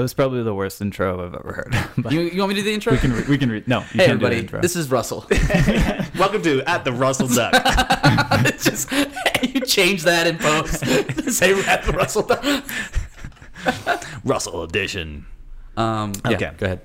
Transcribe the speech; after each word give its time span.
That 0.00 0.04
was 0.04 0.14
probably 0.14 0.42
the 0.42 0.54
worst 0.54 0.80
intro 0.80 1.22
I've 1.26 1.34
ever 1.34 1.52
heard. 1.52 1.76
But 2.02 2.12
You, 2.12 2.22
you 2.22 2.38
want 2.40 2.48
me 2.48 2.54
to 2.54 2.60
do 2.62 2.64
the 2.64 2.72
intro? 2.72 2.94
we 2.94 2.98
can 2.98 3.12
re- 3.12 3.24
we 3.28 3.36
can 3.36 3.50
re- 3.50 3.62
no. 3.66 3.80
You 3.80 3.84
hey 3.84 3.98
can't 4.06 4.10
everybody, 4.12 4.36
do 4.36 4.40
the 4.40 4.42
intro. 4.46 4.60
this 4.62 4.74
is 4.74 4.90
Russell. 4.90 5.26
Welcome 6.18 6.40
to 6.40 6.62
at 6.66 6.86
the 6.86 6.92
Russell 6.92 7.28
Duck. 7.28 7.52
it's 8.46 8.64
just 8.64 8.90
you 9.42 9.60
change 9.60 10.04
that 10.04 10.26
in 10.26 10.38
post. 10.38 10.78
Say 11.30 11.52
at 11.66 11.84
the 11.84 11.92
Russell. 11.92 12.22
Duck. 12.22 12.42
Russell 14.24 14.62
edition. 14.62 15.26
Um, 15.76 16.14
yeah, 16.24 16.30
Okay. 16.32 16.50
go 16.56 16.64
ahead. 16.64 16.80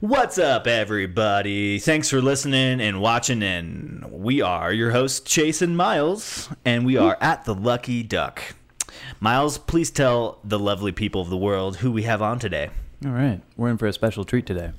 What's 0.00 0.38
up, 0.38 0.66
everybody? 0.66 1.78
Thanks 1.78 2.10
for 2.10 2.20
listening 2.20 2.80
and 2.80 3.00
watching. 3.00 3.44
And 3.44 4.04
we 4.10 4.42
are 4.42 4.72
your 4.72 4.90
hosts, 4.90 5.20
Chase 5.20 5.62
and 5.62 5.76
Miles, 5.76 6.48
and 6.64 6.84
we 6.84 6.96
are 6.96 7.16
at 7.20 7.44
the 7.44 7.54
Lucky 7.54 8.02
Duck. 8.02 8.42
Miles, 9.18 9.56
please 9.56 9.90
tell 9.90 10.38
the 10.44 10.58
lovely 10.58 10.92
people 10.92 11.22
of 11.22 11.30
the 11.30 11.36
world 11.36 11.78
who 11.78 11.90
we 11.90 12.02
have 12.02 12.20
on 12.20 12.38
today. 12.38 12.70
All 13.04 13.12
right, 13.12 13.40
we're 13.56 13.70
in 13.70 13.78
for 13.78 13.86
a 13.86 13.92
special 13.92 14.24
treat 14.24 14.46
today. 14.46 14.72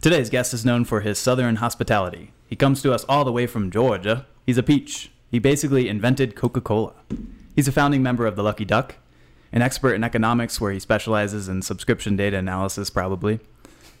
Today's 0.00 0.30
guest 0.30 0.52
is 0.52 0.64
known 0.64 0.84
for 0.84 1.00
his 1.00 1.18
southern 1.18 1.56
hospitality. 1.56 2.32
He 2.48 2.56
comes 2.56 2.82
to 2.82 2.92
us 2.92 3.04
all 3.08 3.24
the 3.24 3.32
way 3.32 3.46
from 3.46 3.70
Georgia. 3.70 4.26
He's 4.44 4.58
a 4.58 4.62
peach. 4.62 5.10
He 5.30 5.38
basically 5.38 5.88
invented 5.88 6.36
Coca-Cola. 6.36 6.94
He's 7.54 7.68
a 7.68 7.72
founding 7.72 8.02
member 8.02 8.26
of 8.26 8.36
the 8.36 8.42
Lucky 8.42 8.64
Duck, 8.64 8.96
an 9.52 9.62
expert 9.62 9.94
in 9.94 10.04
economics 10.04 10.60
where 10.60 10.72
he 10.72 10.80
specializes 10.80 11.48
in 11.48 11.62
subscription 11.62 12.16
data 12.16 12.36
analysis 12.36 12.90
probably. 12.90 13.40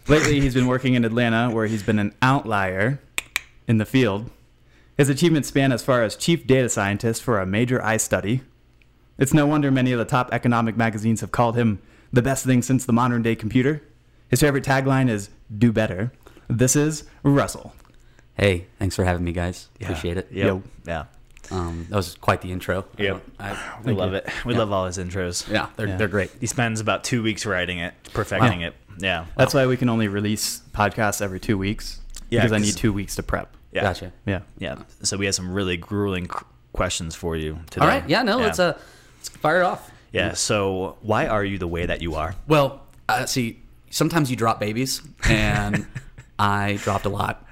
Lately, 0.08 0.40
he's 0.40 0.54
been 0.54 0.68
working 0.68 0.94
in 0.94 1.04
Atlanta 1.04 1.52
where 1.52 1.66
he's 1.66 1.82
been 1.82 1.98
an 1.98 2.14
outlier 2.22 3.00
in 3.66 3.78
the 3.78 3.86
field. 3.86 4.30
His 4.96 5.08
achievements 5.08 5.48
span 5.48 5.72
as 5.72 5.82
far 5.82 6.02
as 6.02 6.16
chief 6.16 6.46
data 6.46 6.68
scientist 6.68 7.22
for 7.22 7.40
a 7.40 7.46
major 7.46 7.84
eye 7.84 7.96
study. 7.96 8.42
It's 9.18 9.32
no 9.32 9.46
wonder 9.46 9.70
many 9.70 9.92
of 9.92 9.98
the 9.98 10.04
top 10.04 10.28
economic 10.32 10.76
magazines 10.76 11.20
have 11.20 11.32
called 11.32 11.56
him 11.56 11.80
the 12.12 12.22
best 12.22 12.44
thing 12.44 12.62
since 12.62 12.84
the 12.84 12.92
modern 12.92 13.22
day 13.22 13.34
computer. 13.34 13.82
His 14.28 14.40
favorite 14.40 14.64
tagline 14.64 15.08
is 15.08 15.30
do 15.56 15.72
better. 15.72 16.12
This 16.48 16.76
is 16.76 17.04
Russell. 17.22 17.72
Hey, 18.34 18.66
thanks 18.78 18.94
for 18.94 19.04
having 19.04 19.24
me, 19.24 19.32
guys. 19.32 19.68
Appreciate 19.80 20.16
it. 20.18 20.28
Yep. 20.30 20.46
Yo. 20.46 20.62
Yeah. 20.86 21.04
Um, 21.50 21.86
that 21.90 21.96
was 21.96 22.16
quite 22.16 22.42
the 22.42 22.52
intro. 22.52 22.84
I 22.98 23.02
Yep. 23.02 23.12
don't- 23.12 23.32
I- 23.40 23.78
We 23.84 23.92
love 23.94 24.10
you. 24.10 24.16
it. 24.18 24.28
We 24.44 24.52
Yeah. 24.52 24.58
love 24.58 24.72
all 24.72 24.86
his 24.86 24.98
intros. 24.98 25.48
yeah, 25.50 25.68
they're 25.76 25.88
Yeah. 25.88 25.96
they're 25.96 26.08
great. 26.08 26.30
He 26.40 26.46
spends 26.46 26.80
about 26.80 27.04
two 27.04 27.22
weeks 27.22 27.46
writing 27.46 27.78
it, 27.78 27.94
perfecting 28.12 28.60
Wow. 28.60 28.66
it. 28.68 28.74
Yeah. 28.98 29.24
That's 29.36 29.54
why 29.54 29.66
we 29.66 29.76
can 29.76 29.88
only 29.88 30.08
release 30.08 30.60
podcasts 30.74 31.22
every 31.22 31.38
two 31.40 31.56
weeks. 31.56 32.00
Yeah, 32.30 32.40
because 32.40 32.52
I 32.52 32.58
need 32.58 32.76
two 32.76 32.92
weeks 32.92 33.14
to 33.16 33.22
prep. 33.22 33.54
yeah. 33.72 33.82
Gotcha. 33.82 34.12
Yeah. 34.26 34.40
Yeah. 34.58 34.76
So 35.02 35.16
we 35.16 35.26
have 35.26 35.34
some 35.34 35.52
really 35.52 35.76
grueling 35.76 36.28
questions 36.72 37.14
for 37.14 37.36
you 37.36 37.60
today. 37.70 37.84
All 37.86 37.90
right. 37.90 38.04
Yeah. 38.08 38.22
No. 38.22 38.38
Let's 38.38 38.58
uh, 38.58 38.76
let's 39.28 39.36
fire 39.42 39.60
it 39.60 39.64
off. 39.64 39.90
Yeah. 40.12 40.32
So 40.34 40.96
why 41.02 41.26
are 41.26 41.44
you 41.44 41.58
the 41.58 41.66
way 41.68 41.86
that 41.86 42.00
you 42.02 42.14
are? 42.14 42.34
Well, 42.46 42.82
uh, 43.08 43.26
see, 43.26 43.62
sometimes 43.90 44.30
you 44.30 44.36
drop 44.36 44.60
babies, 44.60 45.02
and 45.28 45.86
I 46.38 46.78
dropped 46.82 47.04
a 47.06 47.08
lot. 47.10 47.44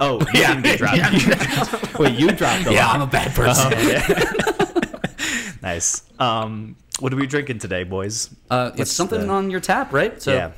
Oh, 0.00 0.20
you 0.20 0.26
didn't 0.32 0.62
get 0.62 0.78
dropped. 0.78 1.98
Wait, 1.98 2.18
you 2.18 2.30
dropped 2.32 2.66
a 2.66 2.72
Yeah, 2.72 2.86
lot. 2.86 2.94
I'm 2.96 3.02
a 3.02 3.06
bad 3.06 3.34
person. 3.34 3.72
nice. 5.62 6.02
Um, 6.18 6.76
what 7.00 7.12
are 7.12 7.16
we 7.16 7.26
drinking 7.26 7.58
today, 7.58 7.84
boys? 7.84 8.34
Uh, 8.50 8.72
it's 8.76 8.92
something 8.92 9.26
the- 9.26 9.32
on 9.32 9.50
your 9.50 9.60
tap, 9.60 9.92
right? 9.92 10.20
So 10.20 10.34
yeah. 10.34 10.52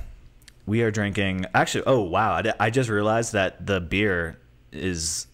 We 0.66 0.82
are 0.82 0.90
drinking. 0.92 1.46
Actually, 1.54 1.84
oh 1.86 2.00
wow! 2.02 2.32
I, 2.34 2.52
I 2.60 2.70
just 2.70 2.88
realized 2.91 3.32
that 3.32 3.66
the 3.66 3.80
beer 3.80 4.38
is 4.70 5.26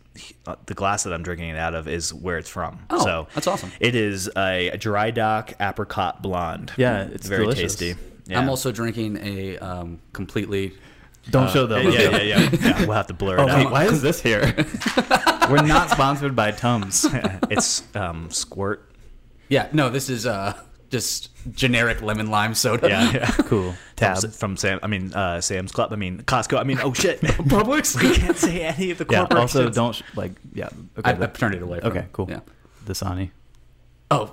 the 0.67 0.75
glass 0.75 1.05
that 1.05 1.13
I'm 1.13 1.23
drinking 1.23 1.51
it 1.51 1.57
out 1.59 1.75
of 1.75 1.89
is 1.89 2.13
where 2.13 2.39
it's 2.39 2.49
from. 2.51 2.81
Oh, 2.91 3.05
so 3.05 3.29
that's 3.35 3.47
awesome. 3.47 3.73
It 3.81 3.95
is 3.95 4.31
a, 4.37 4.77
dry 4.79 5.11
dock 5.11 5.55
apricot 5.61 6.23
blonde. 6.23 6.73
Yeah, 6.77 7.05
it's 7.05 7.27
very 7.27 7.45
delicious. 7.45 7.77
tasty. 7.77 8.01
Yeah. 8.27 8.41
I'm 8.41 8.49
also 8.49 8.73
drinking 8.73 9.19
a 9.23 9.59
um, 9.59 10.01
completely. 10.13 10.75
Don't 11.31 11.51
show 11.51 11.67
the 11.67 11.83
Yeah, 11.83 11.91
yeah, 11.91 12.01
yeah, 12.11 12.23
yeah, 12.23 12.51
yeah. 12.61 12.81
We'll 12.87 12.93
have 12.97 13.09
to 13.09 13.15
blur 13.15 13.37
it 13.39 13.41
Oh, 13.41 13.47
wait, 13.47 13.67
out. 13.67 13.73
why 13.73 13.85
is 13.87 14.01
this 14.01 14.21
here? 14.21 14.43
We're 15.51 15.63
not 15.63 15.91
sponsored 15.91 16.37
by 16.37 16.53
Tums. 16.53 17.07
it's 17.51 17.83
um, 17.97 18.31
squirt. 18.31 18.93
Yeah, 19.49 19.69
no, 19.73 19.91
this 19.91 20.09
is 20.09 20.27
uh, 20.27 20.61
just 20.91 21.31
generic 21.55 22.03
lemon 22.03 22.31
lime 22.31 22.55
soda. 22.55 22.89
Yeah, 22.89 23.13
yeah. 23.13 23.31
Cool. 23.45 23.75
Tab. 23.97 24.19
From, 24.21 24.31
from 24.31 24.57
Sam, 24.57 24.79
I 24.83 24.87
mean 24.87 25.13
uh, 25.15 25.41
Sam's 25.41 25.73
Club. 25.73 25.93
I 25.93 25.97
mean 25.97 26.23
Costco. 26.23 26.59
I 26.59 26.65
mean, 26.65 26.79
oh 26.83 26.93
shit, 26.93 27.21
Publix. 27.23 28.01
We 28.03 28.15
can't 28.17 28.37
say 28.37 28.63
any 28.63 28.91
of 28.91 28.99
the 28.99 29.07
Yeah. 29.11 29.21
corporations. 29.21 29.57
Also, 29.57 29.71
don't 29.71 29.95
sh- 29.95 30.03
like. 30.15 30.33
Yeah. 30.55 30.67
Okay. 30.99 31.11
I, 31.11 31.13
the- 31.15 31.25
I've 31.25 31.39
turned 31.39 31.55
it 31.55 31.63
away. 31.63 31.81
From 31.81 31.91
okay. 31.93 32.07
Cool. 32.13 32.27
Yeah. 32.31 32.41
Dasani. 32.87 33.31
Oh, 34.11 34.33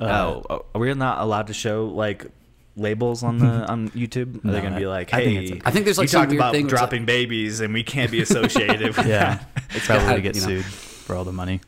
oh, 0.00 0.44
oh, 0.50 0.64
are 0.74 0.80
we 0.80 0.92
not 0.94 1.20
allowed 1.20 1.46
to 1.46 1.54
show 1.54 1.86
like 1.86 2.26
labels 2.76 3.22
on 3.22 3.38
the 3.38 3.46
on 3.70 3.88
YouTube? 3.90 4.44
Are 4.44 4.50
they 4.50 4.58
No, 4.58 4.62
gonna 4.62 4.78
be 4.78 4.84
I- 4.84 4.88
like, 4.88 5.14
I 5.14 5.24
think 5.24 5.30
hey, 5.38 5.42
it's 5.44 5.52
okay. 5.52 5.60
I 5.64 5.70
think 5.70 5.84
there's, 5.86 5.98
like, 5.98 6.04
you 6.04 6.08
some 6.08 6.22
talked 6.22 6.34
about 6.34 6.52
thing 6.52 6.64
where 6.66 6.74
it's 6.74 6.78
dropping 6.80 7.04
babies 7.06 7.60
and 7.60 7.72
we 7.72 7.82
can't 7.82 8.10
be 8.10 8.20
associated. 8.20 8.96
with 8.96 9.06
Yeah. 9.06 9.42
It's 9.70 9.86
probably 9.86 10.06
I- 10.08 10.14
to 10.16 10.20
get 10.22 10.36
you 10.36 10.46
know. 10.46 10.62
Sued 11.06 11.12
for 11.12 11.16
all 11.16 11.24
the 11.24 11.32
money. 11.32 11.60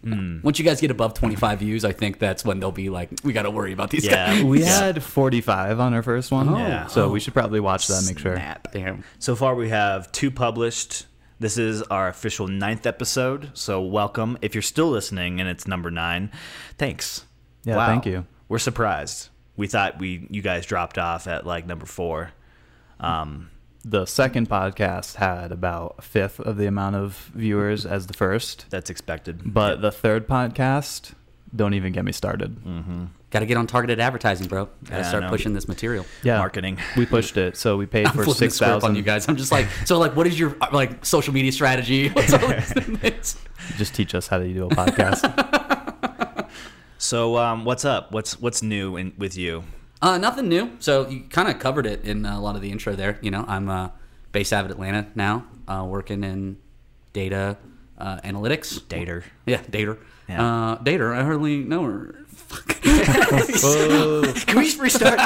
once 0.42 0.58
you 0.58 0.64
guys 0.64 0.80
get 0.80 0.90
above 0.90 1.14
25 1.14 1.60
views, 1.60 1.84
I 1.84 1.92
think 1.92 2.18
that's 2.18 2.44
when 2.44 2.60
they'll 2.60 2.72
be 2.72 2.90
like, 2.90 3.10
we 3.24 3.32
got 3.32 3.42
to 3.42 3.50
worry 3.50 3.72
about 3.72 3.90
these 3.90 4.04
Yeah. 4.04 4.34
guys. 4.34 4.42
We 4.44 4.60
Yeah. 4.62 4.78
had 4.80 5.02
45 5.02 5.80
on 5.80 5.94
our 5.94 6.02
first 6.02 6.30
one. 6.30 6.48
Oh. 6.48 6.58
Yeah. 6.58 6.86
So 6.86 7.06
Oh. 7.06 7.08
we 7.10 7.20
should 7.20 7.34
probably 7.34 7.60
watch 7.60 7.86
that 7.88 7.98
and 7.98 8.06
make 8.06 8.18
sure. 8.18 8.36
Snap. 8.36 8.68
Damn. 8.72 9.04
So 9.18 9.34
far, 9.36 9.54
we 9.54 9.68
have 9.70 10.10
two 10.12 10.30
published. 10.30 11.06
This 11.40 11.56
is 11.56 11.82
our 11.82 12.08
official 12.08 12.48
ninth 12.48 12.86
episode. 12.86 13.50
So 13.54 13.80
welcome. 13.80 14.36
If 14.42 14.54
you're 14.54 14.62
still 14.62 14.90
listening 14.90 15.40
and 15.40 15.48
it's 15.48 15.66
number 15.68 15.90
nine, 15.90 16.30
thanks. 16.78 17.24
Yeah, 17.64 17.84
thank 17.86 18.06
you. 18.06 18.26
We're 18.48 18.58
surprised. 18.58 19.28
We 19.56 19.66
thought 19.66 19.98
we 19.98 20.26
you 20.30 20.42
guys 20.42 20.66
dropped 20.66 20.98
off 20.98 21.26
at 21.26 21.46
like 21.46 21.66
number 21.66 21.86
four. 21.86 22.30
Um, 23.00 23.50
The 23.90 24.04
second 24.04 24.50
podcast 24.50 25.14
had 25.14 25.50
about 25.50 25.94
a 25.98 26.02
fifth 26.02 26.40
of 26.40 26.58
the 26.58 26.66
amount 26.66 26.96
of 26.96 27.30
viewers 27.34 27.86
as 27.86 28.06
the 28.06 28.12
first. 28.12 28.66
that's 28.68 28.90
expected. 28.90 29.40
But 29.54 29.80
the 29.80 29.90
third 29.90 30.28
podcast, 30.28 31.14
don't 31.56 31.72
even 31.72 31.92
get 31.94 32.04
me 32.04 32.12
started. 32.12 33.08
Got 33.30 33.38
to 33.40 33.46
get 33.46 33.56
on 33.56 33.66
targeted 33.66 33.98
advertising, 33.98 34.46
bro. 34.46 34.66
Got 34.66 34.90
to 34.90 34.96
Yeah, 34.96 35.02
start 35.08 35.22
know. 35.24 35.30
pushing 35.30 35.54
this 35.54 35.68
material. 35.68 36.04
Yeah. 36.22 36.36
marketing. 36.38 36.78
We 36.98 37.06
pushed 37.06 37.38
it. 37.38 37.56
So 37.56 37.78
we 37.78 37.86
paid 37.86 38.06
I'm 38.08 38.12
for 38.12 38.24
flipping 38.24 38.48
the 38.48 38.54
script 38.54 38.72
on 38.72 38.80
6,000. 38.80 38.96
you 38.96 39.02
guys. 39.02 39.26
I'm 39.26 39.36
just 39.36 39.52
like, 39.52 39.66
so 39.86 39.98
like, 39.98 40.14
what 40.14 40.26
is 40.26 40.38
your 40.38 40.54
uh, 40.60 40.66
like 40.72 41.04
social 41.06 41.32
media 41.32 41.52
strategy? 41.52 42.08
What's 42.12 42.32
all 42.34 42.46
these? 42.46 43.36
Just 43.78 43.94
teach 43.94 44.14
us 44.14 44.26
how 44.28 44.36
to 44.38 44.52
do 44.52 44.66
a 44.66 44.68
podcast. 44.70 45.20
So 46.98 47.36
um, 47.38 47.64
what's 47.64 47.84
up? 47.84 48.12
What's 48.12 48.40
what's 48.40 48.62
new 48.62 48.96
in, 48.96 49.12
with 49.18 49.36
you? 49.36 49.62
Uh, 50.00 50.18
nothing 50.18 50.48
new. 50.48 50.72
So 50.78 51.08
you 51.08 51.22
kind 51.30 51.48
of 51.48 51.58
covered 51.58 51.86
it 51.86 52.04
in 52.04 52.24
a 52.24 52.40
lot 52.40 52.56
of 52.56 52.62
the 52.62 52.70
intro 52.70 52.94
there. 52.94 53.18
You 53.20 53.30
know, 53.30 53.44
I'm 53.48 53.68
uh, 53.68 53.90
based 54.32 54.52
out 54.52 54.64
of 54.64 54.70
Atlanta 54.70 55.06
now, 55.14 55.44
uh, 55.66 55.84
working 55.88 56.22
in 56.24 56.58
data 57.12 57.56
uh, 57.98 58.18
analytics. 58.24 58.80
Dater. 58.82 59.24
Yeah, 59.46 59.62
data. 59.68 59.98
Yeah. 60.28 60.44
Uh, 60.44 60.74
data. 60.76 61.06
I 61.06 61.22
hardly 61.22 61.58
know 61.58 61.84
her. 61.84 62.14
Fuck. 62.28 62.68
Can 62.80 64.58
we 64.58 64.64
just 64.64 64.78
restart? 64.78 65.18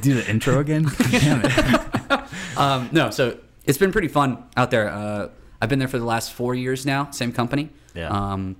do 0.00 0.14
the 0.14 0.24
intro 0.28 0.60
again? 0.60 0.86
Damn 1.10 1.42
it. 1.44 2.22
um, 2.56 2.88
no, 2.92 3.10
so 3.10 3.38
it's 3.64 3.78
been 3.78 3.92
pretty 3.92 4.08
fun 4.08 4.44
out 4.56 4.70
there. 4.70 4.88
Uh, 4.88 5.28
I've 5.60 5.68
been 5.68 5.78
there 5.78 5.88
for 5.88 5.98
the 5.98 6.04
last 6.04 6.32
four 6.32 6.54
years 6.54 6.86
now. 6.86 7.10
Same 7.10 7.32
company. 7.32 7.70
Yeah. 7.94 8.08
Um, 8.08 8.56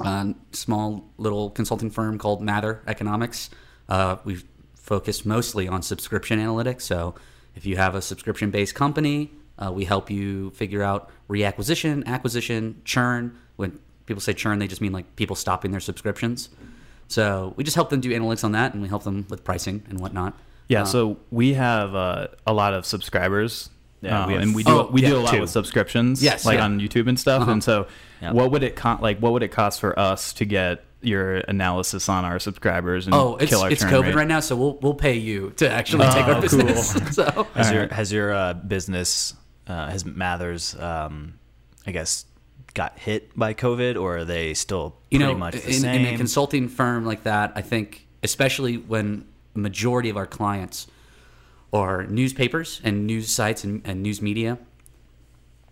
a 0.00 0.34
small 0.52 1.08
little 1.18 1.50
consulting 1.50 1.90
firm 1.90 2.18
called 2.18 2.40
Mather 2.42 2.82
Economics. 2.86 3.50
Uh, 3.88 4.16
we've 4.24 4.44
focused 4.74 5.26
mostly 5.26 5.68
on 5.68 5.82
subscription 5.82 6.38
analytics. 6.38 6.82
So 6.82 7.14
if 7.54 7.66
you 7.66 7.76
have 7.76 7.94
a 7.94 8.02
subscription-based 8.02 8.74
company, 8.74 9.30
uh, 9.58 9.72
we 9.72 9.84
help 9.84 10.10
you 10.10 10.50
figure 10.50 10.82
out 10.82 11.10
reacquisition, 11.28 12.06
acquisition, 12.06 12.80
churn. 12.84 13.36
When 13.56 13.78
people 14.06 14.20
say 14.20 14.32
churn, 14.32 14.58
they 14.58 14.68
just 14.68 14.80
mean 14.80 14.92
like 14.92 15.16
people 15.16 15.36
stopping 15.36 15.70
their 15.72 15.80
subscriptions. 15.80 16.48
So 17.08 17.54
we 17.56 17.64
just 17.64 17.74
help 17.74 17.90
them 17.90 18.00
do 18.00 18.10
analytics 18.10 18.44
on 18.44 18.52
that, 18.52 18.74
and 18.74 18.82
we 18.82 18.88
help 18.88 19.02
them 19.04 19.26
with 19.30 19.42
pricing 19.42 19.82
and 19.88 19.98
whatnot. 20.00 20.38
Yeah, 20.68 20.82
Uh, 20.82 20.84
so 20.84 21.16
we 21.30 21.54
have 21.54 21.94
uh, 21.94 22.28
a 22.46 22.52
lot 22.52 22.74
of 22.74 22.84
subscribers. 22.84 23.70
Yeah, 24.02 24.22
um, 24.22 24.26
we 24.28 24.34
have- 24.34 24.42
and 24.42 24.54
we 24.54 24.62
do 24.62 24.70
Oh, 24.72 24.88
we 24.92 25.00
do 25.00 25.16
a 25.16 25.20
lot 25.20 25.32
two. 25.34 25.40
with 25.40 25.50
subscriptions, 25.50 26.22
Yes, 26.22 26.44
like 26.44 26.58
yeah. 26.58 26.64
on 26.66 26.78
YouTube 26.78 27.08
and 27.08 27.18
stuff. 27.18 27.42
Uh-huh. 27.42 27.52
And 27.52 27.64
so, 27.64 27.86
Yeah. 28.20 28.32
what 28.32 28.50
would 28.50 28.62
it 28.62 28.76
con- 28.76 29.00
like? 29.00 29.18
What 29.20 29.32
would 29.32 29.42
it 29.42 29.48
cost 29.52 29.80
for 29.80 29.96
us 29.98 30.32
to 30.34 30.44
get 30.44 30.84
your 31.00 31.36
analysis 31.36 32.08
on 32.08 32.24
our 32.24 32.38
subscribers 32.40 33.06
and 33.06 33.14
Oh, 33.14 33.36
it's 33.36 33.50
kill 33.50 33.60
our 33.60 33.70
it's 33.70 33.80
churn 33.82 33.92
COVID 33.92 34.02
rate? 34.06 34.14
right 34.16 34.26
now, 34.26 34.40
so 34.40 34.56
we'll 34.56 34.78
we'll 34.82 34.94
pay 34.94 35.14
you 35.16 35.50
to 35.58 35.70
actually 35.70 36.06
Oh, 36.06 36.12
take 36.12 36.24
our 36.26 36.32
cool. 36.34 36.40
business. 36.42 36.90
so 37.16 37.46
Has 37.54 37.68
All 37.68 37.74
your 37.74 37.88
has 37.88 38.12
your 38.12 38.32
uh, 38.32 38.54
business 38.54 39.34
uh, 39.68 39.88
has 39.90 40.04
Mathers 40.04 40.74
um, 40.80 41.38
I 41.86 41.92
guess 41.92 42.24
got 42.74 42.98
hit 42.98 43.36
by 43.36 43.54
COVID 43.54 44.00
or 44.00 44.18
are 44.18 44.24
they 44.24 44.54
still 44.54 44.96
you 45.10 45.18
pretty 45.18 45.32
know, 45.32 45.38
much 45.38 45.54
the 45.54 45.66
in, 45.66 45.72
same? 45.80 46.04
in 46.06 46.14
a 46.14 46.16
consulting 46.16 46.68
firm 46.68 47.04
like 47.06 47.22
that, 47.24 47.52
I 47.54 47.62
think 47.62 48.06
especially 48.22 48.76
when 48.76 49.24
the 49.54 49.60
majority 49.60 50.08
of 50.10 50.16
our 50.16 50.26
clients 50.26 50.86
are 51.72 52.06
newspapers 52.06 52.80
and 52.84 53.06
news 53.06 53.30
sites 53.30 53.62
and, 53.64 53.82
and 53.84 54.02
news 54.02 54.20
media, 54.22 54.58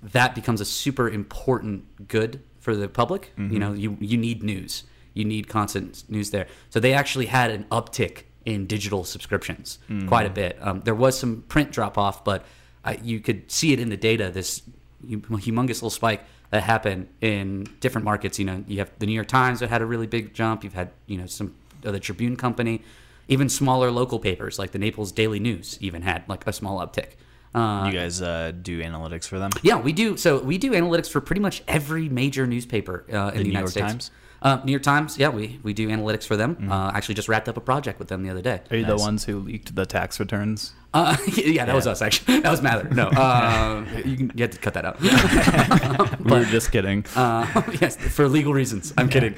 that 0.03 0.35
becomes 0.35 0.61
a 0.61 0.65
super 0.65 1.09
important 1.09 2.09
good 2.09 2.41
for 2.61 2.75
the 2.77 2.89
public. 2.89 3.33
Mm-hmm. 3.37 3.53
You 3.53 3.59
know, 3.59 3.73
you 3.73 3.97
you 4.01 4.17
need 4.17 4.43
news. 4.43 4.85
you 5.15 5.25
need 5.25 5.49
constant 5.49 6.05
news 6.11 6.31
there. 6.31 6.47
So 6.71 6.79
they 6.79 6.93
actually 6.93 7.27
had 7.27 7.51
an 7.51 7.65
uptick 7.71 8.25
in 8.45 8.67
digital 8.67 9.03
subscriptions 9.05 9.79
quite 10.07 10.27
a 10.27 10.31
bit. 10.31 10.59
Um, 10.61 10.83
there 10.85 10.95
was 10.95 11.19
some 11.19 11.43
print 11.49 11.73
drop 11.73 11.97
off, 11.99 12.23
but 12.23 12.45
I, 12.85 12.99
you 13.03 13.19
could 13.21 13.51
see 13.51 13.73
it 13.73 13.81
in 13.81 13.89
the 13.89 13.97
data. 13.97 14.31
This 14.31 14.63
humongous 15.05 15.69
little 15.69 15.91
spike 15.91 16.23
that 16.51 16.63
happened 16.63 17.09
in 17.21 17.67
different 17.81 18.05
markets. 18.05 18.39
You 18.39 18.45
know, 18.45 18.65
you 18.69 18.79
have 18.79 18.91
the 18.99 19.07
New 19.07 19.15
York 19.15 19.29
Times 19.29 19.61
that 19.61 19.71
had 19.71 19.83
a 19.83 19.87
really 19.87 20.07
big 20.07 20.35
jump. 20.35 20.63
You've 20.63 20.75
had 20.75 20.91
you 21.07 21.19
know 21.19 21.27
some 21.27 21.55
uh, 21.85 21.91
the 21.91 22.01
Tribune 22.01 22.37
Company, 22.37 22.83
even 23.29 23.49
smaller 23.49 23.91
local 23.91 24.19
papers 24.19 24.59
like 24.59 24.71
the 24.73 24.79
Naples 24.79 25.13
Daily 25.13 25.41
News 25.41 25.79
even 25.81 26.03
had 26.03 26.23
like 26.29 26.47
a 26.47 26.53
small 26.53 26.79
uptick. 26.79 27.13
Uh, 27.57 27.87
You 27.87 27.93
guys 27.99 28.21
uh, 28.21 28.53
do 28.63 28.83
analytics 28.83 29.27
for 29.27 29.39
them? 29.39 29.51
yeah, 29.63 29.79
we 29.81 29.93
do. 29.93 30.17
So 30.17 30.41
we 30.41 30.59
do 30.59 30.73
analytics 30.73 31.09
for 31.11 31.21
pretty 31.21 31.41
much 31.41 31.63
every 31.67 32.09
major 32.09 32.47
newspaper 32.47 33.05
uh, 33.13 33.29
in 33.29 33.39
the, 33.39 33.43
New 33.45 33.49
United 33.49 33.59
York 33.61 33.71
States. 33.71 33.87
Times? 33.87 34.11
Uh, 34.43 34.61
New 34.65 34.73
York 34.73 34.83
Times. 34.83 35.17
Yeah, 35.19 35.31
we, 35.31 35.59
we 35.63 35.73
do 35.73 35.89
analytics 35.89 36.27
for 36.27 36.37
them. 36.37 36.57
Mm-hmm. 36.57 36.71
Uh, 36.71 36.91
actually, 36.93 37.15
just 37.15 37.29
wrapped 37.29 37.49
up 37.49 37.57
a 37.57 37.61
project 37.61 37.99
with 37.99 38.09
them 38.09 38.23
the 38.23 38.31
other 38.31 38.43
day. 38.43 38.61
Are 38.71 38.77
you 38.77 38.85
the 38.85 38.97
ones 38.97 39.25
who 39.25 39.41
leaked 39.41 39.75
the 39.75 39.87
tax 39.87 40.21
returns? 40.21 40.75
Uh, 40.93 41.17
yeah, 41.35 41.65
that 41.65 41.75
was 41.75 41.87
us 41.87 42.03
actually. 42.03 42.41
That 42.43 42.51
was 42.51 42.61
Mather. 42.63 42.89
No, 42.91 43.09
uh, 43.09 43.85
you, 44.05 44.17
can, 44.17 44.33
you 44.35 44.43
have 44.43 44.51
to 44.51 44.59
cut 44.59 44.75
that 44.75 44.85
out. 44.85 45.01
we 45.01 46.31
were 46.31 46.45
just 46.45 46.71
kidding. 46.71 47.05
Uh, 47.17 47.63
yes, 47.81 47.97
for 47.97 48.29
legal 48.29 48.53
reasons. 48.53 48.93
I'm 48.99 49.09
kidding. 49.09 49.35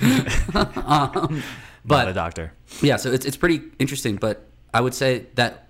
um, 0.54 0.64
Not 0.84 1.22
a 1.24 1.42
but 1.84 2.12
doctor. 2.12 2.52
yeah, 2.82 2.96
so 2.96 3.12
it's 3.12 3.24
it's 3.24 3.36
pretty 3.36 3.62
interesting. 3.78 4.16
But 4.16 4.46
I 4.74 4.80
would 4.80 4.94
say 4.94 5.26
that 5.36 5.67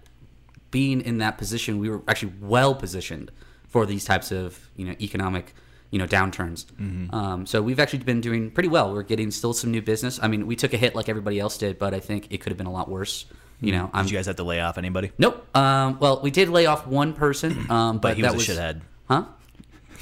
being 0.70 1.00
in 1.00 1.18
that 1.18 1.38
position, 1.38 1.78
we 1.78 1.88
were 1.88 2.02
actually 2.08 2.32
well 2.40 2.74
positioned 2.74 3.30
for 3.68 3.86
these 3.86 4.04
types 4.04 4.32
of 4.32 4.68
you 4.76 4.86
know 4.86 4.94
economic 5.00 5.54
you 5.90 5.98
know 5.98 6.06
downturns. 6.06 6.66
Mm-hmm. 6.66 7.14
Um, 7.14 7.46
so 7.46 7.62
we've 7.62 7.80
actually 7.80 8.00
been 8.00 8.20
doing 8.20 8.50
pretty 8.50 8.68
well. 8.68 8.92
We're 8.92 9.02
getting 9.02 9.30
still 9.30 9.52
some 9.52 9.70
new 9.70 9.82
business. 9.82 10.18
I 10.22 10.28
mean, 10.28 10.46
we 10.46 10.56
took 10.56 10.72
a 10.72 10.76
hit 10.76 10.94
like 10.94 11.08
everybody 11.08 11.38
else 11.38 11.58
did, 11.58 11.78
but 11.78 11.94
I 11.94 12.00
think 12.00 12.28
it 12.30 12.38
could 12.38 12.50
have 12.50 12.58
been 12.58 12.66
a 12.66 12.72
lot 12.72 12.88
worse. 12.88 13.26
You 13.60 13.72
know, 13.72 13.90
I'm 13.92 14.04
Did 14.04 14.12
you 14.12 14.18
guys 14.18 14.26
have 14.26 14.36
to 14.36 14.44
lay 14.44 14.60
off 14.60 14.78
anybody? 14.78 15.10
nope. 15.18 15.44
Um, 15.56 15.98
well, 15.98 16.20
we 16.22 16.30
did 16.30 16.48
lay 16.48 16.66
off 16.66 16.86
one 16.86 17.12
person, 17.12 17.66
um, 17.70 17.96
but, 17.98 18.02
But 18.10 18.16
he 18.16 18.22
that 18.22 18.34
was 18.34 18.48
a 18.48 18.52
was 18.52 18.58
shithead. 18.58 18.80
Huh? 19.08 19.24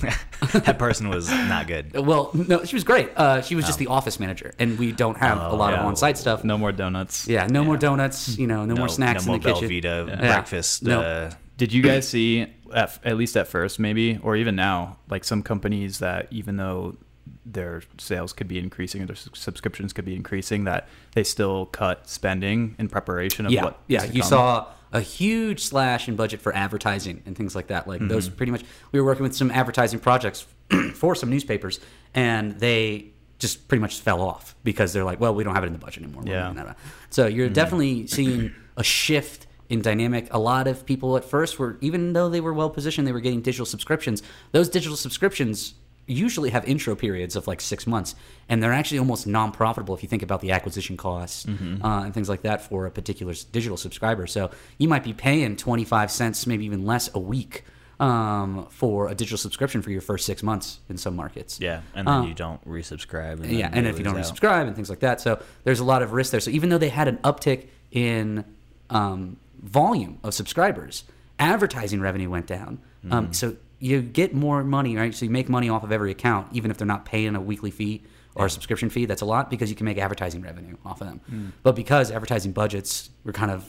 that 0.53 0.79
person 0.79 1.09
was 1.09 1.31
not 1.31 1.67
good. 1.67 1.97
Well, 1.97 2.31
no, 2.35 2.65
she 2.65 2.77
was 2.77 2.85
great. 2.85 3.11
Uh, 3.17 3.41
she 3.43 3.55
was 3.55 3.65
just 3.67 3.79
the 3.79 3.87
office 3.89 4.21
manager, 4.21 4.53
and 4.59 4.79
we 4.79 4.93
don't 4.93 5.17
have 5.19 5.39
a 5.39 5.49
Oh, 5.49 5.57
lot 5.57 5.75
of 5.75 5.81
on-site 5.85 6.19
stuff. 6.19 6.45
no 6.45 6.59
more 6.59 6.73
donuts. 6.73 7.27
Yeah, 7.29 7.47
no 7.47 7.65
more 7.65 7.77
donuts. 7.77 8.37
You 8.39 8.47
know, 8.47 8.65
no, 8.65 8.75
more 8.75 8.89
snacks 8.89 9.27
no 9.27 9.35
in 9.35 9.41
the 9.41 9.49
more 9.49 9.61
kitchen. 9.61 9.71
Velveeta 9.71 10.09
Yeah. 10.09 10.17
breakfast. 10.17 10.83
No. 10.83 11.01
Uh, 11.01 11.31
Did 11.57 11.73
you 11.73 11.83
guys 11.83 12.07
see, 12.07 12.47
at, 12.75 12.99
at 13.05 13.17
least 13.17 13.37
at 13.37 13.49
first, 13.49 13.79
maybe, 13.79 14.19
or 14.23 14.37
even 14.37 14.57
now, 14.57 14.99
like 15.09 15.25
some 15.25 15.43
companies 15.43 16.01
that 16.01 16.27
even 16.31 16.57
though 16.59 16.97
their 17.45 17.83
sales 17.99 18.33
could 18.33 18.49
be 18.49 18.59
increasing 18.59 19.03
or 19.03 19.07
their 19.07 19.17
subscriptions 19.17 19.93
could 19.93 20.05
be 20.05 20.15
increasing, 20.15 20.65
that 20.65 20.89
they 21.13 21.25
still 21.25 21.67
cut 21.67 22.09
spending 22.09 22.75
in 22.79 22.89
preparation 22.89 23.47
of 23.47 23.53
yeah, 23.53 23.65
what? 23.65 23.81
yeah. 23.87 24.03
is 24.03 24.11
to 24.11 24.17
You 24.17 24.21
come? 24.23 24.29
saw 24.29 24.67
a 24.93 25.01
huge 25.01 25.65
slash 25.65 26.09
in 26.09 26.17
budget 26.17 26.41
for 26.41 26.55
advertising 26.55 27.23
and 27.27 27.37
things 27.37 27.55
like 27.55 27.67
that. 27.69 27.87
Like 27.89 28.01
Mm-hmm. 28.01 28.09
those, 28.09 28.29
pretty 28.29 28.53
much. 28.53 28.65
We 28.93 29.01
were 29.01 29.07
working 29.07 29.23
with 29.25 29.35
some 29.35 29.51
advertising 29.51 29.99
projects 30.01 30.47
for 30.95 31.15
some 31.15 31.31
newspapers, 31.31 31.81
and 32.15 32.59
they 32.61 33.07
just 33.39 33.69
pretty 33.69 33.81
much 33.83 34.01
fell 34.01 34.23
off 34.23 34.55
because 34.65 34.93
they're 34.93 35.05
like, 35.05 35.21
well, 35.21 35.35
we 35.35 35.45
don't 35.45 35.55
have 35.55 35.65
it 35.65 35.67
in 35.69 35.73
the 35.75 35.79
budget 35.79 36.03
anymore. 36.05 36.23
Yeah. 36.27 36.49
moving 36.49 36.57
that 36.65 36.69
out. 36.71 36.77
So 37.11 37.27
you're 37.27 37.49
definitely 37.51 38.07
seeing 38.07 38.53
a 38.77 38.83
shift 38.85 39.47
in 39.69 39.83
dynamic. 39.83 40.29
A 40.33 40.39
lot 40.39 40.67
of 40.69 40.87
people 40.87 41.17
at 41.17 41.25
first 41.25 41.59
were, 41.59 41.77
even 41.81 42.13
though 42.15 42.29
they 42.29 42.41
were 42.41 42.55
well 42.55 42.71
positioned, 42.71 43.07
they 43.07 43.13
were 43.13 43.21
getting 43.21 43.43
digital 43.43 43.67
subscriptions. 43.67 44.23
Those 44.53 44.69
digital 44.69 44.97
subscriptions 44.97 45.75
usually 46.07 46.51
have 46.51 46.65
intro 46.69 46.95
periods 46.95 47.37
of 47.37 47.47
like 47.47 47.61
six 47.61 47.87
months, 47.87 48.15
and 48.49 48.63
they're 48.63 48.73
actually 48.73 48.99
almost 48.99 49.27
non-profitable 49.27 49.95
if 49.95 50.03
you 50.03 50.09
think 50.09 50.23
about 50.23 50.41
the 50.41 50.53
acquisition 50.53 50.97
costs 50.97 51.47
uh, 51.47 52.03
and 52.05 52.15
things 52.15 52.29
like 52.29 52.43
that 52.43 52.63
for 52.63 52.87
a 52.87 52.91
particular 52.91 53.35
digital 53.53 53.77
subscriber. 53.77 54.27
So 54.27 54.51
you 54.79 54.89
might 54.89 55.03
be 55.05 55.13
paying 55.13 55.57
25 55.57 56.11
cents, 56.11 56.47
maybe 56.47 56.65
even 56.65 56.87
less 56.87 57.13
a 57.15 57.19
week 57.19 57.65
um, 57.99 58.67
for 58.71 59.09
a 59.09 59.15
digital 59.15 59.39
subscription 59.39 59.83
for 59.83 59.91
your 59.91 60.01
first 60.01 60.27
six 60.27 60.43
months 60.43 60.81
in 60.89 60.97
some 60.99 61.17
markets. 61.17 61.59
yeah, 61.61 61.81
and 61.95 62.07
then 62.07 62.15
Uh, 62.15 62.27
you 62.27 62.35
don't 62.35 62.63
resubscribe. 62.69 63.41
And 63.43 63.51
yeah, 63.51 63.71
and 63.73 63.87
if 63.87 63.99
you 63.99 64.05
don't 64.05 64.17
out. 64.17 64.25
resubscribe 64.25 64.67
and 64.67 64.77
things 64.77 64.91
like 64.91 65.01
that, 65.01 65.21
so 65.21 65.43
there's 65.65 65.81
a 65.81 65.85
lot 65.85 66.03
of 66.03 66.13
risk 66.13 66.31
there. 66.31 66.41
So 66.41 66.51
even 66.51 66.69
though 66.69 66.79
they 66.79 66.91
had 66.91 67.09
an 67.09 67.17
uptick 67.19 67.69
in 67.91 68.45
um, 68.91 69.39
volume 69.63 70.19
of 70.23 70.35
subscribers, 70.35 71.05
advertising 71.39 72.01
revenue 72.01 72.31
went 72.31 72.47
down. 72.47 72.79
Mm-hmm. 73.05 73.13
Um, 73.13 73.33
so 73.33 73.57
you 73.79 74.01
get 74.03 74.35
more 74.35 74.65
money, 74.65 74.97
right? 74.97 75.15
So 75.15 75.25
you 75.25 75.31
make 75.31 75.49
money 75.49 75.69
off 75.69 75.85
of 75.85 75.93
every 75.93 76.11
account, 76.11 76.49
even 76.53 76.71
if 76.71 76.79
they're 76.79 76.87
not 76.87 77.05
paying 77.05 77.37
a 77.37 77.41
weekly 77.41 77.71
fee 77.71 78.03
or 78.35 78.47
a 78.47 78.51
subscription 78.51 78.89
fee. 78.91 79.07
That's 79.07 79.23
a 79.23 79.27
lot 79.27 79.51
because 79.51 79.71
you 79.71 79.77
can 79.77 79.85
make 79.85 79.99
advertising 79.99 80.43
revenue 80.43 80.77
off 80.85 81.01
of 81.01 81.07
them. 81.09 81.21
Mm. 81.31 81.53
But 81.63 81.77
because 81.77 82.11
advertising 82.11 82.53
budgets 82.53 83.11
were 83.25 83.33
kind 83.33 83.51
of 83.51 83.69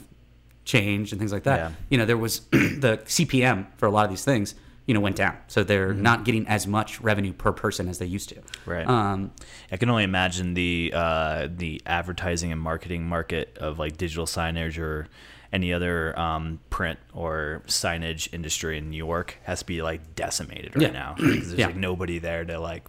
changed 0.66 1.14
and 1.14 1.20
things 1.20 1.32
like 1.32 1.44
that, 1.44 1.58
Yeah. 1.60 1.72
you 1.90 1.98
know, 1.98 2.06
there 2.06 2.18
was 2.18 2.40
the 2.52 3.00
CPM 3.06 3.68
for 3.78 3.86
a 3.86 3.92
lot 3.92 4.04
of 4.06 4.10
these 4.10 4.24
things. 4.26 4.56
You 4.86 4.94
know, 4.94 5.02
went 5.02 5.18
down, 5.18 5.36
so 5.48 5.66
they're 5.66 5.94
not 5.94 6.24
getting 6.24 6.48
as 6.48 6.66
much 6.66 7.02
revenue 7.02 7.34
per 7.34 7.52
person 7.52 7.90
as 7.90 7.98
they 7.98 8.06
used 8.06 8.30
to. 8.30 8.36
Mm-hmm. 8.36 8.72
Right. 8.72 8.88
Um, 8.88 9.32
I 9.70 9.76
can 9.76 9.90
only 9.90 10.06
imagine 10.06 10.54
the 10.54 10.94
uh, 10.96 11.50
the 11.54 11.82
advertising 11.86 12.54
and 12.54 12.62
marketing 12.62 13.04
market 13.06 13.58
of 13.58 13.80
like 13.80 13.98
digital 13.98 14.26
signage 14.26 14.80
or 14.80 15.08
any 15.54 15.72
other 15.74 16.18
um, 16.20 16.60
print 16.70 17.00
or 17.14 17.62
signage 17.68 18.34
industry 18.34 18.78
in 18.78 18.90
New 18.90 18.98
York 18.98 19.38
has 19.44 19.60
to 19.60 19.66
be 19.66 19.82
like 19.82 20.16
decimated 20.16 20.76
right 20.76 20.84
Yeah. 20.84 20.92
now 20.92 21.14
because 21.18 21.48
there's 21.48 21.60
Yeah. 21.60 21.68
like 21.68 21.76
nobody 21.78 22.20
there 22.20 22.44
to 22.46 22.60
like 22.60 22.84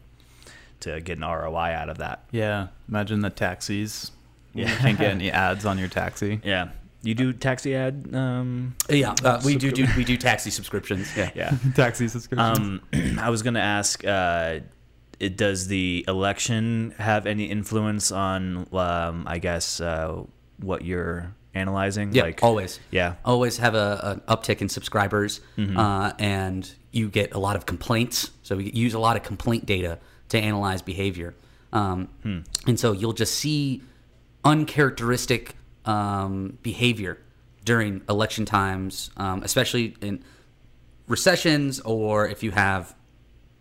to 0.81 1.01
get 1.01 1.19
an 1.19 1.25
ROI 1.25 1.73
out 1.75 1.89
of 1.89 1.99
that. 1.99 2.25
Yeah, 2.31 2.69
imagine 2.89 3.21
the 3.21 3.31
taxis. 3.31 4.13
Yeah. 4.55 4.71
You 4.71 4.77
can't 4.77 4.99
get 4.99 5.11
any 5.13 5.31
ads 5.31 5.65
on 5.67 5.79
your 5.79 5.89
taxi. 5.89 6.41
Yeah, 6.45 6.69
you 7.03 7.15
do 7.15 7.33
taxi 7.33 7.75
ad. 7.75 8.11
Um, 8.13 8.75
Yeah, 8.89 9.15
uh, 9.25 9.41
we 9.45 9.57
do, 9.57 9.71
do 9.71 9.87
we 9.97 10.05
do 10.05 10.17
taxi 10.17 10.51
subscriptions. 10.51 11.17
Yeah. 11.17 11.31
yeah. 11.35 11.57
taxi 11.75 12.09
subscriptions. 12.09 12.59
Um, 12.59 13.19
I 13.21 13.31
was 13.31 13.43
gonna 13.43 13.61
ask. 13.61 14.05
Uh, 14.05 14.61
it 15.21 15.37
does 15.37 15.67
the 15.67 16.05
election 16.07 16.95
have 16.99 17.27
any 17.27 17.47
influence 17.47 18.13
on? 18.13 18.69
Um, 18.73 19.25
I 19.27 19.39
guess 19.39 19.81
uh, 19.81 20.23
what 20.61 20.85
you're 20.85 21.35
analyzing. 21.55 22.13
Yeah, 22.13 22.23
like 22.25 22.43
always. 22.43 22.81
Yeah. 22.91 23.15
Always 23.25 23.59
have 23.59 23.75
a, 23.75 24.01
an 24.29 24.37
uptick 24.37 24.61
in 24.61 24.69
subscribers, 24.69 25.41
Mm-hmm. 25.57 25.79
uh, 25.79 26.13
and 26.19 26.71
you 26.93 27.09
get 27.09 27.35
a 27.35 27.39
lot 27.39 27.57
of 27.57 27.67
complaints. 27.67 28.31
So 28.43 28.57
we 28.57 28.71
use 28.71 28.95
a 28.95 28.99
lot 28.99 29.17
of 29.17 29.23
complaint 29.23 29.67
data 29.67 29.99
to 30.31 30.39
analyze 30.39 30.83
behavior, 30.83 31.35
um, 31.73 32.09
Hmm. 32.23 32.39
and 32.67 32.79
so 32.79 32.93
you'll 32.93 33.13
just 33.15 33.35
see 33.35 33.83
uncharacteristic 34.45 35.55
um, 35.85 36.59
behavior 36.63 37.19
during 37.65 38.03
election 38.09 38.45
times, 38.45 39.11
um, 39.17 39.43
especially 39.43 39.97
in 40.01 40.23
recessions 41.07 41.81
or 41.81 42.29
if 42.29 42.43
you 42.43 42.51
have 42.51 42.95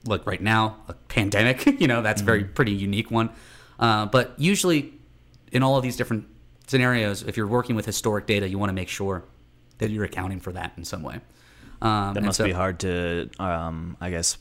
like 0.05 0.25
right 0.25 0.41
now 0.41 0.75
a 0.89 0.93
pandemic 0.93 1.65
you 1.81 1.87
know 1.87 2.01
that's 2.01 2.21
a 2.21 2.25
very 2.25 2.43
pretty 2.43 2.73
unique 2.73 3.09
one 3.09 3.29
uh, 3.79 4.05
but 4.05 4.33
usually 4.37 4.93
in 5.53 5.63
all 5.63 5.77
of 5.77 5.83
these 5.83 5.95
different 5.95 6.25
scenarios 6.67 7.23
if 7.23 7.35
you're 7.37 7.47
working 7.47 7.75
with 7.75 7.85
historic 7.85 8.25
data 8.27 8.47
you 8.47 8.57
want 8.59 8.69
to 8.69 8.73
make 8.73 8.89
sure 8.89 9.23
that 9.79 9.89
you're 9.89 10.03
accounting 10.05 10.39
for 10.39 10.51
that 10.51 10.71
in 10.77 10.83
some 10.85 11.01
way 11.03 11.19
um, 11.81 12.13
That 12.15 12.23
must 12.23 12.37
so- 12.37 12.43
be 12.45 12.51
hard 12.51 12.79
to, 12.79 13.29
um, 13.39 13.97
I 14.01 14.09
guess, 14.09 14.37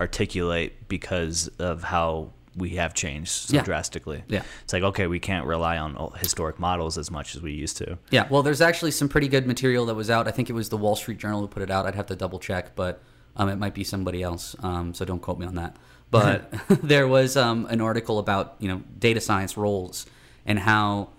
articulate 0.00 0.88
because 0.88 1.48
of 1.58 1.82
how 1.82 2.32
we 2.56 2.70
have 2.70 2.94
changed 2.94 3.30
so 3.30 3.56
Yeah. 3.56 3.62
drastically. 3.62 4.24
Yeah. 4.28 4.42
It's 4.64 4.72
like 4.72 4.82
okay, 4.82 5.06
we 5.06 5.20
can't 5.20 5.46
rely 5.46 5.78
on 5.78 6.12
historic 6.18 6.58
models 6.58 6.98
as 6.98 7.10
much 7.10 7.34
as 7.36 7.42
we 7.42 7.52
used 7.52 7.76
to. 7.78 7.96
Yeah, 8.10 8.26
well, 8.28 8.42
there's 8.42 8.60
actually 8.60 8.90
some 8.90 9.08
pretty 9.08 9.28
good 9.28 9.46
material 9.46 9.86
that 9.86 9.94
was 9.94 10.10
out. 10.10 10.26
I 10.28 10.32
think 10.32 10.50
it 10.50 10.52
was 10.52 10.68
the 10.68 10.76
Wall 10.76 10.96
Street 10.96 11.18
Journal 11.18 11.40
who 11.40 11.48
put 11.48 11.62
it 11.62 11.70
out. 11.70 11.86
I'd 11.86 11.94
have 11.94 12.06
to 12.06 12.16
double 12.16 12.38
check, 12.38 12.74
but 12.74 13.02
um, 13.36 13.48
it 13.48 13.56
might 13.56 13.72
be 13.74 13.84
somebody 13.84 14.22
else. 14.22 14.56
Um, 14.62 14.92
so 14.94 15.04
don't 15.04 15.20
quote 15.22 15.38
me 15.38 15.46
on 15.46 15.54
that. 15.54 15.76
But 16.10 16.52
there 16.82 17.06
was 17.06 17.36
um, 17.36 17.66
an 17.66 17.80
article 17.80 18.18
about 18.18 18.56
you 18.58 18.68
know 18.68 18.82
data 18.98 19.20
science 19.20 19.56
roles 19.56 20.06
and 20.44 20.58
how 20.58 21.10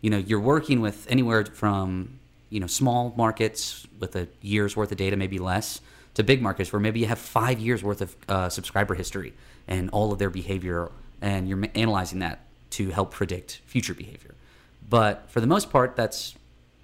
you 0.00 0.10
know 0.10 0.18
you're 0.18 0.40
working 0.40 0.80
with 0.80 1.06
anywhere 1.10 1.44
from 1.44 2.18
you 2.50 2.60
know 2.60 2.66
small 2.66 3.14
markets 3.16 3.86
with 3.98 4.16
a 4.16 4.28
year's 4.40 4.76
worth 4.76 4.92
of 4.92 4.98
data, 4.98 5.16
maybe 5.16 5.38
less, 5.38 5.80
to 6.14 6.22
big 6.22 6.42
markets 6.42 6.72
where 6.72 6.80
maybe 6.80 7.00
you 7.00 7.06
have 7.06 7.18
five 7.18 7.58
years 7.58 7.82
worth 7.82 8.00
of 8.00 8.16
uh, 8.28 8.48
subscriber 8.48 8.94
history 8.94 9.32
and 9.68 9.90
all 9.90 10.12
of 10.12 10.18
their 10.18 10.30
behavior, 10.30 10.90
and 11.20 11.48
you're 11.48 11.62
analyzing 11.74 12.20
that 12.20 12.40
to 12.70 12.90
help 12.90 13.10
predict 13.10 13.60
future 13.66 13.94
behavior. 13.94 14.34
But 14.88 15.30
for 15.30 15.40
the 15.40 15.46
most 15.46 15.70
part, 15.70 15.96
that's 15.96 16.34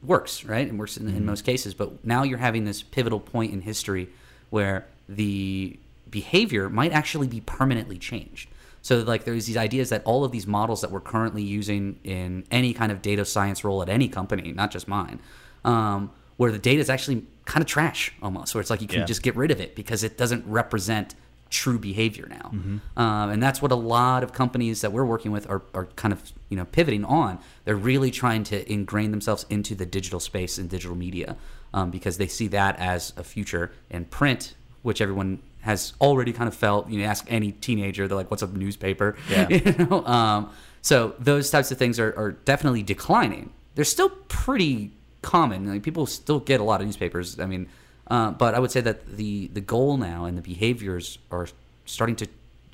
works, 0.02 0.45
right? 0.45 0.69
And 0.69 0.78
works 0.78 0.97
in, 0.97 1.09
in 1.09 1.25
most 1.25 1.45
cases. 1.45 1.75
But 1.75 2.04
now 2.04 2.25
you're 2.25 2.38
having 2.38 2.64
this 2.64 2.83
pivotal 2.83 3.21
point 3.21 3.52
in 3.52 3.61
history 3.61 4.09
where 4.50 4.87
the 5.09 5.78
behavior 6.11 6.69
might 6.69 6.92
actually 6.92 7.28
be 7.28 7.40
permanently 7.40 7.99
changed. 7.99 8.49
So, 8.82 8.98
like, 8.98 9.24
there's 9.24 9.46
these 9.46 9.56
ideas 9.56 9.90
that 9.90 10.02
all 10.04 10.24
of 10.24 10.32
these 10.32 10.46
models 10.46 10.80
that 10.80 10.90
we're 10.90 11.00
currently 11.00 11.42
using 11.42 11.98
in 12.04 12.44
any 12.50 12.72
kind 12.74 12.90
of 12.92 13.00
data 13.00 13.24
science 13.24 13.62
role 13.64 13.80
at 13.82 13.88
any 13.88 14.08
company, 14.08 14.52
not 14.52 14.70
just 14.72 14.86
mine, 14.88 15.20
um, 15.64 16.10
where 16.36 16.50
the 16.50 16.58
data 16.58 16.80
is 16.80 16.90
actually 16.90 17.24
kind 17.44 17.62
of 17.62 17.68
trash 17.68 18.12
almost, 18.22 18.54
where 18.54 18.60
it's 18.60 18.70
like 18.70 18.80
you 18.82 18.88
can 18.88 19.00
Yeah. 19.00 19.04
just 19.06 19.22
get 19.22 19.36
rid 19.36 19.50
of 19.50 19.60
it 19.60 19.74
because 19.76 20.02
it 20.02 20.18
doesn't 20.18 20.44
represent 20.46 21.14
true 21.50 21.78
behavior 21.78 22.26
now, 22.30 22.50
Mm-hmm. 22.54 22.98
um, 22.98 23.28
and 23.30 23.42
that's 23.42 23.60
what 23.60 23.70
a 23.72 23.76
lot 23.76 24.24
of 24.24 24.32
companies 24.32 24.80
that 24.80 24.90
we're 24.90 25.04
working 25.04 25.32
with 25.32 25.46
are, 25.50 25.60
are 25.74 25.84
kind 25.96 26.12
of 26.12 26.32
you 26.48 26.56
know 26.56 26.64
pivoting 26.64 27.04
on. 27.04 27.38
They're 27.64 27.76
really 27.76 28.10
trying 28.10 28.42
to 28.44 28.72
ingrain 28.72 29.10
themselves 29.10 29.44
into 29.50 29.74
the 29.74 29.84
digital 29.84 30.18
space 30.18 30.56
and 30.56 30.70
digital 30.70 30.96
media 30.96 31.36
um, 31.74 31.90
because 31.90 32.16
they 32.16 32.26
see 32.26 32.48
that 32.48 32.78
as 32.80 33.12
a 33.18 33.22
future. 33.22 33.70
And 33.90 34.10
print, 34.10 34.54
which 34.80 35.02
everyone 35.02 35.40
has 35.62 35.92
already 36.00 36.33
kind 36.33 36.49
of 36.49 36.54
felt. 36.54 36.88
You 36.88 37.00
know, 37.00 37.04
ask 37.07 37.25
any 37.28 37.52
teenager, 37.52 38.07
they're 38.07 38.16
like, 38.16 38.31
"What's 38.31 38.42
a 38.42 38.47
newspaper?" 38.47 39.16
Yeah. 39.31 39.49
you 39.49 39.73
know? 39.78 40.04
um, 40.07 40.50
so 40.83 41.14
those 41.19 41.50
types 41.50 41.71
of 41.71 41.78
things 41.78 41.99
are, 41.99 42.14
are 42.16 42.33
definitely 42.33 42.83
declining. 42.83 43.52
They're 43.75 43.85
still 43.85 44.11
pretty 44.28 44.90
common. 45.23 45.66
Like 45.66 45.83
people 45.83 46.07
still 46.07 46.40
get 46.40 46.61
a 46.61 46.64
lot 46.64 46.81
of 46.81 46.87
newspapers. 46.87 47.38
I 47.40 47.47
mean, 47.47 47.69
uh, 48.09 48.33
but 48.33 48.54
I 48.54 48.59
would 48.59 48.71
say 48.71 48.81
that 48.83 49.07
the 49.16 49.49
the 49.52 49.61
goal 49.61 49.97
now 49.97 50.25
and 50.26 50.37
the 50.37 50.42
behaviors 50.42 51.19
are 51.31 51.49
starting 51.87 52.16
to 52.16 52.26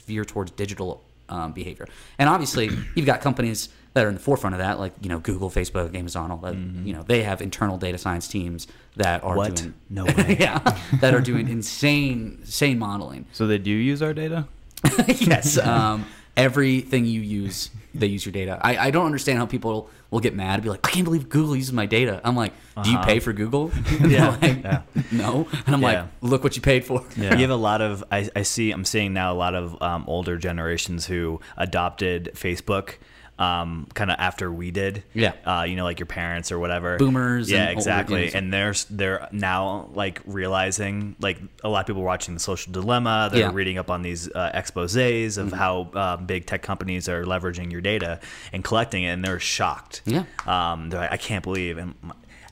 veer 0.07 0.25
towards 0.25 0.51
digital 0.53 1.03
um, 1.29 1.53
behavior. 1.53 1.87
And 2.19 2.29
obviously, 2.29 2.71
you've 2.95 3.07
got 3.07 3.21
companies 3.21 3.69
that 3.99 4.07
are 4.07 4.09
in 4.09 4.15
the 4.15 4.21
forefront 4.21 4.55
of 4.55 4.61
that, 4.61 4.79
like 4.79 4.93
you 5.03 5.09
know 5.09 5.19
Google, 5.19 5.51
Facebook, 5.51 5.95
Amazon, 5.95 6.31
all 6.31 6.39
that. 6.39 6.55
You 6.55 6.93
know, 6.95 7.03
they 7.03 7.23
have 7.25 7.43
internal 7.43 7.77
data 7.79 7.99
science 7.99 8.29
teams 8.29 8.67
that 8.97 9.23
are 9.25 9.37
What? 9.37 9.57
doing 9.57 9.75
No 9.91 10.05
way. 10.17 10.37
yeah, 10.41 10.59
that 11.01 11.15
are 11.15 11.21
doing 11.21 11.49
insane 11.49 12.39
insane 12.43 12.79
modeling. 12.79 13.27
So 13.33 13.47
they 13.47 13.59
do 13.59 13.71
use 13.71 14.01
our 14.03 14.15
data? 14.15 14.47
yes. 15.09 15.59
Um, 15.59 16.07
everything 16.37 17.05
you 17.05 17.21
use, 17.21 17.71
they 17.95 18.07
use 18.07 18.25
your 18.25 18.33
data. 18.33 18.59
I, 18.63 18.77
I 18.79 18.91
don't 18.93 19.07
understand 19.07 19.39
how 19.39 19.47
people 19.47 19.91
will 20.11 20.21
get 20.21 20.35
mad 20.37 20.55
and 20.55 20.63
be 20.63 20.69
like, 20.71 20.87
I 20.87 20.91
can't 20.91 21.05
believe 21.05 21.29
Google 21.29 21.57
uses 21.57 21.73
my 21.73 21.85
data. 21.87 22.21
I'm 22.25 22.37
like, 22.37 22.53
do 22.85 22.91
you 22.93 22.99
pay 23.01 23.19
for 23.19 23.33
Google? 23.33 23.73
And 23.87 23.87
Uh-huh. 23.87 24.07
Yeah. 24.09 24.29
like, 24.41 24.63
Yeah. 24.63 24.83
No. 25.11 25.49
And 25.67 25.75
I'm 25.75 25.83
Yeah. 25.83 25.89
like, 26.03 26.09
look 26.21 26.45
what 26.45 26.55
you 26.57 26.63
paid 26.63 26.85
for. 26.85 27.05
Yeah. 27.17 27.33
You 27.35 27.41
have 27.41 27.51
a 27.51 27.57
lot 27.57 27.81
of 27.83 28.05
I, 28.11 28.29
I 28.37 28.43
see 28.43 28.71
I'm 28.71 28.85
seeing 28.85 29.13
now 29.13 29.33
a 29.33 29.39
lot 29.45 29.55
of 29.57 29.81
um, 29.83 30.05
older 30.07 30.37
generations 30.39 31.07
who 31.07 31.41
adopted 31.57 32.31
Facebook 32.35 32.95
um, 33.39 33.87
kind 33.95 34.11
of 34.11 34.17
after 34.19 34.51
we 34.53 34.71
did. 34.71 35.05
Yeah. 35.15 35.33
Uh, 35.45 35.63
you 35.63 35.77
know, 35.77 35.85
like 35.85 36.01
your 36.01 36.07
parents 36.07 36.51
or 36.51 36.59
whatever. 36.59 36.97
Boomers 36.99 37.51
Yeah, 37.51 37.65
and 37.69 37.71
exactly. 37.79 38.33
and 38.35 38.53
they're 38.53 38.75
they're 38.91 39.29
now 39.33 39.89
like 39.95 40.21
realizing 40.27 41.15
like 41.21 41.39
a 41.63 41.69
lot 41.69 41.81
of 41.81 41.87
people 41.87 42.03
are 42.03 42.07
watching 42.07 42.35
the 42.35 42.41
Social 42.41 42.73
Dilemma. 42.73 43.29
They're 43.31 43.41
Yeah. 43.43 43.51
reading 43.53 43.79
up 43.79 43.91
on 43.91 44.03
these 44.03 44.29
uh, 44.33 44.51
exposés 44.55 45.39
of 45.39 45.53
how 45.53 45.91
um, 45.95 46.27
big 46.27 46.47
tech 46.47 46.63
companies 46.63 47.09
are 47.09 47.25
leveraging 47.25 47.71
your 47.71 47.81
data 47.81 48.21
and 48.53 48.65
collecting 48.65 49.05
it, 49.05 49.09
and 49.11 49.25
they're 49.25 49.39
shocked. 49.41 50.03
Yeah. 50.05 50.25
Um, 50.47 50.91
they're 50.91 51.01
like, 51.01 51.13
I 51.13 51.17
can't 51.17 51.43
believe 51.45 51.79
and. 51.79 51.95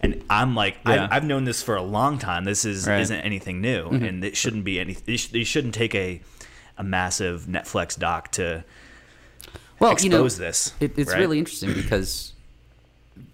And 0.02 0.22
I'm 0.28 0.54
like, 0.54 0.76
Yeah. 0.86 1.08
I, 1.10 1.16
I've 1.16 1.24
known 1.24 1.44
this 1.44 1.62
for 1.62 1.74
a 1.74 1.82
long 1.82 2.18
time. 2.18 2.44
This 2.44 2.66
is 2.66 2.86
Right. 2.86 3.00
isn't 3.00 3.20
anything 3.22 3.62
new, 3.62 3.88
and 3.88 4.22
it 4.22 4.36
shouldn't 4.36 4.62
be 4.62 4.78
any. 4.78 4.92
They, 4.92 5.16
sh- 5.16 5.28
they 5.28 5.42
shouldn't 5.42 5.72
take 5.74 5.94
a 5.94 6.20
a 6.76 6.84
massive 6.84 7.46
Netflix 7.48 7.98
doc 7.98 8.30
to 8.32 8.62
Well, 9.78 9.92
expose 9.92 10.04
you 10.04 10.10
know, 10.10 10.28
this. 10.28 10.72
It, 10.80 10.98
it's 10.98 11.10
right? 11.12 11.18
really 11.20 11.38
interesting 11.38 11.72
because 11.82 12.32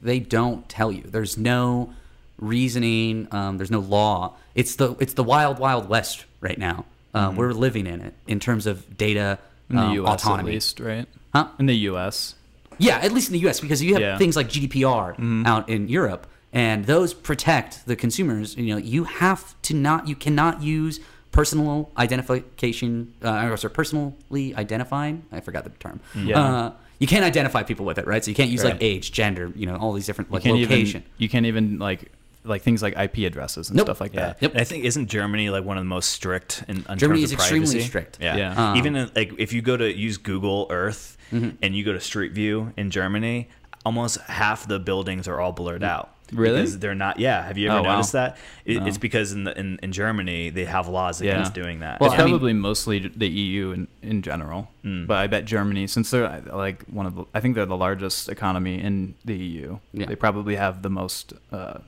they 0.01 0.19
don't 0.19 0.69
tell 0.69 0.91
you. 0.93 1.03
There's 1.05 1.37
no 1.39 1.93
reasoning. 2.39 3.29
Um, 3.31 3.57
there's 3.59 3.71
no 3.71 3.81
law. 3.81 4.35
It's 4.55 4.77
the 4.77 4.95
it's 5.01 5.15
the 5.15 5.25
wild 5.25 5.59
wild 5.59 5.89
west 5.89 6.25
right 6.41 6.59
now. 6.59 6.85
Uh, 7.15 7.29
Mm-hmm. 7.29 7.37
We're 7.37 7.53
living 7.53 7.87
in 7.87 8.01
it 8.01 8.15
in 8.27 8.41
terms 8.41 8.67
of 8.67 8.97
data 8.97 9.39
In 9.69 9.77
the 9.77 9.83
um, 9.83 9.93
U.S. 9.95 10.15
autonomy. 10.25 10.51
at 10.51 10.55
least, 10.55 10.81
right? 10.81 11.07
Huh? 11.35 11.49
In 11.59 11.67
the 11.67 11.77
U.S. 11.91 12.35
Yeah, 12.79 12.97
at 12.99 13.13
least 13.13 13.29
in 13.29 13.35
the 13.35 13.39
U.S. 13.41 13.61
because 13.61 13.83
you 13.83 13.93
have 13.93 14.01
Yeah. 14.03 14.17
things 14.19 14.35
like 14.35 14.49
GDPR 14.49 15.47
out 15.47 15.69
in 15.69 15.89
Europe, 15.89 16.27
and 16.55 16.87
those 16.87 17.13
protect 17.13 17.85
the 17.87 17.97
consumers. 17.97 18.57
You 18.57 18.75
know, 18.75 18.79
you 18.79 19.05
have 19.05 19.55
to 19.63 19.75
not, 19.75 20.09
you 20.09 20.17
cannot 20.17 20.63
use 20.63 21.01
personal 21.33 21.91
identification, 21.99 23.13
uh, 23.23 23.49
or 23.51 23.57
sorry, 23.57 23.73
personally 23.73 24.55
identifying. 24.57 25.25
I 25.33 25.41
forgot 25.41 25.65
the 25.65 25.71
term. 25.71 26.01
Yeah. 26.17 26.41
Uh, 26.41 26.73
you 26.99 27.07
can't 27.09 27.25
identify 27.25 27.63
people 27.65 27.85
with 27.85 27.99
it, 27.99 28.07
right? 28.07 28.25
So 28.25 28.31
you 28.31 28.35
can't 28.37 28.51
use 28.51 28.63
like 28.63 28.77
age, 28.81 29.11
gender, 29.13 29.51
you 29.57 29.67
know, 29.67 29.77
all 29.77 29.93
these 29.93 30.07
different 30.07 30.31
like 30.31 30.45
can't 30.45 30.57
location. 30.59 31.01
even 31.01 31.11
you 31.19 31.29
can't 31.29 31.47
even 31.47 31.79
like 31.79 32.13
like 32.45 32.63
things 32.63 32.83
like 32.83 32.97
IP 32.99 33.19
addresses 33.19 33.69
and 33.71 33.77
Nope. 33.77 33.87
stuff 33.87 34.01
like 34.01 34.15
Yeah, 34.15 34.21
that. 34.27 34.43
Yep. 34.43 34.51
and 34.53 34.61
I 34.61 34.65
think 34.65 34.85
isn't 34.85 35.07
Germany 35.09 35.49
like 35.51 35.65
one 35.65 35.79
of 35.79 35.83
the 35.83 35.89
most 35.89 36.11
strict 36.11 36.65
in, 36.69 36.85
in 36.89 36.99
Germany 36.99 37.21
terms 37.21 37.25
is 37.31 37.33
of 37.33 37.39
extremely 37.39 37.81
strict. 37.81 38.19
Yeah, 38.21 38.37
Yeah. 38.37 38.71
Um, 38.73 38.77
even 38.77 38.97
in, 38.97 39.11
like 39.17 39.33
if 39.39 39.53
you 39.53 39.63
go 39.63 39.77
to 39.77 39.93
use 39.93 40.17
Google 40.19 40.67
Earth 40.71 41.17
Mm-hmm. 41.33 41.57
and 41.63 41.75
you 41.75 41.83
go 41.83 41.95
to 41.95 42.01
Street 42.01 42.33
View 42.33 42.75
in 42.77 42.91
Germany, 42.91 43.49
almost 43.87 44.21
half 44.21 44.69
the 44.69 44.79
buildings 44.79 45.27
are 45.27 45.41
all 45.41 45.53
blurred 45.53 45.83
out. 45.83 46.12
Really? 46.33 46.61
Because 46.61 46.79
they're 46.79 46.95
not. 46.95 47.19
Yeah. 47.21 47.45
Have 47.47 47.59
you 47.59 47.69
ever 47.69 47.79
Oh, 47.79 47.83
wow. 47.83 47.93
noticed 47.97 48.13
that? 48.13 48.37
It, 48.65 48.81
No. 48.81 48.87
It's 48.87 48.99
because 48.99 49.33
in, 49.33 49.45
the, 49.45 49.59
in 49.59 49.79
in 49.83 49.93
Germany 49.93 50.51
they 50.51 50.65
have 50.65 50.89
laws 50.89 51.21
Yeah. 51.21 51.33
against 51.33 51.55
doing 51.55 51.81
that. 51.81 52.01
Well, 52.01 52.11
it's 52.11 52.19
I 52.21 52.25
mean- 52.25 52.33
probably 52.35 52.53
mostly 52.55 52.99
the 53.09 53.29
EU 53.29 53.73
in, 53.73 53.89
in 54.03 54.23
general, 54.23 54.69
Mm. 54.85 55.07
but 55.07 55.19
I 55.19 55.27
bet 55.27 55.45
Germany, 55.45 55.87
since 55.87 56.11
they're 56.11 56.43
like 56.53 56.85
one 56.87 57.07
of 57.07 57.15
the, 57.15 57.25
I 57.35 57.41
think 57.41 57.55
they're 57.55 57.67
the 57.67 57.77
largest 57.77 58.29
economy 58.29 58.81
in 58.83 59.15
the 59.25 59.37
EU. 59.37 59.79
Yeah. 59.93 60.07
They 60.07 60.17
probably 60.17 60.57
have 60.57 60.83
the 60.83 60.91
most 60.91 61.35
uh, 61.53 61.79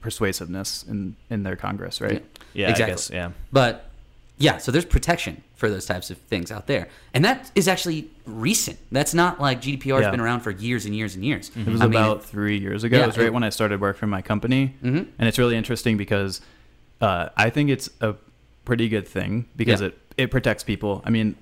persuasiveness 0.00 0.82
in 0.88 1.16
in 1.30 1.42
their 1.42 1.56
Congress, 1.56 2.00
right? 2.00 2.24
yeah, 2.54 2.68
exactly. 2.70 2.84
I 2.84 2.88
guess. 2.96 3.10
Yeah. 3.10 3.30
But 3.52 3.90
yeah, 4.38 4.58
so 4.58 4.70
there's 4.72 4.84
protection 4.84 5.42
for 5.56 5.68
those 5.70 5.86
types 5.86 6.10
of 6.10 6.18
things 6.28 6.52
out 6.52 6.66
there, 6.66 6.88
and 7.14 7.24
that 7.24 7.50
is 7.54 7.66
actually 7.66 8.08
recent. 8.26 8.78
That's 8.92 9.14
not 9.14 9.40
like 9.40 9.60
GDPR 9.62 9.96
has 9.96 10.02
Yeah. 10.04 10.10
been 10.10 10.20
around 10.20 10.40
for 10.40 10.50
years 10.50 10.84
and 10.84 10.94
years 10.94 11.14
and 11.14 11.24
years. 11.24 11.50
It 11.56 11.66
was 11.66 11.80
I 11.80 11.86
mean, 11.86 11.94
about 11.98 12.24
three 12.24 12.58
years 12.58 12.84
ago. 12.84 12.96
Yeah, 12.98 13.04
it 13.04 13.06
was 13.08 13.18
right 13.18 13.26
it- 13.28 13.32
when 13.32 13.42
I 13.42 13.48
started 13.48 13.80
work 13.80 13.96
for 13.96 14.06
my 14.06 14.20
company, 14.22 14.74
Mhm. 14.84 15.06
and 15.18 15.28
it's 15.28 15.38
really 15.38 15.56
interesting 15.56 15.96
because 15.96 16.40
uh, 17.00 17.28
I 17.36 17.50
think 17.50 17.70
it's 17.70 17.90
a 18.00 18.14
pretty 18.64 18.88
good 18.88 19.06
thing 19.08 19.46
because 19.56 19.80
Yeah. 19.80 19.88
it 19.88 19.98
it 20.16 20.30
protects 20.30 20.62
people. 20.64 21.02
I 21.04 21.10
mean, 21.10 21.34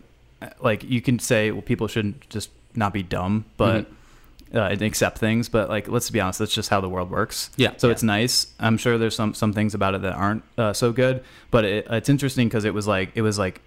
uh, 0.43 0.49
like 0.61 0.83
you 0.83 1.01
can 1.01 1.19
say, 1.21 1.53
well, 1.53 1.63
people 1.63 1.87
shouldn't 1.87 2.29
just 2.31 2.51
not 2.75 2.93
be 2.93 3.03
dumb, 3.03 3.45
but. 3.57 3.87
Uh, 4.55 4.69
and 4.71 4.83
accept 4.83 5.19
things, 5.19 5.49
but 5.49 5.69
like 5.69 5.89
let's 5.89 6.09
be 6.11 6.21
honest, 6.21 6.39
that's 6.39 6.55
just 6.55 6.71
how 6.71 6.81
the 6.81 6.89
world 6.89 7.11
works. 7.11 7.51
Yeah. 7.57 7.71
So 7.77 7.91
it's 7.91 8.05
nice. 8.05 8.47
I'm 8.61 8.77
sure 8.79 8.99
there's 8.99 9.17
some 9.17 9.35
some 9.35 9.53
things 9.53 9.75
about 9.75 9.97
it 9.97 10.03
that 10.03 10.13
aren't 10.15 10.45
uh, 10.57 10.73
so 10.73 10.93
good, 10.93 11.25
but 11.51 11.65
it, 11.65 11.89
it's 11.91 12.09
interesting 12.09 12.47
because 12.47 12.65
it 12.65 12.73
was 12.73 12.87
like 12.87 13.11
it 13.17 13.23
was 13.23 13.37
like 13.37 13.61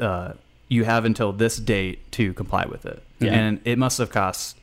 uh, 0.00 0.32
you 0.68 0.84
have 0.84 1.04
until 1.04 1.32
this 1.32 1.56
date 1.56 2.10
to 2.12 2.32
comply 2.34 2.66
with 2.66 2.84
it, 2.86 3.02
Yeah. 3.20 3.32
and 3.32 3.60
it 3.64 3.78
must 3.78 3.98
have 3.98 4.10
cost 4.10 4.56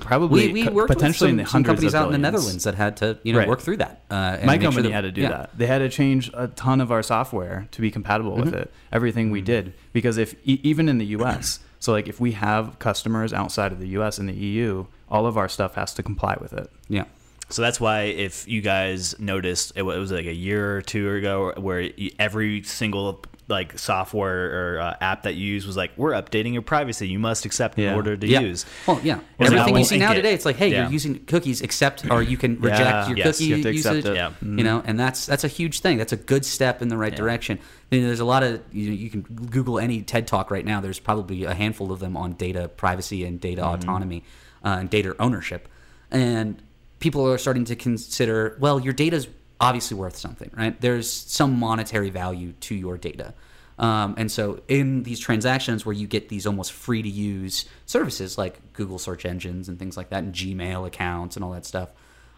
probably 0.00 0.46
we, 0.48 0.52
we 0.52 0.64
co- 0.66 0.72
worked 0.72 0.88
potentially 0.90 1.32
with 1.32 1.40
in 1.40 1.46
some, 1.46 1.62
the 1.62 1.64
some 1.64 1.64
companies 1.64 1.94
of 1.94 2.00
out 2.00 2.06
in 2.06 2.12
the. 2.12 2.18
Netherlands 2.18 2.64
that 2.64 2.74
had 2.74 2.96
to 2.98 3.18
you 3.24 3.32
know 3.32 3.40
Right. 3.40 3.48
work 3.48 3.60
through 3.60 3.76
that. 3.78 4.00
Uh, 4.10 4.14
and 4.14 4.46
My 4.46 4.52
make 4.54 4.62
sure 4.62 4.70
company 4.70 4.88
that- 4.88 4.94
had 4.94 5.00
to 5.02 5.12
do 5.12 5.20
yeah. 5.22 5.28
that. 5.28 5.50
They 5.58 5.66
had 5.66 5.78
to 5.78 5.88
change 5.88 6.30
a 6.34 6.48
ton 6.48 6.80
of 6.80 6.90
our 6.90 7.02
software 7.02 7.68
to 7.72 7.80
be 7.80 7.90
compatible 7.90 8.36
with 8.36 8.52
Mhm. 8.54 8.62
it. 8.62 8.72
Everything 8.90 9.30
we 9.30 9.42
did 9.42 9.74
because 9.92 10.16
if 10.16 10.34
e- 10.44 10.60
even 10.62 10.88
in 10.88 10.98
the 10.98 11.06
U.S. 11.06 11.58
So 11.78 11.92
like 11.92 12.08
if 12.08 12.20
we 12.20 12.32
have 12.32 12.78
customers 12.78 13.32
outside 13.32 13.72
of 13.72 13.80
the 13.80 13.88
U.S. 13.88 14.16
and 14.18 14.28
the 14.28 14.34
EU, 14.34 14.86
all 15.10 15.26
of 15.26 15.36
our 15.36 15.48
stuff 15.48 15.74
has 15.74 15.92
to 15.94 16.02
comply 16.02 16.36
with 16.40 16.52
it. 16.52 16.70
Yeah. 16.88 17.04
So 17.50 17.60
that's 17.60 17.78
why 17.80 18.02
if 18.04 18.48
you 18.48 18.62
guys 18.62 19.14
noticed, 19.18 19.72
it 19.76 19.82
was 19.82 20.10
like 20.10 20.24
a 20.24 20.32
year 20.32 20.76
or 20.78 20.80
two 20.80 21.12
ago 21.12 21.52
where 21.58 21.90
every 22.18 22.62
single 22.62 23.22
like 23.52 23.78
software 23.78 24.74
or 24.76 24.80
uh, 24.80 24.96
app 25.00 25.22
that 25.22 25.34
you 25.36 25.46
use 25.46 25.64
was 25.64 25.76
like, 25.76 25.92
we're 25.96 26.10
updating 26.12 26.52
your 26.52 26.62
privacy. 26.62 27.06
You 27.06 27.20
must 27.20 27.44
accept 27.44 27.78
in 27.78 27.84
Yeah. 27.84 27.94
order 27.94 28.16
to 28.16 28.26
yeah. 28.26 28.40
use. 28.40 28.66
Well, 28.88 29.00
yeah. 29.04 29.20
Was 29.38 29.52
Everything 29.52 29.76
you 29.76 29.84
see 29.84 29.98
now 29.98 30.10
it? 30.10 30.16
today, 30.16 30.34
it's 30.34 30.44
like, 30.44 30.56
hey, 30.56 30.70
Yeah. 30.72 30.82
you're 30.84 30.92
using 30.92 31.24
cookies, 31.26 31.62
accept, 31.62 32.10
or 32.10 32.22
you 32.22 32.36
can 32.36 32.58
reject 32.58 32.80
Yeah. 32.80 33.08
your 33.08 33.16
Yes, 33.18 33.36
cookie 33.36 33.44
you 33.44 33.54
have 33.54 33.62
to 33.62 33.68
accept 33.70 33.96
usage. 33.96 34.10
it. 34.10 34.16
Yeah. 34.16 34.30
You 34.42 34.64
know, 34.64 34.82
and 34.84 34.98
that's 34.98 35.26
that's 35.26 35.44
a 35.44 35.48
huge 35.48 35.78
thing. 35.80 35.98
That's 35.98 36.12
a 36.12 36.16
good 36.16 36.44
step 36.44 36.82
in 36.82 36.88
the 36.88 36.96
right 36.96 37.12
Yeah. 37.12 37.18
direction. 37.18 37.58
You 37.92 38.00
know, 38.00 38.06
there's 38.08 38.20
a 38.20 38.24
lot 38.24 38.42
of 38.42 38.60
you, 38.72 38.88
know, 38.88 38.94
you 38.96 39.10
can 39.10 39.20
Google 39.22 39.78
any 39.78 40.02
TED 40.02 40.26
talk 40.26 40.50
right 40.50 40.64
now. 40.64 40.80
There's 40.80 40.98
probably 40.98 41.44
a 41.44 41.54
handful 41.54 41.92
of 41.92 42.00
them 42.00 42.16
on 42.16 42.32
data 42.32 42.68
privacy 42.68 43.24
and 43.24 43.40
data 43.40 43.62
Mm-hmm. 43.62 43.74
autonomy 43.74 44.24
uh, 44.64 44.78
and 44.80 44.88
data 44.90 45.14
ownership, 45.20 45.68
and 46.10 46.62
people 47.00 47.28
are 47.30 47.36
starting 47.38 47.64
to 47.66 47.76
consider, 47.76 48.56
well, 48.60 48.80
your 48.80 48.92
data's 48.92 49.26
obviously 49.62 49.96
worth 49.96 50.16
something, 50.16 50.50
right? 50.54 50.78
There's 50.80 51.10
some 51.10 51.58
monetary 51.58 52.10
value 52.10 52.52
to 52.52 52.74
your 52.74 52.98
data. 52.98 53.32
Um, 53.78 54.14
and 54.18 54.30
so, 54.30 54.60
in 54.68 55.04
these 55.04 55.18
transactions 55.18 55.86
where 55.86 55.94
you 55.94 56.06
get 56.06 56.28
these 56.28 56.46
almost 56.46 56.72
free 56.72 57.00
to 57.00 57.08
use 57.08 57.64
services 57.86 58.36
like 58.36 58.60
Google 58.74 58.98
search 58.98 59.24
engines 59.24 59.68
and 59.68 59.78
things 59.78 59.96
like 59.96 60.10
that, 60.10 60.22
and 60.22 60.34
Gmail 60.34 60.86
accounts 60.86 61.36
and 61.36 61.44
all 61.44 61.52
that 61.52 61.64
stuff, 61.64 61.88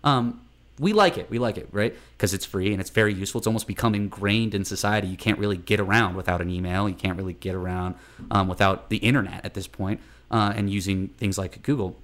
um, 0.04 0.40
we 0.78 0.92
like 0.92 1.18
it. 1.18 1.30
We 1.30 1.38
like 1.38 1.56
it, 1.56 1.68
right? 1.72 1.94
Because 2.16 2.34
it's 2.34 2.44
free 2.44 2.72
and 2.72 2.80
it's 2.80 2.90
very 2.90 3.12
useful. 3.14 3.40
It's 3.40 3.46
almost 3.46 3.66
become 3.66 3.94
ingrained 3.94 4.54
in 4.54 4.64
society. 4.64 5.08
You 5.08 5.16
can't 5.16 5.38
really 5.38 5.56
get 5.56 5.80
around 5.80 6.14
without 6.14 6.40
an 6.40 6.50
email. 6.50 6.88
You 6.88 6.94
can't 6.94 7.16
really 7.16 7.32
get 7.32 7.54
around 7.54 7.96
um, 8.30 8.48
without 8.48 8.90
the 8.90 8.98
internet 8.98 9.44
at 9.44 9.54
this 9.54 9.66
point, 9.66 10.00
uh, 10.30 10.52
and 10.54 10.70
using 10.70 11.08
things 11.08 11.36
like 11.36 11.62
Google. 11.62 11.96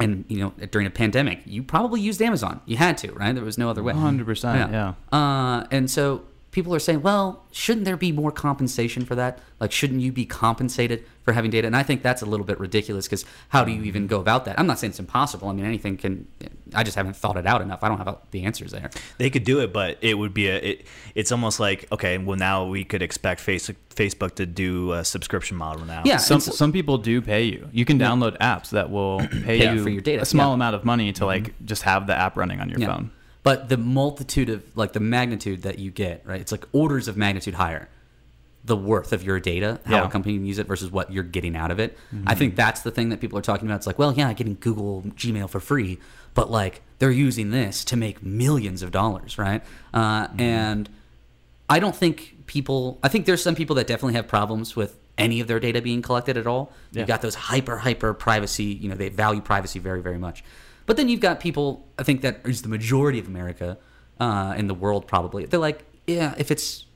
And 0.00 0.24
you 0.28 0.38
know, 0.38 0.50
during 0.70 0.86
a 0.86 0.90
pandemic, 0.90 1.40
you 1.44 1.62
probably 1.62 2.00
used 2.00 2.20
Amazon. 2.20 2.60
You 2.66 2.76
had 2.76 2.98
to, 2.98 3.12
right? 3.12 3.34
There 3.34 3.44
was 3.44 3.58
no 3.58 3.70
other 3.70 3.82
way. 3.82 3.92
100%, 3.92 4.54
yeah. 4.54 4.94
yeah. 5.12 5.18
Uh, 5.18 5.66
and 5.70 5.90
so 5.90 6.22
people 6.56 6.74
are 6.74 6.78
saying, 6.78 7.02
well, 7.02 7.44
shouldn't 7.52 7.84
there 7.84 7.98
be 7.98 8.10
more 8.10 8.32
compensation 8.32 9.04
for 9.04 9.14
that? 9.14 9.38
Like, 9.60 9.70
shouldn't 9.70 10.00
you 10.00 10.10
be 10.10 10.24
compensated 10.24 11.04
for 11.22 11.32
having 11.32 11.50
data? 11.50 11.66
And 11.66 11.76
I 11.76 11.82
think 11.82 12.02
that's 12.02 12.22
a 12.22 12.26
little 12.26 12.46
bit 12.46 12.58
ridiculous 12.58 13.06
because 13.06 13.26
how 13.50 13.62
do 13.62 13.70
you 13.70 13.82
even 13.82 14.06
go 14.06 14.20
about 14.20 14.46
that? 14.46 14.58
I'm 14.58 14.66
not 14.66 14.78
saying 14.78 14.92
it's 14.92 14.98
impossible. 14.98 15.48
I 15.48 15.52
mean, 15.52 15.66
anything 15.66 15.98
can 15.98 16.26
I 16.74 16.82
just 16.82 16.96
haven't 16.96 17.14
thought 17.14 17.36
it 17.36 17.46
out 17.46 17.60
enough. 17.60 17.84
I 17.84 17.88
don't 17.88 17.98
have 17.98 18.16
the 18.30 18.44
answers 18.44 18.72
there. 18.72 18.88
They 19.18 19.28
could 19.28 19.44
do 19.44 19.60
it, 19.60 19.70
but 19.72 19.98
it 20.00 20.14
would 20.14 20.32
be 20.32 20.48
a. 20.48 20.56
It, 20.56 20.86
it's 21.14 21.30
almost 21.30 21.60
like 21.60 21.86
okay, 21.92 22.16
well 22.18 22.38
now 22.38 22.64
we 22.64 22.84
could 22.84 23.02
expect 23.02 23.40
face, 23.40 23.70
Facebook 23.90 24.34
to 24.36 24.46
do 24.46 24.92
a 24.92 25.04
subscription 25.04 25.58
model 25.58 25.84
now. 25.84 26.02
Yeah, 26.06 26.16
Some 26.16 26.40
so- 26.40 26.52
some 26.52 26.72
people 26.72 26.96
do 26.96 27.20
pay 27.20 27.42
you. 27.42 27.68
You 27.70 27.84
can 27.84 27.98
download 27.98 28.38
apps 28.38 28.70
that 28.70 28.90
will 28.90 29.18
pay 29.44 29.58
Yeah, 29.58 29.74
you 29.74 29.82
for 29.82 29.90
your 29.90 30.00
data, 30.00 30.22
a 30.22 30.24
small 30.24 30.50
yeah. 30.50 30.54
amount 30.54 30.74
of 30.74 30.84
money 30.86 31.12
to 31.12 31.20
mm-hmm. 31.20 31.26
like 31.26 31.66
just 31.66 31.82
have 31.82 32.06
the 32.06 32.16
app 32.16 32.36
running 32.36 32.60
on 32.60 32.70
your 32.70 32.80
Yeah. 32.80 32.86
phone. 32.94 33.10
But 33.46 33.68
the 33.68 33.76
multitude 33.76 34.48
of 34.48 34.64
like 34.76 34.92
the 34.92 34.98
magnitude 34.98 35.62
that 35.62 35.78
you 35.78 35.92
get, 35.92 36.22
right? 36.26 36.40
It's 36.40 36.50
like 36.50 36.64
orders 36.72 37.06
of 37.06 37.16
magnitude 37.16 37.54
higher. 37.54 37.88
The 38.64 38.76
worth 38.76 39.12
of 39.12 39.22
your 39.22 39.38
data, 39.38 39.78
how 39.84 39.98
Yeah. 39.98 40.04
a 40.06 40.10
company 40.10 40.34
can 40.34 40.44
use 40.44 40.58
it 40.58 40.66
versus 40.66 40.90
what 40.90 41.12
you're 41.12 41.22
getting 41.22 41.54
out 41.54 41.70
of 41.70 41.78
it. 41.78 41.96
I 42.26 42.34
think 42.34 42.56
that's 42.56 42.80
the 42.80 42.90
thing 42.90 43.10
that 43.10 43.20
people 43.20 43.38
are 43.38 43.42
talking 43.42 43.68
about. 43.68 43.76
It's 43.76 43.86
like, 43.86 44.00
well, 44.00 44.12
yeah, 44.12 44.26
I'm 44.26 44.34
getting 44.34 44.56
Google 44.58 45.04
Gmail 45.14 45.48
for 45.48 45.60
free, 45.60 46.00
but 46.34 46.50
like 46.50 46.82
they're 46.98 47.12
using 47.12 47.52
this 47.52 47.84
to 47.84 47.96
make 47.96 48.20
millions 48.24 48.82
of 48.82 48.90
dollars, 48.90 49.38
right? 49.38 49.62
Uh, 49.94 50.26
And 50.38 50.88
I 51.70 51.78
don't 51.78 51.94
think 51.94 52.34
people. 52.46 52.98
I 53.04 53.08
think 53.08 53.26
there's 53.26 53.42
some 53.44 53.54
people 53.54 53.76
that 53.76 53.86
definitely 53.86 54.14
have 54.14 54.26
problems 54.26 54.74
with 54.74 54.98
any 55.16 55.38
of 55.38 55.46
their 55.46 55.60
data 55.60 55.80
being 55.80 56.02
collected 56.02 56.36
at 56.36 56.48
all. 56.48 56.72
Yeah. 56.90 57.00
You've 57.02 57.08
got 57.08 57.22
those 57.22 57.36
hyper 57.36 57.76
hyper 57.76 58.12
privacy. 58.12 58.64
You 58.64 58.88
know, 58.88 58.96
they 58.96 59.08
value 59.08 59.40
privacy 59.40 59.78
very 59.78 60.02
very 60.02 60.18
much. 60.18 60.42
But 60.86 60.96
then 60.96 61.08
you've 61.08 61.20
got 61.20 61.40
people. 61.40 61.86
I 61.98 62.02
think 62.02 62.22
that 62.22 62.40
is 62.44 62.62
the 62.62 62.68
majority 62.68 63.18
of 63.18 63.26
America 63.26 63.76
uh, 64.18 64.54
in 64.56 64.68
the 64.68 64.74
world. 64.74 65.06
Probably 65.06 65.44
they're 65.46 65.60
like, 65.60 65.84
yeah, 66.06 66.34
if 66.38 66.50
it's 66.50 66.86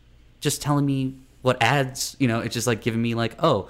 just 0.41 0.63
telling 0.63 0.87
me 0.87 1.17
what 1.43 1.63
ads, 1.63 2.17
you 2.19 2.29
know, 2.29 2.41
it's 2.41 2.55
just 2.55 2.67
like 2.67 2.81
giving 2.81 3.03
me 3.03 3.15
like, 3.15 3.35
oh, 3.41 3.69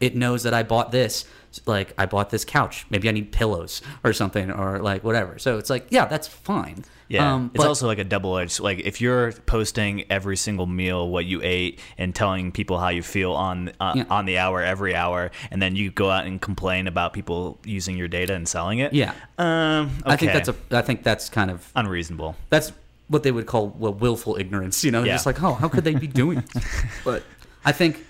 it 0.00 0.14
knows 0.14 0.44
that 0.44 0.54
I 0.54 0.62
bought 0.62 0.92
this. 0.92 1.24
Like 1.66 1.92
I 1.98 2.06
bought 2.06 2.30
this 2.30 2.44
couch. 2.44 2.86
Maybe 2.90 3.08
I 3.08 3.12
need 3.12 3.32
pillows 3.32 3.82
or 4.04 4.12
something 4.12 4.50
or 4.50 4.78
like 4.78 5.02
whatever. 5.02 5.38
So 5.38 5.58
it's 5.58 5.70
like, 5.70 5.86
yeah, 5.90 6.06
that's 6.06 6.28
fine. 6.28 6.84
Yeah, 7.08 7.34
Um, 7.34 7.50
it's 7.54 7.64
also 7.64 7.86
like 7.86 7.98
a 7.98 8.04
double 8.04 8.36
edged. 8.36 8.60
Like 8.60 8.80
if 8.80 9.00
you're 9.00 9.32
posting 9.46 10.04
every 10.10 10.36
single 10.36 10.66
meal 10.66 11.08
what 11.08 11.24
you 11.24 11.40
ate 11.42 11.80
and 11.96 12.14
telling 12.14 12.52
people 12.52 12.78
how 12.78 12.90
you 12.90 13.02
feel 13.02 13.32
on 13.32 13.72
uh, 13.80 13.94
Yeah. 13.96 14.04
on 14.10 14.26
the 14.26 14.36
hour 14.38 14.62
every 14.62 14.94
hour, 14.94 15.30
and 15.50 15.62
then 15.62 15.74
you 15.74 15.90
go 15.90 16.10
out 16.10 16.26
and 16.26 16.38
complain 16.40 16.86
about 16.86 17.14
people 17.14 17.58
using 17.64 17.96
your 17.96 18.08
data 18.08 18.34
and 18.34 18.46
selling 18.46 18.78
it. 18.80 18.92
Yeah. 18.92 19.14
um, 19.38 19.90
I 20.04 20.16
think 20.16 20.32
that's 20.32 20.48
a. 20.50 20.54
I 20.70 20.82
think 20.82 21.02
that's 21.02 21.30
kind 21.30 21.50
of 21.50 21.70
unreasonable. 21.74 22.36
that's 22.50 22.72
what 23.08 23.22
they 23.22 23.32
would 23.32 23.46
call 23.46 23.68
well, 23.68 23.94
willful 23.94 24.36
ignorance. 24.36 24.84
You 24.84 24.90
know, 24.90 25.02
Yeah. 25.02 25.14
just 25.14 25.24
like, 25.24 25.42
oh, 25.42 25.54
how 25.54 25.68
could 25.68 25.84
they 25.84 25.94
be 25.94 26.06
doing? 26.22 26.44
but 27.04 27.22
I 27.64 27.72
think 27.72 28.04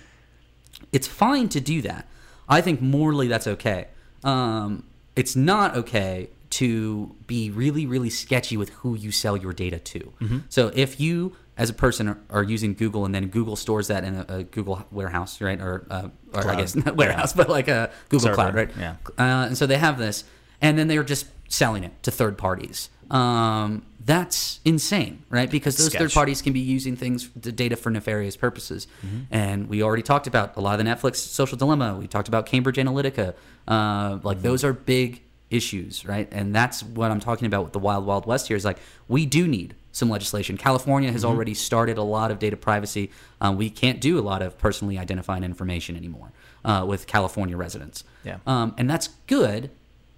it's 0.91 1.07
fine 1.07 1.47
to 1.49 1.61
do 1.61 1.81
that. 1.83 2.05
I 2.49 2.59
think 2.59 2.81
morally 2.81 3.27
that's 3.29 3.47
okay. 3.47 3.87
Um, 4.25 4.83
it's 5.15 5.35
not 5.37 5.75
okay 5.77 6.29
to 6.51 7.15
be 7.27 7.49
really, 7.51 7.85
really 7.85 8.09
sketchy 8.09 8.57
with 8.57 8.69
who 8.69 8.95
you 8.95 9.11
sell 9.11 9.37
your 9.37 9.53
data 9.53 9.79
to. 9.79 9.99
Mm-hmm. 10.21 10.37
So 10.49 10.71
if 10.73 10.99
you, 10.99 11.35
as 11.57 11.69
a 11.69 11.73
person, 11.73 12.07
are, 12.07 12.17
are 12.29 12.43
using 12.43 12.73
Google 12.73 13.05
and 13.05 13.13
then 13.13 13.27
Google 13.27 13.55
stores 13.55 13.87
that 13.87 14.03
in 14.03 14.15
a, 14.15 14.25
a 14.29 14.43
Google 14.43 14.83
warehouse, 14.91 15.39
right, 15.41 15.59
or, 15.61 15.85
uh, 15.89 16.09
or 16.33 16.47
I 16.49 16.55
guess 16.55 16.75
not 16.85 16.95
warehouse, 16.95 17.33
but 17.33 17.49
like 17.49 17.67
a 17.67 17.91
Google 18.09 18.23
Server, 18.23 18.35
Cloud, 18.35 18.55
right? 18.55 18.69
yeah. 18.79 18.95
Uh, 19.17 19.47
and 19.47 19.57
so 19.57 19.65
they 19.67 19.77
have 19.77 19.97
this, 19.97 20.23
and 20.61 20.77
then 20.77 20.87
they're 20.87 21.03
just 21.03 21.27
selling 21.49 21.83
it 21.83 22.01
to 22.03 22.11
third 22.11 22.37
parties. 22.37 22.89
Um, 23.11 23.85
that's 24.03 24.59
insane, 24.65 25.23
right? 25.29 25.49
Because 25.49 25.77
those 25.77 25.87
Sketch. 25.87 25.99
third 25.99 26.11
parties 26.13 26.41
can 26.41 26.53
be 26.53 26.59
using 26.59 26.95
things, 26.95 27.29
the 27.35 27.51
data 27.51 27.75
for 27.75 27.89
nefarious 27.91 28.35
purposes. 28.37 28.87
Mm-hmm. 29.05 29.17
And 29.31 29.67
we 29.69 29.83
already 29.83 30.03
talked 30.03 30.25
about 30.25 30.55
a 30.57 30.61
lot 30.61 30.79
of 30.79 30.85
the 30.85 30.89
Netflix 30.91 31.17
social 31.17 31.57
dilemma. 31.57 31.95
We 31.95 32.07
talked 32.07 32.27
about 32.27 32.45
Cambridge 32.45 32.77
Analytica. 32.77 33.35
Uh, 33.67 34.19
like 34.23 34.37
Mm-hmm. 34.37 34.47
those 34.47 34.63
are 34.63 34.73
big 34.73 35.21
issues, 35.49 36.05
right? 36.05 36.27
And 36.31 36.53
that's 36.53 36.83
what 36.83 37.11
I'm 37.11 37.19
talking 37.19 37.45
about 37.47 37.63
with 37.63 37.73
the 37.73 37.79
Wild 37.79 38.05
Wild 38.05 38.25
West 38.25 38.47
here. 38.47 38.57
Is 38.57 38.65
like 38.65 38.77
we 39.07 39.25
do 39.25 39.47
need 39.47 39.75
some 39.91 40.09
legislation. 40.09 40.57
California 40.57 41.09
Mm-hmm. 41.09 41.15
has 41.15 41.25
already 41.25 41.53
started 41.53 41.97
a 41.97 42.03
lot 42.03 42.29
of 42.31 42.37
data 42.39 42.55
privacy. 42.55 43.09
Um, 43.41 43.57
we 43.57 43.69
can't 43.69 43.99
do 43.99 44.19
a 44.19 44.21
lot 44.21 44.41
of 44.41 44.57
personally 44.57 44.97
identifying 44.97 45.43
information 45.43 45.95
anymore 45.95 46.31
uh, 46.63 46.85
with 46.87 47.07
California 47.07 47.57
residents. 47.57 48.03
Yeah. 48.23 48.37
Um, 48.45 48.75
and 48.77 48.87
that's 48.89 49.07
good, 49.25 49.71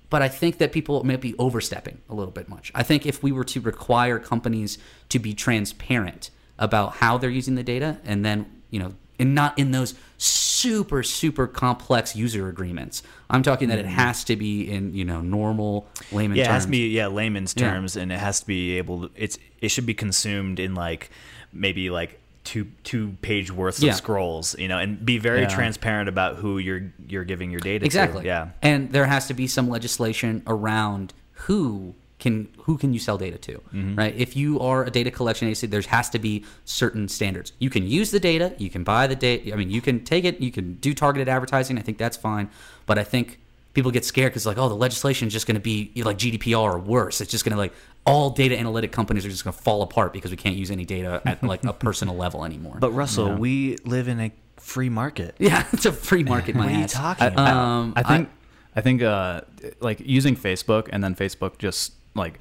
but 0.10 0.21
I 0.21 0.27
think 0.27 0.58
that 0.58 0.73
people 0.73 1.03
may 1.06 1.15
be 1.15 1.34
overstepping 1.39 1.99
a 2.10 2.13
little 2.13 2.34
bit 2.34 2.49
much. 2.49 2.71
I 2.75 2.84
think 2.84 3.06
if 3.06 3.23
we 3.23 3.32
were 3.32 3.45
to 3.45 3.62
require 3.62 4.19
companies 4.19 4.77
to 5.10 5.19
be 5.19 5.34
transparent 5.34 6.32
about 6.60 6.95
how 6.95 7.17
they're 7.17 7.29
using 7.29 7.56
the 7.56 7.63
data, 7.63 7.97
and 8.03 8.25
then 8.25 8.45
you 8.69 8.79
know, 8.79 8.93
and 9.21 9.36
not 9.36 9.57
in 9.57 9.71
those 9.71 9.93
super 10.17 11.03
super 11.03 11.47
complex 11.47 12.15
user 12.15 12.49
agreements. 12.49 13.03
I'm 13.29 13.43
talking 13.43 13.69
that 13.69 13.79
it 13.79 13.86
mm-hmm. 13.86 13.95
has 13.95 14.23
to 14.25 14.36
be 14.36 14.69
in 14.69 14.93
you 14.93 15.05
know 15.05 15.21
normal 15.21 15.88
layman. 16.12 16.36
Yeah, 16.36 16.43
it 16.43 16.45
terms. 16.47 16.53
has 16.55 16.65
to 16.65 16.71
be 16.71 16.89
yeah 16.89 17.07
layman's 17.07 17.53
Yeah. 17.55 17.71
terms, 17.71 17.95
and 17.95 18.12
it 18.12 18.19
has 18.19 18.41
to 18.41 18.47
be 18.47 18.77
able. 18.77 19.07
To, 19.07 19.12
it's 19.15 19.38
it 19.62 19.69
should 19.69 19.86
be 19.86 19.93
consumed 19.93 20.60
in 20.60 20.75
like 20.75 21.12
maybe 21.53 21.89
like 21.89 22.19
two 22.43 22.65
two 22.84 23.15
page 23.21 23.51
worths 23.51 23.81
Yeah. 23.81 23.91
of 23.91 23.97
scrolls, 23.97 24.55
you 24.57 24.67
know, 24.67 24.79
and 24.79 25.05
be 25.05 25.19
very 25.19 25.41
Yeah. 25.41 25.49
transparent 25.49 26.10
about 26.10 26.38
who 26.38 26.57
you're 26.57 26.91
you're 27.07 27.23
giving 27.23 27.51
your 27.51 27.62
data 27.62 27.86
exactly 27.86 28.21
to. 28.21 28.27
Yeah, 28.27 28.49
and 28.62 28.91
there 28.91 29.05
has 29.05 29.27
to 29.27 29.34
be 29.34 29.47
some 29.47 29.69
legislation 29.69 30.41
around 30.47 31.13
who 31.45 31.93
can 32.21 32.47
who 32.65 32.77
can 32.77 32.93
you 32.93 32.99
sell 33.07 33.17
data 33.17 33.38
to 33.47 33.51
Mm-hmm. 33.73 33.95
right 33.95 34.15
if 34.15 34.36
you 34.41 34.60
are 34.60 34.86
a 34.86 34.91
data 34.99 35.12
collection 35.12 35.47
agency 35.47 35.67
there 35.67 35.81
has 35.97 36.10
to 36.12 36.19
be 36.19 36.45
certain 36.63 37.07
standards 37.17 37.51
you 37.60 37.69
can 37.69 37.84
use 37.86 38.12
the 38.12 38.19
data 38.19 38.53
you 38.57 38.69
can 38.69 38.84
buy 38.84 39.07
the 39.07 39.15
data 39.27 39.51
i 39.53 39.55
mean 39.55 39.69
you 39.69 39.81
can 39.81 40.03
take 40.03 40.23
it 40.29 40.39
you 40.39 40.51
can 40.51 40.75
do 40.75 40.93
targeted 40.93 41.27
advertising 41.27 41.77
i 41.77 41.81
think 41.81 41.97
that's 41.97 42.17
fine 42.17 42.49
but 42.86 42.97
i 42.97 43.03
think 43.03 43.39
people 43.73 43.91
get 43.91 44.03
scared 44.05 44.31
because 44.31 44.45
like 44.45 44.57
oh 44.57 44.69
the 44.69 44.75
legislation 44.88 45.27
is 45.27 45.34
just 45.34 45.47
going 45.47 45.55
to 45.55 45.62
be 45.62 45.91
like 46.10 46.17
gdpr 46.17 46.60
or 46.62 46.77
worse 46.79 47.21
it's 47.21 47.31
just 47.31 47.43
going 47.45 47.53
to 47.53 47.57
like 47.57 47.73
all 48.05 48.29
data 48.29 48.57
analytic 48.57 48.91
companies 48.91 49.25
are 49.25 49.29
just 49.29 49.43
going 49.43 49.55
to 49.55 49.62
fall 49.62 49.81
apart 49.81 50.12
because 50.13 50.31
we 50.31 50.38
can't 50.38 50.55
use 50.55 50.71
any 50.71 50.86
data 50.86 51.21
at 51.25 51.41
like 51.43 51.63
a 51.63 51.73
personal 51.73 52.15
level 52.25 52.43
anymore 52.45 52.77
but 52.79 52.91
Russell, 52.91 53.36
we 53.36 53.77
live 53.86 54.07
in 54.07 54.19
a 54.19 54.31
free 54.57 54.89
market. 54.89 55.36
yeah 55.39 55.65
it's 55.73 55.86
a 55.86 55.91
free 55.91 56.23
market 56.23 56.55
my 56.55 56.65
What 56.65 56.75
are 56.75 56.79
you 56.79 56.88
talking 56.88 57.23
I, 57.23 57.27
about? 57.27 57.47
Um, 57.57 57.93
I 57.95 58.03
think 58.03 58.29
I, 58.75 58.81
think 58.81 59.01
uh, 59.01 59.41
like 59.79 59.99
using 60.19 60.36
Facebook 60.36 60.88
and 60.91 61.03
then 61.03 61.15
Facebook 61.15 61.57
just 61.57 61.93
like 62.15 62.39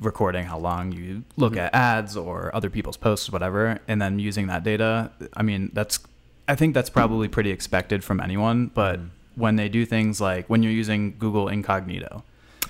recording 0.00 0.44
how 0.44 0.58
long 0.58 0.92
you 0.92 1.24
look 1.36 1.52
Mm-hmm. 1.54 1.60
at 1.60 1.74
ads 1.74 2.16
or 2.16 2.54
other 2.54 2.70
people's 2.70 2.96
posts, 2.96 3.30
whatever, 3.30 3.78
and 3.88 4.00
then 4.00 4.18
using 4.18 4.46
that 4.46 4.62
data. 4.64 5.10
I 5.34 5.42
mean, 5.42 5.70
that's 5.72 5.98
I 6.46 6.54
think 6.54 6.72
that's 6.74 6.88
probably 6.90 7.28
pretty 7.28 7.50
expected 7.50 8.02
from 8.04 8.20
anyone. 8.20 8.66
But 8.72 8.98
Mm-hmm. 8.98 9.40
when 9.40 9.56
they 9.56 9.68
do 9.68 9.84
things 9.86 10.20
like 10.20 10.46
when 10.48 10.62
you're 10.62 10.72
using 10.72 11.16
Google 11.18 11.48
Incognito. 11.48 12.22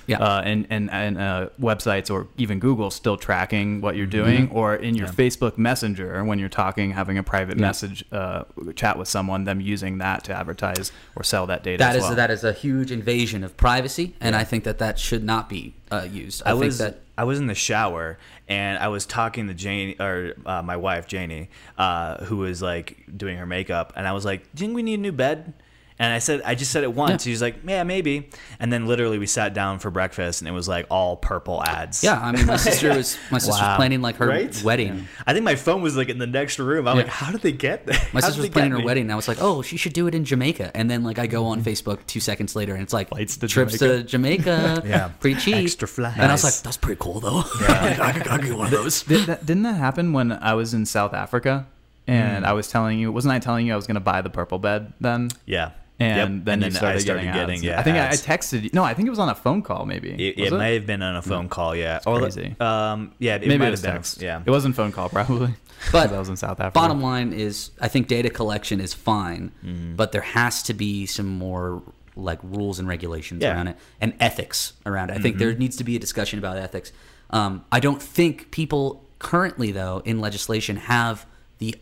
Yeah. 0.09 0.19
Uh, 0.19 0.41
and 0.43 0.67
and, 0.69 0.89
and 0.91 1.17
uh, 1.17 1.49
websites 1.59 2.11
or 2.13 2.27
even 2.37 2.59
Google 2.59 2.89
still 2.91 3.15
tracking 3.17 3.79
what 3.81 3.95
you're 3.95 4.07
Mm-hmm. 4.07 4.25
doing, 4.25 4.51
or 4.51 4.75
in 4.75 4.95
your 4.95 5.07
Facebook 5.07 5.57
Messenger 5.57 6.23
when 6.25 6.39
you're 6.39 6.49
talking, 6.49 6.91
having 6.91 7.17
a 7.17 7.23
private 7.23 7.57
message 7.57 8.03
uh, 8.11 8.43
chat 8.75 8.97
with 8.97 9.07
someone, 9.07 9.43
them 9.43 9.61
using 9.61 9.99
that 9.99 10.23
to 10.25 10.33
advertise 10.33 10.91
or 11.15 11.23
sell 11.23 11.45
that 11.47 11.61
data. 11.63 11.77
That 11.77 11.95
as 11.95 11.97
is 11.97 12.01
well. 12.09 12.15
that 12.15 12.31
is 12.31 12.43
a 12.43 12.53
huge 12.53 12.91
invasion 12.91 13.43
of 13.43 13.55
privacy, 13.55 14.15
and 14.19 14.35
I 14.35 14.43
think 14.43 14.63
that 14.63 14.79
that 14.79 14.97
should 14.97 15.23
not 15.23 15.47
be 15.47 15.75
uh, 15.91 16.07
used. 16.11 16.41
I, 16.43 16.49
I 16.49 16.53
think 16.53 16.63
was 16.63 16.77
that 16.79 17.01
I 17.17 17.23
was 17.25 17.37
in 17.37 17.47
the 17.47 17.55
shower 17.55 18.17
and 18.47 18.79
I 18.79 18.87
was 18.87 19.05
talking 19.05 19.47
to 19.47 19.53
Janie 19.53 19.95
or 19.99 20.33
uh, 20.45 20.63
my 20.63 20.77
wife 20.77 21.05
Janie, 21.05 21.49
uh, 21.77 22.23
who 22.25 22.37
was 22.37 22.61
like 22.61 23.05
doing 23.15 23.37
her 23.37 23.45
makeup, 23.45 23.93
and 23.95 24.07
I 24.07 24.13
was 24.13 24.25
like, 24.25 24.41
"Do 24.55 24.63
you 24.63 24.69
think 24.69 24.75
we 24.75 24.83
need 24.83 24.99
a 24.99 25.01
new 25.03 25.11
bed?" 25.11 25.53
And 26.01 26.13
I 26.13 26.19
said, 26.19 26.41
I 26.45 26.55
just 26.55 26.71
said 26.71 26.83
it 26.83 26.93
once. 26.93 27.11
Yeah. 27.25 27.29
She 27.29 27.31
was 27.31 27.41
like, 27.41 27.57
"Yeah, 27.67 27.83
maybe." 27.83 28.29
And 28.57 28.71
then 28.71 28.87
literally 28.87 29.19
we 29.19 29.27
sat 29.27 29.53
down 29.53 29.79
for 29.79 29.91
breakfast, 29.91 30.39
and 30.39 30.47
it 30.47 30.51
was 30.53 30.65
like 30.65 30.85
all 30.89 31.17
purple 31.17 31.61
ads. 31.61 32.01
yeah, 32.05 32.17
I 32.17 32.31
mean, 32.31 32.45
my 32.45 32.55
sister 32.55 32.89
was 32.95 33.17
my 33.29 33.37
sister's 33.37 33.59
Wow. 33.59 33.75
planning 33.75 34.01
like 34.01 34.15
her 34.15 34.27
Right? 34.27 34.63
wedding. 34.63 35.09
I 35.27 35.33
think 35.33 35.43
my 35.43 35.55
phone 35.55 35.81
was 35.81 35.97
like 35.97 36.07
in 36.07 36.17
the 36.17 36.25
next 36.25 36.57
room. 36.57 36.87
I'm 36.87 36.95
Yeah. 36.95 37.03
like, 37.03 37.11
"How 37.11 37.31
did 37.33 37.41
they 37.41 37.51
get 37.51 37.85
there?" 37.85 37.99
My 38.13 38.21
sister 38.21 38.41
was 38.41 38.49
planning 38.49 38.71
her 38.71 38.77
me? 38.77 38.85
wedding, 38.85 39.03
and 39.03 39.11
I 39.11 39.15
was 39.17 39.27
like, 39.27 39.39
"Oh, 39.41 39.61
she 39.61 39.75
should 39.75 39.91
do 39.91 40.07
it 40.07 40.15
in 40.15 40.23
Jamaica." 40.23 40.71
And 40.73 40.89
then 40.89 41.03
like 41.03 41.19
I 41.19 41.27
go 41.27 41.47
on 41.47 41.59
mm-hmm. 41.59 41.67
Facebook 41.69 41.99
two 42.07 42.21
seconds 42.21 42.55
later, 42.55 42.73
and 42.75 42.81
it's 42.81 42.93
like 42.93 43.09
Flights 43.09 43.35
to 43.35 43.47
trips 43.49 43.77
to 43.79 44.03
Jamaica, 44.03 44.83
Yeah. 44.85 45.09
pretty 45.19 45.37
cheap, 45.41 45.55
Extra 45.65 45.87
flights. 45.87 46.17
And 46.17 46.27
I 46.27 46.31
was 46.31 46.45
like, 46.45 46.53
"That's 46.63 46.77
pretty 46.77 46.99
cool, 47.01 47.19
though." 47.19 47.39
I, 47.67 48.13
could, 48.15 48.27
I 48.29 48.37
could 48.37 48.47
get 48.47 48.57
one 48.57 48.67
of 48.67 48.71
those. 48.71 49.03
Did 49.03 49.25
that, 49.27 49.45
didn't 49.45 49.63
that 49.63 49.75
happen 49.75 50.13
when 50.13 50.31
I 50.31 50.53
was 50.53 50.73
in 50.73 50.85
South 50.85 51.13
Africa? 51.13 51.67
And 52.07 52.43
mm. 52.43 52.47
I 52.47 52.53
was 52.53 52.67
telling 52.69 52.97
you, 52.97 53.11
wasn't 53.11 53.33
I 53.33 53.39
telling 53.39 53.67
you 53.67 53.73
I 53.73 53.75
was 53.75 53.85
going 53.85 53.95
to 53.95 53.99
buy 54.01 54.21
the 54.21 54.31
purple 54.31 54.57
bed 54.57 54.93
then? 54.99 55.29
Yeah. 55.45 55.71
And 56.01 56.35
Yep. 56.37 56.45
then 56.45 56.61
you 56.61 56.67
I 56.67 56.69
started, 56.69 57.03
getting, 57.05 57.27
ads. 57.27 57.61
yeah. 57.63 57.79
I 57.79 57.83
think 57.83 57.97
I, 57.97 58.07
I 58.07 58.11
texted 58.11 58.63
you. 58.63 58.69
No, 58.73 58.83
I 58.85 58.93
think 58.93 59.07
it 59.07 59.09
was 59.09 59.19
on 59.19 59.27
a 59.29 59.35
phone 59.35 59.61
call. 59.61 59.85
Maybe 59.85 60.11
It, 60.11 60.39
Was 60.39 60.51
it 60.53 60.57
may 60.57 60.73
have 60.75 60.85
been 60.85 61.01
on 61.01 61.17
a 61.17 61.21
phone 61.21 61.49
call, 61.49 61.75
yeah. 61.75 61.99
Or 62.07 62.19
crazy. 62.19 62.55
Um, 62.59 63.11
yeah, 63.19 63.35
it 63.35 63.41
Maybe 63.41 63.57
might 63.57 63.67
it 63.67 63.71
was 63.71 63.81
have 63.83 64.03
been. 64.17 64.23
Yeah. 64.25 64.41
it 64.45 64.49
wasn't 64.49 64.75
phone 64.75 64.91
call 64.93 65.09
probably. 65.17 65.53
But 65.91 66.11
I 66.13 66.19
was 66.19 66.29
in 66.29 66.37
South 66.37 66.59
Africa. 66.59 66.71
Bottom 66.73 67.01
line 67.01 67.33
is, 67.33 67.71
I 67.81 67.87
think 67.89 68.07
data 68.07 68.29
collection 68.29 68.79
is 68.79 68.93
fine, 68.93 69.51
Mm-hmm. 69.65 69.95
but 69.97 70.11
there 70.13 70.21
has 70.21 70.63
to 70.63 70.73
be 70.73 71.05
some 71.05 71.27
more 71.27 71.81
like 72.15 72.39
rules 72.43 72.79
and 72.79 72.87
regulations 72.87 73.41
Yeah. 73.41 73.49
Mm-hmm. 73.49 73.57
around 73.57 73.67
it 73.69 73.77
and 74.01 74.13
ethics 74.21 74.73
around 74.85 75.09
it. 75.09 75.17
I 75.17 75.19
think 75.19 75.37
there 75.37 75.53
needs 75.53 75.75
to 75.77 75.83
be 75.83 75.95
a 75.95 75.99
discussion 75.99 76.39
about 76.39 76.57
ethics. 76.57 76.91
Um, 77.29 77.63
I 77.71 77.79
don't 77.81 78.01
think 78.01 78.51
people 78.51 79.05
currently, 79.19 79.71
though, 79.71 80.01
in 80.05 80.19
legislation 80.21 80.77
have 80.77 81.25
the 81.59 81.75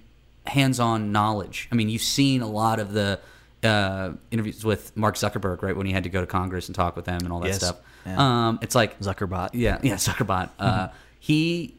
hands-on 0.47 1.11
knowledge. 1.11 1.67
I 1.71 1.75
mean, 1.75 1.89
you've 1.89 2.01
seen 2.01 2.41
a 2.41 2.47
lot 2.47 2.79
of 2.79 2.93
the 2.93 3.19
uh, 3.63 4.11
interviews 4.31 4.63
with 4.63 4.95
Mark 4.95 5.15
Zuckerberg, 5.15 5.61
right 5.61 5.75
when 5.75 5.85
he 5.87 5.93
had 5.93 6.03
to 6.03 6.09
go 6.09 6.21
to 6.21 6.27
Congress 6.27 6.67
and 6.67 6.75
talk 6.75 6.95
with 6.95 7.05
them 7.05 7.19
and 7.21 7.31
all 7.33 7.39
that 7.41 7.47
Yes. 7.47 7.57
stuff. 7.57 7.77
Yeah. 8.05 8.47
Um, 8.47 8.59
it's 8.61 8.75
like 8.75 8.99
Zuckerbot. 8.99 9.49
yeah, 9.53 9.79
yeah, 9.83 9.95
Zuckerbot. 9.95 10.49
Uh, 10.59 10.87
he 11.19 11.73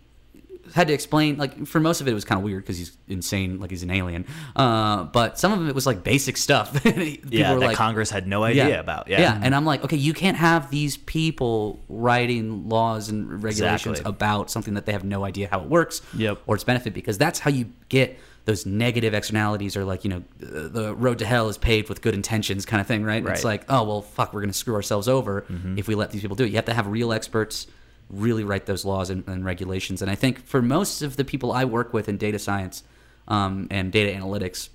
had 0.74 0.86
to 0.88 0.92
explain 0.92 1.38
like 1.38 1.66
for 1.66 1.80
most 1.80 2.02
of 2.02 2.06
it, 2.08 2.10
it 2.10 2.14
was 2.14 2.26
kind 2.26 2.38
of 2.38 2.44
weird 2.44 2.62
because 2.62 2.76
he's 2.76 2.94
insane, 3.08 3.58
like 3.58 3.70
he's 3.70 3.82
an 3.82 3.90
alien. 3.90 4.26
Uh, 4.54 5.04
but 5.04 5.38
some 5.38 5.50
of 5.52 5.66
it 5.66 5.74
was 5.74 5.86
like 5.86 6.02
basic 6.04 6.36
stuff. 6.36 6.82
People 6.82 7.00
Yeah, 7.32 7.54
were 7.54 7.60
that 7.60 7.66
like, 7.68 7.76
Congress 7.76 8.10
had 8.10 8.26
no 8.26 8.42
idea 8.44 8.78
about. 8.78 9.08
Yeah. 9.08 9.20
yeah, 9.20 9.40
and 9.42 9.54
I'm 9.54 9.64
like, 9.64 9.82
okay, 9.84 9.96
you 9.96 10.12
can't 10.12 10.36
have 10.36 10.70
these 10.70 10.98
people 10.98 11.80
writing 11.88 12.68
laws 12.68 13.08
and 13.08 13.42
regulations 13.42 14.00
Exactly. 14.00 14.10
about 14.10 14.50
something 14.50 14.74
that 14.74 14.84
they 14.84 14.92
have 14.92 15.04
no 15.04 15.24
idea 15.24 15.48
how 15.50 15.60
it 15.60 15.68
works 15.70 16.02
Yep. 16.14 16.42
or 16.46 16.56
its 16.56 16.64
benefit 16.64 16.92
because 16.92 17.16
that's 17.16 17.38
how 17.38 17.50
you 17.50 17.72
get 17.88 18.18
those 18.48 18.64
negative 18.66 19.12
externalities 19.14 19.76
are 19.76 19.84
like 19.84 20.04
you 20.04 20.10
know 20.10 20.22
the 20.38 20.94
road 20.96 21.18
to 21.18 21.26
hell 21.26 21.48
is 21.48 21.58
paved 21.58 21.88
with 21.90 22.00
good 22.00 22.14
intentions 22.14 22.64
kind 22.64 22.80
of 22.80 22.86
thing 22.86 23.04
right, 23.04 23.22
Right. 23.22 23.34
it's 23.34 23.44
like 23.44 23.62
oh 23.68 23.82
well 23.84 24.02
fuck 24.02 24.32
we're 24.32 24.40
gonna 24.40 24.52
screw 24.52 24.74
ourselves 24.74 25.06
over 25.06 25.42
Mm-hmm. 25.42 25.78
if 25.78 25.86
we 25.86 25.94
let 25.94 26.10
these 26.12 26.22
people 26.22 26.36
do 26.36 26.44
it 26.44 26.48
you 26.50 26.56
have 26.56 26.64
to 26.64 26.74
have 26.74 26.86
real 26.86 27.12
experts 27.12 27.66
really 28.10 28.44
write 28.44 28.64
those 28.64 28.84
laws 28.86 29.10
and, 29.10 29.22
and 29.28 29.44
regulations 29.44 30.00
and 30.02 30.10
i 30.10 30.14
think 30.14 30.34
for 30.46 30.62
most 30.62 31.02
of 31.02 31.16
the 31.16 31.24
people 31.24 31.52
i 31.52 31.64
work 31.66 31.92
with 31.92 32.08
in 32.08 32.16
data 32.16 32.38
science 32.38 32.82
um, 33.28 33.66
and 33.70 33.92
data 33.92 34.10
analytics 34.18 34.70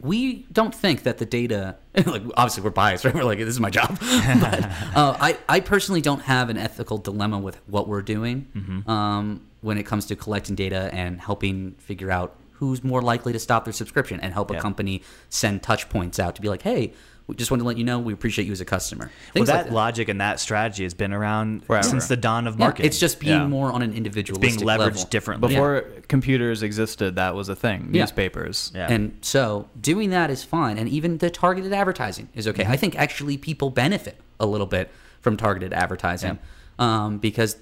we 0.00 0.46
don't 0.52 0.72
think 0.74 1.02
that 1.02 1.18
the 1.18 1.26
data 1.26 1.74
like 2.06 2.22
obviously 2.36 2.62
we're 2.62 2.70
biased 2.70 3.04
right 3.04 3.14
we're 3.14 3.24
like 3.24 3.38
this 3.38 3.48
is 3.48 3.60
my 3.60 3.70
job 3.70 3.98
but 4.00 4.64
uh, 4.94 5.16
I, 5.20 5.36
I 5.48 5.60
personally 5.60 6.00
don't 6.00 6.22
have 6.22 6.48
an 6.50 6.56
ethical 6.56 6.98
dilemma 6.98 7.38
with 7.38 7.58
what 7.66 7.88
we're 7.88 8.02
doing 8.02 8.46
Mm-hmm. 8.54 8.88
um, 8.88 9.40
when 9.60 9.76
it 9.76 9.82
comes 9.86 10.06
to 10.06 10.14
collecting 10.14 10.54
data 10.54 10.88
and 10.94 11.20
helping 11.20 11.72
figure 11.78 12.12
out 12.12 12.36
who's 12.58 12.82
more 12.84 13.00
likely 13.02 13.32
to 13.32 13.38
stop 13.38 13.64
their 13.64 13.72
subscription 13.72 14.20
and 14.20 14.32
help 14.32 14.50
a 14.50 14.58
company 14.60 15.02
send 15.28 15.62
touch 15.62 15.88
points 15.88 16.18
out 16.18 16.34
to 16.36 16.42
be 16.42 16.48
like 16.48 16.62
hey 16.62 16.92
we 17.26 17.34
just 17.34 17.50
want 17.50 17.60
to 17.60 17.66
let 17.66 17.76
you 17.76 17.84
know 17.84 17.98
we 17.98 18.14
appreciate 18.14 18.46
you 18.46 18.52
as 18.52 18.60
a 18.62 18.64
customer 18.64 19.10
Well, 19.34 19.44
that 19.44 19.66
like 19.66 19.72
logic 19.72 20.08
and 20.08 20.18
that 20.22 20.40
strategy 20.40 20.84
has 20.84 20.94
been 20.94 21.12
around 21.12 21.62
Forever. 21.66 21.86
since 21.86 22.08
the 22.08 22.16
dawn 22.16 22.46
of 22.46 22.54
Yeah, 22.54 22.64
marketing. 22.64 22.86
it's 22.86 22.98
just 22.98 23.20
being 23.20 23.32
Yeah. 23.40 23.46
more 23.46 23.70
on 23.70 23.82
an 23.82 23.92
individual 23.92 24.40
being 24.40 24.54
leveraged 24.56 24.78
level. 24.78 25.04
differently. 25.10 25.48
Before 25.50 25.84
computers 26.08 26.62
existed, 26.62 27.16
that 27.16 27.34
was 27.34 27.50
a 27.50 27.54
thing. 27.54 27.90
Yeah. 27.92 28.04
Newspapers. 28.04 28.72
Yeah. 28.74 28.90
And 28.90 29.18
so 29.20 29.68
doing 29.78 30.08
that 30.08 30.30
is 30.30 30.42
fine. 30.42 30.78
And 30.78 30.88
even 30.88 31.18
the 31.18 31.28
targeted 31.28 31.74
advertising 31.74 32.30
is 32.34 32.48
okay. 32.48 32.64
I 32.64 32.78
think 32.78 32.96
actually 32.98 33.36
people 33.36 33.68
benefit 33.68 34.18
a 34.40 34.46
little 34.46 34.66
bit 34.66 34.90
from 35.20 35.36
targeted 35.36 35.74
advertising 35.74 36.38
um, 36.78 37.18
because 37.18 37.56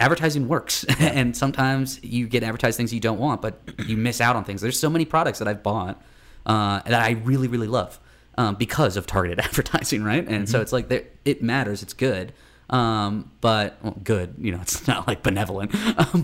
advertising 0.00 0.48
works. 0.48 0.84
and 0.98 1.36
sometimes 1.36 2.02
you 2.02 2.26
get 2.26 2.42
advertised 2.42 2.76
things 2.76 2.92
you 2.92 3.00
don't 3.00 3.18
want, 3.18 3.42
but 3.42 3.60
you 3.86 3.96
miss 3.96 4.20
out 4.20 4.34
on 4.36 4.44
things. 4.44 4.60
There's 4.60 4.78
so 4.78 4.90
many 4.90 5.04
products 5.04 5.38
that 5.38 5.46
I've 5.48 5.62
bought 5.62 6.02
uh, 6.46 6.80
that 6.86 7.00
I 7.02 7.10
really, 7.12 7.48
really 7.48 7.66
love 7.68 8.00
um, 8.38 8.54
because 8.56 8.96
of 8.96 9.06
targeted 9.06 9.38
advertising, 9.44 10.02
right? 10.02 10.26
And 10.26 10.48
so 10.48 10.60
it's 10.60 10.72
like 10.72 10.88
there- 10.88 11.04
it 11.24 11.42
matters. 11.42 11.82
It's 11.82 11.92
good. 11.92 12.32
Um, 12.70 13.30
but 13.40 13.78
well, 13.82 13.96
good, 14.02 14.34
you 14.38 14.52
know, 14.52 14.60
it's 14.62 14.86
not 14.88 15.06
like 15.06 15.22
benevolent. 15.22 15.72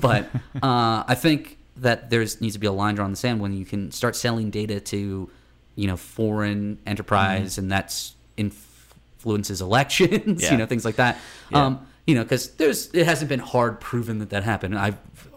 but 0.00 0.28
uh, 0.62 1.04
I 1.06 1.14
think 1.14 1.58
that 1.78 2.08
there's 2.08 2.40
needs 2.40 2.54
to 2.54 2.58
be 2.60 2.66
a 2.66 2.72
line 2.72 2.94
drawn 2.94 3.06
in 3.06 3.12
the 3.12 3.16
sand 3.18 3.40
when 3.40 3.52
you 3.52 3.66
can 3.66 3.90
start 3.92 4.16
selling 4.16 4.50
data 4.50 4.80
to, 4.80 5.28
you 5.74 5.86
know, 5.86 5.96
foreign 5.96 6.78
enterprise, 6.86 7.58
and 7.58 7.70
that's 7.70 8.14
influences 8.38 9.60
elections, 9.60 10.42
Yeah. 10.42 10.52
you 10.52 10.56
know, 10.58 10.66
things 10.66 10.84
like 10.84 10.96
that. 10.96 11.18
Yeah. 11.50 11.66
Um, 11.66 11.86
you 12.06 12.14
know, 12.14 12.22
because 12.22 12.50
there's 12.56 12.88
it 12.94 13.04
hasn't 13.06 13.28
been 13.28 13.40
hard 13.40 13.80
proven 13.80 14.18
that 14.20 14.30
that 14.30 14.44
happened. 14.44 14.78
I 14.78 14.94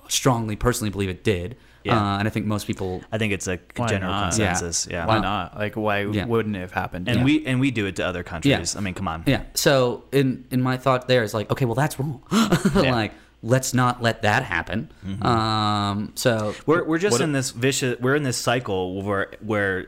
strongly, 0.07 0.55
personally 0.55 0.89
believe 0.91 1.09
it 1.09 1.23
did. 1.23 1.55
Yeah. 1.83 1.95
Uh, 1.95 2.17
and 2.19 2.27
I 2.27 2.31
think 2.31 2.45
most 2.45 2.67
people 2.67 3.01
I 3.11 3.17
think 3.17 3.31
it's 3.31 3.47
a 3.47 3.57
Why 3.77 3.87
general 3.87 4.11
not? 4.11 4.23
consensus. 4.33 4.85
Yeah. 4.91 5.05
Why 5.05 5.19
not? 5.19 5.57
Like, 5.57 5.75
why 5.75 6.01
Yeah. 6.01 6.25
wouldn't 6.25 6.55
it 6.55 6.59
have 6.59 6.71
happened? 6.73 7.07
And 7.07 7.19
Yeah. 7.19 7.23
we 7.23 7.45
and 7.45 7.59
we 7.59 7.71
do 7.71 7.85
it 7.85 7.95
to 7.97 8.05
other 8.05 8.21
countries. 8.23 8.75
I 8.75 8.81
mean, 8.81 8.93
come 8.93 9.07
on. 9.07 9.23
Yeah. 9.25 9.43
So 9.53 10.03
in 10.11 10.45
in 10.51 10.61
my 10.61 10.75
thought 10.77 11.07
there 11.07 11.23
is 11.23 11.33
like, 11.33 11.49
okay, 11.51 11.65
well 11.65 11.75
that's 11.75 11.97
wrong. 11.99 12.21
like 12.75 13.13
let's 13.41 13.73
not 13.73 14.01
let 14.03 14.23
that 14.23 14.43
happen. 14.43 14.91
Um. 15.21 16.11
So 16.15 16.53
We're 16.65 16.83
we're 16.83 16.97
just 16.97 17.13
What- 17.13 17.21
in 17.21 17.31
this 17.31 17.51
vicious. 17.51 17.97
We're 17.99 18.15
in 18.15 18.23
this 18.23 18.37
cycle 18.37 19.01
where 19.01 19.31
where 19.39 19.87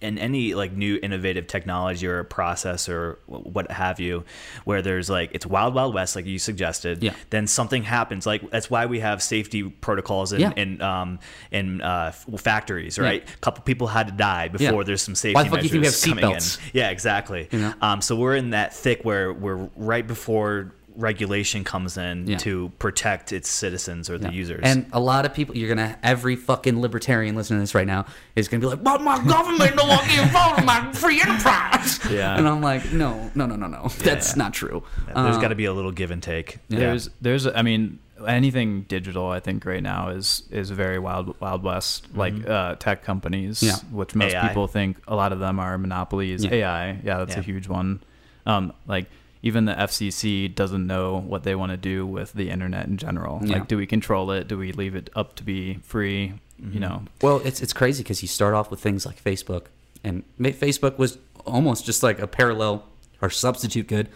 in 0.00 0.16
any 0.18 0.54
like 0.54 0.72
new 0.72 0.98
innovative 1.02 1.46
technology 1.48 2.06
or 2.06 2.22
process 2.24 2.88
or 2.88 3.18
what 3.26 3.70
have 3.70 3.98
you, 3.98 4.24
where 4.64 4.80
there's 4.80 5.10
like 5.10 5.30
it's 5.32 5.44
wild 5.46 5.74
wild 5.74 5.92
west 5.94 6.14
like 6.14 6.24
you 6.26 6.38
suggested. 6.38 7.02
Yeah. 7.02 7.14
Then 7.30 7.46
something 7.46 7.82
happens. 7.82 8.24
Like 8.26 8.48
that's 8.50 8.70
why 8.70 8.86
we 8.86 9.00
have 9.00 9.22
safety 9.22 9.64
protocols 9.64 10.32
in 10.32 10.40
Yeah. 10.40 10.52
in 10.56 10.80
um 10.82 11.18
in 11.50 11.80
uh, 11.80 12.12
factories. 12.38 12.96
Yeah. 12.98 13.04
Right. 13.04 13.28
A 13.28 13.36
couple 13.38 13.62
people 13.64 13.88
had 13.88 14.06
to 14.06 14.12
die 14.12 14.48
before 14.48 14.80
Yeah. 14.82 14.82
there's 14.84 15.02
some 15.02 15.14
safety 15.16 15.34
Why 15.34 15.42
the 15.44 15.50
fuck 15.50 15.60
do 15.60 15.64
you 15.66 15.70
think 15.70 15.80
we 15.82 15.86
measures 15.86 16.04
have 16.04 16.16
coming 16.18 16.30
in. 16.30 16.36
seatbelts? 16.38 16.60
Yeah. 16.72 16.90
Exactly. 16.90 17.48
You 17.50 17.58
know? 17.58 17.74
Um. 17.82 18.00
So 18.00 18.14
we're 18.16 18.36
in 18.36 18.50
that 18.50 18.74
thick 18.74 19.04
where 19.04 19.32
we're 19.32 19.68
right 19.76 20.06
before 20.06 20.74
regulation 20.98 21.62
comes 21.64 21.96
in 21.96 22.26
Yeah. 22.26 22.36
to 22.38 22.70
protect 22.78 23.32
its 23.32 23.48
citizens 23.48 24.10
or 24.10 24.18
the 24.18 24.26
Yeah. 24.28 24.32
users. 24.32 24.60
And 24.64 24.86
a 24.92 24.98
lot 25.00 25.24
of 25.24 25.32
people, 25.32 25.56
you're 25.56 25.68
gonna 25.74 25.96
every 26.02 26.34
fucking 26.36 26.80
libertarian 26.80 27.36
listening 27.36 27.58
to 27.58 27.62
this 27.62 27.74
right 27.74 27.86
now 27.86 28.04
is 28.36 28.48
gonna 28.48 28.60
be 28.60 28.66
like, 28.66 28.82
"But 28.82 29.00
my 29.02 29.16
government 29.24 29.76
don't 29.76 29.88
want 29.88 30.02
to 30.10 30.22
involved 30.22 30.58
in 30.58 30.66
my 30.66 30.92
free 30.92 31.20
enterprise." 31.20 32.00
Yeah. 32.10 32.36
And 32.36 32.48
I'm 32.48 32.60
like, 32.62 32.92
no, 32.92 33.30
no, 33.34 33.46
no, 33.46 33.54
no, 33.56 33.66
no. 33.66 33.88
That's 33.98 34.32
yeah. 34.36 34.42
not 34.42 34.52
true. 34.54 34.82
There's 35.06 35.36
Uh, 35.36 35.40
got 35.40 35.48
to 35.48 35.54
be 35.54 35.66
a 35.66 35.72
little 35.72 35.92
give 35.92 36.10
and 36.10 36.22
take. 36.22 36.58
Yeah. 36.68 36.78
There's, 36.80 37.10
there's, 37.20 37.46
I 37.46 37.62
mean, 37.62 37.98
anything 38.26 38.82
digital, 38.88 39.28
I 39.28 39.38
think 39.40 39.64
right 39.64 39.82
now 39.82 40.08
is 40.08 40.42
is 40.50 40.70
very 40.70 40.98
wild, 40.98 41.38
wild 41.40 41.62
west. 41.62 42.06
Like 42.14 42.34
uh, 42.48 42.74
tech 42.76 43.04
companies, 43.04 43.62
Yeah. 43.62 43.76
which 43.92 44.14
most 44.14 44.34
AI. 44.34 44.48
people 44.48 44.66
think 44.66 44.96
a 45.06 45.14
lot 45.14 45.32
of 45.32 45.38
them 45.38 45.60
are 45.60 45.78
monopolies. 45.78 46.44
Yeah. 46.44 46.54
AI, 46.54 46.98
yeah, 47.04 47.18
that's 47.18 47.34
Yeah. 47.34 47.40
a 47.40 47.42
huge 47.42 47.68
one. 47.68 48.00
Um, 48.46 48.72
like 48.86 49.06
even 49.42 49.64
the 49.66 49.74
FCC 49.74 50.52
doesn't 50.54 50.86
know 50.86 51.18
what 51.20 51.42
they 51.44 51.54
want 51.54 51.70
to 51.70 51.76
do 51.76 52.06
with 52.06 52.32
the 52.32 52.50
internet 52.50 52.86
in 52.86 52.96
general. 52.96 53.40
Yeah. 53.42 53.54
Like, 53.58 53.68
do 53.68 53.76
we 53.76 53.86
control 53.86 54.30
it? 54.32 54.48
Do 54.48 54.58
we 54.58 54.72
leave 54.72 54.94
it 54.96 55.10
up 55.14 55.36
to 55.36 55.42
be 55.44 55.74
free? 55.82 56.34
Mm-hmm. 56.60 56.72
You 56.74 56.80
know, 56.80 57.02
Well, 57.22 57.40
it's 57.44 57.60
it's 57.62 57.72
crazy 57.72 58.02
because 58.02 58.20
you 58.20 58.28
start 58.28 58.52
off 58.54 58.70
with 58.70 58.80
things 58.80 59.06
like 59.06 59.22
Facebook, 59.22 59.66
and 60.02 60.24
Facebook 60.40 60.98
was 60.98 61.18
almost 61.46 61.86
just 61.86 62.02
like 62.02 62.18
a 62.18 62.26
parallel 62.26 62.84
or 63.22 63.30
substitute 63.30 63.86
good 63.86 64.08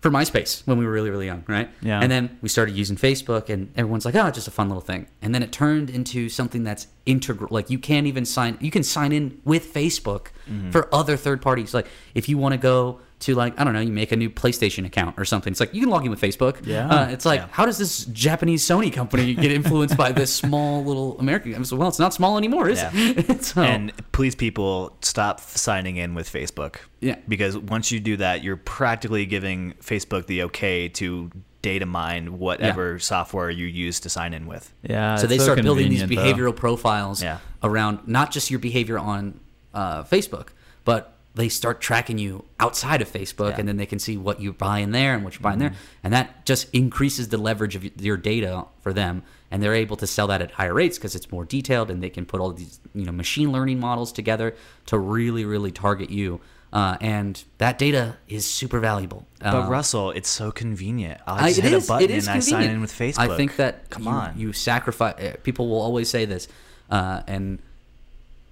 for 0.00 0.08
MySpace 0.10 0.64
when 0.66 0.78
we 0.78 0.86
were 0.86 0.92
really 0.92 1.10
really 1.10 1.26
young, 1.26 1.42
right? 1.48 1.68
Yeah. 1.82 2.00
And 2.00 2.10
then 2.10 2.38
we 2.42 2.48
started 2.48 2.76
using 2.76 2.96
Facebook, 2.96 3.48
and 3.48 3.72
everyone's 3.76 4.04
like, 4.04 4.14
"Oh, 4.14 4.26
it's 4.26 4.36
just 4.36 4.46
a 4.46 4.52
fun 4.52 4.68
little 4.68 4.80
thing." 4.80 5.08
And 5.20 5.34
then 5.34 5.42
it 5.42 5.50
turned 5.50 5.90
into 5.90 6.28
something 6.28 6.62
that's 6.62 6.86
integral. 7.06 7.48
Like 7.52 7.70
you 7.70 7.78
can't 7.80 8.06
even 8.06 8.24
sign. 8.24 8.56
You 8.60 8.70
can 8.70 8.84
sign 8.84 9.10
in 9.12 9.40
with 9.44 9.74
Facebook 9.74 10.28
Mm-hmm. 10.48 10.70
for 10.70 10.92
other 10.94 11.16
third 11.16 11.42
parties. 11.42 11.74
Like 11.74 11.86
if 12.14 12.28
you 12.28 12.36
want 12.38 12.52
to 12.54 12.58
go 12.58 13.00
to 13.20 13.34
like 13.34 13.58
I 13.60 13.64
don't 13.64 13.72
know, 13.74 13.80
you 13.80 13.92
make 13.92 14.12
a 14.12 14.16
new 14.16 14.30
PlayStation 14.30 14.86
account 14.86 15.18
or 15.18 15.24
something. 15.24 15.50
It's 15.50 15.60
like 15.60 15.74
you 15.74 15.80
can 15.82 15.90
log 15.90 16.04
in 16.04 16.10
with 16.10 16.20
Facebook. 16.20 16.64
Yeah. 16.66 16.88
Uh, 16.88 17.08
it's 17.08 17.24
like 17.26 17.40
Yeah. 17.40 17.48
how 17.50 17.66
does 17.66 17.78
this 17.78 18.04
Japanese 18.06 18.64
Sony 18.64 18.92
company 18.92 19.34
get 19.34 19.52
influenced 19.52 19.96
by 19.96 20.12
this 20.12 20.32
small 20.42 20.82
little 20.84 21.18
American? 21.20 21.54
I'm 21.54 21.64
so, 21.64 21.76
well, 21.76 21.88
it's 21.88 21.98
not 21.98 22.14
small 22.14 22.38
anymore, 22.38 22.68
is 22.68 22.78
Yeah. 22.78 22.90
it? 22.94 23.44
so, 23.50 23.62
And 23.62 23.92
please, 24.12 24.34
people, 24.34 24.96
stop 25.02 25.40
signing 25.40 25.96
in 25.96 26.14
with 26.14 26.30
Facebook. 26.32 26.76
Yeah. 27.00 27.16
Because 27.28 27.56
once 27.58 27.92
you 27.92 28.00
do 28.00 28.16
that, 28.18 28.42
you're 28.42 28.56
practically 28.56 29.26
giving 29.26 29.74
Facebook 29.82 30.26
the 30.26 30.44
okay 30.44 30.88
to 30.88 31.30
data 31.62 31.84
mine 31.84 32.38
whatever 32.38 32.98
software 32.98 33.50
you 33.50 33.66
use 33.66 34.00
to 34.00 34.08
sign 34.08 34.32
in 34.32 34.46
with. 34.46 34.72
yeah. 34.82 35.16
so 35.16 35.24
it's 35.24 35.28
they 35.28 35.38
start 35.38 35.60
building 35.62 35.90
these 35.90 36.00
convenient, 36.00 36.38
though. 36.38 36.44
behavioral 36.44 36.56
profiles 36.56 37.22
Yeah. 37.22 37.36
around 37.62 38.08
not 38.08 38.30
just 38.30 38.50
your 38.50 38.60
behavior 38.60 38.98
on 38.98 39.38
uh, 39.74 40.02
Facebook, 40.04 40.48
but 40.86 41.18
they 41.34 41.48
start 41.48 41.80
tracking 41.80 42.18
you 42.18 42.44
outside 42.58 43.00
of 43.00 43.10
Facebook, 43.12 43.50
Yeah. 43.52 43.60
and 43.60 43.68
then 43.68 43.76
they 43.76 43.86
can 43.86 43.98
see 43.98 44.16
what 44.16 44.40
you 44.40 44.52
buy 44.52 44.80
in 44.80 44.90
there 44.90 45.14
and 45.14 45.22
what 45.24 45.34
you 45.34 45.40
buy 45.40 45.52
in 45.52 45.58
there, 45.60 45.74
and 46.02 46.12
that 46.12 46.44
just 46.44 46.68
increases 46.72 47.28
the 47.28 47.38
leverage 47.38 47.76
of 47.76 47.84
your 48.00 48.16
data 48.16 48.64
for 48.80 48.92
them, 48.92 49.22
and 49.50 49.62
they're 49.62 49.74
able 49.74 49.96
to 49.96 50.06
sell 50.06 50.26
that 50.26 50.42
at 50.42 50.50
higher 50.52 50.74
rates 50.74 50.98
because 50.98 51.14
it's 51.14 51.30
more 51.30 51.44
detailed, 51.44 51.90
and 51.90 52.02
they 52.02 52.10
can 52.10 52.26
put 52.26 52.40
all 52.40 52.50
these 52.52 52.80
you 52.94 53.04
know 53.04 53.12
machine 53.12 53.52
learning 53.52 53.78
models 53.78 54.10
together 54.12 54.54
to 54.86 54.98
really 54.98 55.44
really 55.44 55.70
target 55.70 56.10
you. 56.10 56.40
Uh, 56.72 56.96
and 57.00 57.42
that 57.58 57.78
data 57.78 58.16
is 58.28 58.46
super 58.48 58.78
valuable. 58.78 59.26
But 59.40 59.54
Uh, 59.64 59.68
Russell, 59.68 60.12
it's 60.12 60.28
so 60.28 60.52
convenient. 60.52 61.20
I 61.26 61.46
I- 61.46 61.48
just 61.48 61.58
it 61.58 61.64
hit 61.64 61.72
is- 61.72 61.84
a 61.84 61.88
button 61.92 62.10
and 62.12 62.28
I 62.28 62.38
sign 62.38 62.70
in 62.70 62.80
with 62.80 62.92
Facebook. 62.92 63.18
I 63.30 63.36
think 63.36 63.56
that 63.56 63.90
come 63.90 64.04
you, 64.04 64.08
on. 64.10 64.34
you 64.36 64.52
sacrifice. 64.52 65.14
People 65.42 65.68
will 65.68 65.80
always 65.80 66.08
say 66.08 66.26
this, 66.26 66.46
uh, 66.88 67.22
and 67.26 67.58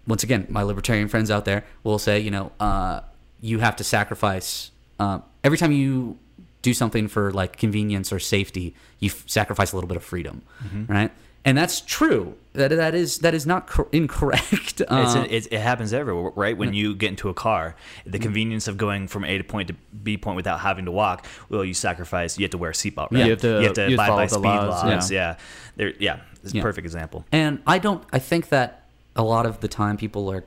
once 0.09 0.25
again, 0.25 0.47
my 0.49 0.63
libertarian 0.63 1.07
friends 1.09 1.31
out 1.31 1.45
there 1.45 1.65
will 1.85 1.99
say, 1.99 2.19
you 2.19 2.31
know, 2.33 2.51
uh, 2.59 3.01
you 3.41 3.61
have 3.61 3.77
to 3.77 3.85
sacrifice 3.85 4.71
uh, 4.99 5.21
every 5.45 5.59
time 5.59 5.71
you 5.71 6.19
do 6.63 6.75
something 6.75 7.07
for 7.07 7.31
like 7.33 7.57
convenience 7.57 8.13
or 8.13 8.19
safety. 8.19 8.75
You 8.99 9.11
f- 9.11 9.23
sacrifice 9.27 9.73
a 9.73 9.77
little 9.77 9.87
bit 9.89 9.97
of 9.97 10.03
freedom, 10.05 10.43
Mm-hmm. 10.65 10.93
right? 10.93 11.13
And 11.45 11.57
that's 11.57 11.81
true. 11.81 12.35
That 12.55 12.71
that 12.73 12.95
is 12.97 13.19
that 13.21 13.33
is 13.33 13.47
not 13.47 13.69
cor- 13.69 13.89
incorrect. 13.93 14.53
It's 14.81 15.15
Uh, 15.15 15.27
it's, 15.31 15.47
it 15.47 15.61
happens 15.61 15.93
everywhere, 15.93 16.33
right? 16.35 16.57
When 16.59 16.75
you 16.75 16.95
get 16.97 17.11
into 17.11 17.29
a 17.29 17.35
car, 17.35 17.75
the 18.05 18.19
convenience 18.19 18.67
of 18.69 18.77
going 18.77 19.07
from 19.09 19.25
A 19.25 19.39
to 19.39 19.45
point 19.45 19.69
to 19.69 19.75
B 20.03 20.17
point 20.19 20.37
without 20.37 20.61
having 20.61 20.85
to 20.87 20.91
walk, 20.93 21.27
well, 21.49 21.65
you 21.65 21.75
sacrifice. 21.75 22.39
You 22.39 22.45
have 22.45 22.51
to 22.51 22.59
wear 22.59 22.71
a 22.71 22.75
seatbelt, 22.75 23.13
right? 23.13 23.25
You 23.25 23.31
have 23.31 23.41
to- 23.43 23.59
you 23.61 23.65
have 23.69 23.73
to 23.75 23.91
you 23.91 23.97
have 23.97 24.07
to 24.09 24.13
abide 24.13 24.17
by 24.17 24.23
the 24.27 24.29
speed 24.35 24.43
laws, 24.43 24.85
laws. 24.85 25.11
yeah. 25.11 25.19
Yeah, 25.21 25.37
There, 25.77 25.93
yeah, 26.01 26.21
it's 26.43 26.53
Yeah. 26.55 26.61
a 26.61 26.65
perfect 26.65 26.85
example. 26.87 27.25
And 27.33 27.63
I 27.67 27.79
don't. 27.79 28.03
I 28.13 28.19
think 28.19 28.49
that 28.49 28.88
a 29.19 29.23
lot 29.23 29.45
of 29.45 29.61
the 29.61 29.69
time 29.69 29.99
people 29.99 30.31
are, 30.31 30.45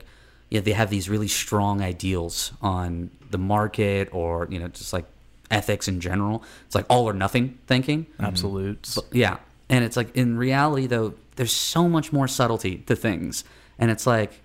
yeah, 0.50 0.60
they 0.60 0.72
have 0.72 0.90
these 0.90 1.08
really 1.08 1.28
strong 1.28 1.80
ideals 1.82 2.52
on 2.60 3.10
the 3.30 3.38
market 3.38 4.08
or 4.12 4.48
you 4.50 4.58
know 4.58 4.68
just 4.68 4.92
like 4.92 5.04
ethics 5.50 5.86
in 5.86 6.00
general. 6.00 6.42
It's 6.66 6.74
like 6.74 6.86
all 6.88 7.08
or 7.08 7.12
nothing 7.12 7.58
thinking. 7.66 8.06
Mm-hmm. 8.06 8.24
Absolutes. 8.24 8.98
Yeah. 9.12 9.36
And 9.68 9.84
it's 9.84 9.96
like 9.96 10.16
in 10.16 10.36
reality 10.36 10.86
though, 10.86 11.14
there's 11.36 11.52
so 11.52 11.88
much 11.88 12.12
more 12.12 12.26
subtlety 12.26 12.78
to 12.78 12.96
things. 12.96 13.44
And 13.78 13.90
it's 13.90 14.06
like, 14.06 14.40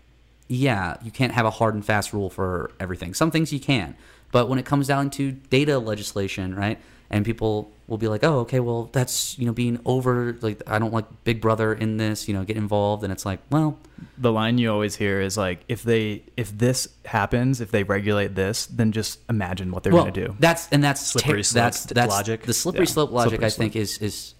yeah, 0.48 0.98
you 1.02 1.12
can't 1.12 1.34
have 1.34 1.46
a 1.46 1.50
hard 1.50 1.74
and 1.74 1.86
fast 1.86 2.14
rule 2.14 2.30
for 2.30 2.72
everything. 2.80 3.14
Some 3.14 3.32
things 3.32 3.52
you 3.52 3.60
can. 3.60 3.96
But 4.32 4.50
when 4.50 4.60
it 4.60 4.66
comes 4.66 4.88
down 4.88 5.10
to 5.12 5.32
data 5.32 5.80
legislation, 5.80 6.56
right? 6.56 6.80
And 7.10 7.24
people 7.24 7.72
will 7.88 7.98
be 7.98 8.08
like, 8.08 8.24
"Oh, 8.24 8.40
okay, 8.40 8.60
well, 8.60 8.90
that's, 8.92 9.40
you 9.40 9.46
know, 9.46 9.54
being 9.54 9.80
over 9.86 10.38
like 10.42 10.62
I 10.68 10.78
don't 10.78 10.94
like 10.94 11.06
Big 11.24 11.40
Brother 11.40 11.74
in 11.74 11.98
this, 11.98 12.28
you 12.28 12.34
know, 12.34 12.44
get 12.44 12.58
involved." 12.58 13.04
And 13.04 13.14
it's 13.14 13.26
like, 13.26 13.40
"Well, 13.50 13.80
the 14.18 14.32
line 14.32 14.58
you 14.58 14.72
always 14.72 14.96
hear 14.96 15.22
is 15.22 15.38
like, 15.38 15.60
if 15.68 15.84
they 15.84 16.24
if 16.36 16.56
this 16.58 16.88
happens, 17.06 17.62
if 17.62 17.72
they 17.72 17.84
regulate 17.84 18.36
this, 18.36 18.66
then 18.66 18.92
just 18.92 19.20
imagine 19.30 19.72
what 19.72 19.84
they're 19.84 19.94
well, 19.94 20.04
going 20.04 20.14
to 20.14 20.28
do. 20.28 20.36
That's 20.40 20.68
and 20.70 20.84
that's 20.84 21.06
Slippery 21.06 21.44
slope 21.44 21.64
that's 21.64 21.86
that's 21.86 22.12
logic. 22.12 22.44
The 22.44 22.54
slippery 22.54 22.86
Yeah, 22.86 22.92
slope 22.92 23.12
logic, 23.12 23.32
slippery 23.32 23.46
I 23.46 23.50
think, 23.50 23.76
is 23.76 23.98
is 24.00 24.34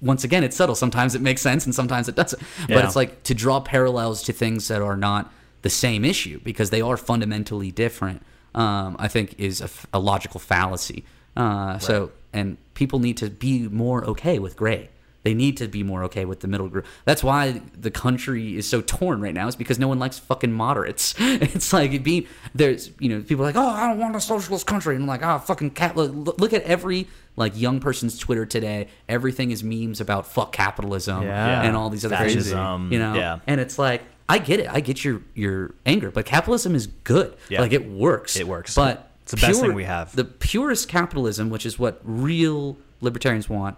once 0.00 0.24
again 0.24 0.44
it's 0.44 0.56
subtle. 0.56 0.74
Sometimes 0.74 1.14
it 1.14 1.22
makes 1.22 1.42
sense, 1.42 1.64
and 1.64 1.74
sometimes 1.74 2.08
it 2.08 2.14
doesn't. 2.14 2.42
But 2.68 2.84
it's 2.84 2.96
like 2.96 3.22
to 3.24 3.34
draw 3.34 3.60
parallels 3.60 4.22
to 4.24 4.32
things 4.32 4.68
that 4.68 4.82
are 4.82 4.96
not 4.96 5.32
the 5.62 5.70
same 5.70 6.04
issue 6.04 6.40
because 6.42 6.70
they 6.70 6.80
are 6.80 6.96
fundamentally 6.96 7.70
different. 7.70 8.22
Um, 8.54 8.94
I 9.00 9.08
think 9.08 9.34
is 9.38 9.62
a 9.92 9.98
logical 9.98 10.38
fallacy. 10.38 11.04
Uh, 11.36 11.78
So 11.78 12.10
and 12.32 12.56
people 12.74 12.98
need 12.98 13.16
to 13.18 13.30
be 13.30 13.68
more 13.68 14.04
okay 14.04 14.38
with 14.38 14.56
gray. 14.56 14.90
They 15.22 15.32
need 15.32 15.56
to 15.56 15.68
be 15.68 15.82
more 15.82 16.04
okay 16.04 16.26
with 16.26 16.40
the 16.40 16.48
middle 16.48 16.68
group. 16.68 16.84
That's 17.06 17.24
why 17.24 17.62
the 17.80 17.90
country 17.90 18.56
is 18.58 18.68
so 18.68 18.82
torn 18.82 19.22
right 19.22 19.32
now. 19.32 19.46
Is 19.48 19.56
because 19.56 19.78
no 19.78 19.88
one 19.88 19.98
likes 19.98 20.18
fucking 20.18 20.52
moderates. 20.52 21.14
It's 21.18 21.72
like 21.72 21.92
it 21.92 22.02
being 22.04 22.26
there's 22.54 22.90
you 22.98 23.08
know 23.08 23.22
people 23.22 23.42
are 23.44 23.48
like 23.48 23.56
oh 23.56 23.66
I 23.66 23.88
don't 23.88 23.98
want 23.98 24.16
a 24.16 24.20
socialist 24.20 24.66
country 24.66 24.94
and 24.96 25.04
I'm 25.04 25.08
like 25.08 25.22
oh 25.22 25.38
fucking 25.38 25.70
cat 25.70 25.96
look, 25.96 26.38
look 26.38 26.52
at 26.52 26.62
every 26.64 27.06
like 27.36 27.58
young 27.58 27.80
person's 27.80 28.18
Twitter 28.18 28.44
today. 28.44 28.88
Everything 29.08 29.50
is 29.50 29.64
memes 29.64 29.98
about 30.00 30.26
fuck 30.26 30.52
capitalism 30.52 31.22
Yeah. 31.22 31.62
and 31.62 31.74
all 31.74 31.88
these 31.88 32.04
other 32.04 32.16
things. 32.18 32.50
You 32.50 32.98
know. 32.98 33.14
yeah. 33.14 33.38
And 33.46 33.60
it's 33.62 33.78
like 33.78 34.02
I 34.28 34.38
get 34.38 34.60
it. 34.60 34.68
I 34.70 34.80
get 34.80 35.04
your 35.04 35.22
your 35.34 35.74
anger, 35.86 36.10
but 36.10 36.26
capitalism 36.26 36.74
is 36.74 36.86
good. 36.86 37.34
Yeah. 37.48 37.62
Like 37.62 37.72
it 37.72 37.88
works. 37.90 38.36
It 38.36 38.46
works. 38.46 38.74
But 38.74 39.10
It's 39.24 39.32
the 39.32 39.38
best 39.38 39.60
thing 39.60 39.74
we 39.74 39.84
have. 39.84 40.14
The 40.14 40.24
purest 40.24 40.88
capitalism, 40.88 41.48
which 41.50 41.64
is 41.66 41.78
what 41.78 42.00
real 42.04 42.76
libertarians 43.00 43.48
want, 43.48 43.76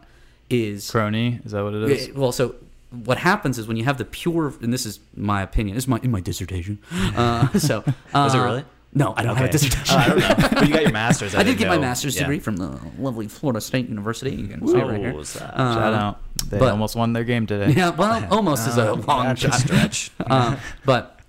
is 0.51 0.91
Crony, 0.91 1.41
is 1.45 1.53
that 1.53 1.63
what 1.63 1.73
it 1.75 1.91
is? 1.91 2.13
well, 2.15 2.33
so 2.33 2.57
what 2.91 3.19
happens 3.19 3.59
is 3.59 3.67
when 3.69 3.77
you 3.77 3.85
have 3.85 3.99
the 3.99 4.05
pure, 4.05 4.55
and 4.61 4.73
this 4.73 4.85
is 4.87 5.01
my 5.17 5.43
opinion, 5.43 5.77
this 5.77 5.85
is 5.85 5.89
my 5.89 6.01
in 6.03 6.11
my 6.11 6.21
dissertation. 6.21 6.79
Uh, 6.93 7.49
so 7.59 7.81
is 7.81 7.87
it 7.89 7.95
uh, 8.15 8.45
really? 8.45 8.65
No, 8.93 9.13
I 9.17 9.23
don't 9.25 9.37
have 9.37 9.49
a 9.49 9.53
dissertation. 9.53 9.95
Oh, 9.95 9.99
I 9.99 10.09
don't 10.09 10.19
know. 10.19 10.49
But 10.55 10.67
you 10.69 10.73
got 10.73 10.83
your 10.83 10.93
master's. 10.93 11.35
I, 11.35 11.39
did 11.39 11.45
didn't 11.51 11.59
get 11.59 11.69
my 11.69 11.79
master's 11.79 12.17
Yeah. 12.17 12.23
degree 12.23 12.39
from 12.39 12.57
the 12.57 12.81
lovely 12.99 13.29
Florida 13.29 13.61
State 13.61 13.89
University. 13.89 14.35
You 14.35 14.49
can 14.49 14.67
see 14.67 14.79
it 14.79 14.85
right 14.85 14.99
here. 14.99 15.13
Ooh, 15.13 15.19
Uh, 15.21 15.25
Shout 15.25 15.95
out. 15.95 16.21
They 16.49 16.59
but- 16.59 16.71
almost 16.71 16.97
won 16.97 17.13
their 17.13 17.25
game 17.25 17.47
today. 17.47 17.73
Yeah, 17.73 17.91
well, 17.91 18.27
almost 18.33 18.67
is 18.67 18.79
a 18.79 18.95
long 18.95 19.35
shot. 19.37 19.55
stretch. 19.55 20.11
uh, 20.21 20.57
but 20.85 21.21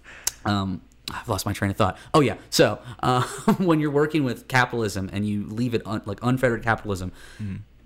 um, 0.46 0.82
I've 1.12 1.30
lost 1.30 1.46
my 1.46 1.54
train 1.54 1.72
of 1.72 1.78
thought. 1.78 1.98
Oh 2.14 2.20
yeah, 2.20 2.36
so 2.50 2.80
uh, 3.02 3.22
when 3.58 3.80
you're 3.80 3.92
working 3.92 4.24
with 4.24 4.48
capitalism 4.48 5.10
and 5.14 5.28
you 5.28 5.46
leave 5.48 5.74
it 5.74 5.82
un- 5.86 6.02
like 6.06 6.20
unfettered 6.22 6.64
capitalism, 6.64 7.12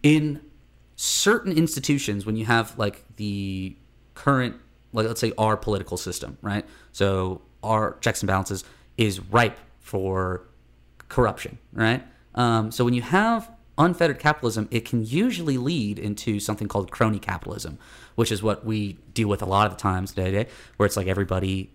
in 0.03 0.41
certain 0.95 1.51
institutions, 1.51 2.25
when 2.25 2.35
you 2.35 2.45
have 2.45 2.77
like 2.77 3.03
the 3.17 3.75
current, 4.15 4.55
like 4.93 5.07
let's 5.07 5.21
say 5.21 5.33
our 5.37 5.55
political 5.55 5.97
system, 5.97 6.37
right? 6.41 6.65
So 6.91 7.41
our 7.63 7.97
checks 8.01 8.21
and 8.21 8.27
balances 8.27 8.63
is 8.97 9.19
ripe 9.19 9.57
for 9.79 10.47
corruption, 11.09 11.59
right? 11.73 12.03
Um, 12.35 12.71
so 12.71 12.85
when 12.85 12.93
you 12.93 13.01
have 13.01 13.51
unfettered 13.77 14.19
capitalism, 14.19 14.67
it 14.71 14.85
can 14.85 15.05
usually 15.05 15.57
lead 15.57 15.99
into 15.99 16.39
something 16.39 16.67
called 16.67 16.91
crony 16.91 17.19
capitalism, 17.19 17.77
which 18.15 18.31
is 18.31 18.41
what 18.41 18.65
we 18.65 18.93
deal 19.13 19.27
with 19.27 19.41
a 19.41 19.45
lot 19.45 19.67
of 19.67 19.73
the 19.73 19.79
times 19.79 20.13
today 20.13 20.47
where 20.77 20.85
it's 20.85 20.97
like 20.97 21.07
everybody 21.07 21.71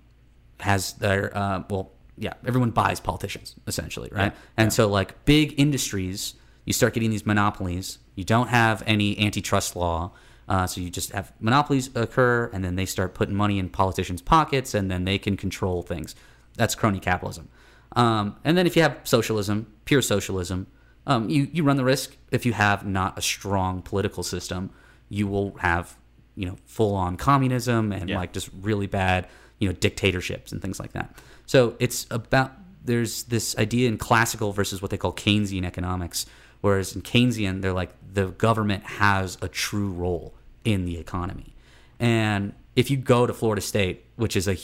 has 0.60 0.94
their 0.94 1.36
uh, 1.36 1.62
well, 1.68 1.92
yeah, 2.18 2.34
everyone 2.46 2.70
buys 2.70 3.00
politicians 3.00 3.54
essentially, 3.66 4.08
right? 4.12 4.32
And 4.56 4.72
so 4.72 4.88
like 4.88 5.24
big 5.24 5.54
industries, 5.58 6.34
you 6.64 6.72
start 6.72 6.94
getting 6.94 7.10
these 7.10 7.26
monopolies. 7.26 7.98
You 8.14 8.24
don't 8.24 8.48
have 8.48 8.82
any 8.86 9.18
antitrust 9.18 9.76
law. 9.76 10.12
Uh, 10.48 10.66
so 10.66 10.80
you 10.80 10.88
just 10.90 11.10
have 11.10 11.32
monopolies 11.40 11.90
occur, 11.96 12.48
and 12.52 12.64
then 12.64 12.76
they 12.76 12.86
start 12.86 13.14
putting 13.14 13.34
money 13.34 13.58
in 13.58 13.68
politicians' 13.68 14.22
pockets, 14.22 14.74
and 14.74 14.88
then 14.90 15.04
they 15.04 15.18
can 15.18 15.36
control 15.36 15.82
things. 15.82 16.14
That's 16.56 16.74
crony 16.76 17.00
capitalism. 17.00 17.48
Um, 17.96 18.36
and 18.44 18.56
then 18.56 18.64
if 18.66 18.76
you 18.76 18.82
have 18.82 18.98
socialism, 19.02 19.66
pure 19.86 20.02
socialism, 20.02 20.68
um, 21.06 21.28
you 21.28 21.48
you 21.52 21.64
run 21.64 21.76
the 21.76 21.84
risk 21.84 22.16
if 22.30 22.46
you 22.46 22.52
have 22.52 22.86
not 22.86 23.18
a 23.18 23.22
strong 23.22 23.82
political 23.82 24.22
system, 24.22 24.70
you 25.08 25.26
will 25.26 25.56
have 25.58 25.96
you 26.36 26.46
know 26.46 26.56
full 26.66 26.94
on 26.94 27.16
communism 27.16 27.92
and 27.92 28.08
Yeah. 28.10 28.18
like 28.18 28.32
just 28.32 28.48
really 28.60 28.86
bad 28.86 29.26
you 29.58 29.68
know 29.68 29.74
dictatorships 29.74 30.52
and 30.52 30.60
things 30.62 30.78
like 30.80 30.92
that. 30.92 31.16
So 31.46 31.74
it's 31.78 32.06
about 32.10 32.52
there's 32.84 33.24
this 33.24 33.56
idea 33.58 33.88
in 33.88 33.98
classical 33.98 34.52
versus 34.52 34.80
what 34.82 34.90
they 34.90 34.96
call 34.96 35.12
Keynesian 35.12 35.64
economics, 35.64 36.26
whereas 36.60 36.94
in 36.94 37.02
Keynesian 37.02 37.62
they're 37.62 37.72
like 37.72 37.90
the 38.12 38.26
government 38.26 38.84
has 38.84 39.38
a 39.42 39.48
true 39.48 39.90
role 39.90 40.34
in 40.64 40.84
the 40.84 40.98
economy, 40.98 41.54
and 42.00 42.52
if 42.74 42.90
you 42.90 42.96
go 42.96 43.26
to 43.26 43.32
Florida 43.32 43.62
State, 43.62 44.04
which 44.16 44.36
is 44.36 44.46
a 44.48 44.56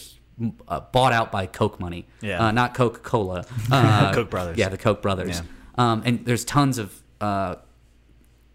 uh, 0.68 0.80
bought 0.80 1.12
out 1.12 1.30
by 1.30 1.46
Koch 1.46 1.78
money, 1.78 2.06
Yeah. 2.20 2.46
uh, 2.46 2.50
not 2.50 2.74
Coca 2.74 2.98
Cola, 3.00 3.44
uh, 3.70 4.12
Koch 4.12 4.28
brothers. 4.30 4.56
yeah, 4.58 4.68
the 4.68 4.78
Koch 4.78 5.00
brothers, 5.02 5.40
Yeah. 5.40 5.44
um, 5.92 6.02
and 6.04 6.24
there's 6.26 6.44
tons 6.44 6.78
of 6.78 7.00
uh, 7.20 7.56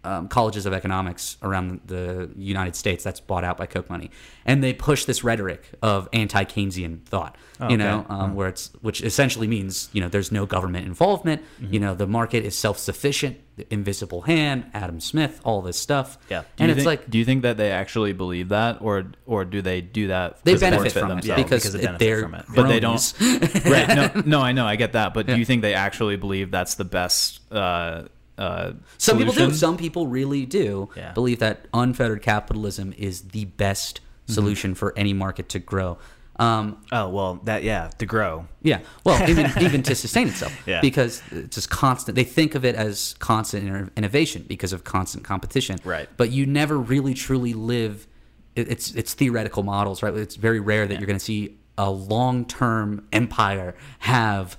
um, 0.08 0.28
colleges 0.28 0.64
of 0.64 0.72
economics 0.72 1.36
around 1.42 1.80
the 1.86 2.30
United 2.36 2.74
States 2.74 3.04
that's 3.04 3.20
bought 3.20 3.44
out 3.44 3.58
by 3.58 3.66
Koch 3.66 3.90
money, 3.90 4.10
and 4.46 4.64
they 4.64 4.72
push 4.72 5.04
this 5.04 5.22
rhetoric 5.22 5.68
of 5.82 6.08
anti-Keynesian 6.12 7.04
thought. 7.04 7.36
Oh, 7.60 7.68
you 7.68 7.76
know, 7.76 8.06
um, 8.08 8.34
where 8.34 8.48
it's 8.48 8.70
which 8.80 9.02
essentially 9.02 9.48
means 9.48 9.90
you 9.92 10.00
know 10.00 10.08
there's 10.08 10.32
no 10.32 10.46
government 10.46 10.86
involvement. 10.86 11.42
Mm-hmm. 11.60 11.74
You 11.74 11.80
know, 11.80 11.94
the 11.94 12.06
market 12.06 12.44
is 12.44 12.56
self-sufficient. 12.56 13.36
The 13.56 13.66
invisible 13.74 14.22
hand, 14.22 14.70
Adam 14.72 15.00
Smith, 15.00 15.40
all 15.44 15.62
this 15.62 15.76
stuff. 15.76 16.16
Yeah. 16.30 16.42
Do 16.42 16.46
and 16.58 16.70
it's 16.70 16.78
think, 16.78 16.86
like 16.86 17.10
do 17.10 17.18
you 17.18 17.24
think 17.24 17.42
that 17.42 17.56
they 17.56 17.72
actually 17.72 18.12
believe 18.12 18.50
that, 18.50 18.80
or 18.80 19.06
or 19.26 19.44
do 19.44 19.60
they 19.60 19.80
do 19.80 20.06
that? 20.06 20.42
they 20.44 20.56
benefit 20.56 20.92
from 20.92 21.18
it 21.18 21.22
because, 21.22 21.44
because 21.44 21.72
they 21.72 21.80
it- 21.80 21.82
benefit 21.82 21.98
they're 21.98 22.22
from 22.22 22.34
it. 22.36 22.44
but 22.54 22.68
they 22.68 22.80
don't. 22.80 23.14
right? 23.66 23.88
No, 23.88 24.22
no, 24.24 24.40
I 24.40 24.52
know, 24.52 24.64
I 24.64 24.76
get 24.76 24.92
that. 24.92 25.12
But 25.12 25.26
do 25.26 25.36
you 25.36 25.44
think 25.44 25.62
they 25.62 25.74
actually 25.74 26.16
believe 26.16 26.52
that's 26.52 26.76
the 26.76 26.84
best? 26.84 27.40
Uh, 27.52 28.04
uh, 28.38 28.72
Some 28.98 29.18
people 29.18 29.34
do. 29.34 29.52
Some 29.52 29.76
people 29.76 30.06
really 30.06 30.46
do 30.46 30.88
Yeah. 30.96 31.12
believe 31.12 31.38
that 31.40 31.66
unfettered 31.74 32.22
capitalism 32.22 32.94
is 32.96 33.22
the 33.22 33.44
best 33.46 34.00
Mm-hmm. 34.00 34.34
solution 34.34 34.74
for 34.74 34.92
any 34.94 35.14
market 35.14 35.48
to 35.48 35.58
grow. 35.58 35.96
Um, 36.38 36.76
Oh 36.92 37.08
well, 37.08 37.40
that 37.44 37.62
yeah, 37.64 37.88
to 37.96 38.04
grow. 38.04 38.46
yeah, 38.62 38.80
well, 39.02 39.26
even, 39.28 39.50
even 39.62 39.82
to 39.84 39.94
sustain 39.94 40.28
itself, 40.28 40.52
Yeah. 40.66 40.82
because 40.82 41.22
it's 41.32 41.54
just 41.56 41.70
constant. 41.70 42.14
They 42.14 42.24
think 42.24 42.54
of 42.54 42.62
it 42.62 42.74
as 42.76 43.14
constant 43.20 43.90
innovation 43.96 44.44
because 44.46 44.74
of 44.74 44.84
constant 44.84 45.24
competition, 45.24 45.78
Right. 45.82 46.08
But 46.18 46.30
you 46.30 46.44
never 46.44 46.76
really 46.78 47.14
truly 47.14 47.54
live. 47.54 48.06
It's 48.54 48.92
it's 48.94 49.14
theoretical 49.14 49.62
models, 49.62 50.02
right? 50.02 50.14
It's 50.14 50.36
very 50.36 50.60
rare 50.60 50.86
that 50.86 50.98
you're 51.00 51.06
going 51.06 51.18
to 51.18 51.24
see 51.24 51.56
a 51.78 51.90
long 51.90 52.44
term 52.44 53.06
empire 53.12 53.74
have 54.00 54.58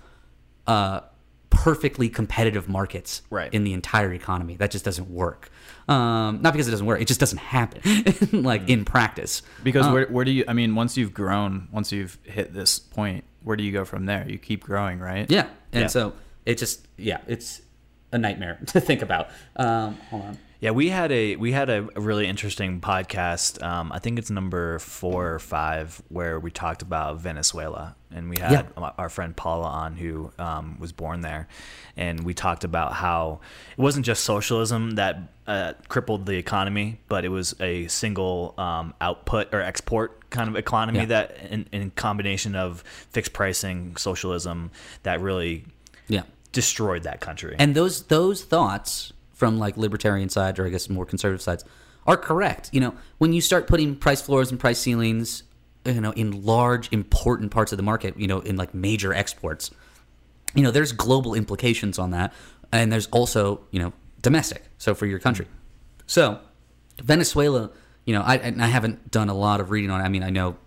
uh, 0.66 1.02
perfectly 1.50 2.10
competitive 2.10 2.70
markets 2.70 3.22
Right. 3.30 3.54
in 3.54 3.64
the 3.64 3.74
entire 3.74 4.14
economy. 4.14 4.56
That 4.56 4.72
just 4.72 4.86
doesn't 4.86 5.10
work. 5.10 5.50
Um, 5.88 6.42
not 6.42 6.54
because 6.54 6.68
it 6.68 6.72
doesn't 6.72 6.86
work; 6.86 7.02
it 7.02 7.08
just 7.08 7.20
doesn't 7.20 7.40
happen, 7.40 7.82
like 8.44 8.70
in 8.70 8.86
practice. 8.86 9.42
Because 9.64 9.88
Um, 9.88 9.94
where 9.94 10.06
where 10.08 10.24
do 10.26 10.32
you? 10.32 10.44
I 10.48 10.54
mean, 10.54 10.76
once 10.76 10.96
you've 10.98 11.14
grown, 11.14 11.68
once 11.72 11.92
you've 11.92 12.18
hit 12.24 12.54
this 12.54 12.78
point, 12.78 13.24
where 13.44 13.56
do 13.58 13.64
you 13.64 13.72
go 13.72 13.86
from 13.86 14.06
there? 14.06 14.26
You 14.30 14.38
keep 14.38 14.64
growing, 14.64 15.00
right? 15.00 15.30
Yeah, 15.32 15.48
and 15.74 15.82
Yeah. 15.84 15.88
so 15.88 16.14
it 16.46 16.58
just 16.60 16.88
yeah, 16.98 17.22
it's 17.28 17.62
a 18.12 18.18
nightmare 18.20 18.60
to 18.68 18.80
think 18.80 19.02
about. 19.02 19.30
Um, 19.56 19.96
hold 20.12 20.24
on. 20.24 20.38
Yeah, 20.62 20.72
we 20.72 20.90
had 20.90 21.10
a 21.14 21.38
we 21.38 21.54
had 21.54 21.70
a 21.70 21.84
really 21.96 22.28
interesting 22.28 22.82
podcast. 22.82 23.64
Um, 23.64 23.94
I 23.94 24.00
think 24.00 24.20
it's 24.20 24.30
number 24.30 24.78
four 24.80 25.34
or 25.34 25.40
five 25.40 26.02
where 26.10 26.38
we 26.38 26.52
talked 26.52 26.82
about 26.82 27.18
Venezuela, 27.22 27.96
and 28.12 28.30
we 28.30 28.38
had 28.40 28.52
Yeah. 28.52 28.90
our 28.98 29.08
friend 29.08 29.34
Paula 29.34 29.68
on 29.70 29.96
who 29.96 30.34
um, 30.38 30.78
was 30.78 30.92
born 30.92 31.22
there, 31.22 31.48
and 31.96 32.26
we 32.26 32.34
talked 32.34 32.66
about 32.66 32.92
how 32.92 33.40
it 33.78 33.82
wasn't 33.82 34.06
just 34.06 34.26
socialism 34.26 34.92
that 34.96 35.20
uh, 35.48 35.74
crippled 35.88 36.26
the 36.26 36.36
economy, 36.36 37.00
but 37.08 37.24
it 37.24 37.30
was 37.30 37.56
a 37.62 37.88
single 37.88 38.54
um, 38.58 38.94
output 39.00 39.54
or 39.54 39.62
export 39.62 40.30
kind 40.30 40.50
of 40.50 40.58
economy 40.58 41.00
Yeah. 41.00 41.06
that, 41.06 41.38
in, 41.50 41.68
in 41.72 41.90
combination 41.92 42.56
of 42.56 42.82
fixed 43.12 43.32
pricing, 43.32 43.96
socialism, 43.96 44.72
that 45.04 45.22
really 45.22 45.64
Yeah, 46.10 46.24
destroyed 46.52 47.04
that 47.04 47.22
country. 47.22 47.56
and 47.58 47.76
those 47.76 48.04
those 48.08 48.44
thoughts 48.44 49.14
from 49.40 49.58
like 49.58 49.78
libertarian 49.78 50.28
sides 50.28 50.60
or 50.60 50.66
I 50.66 50.70
guess 50.70 50.90
more 50.90 51.06
conservative 51.06 51.42
sides 51.42 51.64
are 52.06 52.18
correct. 52.18 52.70
You 52.74 52.82
know, 52.82 52.96
when 53.18 53.32
you 53.32 53.40
start 53.40 53.68
putting 53.68 53.96
price 53.96 54.22
floors 54.22 54.52
and 54.52 54.60
price 54.60 54.80
ceilings, 54.80 55.44
you 55.86 56.02
know 56.02 56.12
in 56.12 56.44
large 56.44 56.92
important 56.92 57.52
parts 57.52 57.72
of 57.72 57.78
the 57.78 57.84
market, 57.84 58.20
you 58.20 58.28
know 58.28 58.42
in 58.42 58.58
like 58.58 58.74
major 58.74 59.14
exports, 59.14 59.72
you 60.54 60.62
know 60.62 60.72
there's 60.72 60.92
global 60.92 61.34
implications 61.34 61.98
on 61.98 62.12
that, 62.12 62.34
and 62.74 62.92
there's 62.92 63.08
also 63.08 63.62
you 63.72 63.80
know 63.80 63.94
domestic. 64.22 64.66
So 64.78 64.94
for 64.94 65.06
your 65.06 65.20
country, 65.20 65.48
so 66.06 66.40
Venezuela, 67.02 67.72
you 68.06 68.14
know 68.14 68.22
I 68.22 68.36
and 68.38 68.62
I 68.62 68.68
haven't 68.68 69.10
done 69.10 69.30
a 69.30 69.34
lot 69.34 69.62
of 69.62 69.72
reading 69.72 69.90
on. 69.90 70.02
it. 70.02 70.04
I 70.04 70.10
mean 70.10 70.24
I 70.24 70.32
know 70.32 70.58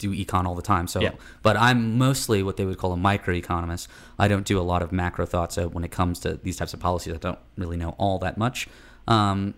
do 0.00 0.10
econ 0.12 0.44
all 0.46 0.56
the 0.56 0.62
time. 0.74 0.86
So, 0.88 1.00
Yeah. 1.00 1.12
but 1.42 1.56
I'm 1.56 1.96
mostly 1.98 2.42
what 2.42 2.56
they 2.56 2.64
would 2.64 2.78
call 2.78 2.92
a 2.92 2.96
microeconomist. 2.96 3.86
I 4.18 4.26
don't 4.26 4.46
do 4.46 4.58
a 4.58 4.66
lot 4.72 4.82
of 4.82 4.90
macro 4.90 5.26
thought. 5.26 5.52
So 5.52 5.68
when 5.68 5.84
it 5.84 5.92
comes 5.92 6.18
to 6.20 6.28
these 6.42 6.56
types 6.56 6.74
of 6.74 6.80
policies, 6.80 7.14
I 7.14 7.18
don't 7.18 7.38
really 7.56 7.76
know 7.76 7.90
all 7.98 8.18
that 8.20 8.36
much. 8.36 8.68
Um, 9.06 9.54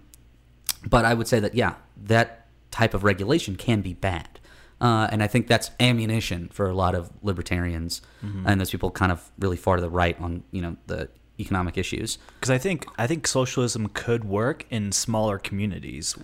but 0.88 1.04
I 1.04 1.14
would 1.14 1.28
say 1.28 1.40
that 1.40 1.54
yeah, 1.54 1.74
that 2.04 2.46
type 2.70 2.92
of 2.94 3.04
regulation 3.04 3.56
can 3.56 3.80
be 3.82 3.94
bad, 3.94 4.40
uh, 4.80 5.06
and 5.12 5.22
I 5.22 5.28
think 5.28 5.46
that's 5.46 5.70
ammunition 5.78 6.48
for 6.52 6.66
a 6.68 6.74
lot 6.74 6.94
of 6.94 7.10
libertarians 7.22 8.02
and 8.46 8.60
those 8.60 8.70
people 8.70 8.90
kind 8.90 9.12
of 9.12 9.30
really 9.38 9.56
far 9.56 9.76
to 9.76 9.82
the 9.82 9.90
right 9.90 10.20
on 10.20 10.42
you 10.50 10.62
know 10.62 10.76
the 10.86 11.08
economic 11.38 11.76
issues. 11.78 12.18
Because 12.34 12.50
I 12.50 12.58
think 12.58 12.86
I 12.98 13.06
think 13.06 13.26
socialism 13.26 13.88
could 13.88 14.24
work 14.24 14.66
in 14.70 14.92
smaller 14.92 15.38
communities. 15.38 16.16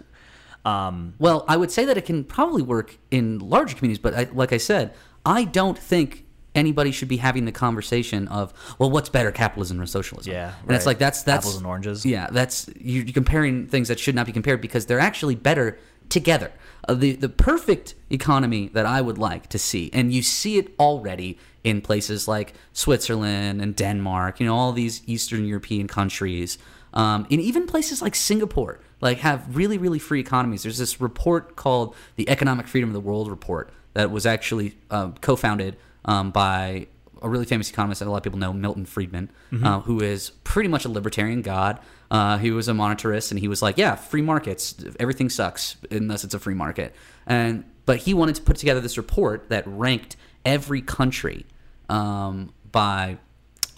Um, 0.64 1.14
Well, 1.18 1.44
I 1.48 1.56
would 1.56 1.70
say 1.70 1.84
that 1.84 1.96
it 1.96 2.04
can 2.06 2.24
probably 2.24 2.62
work 2.62 2.98
in 3.10 3.38
larger 3.38 3.74
communities, 3.76 3.98
but 4.02 4.14
I, 4.14 4.28
like 4.32 4.52
I 4.52 4.58
said, 4.58 4.92
I 5.24 5.44
don't 5.44 5.78
think 5.78 6.24
anybody 6.54 6.90
should 6.90 7.08
be 7.08 7.18
having 7.18 7.44
the 7.44 7.52
conversation 7.52 8.26
of, 8.28 8.52
well, 8.78 8.90
what's 8.90 9.08
better, 9.08 9.30
capitalism 9.30 9.80
or 9.80 9.86
socialism? 9.86 10.32
Yeah, 10.32 10.52
and 10.66 10.74
it's 10.76 10.86
like 10.86 10.98
that's 10.98 11.22
that's 11.22 11.44
Apples 11.46 11.56
and 11.56 11.66
oranges. 11.66 12.04
Yeah, 12.04 12.28
that's 12.32 12.68
you- 12.80 13.02
you're 13.02 13.12
comparing 13.14 13.66
things 13.68 13.88
that 13.88 13.98
should 13.98 14.14
not 14.14 14.26
be 14.26 14.32
compared 14.32 14.60
because 14.60 14.86
they're 14.86 15.00
actually 15.00 15.36
better 15.36 15.78
together. 16.08 16.50
Uh, 16.88 16.94
the 16.94 17.12
the 17.12 17.28
perfect 17.28 17.94
economy 18.10 18.70
that 18.72 18.86
I 18.86 19.00
would 19.00 19.18
like 19.18 19.48
to 19.50 19.58
see, 19.58 19.90
and 19.92 20.12
you 20.12 20.22
see 20.22 20.56
it 20.58 20.74
already 20.78 21.38
in 21.64 21.80
places 21.80 22.26
like 22.28 22.54
Switzerland 22.72 23.60
and 23.60 23.76
Denmark, 23.76 24.40
you 24.40 24.46
know, 24.46 24.56
all 24.56 24.72
these 24.72 25.02
Eastern 25.06 25.44
European 25.44 25.86
countries, 25.86 26.58
um, 26.94 27.26
and 27.30 27.40
even 27.40 27.66
places 27.66 28.00
like 28.02 28.14
Singapore, 28.14 28.80
like 29.00 29.18
have 29.18 29.56
really 29.56 29.78
really 29.78 29.98
free 29.98 30.20
economies. 30.20 30.62
There's 30.62 30.78
this 30.78 31.00
report 31.00 31.56
called 31.56 31.94
the 32.16 32.28
Economic 32.28 32.66
Freedom 32.66 32.90
of 32.90 32.94
the 32.94 33.00
World 33.00 33.30
report 33.30 33.70
that 33.94 34.10
was 34.10 34.26
actually 34.26 34.76
um, 34.90 35.14
co-founded 35.20 35.76
um, 36.04 36.30
by 36.30 36.86
a 37.20 37.28
really 37.28 37.44
famous 37.44 37.68
economist 37.68 37.98
that 37.98 38.06
a 38.06 38.10
lot 38.10 38.18
of 38.18 38.22
people 38.22 38.38
know, 38.38 38.52
Milton 38.52 38.86
Friedman, 38.86 39.30
uh, 39.64 39.80
who 39.80 40.00
is 40.00 40.30
pretty 40.44 40.68
much 40.68 40.84
a 40.84 40.88
libertarian 40.88 41.42
god. 41.42 41.80
Uh, 42.10 42.38
he 42.38 42.50
was 42.50 42.68
a 42.68 42.72
monetarist, 42.72 43.30
and 43.30 43.40
he 43.40 43.48
was 43.48 43.60
like, 43.60 43.76
"Yeah, 43.76 43.96
free 43.96 44.22
markets, 44.22 44.74
everything 44.98 45.28
sucks 45.28 45.76
unless 45.90 46.24
it's 46.24 46.34
a 46.34 46.38
free 46.38 46.54
market." 46.54 46.94
And 47.26 47.64
but 47.86 47.98
he 47.98 48.14
wanted 48.14 48.36
to 48.36 48.42
put 48.42 48.56
together 48.56 48.80
this 48.80 48.96
report 48.96 49.48
that 49.48 49.64
ranked 49.66 50.16
every 50.44 50.80
country 50.80 51.46
um, 51.88 52.52
by 52.70 53.18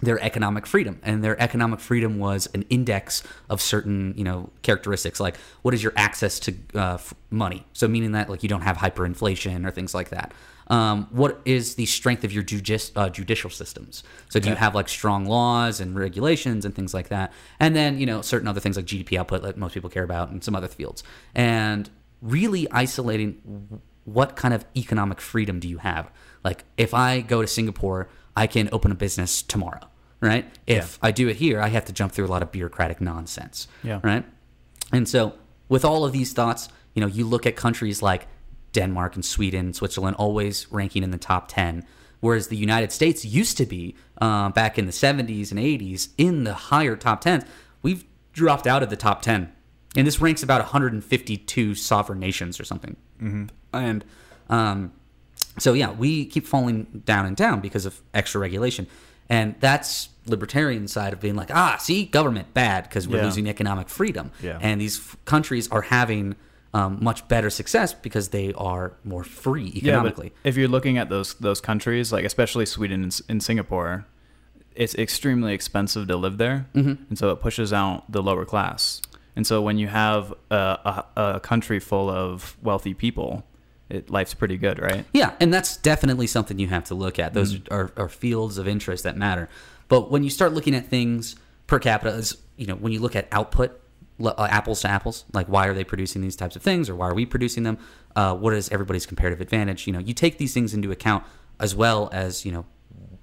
their 0.02 0.18
economic 0.20 0.66
freedom. 0.66 0.98
And 1.02 1.22
their 1.22 1.40
economic 1.40 1.80
freedom 1.80 2.18
was 2.18 2.48
an 2.54 2.62
index 2.70 3.22
of 3.48 3.60
certain 3.60 4.14
you 4.16 4.24
know 4.24 4.50
characteristics 4.62 5.20
like 5.20 5.36
what 5.62 5.74
is 5.74 5.82
your 5.82 5.92
access 5.96 6.38
to 6.40 6.54
uh, 6.74 6.94
f- 6.94 7.14
money? 7.30 7.66
So 7.72 7.88
meaning 7.88 8.12
that 8.12 8.28
like 8.28 8.42
you 8.42 8.48
don't 8.48 8.62
have 8.62 8.76
hyperinflation 8.76 9.66
or 9.66 9.70
things 9.70 9.94
like 9.94 10.10
that. 10.10 10.32
Um, 10.68 11.08
what 11.10 11.40
is 11.44 11.74
the 11.74 11.86
strength 11.86 12.22
of 12.22 12.32
your 12.32 12.44
judici- 12.44 12.92
uh, 12.94 13.08
judicial 13.08 13.50
systems? 13.50 14.04
So 14.28 14.38
do 14.38 14.48
you 14.48 14.54
have 14.54 14.74
like 14.74 14.88
strong 14.88 15.26
laws 15.26 15.80
and 15.80 15.96
regulations 15.98 16.64
and 16.64 16.74
things 16.74 16.94
like 16.94 17.08
that? 17.08 17.32
And 17.58 17.74
then 17.74 17.98
you 17.98 18.06
know 18.06 18.22
certain 18.22 18.46
other 18.48 18.60
things 18.60 18.76
like 18.76 18.86
gdp 18.86 19.18
output 19.18 19.42
that 19.42 19.56
most 19.56 19.74
people 19.74 19.90
care 19.90 20.04
about 20.04 20.30
and 20.30 20.42
some 20.42 20.54
other 20.54 20.68
fields. 20.68 21.02
And 21.34 21.90
really 22.22 22.70
isolating 22.70 23.80
what 24.04 24.36
kind 24.36 24.54
of 24.54 24.64
economic 24.76 25.20
freedom 25.20 25.60
do 25.60 25.68
you 25.68 25.78
have? 25.78 26.10
Like 26.44 26.64
if 26.76 26.94
i 26.94 27.20
go 27.20 27.42
to 27.42 27.46
singapore 27.46 28.08
i 28.36 28.46
can 28.46 28.68
open 28.72 28.90
a 28.90 28.94
business 28.94 29.42
tomorrow 29.42 29.80
right? 30.20 30.44
If 30.66 30.98
I 31.02 31.10
do 31.12 31.28
it 31.28 31.36
here, 31.36 31.60
I 31.60 31.68
have 31.68 31.84
to 31.86 31.92
jump 31.92 32.12
through 32.12 32.26
a 32.26 32.32
lot 32.32 32.42
of 32.42 32.52
bureaucratic 32.52 33.00
nonsense, 33.00 33.68
Yeah. 33.82 34.00
right? 34.02 34.24
And 34.92 35.08
so, 35.08 35.34
with 35.68 35.84
all 35.84 36.04
of 36.04 36.12
these 36.12 36.32
thoughts, 36.32 36.68
you 36.94 37.00
know, 37.00 37.06
you 37.06 37.24
look 37.26 37.46
at 37.46 37.56
countries 37.56 38.02
like 38.02 38.26
Denmark 38.72 39.14
and 39.14 39.24
Sweden, 39.24 39.66
and 39.66 39.76
Switzerland, 39.76 40.16
always 40.16 40.70
ranking 40.72 41.02
in 41.02 41.10
the 41.10 41.18
top 41.18 41.48
ten, 41.48 41.84
whereas 42.20 42.48
the 42.48 42.56
United 42.56 42.92
States 42.92 43.24
used 43.24 43.56
to 43.58 43.66
be 43.66 43.94
uh, 44.20 44.48
back 44.50 44.78
in 44.78 44.86
the 44.86 44.92
'70s 44.92 45.50
and 45.50 45.60
'80s 45.60 46.08
in 46.18 46.44
the 46.44 46.54
higher 46.54 46.96
top 46.96 47.20
tens. 47.20 47.44
We've 47.82 48.04
dropped 48.32 48.66
out 48.66 48.82
of 48.82 48.90
the 48.90 48.96
top 48.96 49.22
ten, 49.22 49.52
and 49.96 50.06
this 50.06 50.20
ranks 50.20 50.42
about 50.42 50.60
152 50.60 51.74
sovereign 51.74 52.18
nations 52.20 52.60
or 52.60 52.64
something. 52.64 52.96
Mm-hmm. 53.22 53.44
And 53.72 54.04
um, 54.48 54.92
so 55.58 55.72
yeah, 55.72 55.90
we 55.92 56.26
keep 56.26 56.46
falling 56.46 57.02
down 57.04 57.26
and 57.26 57.36
down 57.36 57.60
because 57.60 57.86
of 57.86 58.00
extra 58.14 58.40
regulation, 58.40 58.86
and 59.30 59.54
that's 59.60 60.10
libertarian 60.26 60.86
side 60.86 61.12
of 61.14 61.20
being 61.20 61.34
like, 61.34 61.50
ah, 61.52 61.76
see, 61.80 62.04
government 62.04 62.52
bad 62.52 62.84
because 62.84 63.08
we're 63.08 63.16
Yeah. 63.18 63.24
losing 63.24 63.48
economic 63.48 63.88
freedom, 63.88 64.30
Yeah. 64.42 64.58
and 64.60 64.78
these 64.80 64.98
f- 64.98 65.16
countries 65.24 65.66
are 65.70 65.82
having 65.82 66.36
um, 66.72 66.98
much 67.00 67.26
better 67.26 67.50
success 67.50 67.92
because 67.94 68.28
they 68.28 68.52
are 68.52 68.92
more 69.02 69.24
free 69.24 69.72
economically. 69.74 70.26
Yeah, 70.44 70.48
if 70.50 70.56
you're 70.56 70.68
looking 70.68 70.98
at 70.98 71.08
those 71.08 71.34
those 71.34 71.60
countries, 71.60 72.12
like 72.12 72.24
especially 72.24 72.64
Sweden 72.64 73.02
and, 73.02 73.20
and 73.28 73.42
Singapore, 73.42 74.06
it's 74.76 74.94
extremely 74.94 75.52
expensive 75.52 76.06
to 76.06 76.16
live 76.16 76.38
there, 76.38 76.66
Mm-hmm. 76.74 76.94
and 77.08 77.18
so 77.18 77.30
it 77.30 77.40
pushes 77.40 77.72
out 77.72 78.04
the 78.12 78.22
lower 78.22 78.44
class. 78.44 79.02
And 79.34 79.46
so 79.46 79.60
when 79.62 79.78
you 79.78 79.88
have 79.88 80.32
a, 80.50 81.04
a, 81.16 81.22
a 81.36 81.40
country 81.40 81.80
full 81.80 82.08
of 82.08 82.56
wealthy 82.62 82.94
people, 82.94 83.42
it, 83.90 84.10
life's 84.10 84.34
pretty 84.34 84.56
good, 84.56 84.78
right? 84.78 85.04
Yeah, 85.12 85.34
and 85.40 85.52
that's 85.52 85.76
definitely 85.76 86.26
something 86.26 86.58
you 86.58 86.68
have 86.68 86.84
to 86.84 86.94
look 86.94 87.18
at. 87.18 87.34
Those 87.34 87.60
are, 87.70 87.92
are 87.96 88.08
fields 88.08 88.56
of 88.58 88.68
interest 88.68 89.04
that 89.04 89.16
matter. 89.16 89.48
But 89.88 90.10
when 90.10 90.22
you 90.22 90.30
start 90.30 90.52
looking 90.52 90.74
at 90.74 90.86
things 90.86 91.36
per 91.66 91.78
capita, 91.78 92.12
as 92.14 92.38
you 92.56 92.66
know, 92.66 92.76
when 92.76 92.92
you 92.92 93.00
look 93.00 93.16
at 93.16 93.28
output, 93.32 93.80
uh, 94.22 94.46
apples 94.50 94.82
to 94.82 94.88
apples, 94.88 95.24
like 95.32 95.46
why 95.46 95.66
are 95.66 95.74
they 95.74 95.84
producing 95.84 96.22
these 96.22 96.36
types 96.36 96.56
of 96.56 96.62
things, 96.62 96.88
or 96.88 96.94
why 96.94 97.08
are 97.08 97.14
we 97.14 97.26
producing 97.26 97.64
them? 97.64 97.78
Uh, 98.14 98.34
what 98.34 98.52
is 98.52 98.70
everybody's 98.70 99.06
comparative 99.06 99.40
advantage? 99.40 99.86
You 99.86 99.92
know, 99.92 99.98
you 99.98 100.14
take 100.14 100.38
these 100.38 100.54
things 100.54 100.74
into 100.74 100.90
account 100.90 101.24
as 101.58 101.74
well 101.74 102.08
as 102.12 102.44
you 102.44 102.52
know. 102.52 102.66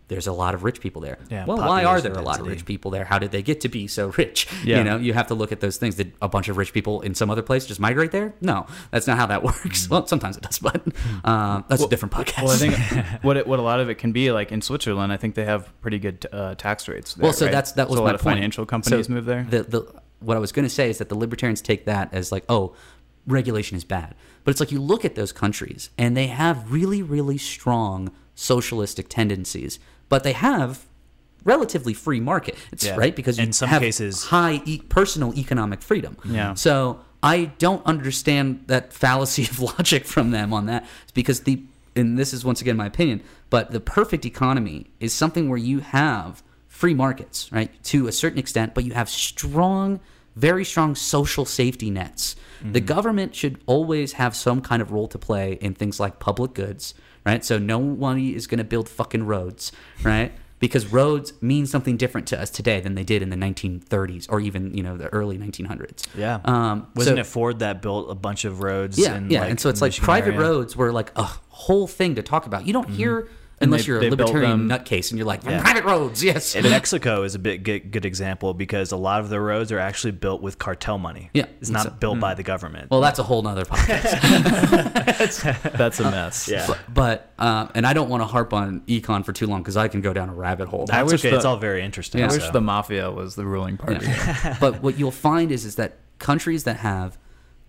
There's 0.10 0.28
a 0.28 0.32
lot 0.32 0.56
of 0.56 0.64
rich 0.64 0.80
people 0.80 1.02
there. 1.02 1.18
Yeah, 1.30 1.46
well, 1.46 1.58
why 1.58 1.84
are 1.84 2.00
there 2.00 2.14
a 2.14 2.22
lot 2.22 2.40
of 2.40 2.48
rich 2.48 2.64
people 2.64 2.92
there? 2.92 3.04
How 3.04 3.20
did 3.20 3.32
they 3.32 3.42
get 3.42 3.60
to 3.62 3.70
be 3.70 3.88
so 3.88 4.08
rich? 4.18 4.48
Yeah. 4.64 4.78
You 4.78 4.84
know, 4.86 4.98
you 4.98 5.14
have 5.14 5.28
to 5.28 5.34
look 5.34 5.52
at 5.52 5.60
those 5.60 5.76
things. 5.76 5.96
Did 5.96 6.14
a 6.22 6.30
bunch 6.30 6.48
of 6.48 6.56
rich 6.56 6.72
people 6.72 7.02
in 7.02 7.14
some 7.14 7.30
other 7.30 7.42
place 7.42 7.66
just 7.66 7.80
migrate 7.82 8.12
there? 8.12 8.34
No, 8.40 8.68
that's 8.92 9.06
not 9.06 9.18
how 9.18 9.26
that 9.26 9.44
works. 9.50 9.90
Well, 9.90 10.08
sometimes 10.08 10.38
it 10.38 10.44
does, 10.44 10.60
but 10.60 10.82
uh, 11.26 11.62
that's 11.68 11.84
a 11.84 11.90
different 11.90 12.14
podcast. 12.14 12.44
Well, 12.44 12.52
I 12.52 12.56
think 12.56 13.24
what 13.24 13.36
it, 13.36 13.48
what 13.48 13.60
a 13.60 13.62
lot 13.62 13.82
of 13.82 13.90
it 13.90 13.96
can 13.96 14.14
be 14.14 14.32
like 14.32 14.52
in 14.54 14.62
Switzerland, 14.62 15.12
I 15.12 15.18
think 15.18 15.36
they 15.36 15.46
have 15.46 15.70
pretty 15.82 16.00
good 16.00 16.26
uh, 16.32 16.56
tax 16.56 16.88
rates. 16.88 17.14
There, 17.16 17.24
well, 17.24 17.34
so 17.34 17.46
right? 17.46 17.52
that's 17.52 17.74
that 17.74 17.90
was 17.90 17.98
so 17.98 18.04
a 18.04 18.06
lot 18.06 18.16
of 18.16 18.22
point. 18.22 18.38
financial 18.38 18.66
companies 18.66 19.08
So 19.08 19.14
move 19.14 19.26
there. 19.26 19.46
The 19.50 19.64
the 19.64 19.94
what 20.20 20.38
I 20.38 20.40
was 20.40 20.52
going 20.54 20.64
to 20.66 20.70
say 20.74 20.90
is 20.90 21.00
that 21.00 21.10
the 21.10 21.16
libertarians 21.18 21.62
take 21.62 21.86
that 21.86 22.14
as 22.14 22.32
like, 22.32 22.46
oh, 22.50 22.76
regulation 23.28 23.76
is 23.76 23.84
bad, 23.84 24.16
but 24.46 24.52
it's 24.52 24.60
like 24.60 24.72
you 24.72 24.82
look 24.82 25.04
at 25.04 25.16
those 25.16 25.32
countries 25.34 25.90
and 25.98 26.16
they 26.16 26.28
have 26.28 26.72
really 26.72 27.02
really 27.04 27.38
strong 27.38 28.12
socialistic 28.36 29.10
tendencies, 29.10 29.80
but 30.10 30.24
they 30.24 30.34
have 30.34 30.86
relatively 31.44 31.94
free 31.94 32.20
market. 32.20 32.56
It's 32.72 32.86
Yeah. 32.86 32.96
right 32.98 33.16
because 33.16 33.38
you 33.38 33.44
In 33.46 33.54
some 33.54 33.70
have 33.70 33.82
cases- 33.82 34.26
high 34.26 34.62
e- 34.66 34.80
personal 34.90 35.34
economic 35.38 35.82
freedom. 35.82 36.18
Yeah. 36.26 36.54
So 36.56 37.00
I 37.24 37.46
don't 37.58 37.86
understand 37.86 38.64
that 38.68 38.94
fallacy 38.94 39.44
of 39.52 39.60
logic 39.60 40.06
from 40.06 40.32
them 40.32 40.54
on 40.54 40.66
that. 40.68 40.86
It's 41.04 41.12
because 41.14 41.42
the 41.42 41.64
and 41.96 42.16
this 42.18 42.32
is 42.32 42.46
once 42.46 42.62
again 42.62 42.78
my 42.78 42.86
opinion, 42.86 43.24
but 43.50 43.72
the 43.72 43.80
perfect 43.80 44.24
economy 44.24 44.86
is 45.00 45.14
something 45.14 45.50
where 45.50 45.58
you 45.58 45.80
have 45.80 46.44
free 46.68 46.94
markets, 46.94 47.52
right? 47.52 47.72
To 47.86 48.08
a 48.08 48.12
certain 48.12 48.38
extent, 48.38 48.76
but 48.76 48.84
you 48.84 48.94
have 48.94 49.10
strong, 49.10 50.00
very 50.36 50.64
strong 50.64 50.94
social 50.94 51.44
safety 51.44 51.90
nets. 51.90 52.36
The 52.62 52.68
mm-hmm. 52.80 52.86
government 52.86 53.36
should 53.36 53.60
always 53.66 54.14
have 54.14 54.36
some 54.36 54.62
kind 54.62 54.80
of 54.80 54.92
role 54.92 55.08
to 55.08 55.18
play 55.18 55.54
in 55.60 55.74
things 55.74 56.00
like 56.00 56.20
public 56.20 56.54
goods, 56.54 56.94
right? 57.28 57.44
So 57.44 57.60
no 57.60 57.78
one 57.78 58.18
is 58.20 58.48
going 58.48 58.58
to 58.60 58.64
build 58.64 58.88
fucking 58.88 59.24
roads, 59.26 59.72
right? 60.02 60.32
Because 60.60 60.88
roads 60.92 61.34
mean 61.42 61.68
something 61.68 61.98
different 61.98 62.26
to 62.30 62.40
us 62.42 62.50
today 62.50 62.80
than 62.80 62.96
they 62.96 63.04
did 63.04 63.22
in 63.22 63.30
the 63.30 63.36
1930s 63.36 64.26
or 64.30 64.40
even 64.40 64.74
you 64.76 64.82
know 64.82 64.98
the 64.98 65.08
early 65.10 65.38
1900s. 65.38 66.08
Yeah. 66.16 66.40
Um, 66.46 66.88
Wasn't 66.96 67.18
so- 67.18 67.22
it 67.22 67.26
Ford 67.28 67.60
that 67.60 67.82
built 67.82 68.10
a 68.10 68.16
bunch 68.16 68.46
of 68.46 68.64
roads? 68.64 68.98
yeah, 68.98 69.18
in, 69.18 69.30
yeah, 69.30 69.42
like, 69.42 69.50
and 69.52 69.60
so 69.60 69.70
it's 69.70 69.82
like 69.82 69.96
private 69.96 70.34
area? 70.34 70.40
roads 70.48 70.76
were 70.76 70.92
like 70.92 71.12
a 71.16 71.26
whole 71.50 71.86
thing 71.86 72.16
to 72.16 72.24
talk 72.24 72.48
about. 72.48 72.66
You 72.66 72.74
don't 72.74 72.90
hear 72.90 73.28
unless 73.60 73.82
they- 73.86 73.88
you're 73.88 74.02
a 74.02 74.10
libertarian 74.10 74.68
nutcase 74.70 75.10
and 75.12 75.18
you're 75.18 75.26
like 75.28 75.44
Yeah. 75.44 75.62
private 75.62 75.84
roads, 75.84 76.24
yes. 76.24 76.56
And 76.56 76.64
Mexico 76.70 77.24
is 77.24 77.34
a 77.36 77.40
bit 77.40 77.64
good, 77.64 77.92
good 77.92 78.06
example 78.06 78.54
because 78.54 78.92
a 78.92 78.98
lot 78.98 79.20
of 79.22 79.30
the 79.30 79.40
roads 79.40 79.72
are 79.72 79.80
actually 79.80 80.12
built 80.12 80.42
with 80.42 80.60
cartel 80.60 80.98
money. 80.98 81.30
Yeah. 81.34 81.46
it's 81.60 81.70
not 81.70 81.84
So- 81.84 81.90
built 81.92 82.20
by 82.20 82.34
the 82.36 82.44
government. 82.44 82.92
well, 82.92 83.02
that's 83.02 83.20
a 83.20 83.24
whole 83.24 83.42
nother 83.42 83.66
podcast. 83.66 84.18
That's 85.78 86.00
a 86.00 86.04
mess. 86.12 86.48
yeah, 86.48 86.66
but 86.68 86.80
but 86.94 87.32
um, 87.44 87.70
and 87.76 87.86
I 87.86 87.94
don't 87.94 88.10
want 88.10 88.22
to 88.22 88.28
harp 88.28 88.54
on 88.54 88.82
econ 88.82 89.24
for 89.26 89.34
too 89.34 89.48
long 89.48 89.62
because 89.62 89.78
I 89.78 89.88
can 89.88 90.02
go 90.02 90.14
down 90.14 90.30
a 90.30 90.34
rabbit 90.34 90.68
hole. 90.68 90.86
that's 90.86 91.12
wish 91.12 91.22
okay. 91.22 91.32
the- 91.32 91.36
it's 91.38 91.46
all 91.46 91.58
very 91.58 91.82
interesting. 91.84 92.24
I 92.24 92.28
wish 92.28 92.46
so. 92.46 92.52
the 92.52 92.62
mafia 92.62 93.12
was 93.12 93.36
the 93.36 93.46
ruling 93.46 93.78
party. 93.78 94.08
but 94.60 94.82
what 94.82 94.98
you'll 95.00 95.12
find 95.12 95.52
is 95.52 95.66
is 95.66 95.76
that 95.76 95.98
countries 96.20 96.64
that 96.66 96.78
have 96.78 97.18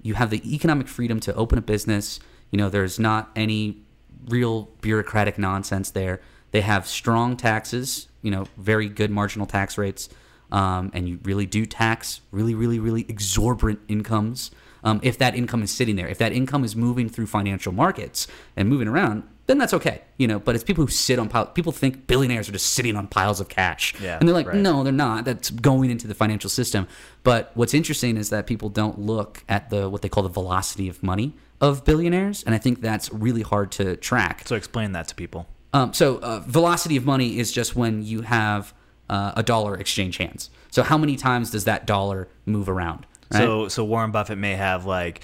you 0.02 0.14
have 0.14 0.30
the 0.30 0.54
economic 0.54 0.86
freedom 0.88 1.18
to 1.20 1.34
open 1.34 1.58
a 1.58 1.62
business, 1.62 2.20
you 2.50 2.56
know, 2.56 2.68
there's 2.70 2.98
not 2.98 3.30
any 3.36 3.82
real 4.26 4.68
bureaucratic 4.80 5.38
nonsense 5.38 5.90
there. 5.90 6.20
They 6.50 6.62
have 6.62 6.86
strong 6.86 7.36
taxes, 7.36 8.08
you 8.22 8.30
know, 8.30 8.46
very 8.56 8.88
good 8.88 9.10
marginal 9.10 9.46
tax 9.46 9.76
rates, 9.76 10.08
um, 10.50 10.90
and 10.94 11.08
you 11.08 11.18
really 11.24 11.46
do 11.46 11.66
tax 11.66 12.20
really, 12.30 12.54
really, 12.54 12.78
really 12.78 13.04
exorbitant 13.08 13.80
incomes. 13.88 14.50
Um, 14.84 15.00
if 15.02 15.18
that 15.18 15.34
income 15.34 15.62
is 15.62 15.70
sitting 15.70 15.96
there, 15.96 16.08
if 16.08 16.18
that 16.18 16.32
income 16.32 16.64
is 16.64 16.74
moving 16.76 17.08
through 17.08 17.26
financial 17.26 17.72
markets 17.72 18.28
and 18.56 18.68
moving 18.68 18.86
around, 18.88 19.24
then 19.46 19.58
that's 19.58 19.74
okay, 19.74 20.02
you 20.18 20.26
know. 20.26 20.38
But 20.38 20.54
it's 20.54 20.62
people 20.64 20.84
who 20.84 20.90
sit 20.90 21.18
on 21.18 21.28
piles. 21.28 21.48
People 21.54 21.72
think 21.72 22.06
billionaires 22.06 22.48
are 22.48 22.52
just 22.52 22.72
sitting 22.74 22.96
on 22.96 23.08
piles 23.08 23.40
of 23.40 23.48
cash, 23.48 23.94
Yeah, 24.00 24.18
and 24.18 24.28
they're 24.28 24.34
like, 24.34 24.46
right. 24.46 24.56
no, 24.56 24.84
they're 24.84 24.92
not. 24.92 25.24
That's 25.24 25.50
going 25.50 25.90
into 25.90 26.06
the 26.06 26.14
financial 26.14 26.48
system. 26.48 26.86
But 27.24 27.50
what's 27.54 27.74
interesting 27.74 28.16
is 28.16 28.30
that 28.30 28.46
people 28.46 28.68
don't 28.68 28.98
look 29.00 29.42
at 29.48 29.68
the 29.70 29.88
what 29.90 30.02
they 30.02 30.08
call 30.08 30.22
the 30.22 30.28
velocity 30.28 30.88
of 30.88 31.02
money 31.02 31.34
of 31.60 31.84
billionaires, 31.84 32.42
and 32.44 32.54
I 32.54 32.58
think 32.58 32.80
that's 32.80 33.12
really 33.12 33.42
hard 33.42 33.72
to 33.72 33.96
track. 33.96 34.42
So 34.46 34.56
explain 34.56 34.92
that 34.92 35.08
to 35.08 35.14
people. 35.14 35.46
Um, 35.72 35.92
so 35.92 36.18
uh, 36.18 36.40
velocity 36.40 36.96
of 36.96 37.04
money 37.04 37.38
is 37.38 37.52
just 37.52 37.76
when 37.76 38.02
you 38.02 38.22
have 38.22 38.72
uh, 39.10 39.32
a 39.36 39.42
dollar 39.42 39.76
exchange 39.76 40.16
hands. 40.16 40.50
So 40.70 40.82
how 40.82 40.96
many 40.98 41.16
times 41.16 41.50
does 41.50 41.64
that 41.64 41.86
dollar 41.86 42.28
move 42.46 42.68
around? 42.68 43.06
right? 43.32 43.40
So 43.40 43.68
so 43.68 43.84
Warren 43.84 44.10
Buffett 44.10 44.38
may 44.38 44.54
have 44.54 44.84
like 44.86 45.22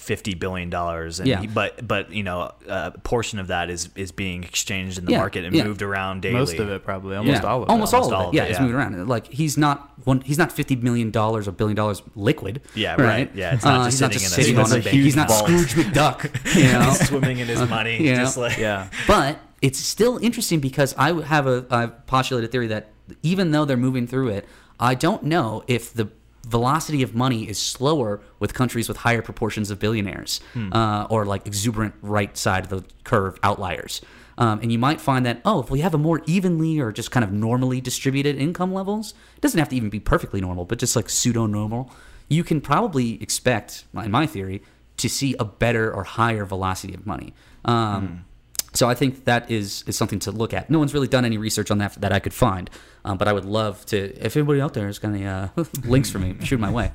fifty 0.00 0.34
billion 0.34 0.70
dollars, 0.70 1.20
and 1.20 1.28
Yeah. 1.28 1.42
he, 1.42 1.46
but 1.46 1.86
but 1.86 2.10
you 2.10 2.22
know 2.22 2.50
a 2.66 2.90
portion 3.04 3.38
of 3.38 3.48
that 3.48 3.68
is 3.70 3.90
is 3.94 4.12
being 4.12 4.42
exchanged 4.44 4.98
in 4.98 5.04
the 5.04 5.12
Yeah, 5.12 5.18
market 5.18 5.44
and 5.44 5.54
yeah. 5.54 5.64
moved 5.64 5.82
around 5.82 6.22
daily. 6.22 6.34
Most 6.34 6.58
of 6.58 6.68
it, 6.70 6.82
probably. 6.84 7.16
Almost 7.16 7.42
yeah, 7.42 7.48
all 7.48 7.62
of 7.62 7.68
it. 7.68 7.70
almost 7.70 7.94
all 7.94 8.06
of 8.06 8.12
Almost 8.12 8.12
it. 8.12 8.16
all 8.24 8.28
of 8.30 8.34
yeah, 8.34 8.44
it, 8.44 8.50
it's 8.50 8.58
yeah. 8.58 8.62
moving 8.64 8.76
around. 8.76 9.08
Like 9.08 9.26
he's 9.28 9.58
not 9.58 9.92
one. 10.04 10.22
He's 10.22 10.38
not 10.38 10.50
fifty 10.52 10.74
million 10.74 11.10
dollars 11.10 11.46
or 11.46 11.52
billion 11.52 11.76
dollars 11.76 12.02
liquid. 12.14 12.62
Yeah, 12.74 13.00
right. 13.00 13.30
Yeah, 13.34 13.54
it's 13.54 13.64
not 13.64 13.80
Uh, 13.80 13.84
just 13.84 13.98
he's 13.98 14.00
not 14.00 14.12
sitting 14.12 14.20
just 14.22 14.38
in 14.38 14.40
a- 14.40 14.44
sitting 14.44 14.60
it's 14.60 14.72
on 14.72 14.76
a 14.76 14.80
a. 14.80 14.90
huge 14.90 15.04
He's 15.04 15.16
not 15.16 15.28
vault. 15.28 15.44
Scrooge 15.44 15.74
McDuck. 15.74 16.54
You 16.56 16.72
know, 16.72 16.80
He's 16.82 17.08
swimming 17.08 17.38
in 17.38 17.46
his 17.46 17.68
money, 17.68 18.02
you 18.02 18.14
just 18.16 18.36
like 18.36 18.56
Yeah. 18.58 18.88
But 19.06 19.38
it's 19.62 19.78
still 19.78 20.18
interesting 20.18 20.60
because 20.60 20.94
I 20.96 21.12
have 21.22 21.46
a 21.46 21.66
I've 21.70 22.06
postulated 22.06 22.48
a 22.48 22.52
theory 22.52 22.66
that 22.68 22.90
even 23.22 23.50
though 23.50 23.64
they're 23.66 23.76
moving 23.76 24.06
through 24.06 24.28
it, 24.28 24.48
I 24.80 24.94
don't 24.94 25.24
know 25.24 25.62
if 25.68 25.92
the 25.92 26.08
velocity 26.50 27.02
of 27.02 27.14
money 27.14 27.48
is 27.48 27.58
slower 27.58 28.20
with 28.40 28.52
countries 28.52 28.88
with 28.88 28.98
higher 28.98 29.22
proportions 29.22 29.70
of 29.70 29.78
billionaires 29.78 30.40
uh, 30.72 31.06
or 31.08 31.24
like 31.24 31.46
exuberant 31.46 31.94
right 32.02 32.36
side 32.36 32.64
of 32.64 32.70
the 32.70 32.82
curve 33.04 33.38
outliers. 33.42 34.00
Um, 34.36 34.58
and 34.62 34.72
you 34.72 34.78
might 34.78 35.00
find 35.00 35.24
that, 35.26 35.40
oh, 35.44 35.60
if 35.60 35.70
we 35.70 35.80
have 35.80 35.94
a 35.94 35.98
more 35.98 36.22
evenly 36.26 36.80
or 36.80 36.92
just 36.92 37.10
kind 37.10 37.24
of 37.24 37.30
normally 37.30 37.80
distributed 37.80 38.36
income 38.36 38.72
levels, 38.72 39.14
it 39.36 39.40
doesn't 39.42 39.58
have 39.58 39.68
to 39.68 39.76
even 39.76 39.90
be 39.90 40.00
perfectly 40.00 40.40
normal, 40.40 40.64
but 40.64 40.78
just 40.78 40.96
like 40.96 41.08
pseudo 41.10 41.46
normal, 41.46 41.90
you 42.28 42.42
can 42.42 42.60
probably 42.60 43.22
expect, 43.22 43.84
in 43.94 44.10
my 44.10 44.26
theory, 44.26 44.62
to 44.96 45.08
see 45.08 45.34
a 45.38 45.44
better 45.44 45.92
or 45.92 46.04
higher 46.04 46.44
velocity 46.46 46.94
of 46.94 47.06
money. 47.06 47.34
Um, 47.64 48.24
so 48.72 48.88
I 48.88 48.94
think 48.94 49.24
that 49.24 49.50
is 49.50 49.84
is 49.86 49.96
something 49.96 50.20
to 50.20 50.30
look 50.30 50.54
at. 50.54 50.70
No 50.70 50.78
one's 50.78 50.94
really 50.94 51.08
done 51.08 51.24
any 51.24 51.38
research 51.38 51.70
on 51.70 51.78
that 51.78 52.00
that 52.00 52.12
I 52.12 52.20
could 52.20 52.34
find, 52.34 52.70
um, 53.04 53.16
but 53.18 53.28
I 53.28 53.32
would 53.32 53.44
love 53.44 53.84
to. 53.86 53.96
If 54.24 54.36
anybody 54.36 54.60
out 54.60 54.74
there 54.74 54.86
has 54.86 54.98
got 54.98 55.08
any 55.12 55.26
uh, 55.26 55.48
links 55.84 56.10
for 56.10 56.18
me, 56.18 56.36
shoot 56.44 56.60
my 56.60 56.70
way. 56.70 56.92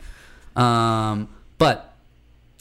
Um, 0.56 1.30
but 1.58 1.94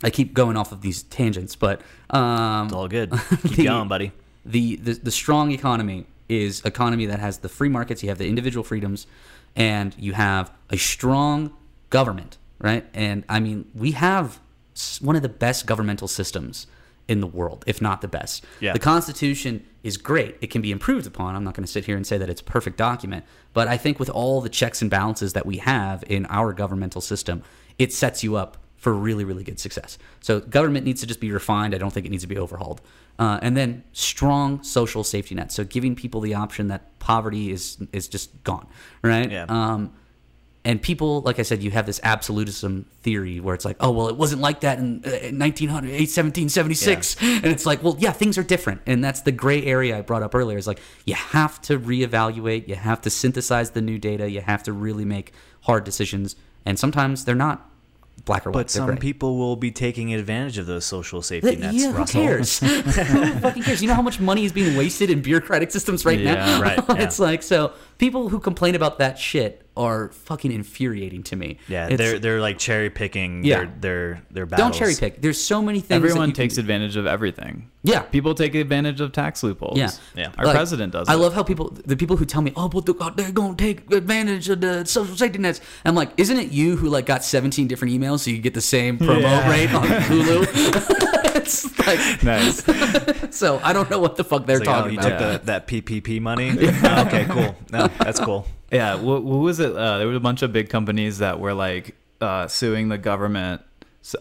I 0.02 0.10
keep 0.10 0.34
going 0.34 0.56
off 0.56 0.72
of 0.72 0.80
these 0.82 1.02
tangents, 1.04 1.56
but 1.56 1.80
um, 2.10 2.66
it's 2.66 2.74
all 2.74 2.88
good. 2.88 3.10
Keep 3.42 3.52
The- 3.56 3.64
going, 3.64 3.88
buddy. 3.88 4.12
the, 4.44 4.76
the 4.76 4.92
the 4.94 5.10
strong 5.10 5.50
economy 5.52 6.06
is 6.28 6.62
economy 6.64 7.06
that 7.06 7.18
has 7.20 7.38
the 7.38 7.48
free 7.48 7.68
markets 7.68 8.02
you 8.02 8.08
have 8.08 8.18
the 8.18 8.26
individual 8.28 8.64
freedoms 8.64 9.06
and 9.54 9.94
you 9.98 10.14
have 10.14 10.50
a 10.70 10.76
strong 10.78 11.52
government 11.90 12.38
right 12.58 12.86
and 12.94 13.24
i 13.28 13.38
mean 13.38 13.66
we 13.74 13.90
have 13.92 14.40
one 15.02 15.16
of 15.16 15.22
the 15.22 15.28
best 15.28 15.66
governmental 15.66 16.08
systems 16.08 16.66
in 17.08 17.20
the 17.20 17.26
world 17.26 17.64
if 17.66 17.80
not 17.82 18.00
the 18.00 18.08
best 18.08 18.44
Yeah. 18.60 18.72
the 18.72 18.78
constitution 18.78 19.64
is 19.82 19.96
great 19.96 20.36
it 20.40 20.48
can 20.50 20.62
be 20.62 20.70
improved 20.72 21.06
upon 21.06 21.34
i'm 21.36 21.44
not 21.44 21.54
going 21.54 21.64
to 21.66 21.70
sit 21.70 21.84
here 21.84 21.96
and 21.96 22.06
say 22.06 22.16
that 22.18 22.30
it's 22.30 22.40
a 22.40 22.44
perfect 22.44 22.76
document 22.78 23.24
but 23.52 23.68
i 23.68 23.76
think 23.76 23.98
with 23.98 24.08
all 24.10 24.40
the 24.40 24.48
checks 24.48 24.80
and 24.82 24.90
balances 24.90 25.32
that 25.34 25.44
we 25.46 25.58
have 25.58 26.02
in 26.08 26.24
our 26.26 26.52
governmental 26.52 27.00
system 27.00 27.42
it 27.78 27.92
sets 27.92 28.22
you 28.22 28.36
up 28.36 28.56
for 28.76 28.92
really, 28.92 29.24
really 29.24 29.42
good 29.42 29.58
success. 29.58 29.96
So 30.20 30.40
government 30.40 30.84
needs 30.84 31.00
to 31.00 31.06
just 31.06 31.18
be 31.18 31.32
refined. 31.32 31.74
I 31.74 31.78
don't 31.78 31.90
think 31.90 32.04
it 32.04 32.10
needs 32.10 32.22
to 32.24 32.28
be 32.28 32.36
overhauled. 32.36 32.82
Uh, 33.18 33.38
and 33.40 33.56
then 33.56 33.82
strong 33.92 34.62
social 34.62 35.02
safety 35.02 35.34
nets. 35.34 35.54
So 35.54 35.64
giving 35.64 35.96
people 35.96 36.20
the 36.20 36.34
option 36.34 36.68
that 36.68 36.98
poverty 36.98 37.50
is 37.50 37.78
is 37.94 38.08
just 38.08 38.44
gone, 38.44 38.66
right? 39.02 39.30
Yeah. 39.30 39.46
Um, 39.48 39.94
and 40.66 40.80
people, 40.80 41.20
like 41.20 41.38
I 41.38 41.42
said, 41.42 41.62
you 41.62 41.70
have 41.72 41.84
this 41.84 42.00
absolutism 42.02 42.86
theory 43.02 43.38
where 43.38 43.54
it's 43.54 43.66
like, 43.66 43.76
oh, 43.80 43.90
well, 43.90 44.08
it 44.08 44.16
wasn't 44.16 44.40
like 44.40 44.60
that 44.60 44.78
in, 44.78 45.02
uh, 45.04 45.10
in 45.10 45.38
1900, 45.38 45.90
1776. 45.90 47.16
And 47.20 47.46
it's 47.46 47.66
like, 47.66 47.82
well, 47.82 47.96
yeah, 47.98 48.12
things 48.12 48.38
are 48.38 48.42
different. 48.42 48.80
And 48.86 49.04
that's 49.04 49.20
the 49.20 49.32
gray 49.32 49.62
area 49.64 49.98
I 49.98 50.00
brought 50.00 50.22
up 50.22 50.34
earlier. 50.34 50.56
Is 50.56 50.66
like, 50.66 50.80
you 51.04 51.14
have 51.14 51.60
to 51.62 51.78
reevaluate, 51.78 52.66
you 52.66 52.76
have 52.76 53.02
to 53.02 53.10
synthesize 53.10 53.72
the 53.72 53.82
new 53.82 53.98
data, 53.98 54.30
you 54.30 54.40
have 54.40 54.62
to 54.62 54.72
really 54.72 55.04
make 55.04 55.32
hard 55.62 55.84
decisions. 55.84 56.34
And 56.64 56.78
sometimes 56.78 57.26
they're 57.26 57.34
not 57.34 57.70
black 58.24 58.46
or 58.46 58.50
white. 58.50 58.60
But 58.60 58.70
some 58.70 58.86
gray. 58.86 58.96
people 58.96 59.36
will 59.36 59.56
be 59.56 59.70
taking 59.70 60.14
advantage 60.14 60.56
of 60.56 60.64
those 60.64 60.86
social 60.86 61.20
safety 61.20 61.56
nets. 61.56 61.76
yeah, 61.76 61.92
who 61.92 62.06
cares? 62.06 62.58
who 62.60 62.82
fucking 63.40 63.64
cares? 63.64 63.82
You 63.82 63.88
know 63.88 63.94
how 63.94 64.02
much 64.02 64.18
money 64.18 64.46
is 64.46 64.52
being 64.52 64.76
wasted 64.76 65.10
in 65.10 65.20
bureaucratic 65.20 65.70
systems 65.70 66.06
right 66.06 66.18
Yeah, 66.18 66.34
now? 66.34 66.62
right, 66.62 66.78
yeah. 66.88 67.02
it's 67.02 67.18
like 67.18 67.42
so 67.42 67.72
people 67.98 68.30
who 68.30 68.40
complain 68.40 68.74
about 68.74 68.98
that 68.98 69.18
shit 69.18 69.63
are 69.76 70.10
fucking 70.10 70.52
infuriating 70.52 71.22
to 71.24 71.36
me. 71.36 71.58
Yeah, 71.68 71.86
It's- 71.86 71.98
they're 71.98 72.18
they're 72.20 72.40
like 72.40 72.58
cherry 72.58 72.90
picking 72.90 73.44
Yeah. 73.44 73.56
their 73.58 73.72
their 73.80 74.22
their 74.30 74.46
battles. 74.46 74.70
don't 74.70 74.78
cherry 74.78 74.94
pick. 74.94 75.20
There's 75.20 75.42
so 75.42 75.60
many 75.60 75.80
things. 75.80 75.96
Everyone 75.96 76.28
you 76.28 76.34
can 76.34 76.42
takes 76.44 76.54
do. 76.54 76.60
advantage 76.60 76.96
of 76.96 77.06
everything. 77.06 77.70
Yeah. 77.82 78.00
People 78.02 78.34
take 78.34 78.54
advantage 78.54 79.00
of 79.00 79.12
tax 79.12 79.42
loopholes. 79.42 79.76
Yeah, 79.76 79.90
Yeah. 80.16 80.28
Our 80.38 80.46
Like, 80.46 80.54
president 80.54 80.92
does. 80.92 81.08
I 81.08 81.14
it. 81.14 81.16
love 81.16 81.34
how 81.34 81.42
people, 81.42 81.76
the 81.84 81.96
people 81.96 82.16
who 82.16 82.24
tell 82.24 82.40
me, 82.40 82.52
"Oh, 82.56 82.68
but 82.68 82.88
uh, 82.88 83.10
they're 83.10 83.32
gonna 83.32 83.56
take 83.56 83.92
advantage 83.92 84.48
of 84.48 84.60
the 84.60 84.84
social 84.84 85.16
safety 85.16 85.38
nets." 85.38 85.60
I'm 85.84 85.94
like, 85.96 86.10
isn't 86.16 86.38
it 86.38 86.50
you 86.52 86.76
who 86.76 86.88
like 86.88 87.04
got 87.06 87.24
17 87.24 87.66
different 87.66 87.92
emails 87.92 88.20
so 88.20 88.30
you 88.30 88.38
get 88.38 88.54
the 88.54 88.60
same 88.60 88.96
promo 88.98 89.20
Yeah. 89.22 89.50
rate 89.50 89.74
on 89.74 89.86
Hulu? 90.08 90.46
it's 91.36 91.78
like, 91.86 92.22
nice. 92.22 92.62
so 93.36 93.60
I 93.62 93.72
don't 93.72 93.90
know 93.90 93.98
what 93.98 94.16
the 94.16 94.24
fuck 94.24 94.46
they're 94.46 94.58
It's 94.58 94.66
like, 94.66 94.84
oh, 94.84 94.86
you 94.88 94.98
about. 94.98 95.08
took 95.08 95.40
the, 95.42 95.46
that 95.46 95.66
PPP 95.66 96.20
money. 96.20 96.52
Oh, 96.58 97.04
okay, 97.06 97.24
cool. 97.28 97.54
No, 97.72 97.88
that's 97.98 98.20
cool. 98.20 98.46
Yeah, 98.74 98.96
what, 98.96 99.22
what 99.22 99.38
was 99.38 99.60
it? 99.60 99.74
Uh, 99.74 99.98
there 99.98 100.06
was 100.06 100.16
a 100.16 100.20
bunch 100.20 100.42
of 100.42 100.52
big 100.52 100.68
companies 100.68 101.18
that 101.18 101.40
were 101.40 101.54
like 101.54 101.94
uh, 102.20 102.48
suing 102.48 102.88
the 102.88 102.98
government 102.98 103.62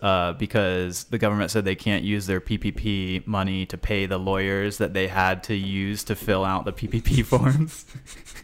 uh, 0.02 0.32
because 0.34 1.04
the 1.06 1.18
government 1.18 1.52
said 1.52 1.66
they 1.66 1.76
can't 1.76 2.04
use 2.06 2.26
their 2.26 2.40
PPP 2.40 3.28
money 3.28 3.66
to 3.66 3.78
pay 3.78 4.06
the 4.06 4.18
lawyers 4.18 4.78
that 4.78 4.94
they 4.94 5.08
had 5.08 5.44
to 5.44 5.56
use 5.56 6.04
to 6.06 6.16
fill 6.16 6.46
out 6.46 6.64
the 6.66 6.72
PPP 6.74 7.26
forms. 7.32 7.86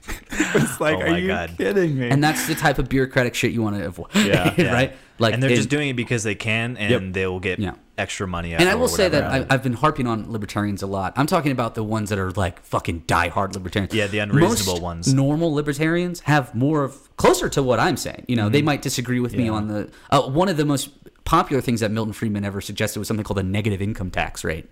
it's 0.32 0.80
like, 0.82 0.98
Oh 0.98 1.02
are 1.02 1.18
you 1.18 1.28
God. 1.28 1.54
kidding 1.58 1.98
me? 1.98 2.10
and 2.10 2.24
that's 2.24 2.48
the 2.48 2.56
type 2.56 2.78
of 2.80 2.90
bureaucratic 2.90 3.36
shit 3.36 3.52
you 3.52 3.62
want 3.62 3.78
to 3.78 3.86
avoid. 3.86 4.08
Yeah. 4.16 4.54
Yeah. 4.58 4.74
right? 4.74 4.94
Like, 5.20 5.34
and 5.34 5.44
they're 5.44 5.50
in- 5.50 5.56
just 5.58 5.70
doing 5.70 5.90
it 5.90 5.96
because 5.96 6.24
they 6.24 6.36
can, 6.36 6.76
and 6.78 6.92
Yep. 6.92 7.14
they 7.14 7.28
will 7.28 7.40
get 7.40 7.60
Yeah. 7.60 7.74
Extra 8.00 8.26
money. 8.28 8.54
And 8.56 8.68
I 8.70 8.76
will 8.76 8.88
say 8.88 9.10
that. 9.10 9.24
I, 9.26 9.46
I've 9.50 9.62
been 9.62 9.74
harping 9.74 10.08
on 10.08 10.32
libertarians 10.32 10.82
a 10.82 10.88
lot. 10.88 11.14
I'm 11.18 11.28
talking 11.28 11.52
about 11.52 11.76
the 11.76 11.84
ones 11.84 12.10
that 12.10 12.18
are 12.18 12.32
like 12.32 12.62
fucking 12.64 13.02
diehard 13.02 13.54
libertarians. 13.54 13.94
Yeah, 13.94 14.08
the 14.08 14.20
unreasonable 14.20 14.74
Most 14.74 14.82
ones. 14.82 15.14
Normal 15.14 15.54
libertarians 15.54 16.22
have 16.22 16.56
more 16.56 16.84
of 16.84 17.16
closer 17.18 17.50
to 17.50 17.62
what 17.62 17.80
I'm 17.80 17.98
saying. 17.98 18.26
You 18.28 18.36
know, 18.36 18.44
Mm-hmm. 18.46 18.54
they 18.54 18.62
might 18.62 18.82
disagree 18.82 19.20
with 19.20 19.36
me 19.36 19.50
on 19.50 19.68
the 19.68 19.92
uh, 20.10 20.22
one 20.24 20.50
of 20.50 20.58
the 20.58 20.66
most 20.66 20.90
popular 21.26 21.62
things 21.62 21.82
that 21.82 21.92
Milton 21.92 22.14
Friedman 22.14 22.44
ever 22.46 22.62
suggested 22.62 22.98
was 23.00 23.08
something 23.08 23.24
called 23.24 23.38
a 23.40 23.44
negative 23.44 23.82
income 23.82 24.10
tax 24.10 24.44
rate, 24.44 24.68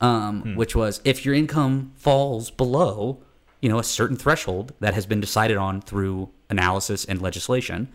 um, 0.00 0.42
Hmm. 0.42 0.56
which 0.56 0.74
was 0.76 1.00
if 1.04 1.24
your 1.24 1.34
income 1.34 1.92
falls 1.96 2.50
below, 2.50 3.22
you 3.60 3.68
know, 3.68 3.78
a 3.78 3.84
certain 3.84 4.16
threshold 4.16 4.72
that 4.80 4.92
has 4.94 5.06
been 5.06 5.20
decided 5.20 5.56
on 5.56 5.80
through 5.80 6.28
analysis 6.50 7.04
and 7.06 7.22
legislation 7.22 7.88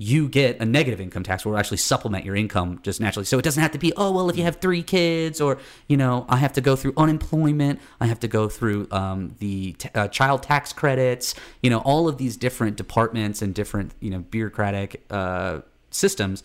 you 0.00 0.28
get 0.28 0.60
a 0.60 0.64
negative 0.64 1.00
income 1.00 1.24
tax 1.24 1.44
will 1.44 1.58
actually 1.58 1.76
supplement 1.76 2.24
your 2.24 2.36
income 2.36 2.78
just 2.84 3.00
naturally. 3.00 3.24
So 3.24 3.36
it 3.36 3.42
doesn't 3.42 3.60
have 3.60 3.72
to 3.72 3.78
be, 3.78 3.92
oh, 3.96 4.12
well, 4.12 4.30
if 4.30 4.36
you 4.36 4.44
have 4.44 4.60
three 4.60 4.84
kids, 4.84 5.40
or, 5.40 5.58
you 5.88 5.96
know, 5.96 6.24
I 6.28 6.36
have 6.36 6.52
to 6.52 6.60
go 6.60 6.76
through 6.76 6.92
unemployment, 6.96 7.80
I 8.00 8.06
have 8.06 8.20
to 8.20 8.28
go 8.28 8.48
through 8.48 8.86
um, 8.92 9.34
the 9.40 9.72
t- 9.72 9.88
uh, 9.96 10.06
child 10.06 10.44
tax 10.44 10.72
credits, 10.72 11.34
you 11.62 11.70
know, 11.70 11.80
all 11.80 12.06
of 12.06 12.16
these 12.16 12.36
different 12.36 12.76
departments 12.76 13.42
and 13.42 13.52
different, 13.52 13.92
you 13.98 14.10
know, 14.10 14.20
bureaucratic 14.20 15.04
uh, 15.10 15.62
systems 15.90 16.44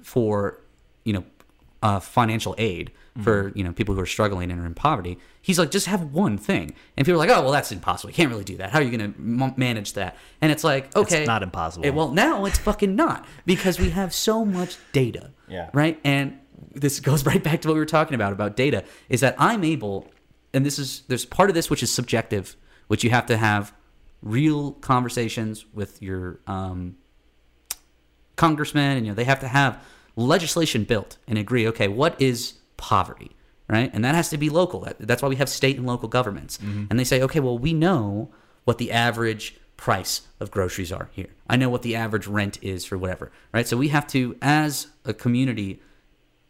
for, 0.00 0.60
you 1.02 1.12
know, 1.12 1.24
uh, 1.82 2.00
financial 2.00 2.54
aid 2.58 2.92
for 3.22 3.50
you 3.54 3.64
know 3.64 3.72
people 3.72 3.94
who 3.94 4.00
are 4.00 4.06
struggling 4.06 4.50
and 4.50 4.60
are 4.60 4.66
in 4.66 4.74
poverty. 4.74 5.18
He's 5.40 5.58
like, 5.58 5.70
just 5.70 5.86
have 5.86 6.12
one 6.12 6.36
thing, 6.36 6.74
and 6.96 7.06
people 7.06 7.14
are 7.14 7.26
like, 7.26 7.30
oh 7.30 7.42
well, 7.42 7.52
that's 7.52 7.72
impossible. 7.72 8.10
You 8.10 8.14
can't 8.14 8.30
really 8.30 8.44
do 8.44 8.56
that. 8.58 8.70
How 8.70 8.80
are 8.80 8.82
you 8.82 8.96
going 8.96 9.12
to 9.12 9.18
m- 9.18 9.54
manage 9.56 9.94
that? 9.94 10.16
And 10.40 10.52
it's 10.52 10.64
like, 10.64 10.94
okay, 10.94 11.24
not 11.24 11.42
impossible. 11.42 11.86
Eh, 11.86 11.90
well, 11.90 12.10
now 12.10 12.44
it's 12.44 12.58
fucking 12.58 12.94
not 12.94 13.26
because 13.46 13.78
we 13.78 13.90
have 13.90 14.12
so 14.12 14.44
much 14.44 14.76
data. 14.92 15.30
Yeah. 15.48 15.70
Right. 15.72 15.98
And 16.04 16.38
this 16.72 17.00
goes 17.00 17.24
right 17.26 17.42
back 17.42 17.62
to 17.62 17.68
what 17.68 17.74
we 17.74 17.80
were 17.80 17.86
talking 17.86 18.14
about 18.14 18.32
about 18.32 18.56
data 18.56 18.84
is 19.08 19.20
that 19.20 19.34
I'm 19.38 19.64
able, 19.64 20.10
and 20.52 20.66
this 20.66 20.78
is 20.78 21.02
there's 21.08 21.24
part 21.24 21.48
of 21.48 21.54
this 21.54 21.70
which 21.70 21.82
is 21.82 21.92
subjective, 21.92 22.56
which 22.88 23.02
you 23.04 23.10
have 23.10 23.26
to 23.26 23.36
have 23.36 23.72
real 24.22 24.72
conversations 24.72 25.64
with 25.72 26.02
your 26.02 26.40
um, 26.46 26.96
congressmen, 28.36 28.98
and 28.98 29.06
you 29.06 29.12
know 29.12 29.16
they 29.16 29.24
have 29.24 29.40
to 29.40 29.48
have 29.48 29.82
legislation 30.16 30.84
built 30.84 31.18
and 31.28 31.38
agree. 31.38 31.66
Okay, 31.68 31.88
what 31.88 32.20
is 32.20 32.54
poverty? 32.76 33.36
right? 33.68 33.90
And 33.92 34.04
that 34.04 34.14
has 34.14 34.28
to 34.30 34.38
be 34.38 34.48
local. 34.48 34.80
That, 34.80 34.98
that's 35.00 35.22
why 35.22 35.28
we 35.28 35.36
have 35.36 35.48
state 35.48 35.76
and 35.76 35.86
local 35.86 36.08
governments. 36.08 36.58
And 36.90 36.98
they 36.98 37.04
say, 37.04 37.20
okay, 37.22 37.40
well, 37.40 37.58
we 37.58 37.72
know 37.72 38.30
what 38.64 38.78
the 38.78 38.92
average 38.92 39.56
price 39.76 40.22
of 40.40 40.50
groceries 40.50 40.92
are 40.92 41.08
here. 41.12 41.28
I 41.48 41.56
know 41.56 41.68
what 41.68 41.82
the 41.82 41.96
average 41.96 42.26
rent 42.26 42.58
is 42.62 42.84
for 42.84 42.96
whatever, 42.96 43.30
right? 43.52 43.66
So 43.66 43.76
we 43.76 43.88
have 43.88 44.06
to, 44.08 44.36
as 44.40 44.88
a 45.04 45.12
community, 45.12 45.80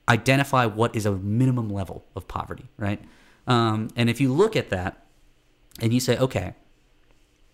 identify 0.08 0.66
what 0.66 0.94
is 0.94 1.06
a 1.06 1.12
minimum 1.12 1.68
level 1.68 2.04
of 2.14 2.28
poverty, 2.28 2.68
right? 2.76 3.02
Um, 3.46 3.88
and 3.96 4.08
if 4.08 4.20
you 4.20 4.32
look 4.32 4.54
at 4.54 4.70
that 4.70 5.06
and 5.80 5.92
you 5.92 6.00
say, 6.00 6.16
okay, 6.18 6.54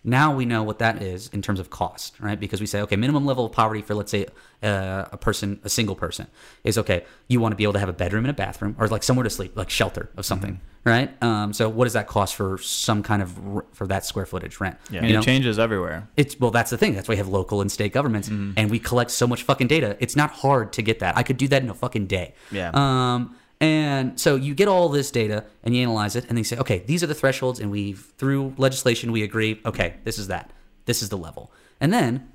now 0.04 0.34
we 0.34 0.44
know 0.44 0.62
what 0.64 0.78
that 0.80 1.00
is 1.00 1.28
in 1.32 1.42
terms 1.42 1.60
of 1.60 1.70
cost, 1.70 2.18
right? 2.18 2.38
Because 2.38 2.60
we 2.60 2.66
say, 2.66 2.80
okay, 2.82 2.96
minimum 2.96 3.24
level 3.24 3.46
of 3.46 3.52
poverty 3.52 3.82
for, 3.82 3.94
let's 3.94 4.10
say, 4.10 4.26
uh, 4.62 5.04
a 5.12 5.16
person, 5.16 5.60
a 5.62 5.68
single 5.68 5.94
person, 5.94 6.26
is 6.64 6.76
okay. 6.78 7.04
You 7.28 7.40
want 7.40 7.52
to 7.52 7.56
be 7.56 7.62
able 7.62 7.74
to 7.74 7.78
have 7.78 7.88
a 7.88 7.92
bedroom 7.92 8.24
and 8.24 8.30
a 8.30 8.34
bathroom, 8.34 8.74
or 8.78 8.88
like 8.88 9.02
somewhere 9.04 9.24
to 9.24 9.30
sleep, 9.30 9.56
like 9.56 9.70
shelter 9.70 10.08
of 10.16 10.26
something, 10.26 10.60
right? 10.84 11.10
Um, 11.22 11.52
so 11.52 11.68
what 11.68 11.84
does 11.84 11.92
that 11.92 12.08
cost 12.08 12.34
for 12.34 12.58
some 12.58 13.02
kind 13.04 13.22
of 13.22 13.56
r- 13.56 13.64
for 13.72 13.86
that 13.86 14.04
square 14.04 14.26
footage 14.26 14.58
rent? 14.60 14.76
Yeah. 14.90 15.00
And 15.00 15.08
You 15.08 15.14
know? 15.14 15.20
it 15.20 15.24
changes 15.24 15.58
everywhere. 15.58 16.08
It's 16.16 16.38
well, 16.38 16.50
that's 16.50 16.70
the 16.70 16.78
thing. 16.78 16.94
That's 16.94 17.06
why 17.08 17.12
we 17.12 17.18
have 17.18 17.28
local 17.28 17.60
and 17.60 17.70
state 17.70 17.92
governments, 17.92 18.28
and 18.28 18.70
we 18.70 18.78
collect 18.80 19.10
so 19.12 19.26
much 19.28 19.42
fucking 19.44 19.68
data. 19.68 19.96
It's 20.00 20.16
not 20.16 20.30
hard 20.30 20.72
to 20.74 20.82
get 20.82 20.98
that. 20.98 21.16
I 21.16 21.22
could 21.22 21.36
do 21.36 21.46
that 21.48 21.62
in 21.62 21.70
a 21.70 21.74
fucking 21.74 22.06
day. 22.08 22.34
Yeah. 22.50 22.70
Um, 22.74 23.36
and 23.62 24.20
so 24.20 24.34
you 24.36 24.54
get 24.54 24.68
all 24.68 24.90
this 24.90 25.10
data 25.10 25.44
and 25.62 25.74
you 25.74 25.82
analyze 25.82 26.16
it, 26.16 26.24
and 26.24 26.30
then 26.30 26.38
you 26.38 26.44
say, 26.44 26.58
okay, 26.58 26.80
these 26.80 27.02
are 27.02 27.06
the 27.06 27.14
thresholds, 27.14 27.60
and 27.60 27.70
we 27.70 27.92
through 27.92 28.54
legislation 28.58 29.12
we 29.12 29.22
agree. 29.22 29.60
Okay, 29.64 29.94
this 30.04 30.18
is 30.18 30.26
that. 30.26 30.52
This 30.84 31.00
is 31.02 31.08
the 31.08 31.16
level, 31.16 31.50
and 31.80 31.92
then 31.92 32.28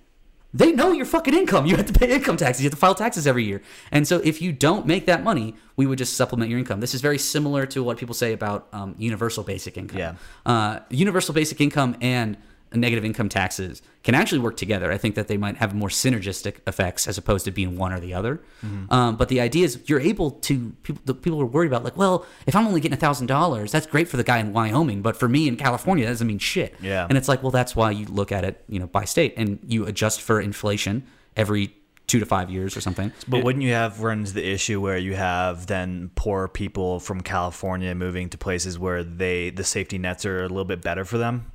they 0.54 0.72
know 0.72 0.92
your 0.92 1.06
fucking 1.06 1.34
income. 1.34 1.66
You 1.66 1.76
have 1.76 1.86
to 1.86 1.94
pay 1.94 2.10
income 2.10 2.38
taxes. 2.38 2.64
You 2.64 2.68
have 2.68 2.74
to 2.74 2.80
file 2.80 2.96
taxes 2.96 3.28
every 3.28 3.44
year. 3.44 3.62
And 3.92 4.08
so 4.08 4.22
if 4.24 4.42
you 4.42 4.54
don't 4.54 4.86
make 4.86 5.06
that 5.06 5.24
money, 5.24 5.56
we 5.76 5.86
would 5.86 5.98
just 5.98 6.16
supplement 6.16 6.50
your 6.50 6.58
income. 6.58 6.80
This 6.80 6.96
is 6.96 7.02
very 7.02 7.18
similar 7.18 7.66
to 7.68 7.84
what 7.84 7.98
people 7.98 8.16
say 8.16 8.32
about 8.34 8.68
um, 8.72 8.96
universal 8.98 9.44
basic 9.44 9.78
income. 9.78 10.00
Yeah. 10.00 10.16
Uh, 10.46 10.80
universal 10.90 11.34
basic 11.34 11.60
income 11.60 11.98
and 12.02 12.38
negative 12.74 13.05
income 13.05 13.30
taxes 13.30 13.82
can 14.03 14.15
actually 14.15 14.39
work 14.39 14.57
together. 14.57 14.91
I 14.91 14.97
think 14.97 15.15
that 15.15 15.28
they 15.28 15.38
might 15.38 15.57
have 15.57 15.74
more 15.74 15.89
synergistic 15.89 16.57
effects 16.68 17.07
as 17.07 17.18
opposed 17.18 17.45
to 17.45 17.51
being 17.51 17.78
one 17.78 17.93
or 17.93 17.99
the 17.99 18.13
other. 18.13 18.41
Um, 18.89 19.15
but 19.15 19.30
the 19.30 19.39
idea 19.39 19.65
is 19.65 19.80
you're 19.86 19.99
able 19.99 20.32
to 20.32 20.72
people. 20.84 21.01
The 21.05 21.13
people 21.13 21.41
are 21.41 21.45
worried 21.45 21.68
about 21.68 21.84
like, 21.84 21.97
well, 21.97 22.26
if 22.45 22.55
I'm 22.55 22.68
only 22.68 22.82
getting 22.82 22.97
a 22.97 22.99
thousand 22.99 23.28
dollars, 23.28 23.72
that's 23.72 23.88
great 23.88 24.07
for 24.07 24.18
the 24.18 24.24
guy 24.24 24.39
in 24.39 24.53
Wyoming, 24.53 25.01
but 25.01 25.15
for 25.15 25.30
me 25.30 25.47
in 25.47 25.55
California, 25.55 26.05
that 26.05 26.11
doesn't 26.11 26.28
mean 26.28 26.39
shit. 26.39 26.76
Yeah. 26.82 27.05
And 27.07 27.18
it's 27.18 27.28
like, 27.28 27.41
well, 27.43 27.51
that's 27.51 27.76
why 27.76 27.91
you 27.91 28.05
look 28.05 28.32
at 28.32 28.43
it, 28.43 28.63
you 28.68 28.80
know, 28.80 28.88
by 28.88 29.05
state, 29.05 29.34
and 29.38 29.59
you 29.65 29.86
adjust 29.86 30.22
for 30.22 30.41
inflation 30.41 31.05
every 31.36 31.74
two 32.07 32.20
to 32.20 32.26
five 32.26 32.49
years 32.49 32.76
or 32.76 32.82
something. 32.82 33.11
But 33.28 33.43
wouldn't 33.43 33.63
you 33.63 33.74
have 33.74 34.01
run 34.01 34.20
into 34.20 34.34
the 34.34 34.49
issue 34.49 34.80
where 34.82 34.97
you 34.97 35.15
have 35.15 35.68
then 35.68 36.09
poor 36.15 36.47
people 36.47 36.99
from 36.99 37.22
California 37.22 37.93
moving 37.93 38.30
to 38.30 38.38
places 38.38 38.80
where 38.80 39.03
they 39.03 39.49
the 39.49 39.63
safety 39.63 39.97
nets 39.97 40.26
are 40.26 40.39
a 40.43 40.47
little 40.47 40.65
bit 40.65 40.82
better 40.82 41.03
for 41.05 41.18
them? 41.18 41.51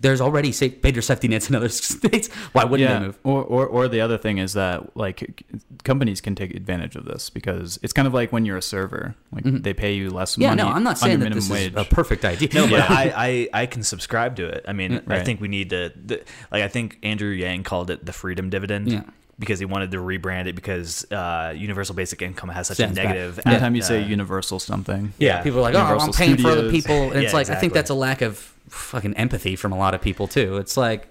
There's 0.00 0.20
already 0.20 0.52
safe, 0.52 0.80
better 0.80 1.02
safety 1.02 1.26
nets 1.28 1.48
in 1.48 1.56
other 1.56 1.68
states. 1.70 2.28
Why 2.52 2.64
wouldn't 2.64 2.88
yeah. 2.88 2.98
they 2.98 3.06
move? 3.06 3.18
Or, 3.24 3.42
or 3.44 3.66
or 3.66 3.88
the 3.88 4.00
other 4.00 4.16
thing 4.16 4.38
is 4.38 4.52
that 4.52 4.96
like 4.96 5.44
companies 5.84 6.20
can 6.20 6.34
take 6.34 6.54
advantage 6.54 6.94
of 6.96 7.04
this 7.04 7.30
because 7.30 7.78
it's 7.82 7.92
kind 7.92 8.06
of 8.06 8.14
like 8.14 8.32
when 8.32 8.44
you're 8.44 8.56
a 8.56 8.62
server, 8.62 9.14
like 9.32 9.44
they 9.44 9.74
pay 9.74 9.94
you 9.94 10.10
less 10.10 10.28
Mm-hmm. 10.32 10.42
Yeah, 10.42 10.48
money. 10.50 10.62
no, 10.62 10.68
I'm 10.68 10.82
not 10.84 10.98
saying 10.98 11.18
that 11.18 11.24
minimum 11.24 11.38
this 11.40 11.50
wage. 11.50 11.72
is 11.72 11.76
a 11.80 11.84
perfect 11.84 12.24
idea. 12.24 12.48
No, 12.54 12.68
but 12.68 12.80
I, 12.90 13.12
I 13.52 13.62
I 13.62 13.66
can 13.66 13.82
subscribe 13.82 14.36
to 14.36 14.46
it. 14.46 14.64
I 14.68 14.72
mean, 14.72 14.92
I 14.94 15.02
right. 15.06 15.24
think 15.24 15.40
we 15.40 15.48
need 15.48 15.70
to 15.70 15.92
the, 15.96 16.22
like 16.52 16.62
I 16.62 16.68
think 16.68 16.98
Andrew 17.02 17.30
Yang 17.30 17.64
called 17.64 17.90
it 17.90 18.04
the 18.06 18.12
freedom 18.12 18.50
dividend. 18.50 18.92
Yeah. 18.92 19.02
Because 19.38 19.60
he 19.60 19.66
wanted 19.66 19.92
to 19.92 19.98
rebrand 19.98 20.46
it 20.46 20.54
because 20.56 21.06
uh, 21.12 21.54
universal 21.56 21.94
basic 21.94 22.22
income 22.22 22.48
has 22.48 22.66
such 22.66 22.78
Sounds 22.78 22.92
a 22.92 22.94
bad. 23.02 23.04
negative. 23.08 23.40
Anytime 23.46 23.76
you 23.76 23.82
uh, 23.82 23.84
say 23.84 24.02
universal 24.02 24.58
something, 24.58 25.12
Yeah. 25.18 25.42
people 25.42 25.60
are 25.60 25.62
like, 25.62 25.74
oh, 25.76 25.78
I'm 25.78 25.86
Universal 25.90 26.12
paying 26.14 26.36
for 26.38 26.48
other 26.48 26.70
people, 26.72 27.10
and 27.12 27.22
it's 27.22 27.32
Yeah, 27.32 27.38
like 27.38 27.48
I 27.50 27.54
think 27.54 27.72
that's 27.72 27.90
a 27.90 27.94
lack 27.94 28.20
of 28.20 28.36
fucking 28.68 29.14
empathy 29.14 29.54
from 29.54 29.70
a 29.72 29.78
lot 29.78 29.94
of 29.94 30.00
people 30.00 30.26
too. 30.26 30.56
It's 30.56 30.76
like, 30.76 31.06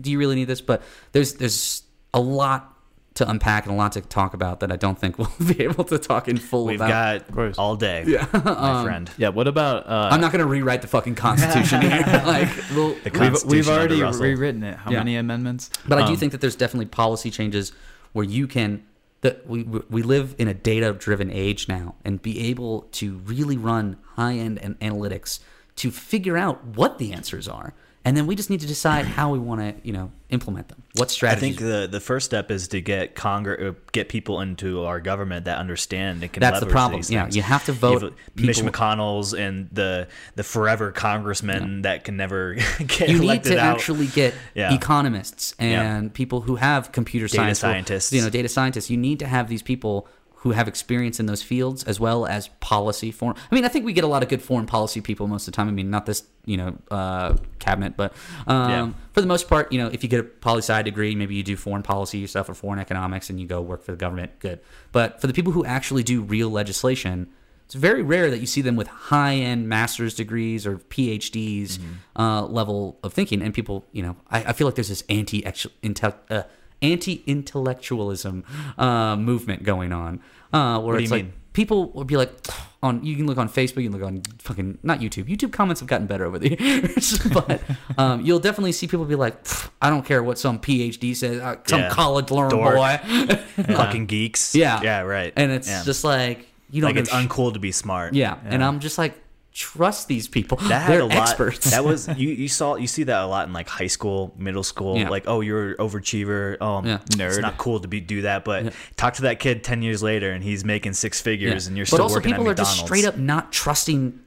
do 0.00 0.10
you 0.12 0.18
really 0.18 0.36
need 0.36 0.44
this? 0.44 0.60
But 0.60 0.82
there's 1.10 1.34
there's 1.34 1.82
a 2.14 2.20
lot 2.20 2.71
to 3.14 3.28
unpack 3.28 3.66
and 3.66 3.74
a 3.74 3.76
lot 3.76 3.92
to 3.92 4.00
talk 4.00 4.32
about 4.34 4.60
that 4.60 4.72
I 4.72 4.76
don't 4.76 4.98
think 4.98 5.18
we'll 5.18 5.30
be 5.46 5.62
able 5.64 5.84
to 5.84 5.98
talk 5.98 6.28
in 6.28 6.36
full 6.38 6.64
we've 6.66 6.76
about. 6.80 7.26
got 7.34 7.58
all 7.58 7.76
day, 7.76 8.04
yeah. 8.06 8.26
my 8.32 8.82
friend. 8.84 9.10
yeah. 9.18 9.28
What 9.28 9.46
about? 9.48 9.86
Uh, 9.86 10.08
I'm 10.10 10.20
not 10.20 10.32
going 10.32 10.40
to 10.44 10.48
rewrite 10.48 10.80
the 10.82 10.88
fucking 10.88 11.14
Constitution 11.14 11.82
here. 11.90 12.02
like, 12.24 12.48
well, 12.74 12.88
The 12.90 13.00
We've, 13.04 13.12
Constitution 13.12 13.48
we've 13.48 13.68
already 13.68 14.02
rewritten 14.02 14.62
it. 14.62 14.76
How 14.76 14.90
Yeah. 14.90 14.98
many 14.98 15.16
amendments? 15.16 15.70
But 15.86 15.98
I 15.98 16.06
do 16.06 16.12
Um, 16.12 16.16
think 16.18 16.32
that 16.32 16.40
there's 16.40 16.56
definitely 16.56 16.86
policy 16.86 17.30
changes 17.30 17.72
where 18.12 18.24
you 18.24 18.46
can 18.46 18.82
that 19.20 19.46
we 19.46 19.62
we 19.62 20.02
live 20.02 20.34
in 20.38 20.48
a 20.48 20.54
data 20.54 20.92
driven 20.92 21.30
age 21.30 21.68
now 21.68 21.94
and 22.04 22.20
be 22.20 22.48
able 22.48 22.82
to 22.92 23.18
really 23.18 23.56
run 23.56 23.96
high 24.16 24.34
end 24.34 24.58
and 24.58 24.76
analytics 24.80 25.38
to 25.76 25.90
figure 25.92 26.36
out 26.36 26.64
what 26.64 26.98
the 26.98 27.12
answers 27.12 27.46
are. 27.46 27.72
And 28.04 28.16
then 28.16 28.26
we 28.26 28.34
just 28.34 28.50
need 28.50 28.60
to 28.60 28.66
decide 28.66 29.04
how 29.06 29.30
we 29.30 29.38
want 29.38 29.60
to, 29.60 29.74
you 29.86 29.92
know, 29.92 30.10
implement 30.30 30.68
them. 30.68 30.82
What 30.96 31.10
strategy 31.10 31.36
I 31.46 31.50
think 31.50 31.60
the 31.60 31.86
the 31.90 32.00
first 32.00 32.26
step 32.26 32.50
is 32.50 32.66
to 32.68 32.80
get 32.80 33.14
Congress, 33.14 33.74
uh, 33.76 33.78
get 33.92 34.08
people 34.08 34.40
into 34.40 34.84
our 34.84 34.98
government 35.00 35.44
that 35.44 35.58
understand 35.58 36.22
and 36.22 36.32
can. 36.32 36.40
That's 36.40 36.58
the 36.60 36.66
problem. 36.66 37.02
Yeah, 37.08 37.28
you 37.30 37.42
have 37.42 37.64
to 37.66 37.72
vote 37.72 38.02
have 38.02 38.12
Mitch 38.34 38.58
McConnell's 38.58 39.34
and 39.34 39.68
the 39.70 40.08
the 40.34 40.42
forever 40.42 40.90
congressmen 40.90 41.82
that 41.82 42.02
can 42.04 42.16
never 42.16 42.54
get 42.86 43.08
you 43.08 43.20
need 43.20 43.44
to 43.44 43.58
out. 43.58 43.76
actually 43.76 44.08
get 44.08 44.34
Yeah. 44.54 44.74
economists 44.74 45.54
and 45.58 46.12
people 46.12 46.40
who 46.40 46.56
have 46.56 46.90
computer 46.92 47.26
Data 47.26 47.36
science, 47.36 47.58
scientists. 47.60 48.12
you 48.12 48.20
know, 48.22 48.30
data 48.30 48.48
scientists. 48.48 48.90
You 48.90 48.96
need 48.96 49.20
to 49.20 49.26
have 49.26 49.48
these 49.48 49.62
people 49.62 50.08
who 50.42 50.50
have 50.50 50.66
experience 50.66 51.20
in 51.20 51.26
those 51.26 51.42
fields 51.42 51.84
as 51.84 52.00
well 52.00 52.26
as 52.26 52.48
policy 52.60 53.10
form. 53.12 53.34
I 53.50 53.54
mean, 53.54 53.64
I 53.64 53.68
think 53.68 53.84
we 53.84 53.92
get 53.92 54.02
a 54.02 54.08
lot 54.08 54.22
of 54.24 54.28
good 54.28 54.42
foreign 54.42 54.66
policy 54.66 55.00
people 55.00 55.28
most 55.28 55.46
of 55.46 55.52
the 55.52 55.56
time. 55.56 55.68
I 55.68 55.70
mean, 55.70 55.88
not 55.88 56.04
this, 56.04 56.24
you 56.46 56.56
know, 56.56 56.76
uh, 56.90 57.36
cabinet, 57.60 57.96
but 57.96 58.12
um, 58.48 58.70
Yeah. 58.70 58.90
for 59.12 59.20
the 59.20 59.28
most 59.28 59.48
part, 59.48 59.70
you 59.72 59.78
know, 59.78 59.86
if 59.86 60.02
you 60.02 60.08
get 60.08 60.18
a 60.20 60.24
poli 60.24 60.58
sci 60.58 60.82
degree, 60.82 61.14
maybe 61.14 61.36
you 61.36 61.44
do 61.44 61.56
foreign 61.56 61.84
policy 61.84 62.26
stuff 62.26 62.48
or 62.48 62.54
foreign 62.54 62.80
economics, 62.80 63.30
and 63.30 63.38
you 63.40 63.46
go 63.46 63.60
work 63.60 63.84
for 63.84 63.92
the 63.92 63.96
government. 63.96 64.32
Good, 64.40 64.58
but 64.90 65.20
for 65.20 65.28
the 65.28 65.32
people 65.32 65.52
who 65.52 65.64
actually 65.64 66.02
do 66.02 66.22
real 66.22 66.50
legislation. 66.50 67.28
It's 67.66 67.74
very 67.80 68.02
rare 68.02 68.28
that 68.28 68.38
you 68.38 68.46
see 68.46 68.60
them 68.60 68.76
with 68.76 68.86
high-end 68.88 69.66
master's 69.66 70.14
degrees 70.14 70.66
or 70.66 70.76
PhDs 70.76 71.78
uh, 72.16 72.44
level 72.44 72.98
of 73.02 73.14
thinking. 73.14 73.40
And 73.40 73.54
people, 73.54 73.86
you 73.92 74.02
know, 74.02 74.16
I, 74.30 74.44
I 74.44 74.52
feel 74.52 74.66
like 74.66 74.74
there's 74.74 74.90
this 74.90 75.04
anti 75.08 75.42
uh, 75.46 76.42
anti-intellectualism 76.82 78.44
uh, 78.78 79.16
movement 79.16 79.62
going 79.64 79.92
on, 79.92 80.20
uh, 80.52 80.78
where 80.80 80.94
What 80.94 80.98
do 80.98 81.02
it's 81.04 81.10
you 81.10 81.16
like 81.16 81.24
mean? 81.24 81.32
people 81.52 81.90
will 81.92 82.04
be 82.04 82.16
like 82.16 82.30
on. 82.82 83.04
You 83.04 83.16
can 83.16 83.26
look 83.26 83.38
on 83.38 83.48
Facebook, 83.48 83.82
you 83.82 83.90
can 83.90 83.98
look 83.98 84.06
on 84.06 84.22
fucking 84.38 84.78
not 84.82 85.00
YouTube. 85.00 85.24
YouTube 85.24 85.52
comments 85.52 85.80
have 85.80 85.88
gotten 85.88 86.06
better 86.06 86.24
over 86.24 86.38
the 86.38 86.56
years, 86.60 87.18
but 87.32 87.60
um, 87.98 88.20
you'll 88.24 88.40
definitely 88.40 88.72
see 88.72 88.86
people 88.86 89.04
be 89.04 89.14
like, 89.16 89.34
I 89.80 89.88
don't 89.90 90.04
care 90.04 90.22
what 90.22 90.38
some 90.38 90.58
PhD 90.58 91.14
says, 91.16 91.40
uh, 91.40 91.56
some 91.66 91.80
Yeah. 91.80 91.90
college 91.90 92.30
learned 92.30 92.52
boy. 92.52 92.98
fucking 93.76 94.06
geeks. 94.06 94.54
Yeah, 94.54 94.80
yeah, 94.82 95.00
right. 95.00 95.32
And 95.36 95.52
it's 95.52 95.68
Yeah. 95.68 95.82
just 95.84 96.04
like 96.04 96.48
you 96.70 96.80
don't 96.80 96.90
like 96.94 96.96
it's 97.00 97.10
sh- 97.10 97.14
uncool 97.14 97.52
to 97.52 97.58
be 97.60 97.70
smart. 97.72 98.14
yeah. 98.14 98.38
and 98.44 98.64
I'm 98.64 98.80
just 98.80 98.96
like, 98.98 99.14
trust 99.52 100.08
these 100.08 100.28
people. 100.28 100.56
That 100.58 100.88
They're 100.88 101.00
a 101.00 101.04
lot. 101.04 101.16
experts. 101.28 101.70
That 101.70 101.84
was 101.84 102.08
you. 102.16 102.30
You 102.30 102.48
saw 102.48 102.76
you 102.76 102.86
see 102.86 103.02
that 103.04 103.20
a 103.22 103.26
lot 103.26 103.46
in 103.46 103.52
like 103.52 103.68
high 103.68 103.86
school, 103.86 104.32
middle 104.36 104.62
school. 104.62 104.96
Yeah. 104.98 105.08
Like, 105.10 105.24
oh, 105.26 105.40
you're 105.40 105.70
an 105.72 105.76
overachiever. 105.76 106.56
Oh, 106.60 106.82
Yeah. 106.84 106.98
It's 107.06 107.16
Nerd. 107.16 107.42
not 107.42 107.58
cool 107.58 107.80
to 107.80 107.88
be 107.88 108.00
do 108.00 108.22
that. 108.22 108.44
But 108.44 108.72
talk 108.96 109.14
to 109.14 109.22
that 109.22 109.40
kid 109.40 109.62
ten 109.64 109.82
years 109.82 110.02
later, 110.02 110.32
and 110.32 110.42
he's 110.42 110.64
making 110.64 110.94
six 110.94 111.20
figures, 111.20 111.64
Yeah. 111.64 111.68
and 111.68 111.76
you're 111.76 111.84
but 111.84 111.88
still 111.88 112.02
also 112.02 112.14
working 112.16 112.32
people 112.32 112.44
at 112.46 112.52
are 112.52 112.54
just 112.54 112.76
McDonald's. 112.82 113.00
straight 113.00 113.04
up 113.08 113.18
not 113.18 113.52
trusting 113.52 114.20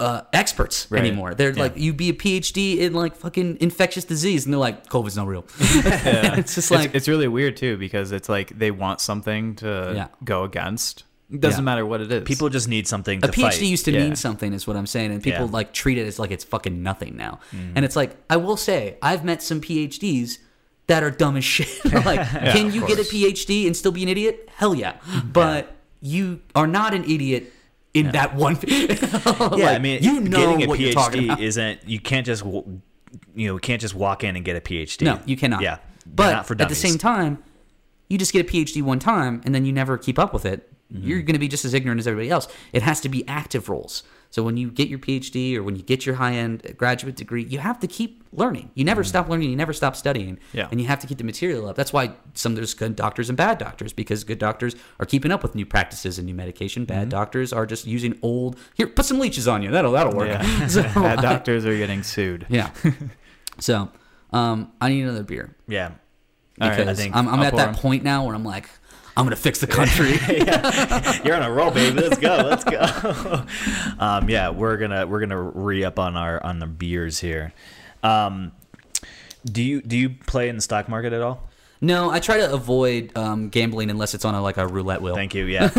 uh, 0.00 0.22
experts 0.32 0.88
Right. 0.90 0.98
anymore. 1.00 1.34
They're 1.34 1.52
like, 1.54 1.76
you'd 1.76 1.96
be 1.96 2.08
a 2.08 2.12
PhD 2.14 2.78
in 2.78 2.94
like 2.94 3.14
fucking 3.14 3.58
infectious 3.60 4.04
disease, 4.04 4.44
and 4.44 4.52
they're 4.52 4.58
like, 4.58 4.86
COVID's 4.88 5.16
not 5.16 5.28
real. 5.28 5.44
it's 5.60 6.54
just 6.56 6.70
like, 6.72 6.86
it's, 6.86 6.94
it's 6.96 7.08
really 7.08 7.28
weird 7.28 7.56
too 7.56 7.76
because 7.76 8.10
it's 8.12 8.28
like 8.28 8.58
they 8.58 8.70
want 8.72 9.00
something 9.00 9.54
to 9.56 9.92
Yeah. 9.94 10.06
go 10.24 10.42
against. 10.44 11.04
It 11.32 11.40
doesn't 11.40 11.60
Yeah. 11.60 11.64
matter 11.64 11.86
what 11.86 12.00
it 12.02 12.12
is. 12.12 12.22
People 12.24 12.48
just 12.50 12.68
need 12.68 12.86
something 12.86 13.20
to 13.20 13.28
a 13.28 13.32
PhD 13.32 13.40
fight. 13.42 13.62
used 13.62 13.84
to 13.86 13.92
Yeah. 13.92 14.00
mean 14.04 14.16
something, 14.16 14.52
is 14.52 14.66
what 14.66 14.76
I'm 14.76 14.86
saying, 14.86 15.10
and 15.10 15.22
people 15.22 15.46
Yeah. 15.46 15.52
like 15.52 15.72
treat 15.72 15.96
it 15.98 16.06
as 16.06 16.18
like 16.18 16.30
it's 16.30 16.44
fucking 16.44 16.82
nothing 16.82 17.16
now. 17.16 17.40
Mm-hmm. 17.52 17.72
And 17.76 17.84
it's 17.84 17.96
like, 17.96 18.16
I 18.28 18.36
will 18.36 18.56
say, 18.58 18.96
I've 19.02 19.24
met 19.24 19.42
some 19.42 19.60
PhDs 19.60 20.38
that 20.86 21.02
are 21.02 21.10
dumb 21.10 21.36
as 21.36 21.44
shit. 21.44 21.68
like, 22.04 22.20
can 22.52 22.66
of 22.66 22.74
you 22.74 22.86
get 22.86 22.98
a. 22.98 23.02
PhD 23.02 23.66
and 23.66 23.74
still 23.76 23.92
be 23.92 24.02
an 24.02 24.08
idiot? 24.08 24.48
Hell 24.56 24.74
yeah. 24.84 24.94
But 25.32 25.74
you 26.02 26.40
are 26.54 26.66
not 26.66 26.92
an 26.94 27.04
idiot 27.04 27.52
in 27.94 28.10
that 28.12 28.34
one. 28.34 28.58
yeah, 28.66 29.68
I 29.70 29.78
mean, 29.78 30.02
you 30.02 30.20
know 30.20 30.38
getting 30.38 30.62
a 30.64 30.66
what 30.66 30.78
you're 30.78 30.92
talking 30.92 31.22
PhD 31.22 31.24
about. 31.26 31.40
isn't. 31.40 31.88
You 31.88 32.00
can't 32.00 32.26
just 32.26 32.44
you 32.44 33.48
know 33.48 33.58
can't 33.58 33.80
just 33.80 33.94
walk 33.94 34.24
in 34.24 34.36
and 34.36 34.44
get 34.44 34.56
a 34.56 34.60
PhD. 34.60 35.02
No, 35.02 35.20
you 35.24 35.36
cannot. 35.36 35.62
Yeah, 35.62 35.78
But 36.04 36.32
not 36.32 36.46
for 36.46 36.60
at 36.60 36.68
the 36.68 36.74
same 36.74 36.98
time, 36.98 37.38
you 38.10 38.18
just 38.18 38.32
get 38.32 38.46
a 38.46 38.50
PhD 38.52 38.82
one 38.82 38.98
time 38.98 39.40
and 39.46 39.54
then 39.54 39.64
you 39.64 39.72
never 39.72 39.96
keep 39.96 40.18
up 40.18 40.34
with 40.34 40.44
it. 40.44 40.70
Mm-hmm. 40.92 41.08
You're 41.08 41.22
going 41.22 41.34
to 41.34 41.38
be 41.38 41.48
just 41.48 41.64
as 41.64 41.74
ignorant 41.74 41.98
as 42.00 42.06
everybody 42.06 42.30
else. 42.30 42.46
It 42.72 42.82
has 42.82 43.00
to 43.02 43.08
be 43.08 43.26
active 43.26 43.68
roles. 43.68 44.02
So 44.30 44.42
when 44.42 44.56
you 44.56 44.68
get 44.70 44.88
your 44.88 44.98
PhD 44.98 45.54
or 45.56 45.62
when 45.62 45.76
you 45.76 45.82
get 45.82 46.04
your 46.04 46.16
high 46.16 46.32
end 46.32 46.74
graduate 46.76 47.14
degree, 47.14 47.44
you 47.44 47.60
have 47.60 47.78
to 47.80 47.86
keep 47.86 48.24
learning. 48.32 48.70
You 48.74 48.84
never 48.84 49.04
stop 49.04 49.28
learning. 49.28 49.48
You 49.48 49.54
never 49.56 49.72
stop 49.72 49.94
studying. 49.94 50.36
Mm-hmm. 50.36 50.56
Yeah. 50.58 50.68
And 50.72 50.80
you 50.80 50.88
have 50.88 50.98
to 51.00 51.06
keep 51.06 51.18
the 51.18 51.24
material 51.24 51.68
up. 51.68 51.76
That's 51.76 51.92
why 51.92 52.10
some 52.34 52.50
of 52.52 52.56
there's 52.56 52.74
good 52.74 52.96
doctors 52.96 53.28
and 53.28 53.36
bad 53.38 53.58
doctors 53.58 53.92
because 53.92 54.24
good 54.24 54.40
doctors 54.40 54.74
are 54.98 55.06
keeping 55.06 55.30
up 55.30 55.42
with 55.44 55.54
new 55.54 55.64
practices 55.64 56.18
and 56.18 56.26
new 56.26 56.34
medication. 56.34 56.84
Bad 56.84 57.10
doctors 57.10 57.52
are 57.52 57.64
just 57.64 57.86
using 57.86 58.18
old. 58.22 58.58
Here, 58.74 58.88
put 58.88 59.04
some 59.04 59.20
leeches 59.20 59.46
on 59.46 59.62
you. 59.62 59.70
That'll 59.70 59.92
that'll 59.92 60.12
work. 60.14 60.28
Yeah. 60.28 60.66
So, 60.68 60.82
Bad 60.94 61.20
doctors 61.22 61.64
are 61.64 61.76
getting 61.76 62.02
sued. 62.02 62.46
yeah. 62.50 62.70
So 63.60 63.90
um, 64.32 64.72
I 64.80 64.88
need 64.88 65.02
another 65.02 65.22
beer 65.22 65.54
Yeah. 65.68 65.92
All 66.60 66.68
right, 66.68 66.76
because 66.76 66.98
I 66.98 67.00
think 67.00 67.14
I'm, 67.16 67.28
I'm 67.28 67.40
at 67.40 67.54
that 67.56 67.76
point 67.76 68.04
now 68.04 68.24
where 68.26 68.34
I'm 68.34 68.44
like, 68.44 68.68
I'm 69.16 69.24
gonna 69.24 69.36
fix 69.36 69.60
the 69.60 69.66
country. 69.66 70.12
You're 71.24 71.36
on 71.36 71.42
a 71.42 71.52
roll, 71.52 71.70
baby. 71.70 72.00
Let's 72.00 72.18
go. 72.18 72.36
Let's 72.36 72.64
go. 72.64 73.44
um, 74.04 74.28
yeah, 74.28 74.50
we're 74.50 74.76
gonna 74.76 75.06
we're 75.06 75.20
gonna 75.20 75.40
re 75.40 75.84
up 75.84 75.98
on 75.98 76.16
our 76.16 76.42
on 76.42 76.58
the 76.58 76.66
beers 76.66 77.20
here. 77.20 77.52
Um, 78.02 78.52
do 79.44 79.62
you 79.62 79.82
do 79.82 79.96
you 79.96 80.10
play 80.10 80.48
in 80.48 80.56
the 80.56 80.62
stock 80.62 80.88
market 80.88 81.12
at 81.12 81.22
all? 81.22 81.48
No, 81.84 82.10
I 82.10 82.18
try 82.20 82.38
to 82.38 82.52
avoid 82.52 83.12
um, 83.16 83.48
gambling 83.48 83.90
unless 83.90 84.14
it's 84.14 84.24
on 84.24 84.34
a, 84.34 84.40
like 84.42 84.56
a 84.56 84.66
roulette 84.66 85.02
wheel. 85.02 85.14
Thank 85.14 85.34
you. 85.34 85.44
Yeah, 85.44 85.70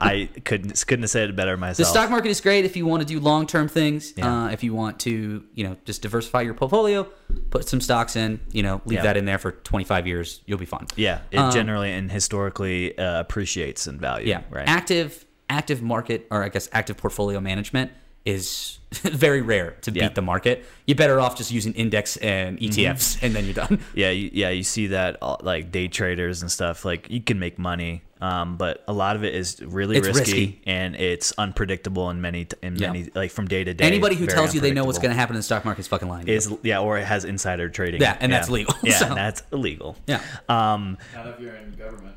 I 0.00 0.28
couldn't 0.44 0.84
couldn't 0.86 1.02
have 1.04 1.10
said 1.10 1.30
it 1.30 1.36
better 1.36 1.56
myself. 1.56 1.76
The 1.78 1.84
stock 1.84 2.10
market 2.10 2.28
is 2.28 2.40
great 2.40 2.64
if 2.64 2.76
you 2.76 2.86
want 2.86 3.00
to 3.02 3.06
do 3.06 3.20
long 3.20 3.46
term 3.46 3.68
things. 3.68 4.12
Yeah. 4.16 4.44
Uh, 4.44 4.48
if 4.50 4.62
you 4.62 4.74
want 4.74 5.00
to, 5.00 5.44
you 5.54 5.64
know, 5.64 5.76
just 5.84 6.02
diversify 6.02 6.42
your 6.42 6.54
portfolio, 6.54 7.04
put 7.50 7.68
some 7.68 7.80
stocks 7.80 8.16
in, 8.16 8.40
you 8.52 8.62
know, 8.62 8.80
leave 8.84 8.96
Yeah. 8.98 9.02
that 9.04 9.16
in 9.16 9.24
there 9.24 9.38
for 9.38 9.52
25 9.52 10.06
years, 10.06 10.40
you'll 10.46 10.58
be 10.58 10.64
fine. 10.66 10.86
yeah, 10.96 11.20
it 11.30 11.38
Um, 11.38 11.52
generally 11.52 11.92
and 11.92 12.10
historically 12.10 12.96
uh, 12.98 13.20
appreciates 13.20 13.86
in 13.86 13.98
value. 13.98 14.28
Yeah. 14.28 14.42
right. 14.50 14.68
Active 14.68 15.24
active 15.50 15.80
market 15.82 16.26
or 16.30 16.44
I 16.44 16.50
guess 16.50 16.68
active 16.72 16.98
portfolio 16.98 17.40
management 17.40 17.90
is 18.28 18.78
very 18.92 19.42
rare 19.42 19.72
to 19.82 19.90
beat 19.90 20.00
Yeah. 20.00 20.06
Mm-hmm. 20.06 20.14
the 20.14 20.22
market. 20.22 20.64
You're 20.86 20.96
better 20.96 21.20
off 21.20 21.36
just 21.36 21.50
using 21.50 21.74
index 21.74 22.16
and 22.18 22.58
ETFs 22.58 23.22
and 23.22 23.34
then 23.34 23.44
you're 23.44 23.54
done. 23.54 23.80
yeah, 23.94 24.10
you, 24.10 24.30
yeah, 24.32 24.48
you 24.50 24.62
see 24.62 24.88
that 24.88 25.18
uh, 25.20 25.36
like 25.42 25.70
day 25.70 25.88
traders 25.88 26.40
and 26.42 26.50
stuff. 26.50 26.84
Like 26.86 27.10
you 27.10 27.20
can 27.20 27.38
make 27.38 27.58
money, 27.58 28.02
um, 28.22 28.56
but 28.56 28.82
a 28.88 28.92
lot 28.94 29.14
of 29.16 29.24
it 29.24 29.34
is 29.34 29.60
really 29.62 30.00
risky, 30.00 30.18
risky. 30.18 30.60
and 30.66 30.96
it's 30.96 31.32
unpredictable 31.36 32.08
in 32.08 32.22
many, 32.22 32.46
in 32.62 32.76
Yeah. 32.76 32.92
many, 32.92 33.10
like 33.14 33.30
from 33.30 33.46
day 33.46 33.62
to 33.62 33.74
day. 33.74 33.84
Anybody 33.84 34.16
who 34.16 34.26
tells 34.26 34.54
you 34.54 34.62
they 34.62 34.72
know 34.72 34.84
what's 34.84 34.98
going 34.98 35.10
to 35.10 35.16
happen 35.16 35.36
in 35.36 35.40
the 35.40 35.42
stock 35.50 35.66
market 35.66 35.80
is 35.80 35.88
fucking 35.88 36.08
lying. 36.08 36.26
is 36.26 36.50
yeah, 36.62 36.80
or 36.80 36.96
it 36.98 37.04
has 37.04 37.26
insider 37.26 37.68
trading. 37.68 38.00
Yeah, 38.00 38.16
and 38.20 38.32
that's 38.32 38.48
legal, 38.48 38.74
Yeah, 38.82 38.92
so- 38.96 39.06
and 39.08 39.16
that's 39.16 39.42
illegal. 39.52 39.96
yeah. 40.06 40.22
Um, 40.48 40.96
Not 41.14 41.26
if 41.26 41.40
you're 41.40 41.54
in 41.56 41.72
government. 41.72 42.14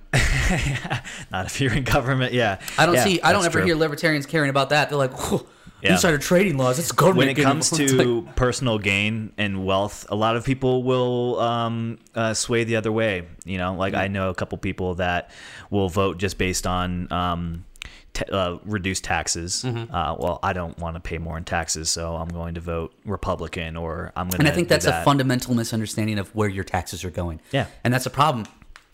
not 1.31 1.45
if 1.47 1.59
you're 1.61 1.73
in 1.73 1.83
government. 1.83 2.33
Yeah, 2.33 2.59
I 2.77 2.85
don't 2.85 2.95
Yeah, 2.95 3.03
see. 3.03 3.21
I 3.21 3.33
don't 3.33 3.45
ever 3.45 3.59
true. 3.59 3.65
hear 3.65 3.75
libertarians 3.75 4.25
caring 4.25 4.49
about 4.49 4.69
that. 4.69 4.89
They're 4.89 4.97
like, 4.97 5.17
"Whew, 5.29 5.45
Yeah. 5.81 5.93
insider 5.93 6.17
trading 6.17 6.57
laws. 6.57 6.79
It's 6.79 6.91
government. 6.91 7.17
when 7.17 7.29
it 7.29 7.41
comes 7.41 7.69
to 7.71 7.85
like, 8.21 8.35
personal 8.35 8.77
gain 8.77 9.33
and 9.37 9.65
wealth, 9.65 10.05
a 10.09 10.15
lot 10.15 10.35
of 10.35 10.45
people 10.45 10.83
will 10.83 11.39
um, 11.39 11.97
uh, 12.15 12.33
sway 12.33 12.63
the 12.63 12.75
other 12.75 12.91
way. 12.91 13.27
You 13.45 13.57
know, 13.57 13.73
like 13.75 13.93
I 13.93 14.07
know 14.07 14.29
a 14.29 14.35
couple 14.35 14.57
people 14.57 14.95
that 14.95 15.31
will 15.69 15.89
vote 15.89 16.17
just 16.17 16.37
based 16.37 16.67
on 16.67 17.11
um, 17.11 17.65
t- 18.13 18.25
uh, 18.31 18.57
reduced 18.65 19.03
taxes. 19.03 19.63
Mm-hmm. 19.65 19.93
Uh, 19.93 20.15
well, 20.15 20.39
I 20.43 20.53
don't 20.53 20.77
want 20.77 20.95
to 20.95 20.99
pay 20.99 21.17
more 21.17 21.37
in 21.37 21.43
taxes, 21.45 21.89
so 21.89 22.15
I'm 22.15 22.29
going 22.29 22.55
to 22.55 22.61
vote 22.61 22.93
Republican, 23.05 23.75
or 23.75 24.11
I'm 24.15 24.27
going. 24.27 24.41
and 24.41 24.47
to 24.47 24.51
I 24.51 24.55
think 24.55 24.69
that's 24.69 24.85
a 24.85 25.03
fundamental 25.03 25.55
misunderstanding 25.55 26.19
of 26.19 26.33
where 26.35 26.49
your 26.49 26.63
taxes 26.63 27.03
are 27.03 27.11
going. 27.11 27.39
Yeah. 27.51 27.67
and 27.83 27.93
that's 27.93 28.05
a 28.05 28.11
problem. 28.11 28.45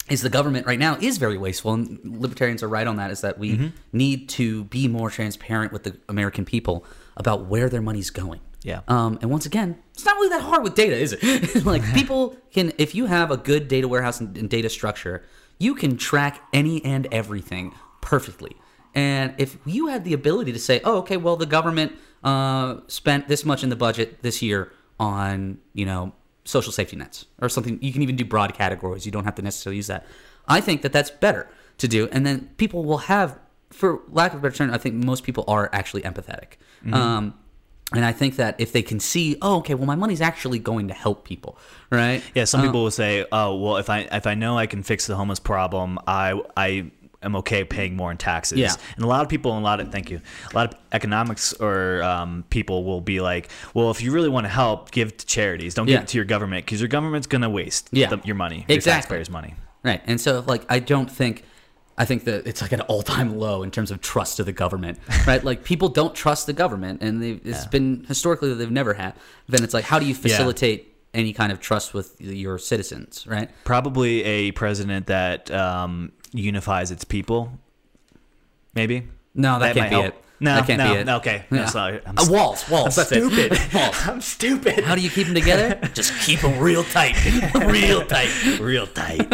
Is 0.09 0.21
the 0.21 0.29
government 0.29 0.65
right 0.65 0.79
now 0.79 0.97
is 1.01 1.17
very 1.17 1.37
wasteful, 1.37 1.73
and 1.73 1.99
libertarians 2.03 2.63
are 2.63 2.69
right 2.69 2.87
on 2.87 2.95
that. 2.97 3.11
Is 3.11 3.21
that 3.21 3.37
we 3.37 3.47
Mm-hmm. 3.57 3.67
need 3.93 4.29
to 4.29 4.63
be 4.65 4.87
more 4.87 5.09
transparent 5.09 5.71
with 5.73 5.83
the 5.83 5.97
American 6.07 6.45
people 6.45 6.85
about 7.15 7.45
where 7.45 7.69
their 7.69 7.81
money's 7.81 8.09
going. 8.09 8.39
Yeah. 8.63 8.81
Um, 8.87 9.17
and 9.21 9.31
once 9.31 9.45
again, 9.45 9.77
it's 9.93 10.05
not 10.05 10.15
really 10.15 10.29
that 10.29 10.41
hard 10.41 10.63
with 10.63 10.75
data, 10.75 10.95
is 10.95 11.13
it? 11.19 11.65
like 11.65 11.83
people 11.93 12.35
can, 12.51 12.73
if 12.77 12.93
you 12.95 13.05
have 13.05 13.31
a 13.31 13.37
good 13.37 13.67
data 13.67 13.87
warehouse 13.87 14.19
and, 14.19 14.37
and 14.37 14.49
data 14.49 14.69
structure, 14.69 15.23
you 15.57 15.73
can 15.75 15.95
track 15.97 16.41
any 16.53 16.83
and 16.83 17.07
everything 17.11 17.73
perfectly. 18.01 18.55
And 18.93 19.33
if 19.37 19.57
you 19.65 19.87
had 19.87 20.03
the 20.03 20.13
ability 20.13 20.51
to 20.53 20.59
say, 20.59 20.81
oh, 20.83 20.97
okay, 20.99 21.17
well, 21.17 21.35
the 21.37 21.45
government 21.45 21.93
uh, 22.23 22.77
spent 22.87 23.27
this 23.27 23.45
much 23.45 23.63
in 23.63 23.69
the 23.69 23.75
budget 23.75 24.21
this 24.21 24.41
year 24.41 24.71
on, 24.99 25.59
you 25.73 25.85
know, 25.85 26.13
social 26.47 26.71
safety 26.71 26.95
nets 26.95 27.25
or 27.41 27.49
something, 27.49 27.77
you 27.81 27.91
can 27.93 28.01
even 28.01 28.15
do 28.15 28.25
broad 28.25 28.53
categories. 28.53 29.05
You 29.05 29.11
don't 29.11 29.25
have 29.25 29.35
to 29.35 29.41
necessarily 29.41 29.77
use 29.77 29.87
that. 29.87 30.05
I 30.47 30.61
think 30.61 30.81
that 30.83 30.93
that's 30.93 31.11
better 31.11 31.43
to 31.77 31.87
do. 31.87 32.07
And 32.11 32.25
then 32.25 32.49
people 32.57 32.85
will 32.85 33.03
have, 33.13 33.37
for 33.69 33.99
lack 34.09 34.31
of 34.33 34.39
a 34.39 34.41
better 34.41 34.55
term, 34.55 34.73
I 34.73 34.77
think 34.77 34.95
most 34.95 35.23
people 35.23 35.43
are 35.47 35.69
actually 35.73 36.03
empathetic. 36.03 36.51
Um, 36.93 37.33
and 37.93 38.03
I 38.03 38.11
think 38.11 38.35
that 38.35 38.55
if 38.59 38.71
they 38.71 38.81
can 38.81 38.99
see, 38.99 39.37
oh, 39.41 39.57
okay, 39.57 39.73
well, 39.73 39.85
my 39.85 39.95
money's 39.95 40.21
actually 40.21 40.59
going 40.59 40.87
to 40.89 40.93
help 40.93 41.25
people, 41.25 41.57
right? 41.89 42.21
Yeah, 42.35 42.45
some 42.45 42.61
Uh, 42.61 42.65
people 42.65 42.83
will 42.83 42.91
say, 42.91 43.25
"Oh, 43.31 43.55
well, 43.55 43.77
if 43.77 43.89
I 43.89 43.99
if 44.11 44.27
I 44.27 44.35
know 44.35 44.57
I 44.57 44.67
can 44.67 44.83
fix 44.83 45.07
the 45.07 45.15
homeless 45.15 45.39
problem, 45.39 45.97
I 46.05 46.33
I 46.57 46.91
am 47.23 47.35
okay 47.37 47.63
paying 47.63 47.95
more 47.95 48.11
in 48.11 48.17
taxes." 48.17 48.57
Yeah. 48.59 48.73
And 48.95 49.03
a 49.03 49.07
lot 49.07 49.21
of 49.23 49.29
people, 49.29 49.51
and 49.53 49.61
a 49.61 49.63
lot 49.63 49.79
of 49.79 49.91
thank 49.91 50.09
you, 50.09 50.21
a 50.51 50.55
lot 50.55 50.73
of 50.73 50.79
economics 50.91 51.53
or 51.53 52.03
um, 52.03 52.43
people 52.49 52.83
will 52.83 53.01
be 53.01 53.19
like, 53.21 53.49
"Well, 53.73 53.91
if 53.91 54.01
you 54.01 54.11
really 54.11 54.29
want 54.29 54.45
to 54.45 54.49
help, 54.51 54.91
give 54.91 55.15
to 55.17 55.25
charities. 55.25 55.73
Don't 55.73 55.85
give 55.87 56.01
it 56.01 56.07
to 56.09 56.17
your 56.17 56.25
government 56.25 56.65
because 56.65 56.81
your 56.81 56.89
government's 56.89 57.27
gonna 57.27 57.49
waste 57.49 57.89
Yeah. 57.91 58.07
the, 58.09 58.19
your 58.23 58.35
money, 58.35 58.65
your 58.67 58.75
Exactly. 58.75 58.91
taxpayers' 59.01 59.29
money." 59.29 59.55
Right. 59.83 60.01
And 60.05 60.19
so 60.19 60.43
like 60.47 60.65
I 60.69 60.79
don't 60.79 61.09
think 61.09 61.43
I 61.99 62.05
think 62.05 62.25
that 62.25 62.45
it's 62.45 62.61
like 62.61 62.73
an 62.73 62.81
all-time 62.81 63.39
low 63.39 63.63
in 63.63 63.71
terms 63.71 63.89
of 63.89 64.01
trust 64.01 64.37
to 64.37 64.43
the 64.43 64.51
government, 64.51 64.99
right? 65.27 65.43
like 65.43 65.63
people 65.63 65.89
don't 65.89 66.13
trust 66.13 66.45
the 66.45 66.53
government, 66.53 67.01
and 67.01 67.23
it's 67.23 67.65
been 67.65 68.05
historically 68.07 68.49
that 68.49 68.55
they've 68.55 68.69
never 68.69 68.93
had. 68.93 69.13
Then 69.47 69.63
it's 69.63 69.73
like, 69.73 69.85
how 69.85 69.97
do 69.97 70.05
you 70.05 70.13
facilitate 70.13 70.93
any 71.15 71.33
kind 71.33 71.51
of 71.51 71.59
trust 71.59 71.95
with 71.95 72.19
your 72.21 72.59
citizens, 72.59 73.25
right? 73.25 73.49
Probably 73.63 74.23
a 74.23 74.51
president 74.51 75.07
that 75.07 75.49
um, 75.49 76.11
unifies 76.37 76.91
its 76.91 77.03
people. 77.03 77.51
Maybe. 78.73 79.07
No, 79.33 79.59
that, 79.59 79.59
might 79.59 79.73
can't 79.75 79.89
be 79.89 79.95
help. 80.01 80.05
it. 80.15 80.23
No, 80.39 80.55
that 80.55 80.67
can't 80.67 80.77
no, 80.79 80.93
be 80.93 80.99
it. 80.99 81.09
okay. 81.09 81.45
No, 81.49 81.57
Yeah. 81.61 81.65
sorry. 81.65 81.99
I'm 82.05 82.17
Uh, 82.17 82.25
walls, 82.29 82.69
walls. 82.69 82.95
that's 82.95 83.09
stupid. 83.09 83.51
walls. 83.73 83.95
I'm 84.07 84.21
stupid. 84.21 84.83
How 84.83 84.93
do 84.95 85.01
you 85.01 85.09
keep 85.09 85.25
them 85.25 85.33
together? 85.35 85.79
Just 85.93 86.13
keep 86.25 86.41
them 86.41 86.59
real 86.59 86.83
tight, 86.83 87.15
real 87.55 88.05
tight. 88.05 88.59
real 88.59 88.85
tight. 88.85 89.27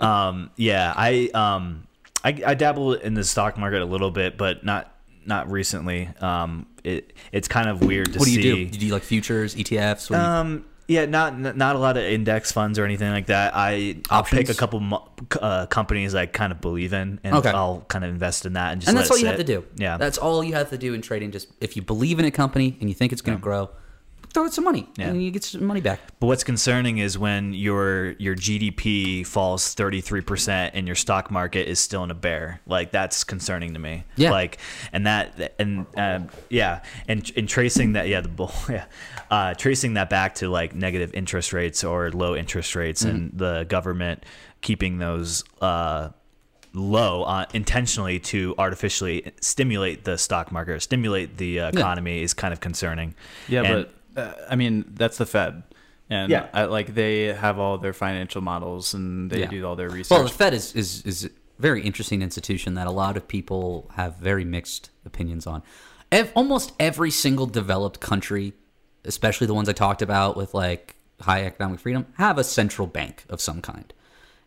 um, 0.00 0.50
yeah, 0.56 0.92
I 0.96 1.30
um, 1.34 1.86
I, 2.24 2.40
I 2.46 2.54
dabble 2.54 2.94
in 2.94 3.14
the 3.14 3.22
stock 3.24 3.56
market 3.58 3.80
a 3.80 3.84
little 3.84 4.10
bit, 4.10 4.36
but 4.36 4.64
not 4.64 4.92
not 5.24 5.50
recently. 5.50 6.08
Um, 6.20 6.66
it 6.82 7.12
it's 7.30 7.46
kind 7.46 7.68
of 7.68 7.80
weird 7.84 8.06
to 8.06 8.12
see. 8.14 8.18
What 8.18 8.24
do 8.26 8.32
you 8.32 8.42
see. 8.42 8.64
do? 8.64 8.70
Do 8.70 8.78
you 8.78 8.88
do 8.88 8.92
like 8.94 9.02
futures, 9.04 9.54
ETFs? 9.54 10.10
You- 10.10 10.16
Um, 10.16 10.64
yeah, 10.88 11.04
not 11.04 11.38
not 11.38 11.76
a 11.76 11.78
lot 11.78 11.96
of 11.96 12.02
index 12.04 12.50
funds 12.50 12.78
or 12.78 12.84
anything 12.84 13.10
like 13.10 13.26
that. 13.26 13.52
I 13.54 13.98
I'll 14.10 14.22
pick 14.24 14.48
a 14.48 14.54
couple 14.54 15.06
uh, 15.40 15.66
companies 15.66 16.14
I 16.14 16.24
kind 16.26 16.50
of 16.50 16.60
believe 16.60 16.92
in, 16.94 17.20
and 17.22 17.36
Okay. 17.36 17.50
I'll 17.50 17.84
kind 17.88 18.04
of 18.04 18.10
invest 18.10 18.46
in 18.46 18.54
that 18.54 18.72
and 18.72 18.80
just 18.80 18.88
and 18.88 18.96
that's 18.96 19.10
all 19.10 19.18
you 19.18 19.22
sit. 19.24 19.28
have 19.28 19.38
to 19.38 19.44
do. 19.44 19.64
Yeah, 19.76 19.98
that's 19.98 20.16
all 20.18 20.42
you 20.42 20.54
have 20.54 20.70
to 20.70 20.78
do 20.78 20.94
in 20.94 21.02
trading. 21.02 21.30
Just 21.30 21.48
if 21.60 21.76
you 21.76 21.82
believe 21.82 22.18
in 22.18 22.24
a 22.24 22.30
company 22.30 22.76
and 22.80 22.88
you 22.88 22.94
think 22.94 23.12
it's 23.12 23.22
going 23.22 23.36
to 23.36 23.42
grow, 23.42 23.68
throw 24.32 24.44
it 24.44 24.52
some 24.52 24.64
money, 24.64 24.88
Yeah. 24.96 25.08
and 25.08 25.22
you 25.22 25.30
get 25.30 25.44
some 25.44 25.64
money 25.64 25.80
back. 25.80 26.00
But 26.20 26.26
what's 26.26 26.44
concerning 26.44 26.98
is 26.98 27.16
when 27.18 27.54
your 27.54 28.12
your 28.18 28.34
GDP 28.34 29.26
falls 29.26 29.74
33% 29.74 30.70
and 30.74 30.86
your 30.86 30.96
stock 30.96 31.30
market 31.30 31.68
is 31.68 31.78
still 31.78 32.04
in 32.04 32.10
a 32.10 32.14
bear. 32.14 32.60
Like 32.66 32.90
that's 32.92 33.24
concerning 33.24 33.72
to 33.74 33.78
me. 33.78 34.04
Yeah. 34.16 34.30
Like 34.30 34.58
and 34.92 35.06
that 35.06 35.54
and 35.58 35.86
um, 35.96 36.28
yeah, 36.50 36.82
and 37.08 37.30
and 37.36 37.48
tracing 37.48 37.92
that 37.92 38.08
yeah, 38.08 38.20
the 38.20 38.28
bull 38.28 38.52
yeah. 38.68 38.84
Uh, 39.30 39.54
tracing 39.54 39.94
that 39.94 40.08
back 40.10 40.34
to 40.36 40.48
like 40.48 40.74
negative 40.74 41.12
interest 41.14 41.52
rates 41.52 41.84
or 41.84 42.10
low 42.10 42.34
interest 42.36 42.74
rates 42.74 43.02
and 43.02 43.30
the 43.36 43.64
government 43.68 44.24
keeping 44.60 44.98
those 44.98 45.44
uh 45.60 46.08
low 46.74 47.22
uh, 47.24 47.46
intentionally 47.54 48.18
to 48.20 48.54
artificially 48.58 49.32
stimulate 49.40 50.04
the 50.04 50.18
stock 50.18 50.52
market 50.52 50.72
or 50.72 50.80
stimulate 50.80 51.38
the 51.38 51.60
uh, 51.60 51.68
economy 51.70 52.22
is 52.22 52.34
kind 52.34 52.52
of 52.52 52.60
concerning. 52.60 53.14
Yeah, 53.48 53.62
And- 53.62 53.86
but 53.86 53.94
uh, 54.18 54.34
I 54.50 54.56
mean 54.56 54.84
that's 54.94 55.18
the 55.18 55.26
Fed, 55.26 55.62
and 56.10 56.30
Yeah. 56.30 56.48
I, 56.52 56.64
like 56.64 56.94
they 56.94 57.32
have 57.32 57.58
all 57.58 57.78
their 57.78 57.92
financial 57.92 58.40
models 58.42 58.94
and 58.94 59.30
they 59.30 59.40
Yeah. 59.40 59.46
do 59.48 59.66
all 59.66 59.76
their 59.76 59.88
research. 59.90 60.10
Well, 60.16 60.24
the 60.24 60.28
Fed 60.34 60.54
is, 60.54 60.74
is 60.74 61.02
is 61.02 61.24
a 61.26 61.30
very 61.58 61.82
interesting 61.82 62.22
institution 62.22 62.74
that 62.74 62.86
a 62.86 62.90
lot 62.90 63.16
of 63.16 63.26
people 63.28 63.90
have 63.94 64.16
very 64.16 64.44
mixed 64.44 64.90
opinions 65.04 65.46
on. 65.46 65.62
Ev- 66.12 66.32
almost 66.34 66.72
every 66.80 67.10
single 67.10 67.46
developed 67.46 68.00
country, 68.00 68.52
especially 69.04 69.46
the 69.46 69.54
ones 69.54 69.68
I 69.68 69.72
talked 69.72 70.02
about 70.02 70.36
with 70.36 70.54
like 70.54 70.96
high 71.20 71.44
economic 71.44 71.80
freedom, 71.80 72.06
have 72.16 72.38
a 72.38 72.44
central 72.44 72.86
bank 72.86 73.24
of 73.28 73.40
some 73.40 73.60
kind. 73.60 73.92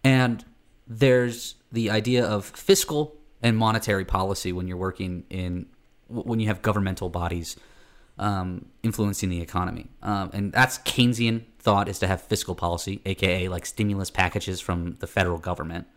And 0.04 0.44
there's 0.88 1.56
the 1.72 1.90
idea 1.90 2.26
of 2.26 2.46
fiscal 2.46 3.16
and 3.44 3.58
monetary 3.58 4.06
policy 4.06 4.52
when 4.52 4.68
you're 4.68 4.78
working 4.78 5.24
in 5.30 5.68
when 6.08 6.40
you 6.40 6.48
have 6.48 6.62
governmental 6.62 7.10
bodies 7.10 7.56
um, 8.22 8.68
influencing 8.84 9.30
the 9.30 9.42
economy. 9.42 9.90
Um, 10.02 10.30
and 10.32 10.54
that's 10.54 10.78
Keynesian 10.80 11.44
thought 11.60 11.90
is 11.90 12.00
to 12.00 12.08
have 12.08 12.22
fiscal 12.22 12.56
policy, 12.56 13.02
aka 13.06 13.50
like 13.50 13.66
stimulus 13.66 14.10
packages 14.10 14.62
from 14.62 14.96
the 15.00 15.08
federal 15.08 15.40
government. 15.40 15.88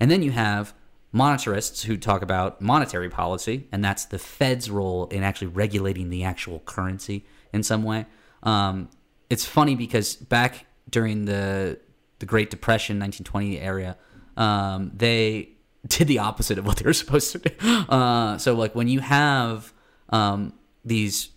And 0.00 0.10
then 0.10 0.22
you 0.22 0.32
have 0.32 0.74
monetarists 1.14 1.82
who 1.84 1.96
talk 1.96 2.22
about 2.22 2.60
monetary 2.60 3.10
policy, 3.10 3.68
and 3.70 3.84
that's 3.84 4.06
the 4.06 4.18
Fed's 4.18 4.70
role 4.70 5.06
in 5.06 5.22
actually 5.22 5.48
regulating 5.48 6.10
the 6.10 6.24
actual 6.24 6.60
currency 6.60 7.26
in 7.52 7.62
some 7.62 7.82
way. 7.82 8.06
Um, 8.42 8.88
it's 9.28 9.44
funny 9.44 9.74
because 9.74 10.16
back 10.16 10.66
during 10.88 11.26
the 11.26 11.78
the 12.20 12.26
Great 12.26 12.50
Depression, 12.50 12.98
1920 12.98 13.58
area, 13.58 13.96
um, 14.36 14.92
they 14.94 15.50
did 15.86 16.08
the 16.08 16.18
opposite 16.18 16.58
of 16.58 16.66
what 16.66 16.78
they 16.78 16.84
were 16.84 16.92
supposed 16.94 17.32
to 17.32 17.38
do. 17.38 17.50
Uh, 17.88 18.38
so, 18.38 18.54
like 18.54 18.74
when 18.74 18.88
you 18.88 19.00
have 19.00 19.74
um, 20.08 20.54
these 20.84 21.30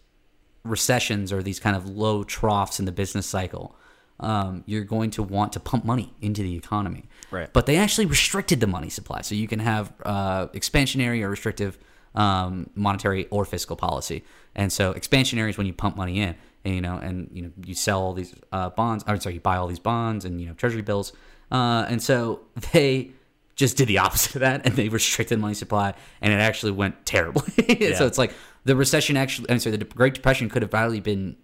recessions 0.64 1.32
or 1.34 1.43
these 1.43 1.59
kind 1.59 1.76
of 1.76 1.88
low 1.89 2.24
troughs 2.24 2.80
in 2.80 2.86
the 2.86 2.91
business 2.91 3.26
cycle, 3.26 3.76
um, 4.20 4.64
you're 4.66 4.84
going 4.84 5.11
to 5.11 5.24
want 5.24 5.53
to 5.53 5.59
pump 5.59 5.84
money 5.86 6.14
into 6.22 6.41
the 6.41 6.55
economy. 6.55 7.05
Right. 7.32 7.51
But 7.51 7.66
they 7.66 7.78
actually 7.78 8.05
restricted 8.05 8.59
the 8.59 8.68
money 8.68 8.89
supply, 8.89 9.22
so 9.22 9.36
you 9.36 9.47
can 9.47 9.59
have 9.59 9.93
uh, 10.03 10.47
expansionary 10.47 11.22
or 11.22 11.30
restrictive 11.30 11.78
um, 12.16 12.70
monetary 12.76 13.28
or 13.30 13.45
fiscal 13.45 13.76
policy. 13.76 14.24
And 14.55 14.72
so 14.72 14.93
expansionary 14.93 15.49
is 15.49 15.57
when 15.57 15.68
you 15.68 15.74
pump 15.74 15.97
money 15.97 16.20
in, 16.20 16.36
and, 16.64 16.76
you 16.76 16.82
know, 16.82 16.97
and 16.97 17.30
you 17.34 17.41
know 17.41 17.51
you 17.66 17.74
sell 17.74 18.01
all 18.01 18.14
these 18.14 18.34
uh, 18.51 18.70
bonds. 18.70 19.03
Or 19.07 19.20
sorry, 19.20 19.36
you 19.36 19.41
buy 19.41 19.57
all 19.57 19.68
these 19.68 19.80
bonds 19.80 20.26
and 20.26 20.39
you 20.39 20.47
know 20.47 20.53
treasury 20.53 20.82
bills. 20.82 21.14
Uh, 21.51 21.86
and 21.89 22.01
so 22.01 22.41
they 22.74 23.11
just 23.55 23.78
did 23.78 23.88
the 23.88 23.97
opposite 23.99 24.36
of 24.36 24.41
that, 24.41 24.66
and 24.66 24.76
they 24.76 24.89
restricted 24.89 25.39
money 25.39 25.53
supply, 25.53 25.93
and 26.22 26.34
it 26.34 26.38
actually 26.38 26.72
went 26.72 27.05
terribly. 27.05 27.43
So 27.95 28.07
it's 28.07 28.18
like 28.18 28.34
the 28.66 28.76
recession 28.76 29.18
actually, 29.18 29.49
I'm 29.49 29.59
sorry, 29.59 29.78
the 29.78 29.86
Great 29.86 30.14
Depression 30.14 30.49
could 30.49 30.61
have 30.61 30.72
probably 30.72 30.99
been, 30.99 31.36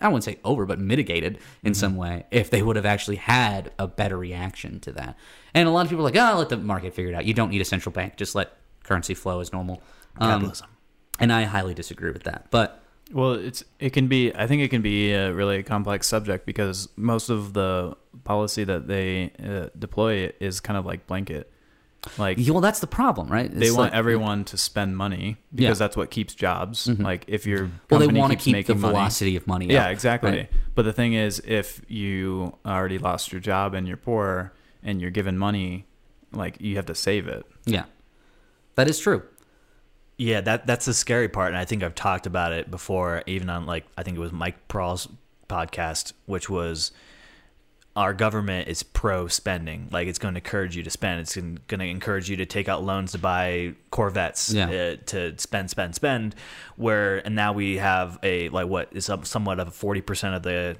I 0.00 0.08
wouldn't 0.08 0.24
say 0.24 0.38
over, 0.44 0.66
but 0.66 0.78
mitigated 0.78 1.38
in 1.62 1.74
some 1.74 1.96
way 1.96 2.26
if 2.30 2.50
they 2.50 2.62
would 2.62 2.76
have 2.76 2.86
actually 2.86 3.16
had 3.16 3.72
a 3.78 3.86
better 3.86 4.16
reaction 4.18 4.80
to 4.80 4.92
that. 4.92 5.16
And 5.54 5.66
a 5.68 5.70
lot 5.70 5.86
of 5.86 5.90
people 5.90 6.06
are 6.06 6.10
like, 6.10 6.16
oh, 6.16 6.38
let 6.38 6.48
the 6.48 6.56
market 6.58 6.94
figure 6.94 7.12
it 7.12 7.14
out. 7.14 7.24
You 7.24 7.34
don't 7.34 7.50
need 7.50 7.60
a 7.60 7.64
central 7.64 7.92
bank. 7.92 8.16
Just 8.16 8.34
let 8.34 8.52
currency 8.84 9.14
flow 9.14 9.40
as 9.40 9.52
normal. 9.52 9.82
Um, 10.18 10.30
Capitalism. 10.32 10.66
and 11.18 11.32
I 11.32 11.44
highly 11.44 11.72
disagree 11.74 12.10
with 12.10 12.24
that. 12.24 12.46
But 12.50 12.82
Well, 13.12 13.32
it's 13.32 13.64
it 13.78 13.90
can 13.90 14.06
be. 14.08 14.34
I 14.34 14.46
think 14.46 14.62
it 14.62 14.68
can 14.68 14.82
be 14.82 15.12
a 15.12 15.32
really 15.32 15.62
complex 15.62 16.06
subject 16.08 16.46
because 16.46 16.88
most 16.96 17.28
of 17.30 17.52
the 17.54 17.96
policy 18.24 18.64
that 18.64 18.86
they 18.86 19.32
uh, 19.42 19.68
deploy 19.78 20.32
is 20.40 20.60
kind 20.60 20.76
of 20.76 20.84
like 20.84 21.06
blanket. 21.06 21.50
Like 22.16 22.38
yeah, 22.40 22.52
well, 22.52 22.62
that's 22.62 22.80
the 22.80 22.86
problem, 22.86 23.28
right? 23.28 23.50
they 23.52 23.70
want 23.70 23.92
like- 23.92 23.98
everyone 23.98 24.44
to 24.46 24.56
spend 24.56 24.96
money 24.96 25.36
because 25.54 25.62
Yeah. 25.62 25.70
Mm-hmm. 25.72 25.78
that's 25.80 25.96
what 25.98 26.10
keeps 26.10 26.34
jobs. 26.34 26.88
Like 26.88 27.24
if 27.28 27.46
your 27.46 27.70
Well, 27.90 28.00
they 28.00 28.06
company 28.06 28.20
want 28.20 28.30
to 28.32 28.36
keeps 28.36 28.44
keep 28.44 28.52
the 28.66 28.72
making 28.74 28.80
money- 28.80 28.92
velocity 28.94 29.36
of 29.36 29.46
money. 29.46 29.66
Yeah, 29.66 29.84
up, 29.86 29.92
exactly. 29.92 30.30
right? 30.30 30.50
But 30.74 30.82
the 30.86 30.92
thing 30.94 31.12
is, 31.12 31.42
if 31.46 31.82
you 31.88 32.56
already 32.64 32.96
lost 32.98 33.32
your 33.32 33.40
job 33.40 33.74
and 33.74 33.86
you're 33.86 33.98
poor 33.98 34.52
and 34.82 35.00
you're 35.02 35.10
given 35.10 35.36
money, 35.36 35.86
like 36.32 36.58
you 36.60 36.76
have 36.76 36.86
to 36.86 36.94
save 36.94 37.28
it. 37.28 37.44
Yeah, 37.66 37.84
that 38.76 38.88
is 38.88 38.98
true. 38.98 39.22
Yeah, 40.16 40.40
that 40.42 40.66
that's 40.66 40.86
the 40.86 40.94
scary 40.94 41.28
part, 41.28 41.48
and 41.48 41.58
I 41.58 41.64
think 41.66 41.82
I've 41.82 41.94
talked 41.94 42.26
about 42.26 42.52
it 42.52 42.70
before, 42.70 43.22
even 43.26 43.50
on 43.50 43.66
like 43.66 43.84
I 43.98 44.02
think 44.04 44.16
it 44.16 44.20
was 44.20 44.32
Mike 44.32 44.68
Prawl's 44.68 45.06
podcast, 45.48 46.12
which 46.26 46.48
was 46.48 46.92
our 48.00 48.14
government 48.14 48.66
is 48.68 48.82
pro 48.82 49.28
spending. 49.28 49.88
Like 49.92 50.08
it's 50.08 50.18
going 50.18 50.34
to 50.34 50.38
encourage 50.40 50.74
you 50.76 50.82
to 50.82 50.90
spend. 50.90 51.20
It's 51.20 51.36
going 51.36 51.58
to 51.68 51.84
encourage 51.84 52.28
you 52.30 52.36
to 52.36 52.46
take 52.46 52.68
out 52.68 52.82
loans 52.82 53.12
to 53.12 53.18
buy 53.18 53.74
Corvettes, 53.90 54.52
Yeah. 54.52 54.64
uh, 54.70 54.96
to 55.06 55.38
spend, 55.38 55.70
spend, 55.70 55.94
spend. 55.94 56.34
Where 56.76 57.18
and 57.24 57.34
now 57.34 57.52
we 57.52 57.76
have 57.76 58.18
a 58.22 58.48
like 58.48 58.66
what 58.68 58.88
is 58.92 59.04
some- 59.04 59.24
somewhat 59.24 59.60
of 59.60 59.68
a 59.68 59.70
forty 59.70 60.00
percent 60.00 60.34
of 60.34 60.42
the 60.42 60.76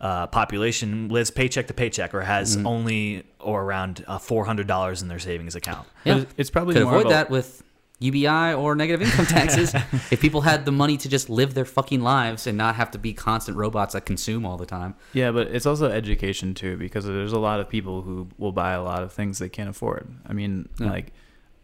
uh, 0.00 0.26
population 0.26 1.08
lives 1.10 1.30
paycheck 1.30 1.66
to 1.68 1.74
paycheck 1.74 2.12
or 2.14 2.22
has 2.22 2.56
Mm-hmm. 2.56 2.66
only 2.66 3.22
or 3.38 3.62
around 3.62 4.04
uh, 4.08 4.18
four 4.18 4.44
hundred 4.46 4.66
dollars 4.66 5.02
in 5.02 5.08
their 5.08 5.18
savings 5.20 5.54
account. 5.54 5.86
Yeah, 6.04 6.24
it's 6.36 6.50
probably 6.50 6.74
could 6.74 6.84
more 6.84 6.94
avoid 6.94 7.06
of 7.06 7.12
a- 7.12 7.14
that 7.14 7.30
with 7.30 7.62
UBI 8.02 8.54
or 8.54 8.74
negative 8.74 9.02
income 9.06 9.26
taxes 9.38 9.74
if 10.10 10.20
people 10.20 10.40
had 10.42 10.64
the 10.64 10.72
money 10.72 10.96
to 10.98 11.08
just 11.08 11.30
live 11.30 11.54
their 11.54 11.64
fucking 11.64 12.00
lives 12.02 12.46
and 12.46 12.58
not 12.58 12.74
have 12.76 12.90
to 12.92 12.98
be 12.98 13.12
constant 13.12 13.56
robots 13.56 13.94
that 13.94 14.04
consume 14.06 14.44
all 14.44 14.56
the 14.56 14.66
time. 14.66 14.94
Yeah, 15.12 15.30
but 15.30 15.48
it's 15.48 15.66
also 15.66 15.90
education 15.90 16.54
too 16.54 16.76
because 16.76 17.04
there's 17.04 17.32
a 17.32 17.38
lot 17.38 17.60
of 17.60 17.68
people 17.68 18.02
who 18.02 18.28
will 18.38 18.52
buy 18.52 18.72
a 18.72 18.82
lot 18.82 19.02
of 19.02 19.12
things 19.12 19.38
they 19.38 19.48
can't 19.48 19.70
afford. 19.70 20.08
I 20.26 20.32
mean, 20.32 20.68
Yeah. 20.80 20.90
like 20.90 21.12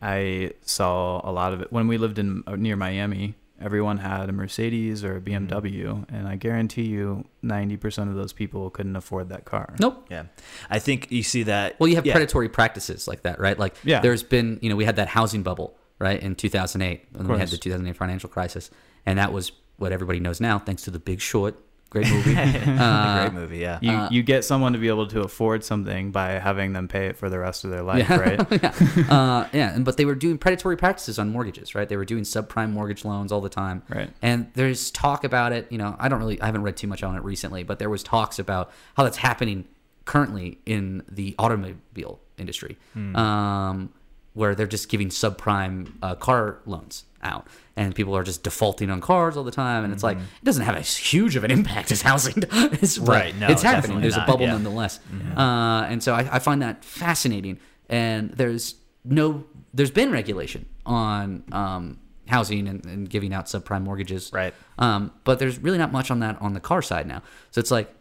I 0.01 0.53
saw 0.63 1.21
a 1.29 1.33
lot 1.33 1.53
of 1.53 1.61
it 1.61 1.73
when 1.73 1.89
we 1.89 1.99
lived 1.99 2.19
in 2.19 2.45
uh, 2.47 2.57
near 2.57 2.77
Miami. 2.77 3.35
Everyone 3.61 3.99
had 3.99 4.29
a 4.29 4.33
Mercedes 4.33 5.03
or 5.03 5.17
a 5.17 5.21
BMW, 5.21 6.05
and 6.13 6.29
I 6.29 6.37
guarantee 6.37 6.85
you, 6.85 7.25
ninety 7.43 7.77
percent 7.77 8.09
of 8.09 8.15
those 8.15 8.33
people 8.33 8.71
couldn't 8.71 8.95
afford 8.95 9.31
that 9.31 9.47
car. 9.47 9.75
Nope. 9.81 10.07
Yeah, 10.09 10.27
I 10.71 10.79
think 10.79 11.11
you 11.11 11.25
see 11.25 11.43
that. 11.43 11.75
Well, 11.81 11.89
you 11.89 11.97
have 11.97 12.07
yeah. 12.07 12.13
predatory 12.13 12.49
practices 12.49 13.09
like 13.09 13.23
that, 13.23 13.41
right? 13.41 13.59
Like, 13.59 13.75
Yeah. 13.83 13.99
there's 13.99 14.23
been, 14.23 14.61
you 14.63 14.71
know, 14.71 14.77
we 14.77 14.85
had 14.85 14.95
that 14.95 15.09
housing 15.09 15.43
bubble, 15.43 15.75
right, 15.99 16.21
in 16.23 16.35
2008, 16.35 17.07
when 17.13 17.29
we 17.29 17.39
had 17.39 17.49
the 17.49 17.57
2008 17.57 17.97
financial 17.97 18.29
crisis, 18.29 18.71
and 19.07 19.19
that 19.19 19.33
was 19.33 19.53
what 19.77 19.93
everybody 19.93 20.21
knows 20.21 20.41
now, 20.41 20.59
thanks 20.59 20.83
to 20.83 20.91
The 20.91 20.99
Big 20.99 21.21
Short, 21.21 21.57
great 21.91 22.09
movie. 22.11 22.37
Uh, 22.37 23.21
great 23.29 23.33
movie. 23.33 23.59
Yeah, 23.59 23.79
You 23.81 23.93
Uh, 23.93 24.09
you 24.11 24.23
get 24.23 24.45
someone 24.45 24.73
to 24.75 24.79
be 24.79 24.89
able 24.89 25.07
to 25.07 25.21
afford 25.23 25.65
something 25.65 26.11
by 26.11 26.33
having 26.33 26.73
them 26.73 26.89
pay 26.89 27.07
it 27.07 27.17
for 27.17 27.31
the 27.31 27.39
rest 27.39 27.65
of 27.65 27.71
their 27.71 27.83
life, 27.83 28.11
right? 28.27 28.41
yeah, 28.63 28.73
uh, 29.09 29.49
yeah, 29.53 29.75
and 29.75 29.85
but 29.85 29.97
they 29.97 30.05
were 30.05 30.15
doing 30.15 30.37
predatory 30.37 30.77
practices 30.77 31.19
on 31.19 31.31
mortgages, 31.31 31.75
right? 31.75 31.89
They 31.89 31.97
were 31.97 32.05
doing 32.05 32.25
subprime 32.25 32.73
mortgage 32.73 33.05
loans 33.05 33.33
all 33.33 33.41
the 33.41 33.49
time, 33.49 33.83
Right. 33.89 34.11
And 34.21 34.51
there's 34.55 34.91
talk 34.91 35.25
about 35.25 35.53
it. 35.53 35.71
You 35.71 35.79
know, 35.79 35.97
I 35.99 36.09
don't 36.09 36.19
really, 36.19 36.41
I 36.41 36.47
haven't 36.47 36.63
read 36.63 36.77
too 36.77 36.89
much 36.89 37.03
on 37.03 37.17
it 37.17 37.23
recently, 37.25 37.63
but 37.63 37.79
there 37.79 37.91
was 37.91 38.03
talks 38.03 38.39
about 38.39 38.71
how 38.97 39.05
that's 39.05 39.17
happening 39.19 39.65
currently 40.05 40.59
in 40.67 41.03
the 41.09 41.35
automobile 41.39 42.19
industry, 42.39 42.77
um, 43.15 43.91
where 44.39 44.55
they're 44.55 44.67
just 44.67 44.89
giving 44.89 45.09
subprime 45.09 45.93
uh, 46.01 46.15
car 46.15 46.61
loans 46.65 47.05
out, 47.23 47.47
and 47.77 47.95
people 47.95 48.17
are 48.17 48.23
just 48.23 48.45
defaulting 48.45 48.89
on 48.89 49.01
cars 49.01 49.37
all 49.37 49.43
the 49.43 49.51
time, 49.51 49.83
and 49.83 49.93
it's 49.93 50.05
like 50.05 50.17
it 50.17 50.45
doesn't 50.45 50.65
have 50.65 50.77
as 50.77 50.97
huge 50.97 51.35
of 51.35 51.43
an 51.43 51.51
impact 51.51 51.91
as 51.91 52.03
housing 52.03 52.35
does, 52.41 52.99
Right, 53.01 53.35
no, 53.37 53.49
it's 53.49 53.63
happening. 53.63 54.01
There's 54.01 54.17
a 54.17 54.25
bubble 54.25 54.47
yeah. 54.47 54.53
nonetheless, 54.53 55.01
uh, 55.37 55.87
and 55.89 56.03
so 56.03 56.15
I, 56.15 56.37
I 56.37 56.39
find 56.39 56.63
that 56.63 56.85
fascinating. 56.85 57.59
And 57.91 58.31
there's 58.33 58.75
no, 59.05 59.45
there's 59.73 59.91
been 59.91 60.13
regulation 60.13 60.67
on 60.85 61.43
um, 61.53 61.99
housing 62.29 62.69
and, 62.69 62.85
and 62.85 63.09
giving 63.09 63.33
out 63.33 63.47
subprime 63.47 63.83
mortgages, 63.83 64.31
Right. 64.33 64.55
Um, 64.79 65.13
but 65.25 65.39
there's 65.39 65.59
really 65.59 65.79
not 65.79 65.91
much 65.91 66.11
on 66.11 66.21
that 66.21 66.41
on 66.41 66.53
the 66.53 66.61
car 66.61 66.83
side 66.83 67.07
now. 67.07 67.23
So 67.51 67.61
it's 67.61 67.71
like 67.71 67.93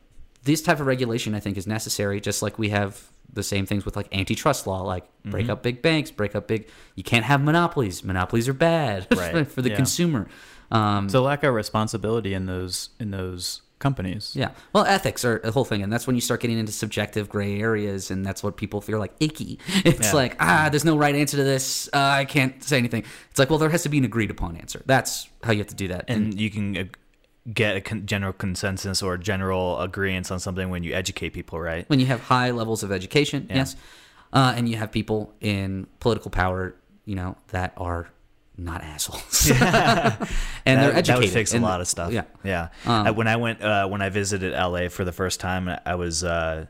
this 0.44 0.62
type 0.62 0.80
of 0.80 0.86
regulation 0.86 1.34
I 1.34 1.40
think 1.40 1.58
is 1.58 1.66
necessary, 1.66 2.20
just 2.20 2.42
like 2.42 2.60
we 2.60 2.70
have 2.70 3.10
the 3.32 3.44
same 3.44 3.66
things 3.66 3.86
with 3.86 3.96
like 3.96 4.08
antitrust 4.16 4.68
law, 4.68 4.82
like 4.84 5.04
Mm-hmm. 5.06 5.32
break 5.32 5.50
up 5.50 5.62
big 5.62 5.82
banks, 5.82 6.10
break 6.10 6.36
up 6.36 6.48
big. 6.48 6.70
You 6.96 7.04
can't 7.04 7.26
have 7.26 7.42
monopolies. 7.44 8.02
Monopolies 8.04 8.48
are 8.48 8.54
bad 8.54 9.08
Right. 9.16 9.46
for 9.46 9.62
the 9.62 9.70
Yeah. 9.72 9.76
consumer. 9.76 10.28
Um, 10.72 11.08
a 11.14 11.20
lack 11.20 11.44
of 11.44 11.54
responsibility 11.54 12.34
in 12.34 12.46
those 12.46 12.90
in 13.00 13.12
those 13.12 13.62
companies. 13.80 14.32
yeah. 14.36 14.52
Well, 14.74 14.86
ethics 14.86 15.24
are 15.24 15.38
a 15.44 15.52
whole 15.52 15.64
thing, 15.66 15.84
and 15.84 15.94
that's 15.94 16.08
when 16.08 16.16
you 16.16 16.22
start 16.22 16.40
getting 16.42 16.58
into 16.58 16.72
subjective 16.72 17.30
gray 17.30 17.60
areas, 17.62 18.10
and 18.10 18.26
that's 18.26 18.42
what 18.42 18.58
people 18.58 18.82
feel 18.82 18.98
like 19.00 19.14
icky. 19.20 19.60
It's 19.86 20.08
Yeah. 20.08 20.14
like, 20.14 20.36
ah, 20.40 20.70
there's 20.72 20.84
no 20.86 20.98
right 20.98 21.14
answer 21.14 21.38
to 21.38 21.44
this. 21.44 21.88
Uh, 21.94 21.98
I 21.98 22.26
can't 22.26 22.64
say 22.64 22.78
anything. 22.78 23.04
It's 23.30 23.38
like, 23.38 23.50
well, 23.52 23.60
there 23.60 23.70
has 23.70 23.84
to 23.84 23.90
be 23.90 23.98
an 24.00 24.06
agreed 24.06 24.32
upon 24.32 24.56
answer. 24.58 24.82
That's 24.88 25.30
how 25.44 25.52
you 25.52 25.60
have 25.60 25.68
to 25.68 25.76
do 25.76 25.90
that. 25.90 26.06
and 26.08 26.40
you 26.40 26.50
can 26.50 26.90
get 27.54 27.76
a 27.78 27.82
con- 27.82 28.06
general 28.06 28.34
consensus 28.34 29.02
or 29.02 29.18
general 29.18 29.80
agreement 29.80 30.30
on 30.32 30.40
something 30.40 30.70
when 30.70 30.84
you 30.84 30.94
educate 30.94 31.30
people, 31.32 31.60
right? 31.60 31.90
when 31.90 32.00
you 32.00 32.06
have 32.06 32.20
high 32.22 32.52
levels 32.52 32.84
of 32.84 32.92
education, 32.92 33.48
Yeah. 33.50 33.56
yes, 33.58 33.76
uh, 34.34 34.54
and 34.56 34.68
you 34.68 34.76
have 34.78 34.92
people 34.92 35.34
in 35.40 35.88
political 36.00 36.30
power, 36.32 36.76
you 37.06 37.16
know, 37.16 37.38
that 37.50 37.74
are 37.78 38.10
not 38.58 38.82
assholes, 38.84 39.50
and 39.52 39.60
that, 39.62 40.20
they're 40.66 40.76
educated. 40.92 41.06
That 41.06 41.20
would 41.20 41.30
fix 41.30 41.54
a 41.54 41.60
lot 41.60 41.80
of 41.80 41.88
stuff. 41.88 42.12
Yeah. 42.12 42.24
yeah. 42.44 42.70
Um, 42.86 43.08
I- 43.08 43.12
when 43.12 43.28
I 43.28 43.36
went, 43.38 43.62
uh, 43.62 43.88
when 43.88 44.02
I 44.02 44.10
visited 44.10 44.54
LA 44.54 44.90
for 44.90 45.06
the 45.06 45.12
first 45.14 45.40
time, 45.40 45.70
I 45.86 45.96
was, 45.96 46.24
uh, 46.24 46.66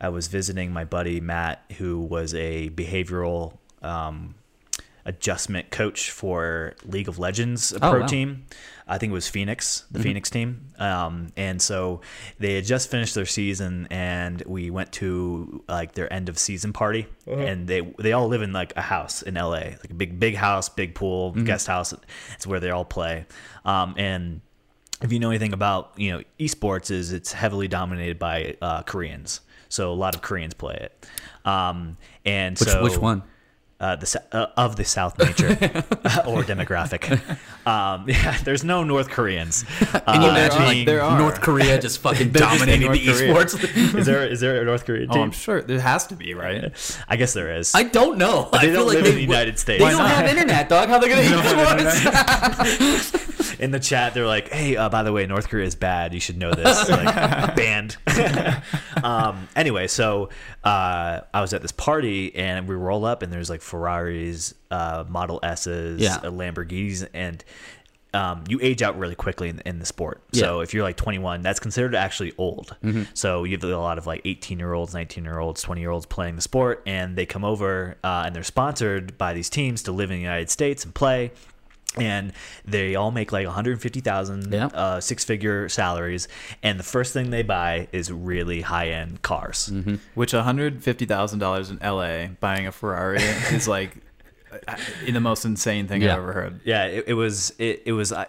I 0.00 0.08
was 0.08 0.26
visiting 0.26 0.72
my 0.72 0.84
buddy 0.84 1.20
Matt, 1.20 1.62
who 1.78 2.00
was 2.00 2.34
a 2.34 2.70
behavioral 2.70 3.56
um, 3.82 4.34
adjustment 5.04 5.70
coach 5.70 6.10
for 6.10 6.74
League 6.84 7.08
of 7.08 7.18
Legends 7.18 7.72
a 7.72 7.76
Oh, 7.76 7.90
pro 7.90 8.00
wow. 8.00 8.06
team. 8.06 8.44
I 8.94 8.98
think 8.98 9.10
it 9.10 9.14
was 9.14 9.28
Phoenix, 9.28 9.84
the 9.90 9.98
Mm-hmm. 9.98 10.02
Phoenix 10.02 10.30
team. 10.30 10.66
Um, 10.78 11.32
and 11.36 11.60
so 11.62 12.00
they 12.38 12.54
had 12.56 12.64
just 12.64 12.90
finished 12.90 13.14
their 13.14 13.26
season, 13.26 13.88
and 13.90 14.42
we 14.46 14.70
went 14.70 14.92
to 14.92 15.62
like 15.68 15.92
their 15.94 16.12
end 16.12 16.28
of 16.28 16.38
season 16.38 16.72
party, 16.72 17.06
Uh-huh. 17.26 17.40
and 17.40 17.66
they 17.66 17.80
they 17.98 18.12
all 18.12 18.28
live 18.28 18.42
in 18.42 18.52
like 18.52 18.72
a 18.76 18.82
house 18.82 19.22
in 19.22 19.34
LA, 19.34 19.74
like 19.82 19.90
a 19.90 19.94
big 19.94 20.20
big 20.20 20.34
house, 20.36 20.68
big 20.68 20.94
pool, 20.94 21.32
Mm-hmm. 21.32 21.44
guest 21.44 21.66
house. 21.66 21.94
It's 22.34 22.46
where 22.46 22.60
they 22.60 22.70
all 22.70 22.84
play. 22.84 23.26
Um, 23.64 23.94
and 23.96 24.40
if 25.00 25.10
you 25.12 25.18
know 25.18 25.30
anything 25.30 25.52
about 25.52 25.92
you 25.96 26.12
know 26.12 26.22
esports, 26.38 26.90
is 26.90 27.12
it's 27.12 27.32
heavily 27.32 27.68
dominated 27.68 28.18
by 28.18 28.56
uh, 28.60 28.82
Koreans. 28.82 29.40
So 29.68 29.90
a 29.90 29.94
lot 29.94 30.14
of 30.14 30.20
Koreans 30.22 30.52
play 30.54 30.74
it. 30.74 31.06
Um, 31.48 31.96
and 32.26 32.58
Which 32.58 32.68
so 32.68 32.82
which 32.82 32.98
one? 32.98 33.22
Uh, 33.82 33.96
the 33.96 34.22
uh, 34.32 34.46
of 34.56 34.76
the 34.76 34.84
South 34.84 35.18
nature 35.18 35.48
or 36.26 36.42
demographic. 36.44 37.02
Um, 37.66 38.04
yeah, 38.08 38.38
there's 38.44 38.62
no 38.64 38.84
North 38.84 39.10
Koreans. 39.10 39.64
Can 39.64 40.22
you 40.22 40.28
Uh, 40.28 40.30
imagine 40.30 40.58
being- 40.58 40.68
like 40.78 40.86
there 40.86 41.02
are. 41.02 41.18
North 41.18 41.40
Korea 41.40 41.78
just 41.80 41.98
fucking 41.98 42.30
They're 42.32 42.42
in 42.44 42.48
dominating 42.58 42.92
the 42.92 43.04
North 43.04 43.18
Korea. 43.18 43.34
esports? 43.34 43.96
is 43.98 44.06
there 44.06 44.24
is 44.26 44.40
there 44.40 44.62
a 44.62 44.64
North 44.64 44.86
Korean 44.86 45.08
Oh. 45.10 45.20
I'm 45.20 45.32
sure 45.32 45.60
there 45.62 45.80
has 45.80 46.06
to 46.06 46.14
be, 46.14 46.32
right? 46.34 46.70
I 47.08 47.16
guess 47.16 47.32
there 47.34 47.52
is. 47.58 47.74
I 47.74 47.82
don't 47.82 48.16
know. 48.18 48.48
I 48.52 48.58
they 48.66 48.72
feel 48.72 48.80
don't 48.80 48.86
like 48.88 48.94
live 48.96 49.04
they 49.04 49.10
in 49.10 49.16
the 49.16 49.22
would- 49.26 49.34
United 49.36 49.58
States. 49.58 49.82
They 49.84 49.90
don't 49.90 50.06
have 50.06 50.26
internet, 50.30 50.68
dog. 50.68 50.88
How 50.88 50.94
are 50.96 51.00
they 51.00 51.08
gonna 51.08 51.22
esports? 51.22 53.28
in 53.60 53.70
the 53.70 53.78
chat 53.80 54.12
they're 54.14 54.26
like 54.26 54.48
hey 54.48 54.76
uh, 54.76 54.88
by 54.88 55.02
the 55.04 55.12
way 55.12 55.24
north 55.26 55.48
korea 55.48 55.64
is 55.64 55.74
bad 55.76 56.12
you 56.14 56.18
should 56.20 56.36
know 56.36 56.52
this 56.52 56.88
like 56.88 57.54
banned 57.54 57.96
um, 59.04 59.46
anyway 59.54 59.86
so 59.86 60.28
uh, 60.64 61.20
i 61.32 61.40
was 61.40 61.52
at 61.52 61.62
this 61.62 61.70
party 61.72 62.34
and 62.34 62.66
we 62.68 62.74
roll 62.74 63.04
up 63.04 63.22
and 63.22 63.32
there's 63.32 63.48
like 63.50 63.60
ferraris 63.72 64.54
uh, 64.70 65.04
model 65.08 65.40
s's 65.42 66.00
Yeah. 66.00 66.16
uh, 66.16 66.30
lamborghinis 66.30 67.08
and 67.14 67.42
um, 68.14 68.44
you 68.46 68.58
age 68.60 68.82
out 68.82 68.98
really 68.98 69.14
quickly 69.14 69.48
in, 69.48 69.62
in 69.64 69.78
the 69.78 69.86
sport. 69.86 70.20
So 70.34 70.58
Yeah. 70.58 70.62
if 70.64 70.74
you're 70.74 70.82
like 70.82 70.98
21, 70.98 71.40
that's 71.40 71.58
considered 71.58 71.94
actually 71.94 72.34
old. 72.36 72.76
So 73.14 73.44
you 73.44 73.52
have 73.56 73.64
a 73.64 73.74
lot 73.78 73.96
of 73.96 74.06
like 74.06 74.20
18 74.26 74.58
year 74.58 74.74
olds, 74.74 74.92
19 74.92 75.24
year 75.24 75.38
olds, 75.38 75.62
20 75.62 75.80
year 75.80 75.88
olds 75.88 76.04
playing 76.04 76.36
the 76.36 76.42
sport, 76.42 76.82
and 76.84 77.16
they 77.16 77.24
come 77.24 77.42
over 77.42 77.96
uh, 78.04 78.24
and 78.26 78.36
they're 78.36 78.42
sponsored 78.42 79.16
by 79.16 79.32
these 79.32 79.48
teams 79.48 79.82
to 79.84 79.92
live 79.92 80.10
in 80.10 80.18
the 80.18 80.22
United 80.22 80.50
States 80.50 80.84
and 80.84 80.94
play 80.94 81.32
and 81.98 82.32
they 82.64 82.94
all 82.94 83.10
make 83.10 83.32
like 83.32 83.44
150,000 83.46 84.52
Yeah. 84.52 84.66
uh, 84.66 85.00
six 85.00 85.24
figure 85.24 85.68
salaries 85.68 86.26
and 86.62 86.78
the 86.78 86.84
first 86.84 87.12
thing 87.12 87.30
they 87.30 87.42
buy 87.42 87.88
is 87.92 88.10
really 88.10 88.62
high 88.62 88.88
end 88.88 89.20
cars 89.22 89.68
Mm-hmm. 89.72 89.96
Which 90.14 90.32
$150,000 90.32 91.70
in 91.70 91.78
LA 91.78 92.28
buying 92.40 92.66
a 92.66 92.72
Ferrari 92.72 93.18
is 93.52 93.68
like 93.68 93.96
uh, 94.68 94.76
the 95.06 95.20
most 95.20 95.44
insane 95.44 95.86
thing 95.88 96.02
Yeah. 96.02 96.12
I've 96.12 96.18
ever 96.18 96.32
heard. 96.32 96.60
yeah 96.64 96.84
it, 96.86 97.04
it 97.08 97.14
was 97.14 97.52
it, 97.58 97.82
it 97.86 97.92
was 97.92 98.12
I, 98.12 98.26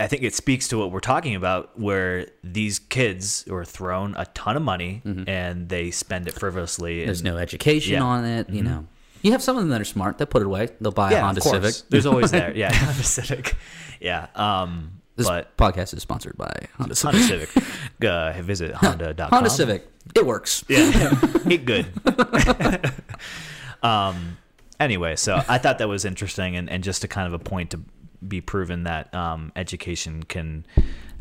I 0.00 0.06
think 0.08 0.22
it 0.22 0.34
speaks 0.34 0.68
to 0.68 0.78
what 0.78 0.90
we're 0.90 1.00
talking 1.00 1.34
about 1.36 1.78
where 1.78 2.26
these 2.42 2.78
kids 2.78 3.46
are 3.50 3.64
thrown 3.64 4.14
a 4.16 4.24
ton 4.26 4.56
of 4.56 4.62
money 4.62 5.02
and 5.28 5.68
they 5.68 5.90
spend 5.90 6.26
it 6.28 6.34
frivolously 6.34 6.98
Mm-hmm. 6.98 7.06
There's 7.06 7.20
and, 7.20 7.30
no 7.30 7.36
education 7.38 7.92
Yeah. 7.94 7.98
Mm-hmm. 8.00 8.06
on 8.08 8.24
it. 8.24 8.50
You 8.50 8.62
know, 8.62 8.86
you 9.22 9.32
have 9.32 9.42
some 9.42 9.56
of 9.56 9.62
them 9.62 9.70
that 9.70 9.80
are 9.80 9.84
smart 9.84 10.18
that 10.18 10.26
put 10.26 10.42
it 10.42 10.46
away. 10.46 10.68
They'll 10.80 10.92
buy 10.92 11.10
a 11.10 11.14
yeah, 11.14 11.22
Honda 11.22 11.40
of. 11.40 11.72
Civic. 11.72 11.88
there's 11.90 12.06
always 12.06 12.30
there 12.32 12.54
yeah 12.54 12.72
Honda 12.74 13.02
Civic 13.02 13.56
yeah 14.00 14.26
um 14.34 15.00
This 15.16 15.26
but 15.26 15.56
podcast 15.56 15.94
is 15.94 16.02
sponsored 16.02 16.36
by 16.36 16.52
Honda 16.76 16.94
Civic. 16.94 17.20
Honda 17.20 17.46
Civic 17.46 18.04
uh, 18.04 18.32
visit 18.42 18.74
honda.com 18.74 19.30
Honda 19.30 19.50
Civic. 19.50 19.88
It 20.14 20.26
works. 20.26 20.64
Yeah, 20.68 21.14
eat 21.48 21.64
good. 21.64 21.86
um. 23.82 24.36
Anyway, 24.80 25.14
so 25.14 25.40
I 25.48 25.58
thought 25.58 25.78
that 25.78 25.88
was 25.88 26.04
interesting, 26.04 26.56
and, 26.56 26.68
and 26.68 26.82
just 26.82 27.04
a 27.04 27.08
kind 27.08 27.28
of 27.32 27.34
a 27.34 27.38
point 27.38 27.70
to 27.70 27.80
be 28.26 28.40
proven 28.40 28.82
that 28.82 29.14
um, 29.14 29.52
education 29.54 30.24
can 30.24 30.66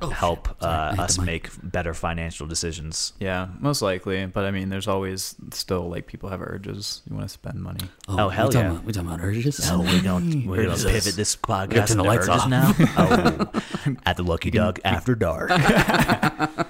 Oh, 0.03 0.09
Sorry, 0.09 0.37
I 0.61 0.89
uh, 0.97 1.03
us 1.03 1.19
make 1.19 1.49
better 1.61 1.93
financial 1.93 2.47
decisions. 2.47 3.13
Yeah, 3.19 3.49
most 3.59 3.81
likely. 3.81 4.25
But 4.25 4.45
I 4.45 4.51
mean, 4.51 4.69
there's 4.69 4.87
always 4.87 5.35
still 5.51 5.89
like 5.89 6.07
people 6.07 6.29
have 6.29 6.41
urges. 6.41 7.01
You 7.09 7.15
want 7.15 7.27
to 7.27 7.33
spend 7.33 7.61
money. 7.61 7.81
Oh, 8.07 8.29
hell 8.29 8.47
we 8.47 8.53
talking 8.53 8.65
yeah. 8.67 8.71
About, 8.71 8.83
we 8.85 8.93
talking 8.93 9.09
about 9.09 9.21
urges? 9.21 9.69
Oh, 9.71 9.81
we 9.81 10.01
don't. 10.01 10.45
We're 10.47 10.63
gonna 10.63 10.77
pivot 10.77 11.15
this 11.15 11.37
We 11.37 11.53
gotta 11.53 11.75
podcast 11.75 11.87
turn 11.89 11.97
the 11.97 12.03
lights 12.03 12.27
urges 12.27 12.41
off. 12.43 12.49
now. 12.49 12.73
Oh, 12.97 13.97
at 14.05 14.17
the 14.17 14.23
Lucky 14.23 14.51
Dog 14.51 14.79
after 14.83 15.15
dark. 15.15 15.51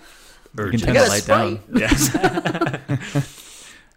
You 0.57 0.69
can 0.69 0.79
turn 0.81 0.93
the 0.95 1.07
light 1.07 1.25
down. 1.25 1.61
yes. 1.73 2.13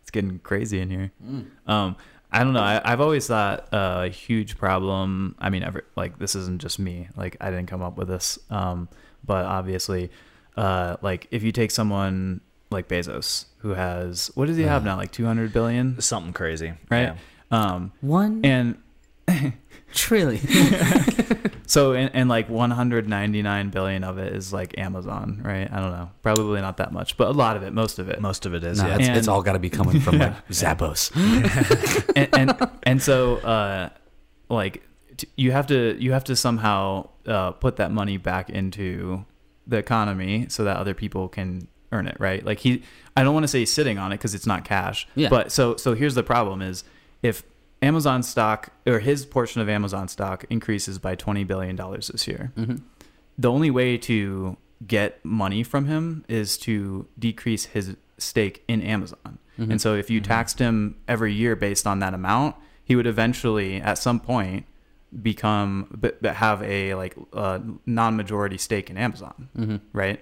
It's 0.03 0.11
getting 0.12 0.39
crazy 0.39 0.78
in 0.80 0.89
here. 0.89 1.11
Mm. 1.20 1.47
Um, 1.66 1.97
I 2.30 2.45
don't 2.45 2.53
know. 2.53 2.61
I, 2.61 2.80
I've 2.85 3.01
always 3.01 3.26
thought 3.26 3.72
uh, 3.72 4.03
a 4.05 4.09
huge 4.09 4.57
problem. 4.59 5.35
I 5.39 5.51
mean, 5.51 5.62
every, 5.62 5.82
like 5.97 6.18
this 6.18 6.35
isn't 6.35 6.61
just 6.61 6.78
me. 6.78 7.09
Like 7.16 7.37
I 7.41 7.51
didn't 7.51 7.66
come 7.66 7.82
up 7.82 7.97
with 7.97 8.09
this. 8.09 8.39
Um, 8.51 8.89
but 9.25 9.45
obviously, 9.45 10.11
uh, 10.57 10.97
like 11.03 11.27
if 11.31 11.43
you 11.43 11.53
take 11.53 11.70
someone 11.70 12.41
like 12.70 12.89
Bezos, 12.89 13.47
who 13.59 13.70
has 13.70 14.31
what 14.35 14.47
does 14.47 14.57
he 14.57 14.64
have 14.64 14.85
now? 14.85 14.97
Like 14.97 15.12
two 15.12 15.25
hundred 15.25 15.53
billion, 15.53 16.01
Something 16.01 16.33
crazy, 16.33 16.75
right? 16.91 17.14
Yeah. 17.14 17.16
Um, 17.51 17.93
One 18.01 18.41
and 18.45 18.77
trillion. 19.95 20.41
so 21.66 21.93
and, 21.93 22.11
and 22.14 22.29
like 22.29 22.49
199 22.49 23.70
billion 23.70 24.05
of 24.05 24.18
it 24.18 24.35
is 24.35 24.53
like 24.53 24.77
Amazon, 24.79 25.41
right? 25.45 25.70
I 25.72 25.81
don't 25.81 25.93
know. 25.93 26.11
Probably 26.22 26.61
not 26.61 26.79
that 26.79 26.93
much, 26.93 27.16
but 27.16 27.29
a 27.29 27.33
lot 27.33 27.57
of 27.57 27.62
it, 27.62 27.72
most 27.72 27.99
of 27.99 28.09
it. 28.09 28.20
Most 28.20 28.45
of 28.47 28.55
it 28.55 28.64
is. 28.64 28.81
no, 28.83 28.89
yeah. 28.89 28.97
it's, 28.97 29.09
And- 29.09 29.16
it's 29.16 29.29
all 29.29 29.43
got 29.43 29.53
to 29.53 29.59
be 29.59 29.70
coming 29.70 30.01
from 30.01 30.18
like 30.18 30.49
Zappos. 30.49 31.11
and, 32.16 32.29
and 32.35 32.70
and 32.83 33.03
so 33.03 33.37
uh 33.39 33.89
like 34.49 34.75
t- 34.75 34.81
you 35.37 35.53
have 35.53 35.66
to 35.68 35.97
you 35.99 36.12
have 36.12 36.25
to 36.25 36.37
somehow 36.37 37.09
uh 37.27 37.51
put 37.53 37.77
that 37.77 37.91
money 37.91 38.16
back 38.16 38.51
into 38.51 39.25
the 39.66 39.77
economy 39.77 40.47
so 40.49 40.64
that 40.64 40.77
other 40.77 40.95
people 40.95 41.29
can 41.29 41.66
earn 41.93 42.07
it 42.07 42.16
right 42.18 42.45
like 42.45 42.59
he 42.61 42.83
i 43.16 43.22
don't 43.22 43.33
want 43.35 43.45
to 43.45 43.49
say 43.49 43.61
he's 43.61 43.72
sitting 43.72 43.99
on 43.99 44.12
it 44.12 44.16
because 44.16 44.35
it's 44.35 44.47
not 44.47 44.64
cash 44.64 45.07
Yeah. 45.14 45.29
but 45.29 45.53
so 45.53 45.77
so 45.77 45.95
here's 45.95 46.14
the 46.14 46.22
problem 46.22 46.61
is 46.62 46.85
if 47.22 47.43
amazon 47.83 48.22
stock 48.22 48.70
or 48.87 48.99
his 48.99 49.25
portion 49.25 49.61
of 49.62 49.68
amazon 49.68 50.09
stock 50.09 50.45
increases 50.51 50.99
by 50.99 51.14
20 51.14 51.45
billion 51.45 51.77
dollars 51.77 52.09
this 52.09 52.27
year 52.27 52.53
Mm-hmm. 52.57 52.77
the 53.39 53.51
only 53.51 53.70
way 53.70 53.97
to 53.99 54.57
get 54.87 55.25
money 55.25 55.62
from 55.62 55.87
him 55.87 56.25
is 56.29 56.59
to 56.59 57.07
decrease 57.18 57.66
his 57.66 57.97
stake 58.18 58.62
in 58.68 58.83
Amazon. 58.83 59.39
Mm-hmm. 59.59 59.70
And 59.72 59.81
so 59.81 59.95
if 59.95 60.11
you 60.11 60.20
taxed 60.20 60.59
him 60.59 60.97
every 61.09 61.33
year 61.33 61.57
based 61.57 61.87
on 61.87 62.01
that 62.01 62.12
amount, 62.12 62.55
he 62.85 62.95
would 62.95 63.07
eventually 63.07 63.81
at 63.81 63.97
some 63.99 64.20
point 64.20 64.66
become 65.23 65.87
but, 65.91 66.21
but 66.23 66.37
have 66.37 66.62
a 66.62 66.95
like 66.95 67.15
uh, 67.33 67.59
non-majority 67.87 68.59
stake 68.59 68.91
in 68.91 68.97
Amazon, 68.97 69.49
Mm-hmm. 69.57 69.77
right? 69.93 70.21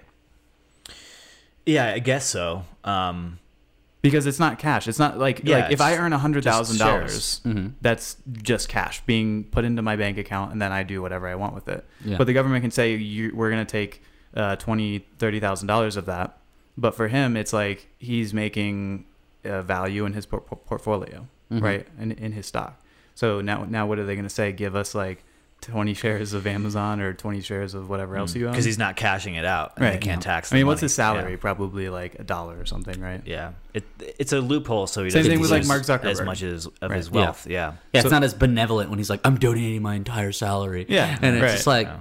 yeah, 1.65 1.91
I 1.93 1.99
guess 1.99 2.25
so. 2.25 2.65
Um, 2.83 3.39
Because 4.01 4.25
it's 4.25 4.39
not 4.39 4.59
cash. 4.59 4.87
It's 4.87 4.99
not 4.99 5.17
like 5.17 5.41
Yeah, 5.43 5.59
like 5.59 5.71
if 5.71 5.79
I 5.81 5.95
earn 5.97 6.11
a 6.13 6.17
hundred 6.17 6.43
thousand 6.43 6.77
dollars, 6.77 7.41
Mm-hmm. 7.45 7.67
that's 7.81 8.17
just 8.31 8.67
cash 8.69 9.01
being 9.05 9.45
put 9.45 9.63
into 9.65 9.81
my 9.81 9.95
bank 9.95 10.17
account, 10.17 10.51
and 10.51 10.61
then 10.61 10.71
I 10.71 10.83
do 10.83 11.01
whatever 11.01 11.27
I 11.27 11.35
want 11.35 11.55
with 11.55 11.67
it. 11.69 11.85
Yeah. 12.03 12.17
But 12.17 12.27
the 12.27 12.33
government 12.33 12.61
can 12.63 12.71
say 12.71 12.95
you, 12.95 13.31
we're 13.33 13.49
going 13.49 13.65
to 13.65 13.71
take 13.71 14.01
uh, 14.35 14.55
twenty, 14.57 15.05
thirty 15.19 15.39
thousand 15.39 15.67
dollars 15.67 15.95
of 15.95 16.05
that. 16.07 16.37
But 16.77 16.95
for 16.95 17.07
him, 17.07 17.37
it's 17.37 17.53
like 17.53 17.87
he's 17.99 18.33
making 18.33 19.05
uh, 19.45 19.61
value 19.61 20.05
in 20.05 20.13
his 20.13 20.25
por- 20.25 20.41
por- 20.41 20.57
portfolio, 20.57 21.27
Mhm. 21.51 21.61
right? 21.61 21.87
In 21.99 22.11
in 22.11 22.31
his 22.33 22.45
stock. 22.47 22.82
So 23.15 23.41
now 23.41 23.65
now 23.65 23.87
what 23.87 23.99
are 23.99 24.05
they 24.05 24.15
going 24.15 24.25
to 24.25 24.29
say? 24.29 24.51
Give 24.51 24.75
us 24.75 24.95
like 24.95 25.23
twenty 25.61 25.93
shares 25.93 26.33
of 26.33 26.45
Amazon 26.45 26.99
or 26.99 27.13
twenty 27.13 27.39
shares 27.39 27.73
of 27.73 27.89
whatever 27.89 28.17
else 28.17 28.33
mm. 28.33 28.37
you 28.41 28.45
own? 28.47 28.51
because 28.51 28.65
he's 28.65 28.77
not 28.77 28.95
cashing 28.97 29.35
it 29.35 29.45
out, 29.45 29.73
and 29.77 29.85
Right. 29.85 29.91
they 29.93 29.97
can't 29.97 30.19
No. 30.19 30.23
tax. 30.23 30.51
I 30.51 30.55
mean, 30.55 30.63
the 30.63 30.67
what's 30.67 30.81
money. 30.81 30.85
his 30.85 30.93
salary? 30.95 31.31
Yeah. 31.31 31.37
Probably 31.39 31.87
like 31.89 32.15
a 32.19 32.23
dollar 32.23 32.59
or 32.59 32.65
something, 32.65 32.99
right? 32.99 33.21
Yeah, 33.25 33.51
it 33.73 33.83
it's 34.19 34.33
a 34.33 34.41
loophole, 34.41 34.87
so 34.87 35.03
he 35.03 35.09
Same 35.09 35.19
doesn't 35.19 35.31
thing 35.31 35.39
with, 35.39 35.51
like, 35.51 35.61
lose 35.61 35.87
Mark 35.87 36.03
as 36.05 36.21
much 36.21 36.43
as 36.43 36.65
of 36.65 36.73
Right. 36.81 36.97
his 36.97 37.09
wealth. 37.09 37.47
Yeah, 37.47 37.73
Yeah, 37.93 38.01
So- 38.01 38.07
it's 38.07 38.11
not 38.11 38.23
as 38.23 38.33
benevolent 38.33 38.89
when 38.89 38.99
he's 38.99 39.09
like, 39.09 39.21
I'm 39.23 39.37
donating 39.37 39.81
my 39.81 39.95
entire 39.95 40.33
salary. 40.33 40.85
Yeah, 40.89 41.17
And 41.21 41.35
it's 41.35 41.41
right. 41.41 41.51
just 41.51 41.67
like, 41.67 41.87
Yeah. 41.87 41.97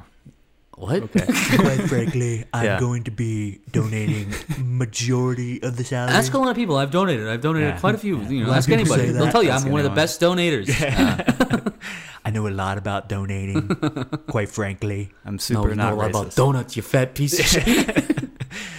What? 0.82 1.02
Okay. 1.04 1.24
Quite 1.56 1.88
frankly, 1.88 2.44
I'm 2.52 2.64
Yeah. 2.64 2.80
going 2.80 3.04
to 3.04 3.10
be 3.10 3.60
donating 3.70 4.32
majority 4.58 5.62
of 5.62 5.76
the 5.76 5.84
salary. 5.84 6.12
Ask 6.14 6.34
a 6.34 6.38
lot 6.38 6.48
of 6.50 6.56
people. 6.56 6.76
I've 6.76 6.90
donated. 6.90 7.28
I've 7.28 7.40
donated 7.40 7.68
Yeah. 7.74 7.80
quite 7.80 7.94
a 7.94 7.98
few. 7.98 8.18
You 8.22 8.42
know, 8.42 8.48
lot 8.48 8.58
ask 8.58 8.68
people 8.68 8.80
anybody. 8.80 9.08
say 9.08 9.12
They'll 9.12 9.24
that. 9.26 9.32
tell 9.32 9.42
you 9.42 9.50
That's 9.50 9.64
I'm 9.64 9.70
one 9.72 9.80
of 9.80 9.84
the 9.84 9.88
gonna 9.90 9.96
best 10.02 10.20
donators. 10.20 10.68
Uh, 10.70 11.70
I 12.24 12.30
know 12.30 12.46
a 12.46 12.50
lot 12.50 12.78
about 12.78 13.08
donating. 13.08 13.68
quite 14.28 14.48
frankly, 14.48 15.10
I'm 15.24 15.34
no, 15.34 15.38
super 15.38 15.70
you 15.70 15.74
not 15.76 15.90
know 15.90 15.94
a 15.94 15.98
lot 16.02 16.06
racist. 16.12 16.20
about 16.22 16.34
donuts, 16.36 16.76
you 16.76 16.82
fat 16.82 17.14
piece 17.14 17.38
of 17.38 17.46
shit. 17.46 18.28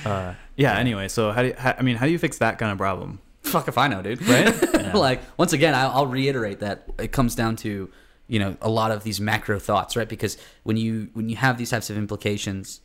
Uh, 0.06 0.34
yeah. 0.56 0.78
Anyway, 0.78 1.08
so 1.08 1.32
how 1.32 1.42
do 1.42 1.48
you, 1.50 1.56
how, 1.58 1.76
I 1.78 1.82
mean, 1.82 1.96
how 1.96 2.06
do 2.06 2.12
you 2.12 2.20
fix 2.20 2.38
that 2.40 2.58
kind 2.60 2.72
of 2.72 2.78
problem? 2.78 3.20
Fuck 3.42 3.68
if 3.68 3.78
I 3.78 3.88
know, 3.88 4.02
dude. 4.02 4.22
Right? 4.28 4.94
like 4.94 5.22
once 5.38 5.52
again, 5.54 5.74
I'll, 5.76 5.92
I'll 5.92 6.08
reiterate 6.08 6.60
that 6.60 6.86
it 7.00 7.12
comes 7.12 7.36
down 7.36 7.56
to 7.58 7.90
you 8.34 8.40
know 8.40 8.58
a 8.62 8.70
lot 8.80 8.90
of 8.92 9.04
these 9.04 9.22
macro 9.22 9.60
thoughts, 9.60 9.96
right? 9.96 10.10
Because 10.10 10.34
when 10.64 10.76
you 10.84 11.10
when 11.14 11.30
you 11.30 11.36
have 11.36 11.58
these 11.60 11.70
types 11.70 11.90
of 11.92 11.98
implications, 11.98 12.82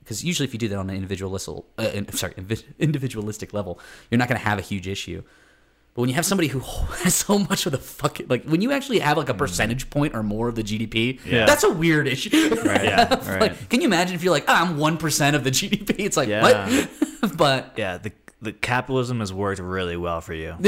because 0.00 0.22
usually 0.22 0.46
if 0.46 0.52
you 0.52 0.58
do 0.58 0.68
that 0.68 0.78
on 0.78 0.90
an 0.90 0.96
individualistic, 0.96 1.54
uh, 1.78 2.02
sorry, 2.12 2.34
individualistic 2.78 3.52
level, 3.54 3.80
you're 4.10 4.18
not 4.18 4.28
going 4.28 4.38
to 4.38 4.44
have 4.46 4.58
a 4.58 4.62
huge 4.72 4.86
issue. 4.86 5.22
But 5.94 6.00
when 6.02 6.08
you 6.10 6.14
have 6.16 6.24
somebody 6.26 6.48
who 6.48 6.58
has 7.04 7.14
so 7.14 7.38
much 7.38 7.64
of 7.66 7.72
the 7.72 7.78
fucking 7.78 8.26
like 8.28 8.44
when 8.44 8.60
you 8.60 8.70
actually 8.72 8.98
have 8.98 9.16
like 9.16 9.28
a 9.30 9.34
percentage 9.34 9.88
point 9.90 10.14
or 10.14 10.22
more 10.22 10.48
of 10.48 10.54
the 10.56 10.62
GDP, 10.62 11.20
Yeah. 11.24 11.46
that's 11.46 11.64
a 11.64 11.70
weird 11.70 12.06
issue. 12.06 12.30
Right. 12.64 12.84
Yeah, 12.84 13.08
right. 13.30 13.40
like, 13.42 13.68
can 13.70 13.80
you 13.80 13.86
imagine 13.86 14.14
if 14.14 14.22
you're 14.22 14.32
like, 14.32 14.44
ah, 14.48 14.60
I'm 14.62 14.76
one 14.78 14.96
percent 14.98 15.36
of 15.36 15.44
the 15.44 15.50
GDP? 15.50 15.94
It's 16.00 16.16
like 16.16 16.28
Yeah. 16.28 16.42
what? 16.42 17.36
but 17.36 17.72
yeah. 17.76 17.98
The 17.98 18.12
the 18.42 18.52
capitalism 18.52 19.20
has 19.20 19.32
worked 19.32 19.60
really 19.60 19.96
well 19.96 20.20
for 20.20 20.34
you. 20.34 20.56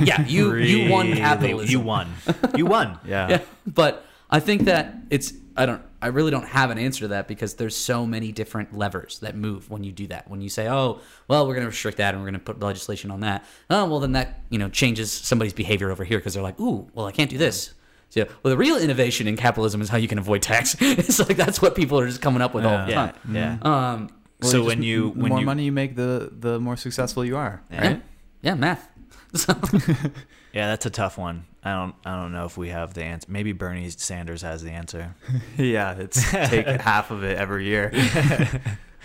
yeah, 0.00 0.24
you 0.26 0.54
you 0.54 0.90
won 0.90 1.12
capitalism. 1.14 1.70
You 1.70 1.80
won. 1.80 2.08
You 2.56 2.66
won. 2.66 2.98
yeah. 3.04 3.28
yeah, 3.28 3.40
but 3.66 4.06
I 4.30 4.40
think 4.40 4.64
that 4.64 4.94
it's 5.10 5.32
I 5.56 5.66
don't 5.66 5.82
I 6.00 6.06
really 6.08 6.30
don't 6.30 6.46
have 6.46 6.70
an 6.70 6.78
answer 6.78 7.00
to 7.00 7.08
that 7.08 7.26
because 7.26 7.54
there's 7.54 7.74
so 7.74 8.06
many 8.06 8.30
different 8.30 8.76
levers 8.76 9.18
that 9.18 9.34
move 9.34 9.68
when 9.68 9.82
you 9.82 9.90
do 9.90 10.06
that. 10.06 10.30
When 10.30 10.40
you 10.40 10.48
say, 10.48 10.68
"Oh, 10.68 11.00
well, 11.26 11.46
we're 11.46 11.54
going 11.54 11.64
to 11.64 11.70
restrict 11.70 11.98
that 11.98 12.14
and 12.14 12.22
we're 12.22 12.30
going 12.30 12.40
to 12.40 12.44
put 12.44 12.60
legislation 12.60 13.10
on 13.10 13.20
that." 13.20 13.44
Oh, 13.68 13.84
well, 13.86 13.98
then 13.98 14.12
that 14.12 14.42
you 14.48 14.58
know 14.58 14.68
changes 14.68 15.10
somebody's 15.12 15.52
behavior 15.52 15.90
over 15.90 16.04
here 16.04 16.18
because 16.18 16.34
they're 16.34 16.42
like, 16.42 16.60
"Ooh, 16.60 16.88
well, 16.94 17.06
I 17.06 17.12
can't 17.12 17.30
do 17.30 17.38
this." 17.38 17.74
So, 18.10 18.24
well, 18.42 18.50
the 18.50 18.56
real 18.56 18.78
innovation 18.78 19.28
in 19.28 19.36
capitalism 19.36 19.82
is 19.82 19.88
how 19.90 19.98
you 19.98 20.08
can 20.08 20.18
avoid 20.18 20.40
tax. 20.40 20.76
it's 20.80 21.18
like 21.18 21.36
that's 21.36 21.60
what 21.60 21.74
people 21.74 21.98
are 21.98 22.06
just 22.06 22.22
coming 22.22 22.40
up 22.40 22.54
with 22.54 22.64
all 22.64 22.86
the 22.86 22.92
time. 22.92 23.14
Yeah, 23.26 23.50
time. 23.50 23.60
yeah. 23.64 23.92
Um, 23.92 24.10
so 24.42 24.58
Just 24.58 24.66
when 24.66 24.82
you 24.82 25.12
the 25.12 25.20
when 25.20 25.28
more 25.30 25.40
you 25.40 25.46
money 25.46 25.64
you 25.64 25.72
make, 25.72 25.96
the 25.96 26.30
the 26.32 26.58
more 26.60 26.76
successful 26.76 27.24
you 27.24 27.36
are. 27.36 27.62
yeah, 27.70 27.86
Right? 27.86 28.02
yeah, 28.42 28.54
math. 28.54 28.88
So, 29.34 29.52
yeah, 30.54 30.68
that's 30.68 30.86
a 30.86 30.90
tough 30.90 31.18
one. 31.18 31.44
I 31.62 31.72
don't 31.72 31.94
I 32.04 32.16
don't 32.16 32.32
know 32.32 32.46
if 32.46 32.56
we 32.56 32.70
have 32.70 32.94
the 32.94 33.04
answer. 33.04 33.26
Maybe 33.30 33.52
Bernie 33.52 33.90
Sanders 33.90 34.40
has 34.40 34.62
the 34.62 34.70
answer. 34.70 35.14
yeah, 35.58 35.94
it's 35.98 36.30
take 36.30 36.66
half 36.66 37.10
of 37.10 37.24
it 37.24 37.36
every 37.36 37.66
year. 37.66 37.92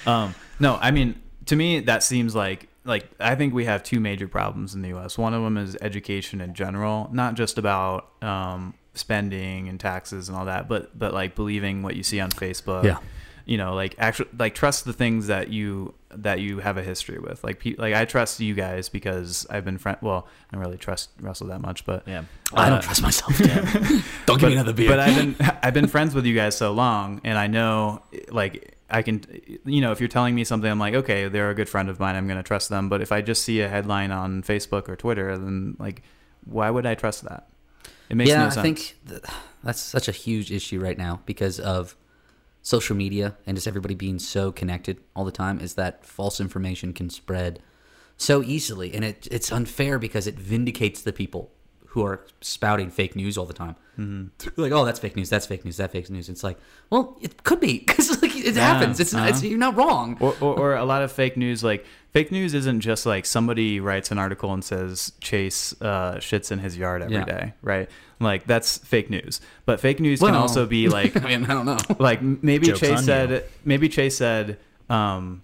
um, 0.05 0.33
no, 0.61 0.77
I 0.79 0.91
mean, 0.91 1.21
to 1.47 1.55
me, 1.57 1.81
that 1.81 2.03
seems 2.03 2.35
like 2.35 2.69
like 2.85 3.09
I 3.19 3.35
think 3.35 3.53
we 3.53 3.65
have 3.65 3.83
two 3.83 3.99
major 3.99 4.27
problems 4.29 4.75
in 4.75 4.81
the 4.81 4.89
U.S. 4.89 5.17
One 5.17 5.33
of 5.33 5.43
them 5.43 5.57
is 5.57 5.75
education 5.81 6.39
in 6.39 6.53
general, 6.53 7.09
not 7.11 7.33
just 7.35 7.57
about 7.57 8.07
um, 8.23 8.73
spending 8.93 9.67
and 9.67 9.79
taxes 9.79 10.29
and 10.29 10.37
all 10.37 10.45
that, 10.45 10.69
but 10.69 10.97
but 10.97 11.13
like 11.13 11.35
believing 11.35 11.81
what 11.83 11.95
you 11.97 12.03
see 12.03 12.19
on 12.21 12.29
Facebook. 12.29 12.83
Yeah. 12.85 12.99
You 13.45 13.57
know, 13.57 13.73
like 13.75 13.95
actually, 13.97 14.29
like 14.39 14.55
trust 14.55 14.85
the 14.85 14.93
things 14.93 15.27
that 15.27 15.49
you 15.49 15.93
that 16.15 16.39
you 16.39 16.59
have 16.59 16.77
a 16.77 16.83
history 16.83 17.19
with. 17.19 17.43
Like, 17.43 17.59
pe- 17.59 17.75
like 17.77 17.93
I 17.93 18.05
trust 18.05 18.39
you 18.39 18.53
guys 18.53 18.87
because 18.87 19.45
I've 19.49 19.65
been 19.65 19.77
friend. 19.77 19.97
Well, 20.01 20.27
I 20.49 20.55
don't 20.55 20.63
really 20.63 20.77
trust 20.77 21.09
Russell 21.19 21.47
that 21.47 21.59
much, 21.59 21.85
but 21.85 22.07
Yeah. 22.07 22.23
I 22.53 22.69
don't 22.69 22.77
Uh, 22.77 22.81
trust 22.81 23.01
myself. 23.01 23.37
don't 24.25 24.39
give 24.39 24.49
me 24.49 24.53
another 24.53 24.73
beer. 24.73 24.89
but 24.89 24.99
I've 24.99 25.15
been 25.15 25.35
I've 25.63 25.73
been 25.73 25.87
friends 25.87 26.15
with 26.15 26.25
you 26.25 26.35
guys 26.35 26.55
so 26.55 26.71
long, 26.71 27.19
and 27.23 27.37
I 27.37 27.47
know 27.47 28.01
like 28.29 28.77
I 28.89 29.01
can, 29.01 29.23
you 29.65 29.81
know, 29.81 29.91
if 29.91 29.99
you're 29.99 30.07
telling 30.07 30.35
me 30.35 30.43
something, 30.43 30.69
I'm 30.69 30.79
like, 30.79 30.93
okay, 30.93 31.27
they're 31.27 31.49
a 31.49 31.55
good 31.55 31.67
friend 31.67 31.89
of 31.89 31.99
mine. 31.99 32.15
I'm 32.15 32.27
gonna 32.27 32.43
trust 32.43 32.69
them. 32.69 32.87
But 32.89 33.01
if 33.01 33.11
I 33.11 33.21
just 33.21 33.43
see 33.43 33.59
a 33.61 33.67
headline 33.67 34.11
on 34.11 34.43
Facebook 34.43 34.87
or 34.87 34.95
Twitter, 34.95 35.37
then 35.37 35.75
like, 35.79 36.03
why 36.45 36.69
would 36.69 36.85
I 36.85 36.95
trust 36.95 37.23
that? 37.23 37.47
It 38.09 38.15
makes 38.15 38.29
yeah, 38.29 38.43
no 38.43 38.47
I 38.47 38.61
think 38.61 38.95
th- 39.07 39.21
that's 39.63 39.79
such 39.81 40.07
a 40.07 40.11
huge 40.11 40.51
issue 40.51 40.79
right 40.79 40.97
now 40.97 41.21
because 41.25 41.59
of 41.59 41.95
social 42.63 42.95
media 42.95 43.35
and 43.45 43.55
just 43.55 43.67
everybody 43.67 43.93
being 43.93 44.17
so 44.17 44.51
connected 44.51 44.97
all 45.15 45.25
the 45.25 45.31
time. 45.31 45.59
Is 45.59 45.75
that 45.75 46.03
false 46.03 46.39
information 46.39 46.93
can 46.93 47.11
spread 47.11 47.59
so 48.17 48.41
easily, 48.41 48.93
and 48.95 49.05
it 49.05 49.27
it's 49.29 49.51
unfair 49.51 49.99
because 49.99 50.25
it 50.25 50.35
vindicates 50.35 51.03
the 51.03 51.13
people 51.13 51.51
who 51.87 52.03
are 52.03 52.25
spouting 52.41 52.89
fake 52.89 53.15
news 53.15 53.37
all 53.37 53.45
the 53.45 53.53
time. 53.53 53.75
Mm-hmm. 53.99 54.59
Like, 54.59 54.71
oh, 54.71 54.83
that's 54.83 54.99
fake 54.99 55.15
news. 55.15 55.29
That's 55.29 55.45
fake 55.45 55.63
news. 55.63 55.77
That's 55.77 55.93
fake 55.93 56.09
news. 56.09 56.27
It's 56.27 56.43
like, 56.43 56.57
well, 56.89 57.15
it 57.21 57.43
could 57.43 57.59
be 57.59 57.77
because 57.85 58.19
like 58.21 58.35
it 58.35 58.55
happens. 58.55 58.99
It's 58.99 59.13
not. 59.13 59.29
It's, 59.29 59.39
uh-huh. 59.39 59.47
you're 59.47 59.59
not 59.59 59.75
wrong. 59.75 60.17
or, 60.19 60.35
or, 60.41 60.59
or 60.59 60.75
a 60.75 60.85
lot 60.85 61.03
of 61.03 61.11
fake 61.11 61.37
news 61.37 61.63
like 61.63 61.85
fake 62.11 62.31
news 62.31 62.53
isn't 62.55 62.79
just 62.79 63.05
like 63.05 63.25
somebody 63.27 63.79
writes 63.79 64.09
an 64.09 64.17
article 64.17 64.51
and 64.53 64.63
says 64.63 65.13
chase 65.19 65.75
uh, 65.81 66.15
shits 66.15 66.51
in 66.51 66.59
his 66.59 66.75
yard 66.77 67.03
every 67.03 67.23
day, 67.25 67.45
Yeah. 67.45 67.51
right 67.61 67.89
like 68.23 68.45
that's 68.45 68.77
fake 68.79 69.09
news 69.09 69.41
but 69.65 69.79
fake 69.79 69.99
news 69.99 70.19
can 70.19 70.35
also 70.35 70.65
be 70.65 70.89
like 70.97 71.15
I 71.15 71.27
mean, 71.27 71.45
I 71.45 71.53
don't 71.53 71.65
know. 71.65 71.77
like 71.99 72.21
maybe 72.21 72.67
Joke's 72.67 72.79
Chase 72.79 73.05
said 73.05 73.29
you. 73.29 73.41
maybe 73.65 73.89
Chase 73.89 74.17
said 74.17 74.57
um 74.89 75.43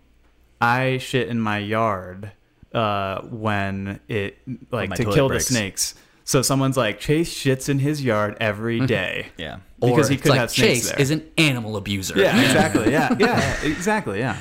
I 0.61 0.97
shit 0.97 1.27
in 1.27 1.39
my 1.39 1.57
yard 1.59 2.31
uh 2.73 3.21
when 3.21 3.99
it 4.07 4.37
like 4.71 4.89
my 4.89 4.95
to 4.95 5.05
kill 5.05 5.27
breaks. 5.27 5.47
the 5.47 5.53
snakes. 5.53 5.95
So 6.23 6.43
someone's 6.43 6.77
like 6.77 6.99
Chase 6.99 7.33
shits 7.33 7.69
in 7.69 7.79
his 7.79 8.03
yard 8.03 8.37
every 8.39 8.79
day. 8.85 9.29
Yeah. 9.37 9.59
Because 9.79 10.09
or 10.09 10.13
he 10.13 10.17
could 10.17 10.29
like 10.29 10.39
have 10.39 10.51
snakes 10.51 10.81
Chase 10.81 10.89
there. 10.91 11.01
is 11.01 11.09
an 11.09 11.27
animal 11.39 11.75
abuser. 11.75 12.19
Yeah, 12.19 12.39
exactly. 12.45 12.91
Yeah. 12.91 13.15
Yeah, 13.17 13.63
exactly. 13.63 14.19
Yeah. 14.19 14.37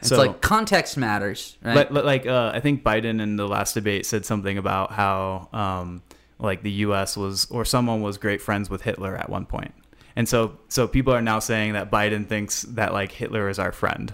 It's 0.00 0.10
like 0.10 0.40
context 0.40 0.96
matters, 0.96 1.56
right? 1.62 1.74
But, 1.74 1.92
but, 1.92 2.04
like 2.04 2.26
uh, 2.26 2.52
I 2.54 2.60
think 2.60 2.82
Biden 2.82 3.20
in 3.20 3.36
the 3.36 3.48
last 3.48 3.74
debate 3.74 4.06
said 4.06 4.24
something 4.24 4.56
about 4.56 4.92
how 4.92 5.48
um, 5.52 6.02
like 6.38 6.62
the 6.62 6.70
U.S. 6.70 7.16
was 7.16 7.46
or 7.50 7.64
someone 7.64 8.00
was 8.02 8.18
great 8.18 8.40
friends 8.40 8.68
with 8.70 8.82
Hitler 8.82 9.16
at 9.16 9.28
one 9.28 9.46
point, 9.46 9.74
and 10.16 10.28
so 10.28 10.58
so 10.68 10.86
people 10.88 11.12
are 11.14 11.22
now 11.22 11.38
saying 11.38 11.72
that 11.74 11.90
Biden 11.90 12.26
thinks 12.26 12.62
that 12.62 12.92
like 12.92 13.12
Hitler 13.12 13.48
is 13.48 13.58
our 13.58 13.72
friend. 13.72 14.12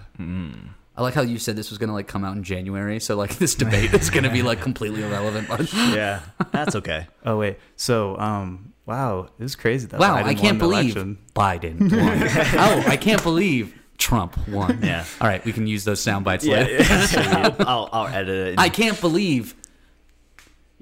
I 0.97 1.01
like 1.01 1.13
how 1.13 1.23
you 1.23 1.37
said 1.39 1.57
this 1.57 1.69
was 1.69 1.77
gonna 1.77 1.93
like 1.93 2.07
come 2.07 2.23
out 2.23 2.35
in 2.37 2.43
January, 2.43 2.99
so 2.99 3.15
like 3.15 3.35
this 3.37 3.53
debate 3.55 3.93
is 3.93 4.09
gonna 4.09 4.31
be 4.31 4.41
like 4.41 4.61
completely 4.61 5.03
irrelevant. 5.03 5.47
But 5.47 5.71
Yeah. 5.73 6.21
That's 6.51 6.75
okay. 6.77 7.07
Oh 7.25 7.37
wait, 7.37 7.57
so 7.75 8.17
um, 8.17 8.73
wow, 8.85 9.27
it 9.37 9.43
was 9.43 9.55
crazy 9.55 9.87
that 9.87 9.99
wow, 9.99 10.17
Biden 10.17 10.23
I 10.23 10.33
can't 10.35 10.59
won 10.61 10.69
believe 10.71 10.95
election. 10.95 11.17
Biden 11.35 11.79
won. 11.91 11.91
oh, 12.59 12.83
I 12.87 12.95
can't 12.97 13.21
believe 13.21 13.77
Trump 13.97 14.37
won. 14.47 14.79
Yeah. 14.81 15.03
All 15.19 15.27
right, 15.27 15.43
we 15.43 15.51
can 15.51 15.67
use 15.67 15.83
those 15.83 16.01
sound 16.01 16.23
bites 16.23 16.45
Yeah. 16.45 16.59
later. 16.63 16.83
yeah. 16.83 17.55
I'll, 17.59 17.89
I'll 17.91 18.07
edit 18.07 18.53
it. 18.53 18.55
I 18.59 18.69
can't 18.69 18.99
believe 19.01 19.53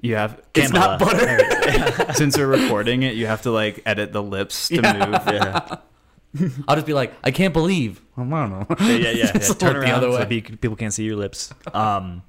You 0.04 0.16
have 0.16 0.40
it's 0.54 0.70
not 0.72 0.98
butter. 1.00 2.12
since 2.14 2.36
we're 2.36 2.46
recording 2.46 3.02
it, 3.04 3.14
you 3.14 3.26
have 3.26 3.40
to 3.42 3.50
like 3.50 3.80
edit 3.86 4.12
the 4.12 4.22
lips 4.22 4.68
to 4.68 4.74
Yeah. 4.74 5.06
move. 5.06 5.22
yeah. 5.34 5.76
I'll 6.68 6.76
just 6.76 6.86
be 6.86 6.92
like, 6.92 7.14
I 7.24 7.30
can't 7.30 7.54
believe. 7.54 8.02
I 8.16 8.20
don't 8.20 8.28
know. 8.30 8.66
yeah, 8.80 8.86
yeah, 8.86 8.96
yeah. 8.96 9.12
Yeah. 9.12 9.30
Turn 9.32 9.48
look 9.48 9.58
the 9.60 9.78
around 9.80 9.94
other 10.04 10.10
way. 10.10 10.26
pe- 10.26 10.56
people 10.56 10.76
can't 10.76 10.92
see 10.92 11.04
your 11.04 11.16
lips. 11.16 11.54
Um, 11.72 12.22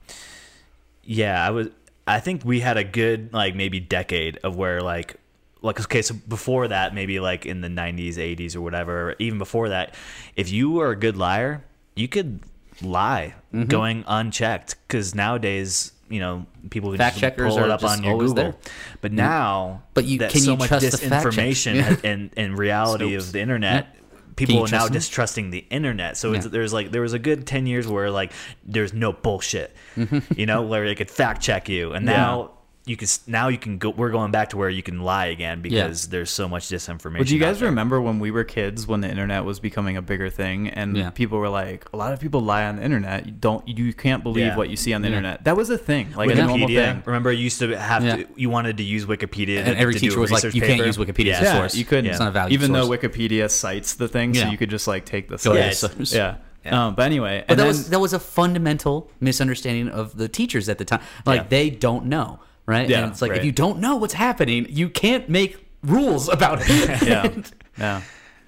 yeah, 1.04 1.46
I 1.46 1.50
was. 1.52 1.68
I 2.08 2.20
think 2.20 2.46
we 2.46 2.60
had 2.60 2.78
a 2.78 2.84
good 2.84 3.34
like 3.34 3.56
maybe 3.56 3.80
decade 3.80 4.38
of 4.44 4.56
where 4.56 4.82
like 4.82 5.16
like 5.62 5.80
okay, 5.82 6.02
so 6.02 6.14
before 6.28 6.68
that 6.70 6.94
maybe 6.94 7.20
like 7.20 7.46
in 7.46 7.60
the 7.62 7.68
'90s, 7.68 8.16
'80s, 8.16 8.56
or 8.56 8.62
whatever. 8.62 9.16
Even 9.20 9.38
before 9.38 9.70
that, 9.70 9.96
if 10.36 10.50
you 10.52 10.72
were 10.72 10.92
a 10.92 10.96
good 10.96 11.18
liar, 11.18 11.64
you 11.96 12.08
could 12.08 12.40
lie 12.82 13.34
Mm-hmm. 13.54 13.66
going 13.66 14.04
unchecked 14.08 14.76
because 14.88 15.14
nowadays. 15.16 15.92
You 16.10 16.20
know, 16.20 16.46
people 16.70 16.92
can 16.92 16.98
Fact 17.00 17.16
just 17.16 17.22
checkers 17.22 17.54
pull 17.56 17.64
it 17.64 17.72
up 17.72 17.84
on 17.84 18.04
your 18.04 18.18
Google. 18.20 18.36
there. 18.36 18.56
But 19.02 19.12
now, 19.12 19.84
But 19.96 20.06
you- 20.06 20.20
can 20.20 20.30
so 20.30 20.52
you 20.52 20.58
much 20.58 20.68
trust 20.68 20.92
the 20.92 20.98
fact 20.98 21.24
checks? 21.24 21.36
disinformation 21.36 21.76
Yeah. 21.76 21.96
and 22.12 22.30
and 22.38 22.58
reality 22.58 23.12
Snopes. 23.14 23.18
of 23.18 23.32
the 23.32 23.40
internet, 23.40 23.88
Yeah. 23.96 24.02
people 24.36 24.66
are 24.66 24.68
now 24.68 24.84
them? 24.86 24.94
distrusting 24.94 25.50
the 25.50 25.66
internet. 25.72 26.16
So 26.18 26.34
it's, 26.34 26.46
Yeah. 26.46 26.52
there's 26.52 26.74
like 26.74 26.92
there 26.92 27.02
was 27.02 27.14
a 27.14 27.20
good 27.20 27.48
ten 27.48 27.66
years 27.66 27.88
where 27.88 28.12
like 28.12 28.32
there's 28.64 28.94
no 28.94 29.14
bullshit, 29.14 29.76
mm-hmm. 29.98 30.20
you 30.40 30.46
know, 30.46 30.62
where 30.62 30.86
they 30.86 30.94
could 30.96 31.10
fact 31.10 31.42
check 31.42 31.70
you, 31.70 31.94
and 31.94 32.06
now 32.06 32.52
you 32.88 32.96
can 32.96 33.08
now 33.26 33.48
you 33.48 33.58
can 33.58 33.78
go. 33.80 33.90
We're 33.90 34.12
going 34.12 34.32
back 34.32 34.50
to 34.50 34.58
where 34.58 34.70
you 34.70 34.84
can 34.84 35.02
lie 35.02 35.26
again 35.28 35.62
because 35.62 36.08
there's 36.10 36.30
so 36.30 36.48
much 36.48 36.66
disinformation. 36.68 37.26
Do 37.28 37.34
you 37.34 37.40
guys 37.40 37.60
there. 37.60 37.70
remember 37.70 38.00
when 38.00 38.20
we 38.20 38.30
were 38.30 38.44
kids 38.44 38.86
when 38.86 39.02
the 39.02 39.10
internet 39.10 39.44
was 39.44 39.60
becoming 39.60 39.98
a 39.98 40.02
bigger 40.04 40.30
thing 40.30 40.70
and 40.70 40.96
Yeah. 40.96 41.10
people 41.10 41.40
were 41.40 41.50
like, 41.50 41.86
a 41.94 41.98
lot 41.98 42.14
of 42.14 42.20
people 42.20 42.42
lie 42.42 42.66
on 42.66 42.76
the 42.76 42.84
internet. 42.84 43.26
You 43.26 43.32
don't, 43.32 43.68
you 43.68 43.92
can't 43.94 44.22
believe 44.22 44.46
Yeah. 44.46 44.56
what 44.56 44.70
you 44.70 44.76
see 44.76 44.94
on 44.94 45.02
the 45.02 45.10
Yeah. 45.10 45.18
internet. 45.18 45.44
That 45.46 45.58
was 45.58 45.70
a 45.72 45.78
thing, 45.80 46.14
like 46.16 46.30
a 46.30 46.36
normal 46.36 46.68
Wikipedia. 46.68 46.94
thing. 46.94 47.04
Remember, 47.06 47.32
you 47.32 47.44
used 47.44 47.60
to 47.60 47.76
have 47.78 48.04
Yeah. 48.06 48.16
to. 48.18 48.28
You 48.36 48.50
wanted 48.52 48.78
to 48.78 48.84
use 48.84 49.06
Wikipedia, 49.06 49.58
And 49.66 49.76
to, 49.76 49.80
every 49.80 49.94
to 49.96 50.00
teacher 50.00 50.20
was 50.20 50.30
like, 50.32 50.44
research 50.44 50.56
you 50.56 50.62
can't 50.62 50.86
use 50.86 50.98
Wikipedia 50.98 51.34
as 51.34 51.42
Yeah. 51.42 51.52
a 51.52 51.54
Yeah, 51.54 51.60
source. 51.62 51.76
you 51.76 51.86
couldn't. 51.86 52.06
It's 52.12 52.20
not 52.20 52.28
a 52.28 52.32
valued 52.32 52.54
Even 52.54 52.72
though. 52.72 52.88
Wikipedia 52.88 53.50
cites 53.50 53.94
the 53.96 54.08
thing, 54.08 54.34
so 54.36 54.48
you 54.48 54.58
could 54.58 54.70
just 54.70 54.88
like 54.88 55.06
take 55.06 55.28
the 55.28 55.38
Go 55.38 55.56
sites. 55.56 55.82
ahead. 55.84 56.08
Yeah. 56.12 56.18
yeah. 56.18 56.36
Yeah. 56.66 56.88
Um, 56.88 56.96
but 56.96 57.04
anyway, 57.04 57.44
But 57.48 57.52
and 57.54 57.60
that 57.60 57.64
then, 57.64 57.68
was 57.68 57.90
that 57.90 58.00
was 58.00 58.14
a 58.14 58.20
fundamental 58.20 59.10
misunderstanding 59.20 59.88
of 59.90 60.18
the 60.18 60.28
teachers 60.28 60.68
at 60.70 60.78
the 60.80 60.86
time. 60.86 61.00
Like 61.26 61.42
Yeah. 61.42 61.48
they 61.50 61.70
don't 61.70 62.06
know, 62.06 62.40
right? 62.66 62.90
Yeah, 62.90 63.04
and 63.04 63.12
it's 63.12 63.22
like 63.22 63.32
right. 63.32 63.40
if 63.40 63.46
you 63.46 63.52
don't 63.52 63.80
know 63.80 63.96
what's 63.96 64.14
happening, 64.14 64.68
you 64.70 64.90
can't 64.90 65.30
make 65.30 65.58
rules 65.84 66.30
about 66.30 66.60
it. 66.62 67.02
yeah, 67.08 67.32
yeah. 67.78 68.02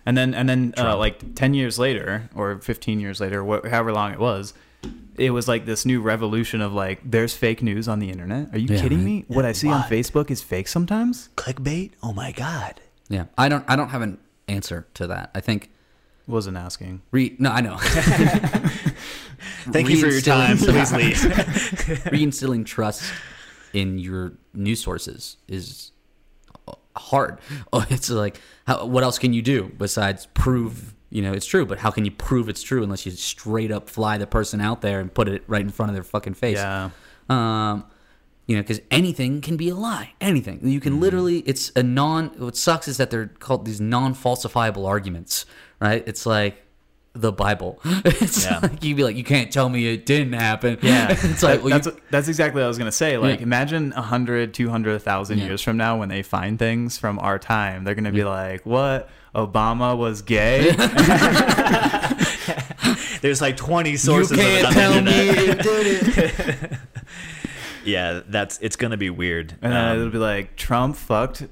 And 0.05 0.17
then 0.17 0.33
and 0.33 0.47
then 0.47 0.73
uh, 0.77 0.95
like 0.97 1.35
ten 1.35 1.53
years 1.53 1.77
later 1.77 2.29
or 2.35 2.59
fifteen 2.59 2.99
years 2.99 3.19
later, 3.19 3.43
wh- 3.43 3.67
however 3.69 3.91
long 3.91 4.13
it 4.13 4.19
was, 4.19 4.53
it 5.17 5.31
was 5.31 5.47
like 5.47 5.65
this 5.65 5.85
new 5.85 5.99
revolution 6.01 6.61
of 6.61 6.71
like, 6.73 7.01
there's 7.03 7.35
fake 7.35 7.61
news 7.61 7.87
on 7.89 7.99
the 7.99 8.09
internet. 8.09 8.53
Are 8.53 8.57
you 8.57 8.73
Yeah, 8.73 8.81
kidding 8.81 8.99
right. 8.99 9.05
me? 9.05 9.25
What 9.27 9.43
I 9.45 9.51
see 9.51 9.67
on 9.69 9.81
Facebook 9.83 10.31
is 10.31 10.41
fake 10.41 10.67
sometimes. 10.69 11.29
clickbait. 11.35 11.91
Oh 12.01 12.13
my 12.13 12.31
god. 12.31 12.79
yeah, 13.09 13.25
I 13.37 13.49
don't 13.49 13.65
I 13.67 13.75
don't 13.75 13.89
have 13.89 14.01
an 14.01 14.17
answer 14.47 14.87
to 14.93 15.07
that. 15.07 15.31
I 15.35 15.41
think 15.41 15.69
Wasn't 16.25 16.55
asking. 16.55 17.01
re 17.11 17.35
no, 17.37 17.51
I 17.51 17.59
know. 17.59 17.77
Thank 19.71 19.89
you 19.89 19.97
for 19.97 20.07
your 20.07 20.21
time. 20.21 20.57
Please 20.57 20.93
leave. 20.93 21.15
reinstilling 22.11 22.65
trust 22.65 23.03
in 23.77 23.99
your 23.99 24.33
news 24.53 24.81
sources 24.81 25.37
is 25.47 25.91
hard. 26.95 27.39
Oh, 27.73 27.85
It's 27.89 28.09
like, 28.09 28.41
how, 28.65 28.85
what 28.85 29.03
else 29.03 29.19
can 29.19 29.33
you 29.33 29.41
do 29.41 29.71
besides 29.77 30.27
prove, 30.33 30.95
you 31.11 31.21
know, 31.21 31.31
it's 31.31 31.45
true? 31.45 31.65
But 31.65 31.77
how 31.79 31.91
can 31.91 32.05
you 32.05 32.11
prove 32.11 32.49
it's 32.49 32.63
true 32.63 32.81
unless 32.83 33.05
you 33.05 33.11
straight 33.11 33.71
up 33.71 33.87
fly 33.89 34.17
the 34.17 34.25
person 34.25 34.61
out 34.61 34.81
there 34.81 34.99
and 34.99 35.13
put 35.13 35.27
it 35.27 35.43
right 35.47 35.61
in 35.61 35.69
front 35.69 35.91
of 35.91 35.95
their 35.95 36.03
fucking 36.03 36.33
face? 36.33 36.57
Yeah. 36.57 36.89
Um, 37.29 37.85
you 38.47 38.55
know, 38.55 38.61
because 38.63 38.79
anything 38.89 39.41
can 39.41 39.57
be 39.57 39.69
a 39.69 39.75
lie. 39.75 40.13
Anything 40.21 40.59
you 40.63 40.79
can 40.79 40.99
literally. 41.01 41.39
It's 41.39 41.71
a 41.75 41.83
non. 41.83 42.29
What 42.37 42.55
sucks 42.55 42.87
is 42.87 42.95
that 42.97 43.11
they're 43.11 43.27
called 43.27 43.65
these 43.65 43.81
non-falsifiable 43.81 44.87
arguments, 44.87 45.45
right? 45.81 46.01
It's 46.07 46.25
like 46.25 46.63
the 47.21 47.31
Bible. 47.31 47.79
It's 48.05 48.45
Yeah. 48.45 48.59
like 48.61 48.83
you'd 48.83 48.97
be 48.97 49.03
like, 49.03 49.15
you 49.15 49.23
can't 49.23 49.51
tell 49.51 49.69
me 49.69 49.87
it 49.93 50.05
didn't 50.05 50.33
happen. 50.33 50.77
Yeah, 50.81 51.07
it's 51.11 51.43
like 51.43 51.61
well, 51.61 51.69
that's 51.71 51.87
you, 51.87 51.93
what- 51.93 52.01
that's 52.11 52.27
exactly 52.27 52.59
what 52.61 52.65
I 52.65 52.67
was 52.67 52.77
gonna 52.77 52.91
say. 52.91 53.17
Like, 53.17 53.39
Yeah. 53.39 53.43
imagine 53.43 53.91
100, 53.91 54.53
200, 54.53 54.91
1,000 54.93 55.37
Yeah. 55.39 55.45
years 55.45 55.61
from 55.61 55.77
now 55.77 55.97
when 55.97 56.09
they 56.09 56.23
find 56.23 56.57
things 56.59 56.97
from 56.97 57.19
our 57.19 57.39
time, 57.39 57.83
they're 57.83 57.95
gonna 57.95 58.11
be 58.11 58.23
like, 58.23 58.65
"What? 58.65 59.09
Obama 59.35 59.97
was 59.97 60.21
gay?" 60.21 60.71
There's 63.21 63.41
like 63.41 63.57
20 63.57 63.97
sources 63.97 64.31
of 64.31 64.39
it 64.39 64.65
can't 64.65 64.95
on 64.97 65.05
the 65.05 65.11
tell 65.11 65.25
me 65.25 65.29
it 65.29 65.61
did 65.61 66.71
it. 66.71 66.77
Yeah, 67.83 68.21
that's 68.27 68.57
it's 68.61 68.75
gonna 68.75 68.97
be 68.97 69.09
weird. 69.09 69.55
and 69.61 69.73
then 69.73 69.85
Um, 69.91 69.97
it'll 69.99 70.11
be 70.11 70.17
like, 70.17 70.55
"Trump 70.55 70.95
fucked 70.95 71.43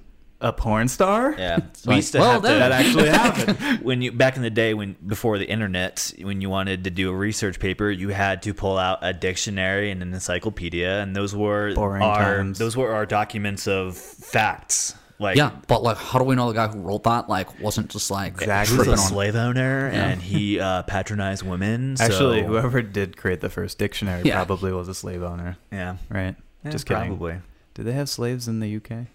a 0.42 0.52
porn 0.54 0.88
star." 0.88 1.34
yeah, 1.38 1.60
we 1.88 1.96
used 1.96 2.12
to 2.14 2.20
well, 2.20 2.32
have 2.34 2.42
to. 2.42 2.48
that 2.48 2.72
actually 2.72 3.10
happened. 3.22 3.80
when 3.84 4.02
you 4.02 4.12
back 4.12 4.36
in 4.36 4.42
the 4.44 4.50
day 4.50 4.74
when 4.74 4.96
before 5.06 5.38
the 5.38 5.50
internet 5.50 6.14
when 6.22 6.42
you 6.42 6.50
wanted 6.50 6.84
to 6.84 6.90
do 6.90 7.10
a 7.10 7.16
research 7.16 7.60
paper 7.60 7.90
you 7.90 8.10
had 8.10 8.42
to 8.44 8.54
pull 8.54 8.78
out 8.78 9.00
a 9.02 9.14
dictionary 9.14 9.92
and 9.92 10.02
an 10.02 10.14
encyclopedia 10.14 11.02
and 11.02 11.16
those 11.16 11.36
were 11.36 11.74
Boring 11.74 12.04
our 12.04 12.38
times. 12.38 12.60
those 12.60 12.76
were 12.78 12.92
our 12.94 13.06
documents 13.06 13.68
of 13.68 13.98
facts 13.98 14.96
like 15.18 15.38
Yeah, 15.38 15.52
but 15.70 15.82
like, 15.82 15.96
how 15.96 16.20
do 16.20 16.26
we 16.26 16.36
know 16.36 16.48
the 16.50 16.54
guy 16.54 16.68
who 16.68 16.80
wrote 16.82 17.04
that 17.04 17.30
like 17.30 17.62
wasn't 17.62 17.90
just 17.90 18.12
like 18.12 18.34
Exactly. 18.34 18.78
was 18.78 18.86
tripping 18.88 19.00
a 19.00 19.02
on? 19.02 19.08
slave 19.08 19.36
owner 19.38 19.88
and 19.88 20.22
he 20.22 20.60
uh, 20.60 20.84
patronized 20.84 21.42
women 21.44 21.96
Actually, 22.02 22.42
so- 22.42 22.48
whoever 22.48 22.82
did 22.82 23.16
create 23.16 23.40
the 23.40 23.50
first 23.50 23.78
dictionary 23.78 24.24
Yeah. 24.26 24.44
probably 24.44 24.74
was 24.74 24.90
a 24.90 24.94
slave 24.94 25.24
owner, 25.24 25.58
yeah 25.72 25.96
right? 26.10 26.36
Yeah, 26.66 26.72
Just 26.72 26.86
kidding. 26.86 27.06
probably 27.08 27.38
Did 27.76 27.86
they 27.86 27.94
have 27.94 28.10
slaves 28.10 28.48
in 28.50 28.60
the 28.60 28.76
UK? 28.76 29.08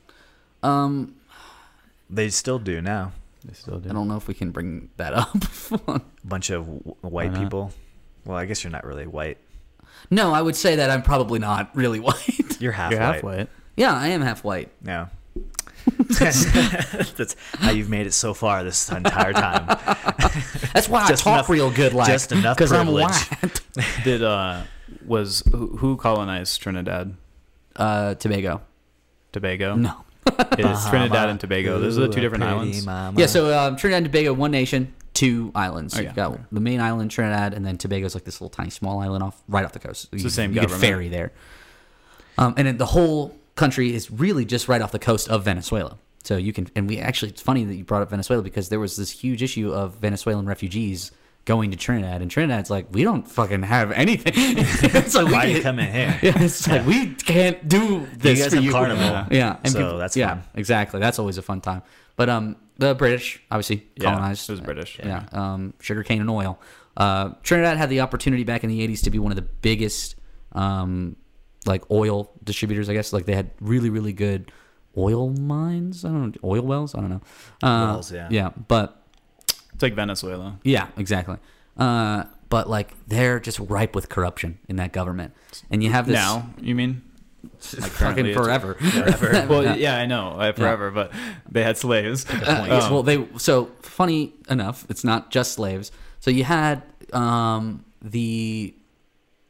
Um, 0.62 1.14
they 2.10 2.28
still 2.28 2.58
do 2.58 2.80
now 2.82 3.12
They 3.44 3.54
still 3.54 3.78
do. 3.78 3.88
I 3.88 3.92
don't 3.92 4.08
know 4.08 4.16
if 4.16 4.28
we 4.28 4.34
can 4.34 4.50
bring 4.50 4.90
that 4.96 5.14
up. 5.14 5.34
a 5.88 6.00
bunch 6.24 6.50
of 6.50 6.66
w- 6.66 6.94
white 7.02 7.34
people 7.34 7.72
well 8.26 8.36
i 8.36 8.44
guess 8.44 8.62
you're 8.62 8.70
not 8.70 8.84
really 8.84 9.06
white 9.06 9.38
no, 10.10 10.32
I 10.32 10.40
would 10.40 10.56
say 10.56 10.76
that 10.76 10.88
I'm 10.90 11.02
probably 11.02 11.38
not 11.38 11.74
really 11.76 12.00
white. 12.08 12.58
you're 12.60 12.72
half 12.72 12.90
You're 12.90 13.00
white 13.00 13.14
half 13.16 13.22
white. 13.22 13.48
yeah, 13.76 13.94
I 13.94 14.08
am 14.08 14.22
half 14.22 14.42
white. 14.44 14.70
yeah 14.84 15.08
that's 16.08 17.36
how 17.58 17.70
you've 17.70 17.88
made 17.90 18.06
it 18.06 18.12
so 18.12 18.34
far 18.34 18.64
this 18.64 18.90
entire 18.90 19.32
time 19.32 19.66
That's 20.74 20.88
why 20.88 21.06
Just 21.08 21.22
I 21.26 21.30
talk 21.30 21.34
enough- 21.38 21.48
real 21.48 21.70
good, 21.70 21.92
like 21.94 22.08
just 22.08 22.32
enough 22.32 22.56
because 22.56 22.72
I'm 22.72 22.86
privilege. 22.86 23.12
white. 23.30 23.60
Did 24.04 24.22
uh 24.22 24.62
was 25.06 25.42
who, 25.50 25.76
who 25.76 25.96
colonized 25.96 26.60
Trinidad? 26.60 27.14
Uh, 27.76 28.14
Tobago. 28.14 28.60
Tobago. 29.32 29.74
No. 29.76 30.04
It 30.58 30.60
is 30.66 30.88
Trinidad 30.88 31.28
and 31.28 31.40
Tobago. 31.40 31.78
Those 31.78 31.98
are 31.98 32.02
the 32.02 32.08
two 32.08 32.20
different 32.20 32.44
islands. 32.44 32.84
Yeah, 32.84 33.26
so 33.26 33.56
um, 33.58 33.76
Trinidad 33.76 34.04
and 34.04 34.12
Tobago, 34.12 34.32
one 34.32 34.50
nation, 34.50 34.92
two 35.14 35.52
islands. 35.54 35.94
Oh, 35.96 35.98
You've 36.00 36.10
yeah. 36.10 36.14
got 36.14 36.40
the 36.52 36.60
main 36.60 36.80
island, 36.80 37.10
Trinidad, 37.10 37.54
and 37.54 37.64
then 37.64 37.78
Tobago's 37.78 38.14
like 38.14 38.24
this 38.24 38.40
little 38.40 38.50
tiny 38.50 38.70
small 38.70 39.00
island 39.00 39.22
off 39.22 39.42
right 39.48 39.64
off 39.64 39.72
the 39.72 39.78
coast. 39.78 40.08
It's 40.12 40.22
the 40.22 40.30
same 40.30 40.52
You 40.52 40.60
could 40.60 40.68
government. 40.70 40.82
ferry 40.90 41.08
there, 41.08 41.32
um, 42.38 42.54
and 42.56 42.66
then 42.66 42.78
the 42.78 42.86
whole 42.86 43.36
country 43.56 43.94
is 43.94 44.10
really 44.10 44.44
just 44.44 44.68
right 44.68 44.80
off 44.80 44.92
the 44.92 44.98
coast 44.98 45.28
of 45.28 45.44
Venezuela. 45.44 45.98
So 46.22 46.36
you 46.36 46.52
can, 46.52 46.68
and 46.76 46.86
we 46.86 46.98
actually, 46.98 47.30
it's 47.30 47.40
funny 47.42 47.64
that 47.64 47.74
you 47.74 47.84
brought 47.84 48.02
up 48.02 48.10
Venezuela 48.10 48.42
because 48.42 48.68
there 48.68 48.78
was 48.80 48.96
this 48.96 49.10
huge 49.10 49.42
issue 49.42 49.72
of 49.72 49.96
Venezuelan 49.96 50.46
refugees 50.46 51.12
going 51.44 51.70
to 51.72 51.76
Trinidad, 51.76 52.22
and 52.22 52.30
Trinidad's 52.30 52.70
like, 52.70 52.86
we 52.92 53.02
don't 53.02 53.26
fucking 53.26 53.62
have 53.62 53.90
anything. 53.92 54.32
it's 54.36 55.14
like 55.14 55.26
we 55.26 55.32
why 55.32 55.44
are 55.44 55.46
you 55.48 55.52
can't- 55.54 55.64
coming 55.64 55.92
here 55.92 56.18
Yeah, 56.22 56.42
it's 56.42 56.66
like 56.68 56.86
we 56.86 57.14
can't 57.14 57.66
do 57.68 58.06
this 58.16 58.38
guys 58.40 58.48
for 58.50 58.56
have 58.56 58.64
you. 58.64 58.70
carnival. 58.72 59.26
Yeah, 59.30 59.56
and 59.64 59.72
So 59.72 59.78
people- 59.78 59.98
that's 59.98 60.16
yeah, 60.16 60.28
fun. 60.36 60.42
exactly. 60.54 61.00
That's 61.00 61.18
always 61.18 61.38
a 61.38 61.42
fun 61.42 61.60
time. 61.60 61.82
But 62.16 62.28
um, 62.28 62.56
the 62.76 62.94
British 62.94 63.42
obviously 63.50 63.86
Yeah, 63.96 64.04
colonized. 64.12 64.48
it 64.48 64.52
was 64.52 64.60
British. 64.60 64.98
Yeah, 65.02 65.24
um, 65.32 65.74
sugar 65.80 66.02
cane 66.02 66.20
and 66.20 66.30
oil. 66.30 66.60
Uh, 66.96 67.30
Trinidad 67.42 67.78
had 67.78 67.88
the 67.88 68.00
opportunity 68.00 68.44
back 68.44 68.62
in 68.62 68.68
the 68.70 68.86
'80s 68.86 69.02
to 69.04 69.10
be 69.10 69.18
one 69.18 69.32
of 69.32 69.36
the 69.36 69.42
biggest, 69.62 70.16
um, 70.52 71.16
like 71.66 71.90
oil 71.90 72.30
distributors. 72.44 72.88
I 72.90 72.92
guess 72.92 73.12
like 73.12 73.24
they 73.26 73.34
had 73.34 73.50
really, 73.60 73.88
really 73.90 74.12
good 74.12 74.52
oil 74.98 75.30
mines. 75.30 76.04
I 76.04 76.08
don't 76.08 76.36
know, 76.42 76.48
oil 76.48 76.62
wells. 76.62 76.94
I 76.94 77.00
don't 77.00 77.10
know. 77.10 77.22
Uh, 77.62 77.92
Wells, 77.92 78.12
yeah. 78.12 78.28
Yeah, 78.30 78.50
but 78.68 78.99
It's 79.80 79.82
like 79.82 79.94
Venezuela. 79.94 80.58
yeah, 80.62 80.88
exactly. 80.98 81.38
Uh, 81.78 82.24
but 82.50 82.68
like 82.68 82.92
they're 83.08 83.40
just 83.40 83.58
ripe 83.60 83.94
with 83.94 84.10
corruption 84.10 84.58
in 84.68 84.76
that 84.76 84.92
government, 84.92 85.32
and 85.70 85.82
you 85.82 85.88
have 85.88 86.06
this 86.06 86.12
Now, 86.14 86.50
you 86.60 86.74
mean? 86.74 87.00
fucking 87.60 87.88
currently 87.94 88.30
it's- 88.32 88.44
forever. 88.44 88.76
Well, 89.48 89.78
yeah, 89.78 89.96
I 89.96 90.04
know, 90.04 90.32
uh, 90.32 90.52
forever, 90.52 90.90
but 90.90 91.12
they 91.50 91.62
had 91.62 91.78
slaves. 91.78 92.26
Uh, 92.28 92.66
Oh. 92.70 92.92
Well, 92.92 93.02
they 93.02 93.26
so 93.38 93.70
funny 93.80 94.34
enough, 94.50 94.84
it's 94.90 95.02
not 95.04 95.30
just 95.30 95.52
slaves. 95.52 95.90
So 96.18 96.30
you 96.30 96.44
had 96.44 96.82
um, 97.14 97.82
the 98.02 98.74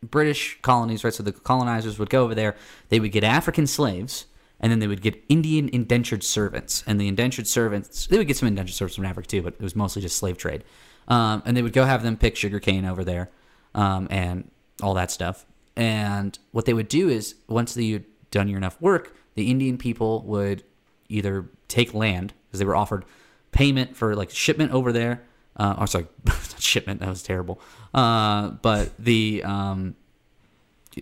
British 0.09 0.61
colonies, 0.63 1.03
right? 1.03 1.13
So 1.13 1.25
the 1.25 1.33
colonizers 1.33 1.99
would 1.99 2.09
go 2.11 2.23
over 2.23 2.37
there. 2.37 2.55
They 2.91 3.01
would 3.01 3.11
get 3.11 3.25
African 3.25 3.67
slaves, 3.67 4.27
and 4.61 4.71
then 4.71 4.79
they 4.79 4.87
would 4.87 5.03
get 5.03 5.23
Indian 5.29 5.69
indentured 5.71 6.23
servants. 6.23 6.85
And 6.87 7.01
the 7.01 7.09
indentured 7.09 7.47
servants, 7.47 8.07
they 8.07 8.19
would 8.19 8.27
get 8.27 8.37
some 8.37 8.47
indentured 8.47 8.75
servants 8.75 8.97
from 8.97 9.07
Africa 9.07 9.29
too, 9.29 9.43
but 9.43 9.55
it 9.55 9.63
was 9.63 9.75
mostly 9.75 10.03
just 10.03 10.17
slave 10.17 10.37
trade. 10.37 10.65
Um, 11.09 11.43
and 11.45 11.57
they 11.57 11.63
would 11.63 11.73
go 11.73 11.85
have 11.85 12.03
them 12.03 12.17
pick 12.17 12.37
sugar 12.37 12.61
cane 12.61 12.85
over 12.85 13.03
there, 13.03 13.31
um, 13.75 14.07
and 14.11 14.51
all 14.83 14.95
that 14.95 15.11
stuff. 15.11 15.47
And 15.77 16.39
what 16.53 16.67
they 16.67 16.75
would 16.75 16.89
do 16.89 17.09
is 17.09 17.37
once 17.49 17.77
you'd 17.77 18.05
done 18.31 18.49
your 18.49 18.59
enough 18.59 18.81
work, 18.81 19.17
the 19.35 19.51
Indian 19.51 19.79
people 19.79 20.23
would 20.23 20.63
either 21.09 21.49
take 21.69 21.95
land 21.95 22.35
because 22.47 22.61
they 22.61 22.67
were 22.67 22.77
offered 22.77 23.05
payment 23.53 23.97
for 23.97 24.15
like 24.15 24.31
shipment 24.31 24.73
over 24.73 24.93
there. 24.93 25.23
Uh, 25.57 25.75
or 25.79 25.87
sorry, 25.87 26.07
shipment 26.59 27.01
that 27.01 27.09
was 27.09 27.23
terrible. 27.23 27.61
Uh, 27.93 28.51
but 28.51 28.97
the 28.99 29.43
um, 29.45 29.97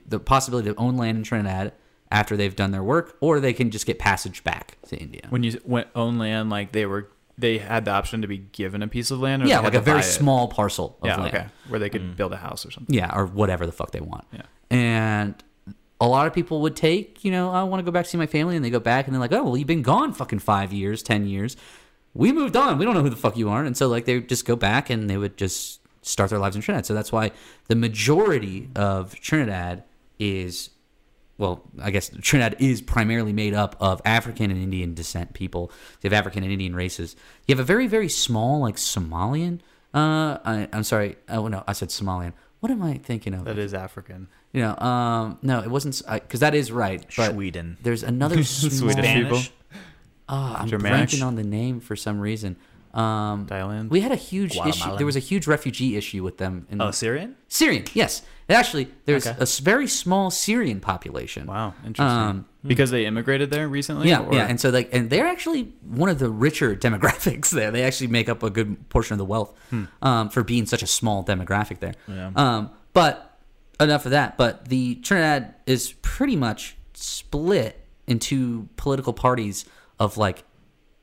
the 0.07 0.19
possibility 0.19 0.71
to 0.71 0.77
own 0.77 0.97
land 0.97 1.19
in 1.19 1.25
Trinidad 1.25 1.73
after 2.11 2.37
they've 2.37 2.57
done 2.57 2.71
their 2.71 2.83
work, 2.83 3.17
or 3.21 3.41
they 3.41 3.53
can 3.53 3.71
just 3.71 3.87
get 3.87 3.99
passage 3.99 4.43
back 4.45 4.79
to 4.89 4.97
India. 4.97 5.23
when 5.31 5.43
you 5.43 5.61
went 5.65 5.89
own 5.95 6.19
land, 6.19 6.51
like 6.51 6.73
they 6.73 6.87
were, 6.87 7.11
they 7.37 7.59
had 7.59 7.85
the 7.85 7.91
option 7.91 8.23
to 8.23 8.29
be 8.29 8.39
given 8.39 8.83
a 8.83 8.89
piece 8.89 9.11
of 9.11 9.21
land. 9.21 9.43
Or 9.43 9.47
yeah, 9.47 9.61
like 9.61 9.75
a 9.75 9.81
very 9.81 10.01
buy 10.01 10.07
it? 10.07 10.11
small 10.11 10.49
parcel 10.49 10.97
of 11.03 11.07
Yeah, 11.07 11.17
land. 11.17 11.35
okay, 11.35 11.47
where 11.69 11.79
they 11.79 11.91
could 11.91 12.03
mm. 12.03 12.17
build 12.17 12.33
a 12.33 12.37
house 12.39 12.65
or 12.65 12.71
something. 12.71 12.95
Yeah, 12.95 13.15
or 13.15 13.27
whatever 13.27 13.67
the 13.67 13.73
fuck 13.73 13.91
they 13.91 14.01
want. 14.01 14.27
Yeah. 14.33 14.43
And 14.71 15.35
a 16.01 16.07
lot 16.07 16.27
of 16.27 16.33
people 16.33 16.61
would 16.63 16.77
take, 16.77 17.25
you 17.25 17.31
know, 17.31 17.51
I 17.51 17.63
want 17.65 17.81
to 17.81 17.85
go 17.85 17.91
back 17.91 18.05
to 18.05 18.11
see 18.11 18.19
my 18.19 18.27
family, 18.27 18.57
and 18.57 18.65
they 18.65 18.71
go 18.71 18.81
back 18.81 19.07
and 19.07 19.15
they're 19.15 19.21
like, 19.21 19.33
oh, 19.33 19.43
well, 19.43 19.57
you've 19.57 19.67
been 19.67 19.83
gone 19.83 20.13
fucking 20.13 20.39
five 20.39 20.73
years, 20.73 21.03
ten 21.03 21.27
years. 21.27 21.57
We 22.15 22.33
moved 22.33 22.57
on. 22.57 22.79
We 22.79 22.85
don't 22.85 22.95
know 22.95 23.03
who 23.03 23.11
the 23.11 23.17
fuck 23.17 23.37
you 23.37 23.51
are, 23.51 23.65
and 23.65 23.77
so 23.77 23.89
like 23.89 24.05
they 24.07 24.15
would 24.15 24.29
just 24.29 24.45
go 24.47 24.57
back 24.57 24.91
and 24.91 25.09
they 25.11 25.17
would 25.17 25.37
just 25.37 25.81
start 26.03 26.31
their 26.31 26.39
lives 26.39 26.57
in 26.57 26.63
Trinidad. 26.63 26.87
So 26.87 26.95
that's 26.95 27.13
why 27.13 27.33
the 27.67 27.77
majority 27.77 28.71
of 28.75 29.15
Trinidad 29.21 29.85
is, 30.19 30.71
well, 31.39 31.63
I 31.81 31.91
guess 31.91 32.11
Trinidad 32.21 32.61
is 32.61 32.83
primarily 32.83 33.33
made 33.33 33.55
up 33.55 33.77
of 33.81 34.03
African 34.05 34.51
and 34.51 34.61
Indian 34.61 34.95
descent 34.95 35.35
people. 35.35 35.71
You 36.03 36.11
have 36.11 36.19
African 36.19 36.43
and 36.43 36.53
Indian 36.53 36.75
races. 36.75 37.17
You 37.47 37.55
have 37.55 37.61
a 37.61 37.65
very 37.65 37.87
very 37.87 38.09
small 38.09 38.61
like 38.61 38.77
Somalian. 38.77 39.61
Uh, 39.95 40.39
I, 40.45 40.69
I'm 40.73 40.85
sorry. 40.85 41.17
Oh 41.29 41.49
no, 41.49 41.65
I 41.67 41.73
said 41.73 41.89
Somalian. 41.89 42.33
What 42.61 42.73
am 42.73 42.83
I 42.83 42.95
thinking 42.95 43.35
of? 43.35 43.45
That 43.45 43.59
is 43.59 43.73
African. 43.73 44.29
You 44.53 44.63
know, 44.63 44.77
um, 44.79 45.39
no, 45.43 45.61
it 45.61 45.71
wasn't 45.71 46.03
because 46.13 46.41
that 46.41 46.55
is 46.55 46.73
right. 46.73 47.07
But 47.17 47.33
Sweden. 47.33 47.79
There's 47.83 48.03
another 48.03 48.43
small, 48.43 48.71
Swedish 48.95 49.15
people. 49.15 49.41
Oh, 50.29 50.57
I'm 50.59 50.69
Germanic? 50.69 51.09
blanking 51.09 51.25
on 51.25 51.37
the 51.37 51.45
name 51.45 51.81
for 51.81 51.97
some 51.97 52.21
reason. 52.21 52.57
Um, 52.95 53.47
Thailand. 53.47 53.91
we 53.91 54.01
had 54.01 54.13
a 54.13 54.17
huge 54.17 54.57
issue. 54.57 54.97
There 54.97 55.07
was 55.07 55.17
a 55.17 55.21
huge 55.21 55.47
refugee 55.47 55.97
issue 55.97 56.23
with 56.25 56.39
them. 56.39 56.67
In 56.71 56.81
Oh, 56.81 56.91
Syrian? 56.91 57.37
Syrian, 57.49 57.85
yes. 57.95 58.23
Actually, 58.51 58.89
there's 59.05 59.27
Okay. 59.27 59.37
a 59.39 59.47
very 59.63 59.87
small 59.87 60.31
Syrian 60.31 60.81
population. 60.81 61.47
Wow, 61.47 61.75
interesting. 61.85 62.19
Um, 62.19 62.47
because 62.67 62.91
they 62.91 63.05
immigrated 63.05 63.51
there 63.51 63.69
recently. 63.69 64.09
Yeah, 64.09 64.21
or- 64.21 64.33
yeah, 64.35 64.47
and 64.47 64.59
so 64.59 64.71
like, 64.71 64.89
and 64.93 65.11
they're 65.11 65.27
actually 65.27 65.65
one 65.87 66.09
of 66.09 66.19
the 66.19 66.31
richer 66.31 66.75
demographics 66.87 67.51
there. 67.51 67.71
They 67.71 67.83
actually 67.85 68.07
make 68.07 68.29
up 68.31 68.43
a 68.43 68.49
good 68.51 68.89
portion 68.89 69.13
of 69.13 69.19
the 69.19 69.27
wealth 69.27 69.53
um, 70.03 70.31
for 70.31 70.43
being 70.43 70.65
such 70.65 70.83
a 70.83 70.87
small 70.87 71.23
demographic 71.25 71.81
there. 71.81 71.95
Yeah. 72.09 72.31
Um, 72.37 72.71
but 72.95 73.39
enough 73.79 74.07
of 74.07 74.13
that. 74.13 74.39
But 74.39 74.69
the 74.71 74.95
Trinidad 74.97 75.55
is 75.67 75.93
pretty 76.01 76.35
much 76.37 76.77
split 76.95 77.85
into 78.07 78.69
political 78.77 79.13
parties 79.13 79.67
of 80.01 80.17
like 80.17 80.45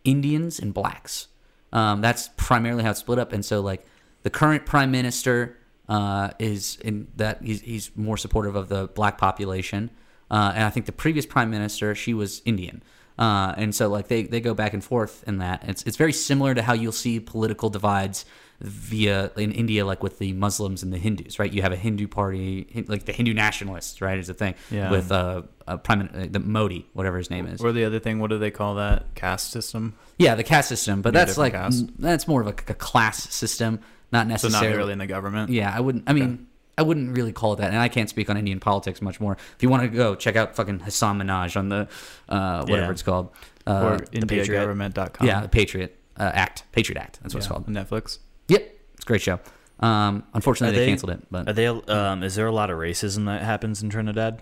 Indians 0.03 0.59
and 0.59 0.73
blacks. 0.73 1.27
Um, 1.75 1.99
that's 1.99 2.29
primarily 2.37 2.83
how 2.83 2.91
it's 2.91 3.01
split 3.01 3.19
up. 3.19 3.33
And 3.33 3.43
so 3.43 3.59
like 3.59 3.85
the 4.23 4.29
current 4.29 4.65
prime 4.65 4.91
minister 4.91 5.57
uh, 5.89 6.29
is 6.39 6.77
in 6.77 7.07
that 7.17 7.41
he's, 7.43 7.59
he's 7.61 7.91
more 7.97 8.15
supportive 8.15 8.55
of 8.55 8.69
the 8.69 8.87
black 8.87 9.17
population. 9.17 9.91
Uh, 10.31 10.53
and 10.55 10.63
I 10.63 10.69
think 10.69 10.85
the 10.85 10.93
previous 10.93 11.25
prime 11.25 11.51
minister, 11.51 11.93
she 11.93 12.13
was 12.13 12.41
Indian. 12.45 12.81
Uh, 13.19 13.53
and 13.57 13.75
so 13.75 13.89
like 13.89 14.07
they, 14.07 14.23
they 14.23 14.39
go 14.39 14.53
back 14.53 14.73
and 14.73 14.81
forth 14.81 15.25
in 15.27 15.39
that. 15.39 15.63
It's, 15.67 15.83
it's 15.83 15.97
very 15.97 16.13
similar 16.13 16.55
to 16.55 16.61
how 16.61 16.71
you'll 16.71 16.93
see 16.93 17.19
political 17.19 17.69
divides 17.69 18.23
via 18.61 19.31
in 19.37 19.51
India, 19.51 19.85
like 19.85 20.01
with 20.01 20.19
the 20.19 20.33
Muslims 20.33 20.81
and 20.83 20.91
the 20.93 20.97
Hindus, 20.97 21.39
right? 21.39 21.51
You 21.51 21.61
have 21.61 21.71
a 21.73 21.75
Hindu 21.75 22.07
party, 22.07 22.85
like 22.87 23.05
the 23.05 23.11
Hindu 23.11 23.33
nationalists, 23.33 24.01
right? 24.01 24.17
Is 24.17 24.29
a 24.29 24.33
thing 24.33 24.55
Yeah. 24.71 24.89
with 24.91 25.11
uh, 25.11 25.43
a 25.67 25.77
prime 25.77 26.09
uh, 26.13 26.25
the 26.29 26.39
Modi, 26.39 26.87
whatever 26.93 27.17
his 27.17 27.29
name 27.29 27.47
is. 27.47 27.61
Or 27.61 27.71
the 27.71 27.83
other 27.85 27.99
thing, 27.99 28.19
what 28.19 28.29
do 28.29 28.37
they 28.39 28.51
call 28.51 28.75
that? 28.75 29.13
Caste 29.15 29.51
system. 29.51 29.95
Yeah, 30.17 30.35
the 30.35 30.43
caste 30.43 30.69
system, 30.69 31.01
but 31.01 31.13
Yeah, 31.13 31.25
that's 31.25 31.37
like 31.37 31.53
caste. 31.53 31.89
that's 31.99 32.27
more 32.27 32.41
of 32.41 32.47
a, 32.47 32.51
a 32.51 32.73
class 32.75 33.29
system. 33.33 33.79
not 34.11 34.23
So 34.25 34.29
necessarily. 34.29 34.69
not 34.69 34.77
really 34.77 34.93
in 34.93 34.99
the 34.99 35.07
government. 35.07 35.49
Yeah, 35.51 35.73
I 35.75 35.79
wouldn't. 35.81 36.05
I 36.07 36.13
mean, 36.13 36.47
I 36.77 36.81
wouldn't 36.81 37.15
really 37.15 37.31
call 37.33 37.53
it 37.53 37.57
that, 37.57 37.71
and 37.71 37.77
I 37.79 37.87
can't 37.89 38.09
speak 38.09 38.29
on 38.29 38.37
Indian 38.37 38.59
politics 38.59 39.01
much 39.01 39.19
more. 39.19 39.33
If 39.55 39.63
you 39.63 39.69
want 39.69 39.83
to 39.83 39.89
go 39.89 40.15
check 40.15 40.35
out 40.37 40.55
fucking 40.55 40.79
Hasan 40.79 41.19
Minhaj 41.19 41.57
on 41.57 41.69
the 41.69 41.87
uh, 42.29 42.59
whatever 42.61 42.87
Yeah. 42.87 42.91
it's 42.91 43.01
called, 43.03 43.29
Or 43.67 43.95
uh, 43.95 43.97
IndiaGovernment.com. 44.13 45.27
yeah, 45.27 45.41
the 45.41 45.49
Patriot 45.49 45.97
uh, 46.17 46.31
Act, 46.33 46.63
Patriot 46.71 46.99
Act. 46.99 47.19
That's 47.21 47.33
what 47.33 47.39
it's 47.39 47.47
called. 47.47 47.67
Netflix. 47.67 48.19
Yep, 48.47 48.75
it's 48.93 49.03
a 49.03 49.05
great 49.07 49.21
show. 49.21 49.39
Um, 49.79 50.23
unfortunately, 50.33 50.75
they, 50.77 50.85
they- 50.85 50.91
canceled 50.91 51.11
it, 51.11 51.21
but 51.29 51.49
Are 51.49 51.53
they? 51.53 51.67
Um, 51.67 52.23
is 52.23 52.35
there 52.35 52.47
a 52.47 52.51
lot 52.51 52.69
of 52.69 52.77
racism 52.77 53.25
that 53.25 53.41
happens 53.41 53.83
in 53.83 53.89
Trinidad? 53.89 54.41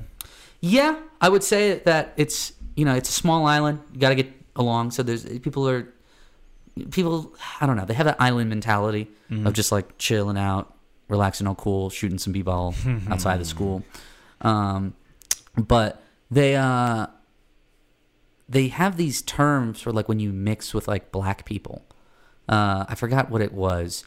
Yeah, 0.62 1.00
I 1.20 1.30
would 1.30 1.44
say 1.44 1.80
that 1.80 2.14
it's 2.18 2.54
you 2.76 2.86
know 2.86 2.96
it's 2.96 3.10
a 3.10 3.14
small 3.14 3.46
island. 3.46 3.80
You 3.94 4.00
got 4.00 4.10
to 4.10 4.16
get 4.16 4.32
along. 4.56 4.92
So 4.92 5.04
there's 5.04 5.26
people 5.40 5.68
are 5.68 5.88
people. 6.92 7.34
I 7.60 7.66
don't 7.66 7.76
know. 7.78 7.86
They 7.86 7.94
have 7.96 8.06
that 8.06 8.18
island 8.22 8.50
mentality 8.50 9.08
of 9.46 9.54
just 9.54 9.72
like 9.72 9.98
chilling 9.98 10.38
out, 10.38 10.76
relaxing, 11.10 11.48
all 11.48 11.56
cool, 11.56 11.90
shooting 11.90 12.20
some 12.20 12.32
b-ball 12.34 12.76
outside 13.10 13.40
the 13.40 13.46
school. 13.46 13.84
Um, 14.42 14.94
but 15.58 16.02
they 16.30 16.56
uh 16.56 17.08
they 18.48 18.68
have 18.68 18.98
these 18.98 19.22
terms 19.22 19.82
for 19.82 19.92
like 19.92 20.08
when 20.08 20.20
you 20.20 20.32
mix 20.32 20.74
with 20.74 20.88
like 20.88 21.12
black 21.12 21.46
people. 21.46 21.84
Uh, 22.50 22.86
I 22.88 22.96
forgot 22.96 23.30
what 23.30 23.42
it 23.42 23.54
was. 23.54 24.04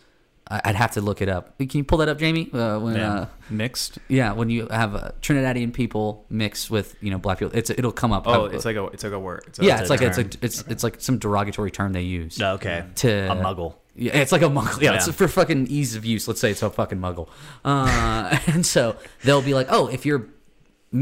I- 0.49 0.61
I'd 0.67 0.77
have 0.77 0.93
to 0.93 1.01
look 1.01 1.21
it 1.23 1.29
up. 1.29 1.59
Can 1.59 1.69
you 1.73 1.83
pull 1.85 1.99
that 1.99 2.09
up, 2.09 2.19
Jamie? 2.19 2.49
Uh, 2.53 2.79
when, 2.79 2.95
Yeah. 2.97 3.13
uh, 3.15 3.27
Mixed. 3.51 3.99
yeah, 4.09 4.33
when 4.33 4.49
you 4.49 4.69
have 4.69 4.95
uh, 4.95 5.11
Trinidadian 5.21 5.73
people 5.73 6.25
mix 6.31 6.71
with 6.71 6.95
you 7.01 7.11
know 7.11 7.19
black 7.19 7.39
people, 7.41 7.57
it's 7.57 7.69
it'll 7.71 7.91
come 7.93 8.13
up. 8.13 8.29
Oh, 8.29 8.45
it's 8.45 8.65
like 8.65 8.77
a 8.77 8.85
it's 8.87 9.03
like 9.03 9.13
a 9.13 9.19
word. 9.19 9.43
It's 9.49 9.59
a, 9.59 9.65
yeah, 9.65 9.81
it's 9.81 9.89
a 9.89 9.93
like 9.93 10.03
it's 10.03 10.17
term. 10.17 10.25
like 10.27 10.45
it's 10.45 10.61
it's 10.69 10.85
like 10.85 11.01
some 11.01 11.19
derogatory 11.19 11.71
term 11.73 11.93
they 11.93 12.03
use 12.03 12.39
No, 12.39 12.55
okay. 12.55 12.85
to 12.97 13.09
a 13.33 13.35
muggle. 13.35 13.75
Yeah, 13.97 14.19
it's 14.19 14.31
like 14.31 14.43
a 14.43 14.49
muggle. 14.49 14.81
Yeah, 14.83 14.95
it's 14.95 15.11
for 15.11 15.27
fucking 15.27 15.69
ease 15.69 15.97
of 15.97 16.05
use. 16.05 16.29
Let's 16.29 16.39
say 16.41 16.51
it's 16.51 16.63
a 16.63 16.69
fucking 16.71 16.99
muggle. 16.99 17.29
Uh, 17.65 18.39
and 18.47 18.65
so 18.65 18.97
they'll 19.25 19.41
be 19.43 19.55
like, 19.55 19.69
oh, 19.71 19.87
if 19.89 20.05
you're 20.07 20.29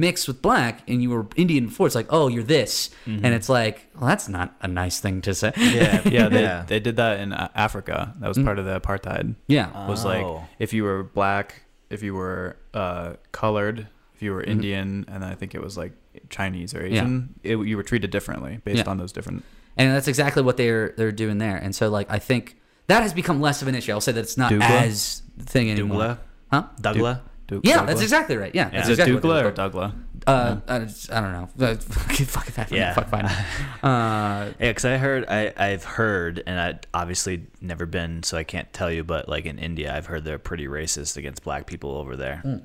mixed 0.01 0.27
with 0.29 0.43
black 0.43 0.83
and 0.89 1.03
you 1.03 1.11
were 1.11 1.27
Indian 1.37 1.67
before, 1.67 1.87
it's 1.87 1.95
like, 1.97 2.07
oh, 2.11 2.29
you're 2.29 2.43
this, 2.43 2.91
and 3.07 3.27
it's 3.27 3.49
like, 3.49 3.87
well, 3.99 4.09
that's 4.09 4.29
not 4.29 4.55
a 4.61 4.69
nice 4.69 5.01
thing 5.01 5.21
to 5.23 5.35
say. 5.35 5.53
Yeah, 5.57 6.03
yeah, 6.07 6.29
they, 6.35 6.43
yeah. 6.43 6.65
they 6.67 6.81
did 6.81 6.97
that 6.97 7.21
in 7.21 7.33
uh, 7.33 7.49
Africa. 7.55 8.15
That 8.21 8.29
was 8.29 8.39
part 8.39 8.59
of 8.59 8.65
the 8.65 8.79
apartheid. 8.81 9.35
yeah, 9.47 9.89
Was 9.89 10.05
Oh. 10.05 10.09
like 10.09 10.43
if 10.59 10.73
you 10.73 10.85
were 10.85 11.03
black, 11.03 11.63
if 11.91 12.03
you 12.03 12.15
were 12.15 12.57
uh, 12.75 13.15
colored, 13.33 13.87
if 14.15 14.23
you 14.23 14.33
were 14.33 14.43
Mm-hmm. 14.43 14.51
Indian, 14.51 15.05
and 15.09 15.25
I 15.25 15.35
think 15.35 15.55
it 15.55 15.63
was 15.63 15.77
like 15.77 15.93
Chinese 16.29 16.75
or 16.75 16.83
Asian, 16.83 17.35
it, 17.43 17.57
you 17.59 17.77
were 17.77 17.83
treated 17.83 18.11
differently 18.11 18.61
based 18.65 18.79
Yeah. 18.85 18.91
on 18.91 18.99
those 18.99 19.13
different. 19.13 19.45
and 19.77 19.91
that's 19.95 20.09
exactly 20.09 20.43
what 20.43 20.57
they're 20.57 20.95
they're 20.97 21.13
doing 21.13 21.39
there. 21.39 21.57
And 21.57 21.75
so 21.75 21.89
like 21.89 22.09
I 22.11 22.19
think 22.21 22.57
that 22.87 23.03
has 23.03 23.13
become 23.13 23.41
less 23.41 23.63
of 23.63 23.69
an 23.69 23.75
issue. 23.75 23.93
I'll 23.93 24.01
say 24.01 24.13
that 24.13 24.21
it's 24.21 24.37
not 24.37 24.51
Douglas? 24.51 24.71
as 24.71 25.23
the 25.37 25.45
thing 25.45 25.71
anymore. 25.71 26.01
Dougla? 26.01 26.19
Huh? 26.53 26.63
Dougla? 26.81 27.21
Du- 27.47 27.61
Yeah, 27.63 27.75
Douglas? 27.77 27.89
that's 27.95 28.03
exactly 28.03 28.37
right. 28.37 28.55
Yeah, 28.55 28.67
Yeah. 28.67 28.71
that's 28.71 28.85
Is 28.89 28.99
it 28.99 29.03
exactly 29.03 29.15
what 29.15 29.23
Dougla 29.23 29.35
they're 29.37 29.49
or 29.49 29.53
called. 29.53 29.73
Dougla? 29.73 29.95
Uh, 30.27 30.57
I, 30.67 30.79
just- 30.81 31.13
I 31.13 31.21
don't 31.21 31.33
know. 31.33 31.67
Uh, 31.67 31.75
Fuck, 31.77 32.13
fuck 32.27 32.47
that. 32.55 32.73
Yeah. 32.73 32.95
Fuck 32.95 33.09
fine. 33.11 33.25
Uh, 33.83 34.53
Yeah, 34.59 34.69
because 34.71 34.87
I 34.87 34.97
heard, 34.97 35.27
I, 35.29 35.53
I've 35.57 35.85
heard, 35.85 36.43
and 36.47 36.59
I 36.59 36.79
obviously 36.99 37.47
never 37.61 37.85
been, 37.85 38.23
so 38.23 38.39
I 38.39 38.45
can't 38.45 38.73
tell 38.73 38.91
you, 38.91 39.05
but 39.05 39.29
like 39.29 39.45
in 39.45 39.59
India, 39.59 39.95
I've 39.95 40.07
heard 40.07 40.25
they're 40.25 40.39
pretty 40.39 40.67
racist 40.67 41.19
against 41.19 41.43
black 41.45 41.67
people 41.67 41.91
over 41.97 42.17
there. 42.17 42.63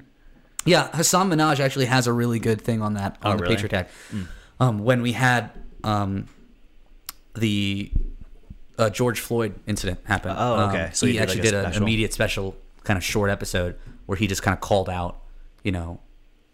yeah, 0.65 0.95
Hasan 0.95 1.29
Minhaj 1.29 1.59
actually 1.59 1.85
has 1.87 2.07
a 2.07 2.13
really 2.13 2.39
good 2.39 2.61
thing 2.61 2.81
on 2.81 2.93
that 2.93 3.17
on 3.21 3.33
Oh, 3.33 3.35
the 3.37 3.43
really? 3.43 3.55
Patriot 3.55 3.73
Act. 3.73 3.91
Um, 4.61 4.79
when 4.79 5.01
we 5.01 5.11
had 5.11 5.51
um, 5.83 6.27
the 7.33 7.91
uh, 8.77 8.89
George 8.89 9.19
Floyd 9.19 9.55
incident 9.67 9.99
happen. 10.05 10.33
Oh, 10.37 10.55
um, 10.55 10.69
okay. 10.69 10.89
So 10.93 11.05
he, 11.05 11.13
he 11.13 11.17
did, 11.19 11.23
actually 11.23 11.39
a 11.39 11.43
did 11.43 11.53
an 11.53 11.63
special? 11.65 11.83
immediate 11.83 12.13
special 12.13 12.55
kind 12.83 12.95
of 12.97 13.03
short 13.03 13.29
episode 13.29 13.77
where 14.09 14.17
he 14.17 14.25
just 14.25 14.41
kind 14.41 14.53
of 14.55 14.59
called 14.59 14.89
out, 14.89 15.21
you 15.63 15.71
know, 15.71 15.99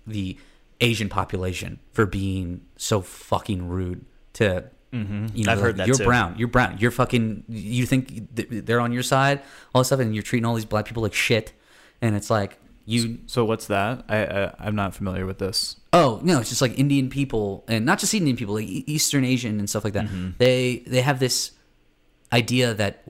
the 0.06 0.38
Asian 0.82 1.08
population 1.08 1.80
for 1.94 2.06
being 2.06 2.66
so 2.76 3.00
fucking 3.00 3.68
rude 3.70 4.06
to. 4.34 4.44
You 4.44 4.52
know, 4.52 4.70
Mm-hmm. 5.08 5.50
I've 5.50 5.60
heard 5.60 5.78
like, 5.78 5.78
that 5.78 5.88
You're 5.88 5.98
too. 5.98 6.06
brown. 6.06 6.36
You're 6.38 6.48
brown. 6.48 6.78
You're 6.80 6.92
fucking. 6.92 7.44
You 7.50 7.86
think 7.86 8.30
they're 8.34 8.80
on 8.80 8.94
your 8.94 9.04
side, 9.04 9.42
all 9.74 9.82
this 9.82 9.88
stuff, 9.88 10.00
and 10.00 10.14
you're 10.14 10.24
treating 10.24 10.46
all 10.46 10.56
these 10.56 10.64
black 10.64 10.86
people 10.86 11.04
like 11.04 11.14
shit. 11.14 11.52
And 12.02 12.16
it's 12.16 12.30
like 12.30 12.58
you 12.86 13.20
So 13.26 13.44
what's 13.44 13.68
that? 13.68 14.06
I, 14.08 14.26
I 14.26 14.54
I'm 14.60 14.76
not 14.76 14.94
familiar 14.96 15.26
with 15.26 15.38
this. 15.40 15.76
Oh 15.92 16.22
no, 16.24 16.40
it's 16.40 16.48
just 16.50 16.62
like 16.62 16.80
Indian 16.80 17.10
people, 17.10 17.66
and 17.68 17.86
not 17.86 18.00
just 18.00 18.14
Indian 18.14 18.38
people, 18.38 18.54
like 18.54 18.68
Eastern 18.70 19.26
Asian 19.26 19.60
and 19.60 19.70
stuff 19.70 19.84
like 19.84 19.94
that. 19.94 20.08
They 20.38 20.84
they 20.88 21.02
have 21.02 21.20
this 21.20 21.52
idea 22.32 22.74
that 22.76 23.04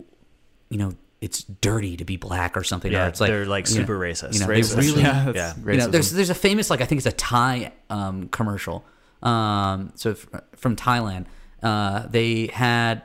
you 0.70 0.78
know 0.80 0.94
it's 1.22 1.44
dirty 1.44 1.98
to 1.98 2.06
be 2.06 2.18
black 2.18 2.58
or 2.58 2.64
something. 2.64 2.92
Yeah, 2.92 3.06
or 3.06 3.08
it's 3.10 3.22
like 3.22 3.30
they're 3.30 3.46
like 3.46 3.70
you 3.70 3.76
know, 3.76 3.82
super 3.82 3.98
racist. 3.98 4.34
You 4.34 4.40
know, 4.42 4.48
they 4.48 4.62
really, 4.82 5.02
yeah, 5.02 5.32
yeah. 5.36 5.54
you 5.66 5.78
know, 5.78 5.88
there's 5.88 6.12
there's 6.12 6.30
a 6.30 6.36
famous 6.36 6.70
like 6.70 6.82
I 6.82 6.86
think 6.86 7.00
it's 7.00 7.08
a 7.08 7.12
Thai 7.12 7.72
um, 7.90 8.28
commercial. 8.30 8.86
Um, 9.24 9.92
so 9.96 10.12
f- 10.12 10.28
from 10.56 10.76
Thailand, 10.76 11.26
uh, 11.64 12.06
they 12.08 12.48
had 12.48 13.02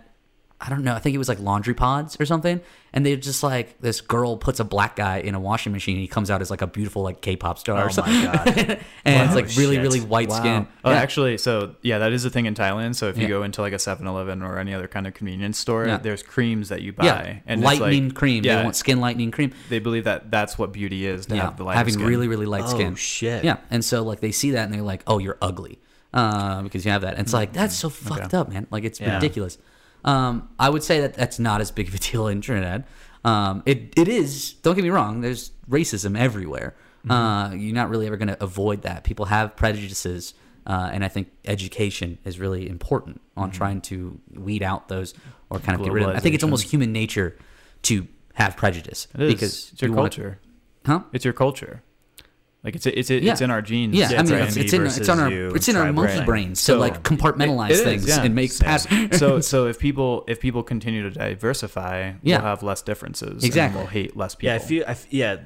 I 0.63 0.69
don't 0.69 0.85
know. 0.85 0.95
I 0.95 0.99
think 0.99 1.15
it 1.15 1.19
was 1.19 1.29
like 1.29 1.41
laundry 1.41 1.73
pods 1.73 2.21
or 2.21 2.27
something, 2.27 2.61
and 2.93 3.07
they 3.07 3.17
just 3.17 3.43
like 3.43 3.81
this 3.81 4.03
girl 4.03 4.37
puts 4.37 4.61
a 4.61 4.65
black 4.65 4.95
guy 4.95 5.17
in 5.21 5.35
a 5.35 5.41
washing 5.41 5.73
machine. 5.73 5.95
and 5.95 6.03
He 6.03 6.07
comes 6.09 6.31
out 6.31 6.43
as 6.43 6.51
like 6.51 6.61
a 6.61 6.67
beautiful 6.67 7.03
like 7.03 7.23
K-pop 7.23 7.59
star 7.59 7.79
Oh 7.79 7.83
or 7.83 7.85
my 7.87 7.91
something, 7.91 8.23
God. 8.25 8.47
and 9.07 9.23
it's 9.25 9.33
Oh, 9.33 9.37
like 9.37 9.47
really 9.57 9.77
shit. 9.77 9.83
really 9.83 10.01
white 10.01 10.31
skin. 10.31 10.67
Oh, 10.85 10.91
Yeah. 10.91 10.97
actually, 10.99 11.39
so 11.39 11.77
yeah, 11.81 11.97
that 12.01 12.13
is 12.13 12.27
a 12.27 12.31
thing 12.31 12.45
in 12.45 12.55
Thailand. 12.55 12.95
So 12.95 13.09
if 13.09 13.17
you 13.17 13.23
Yeah. 13.23 13.29
go 13.29 13.43
into 13.43 13.63
like 13.63 13.73
a 13.73 13.77
7-Eleven 13.79 14.43
or 14.43 14.59
any 14.59 14.75
other 14.75 14.87
kind 14.87 15.07
of 15.07 15.15
convenience 15.15 15.59
store, 15.59 15.87
Yeah. 15.87 15.97
there's 15.97 16.23
creams 16.23 16.69
that 16.69 16.83
you 16.83 16.93
buy, 16.93 17.43
and 17.47 17.61
it's 17.63 17.65
lightening 17.65 18.09
like, 18.09 18.15
cream. 18.17 18.45
Yeah, 18.45 18.57
They 18.59 18.65
want 18.65 18.77
skin 18.77 19.01
lightening 19.01 19.31
cream. 19.31 19.53
they 19.71 19.79
believe 19.79 20.05
that 20.05 20.31
that's 20.31 20.59
what 20.59 20.73
beauty 20.75 21.07
is 21.07 21.25
to 21.27 21.37
Yeah, 21.37 21.45
have 21.45 21.57
the 21.57 21.65
light 21.65 21.77
having 21.79 21.95
skin. 21.95 22.05
really 22.07 22.29
really 22.29 22.45
light 22.47 22.65
Oh, 22.67 22.69
skin. 22.69 22.93
Oh 22.93 22.97
shit. 22.97 23.45
Yeah, 23.45 23.57
and 23.71 23.83
so 23.83 24.03
like 24.03 24.21
they 24.21 24.31
see 24.33 24.51
that 24.51 24.65
and 24.65 24.75
they're 24.75 24.83
like, 24.83 25.05
"Oh, 25.07 25.17
you're 25.19 25.39
ugly," 25.41 25.79
uh, 26.13 26.61
because 26.63 26.85
you 26.85 26.91
have 26.91 27.01
that. 27.01 27.13
And 27.15 27.21
it's 27.21 27.33
like 27.33 27.55
that's 27.55 27.75
so 27.75 27.89
fucked 27.89 28.35
up, 28.35 28.51
man. 28.51 28.67
Like 28.71 28.85
it's 28.85 29.01
ridiculous. 29.01 29.57
Um, 30.05 30.49
I 30.59 30.69
would 30.71 30.83
say 30.83 31.01
that 31.01 31.15
that's 31.15 31.39
not 31.39 31.61
as 31.61 31.71
big 31.71 31.89
of 31.89 31.95
a 31.95 31.99
deal 31.99 32.27
in 32.29 32.41
Trinidad. 32.41 32.85
Um, 33.25 33.63
it 33.67 33.93
it 33.97 34.09
is. 34.09 34.55
Don't 34.55 34.75
get 34.75 34.83
me 34.85 34.91
wrong. 34.91 35.21
There's 35.21 35.51
racism 35.69 36.19
everywhere. 36.19 36.75
Uh, 37.09 37.53
you're 37.57 37.75
not 37.75 37.89
really 37.89 38.07
ever 38.07 38.17
going 38.19 38.29
to 38.29 38.43
avoid 38.43 38.83
that. 38.83 39.05
People 39.05 39.25
have 39.27 39.57
prejudices, 39.57 40.35
uh, 40.67 40.91
and 40.93 41.03
I 41.03 41.09
think 41.09 41.29
education 41.47 42.19
is 42.27 42.39
really 42.39 42.69
important 42.69 43.21
on 43.39 43.51
trying 43.51 43.81
to 43.83 44.21
weed 44.35 44.63
out 44.63 44.89
those 44.89 45.15
or 45.49 45.61
kind 45.61 45.79
of 45.79 45.85
get 45.85 45.93
rid 45.93 46.03
of. 46.03 46.09
Them. 46.11 46.17
I 46.17 46.21
think 46.21 46.35
it's 46.35 46.45
almost 46.45 46.65
human 46.71 46.93
nature 46.93 47.39
to 47.85 48.07
have 48.35 48.57
prejudice 48.57 49.09
It 49.15 49.23
is. 49.23 49.33
because 49.35 49.71
it's 49.73 49.81
your 49.83 49.89
you 49.91 49.97
wanna- 49.97 50.09
culture. 50.11 50.39
huh? 50.85 51.01
It's 51.15 51.25
your 51.25 51.33
culture. 51.35 51.83
Like 52.63 52.77
it's 52.77 52.85
it's 52.87 53.09
it's 53.11 53.25
Yeah. 53.25 53.37
in 53.45 53.51
our 53.51 53.63
genes. 53.63 53.95
Yeah, 53.95 54.07
I 54.19 54.23
mean, 54.23 54.33
like 54.33 54.49
it's, 54.49 54.57
it's 54.57 54.73
in 54.75 54.85
it's 54.87 55.09
on 55.09 55.19
our 55.19 55.31
you, 55.31 55.49
it's 55.55 55.69
in 55.69 55.77
our 55.77 55.91
monkey 55.93 56.15
thing. 56.17 56.27
brains 56.27 56.59
to 56.61 56.65
So- 56.73 56.79
like 56.79 57.03
compartmentalize 57.03 57.71
It- 57.71 57.73
it 57.73 57.77
is, 57.79 57.83
things 57.85 58.09
yeah. 58.09 58.23
and 58.23 58.35
make 58.35 58.53
Same. 58.53 58.67
patterns. 58.67 59.19
so 59.19 59.41
so 59.53 59.67
if 59.67 59.79
people 59.79 60.25
if 60.29 60.41
people 60.41 60.63
continue 60.63 61.03
to 61.03 61.11
diversify, 61.11 62.13
Yeah. 62.23 62.37
we'll 62.37 62.47
have 62.47 62.63
less 62.63 62.83
differences. 62.83 63.45
Exactly. 63.45 63.79
And 63.81 63.87
we'll 63.87 63.91
hate 63.91 64.17
less 64.17 64.35
people. 64.35 64.49
Yeah, 64.51 64.57
I 64.57 64.59
feel. 64.59 64.85
I 64.87 64.91
f- 64.91 65.07
yeah, 65.11 65.37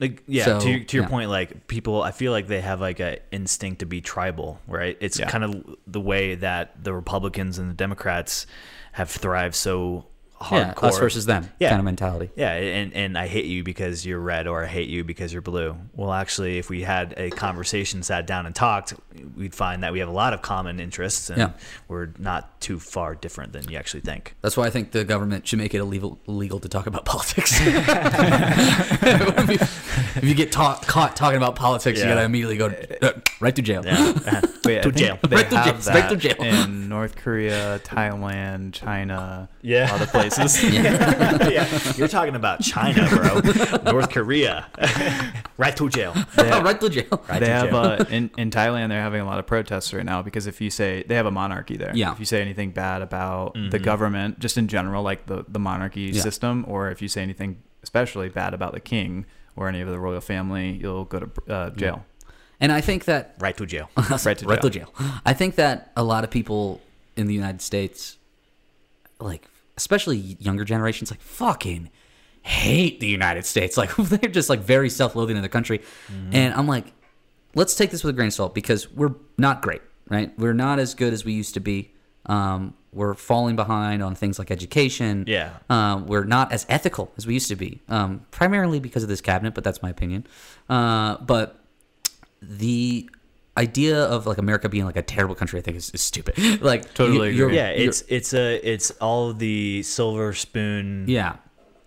like 0.00 0.22
yeah. 0.26 0.44
So, 0.44 0.60
to 0.60 0.70
your, 0.70 0.80
to 0.84 0.96
your 0.98 1.04
yeah. 1.04 1.08
point, 1.10 1.30
like 1.30 1.66
people, 1.66 2.02
I 2.02 2.10
feel 2.10 2.32
like 2.32 2.46
they 2.46 2.60
have 2.60 2.78
like 2.80 3.00
an 3.00 3.18
instinct 3.32 3.78
to 3.78 3.86
be 3.86 4.02
tribal, 4.02 4.60
right? 4.68 4.98
It's 5.00 5.18
Yeah. 5.18 5.30
kind 5.30 5.44
of 5.44 5.76
the 5.86 6.00
way 6.00 6.34
that 6.34 6.84
the 6.84 6.92
Republicans 6.92 7.58
and 7.58 7.70
the 7.70 7.74
Democrats 7.74 8.46
have 8.92 9.08
thrived 9.10 9.54
so 9.54 10.06
yeah, 10.52 10.72
us 10.82 10.98
versus 10.98 11.26
them 11.26 11.48
Yeah. 11.58 11.70
kind 11.70 11.78
of 11.80 11.84
mentality. 11.84 12.30
Yeah, 12.36 12.52
and, 12.52 12.92
and 12.94 13.16
I 13.18 13.26
hate 13.26 13.44
you 13.46 13.62
because 13.64 14.04
you're 14.06 14.18
red, 14.20 14.46
or 14.46 14.64
I 14.64 14.66
hate 14.66 14.88
you 14.88 15.04
because 15.04 15.32
you're 15.32 15.42
blue. 15.42 15.76
Well, 15.94 16.12
actually, 16.12 16.58
if 16.58 16.68
we 16.70 16.82
had 16.82 17.14
a 17.16 17.30
conversation, 17.30 18.02
sat 18.02 18.26
down 18.26 18.46
and 18.46 18.54
talked, 18.54 18.94
we'd 19.36 19.54
find 19.54 19.82
that 19.82 19.92
we 19.92 19.98
have 20.00 20.08
a 20.08 20.12
lot 20.12 20.32
of 20.34 20.42
common 20.42 20.80
interests, 20.80 21.30
and 21.30 21.38
Yeah. 21.38 21.50
we're 21.88 22.08
not 22.18 22.60
too 22.60 22.78
far 22.78 23.14
different 23.14 23.52
than 23.52 23.68
you 23.68 23.76
actually 23.78 24.00
think. 24.00 24.34
That's 24.42 24.56
why 24.56 24.64
I 24.66 24.70
think 24.70 24.90
the 24.92 25.04
government 25.04 25.46
should 25.46 25.58
make 25.58 25.74
it 25.74 25.78
illegal 25.78 26.18
illegal 26.26 26.60
to 26.60 26.68
talk 26.68 26.86
about 26.86 27.04
politics. 27.14 27.58
if 28.96 30.20
you 30.22 30.34
get 30.34 30.52
ta- 30.52 30.80
caught 30.86 31.16
talking 31.16 31.36
about 31.36 31.56
politics, 31.56 31.98
you 31.98 32.04
Yeah. 32.06 32.14
gotta 32.14 32.24
immediately 32.26 32.56
go 32.56 32.66
uh, 33.02 33.12
right 33.40 33.54
to 33.56 33.62
jail. 33.62 33.82
Yeah, 33.84 34.12
Wait, 34.64 34.82
to 34.82 34.92
jail. 34.92 35.18
They 35.28 35.36
Right 35.36 35.50
to 35.50 35.56
jail, 35.64 35.74
that 35.74 36.08
to 36.10 36.16
jail. 36.16 36.36
in 36.38 36.88
North 36.88 37.16
Korea, 37.16 37.80
Thailand, 37.84 38.72
China, 38.72 39.48
Yeah. 39.62 39.90
other 39.92 40.06
places. 40.06 40.33
yeah, 40.64 41.92
you're 41.96 42.08
talking 42.08 42.34
about 42.34 42.60
China, 42.60 43.08
bro. 43.08 43.40
North 43.92 44.10
Korea, 44.10 44.66
right 45.56 45.76
to 45.76 45.88
jail. 45.88 46.14
right 46.36 46.80
to 46.80 46.88
jail. 46.88 47.06
Right 47.28 47.40
they 47.40 47.46
to 47.46 47.52
have 47.52 47.70
jail. 47.70 47.76
uh, 47.76 48.04
in 48.10 48.30
in 48.36 48.50
Thailand. 48.50 48.88
They're 48.88 49.00
having 49.02 49.20
a 49.20 49.26
lot 49.26 49.38
of 49.38 49.46
protests 49.46 49.92
right 49.94 50.04
now 50.04 50.22
because 50.22 50.46
if 50.46 50.60
you 50.60 50.70
say 50.70 51.02
they 51.06 51.14
have 51.14 51.26
a 51.26 51.30
monarchy 51.30 51.76
there, 51.76 51.92
Yeah. 51.94 52.12
If 52.12 52.18
you 52.20 52.26
say 52.26 52.40
anything 52.40 52.70
bad 52.72 53.02
about 53.02 53.54
the 53.70 53.78
government, 53.78 54.38
just 54.40 54.56
in 54.58 54.68
general, 54.68 55.02
like 55.02 55.26
the 55.26 55.44
the 55.48 55.58
monarchy 55.60 56.02
Yeah. 56.12 56.22
system, 56.22 56.64
or 56.68 56.90
if 56.90 57.00
you 57.02 57.08
say 57.08 57.22
anything 57.22 57.62
especially 57.82 58.28
bad 58.28 58.54
about 58.54 58.72
the 58.72 58.80
king 58.80 59.26
or 59.56 59.68
any 59.68 59.80
of 59.80 59.88
the 59.88 59.98
royal 59.98 60.20
family, 60.20 60.70
you'll 60.80 61.04
go 61.04 61.20
to 61.20 61.52
uh, 61.52 61.70
jail. 61.70 62.04
And 62.60 62.72
I 62.72 62.80
think 62.80 63.04
that 63.04 63.34
right 63.38 63.56
to 63.56 63.66
jail. 63.66 63.90
Right 64.24 64.38
to 64.38 64.46
right 64.46 64.62
to 64.62 64.70
jail. 64.70 64.90
jail. 64.98 65.10
I 65.26 65.32
think 65.34 65.56
that 65.56 65.92
a 65.96 66.02
lot 66.02 66.24
of 66.24 66.30
people 66.30 66.80
in 67.16 67.26
the 67.26 67.34
United 67.34 67.60
States, 67.60 68.16
like 69.20 69.46
especially 69.76 70.16
younger 70.16 70.64
generations, 70.64 71.10
like 71.10 71.20
fucking 71.20 71.90
hate 72.42 73.00
the 73.00 73.08
United 73.08 73.44
States. 73.44 73.76
Like 73.84 73.94
they're 73.96 74.30
just 74.30 74.48
like 74.48 74.60
very 74.60 74.90
self-loathing 74.90 75.36
in 75.36 75.42
the 75.42 75.48
country. 75.48 75.78
Mm-hmm. 75.78 76.34
And 76.34 76.54
I'm 76.54 76.66
like, 76.66 76.92
let's 77.54 77.74
take 77.74 77.90
this 77.90 78.04
with 78.04 78.14
a 78.14 78.16
grain 78.16 78.28
of 78.28 78.34
salt 78.34 78.54
because 78.54 78.90
we're 78.92 79.14
not 79.38 79.62
great, 79.62 79.82
right? 80.08 80.36
We're 80.38 80.54
not 80.54 80.78
as 80.78 80.94
good 80.94 81.12
as 81.12 81.24
we 81.24 81.32
used 81.32 81.54
to 81.54 81.60
be. 81.60 81.92
Um, 82.26 82.74
we're 82.92 83.14
falling 83.14 83.56
behind 83.56 84.02
on 84.02 84.14
things 84.14 84.38
like 84.38 84.50
education. 84.50 85.24
Yeah. 85.26 85.54
Um, 85.68 86.06
we're 86.06 86.24
not 86.24 86.52
as 86.52 86.64
ethical 86.68 87.12
as 87.16 87.26
we 87.26 87.34
used 87.34 87.48
to 87.48 87.56
be, 87.56 87.82
um, 87.88 88.24
primarily 88.30 88.78
because 88.78 89.02
of 89.02 89.08
this 89.08 89.20
cabinet, 89.20 89.54
but 89.54 89.64
that's 89.64 89.82
my 89.82 89.90
opinion. 89.90 90.26
Uh, 90.68 91.16
but 91.18 91.60
the 92.40 93.10
idea 93.56 94.02
of 94.04 94.26
like 94.26 94.38
America 94.38 94.68
being 94.68 94.84
like 94.84 94.96
a 94.96 95.02
terrible 95.02 95.34
country, 95.34 95.58
I 95.60 95.62
think 95.62 95.76
is, 95.76 95.90
is 95.90 96.00
stupid. 96.02 96.34
like 96.62 96.92
Totally 96.94 97.30
you- 97.30 97.36
you're- 97.36 97.54
Yeah, 97.56 97.68
it's 97.68 98.02
it's 98.08 98.34
a 98.34 98.56
it's 98.68 98.90
all 99.00 99.32
the 99.32 99.82
silver 99.82 100.32
spoon. 100.32 101.04
yeah. 101.08 101.36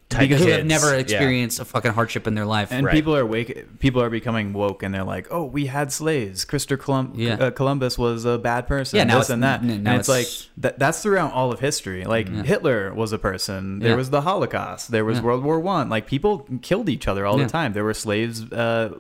type 0.10 0.22
Because 0.30 0.42
who 0.42 0.48
have 0.52 0.60
kids. 0.62 0.70
never 0.70 0.94
Yeah. 0.94 1.02
experienced 1.02 1.60
a 1.60 1.66
fucking 1.66 1.92
hardship 1.92 2.28
in 2.28 2.34
their 2.34 2.46
life. 2.46 2.72
And 2.72 2.86
Right. 2.86 2.94
people 2.96 3.14
are 3.14 3.26
wake. 3.26 3.78
People 3.80 4.02
are 4.02 4.10
becoming 4.10 4.54
woke, 4.54 4.82
and 4.82 4.96
they're 4.96 5.04
like, 5.04 5.28
"Oh, 5.30 5.44
we 5.44 5.66
had 5.66 5.92
slaves. 5.92 6.46
Christopher 6.46 6.78
Colum- 6.82 7.12
Yeah. 7.16 7.34
uh, 7.34 7.52
Columbus 7.52 7.98
was 7.98 8.24
a 8.24 8.38
bad 8.38 8.68
person. 8.70 8.96
Yeah, 8.96 9.04
now 9.04 9.18
this 9.18 9.30
and 9.30 9.44
that. 9.44 9.64
n- 9.64 9.70
and 9.70 9.84
now 9.84 9.98
it's, 9.98 10.08
it's- 10.08 10.18
like 10.18 10.62
that, 10.64 10.80
that's 10.80 11.04
throughout 11.04 11.34
all 11.34 11.52
of 11.52 11.60
history. 11.60 12.06
Like 12.06 12.30
Hitler 12.30 12.94
was 12.94 13.12
a 13.12 13.18
person. 13.18 13.80
There 13.80 13.90
Yeah. 13.90 13.96
was 13.98 14.10
the 14.10 14.22
Holocaust. 14.22 14.92
There 14.92 15.04
was 15.04 15.18
Yeah. 15.18 15.26
World 15.26 15.44
War 15.44 15.60
One. 15.60 15.90
Like 15.90 16.08
people 16.08 16.48
killed 16.62 16.88
each 16.88 17.06
other 17.10 17.26
all 17.26 17.38
Yeah. 17.38 17.44
the 17.44 17.52
time. 17.52 17.74
There 17.74 17.84
were 17.84 17.94
slaves 17.94 18.50
uh, 18.54 18.92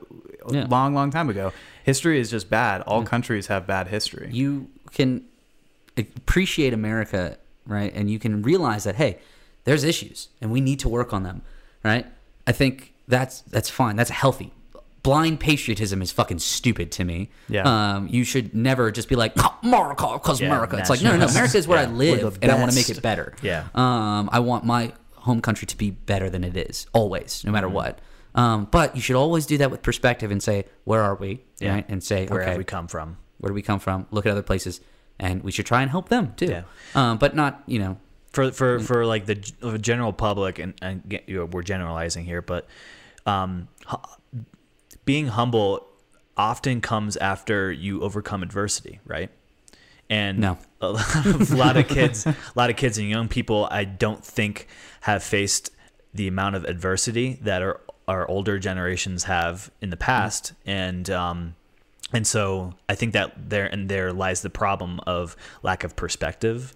Yeah. 0.52 0.66
long, 0.70 0.94
long 0.94 1.10
time 1.10 1.30
ago. 1.30 1.54
History 1.88 2.20
is 2.20 2.30
just 2.30 2.50
bad. 2.50 2.82
All 2.82 3.02
countries 3.04 3.48
have 3.48 3.66
bad 3.66 3.88
history. 3.88 4.28
you 4.32 4.68
can 4.92 5.24
appreciate 5.98 6.74
America, 6.74 7.38
right? 7.66 7.92
And 7.96 8.10
you 8.10 8.20
can 8.20 8.42
realize 8.42 8.84
that 8.84 8.96
hey, 8.96 9.18
there's 9.64 9.84
issues 9.84 10.30
and 10.42 10.52
we 10.52 10.62
need 10.62 10.80
to 10.80 10.90
work 10.90 11.14
on 11.14 11.24
them, 11.24 11.42
right? 11.84 12.06
I 12.46 12.52
think 12.52 12.94
that's 13.08 13.42
that's 13.42 13.70
fine. 13.70 13.96
That's 13.96 14.10
healthy. 14.10 14.52
Blind 15.04 15.40
patriotism 15.40 16.02
is 16.02 16.12
fucking 16.12 16.40
stupid 16.40 16.92
to 16.94 17.06
me. 17.06 17.30
Yeah. 17.48 17.64
Um, 17.96 18.08
you 18.10 18.24
should 18.26 18.54
never 18.54 18.92
just 18.92 19.08
be 19.08 19.16
like 19.16 19.34
America 19.64 20.08
because 20.14 20.42
Yeah, 20.42 20.48
America. 20.48 20.78
It's 20.78 20.90
like 20.90 21.02
no, 21.02 21.12
no, 21.12 21.20
no. 21.20 21.26
America 21.28 21.58
is 21.58 21.68
where 21.68 21.80
I 21.86 21.86
live, 21.86 22.40
and 22.42 22.52
I 22.52 22.56
want 22.60 22.72
to 22.72 22.76
make 22.76 22.90
it 22.90 23.02
better. 23.02 23.34
Yeah. 23.42 23.68
Um, 23.74 24.30
I 24.34 24.40
want 24.40 24.66
my 24.66 24.92
home 25.16 25.40
country 25.42 25.66
to 25.68 25.78
be 25.78 25.92
better 25.92 26.30
than 26.30 26.44
it 26.44 26.58
is 26.58 26.88
always, 26.94 27.44
no 27.44 27.48
Mm-hmm. 27.50 27.54
matter 27.54 27.70
what. 27.70 28.00
Um, 28.38 28.66
but 28.72 28.96
you 28.96 29.02
should 29.02 29.16
always 29.18 29.46
do 29.46 29.58
that 29.58 29.70
with 29.72 29.82
perspective 29.82 30.32
and 30.32 30.42
say, 30.42 30.66
where 30.86 31.02
are 31.02 31.16
we? 31.16 31.42
Yeah. 31.60 31.74
Right? 31.74 31.86
And 31.90 32.02
say, 32.04 32.28
Where 32.28 32.42
okay, 32.42 32.52
have 32.52 32.58
we 32.58 32.64
come 32.64 32.88
from? 32.88 33.18
where 33.40 33.50
do 33.50 33.54
we 33.54 33.62
come 33.62 33.80
from? 33.80 34.08
Look 34.12 34.26
at 34.26 34.32
other 34.32 34.42
places, 34.44 34.80
and 35.20 35.44
we 35.44 35.52
should 35.52 35.66
try 35.66 35.82
and 35.82 35.92
help 35.92 36.08
them 36.10 36.34
too. 36.38 36.46
Yeah. 36.46 36.64
Um, 36.96 37.18
but 37.18 37.36
not, 37.36 37.62
you 37.68 37.80
know, 37.80 37.98
for 38.32 38.52
for 38.52 38.80
for 38.80 39.06
like 39.06 39.26
the 39.26 39.36
general 39.82 40.14
public 40.14 40.60
and, 40.60 40.74
and 40.82 41.20
you 41.28 41.38
know, 41.38 41.46
we're 41.46 41.64
generalizing 41.64 42.24
here 42.26 42.42
but 42.42 42.68
um 43.26 43.68
being 45.06 45.28
humble 45.28 45.88
often 46.36 46.82
comes 46.82 47.18
after 47.18 47.72
you 47.72 48.02
overcome 48.02 48.44
adversity 48.44 49.00
right 49.06 49.32
and 50.10 50.38
No. 50.40 50.58
a 50.82 50.90
lot 50.90 51.26
of, 51.26 51.52
a 51.52 51.56
lot 51.56 51.78
of 51.78 51.88
kids 51.98 52.26
a 52.28 52.36
lot 52.56 52.70
of 52.70 52.76
kids 52.76 52.98
and 53.00 53.10
young 53.10 53.28
people 53.28 53.68
i 53.72 53.86
don't 53.86 54.24
think 54.24 54.68
have 55.02 55.24
faced 55.24 55.72
the 56.14 56.28
amount 56.28 56.56
of 56.56 56.64
adversity 56.66 57.40
that 57.42 57.62
our 57.64 57.80
our 58.08 58.28
older 58.30 58.58
generations 58.60 59.26
have 59.26 59.70
in 59.82 59.90
the 59.90 59.98
past 59.98 60.54
and 60.66 61.10
um 61.10 61.56
and 62.14 62.26
so 62.26 62.74
I 62.88 62.96
think 62.96 63.14
that 63.14 63.50
there 63.50 63.66
and 63.66 63.90
there 63.90 64.14
lies 64.14 64.42
the 64.42 64.50
problem 64.50 65.02
of 65.06 65.36
lack 65.62 65.84
of 65.84 65.96
perspective. 65.98 66.74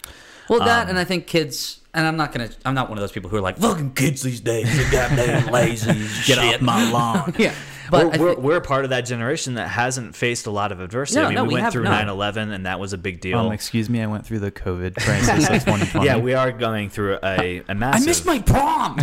well 0.50 0.60
that, 0.60 0.84
Um, 0.84 0.90
and 0.90 1.00
I 1.00 1.06
think 1.06 1.26
kids, 1.26 1.80
and 1.94 2.06
I'm 2.06 2.18
not 2.18 2.34
gonna, 2.34 2.50
I'm 2.66 2.74
not 2.74 2.90
one 2.90 2.98
of 2.98 3.02
those 3.02 3.14
people 3.14 3.30
who 3.30 3.38
are 3.38 3.42
like 3.42 3.58
fucking 3.58 3.94
kids 3.94 4.22
these 4.24 4.42
days, 4.42 4.66
they're 4.76 4.92
goddamn 4.92 5.48
lazy, 5.54 5.88
Get 5.94 6.38
shit." 6.38 6.56
off 6.56 6.62
my 6.62 6.92
lawn. 6.92 7.34
yeah. 7.40 7.56
But 7.90 8.06
we're, 8.08 8.14
I 8.14 8.18
we're, 8.18 8.36
thi- 8.36 8.42
we're 8.42 8.62
part 8.62 8.84
of 8.84 8.90
that 8.92 9.02
generation 9.06 9.54
that 9.56 9.68
hasn't 9.70 10.16
faced 10.18 10.48
a 10.48 10.52
lot 10.52 10.72
of 10.74 10.80
adversity. 10.82 11.20
No, 11.22 11.26
I 11.26 11.30
mean, 11.30 11.36
no, 11.36 11.44
we, 11.44 11.48
we 11.50 11.54
went 11.56 11.64
have 11.64 11.74
through 11.74 11.84
not. 11.84 12.06
9/11, 12.08 12.52
and 12.54 12.66
that 12.66 12.80
was 12.82 12.92
a 12.92 12.98
big 12.98 13.22
deal. 13.22 13.40
Um, 13.40 13.52
excuse 13.54 13.90
me, 13.90 14.02
I 14.02 14.08
went 14.08 14.26
through 14.26 14.40
the 14.40 14.52
COVID 14.52 14.96
crisis 14.96 15.30
of 15.50 15.64
2020. 15.66 16.06
yeah, 16.06 16.18
we 16.18 16.34
are 16.34 16.52
going 16.52 16.90
through 16.90 17.20
a 17.24 17.64
massive 17.74 18.04
I 18.04 18.06
missed 18.06 18.26
my 18.26 18.40
prom. 18.40 18.98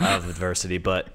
Of 0.00 0.28
adversity, 0.28 0.78
but 0.78 1.08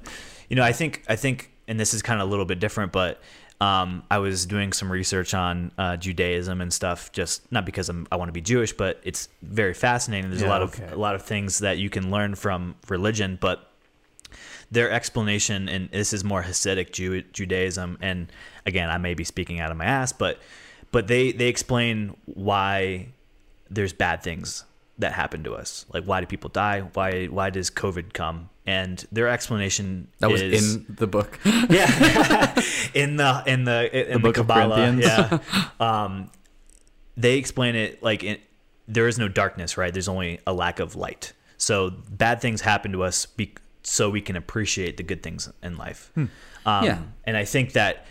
you 0.50 0.56
know, 0.56 0.64
I 0.64 0.72
think 0.72 1.04
I 1.08 1.16
think, 1.16 1.52
and 1.68 1.80
this 1.80 1.94
is 1.94 2.02
kind 2.02 2.22
of 2.22 2.28
a 2.28 2.30
little 2.30 2.46
bit 2.46 2.60
different, 2.60 2.92
but 2.92 3.22
um, 3.62 4.04
I 4.10 4.20
was 4.20 4.46
doing 4.46 4.72
some 4.72 4.92
research 4.92 5.34
on 5.34 5.72
uh, 5.78 5.98
Judaism 5.98 6.62
and 6.62 6.72
stuff, 6.72 7.12
just 7.12 7.50
not 7.52 7.66
because 7.66 7.90
I'm, 7.90 8.08
I 8.12 8.16
want 8.16 8.30
to 8.30 8.34
be 8.34 8.42
Jewish, 8.42 8.72
but 8.72 9.00
it's 9.04 9.28
very 9.42 9.74
fascinating. 9.74 10.30
There's 10.30 10.42
a 10.42 10.48
lot 10.48 10.62
okay. 10.62 10.86
of 10.86 10.94
a 10.94 10.96
lot 10.96 11.16
of 11.16 11.24
things 11.24 11.60
that 11.60 11.78
you 11.78 11.90
can 11.90 12.10
learn 12.10 12.36
from 12.36 12.76
religion, 12.88 13.38
but 13.40 13.70
their 14.72 14.90
explanation, 14.92 15.68
and 15.68 15.90
this 15.92 16.14
is 16.14 16.24
more 16.24 16.44
Hasidic 16.44 16.92
Jew, 16.92 17.22
Judaism, 17.34 17.98
and 18.02 18.32
again, 18.66 18.90
I 18.90 18.98
may 18.98 19.14
be 19.14 19.24
speaking 19.24 19.60
out 19.60 19.72
of 19.72 19.78
my 19.78 19.86
ass, 19.86 20.14
but 20.14 20.40
but 20.92 21.08
they 21.08 21.32
they 21.32 21.48
explain 21.48 22.16
why 22.26 23.10
there's 23.70 23.94
bad 23.94 24.24
things 24.24 24.64
that 25.00 25.14
happened 25.14 25.46
to 25.46 25.56
us. 25.56 25.86
Like 25.92 26.04
why 26.04 26.22
do 26.22 26.28
people 26.28 26.50
die? 26.50 26.82
Why 26.94 27.26
why 27.26 27.50
does 27.50 27.70
COVID 27.72 28.14
come? 28.14 28.50
And 28.66 29.04
their 29.12 29.28
explanation 29.28 30.10
that 30.20 30.30
was 30.30 30.42
is 30.42 30.76
in 30.76 30.86
the 30.90 31.08
book. 31.08 31.40
yeah 31.70 31.90
in 32.94 33.16
the 33.16 33.44
in 33.48 33.64
the 33.64 34.08
in 34.10 34.14
the, 34.14 34.20
book 34.20 34.38
of 34.38 34.48
Kabbalah. 34.48 34.94
Yeah, 34.96 35.40
um, 35.80 36.30
they 37.18 37.38
explain 37.38 37.76
it 37.76 38.04
like 38.04 38.24
in, 38.24 38.38
there 38.88 39.08
is 39.08 39.18
no 39.18 39.28
darkness, 39.28 39.78
right? 39.78 39.92
There's 39.92 40.08
only 40.10 40.40
a 40.46 40.54
lack 40.54 40.80
of 40.80 40.96
light. 40.96 41.34
So 41.58 41.90
bad 41.90 42.42
things 42.42 42.62
happen 42.62 42.92
to 42.94 43.04
us 43.04 43.26
be, 43.26 43.54
so 43.84 44.10
we 44.10 44.22
can 44.22 44.36
appreciate 44.36 44.98
the 44.98 45.04
good 45.04 45.22
things 45.24 45.50
in 45.62 45.78
life. 45.78 46.12
Um, 46.16 46.30
Yeah. 46.66 47.00
and 47.26 47.36
I 47.36 47.46
think 47.46 47.74
that 47.74 48.06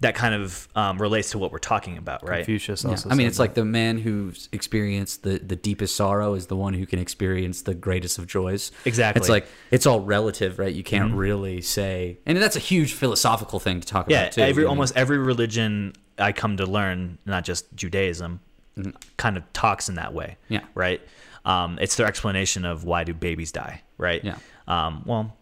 that 0.00 0.14
kind 0.14 0.34
of 0.34 0.68
um, 0.76 1.00
relates 1.00 1.30
to 1.30 1.38
what 1.38 1.50
we're 1.50 1.58
talking 1.58 1.96
about, 1.96 2.26
right? 2.28 2.38
Confucius 2.38 2.84
Yeah, 2.84 2.90
also. 2.90 3.08
I 3.08 3.14
mean, 3.14 3.24
said 3.24 3.28
it's 3.28 3.38
like 3.38 3.54
the 3.54 3.64
man 3.64 3.98
who's 3.98 4.48
experienced 4.52 5.22
the, 5.22 5.38
the 5.38 5.56
deepest 5.56 5.96
sorrow 5.96 6.34
is 6.34 6.48
the 6.48 6.56
one 6.56 6.74
who 6.74 6.84
can 6.84 6.98
experience 6.98 7.62
the 7.62 7.74
greatest 7.74 8.18
of 8.18 8.26
joys. 8.26 8.72
Exactly. 8.84 9.20
It's 9.20 9.28
like 9.28 9.46
it's 9.70 9.86
all 9.86 10.00
relative, 10.00 10.58
right? 10.58 10.74
You 10.74 10.84
can't 10.84 11.14
really 11.14 11.62
say, 11.62 12.18
and 12.26 12.36
that's 12.36 12.56
a 12.56 12.60
huge 12.60 12.92
philosophical 12.92 13.58
thing 13.58 13.80
to 13.80 13.86
talk 13.86 14.10
yeah, 14.10 14.22
about 14.22 14.32
too. 14.32 14.42
every 14.42 14.62
you 14.62 14.66
know? 14.66 14.70
almost 14.70 14.96
every 14.96 15.18
religion 15.18 15.94
I 16.18 16.32
come 16.32 16.58
to 16.58 16.66
learn, 16.66 17.18
not 17.24 17.44
just 17.44 17.74
Judaism, 17.74 18.40
kind 19.16 19.36
of 19.36 19.50
talks 19.52 19.88
in 19.88 19.94
that 19.94 20.12
way. 20.12 20.36
Mm-hmm. 20.44 20.54
Yeah. 20.54 20.64
Right. 20.74 21.00
Um, 21.46 21.78
it's 21.80 21.96
their 21.96 22.06
explanation 22.06 22.64
of 22.64 22.84
why 22.84 23.04
do 23.04 23.14
babies 23.14 23.52
die. 23.52 23.82
Right. 23.96 24.22
Yeah. 24.22 24.36
Um, 24.68 25.04
well, 25.06 25.36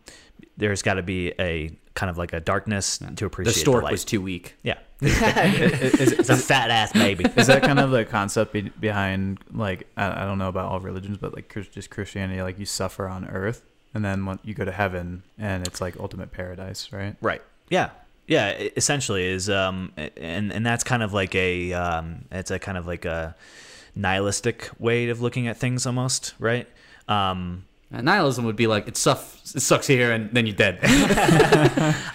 there's 0.57 0.83
got 0.83 0.95
to 0.95 1.03
be 1.03 1.33
a 1.41 1.71
kind 1.95 2.11
of 2.11 2.19
like 2.19 2.33
a 2.33 2.41
darkness 2.41 2.99
to 3.17 3.25
appreciate 3.27 3.55
the, 3.55 3.59
stork 3.61 3.85
light. 3.85 3.93
was 3.93 4.05
too 4.05 4.21
weak. 4.21 4.55
yeah. 4.63 4.79
it's 5.01 6.29
a 6.31 6.37
fat 6.37 6.71
ass 6.71 6.93
baby. 6.93 7.25
is 7.37 7.47
that 7.49 7.63
kind 7.63 7.79
of 7.79 7.91
the 7.91 8.05
concept 8.05 8.53
be- 8.53 8.63
behind 8.81 9.39
like 9.53 9.87
I, 9.97 10.23
I 10.23 10.25
don't 10.25 10.39
know 10.39 10.49
about 10.49 10.71
all 10.71 10.81
religions 10.81 11.19
but 11.19 11.35
like 11.35 11.55
just 11.73 11.91
christianity 11.91 12.41
like 12.43 12.59
you 12.59 12.65
suffer 12.65 13.07
on 13.07 13.27
earth 13.27 13.65
and 13.93 14.05
then 14.05 14.25
when 14.25 14.39
you 14.45 14.55
go 14.55 14.65
to 14.65 14.73
heaven 14.73 15.23
and 15.39 15.67
it's 15.67 15.81
like 15.81 15.99
ultimate 16.01 16.31
paradise 16.33 16.93
right 16.93 17.17
Right. 17.21 17.43
Yeah. 17.69 17.91
Yeah. 18.27 18.53
Essentially 18.77 19.25
is 19.27 19.51
um 19.51 19.93
and 19.97 20.53
and 20.53 20.65
that's 20.65 20.85
kind 20.85 21.03
of 21.03 21.13
like 21.13 21.35
a 21.35 21.73
um 21.75 22.25
it's 22.31 22.51
a 22.51 22.59
kind 22.59 22.79
of 22.79 22.87
like 22.87 23.05
a 23.05 23.37
nihilistic 23.95 24.71
way 24.79 25.09
of 25.11 25.21
looking 25.21 25.49
at 25.49 25.57
things 25.59 25.87
almost 25.87 26.35
right. 26.39 26.67
Um, 27.09 27.39
And 27.39 27.65
nihilism 28.01 28.45
would 28.45 28.57
be 28.57 28.67
like 28.67 28.89
it 28.89 28.97
sucks, 28.97 29.55
it 29.55 29.61
sucks 29.61 29.87
here, 29.87 30.13
and 30.13 30.31
then 30.33 30.47
you're 30.47 30.57
dead. 30.57 30.79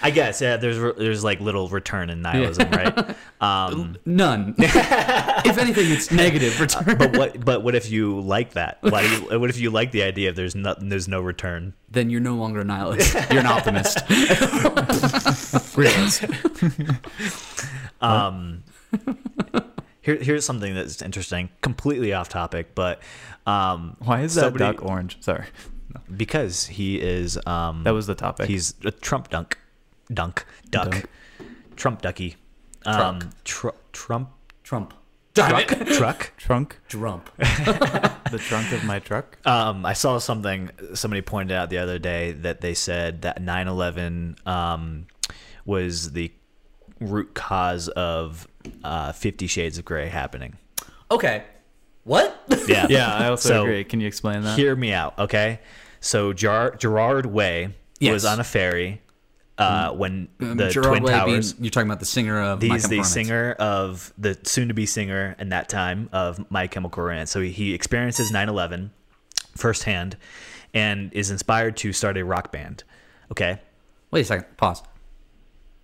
I 0.01 0.11
guess 0.13 0.41
yeah. 0.41 0.57
There's 0.57 0.77
re- 0.77 0.93
there's 0.97 1.23
like 1.23 1.39
little 1.39 1.67
return 1.69 2.09
in 2.09 2.21
nihilism, 2.21 2.69
right? 2.71 3.15
Um, 3.41 3.95
None. 4.05 4.55
if 4.57 5.57
anything, 5.57 5.89
it's 5.91 6.11
negative 6.11 6.59
return. 6.59 6.97
but 6.97 7.15
what 7.15 7.45
but 7.45 7.63
what 7.63 7.73
if 7.73 7.89
you 7.89 8.19
like 8.19 8.51
that? 8.53 8.79
Why 8.81 9.01
do 9.01 9.07
you, 9.07 9.39
what 9.39 9.49
if 9.49 9.57
you 9.57 9.69
like 9.69 9.91
the 9.91 10.03
idea 10.03 10.29
of 10.29 10.35
there's 10.35 10.55
no 10.55 10.75
there's 10.77 11.07
no 11.07 11.21
return? 11.21 11.73
then 11.91 12.09
you're 12.09 12.19
no 12.21 12.35
longer 12.35 12.59
a 12.59 12.63
nihilist. 12.65 13.13
You're 13.31 13.39
an 13.39 13.45
optimist. 13.47 13.97
realist 15.77 16.25
Um, 18.01 18.63
here 20.01 20.15
here's 20.17 20.45
something 20.45 20.73
that's 20.73 21.01
interesting, 21.01 21.49
completely 21.61 22.13
off 22.13 22.29
topic, 22.29 22.73
but 22.75 23.01
um, 23.49 23.95
why 23.99 24.21
is 24.21 24.35
that 24.35 24.41
somebody- 24.41 24.63
duck 24.77 24.83
orange 24.85 25.17
sorry 25.21 25.45
Because 26.15 26.67
he 26.67 26.99
is 27.01 27.39
um, 27.45 27.83
that 27.83 27.93
was 27.93 28.07
the 28.07 28.15
topic 28.15 28.47
he's 28.47 28.73
a 28.85 28.91
Trump 28.91 29.29
dunk, 29.29 29.57
dunk 30.13 30.45
duck, 30.69 30.91
Dunk. 30.91 31.05
Trump 31.75 32.01
ducky, 32.01 32.35
um, 32.85 33.19
tr- 33.43 33.69
Trump 33.93 34.29
Trump. 34.63 34.93
truck 35.33 35.67
truck. 35.87 36.33
trunk 36.37 36.79
Trump. 36.89 37.29
the 37.37 38.37
trunk 38.39 38.71
of 38.73 38.83
my 38.83 38.99
truck 38.99 39.37
Um, 39.47 39.85
I 39.85 39.93
saw 39.93 40.17
something 40.19 40.69
somebody 40.93 41.21
pointed 41.21 41.55
out 41.55 41.69
the 41.69 41.77
other 41.77 41.97
day 41.99 42.33
that 42.33 42.59
they 42.61 42.73
said 42.73 43.21
that 43.23 43.41
9/11 43.41 44.45
um, 44.45 45.07
was 45.65 46.11
the 46.11 46.31
root 46.99 47.33
cause 47.33 47.87
of 47.89 48.47
uh, 48.83 49.11
Fifty 49.13 49.47
Shades 49.47 49.77
of 49.77 49.85
Grey 49.85 50.09
happening. 50.09 50.57
Okay. 51.09 51.45
What? 52.03 52.35
Yeah, 52.67 52.87
yeah 52.89 53.13
i 53.13 53.27
also 53.27 53.49
So, 53.49 53.61
agree 53.63 53.83
can 53.83 53.99
you 53.99 54.07
explain 54.07 54.41
that 54.41 54.57
Hear 54.57 54.75
me 54.75 54.93
out, 54.93 55.17
okay? 55.19 55.59
So 55.99 56.33
Jar- 56.33 56.75
Gerard 56.75 57.25
Way 57.25 57.75
Yes. 57.99 58.13
was 58.13 58.25
on 58.25 58.39
a 58.39 58.43
ferry 58.43 59.01
uh, 59.57 59.91
when 59.91 60.29
Um, 60.39 60.55
the 60.55 60.69
Gerard 60.69 60.87
Twin 60.99 61.03
Way 61.03 61.11
being- 61.25 61.25
Towers. 61.41 61.55
you're 61.59 61.69
talking 61.69 61.89
about 61.89 61.99
the 61.99 62.05
singer 62.05 62.41
of 62.41 62.63
My 62.63 62.75
He's 62.75 62.87
the 62.87 63.03
singer 63.03 63.51
of 63.59 64.13
the 64.17 64.37
soon-to-be 64.43 64.85
singer 64.85 65.35
in 65.37 65.49
that 65.49 65.67
time 65.67 66.07
of 66.13 66.49
My 66.49 66.67
Chemical 66.67 67.03
Romance. 67.03 67.29
So 67.31 67.41
he, 67.41 67.51
he 67.51 67.73
experiences 67.73 68.31
9/11 68.31 68.91
firsthand, 69.57 70.15
and 70.73 71.11
is 71.13 71.29
inspired 71.29 71.75
to 71.77 71.91
start 71.91 72.17
a 72.17 72.23
rock 72.23 72.51
band. 72.53 72.83
Okay, 73.31 73.59
Wait 74.11 74.21
a 74.21 74.23
second. 74.23 74.45
Pause. 74.57 74.81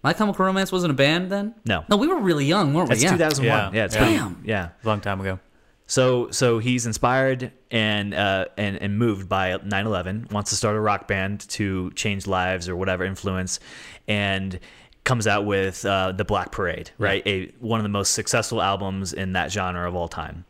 My 0.04 0.14
Chemical 0.14 0.46
Romance 0.46 0.72
wasn't 0.72 0.92
a 0.92 0.96
band 0.96 1.30
then? 1.30 1.54
No. 1.66 1.84
No, 1.90 1.98
we 1.98 2.08
were 2.08 2.20
really 2.20 2.46
young, 2.46 2.74
weren't 2.74 2.88
that's 2.90 3.02
we? 3.02 3.06
Yeah. 3.08 3.12
2001. 3.12 3.46
Yeah. 3.74 3.78
Yeah, 3.80 3.86
it's 3.86 3.96
Yeah. 3.96 4.00
pretty- 4.02 4.18
Damn. 4.18 4.42
Yeah, 4.46 4.70
Long 4.86 5.02
time 5.02 5.20
ago. 5.20 5.40
So 5.88 6.32
so 6.32 6.60
he's 6.60 6.86
inspired 6.86 7.52
and 7.70 8.14
uh, 8.14 8.46
and 8.58 8.78
and 8.82 8.98
moved 8.98 9.30
by 9.30 9.58
9/11. 9.58 10.32
Wants 10.32 10.50
to 10.50 10.56
start 10.56 10.76
a 10.76 10.80
rock 10.80 11.08
band 11.08 11.42
to 11.50 11.92
change 11.92 12.26
lives 12.26 12.68
or 12.68 12.76
whatever 12.76 13.04
influence, 13.04 13.60
and 14.08 14.60
comes 15.04 15.28
out 15.28 15.46
with 15.46 15.86
uh, 15.86 16.12
the 16.12 16.26
Black 16.26 16.52
Parade, 16.52 16.90
right? 16.98 17.26
A 17.28 17.52
one 17.60 17.80
of 17.80 17.84
the 17.84 17.90
most 17.90 18.14
successful 18.14 18.62
albums 18.62 19.14
in 19.14 19.34
that 19.34 19.52
genre 19.52 19.88
of 19.88 19.96
all 19.96 20.08
time. 20.08 20.46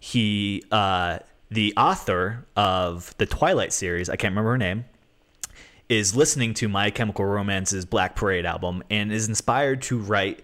He 0.00 0.64
uh, 0.72 1.20
the 1.50 1.72
author 1.76 2.44
of 2.56 3.16
the 3.18 3.26
Twilight 3.26 3.72
series. 3.72 4.10
I 4.10 4.16
can't 4.16 4.32
remember 4.32 4.50
her 4.50 4.58
name. 4.58 4.84
Is 5.88 6.16
listening 6.16 6.52
to 6.54 6.68
My 6.68 6.90
Chemical 6.90 7.24
Romance's 7.24 7.84
Black 7.84 8.16
Parade 8.16 8.44
album 8.44 8.82
and 8.90 9.12
is 9.12 9.28
inspired 9.28 9.82
to 9.82 9.98
write 9.98 10.42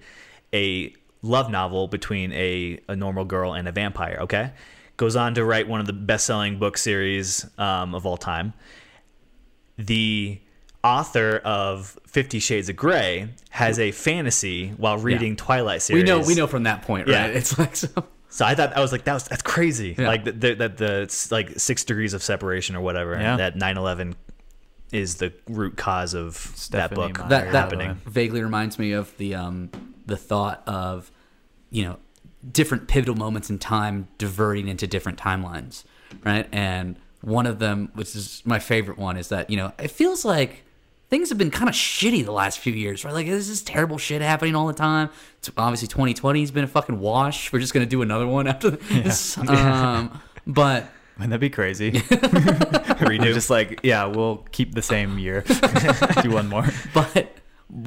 a 0.55 0.94
love 1.23 1.51
novel 1.51 1.89
between 1.89 2.32
a, 2.32 2.78
a 2.89 2.97
normal 2.97 3.24
girl 3.24 3.55
and 3.55 3.66
a 3.69 3.73
vampire. 3.73 4.19
Okay, 4.23 4.53
goes 4.97 5.16
on 5.16 5.35
to 5.35 5.44
write 5.44 5.69
one 5.69 5.81
of 5.81 5.86
the 5.86 5.93
best-selling 5.93 6.59
book 6.59 6.77
series 6.77 7.47
um, 7.59 7.94
of 7.94 8.05
all 8.07 8.16
time. 8.16 8.53
The 9.78 10.39
author 10.85 11.40
of 11.44 11.99
Fifty 12.07 12.39
Shades 12.40 12.69
of 12.69 12.77
Grey 12.77 13.28
has 13.51 13.78
a 13.78 13.90
fantasy 13.93 14.70
while 14.70 14.99
reading 14.99 15.36
Twilight 15.36 15.82
series. 15.82 16.03
We 16.03 16.07
know 16.07 16.20
we 16.20 16.35
know 16.35 16.47
from 16.47 16.65
that 16.65 16.82
point, 16.82 17.09
Yeah. 17.09 17.27
right? 17.27 17.36
It's 17.36 17.59
like 17.59 17.77
so 17.77 17.89
So 18.28 18.44
I 18.44 18.55
thought 18.55 18.77
I 18.77 18.81
was 18.81 18.93
like 18.93 19.05
that 19.05 19.15
was 19.15 19.24
that's 19.24 19.43
crazy. 19.43 19.94
Yeah. 19.99 20.09
Like 20.09 20.24
that 20.24 20.40
the, 20.40 20.55
the, 20.55 20.69
the 20.69 21.28
like 21.31 21.59
six 21.59 21.85
degrees 21.85 22.15
of 22.15 22.23
separation 22.23 22.77
or 22.77 22.81
whatever. 22.81 23.12
Yeah. 23.19 23.36
That 23.36 23.57
9/11 23.57 24.15
is 24.93 25.16
the 25.16 25.32
root 25.49 25.77
cause 25.77 26.12
of 26.15 26.55
that 26.70 26.90
book 26.94 27.19
Meyer, 27.19 27.28
that 27.28 27.44
that 27.53 27.59
happening. 27.70 27.94
vaguely 28.07 28.43
reminds 28.43 28.78
me 28.78 28.93
of 28.93 29.16
the 29.16 29.35
um 29.35 29.70
the 30.06 30.16
thought 30.16 30.62
of 30.66 31.10
you 31.70 31.84
know 31.84 31.98
different 32.50 32.88
pivotal 32.88 33.14
moments 33.14 33.50
in 33.50 33.58
time 33.58 34.08
diverting 34.18 34.68
into 34.68 34.86
different 34.86 35.18
timelines 35.18 35.84
right 36.24 36.48
and 36.52 36.96
one 37.20 37.46
of 37.46 37.58
them 37.58 37.90
which 37.94 38.16
is 38.16 38.42
my 38.44 38.58
favorite 38.58 38.98
one 38.98 39.16
is 39.16 39.28
that 39.28 39.48
you 39.48 39.56
know 39.56 39.72
it 39.78 39.90
feels 39.90 40.24
like 40.24 40.64
things 41.08 41.28
have 41.28 41.38
been 41.38 41.50
kind 41.50 41.68
of 41.68 41.74
shitty 41.74 42.24
the 42.24 42.32
last 42.32 42.58
few 42.58 42.72
years 42.72 43.04
right 43.04 43.14
like 43.14 43.26
this 43.26 43.48
is 43.48 43.62
terrible 43.62 43.96
shit 43.96 44.20
happening 44.22 44.56
all 44.56 44.66
the 44.66 44.72
time 44.72 45.08
it's 45.38 45.50
obviously 45.56 45.86
2020 45.86 46.40
has 46.40 46.50
been 46.50 46.64
a 46.64 46.68
fucking 46.68 46.98
wash 46.98 47.52
we're 47.52 47.60
just 47.60 47.72
gonna 47.72 47.86
do 47.86 48.02
another 48.02 48.26
one 48.26 48.46
after 48.46 48.70
this 48.70 49.38
um 49.48 50.20
but 50.46 50.86
Wouldn't 51.18 51.32
that 51.32 51.40
be 51.40 51.50
crazy? 51.50 51.92
Redo. 53.02 53.34
Just 53.34 53.50
like, 53.50 53.80
yeah, 53.82 54.06
we'll 54.06 54.38
keep 54.50 54.74
the 54.74 54.82
same 54.82 55.18
year. 55.18 55.42
Do 56.22 56.30
one 56.30 56.48
more. 56.48 56.66
But 56.94 57.36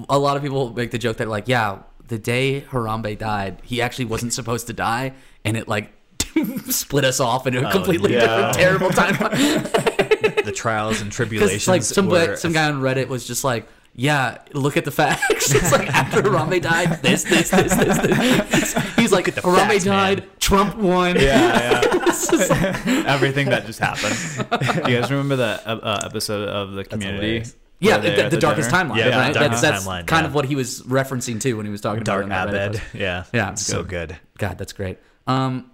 a 0.07 0.17
lot 0.19 0.37
of 0.37 0.43
people 0.43 0.71
make 0.73 0.91
the 0.91 0.99
joke 0.99 1.17
that 1.17 1.27
like, 1.27 1.47
yeah, 1.47 1.79
the 2.07 2.19
day 2.19 2.61
Harambe 2.69 3.17
died, 3.17 3.59
he 3.63 3.81
actually 3.81 4.05
wasn't 4.05 4.33
supposed 4.33 4.67
to 4.67 4.73
die, 4.73 5.13
and 5.43 5.57
it 5.57 5.67
like 5.67 5.91
split 6.69 7.05
us 7.05 7.19
off 7.19 7.47
into 7.47 7.67
a 7.67 7.71
completely 7.71 8.13
yeah. 8.13 8.19
different, 8.19 8.53
terrible 8.55 8.89
timeline. 8.89 10.43
the 10.43 10.51
trials 10.51 11.01
and 11.01 11.11
tribulations. 11.11 11.67
like 11.67 11.81
some 11.81 12.07
were- 12.07 12.35
some 12.35 12.53
guy 12.53 12.69
on 12.69 12.81
Reddit 12.81 13.07
was 13.07 13.25
just 13.27 13.43
like. 13.43 13.67
Yeah, 13.97 14.39
look 14.51 14.75
at 14.75 14.83
the 14.83 14.91
facts. 14.91 15.53
It's 15.55 15.71
like 15.71 15.87
after 15.87 16.21
Harambe 16.21 16.61
died, 16.61 17.01
this, 17.01 17.23
this, 17.23 17.49
this, 17.49 17.73
this, 17.73 17.97
this. 17.97 18.73
He's 18.97 19.13
like, 19.13 19.23
Harambe 19.27 19.55
facts, 19.55 19.85
man." 19.85 20.17
died, 20.17 20.39
Trump 20.41 20.75
won. 20.75 21.15
Yeah, 21.15 21.81
yeah. 21.81 23.03
Everything 23.07 23.47
that 23.51 23.65
just 23.65 23.79
happened. 23.79 24.83
Do 24.83 24.91
you 24.91 24.99
guys 24.99 25.09
remember 25.09 25.37
that 25.37 25.65
uh, 25.65 25.79
uh, 25.81 26.01
episode 26.03 26.49
of 26.49 26.73
the 26.73 26.83
Community? 26.83 27.45
Hilarious. 27.79 28.05
yeah, 28.05 28.13
where 28.17 28.29
the, 28.29 28.35
the 28.35 28.41
darkest 28.41 28.69
dinner? 28.69 28.83
timeline, 28.85 28.97
Yeah, 28.97 29.17
right? 29.19 29.33
darkest 29.33 29.61
that's 29.61 29.61
that's 29.61 29.85
timeline, 29.85 30.07
kind 30.07 30.23
yeah. 30.23 30.27
of 30.27 30.35
what 30.35 30.45
he 30.45 30.55
was 30.55 30.81
referencing 30.83 31.39
to 31.41 31.53
when 31.55 31.65
he 31.65 31.71
was 31.71 31.81
talking 31.81 32.03
Dark 32.03 32.25
about 32.25 32.49
it 32.49 32.55
on 32.55 32.71
that 32.73 32.75
Abed. 32.75 32.81
Yeah. 32.93 33.23
Yeah, 33.33 33.51
It's 33.51 33.61
so 33.65 33.83
good. 33.83 34.17
God, 34.37 34.57
that's 34.57 34.73
great. 34.73 34.97
Um, 35.27 35.71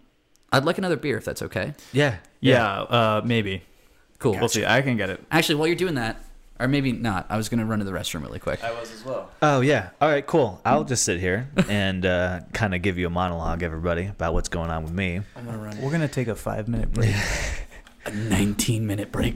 I'd 0.51 0.65
like 0.65 0.77
another 0.77 0.97
beer 0.97 1.17
if 1.17 1.25
that's 1.25 1.41
okay. 1.43 1.73
Yeah. 1.93 2.17
Yeah, 2.39 2.65
uh, 2.81 3.21
maybe. 3.23 3.63
Cool. 4.19 4.33
We'll 4.37 4.49
see. 4.49 4.65
I 4.65 4.81
can 4.81 4.97
get 4.97 5.09
it. 5.09 5.23
Actually, 5.31 5.55
while 5.55 5.67
you're 5.67 5.75
doing 5.75 5.95
that, 5.95 6.23
or 6.59 6.67
maybe 6.67 6.91
not, 6.91 7.25
I 7.29 7.37
was 7.37 7.49
gonna 7.49 7.65
run 7.65 7.79
to 7.79 7.85
the 7.85 7.91
restroom 7.91 8.21
really 8.21 8.37
quick. 8.37 8.63
I 8.63 8.71
was 8.71 8.91
as 8.91 9.03
well. 9.03 9.31
Oh 9.41 9.61
yeah. 9.61 9.89
All 9.99 10.07
right. 10.09 10.25
Cool. 10.25 10.61
I'll 10.63 10.83
just 10.83 11.03
sit 11.03 11.19
here 11.19 11.49
and 11.67 12.05
uh, 12.05 12.41
kind 12.53 12.75
of 12.75 12.83
give 12.83 12.99
you 12.99 13.07
a 13.07 13.09
monologue, 13.09 13.63
everybody, 13.63 14.05
about 14.05 14.33
what's 14.35 14.49
going 14.49 14.69
on 14.69 14.83
with 14.83 14.91
me. 14.91 15.21
I'm 15.35 15.45
gonna 15.45 15.57
run 15.57 15.81
We're 15.81 15.89
gonna 15.91 16.07
take 16.07 16.27
a 16.27 16.35
five 16.35 16.67
minute 16.67 16.91
break. 16.93 17.15
a 18.05 18.11
19 18.11 18.85
minute 18.85 19.11
break. 19.11 19.35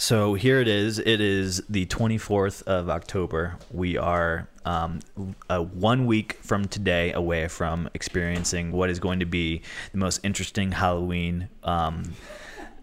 So 0.00 0.34
here 0.34 0.60
it 0.60 0.68
is. 0.68 1.00
It 1.00 1.20
is 1.20 1.60
the 1.68 1.84
24th 1.86 2.62
of 2.68 2.88
October. 2.88 3.56
We 3.72 3.98
are 3.98 4.48
um, 4.64 5.00
a 5.50 5.60
one 5.60 6.06
week 6.06 6.34
from 6.34 6.66
today 6.66 7.12
away 7.12 7.48
from 7.48 7.90
experiencing 7.94 8.70
what 8.70 8.90
is 8.90 9.00
going 9.00 9.18
to 9.18 9.26
be 9.26 9.62
the 9.90 9.98
most 9.98 10.20
interesting 10.22 10.70
Halloween 10.70 11.48
um, 11.64 12.14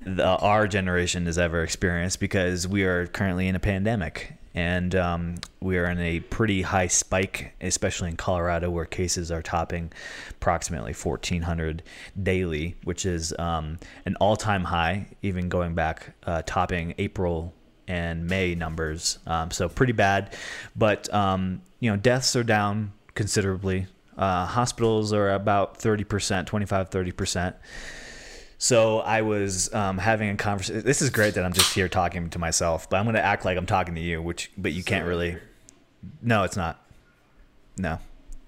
the, 0.01 0.25
our 0.25 0.67
generation 0.67 1.25
has 1.27 1.37
ever 1.37 1.63
experienced 1.63 2.19
because 2.19 2.67
we 2.67 2.83
are 2.83 3.07
currently 3.07 3.47
in 3.47 3.55
a 3.55 3.61
pandemic. 3.61 4.33
And 4.55 4.95
um, 4.95 5.35
we 5.59 5.77
are 5.77 5.85
in 5.85 5.99
a 5.99 6.21
pretty 6.21 6.61
high 6.61 6.87
spike, 6.87 7.53
especially 7.59 8.09
in 8.09 8.15
Colorado, 8.15 8.69
where 8.69 8.85
cases 8.85 9.29
are 9.29 9.41
topping 9.41 9.91
approximately 10.31 10.93
1,400 10.93 11.83
daily, 12.23 12.75
which 12.85 13.05
is 13.05 13.33
um, 13.37 13.77
an 14.05 14.15
all 14.15 14.37
time 14.37 14.63
high, 14.63 15.07
even 15.21 15.49
going 15.49 15.75
back, 15.75 16.15
uh, 16.23 16.41
topping 16.45 16.95
April 16.97 17.53
and 17.87 18.27
May 18.27 18.55
numbers. 18.55 19.19
Um, 19.27 19.51
so 19.51 19.67
pretty 19.67 19.93
bad. 19.93 20.33
But, 20.73 21.13
um, 21.13 21.61
you 21.81 21.91
know, 21.91 21.97
deaths 21.97 22.33
are 22.37 22.43
down 22.43 22.93
considerably. 23.13 23.87
Uh, 24.17 24.45
hospitals 24.45 25.11
are 25.11 25.31
about 25.31 25.79
30%, 25.79 26.45
25, 26.45 26.89
30%. 26.89 27.53
So 28.65 28.97
I 29.01 29.21
was 29.21 29.71
um, 29.75 29.99
having 29.99 30.31
a 30.31 30.35
conversation. 30.37 30.81
This 30.81 31.03
is 31.03 31.11
great 31.11 31.35
that 31.35 31.45
I'm 31.45 31.53
just 31.53 31.75
here 31.75 31.87
talking 31.87 32.31
to 32.31 32.39
myself, 32.39 32.89
but 32.89 32.97
I'm 32.97 33.05
going 33.05 33.13
to 33.13 33.23
act 33.23 33.45
like 33.45 33.59
I'm 33.59 33.67
talking 33.67 33.93
to 33.93 34.01
you, 34.01 34.23
which 34.23 34.49
but 34.57 34.73
you 34.73 34.83
can't 34.83 35.05
really. 35.05 35.37
No, 36.23 36.41
it's 36.45 36.57
not. 36.57 36.83
No, 37.77 37.99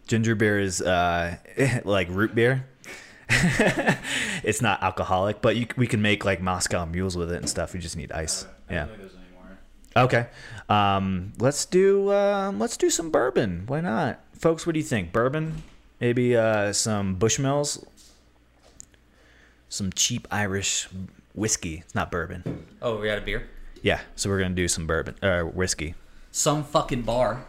ginger 0.08 0.34
beer 0.34 0.60
is 0.60 0.82
uh, 0.82 1.36
like 1.84 2.08
root 2.10 2.34
beer. 2.34 2.66
it's 3.30 4.60
not 4.60 4.82
alcoholic, 4.82 5.40
but 5.40 5.56
you, 5.56 5.68
we 5.78 5.86
can 5.86 6.02
make 6.02 6.26
like 6.26 6.42
Moscow 6.42 6.86
mules 6.86 7.16
with 7.16 7.32
it 7.32 7.38
and 7.38 7.48
stuff. 7.48 7.76
We 7.76 7.80
just 7.80 7.96
need 7.96 8.12
ice. 8.12 8.48
Yeah. 8.72 8.88
Okay. 9.96 10.30
Um, 10.68 11.34
let's 11.38 11.64
do 11.64 12.12
um, 12.12 12.58
let's 12.58 12.76
do 12.76 12.90
some 12.90 13.12
bourbon. 13.12 13.66
Why 13.68 13.82
not, 13.82 14.20
folks? 14.34 14.66
What 14.66 14.74
do 14.74 14.80
you 14.80 14.86
think? 14.86 15.12
Bourbon? 15.12 15.62
Maybe 16.02 16.36
uh, 16.36 16.74
some 16.74 17.18
Bushmills. 17.18 17.86
Some 19.70 19.92
cheap 19.92 20.28
Irish 20.32 20.88
whiskey. 21.34 21.80
It's 21.86 21.96
not 21.96 22.10
bourbon. 22.12 22.66
Oh, 22.82 23.00
we 23.00 23.08
got 23.08 23.18
a 23.18 23.22
beer? 23.22 23.50
Yeah. 23.82 24.02
So 24.16 24.30
we're 24.30 24.40
gonna 24.40 24.56
do 24.56 24.68
some 24.68 24.88
bourbon 24.88 25.16
uh, 25.22 25.42
whiskey. 25.44 25.96
Some 26.32 26.64
fucking 26.64 27.04
bar. 27.04 27.46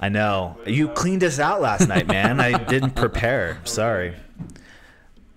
I 0.00 0.08
know 0.08 0.58
you 0.66 0.88
cleaned 0.88 1.24
us 1.24 1.38
out 1.38 1.60
last 1.60 1.88
night, 1.88 2.06
man. 2.06 2.40
I 2.40 2.62
didn't 2.64 2.90
prepare. 2.90 3.60
Sorry. 3.64 4.14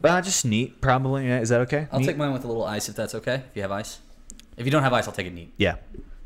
But 0.01 0.11
uh, 0.11 0.21
just 0.21 0.45
neat, 0.45 0.81
probably. 0.81 1.27
Yeah, 1.27 1.39
Is 1.39 1.49
that 1.49 1.61
okay? 1.61 1.88
I'll 1.91 1.99
Neat? 1.99 2.07
take 2.07 2.17
mine 2.17 2.33
with 2.33 2.43
a 2.43 2.47
little 2.47 2.63
ice 2.65 2.89
if 2.89 2.95
that's 2.95 3.13
okay. 3.15 3.35
If 3.35 3.55
you 3.55 3.61
have 3.61 3.71
ice. 3.71 3.99
If 4.57 4.65
you 4.65 4.71
don't 4.71 4.83
have 4.83 4.93
ice, 4.93 5.07
I'll 5.07 5.13
take 5.13 5.27
it 5.27 5.33
neat. 5.33 5.53
Yeah. 5.57 5.75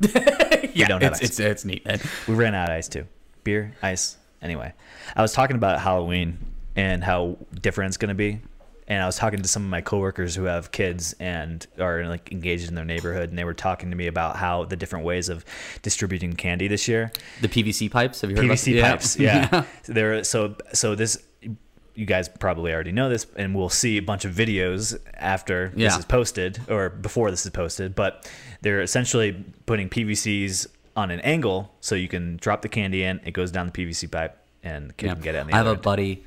yeah, 0.74 0.88
don't 0.88 1.02
have 1.02 1.12
it's, 1.12 1.20
ice. 1.22 1.28
it's 1.28 1.40
it's 1.40 1.64
neat, 1.64 1.84
man. 1.86 2.00
We 2.26 2.34
ran 2.34 2.54
out 2.54 2.70
of 2.70 2.74
ice 2.76 2.88
too. 2.88 3.06
Beer, 3.44 3.74
ice. 3.82 4.16
Anyway, 4.42 4.72
I 5.14 5.22
was 5.22 5.32
talking 5.32 5.56
about 5.56 5.80
Halloween 5.80 6.38
and 6.74 7.02
how 7.04 7.38
different 7.60 7.88
it's 7.90 7.96
going 7.96 8.08
to 8.08 8.14
be. 8.14 8.40
And 8.88 9.02
I 9.02 9.06
was 9.06 9.16
talking 9.16 9.42
to 9.42 9.48
some 9.48 9.64
of 9.64 9.68
my 9.70 9.80
coworkers 9.80 10.34
who 10.36 10.44
have 10.44 10.70
kids 10.70 11.12
and 11.18 11.66
are 11.80 12.06
like 12.06 12.30
engaged 12.30 12.68
in 12.68 12.76
their 12.76 12.84
neighborhood, 12.84 13.30
and 13.30 13.38
they 13.38 13.42
were 13.44 13.54
talking 13.54 13.90
to 13.90 13.96
me 13.96 14.06
about 14.06 14.36
how 14.36 14.64
the 14.64 14.76
different 14.76 15.04
ways 15.04 15.28
of 15.28 15.44
distributing 15.82 16.34
candy 16.34 16.68
this 16.68 16.86
year. 16.86 17.10
The 17.40 17.48
PVC 17.48 17.90
pipes. 17.90 18.20
Have 18.20 18.30
you 18.30 18.36
heard? 18.36 18.46
PVC 18.46 18.78
about 18.78 18.90
pipes, 18.92 19.16
yeah. 19.18 19.64
So 19.82 19.92
There, 19.92 20.22
so 20.24 20.54
so 20.72 20.94
this, 20.94 21.20
you 21.96 22.06
guys 22.06 22.28
probably 22.28 22.72
already 22.72 22.92
know 22.92 23.08
this, 23.08 23.26
and 23.36 23.54
we'll 23.56 23.68
see 23.70 23.96
a 23.96 24.02
bunch 24.02 24.24
of 24.24 24.32
videos 24.32 24.96
after 25.14 25.72
this 25.74 25.96
is 25.98 26.04
posted 26.04 26.60
or 26.68 26.88
before 26.90 27.30
this 27.32 27.44
is 27.44 27.50
posted. 27.50 27.94
But 27.96 28.30
they're 28.60 28.82
essentially 28.82 29.44
putting 29.66 29.88
PVCs 29.88 30.66
on 30.94 31.10
an 31.10 31.20
angle 31.20 31.72
so 31.80 31.94
you 31.94 32.08
can 32.08 32.36
drop 32.36 32.62
the 32.62 32.68
candy 32.68 33.02
in, 33.02 33.20
it 33.24 33.32
goes 33.32 33.50
down 33.50 33.66
the 33.66 33.72
PVC 33.72 34.10
pipe, 34.10 34.38
and 34.62 34.90
the 34.90 34.92
kid 34.94 35.06
Yeah. 35.06 35.12
can 35.14 35.22
get 35.22 35.34
it. 35.34 35.46
I 35.52 35.56
have 35.56 35.66
a 35.66 35.74
buddy 35.74 36.24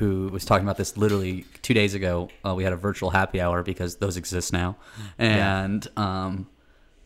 who 0.00 0.26
was 0.28 0.44
talking 0.44 0.64
about 0.66 0.76
this 0.78 0.96
literally 0.96 1.44
two 1.62 1.74
days 1.74 1.94
ago. 1.94 2.28
Uh, 2.44 2.54
we 2.56 2.64
had 2.64 2.72
a 2.72 2.76
virtual 2.76 3.10
happy 3.10 3.40
hour 3.40 3.62
because 3.62 3.96
those 3.96 4.16
exist 4.16 4.52
now, 4.52 4.76
and 5.18 5.86
um, 5.96 6.48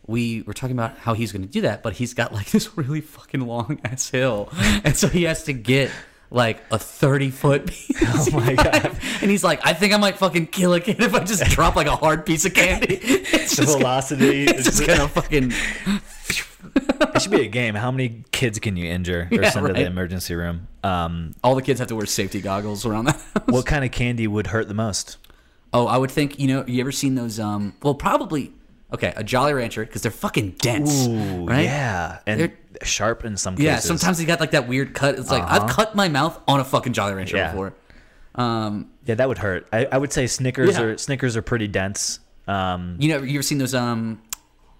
we 0.06 0.42
were 0.42 0.54
talking 0.54 0.76
about 0.76 0.96
how 0.98 1.12
he's 1.14 1.32
going 1.32 1.42
to 1.42 1.48
do 1.48 1.60
that, 1.62 1.82
but 1.82 1.92
he's 1.94 2.14
got 2.14 2.32
like 2.32 2.50
this 2.52 2.76
really 2.78 3.00
fucking 3.02 3.40
long 3.42 3.80
ass 3.84 4.08
hill, 4.08 4.48
and 4.84 4.96
so 4.96 5.08
he 5.08 5.24
has 5.24 5.42
to 5.44 5.52
get 5.52 5.90
like 6.30 6.62
a 6.70 6.78
thirty 6.78 7.30
foot 7.30 7.66
piece. 7.70 7.90
Oh 8.16 8.30
my 8.32 8.54
god! 8.54 8.96
And 9.22 9.30
he's 9.30 9.42
like, 9.44 9.60
I 9.66 9.72
think 9.74 9.92
I 9.92 9.96
might 9.96 10.16
fucking 10.18 10.46
kill 10.48 10.72
a 10.74 10.80
kid 10.80 11.00
if 11.02 11.14
I 11.14 11.24
just 11.24 11.44
drop 11.46 11.74
like 11.76 11.86
a 11.88 11.96
hard 11.96 12.24
piece 12.24 12.44
of 12.44 12.54
candy. 12.54 12.94
It's 13.02 13.56
The 13.56 13.62
just, 13.64 13.76
velocity. 13.78 14.44
it's 14.44 14.64
just 14.64 14.86
gonna 14.86 15.08
fucking. 15.08 15.52
It 16.76 17.22
should 17.22 17.30
be 17.30 17.42
a 17.42 17.48
game. 17.48 17.74
How 17.74 17.90
many 17.90 18.24
kids 18.32 18.58
can 18.58 18.76
you 18.76 18.86
injure 18.90 19.28
or 19.30 19.42
Yeah, 19.42 19.50
send 19.50 19.66
to 19.66 19.72
the 19.72 19.84
emergency 19.86 20.34
room? 20.34 20.68
Um, 20.82 21.34
All 21.42 21.54
the 21.54 21.62
kids 21.62 21.78
have 21.80 21.88
to 21.88 21.96
wear 21.96 22.06
safety 22.06 22.40
goggles 22.40 22.84
around 22.86 23.06
that. 23.06 23.14
house. 23.16 23.42
what 23.46 23.66
kind 23.66 23.84
of 23.84 23.90
candy 23.92 24.26
would 24.26 24.48
hurt 24.48 24.68
the 24.68 24.74
most? 24.74 25.16
Oh, 25.72 25.86
I 25.86 25.96
would 25.96 26.10
think 26.10 26.38
you 26.38 26.46
know. 26.48 26.64
You 26.66 26.80
ever 26.80 26.92
seen 26.92 27.14
those? 27.14 27.38
Um, 27.40 27.74
well, 27.82 27.94
probably. 27.94 28.52
Okay, 28.92 29.12
a 29.16 29.24
Jolly 29.24 29.52
Rancher 29.54 29.84
because 29.84 30.02
they're 30.02 30.12
fucking 30.12 30.50
dense, 30.58 31.08
Ooh, 31.08 31.46
right? 31.46 31.64
yeah, 31.64 32.20
and 32.28 32.38
They're- 32.40 32.58
sharp 32.84 33.24
in 33.24 33.36
some 33.36 33.54
cases. 33.56 33.64
Yeah, 33.64 33.78
sometimes 33.80 34.18
they 34.18 34.24
got 34.24 34.38
like 34.38 34.52
that 34.52 34.68
weird 34.68 34.94
cut. 34.94 35.18
It's 35.18 35.30
like 35.32 35.42
I've 35.42 35.68
cut 35.68 35.96
my 35.96 36.08
mouth 36.08 36.38
on 36.46 36.60
a 36.60 36.64
fucking 36.64 36.92
Jolly 36.92 37.14
Rancher 37.14 37.36
Yeah. 37.36 37.50
before. 37.50 37.74
Um, 38.36 38.90
Yeah, 39.04 39.16
that 39.16 39.26
would 39.28 39.38
hurt. 39.38 39.66
I, 39.72 39.86
I 39.86 39.98
would 39.98 40.12
say 40.12 40.26
Snickers 40.28 40.74
Yeah. 40.76 40.82
are 40.82 40.98
Snickers 40.98 41.36
are 41.36 41.42
pretty 41.42 41.66
dense. 41.66 42.20
Um, 42.46 42.96
you 43.00 43.08
know, 43.08 43.18
you 43.22 43.34
ever 43.38 43.42
seen 43.42 43.58
those 43.58 43.74
um 43.74 44.20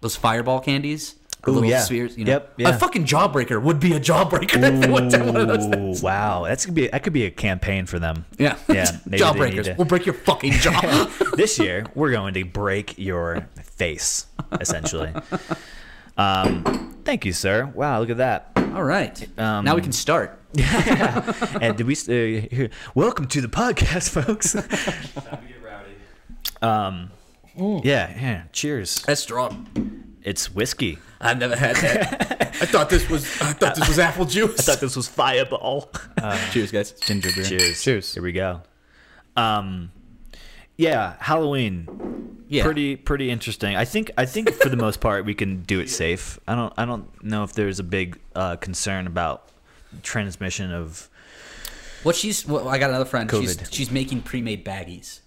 those 0.01 0.15
Fireball 0.17 0.61
candies? 0.61 1.15
The 1.45 1.51
Ooh, 1.51 1.55
little 1.55 1.69
yeah. 1.69 1.81
spheres. 1.81 2.17
You 2.17 2.25
know? 2.25 2.33
Yep, 2.33 2.55
yeah. 2.57 2.69
A 2.71 2.79
fucking 2.79 3.05
jawbreaker 3.05 3.63
would 3.63 3.79
be 3.79 3.93
a 3.95 4.01
jawbreaker 4.01 4.55
if 4.63 4.81
they 4.81 4.91
went 4.91 5.11
down 5.11 5.27
one 5.27 5.37
of 5.37 5.49
those 5.49 5.67
things. 5.67 6.01
Ooh, 6.03 6.05
wow, 6.07 6.45
that's 6.45 6.65
gonna 6.65 6.75
be 6.75 6.89
that 6.89 7.03
could 7.03 7.13
be 7.13 7.25
a 7.27 7.31
campaign 7.31 7.85
for 7.87 7.99
them. 7.99 8.25
Yeah, 8.39 8.57
Yeah, 8.69 8.91
maybe 9.05 9.19
jawbreakers. 9.23 9.65
to- 9.65 9.75
We'll 9.77 9.87
break 9.87 10.07
your 10.07 10.15
fucking 10.15 10.53
jaw. 10.53 11.11
this 11.37 11.59
year 11.59 11.85
we're 11.95 12.13
going 12.13 12.33
to 12.35 12.45
break 12.45 12.99
your 12.99 13.47
face, 13.63 14.27
essentially. 14.61 15.13
Um, 16.17 16.95
thank 17.05 17.25
you, 17.25 17.33
sir. 17.33 17.67
Wow, 17.75 18.01
look 18.01 18.11
at 18.11 18.17
that. 18.19 18.51
All 18.75 18.83
right, 18.85 19.27
Um, 19.39 19.65
now 19.65 19.75
we 19.75 19.83
can 19.83 19.93
start. 19.93 20.39
yeah. 20.55 21.33
And 21.61 21.77
did 21.77 21.87
we? 21.87 21.95
Uh, 21.95 22.47
here, 22.51 22.71
welcome 22.95 23.27
to 23.29 23.41
the 23.41 23.49
podcast, 23.49 24.09
folks. 24.11 24.55
um, 26.63 27.11
yeah, 27.57 27.83
yeah. 28.21 28.43
Cheers. 28.53 29.03
That's 29.03 29.21
strong. 29.21 29.67
It's 30.25 30.51
whiskey. 30.55 30.99
I've 31.21 31.39
never 31.39 31.55
had 31.55 31.77
that. 31.77 32.33
I 32.63 32.67
thought 32.67 32.89
this 32.89 33.09
was. 33.11 33.25
I 33.43 33.53
thought 33.53 33.75
this 33.75 33.87
was 33.87 33.99
apple 34.09 34.25
juice. 34.25 34.59
I 34.59 34.63
thought 34.63 34.81
this 34.81 34.97
was 34.97 35.07
Fireball. 35.07 35.91
Cheers, 36.51 36.73
guys. 36.73 36.93
Ginger 36.93 37.31
beer. 37.35 37.45
Cheers. 37.45 37.83
Cheers. 37.83 38.15
Here 38.15 38.23
we 38.23 38.33
go. 38.33 38.63
Um, 39.37 39.93
yeah, 40.77 41.17
Halloween. 41.21 42.41
Yeah. 42.49 42.65
Pretty 42.65 42.97
pretty 42.97 43.31
interesting. 43.31 43.77
I 43.77 43.85
think 43.85 44.11
I 44.17 44.25
think 44.25 44.51
for 44.51 44.69
the 44.69 44.77
most 44.77 45.01
part 45.01 45.25
we 45.25 45.35
can 45.35 45.63
do 45.63 45.81
it 45.81 45.91
safe. 45.91 46.39
I 46.49 46.55
don't 46.55 46.73
I 46.77 46.85
don't 46.85 47.23
know 47.23 47.43
if 47.43 47.53
there's 47.53 47.79
a 47.79 47.85
big 47.85 48.19
uh, 48.35 48.57
concern 48.57 49.07
about 49.07 49.49
transmission 50.03 50.73
of 50.73 51.09
What 52.03 52.17
she's, 52.17 52.47
well, 52.47 52.69
I 52.69 52.79
got 52.79 52.91
another 52.91 53.07
friend. 53.07 53.31
She's 53.31 53.59
she's 53.71 53.91
making 53.91 54.23
pre-made 54.23 54.65
baggies 54.65 55.21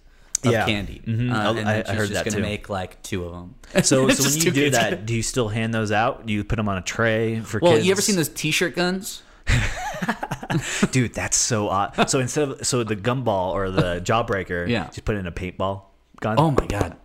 of 0.46 0.52
Yeah. 0.52 0.66
candy, 0.66 1.02
Mhm. 1.06 1.32
uh, 1.32 1.36
I- 1.36 1.58
and 1.60 1.70
I- 1.70 1.74
I 1.74 1.84
she's 1.84 1.88
heard 1.90 1.98
just 2.10 2.14
that 2.14 2.26
gonna 2.26 2.36
too. 2.38 2.42
make 2.42 2.70
like 2.70 3.02
two 3.04 3.24
of 3.26 3.32
them. 3.32 3.56
So 3.84 4.08
so 4.10 4.24
when 4.30 4.42
you 4.42 4.52
do 4.52 4.70
that, 4.72 5.06
do 5.06 5.14
you 5.16 5.24
still 5.24 5.50
hand 5.50 5.74
those 5.74 5.92
out? 5.92 6.26
Do 6.26 6.34
you 6.34 6.44
put 6.44 6.56
them 6.58 6.68
on 6.70 6.78
a 6.78 6.82
tray 6.82 7.40
for 7.42 7.60
Well, 7.62 7.74
kids? 7.74 7.86
you 7.86 7.92
ever 7.92 8.02
seen 8.02 8.16
those 8.16 8.30
T-shirt 8.30 8.76
guns? 8.76 9.22
Dude, 10.92 11.14
that's 11.14 11.38
so 11.38 11.70
odd. 11.70 12.10
So 12.10 12.20
instead 12.20 12.50
of 12.50 12.66
so 12.68 12.84
the 12.84 12.96
gumball 12.96 13.52
or 13.54 13.70
the 13.70 14.00
jawbreaker, 14.02 14.68
Yeah. 14.68 14.86
just 14.88 15.06
put 15.06 15.16
it 15.16 15.20
in 15.20 15.28
a 15.28 15.32
paintball 15.32 15.82
gun. 16.22 16.36
Oh 16.40 16.52
my 16.52 16.66
god! 16.68 16.96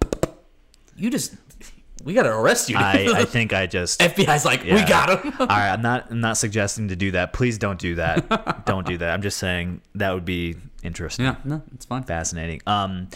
You 0.97 1.11
just, 1.11 1.35
we 2.05 2.15
gotta 2.15 2.31
arrest 2.31 2.69
you. 2.71 2.77
I, 2.77 3.09
I 3.15 3.25
think 3.25 3.53
I 3.53 3.67
just 3.67 4.01
FBI's 4.01 4.45
like, 4.45 4.63
we 4.65 4.83
got 4.85 5.11
him. 5.25 5.33
All 5.41 5.47
right, 5.47 5.71
I'm 5.73 5.83
not. 5.83 6.07
I'm 6.11 6.21
not 6.21 6.37
suggesting 6.37 6.89
to 6.89 6.97
do 6.97 7.11
that. 7.13 7.33
Please 7.33 7.59
don't 7.59 7.79
do 7.79 7.97
that. 7.97 8.65
don't 8.67 8.87
do 8.87 8.99
that. 8.99 9.11
I'm 9.13 9.23
just 9.23 9.39
saying 9.39 9.81
that 9.97 10.13
would 10.13 10.25
be 10.25 10.57
interesting, 10.83 11.25
yeah, 11.25 11.37
no, 11.45 11.63
it's 11.75 11.85
fine. 11.85 12.03
fascinating. 12.03 12.61
Um, 12.67 13.09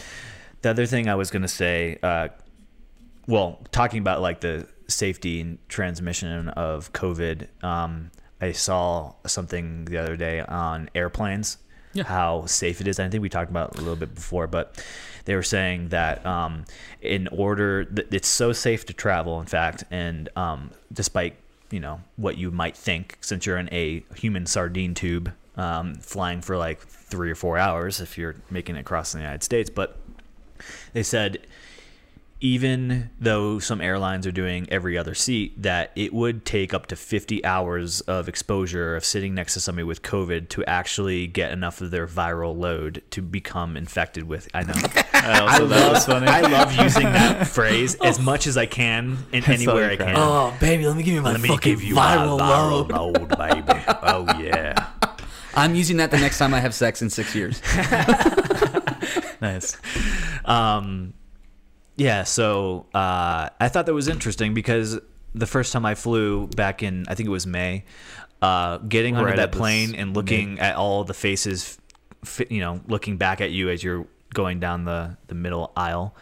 the 0.61 0.69
other 0.69 0.85
thing 0.85 1.07
I 1.07 1.15
was 1.15 1.31
gonna 1.31 1.47
say, 1.47 1.99
uh, 2.01 2.29
well, 3.27 3.59
talking 3.71 3.99
about 3.99 4.21
like 4.21 4.41
the 4.41 4.67
safety 4.87 5.41
and 5.41 5.57
transmission 5.67 6.49
of 6.49 6.93
COVID, 6.93 7.47
um, 7.63 8.11
I 8.41 8.51
saw 8.51 9.13
something 9.25 9.85
the 9.85 9.97
other 9.97 10.15
day 10.15 10.41
on 10.41 10.89
airplanes. 10.95 11.57
Yeah. 11.93 12.03
How 12.03 12.45
safe 12.45 12.79
it 12.79 12.87
is. 12.87 12.99
I 12.99 13.09
think 13.09 13.23
we 13.23 13.29
talked 13.29 13.49
about 13.49 13.71
it 13.71 13.77
a 13.77 13.81
little 13.81 13.95
bit 13.95 14.13
before, 14.13 14.45
but 14.45 14.83
they 15.25 15.35
were 15.35 15.43
saying 15.43 15.89
that 15.89 16.23
um, 16.25 16.65
in 17.01 17.27
order, 17.29 17.85
that 17.85 18.13
it's 18.13 18.27
so 18.27 18.53
safe 18.53 18.85
to 18.85 18.93
travel. 18.93 19.39
In 19.39 19.47
fact, 19.47 19.83
and 19.89 20.29
um, 20.35 20.71
despite 20.93 21.35
you 21.71 21.79
know 21.79 21.99
what 22.15 22.37
you 22.37 22.51
might 22.51 22.77
think, 22.77 23.17
since 23.21 23.45
you're 23.45 23.57
in 23.57 23.69
a 23.73 24.05
human 24.15 24.45
sardine 24.45 24.93
tube, 24.93 25.33
um, 25.55 25.95
flying 25.95 26.41
for 26.41 26.55
like 26.55 26.79
three 27.09 27.31
or 27.31 27.35
four 27.35 27.57
hours 27.57 28.01
if 28.01 28.17
you're 28.17 28.35
making 28.49 28.75
it 28.75 28.81
across 28.81 29.11
the 29.13 29.19
United 29.19 29.43
States, 29.43 29.69
but 29.69 29.97
they 30.93 31.03
said 31.03 31.45
even 32.39 33.09
though 33.19 33.57
some 33.57 33.81
airlines 33.81 34.27
are 34.27 34.31
doing 34.31 34.67
every 34.69 34.95
other 34.97 35.15
seat, 35.15 35.59
that 35.61 35.91
it 35.95 36.13
would 36.13 36.45
take 36.45 36.71
up 36.71 36.85
to 36.85 36.95
50 36.95 37.43
hours 37.43 38.01
of 38.01 38.29
exposure 38.29 38.95
of 38.95 39.03
sitting 39.03 39.33
next 39.33 39.55
to 39.55 39.59
somebody 39.59 39.83
with 39.83 40.03
COVID 40.03 40.49
to 40.49 40.63
actually 40.65 41.25
get 41.25 41.51
enough 41.51 41.81
of 41.81 41.89
their 41.89 42.05
viral 42.05 42.55
load 42.55 43.01
to 43.11 43.23
become 43.23 43.75
infected 43.75 44.25
with. 44.25 44.47
I 44.53 44.63
know. 44.63 44.73
I, 45.13 45.57
love, 45.57 46.07
I 46.09 46.41
love 46.41 46.75
using 46.75 47.05
that 47.05 47.47
phrase 47.57 47.95
as 47.95 48.19
much 48.19 48.45
as 48.45 48.55
I 48.55 48.67
can 48.67 49.17
in 49.31 49.43
anywhere 49.45 49.89
I 49.89 49.95
can. 49.95 50.13
Oh, 50.15 50.55
baby, 50.59 50.85
let 50.85 50.95
me 50.95 51.01
give 51.01 51.15
you 51.15 51.21
my 51.21 51.31
Let 51.31 51.41
me 51.41 51.49
fucking 51.49 51.71
give 51.73 51.83
you 51.83 51.95
viral, 51.95 52.37
my 52.37 52.45
viral 52.45 52.89
load. 52.91 53.15
load, 53.15 53.37
baby. 53.37 53.83
Oh 54.03 54.27
yeah. 54.39 54.89
I'm 55.57 55.75
using 55.75 55.97
that 55.97 56.11
the 56.11 56.17
next 56.17 56.37
time 56.37 56.53
I 56.53 56.61
have 56.61 56.73
sex 56.73 57.01
in 57.01 57.09
six 57.09 57.35
years. 57.35 57.61
Nice. 59.41 59.77
Um, 60.45 61.13
yeah, 61.95 62.23
so 62.23 62.85
uh, 62.93 63.49
I 63.59 63.69
thought 63.69 63.85
that 63.85 63.93
was 63.93 64.07
interesting 64.07 64.53
because 64.53 64.99
the 65.33 65.47
first 65.47 65.73
time 65.73 65.85
I 65.85 65.95
flew 65.95 66.47
back 66.47 66.83
in, 66.83 67.05
I 67.07 67.15
think 67.15 67.27
it 67.27 67.31
was 67.31 67.47
May, 67.47 67.83
uh, 68.41 68.77
getting 68.79 69.15
onto 69.15 69.35
that 69.35 69.51
plane 69.51 69.95
and 69.95 70.15
looking 70.15 70.59
at 70.59 70.75
all 70.75 71.03
the 71.03 71.13
faces, 71.13 71.77
you 72.49 72.59
know, 72.59 72.81
looking 72.87 73.17
back 73.17 73.41
at 73.41 73.51
you 73.51 73.69
as 73.69 73.83
you're 73.83 74.05
going 74.33 74.59
down 74.59 74.85
the, 74.85 75.17
the 75.27 75.35
middle 75.35 75.71
aisle, 75.75 76.15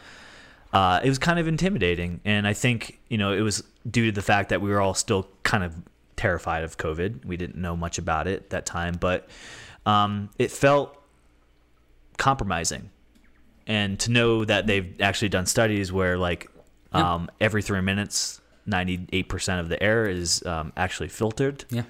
uh, 0.73 0.99
it 1.03 1.09
was 1.09 1.19
kind 1.19 1.39
of 1.39 1.47
intimidating. 1.47 2.21
And 2.25 2.47
I 2.47 2.53
think, 2.53 2.99
you 3.09 3.17
know, 3.17 3.31
it 3.31 3.41
was 3.41 3.63
due 3.89 4.07
to 4.07 4.11
the 4.11 4.21
fact 4.21 4.49
that 4.49 4.61
we 4.61 4.69
were 4.69 4.81
all 4.81 4.93
still 4.93 5.29
kind 5.43 5.63
of 5.63 5.75
terrified 6.25 6.63
of 6.63 6.75
COVID. 6.75 7.23
We 7.23 7.37
didn't 7.37 7.55
know 7.55 7.77
much 7.77 7.99
about 7.99 8.25
it 8.27 8.37
at 8.45 8.49
that 8.49 8.65
time, 8.65 8.95
but 8.99 9.29
um, 9.85 10.31
it 10.39 10.49
felt 10.49 10.99
compromising 12.17 12.89
and 13.67 13.99
to 13.99 14.09
know 14.09 14.43
that 14.43 14.65
they've 14.65 14.99
actually 14.99 15.29
done 15.29 15.45
studies 15.45 15.91
where 15.91 16.17
like 16.17 16.49
um, 16.93 17.29
every 17.39 17.61
three 17.61 17.81
minutes 17.81 18.41
98% 18.67 19.59
of 19.59 19.69
the 19.69 19.81
air 19.83 20.05
is 20.05 20.43
um, 20.47 20.73
actually 20.75 21.09
filtered 21.09 21.63
Yeah. 21.69 21.83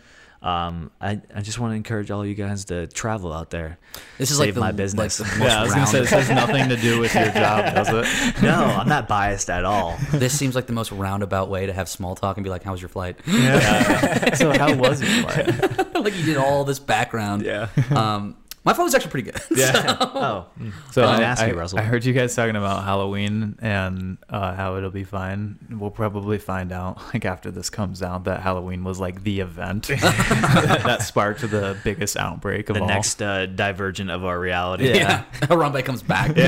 Um, 0.46 0.92
I, 1.02 1.20
I 1.34 1.42
just 1.42 1.58
want 1.60 1.72
to 1.72 1.76
encourage 1.76 2.12
all 2.12 2.24
you 2.26 2.36
guys 2.36 2.66
to 2.66 2.86
travel 2.88 3.34
out 3.34 3.50
there 3.50 3.80
This 4.20 4.30
is 4.30 4.38
Save 4.38 4.46
like 4.48 4.54
the, 4.54 4.60
my 4.60 4.68
like 4.68 4.76
business. 4.76 5.18
the 5.18 5.24
most 5.24 5.40
Yeah, 5.40 5.60
I 5.60 5.64
was 5.64 5.74
gonna 5.74 5.88
say 5.88 6.00
this 6.02 6.12
has 6.12 6.30
nothing 6.30 6.70
to 6.70 6.78
do 6.78 7.00
with 7.00 7.16
your 7.16 7.32
job, 7.32 7.74
does 7.74 7.90
it? 7.90 8.42
no 8.44 8.54
i'm 8.54 8.88
not 8.88 9.08
biased 9.08 9.50
at 9.50 9.66
all 9.66 9.98
this 10.14 10.38
seems 10.38 10.54
like 10.56 10.68
the 10.68 10.74
most 10.74 10.92
roundabout 10.92 11.50
way 11.50 11.66
to 11.66 11.74
have 11.74 11.90
small 11.90 12.14
talk 12.16 12.38
and 12.38 12.44
be 12.44 12.50
like, 12.50 12.62
"How 12.64 12.72
was 12.74 12.82
your 12.82 12.90
flight?" 12.90 13.18
Yeah. 13.28 14.36
So 14.36 14.52
how 14.58 14.74
was 14.76 15.02
your 15.02 15.28
flight? 15.30 15.96
like 16.04 16.16
you 16.16 16.24
did 16.26 16.38
all 16.38 16.64
this 16.66 16.78
background. 16.80 17.42
Yeah. 17.44 17.70
Um, 17.90 18.36
my 18.66 18.74
flight 18.74 18.86
was 18.86 18.96
actually 18.96 19.12
pretty 19.12 19.32
good. 19.32 19.42
yeah 19.58 19.96
oh 20.00 20.48
mm. 20.60 20.74
So 20.92 21.04
I 21.04 21.18
I, 21.18 21.22
asked 21.22 21.44
I, 21.44 21.48
you, 21.48 21.54
Russell. 21.54 21.80
I 21.80 21.84
heard 21.84 22.04
you 22.04 22.14
guys 22.14 22.36
talking 22.36 22.56
about 22.56 22.84
Halloween 22.84 23.58
and 23.62 24.18
uh, 24.30 24.54
how 24.56 24.76
it'll 24.78 24.90
be 24.90 25.04
fine. 25.04 25.58
We'll 25.70 25.92
probably 25.92 26.38
find 26.40 26.72
out 26.72 26.98
like 27.14 27.24
after 27.26 27.52
this 27.52 27.70
comes 27.70 28.02
out 28.02 28.24
that 28.26 28.42
Halloween 28.42 28.84
was 28.84 29.00
like 29.00 29.24
the 29.24 29.40
event 29.40 29.88
that, 29.88 30.82
that 30.86 31.04
sparked 31.04 31.42
the 31.42 31.78
biggest 31.84 32.18
outbreak 32.18 32.70
of 32.70 32.76
the 32.76 32.82
all. 32.82 32.88
next 32.88 33.22
uh, 33.22 33.46
divergent 33.46 34.10
of 34.10 34.26
our 34.26 34.40
reality 34.40 34.88
Yeah. 34.94 35.24
Harambe 35.42 35.86
comes 35.86 36.02
back. 36.04 36.30
and, 36.30 36.40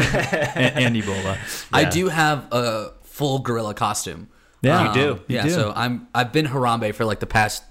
and 0.85 0.95
Ebola. 0.95 1.37
I 1.71 1.85
do 1.85 2.07
have 2.09 2.47
a 2.51 2.93
full 3.03 3.39
gorilla 3.39 3.73
costume. 3.73 4.29
Yeah, 4.63 4.81
you 4.81 4.87
Um, 4.89 4.93
do. 4.95 5.01
You 5.01 5.35
yeah, 5.35 5.43
do. 5.43 5.49
so 5.51 5.73
I'm 5.75 6.07
I've 6.15 6.31
been 6.33 6.47
Harambe 6.47 6.93
for 6.95 7.05
like 7.05 7.19
the 7.19 7.27
past 7.27 7.63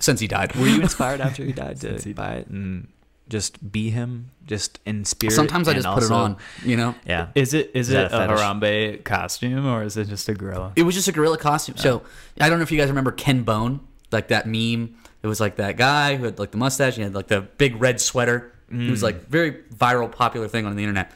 since 0.00 0.18
he 0.18 0.26
died. 0.26 0.56
were 0.56 0.66
you 0.66 0.80
inspired 0.82 1.20
after 1.20 1.44
he 1.44 1.52
died 1.52 1.78
Since 1.78 2.02
to 2.02 2.08
he 2.08 2.12
buy 2.14 2.34
it 2.36 2.48
and 2.48 2.88
just 3.30 3.72
be 3.72 3.88
him 3.90 4.30
just 4.46 4.78
in 4.84 5.04
spirit 5.06 5.32
Sometimes 5.32 5.68
I 5.68 5.72
and 5.72 5.82
just 5.82 5.94
put 5.94 6.02
it 6.04 6.10
on. 6.10 6.36
You 6.64 6.76
know, 6.76 6.94
yeah 7.06 7.28
Is 7.34 7.54
it 7.54 7.70
is, 7.72 7.88
Is 7.88 7.94
it 7.94 8.12
a 8.12 8.24
a. 8.24 8.28
Harambe 8.28 9.02
costume 9.04 9.64
or 9.66 9.82
is 9.84 9.96
it 9.96 10.08
just 10.08 10.28
a 10.28 10.34
gorilla? 10.34 10.72
it 10.76 10.82
was 10.82 10.94
just 10.94 11.08
a 11.08 11.12
gorilla 11.12 11.38
costume. 11.38 11.76
So 11.78 12.02
I 12.38 12.48
don't 12.50 12.58
know 12.58 12.64
if 12.64 12.70
you 12.72 12.78
guys 12.78 12.88
remember 12.88 13.12
Ken 13.12 13.42
Bone, 13.44 13.80
like 14.12 14.28
that 14.28 14.46
meme. 14.46 14.96
It 15.22 15.26
was 15.26 15.40
like 15.40 15.56
that 15.56 15.76
guy 15.78 16.16
who 16.16 16.24
had 16.24 16.38
like 16.38 16.50
the 16.50 16.58
mustache. 16.58 16.96
He 16.96 17.02
had 17.02 17.14
like 17.14 17.28
the 17.28 17.40
big 17.42 17.80
red 17.80 18.00
sweater 18.00 18.52
It 18.70 18.90
was 18.90 19.02
like 19.02 19.26
very 19.28 19.52
viral, 19.74 20.10
popular 20.10 20.48
thing 20.48 20.66
on 20.66 20.76
the 20.76 20.82
internet. 20.82 21.12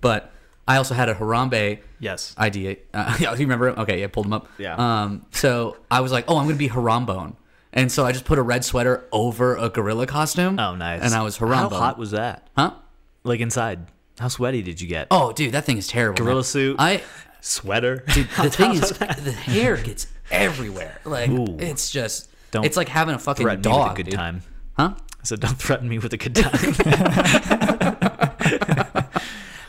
But 0.00 0.30
I 0.68 0.76
also 0.76 0.94
had 0.94 1.08
a 1.08 1.14
Harambe 1.14 1.78
Yes. 2.00 2.34
idea. 2.38 2.76
Uh, 2.92 3.16
yeah, 3.20 3.32
you 3.32 3.38
remember 3.40 3.68
him? 3.68 3.78
Okay, 3.78 4.00
yeah, 4.00 4.08
pulled 4.08 4.26
him 4.26 4.32
up. 4.32 4.48
Yeah. 4.58 4.74
Um, 4.76 5.24
so 5.30 5.76
I 5.90 6.00
was 6.00 6.12
like, 6.12 6.24
oh, 6.28 6.36
I'm 6.38 6.46
gonna 6.46 6.56
be 6.58 6.68
Harambone, 6.68 7.34
and 7.74 7.92
so 7.92 8.06
I 8.06 8.12
just 8.12 8.24
put 8.24 8.38
a 8.38 8.42
red 8.42 8.64
sweater 8.64 9.04
over 9.12 9.56
a 9.56 9.68
gorilla 9.68 10.06
costume. 10.06 10.58
Oh, 10.58 10.74
nice. 10.74 11.02
And 11.02 11.12
I 11.12 11.22
was 11.22 11.36
How 11.36 11.68
hot 11.68 11.98
was 11.98 12.12
that? 12.12 12.48
Huh? 12.56 12.72
Like 13.24 13.40
inside? 13.40 13.88
How 14.18 14.28
sweaty 14.28 14.62
did 14.62 14.80
you 14.80 14.88
get? 14.88 15.08
Oh, 15.10 15.32
dude, 15.32 15.52
that 15.52 15.64
thing 15.64 15.76
is 15.76 15.88
terrible. 15.88 16.16
Gorilla 16.16 16.36
man. 16.36 16.44
suit? 16.44 16.76
I 16.78 17.02
Sweater. 17.40 18.04
dude, 18.14 18.28
the 18.42 18.48
thing 18.48 18.72
is, 18.72 18.90
the 18.90 19.32
hair 19.32 19.76
gets 19.76 20.06
everywhere. 20.30 20.98
Like 21.04 21.28
Ooh. 21.28 21.58
it's 21.58 21.90
just, 21.90 22.30
Don't 22.52 22.64
it's 22.64 22.76
like 22.76 22.88
having 22.88 23.14
a 23.14 23.18
fucking 23.18 23.44
threaten 23.44 23.60
me 23.60 23.76
dog. 23.76 23.90
with 23.90 23.92
a 23.92 24.02
good 24.02 24.10
dude. 24.10 24.18
time. 24.18 24.42
Huh? 24.78 24.94
So 25.24 25.36
don't 25.36 25.58
threaten 25.58 25.88
me 25.88 25.98
with 25.98 26.12
a 26.12 26.16
good 26.16 26.36
time. 26.36 26.74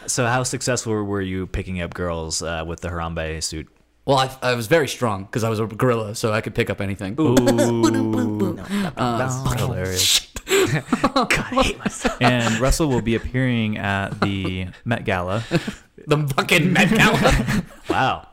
so 0.07 0.25
how 0.25 0.43
successful 0.43 1.03
were 1.03 1.21
you 1.21 1.47
picking 1.47 1.81
up 1.81 1.93
girls 1.93 2.41
uh, 2.41 2.63
with 2.65 2.81
the 2.81 2.89
Harambe 2.89 3.41
suit? 3.41 3.67
Well, 4.05 4.17
I, 4.19 4.29
I 4.41 4.53
was 4.53 4.67
very 4.67 4.87
strong 4.87 5.23
because 5.23 5.43
I 5.43 5.49
was 5.49 5.59
a 5.59 5.65
gorilla, 5.65 6.13
so 6.13 6.31
I 6.31 6.41
could 6.41 6.53
pick 6.53 6.69
up 6.69 6.79
anything. 6.79 7.15
That's 8.95 9.53
hilarious. 9.61 10.27
God, 10.45 11.31
I 11.31 11.61
hate 11.63 11.79
myself. 11.79 12.21
And 12.21 12.59
Russell 12.59 12.87
will 12.87 13.01
be 13.01 13.15
appearing 13.15 13.77
at 13.77 14.19
the 14.21 14.67
Met 14.85 15.05
Gala. 15.05 15.43
The 16.07 16.27
fucking 16.35 16.71
Met 16.71 16.89
Gala. 16.91 17.63
Wow. 17.89 18.27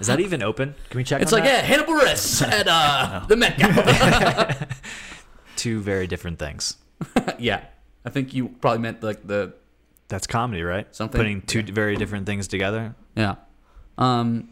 Is 0.00 0.06
that 0.06 0.18
even 0.20 0.42
open? 0.42 0.74
Can 0.88 0.96
we 0.98 1.04
check 1.04 1.20
it's 1.20 1.30
on 1.32 1.40
like, 1.40 1.48
that? 1.50 1.62
yeah, 1.64 1.66
Hannibal 1.66 1.92
Buress 1.94 2.40
at 2.40 2.66
uh, 2.66 3.26
the 3.26 3.36
Met 3.36 3.58
Gala. 3.58 4.56
Two 5.56 5.80
very 5.80 6.06
different 6.06 6.38
things. 6.38 6.76
yeah, 7.38 7.64
I 8.06 8.08
think 8.10 8.32
you 8.32 8.48
probably 8.48 8.78
meant 8.78 9.02
like 9.02 9.26
the 9.26 9.52
That's 10.08 10.26
comedy, 10.26 10.62
right? 10.62 10.86
Something- 10.94 11.18
Putting 11.18 11.42
two 11.42 11.62
very 11.64 11.96
different 11.96 12.24
things 12.24 12.48
together. 12.48 12.94
yeah. 13.14 13.34
Um, 13.98 14.48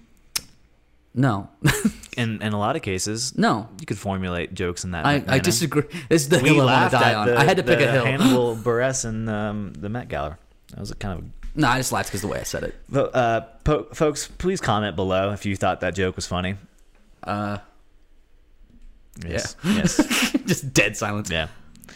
no, 1.17 1.49
In 2.17 2.41
in 2.41 2.53
a 2.53 2.59
lot 2.59 2.77
of 2.77 2.83
cases, 2.83 3.37
no, 3.37 3.69
you 3.81 3.85
could 3.87 3.99
formulate 3.99 4.55
jokes 4.55 4.85
in 4.85 4.93
that. 4.93 5.05
I, 5.05 5.23
I 5.27 5.39
disagree. 5.39 5.83
This 6.09 6.23
is 6.23 6.29
the 6.31 6.39
We 6.39 6.51
hill 6.51 6.61
I 6.63 6.65
want 6.65 6.67
laughed 6.69 6.93
to 6.95 6.99
die 7.01 7.11
at 7.11 7.17
on. 7.17 7.27
the, 7.27 7.39
I 7.39 7.45
had 7.45 7.57
to 7.59 7.63
pick 7.63 7.81
a 7.81 7.91
hill. 7.93 8.05
Hannibal 8.07 8.57
Buress 8.65 9.05
and 9.05 9.29
um, 9.29 9.73
the 9.75 9.89
Met 9.89 10.09
Gala. 10.09 10.39
That 10.71 10.81
was 10.81 10.91
a 10.91 10.95
kind 10.95 11.19
of 11.19 11.25
no, 11.59 11.69
I 11.69 11.79
just 11.79 11.91
laughed 11.93 12.09
because 12.11 12.21
the 12.23 12.29
way 12.29 12.39
I 12.39 12.43
said 12.45 12.63
it. 12.65 12.75
Vo- 12.89 13.07
Uh, 13.13 13.41
po- 13.65 13.87
folks, 13.95 14.29
please 14.29 14.61
comment 14.61 14.95
below 14.97 15.33
if 15.33 15.45
you 15.47 15.57
thought 15.57 15.81
that 15.81 15.95
joke 15.95 16.17
was 16.17 16.27
funny. 16.27 16.57
Uh, 17.23 17.59
Yes. 19.27 19.57
Yes. 19.65 19.97
just 20.47 20.73
dead 20.75 20.97
silence. 20.97 21.31
yeah. 21.31 21.49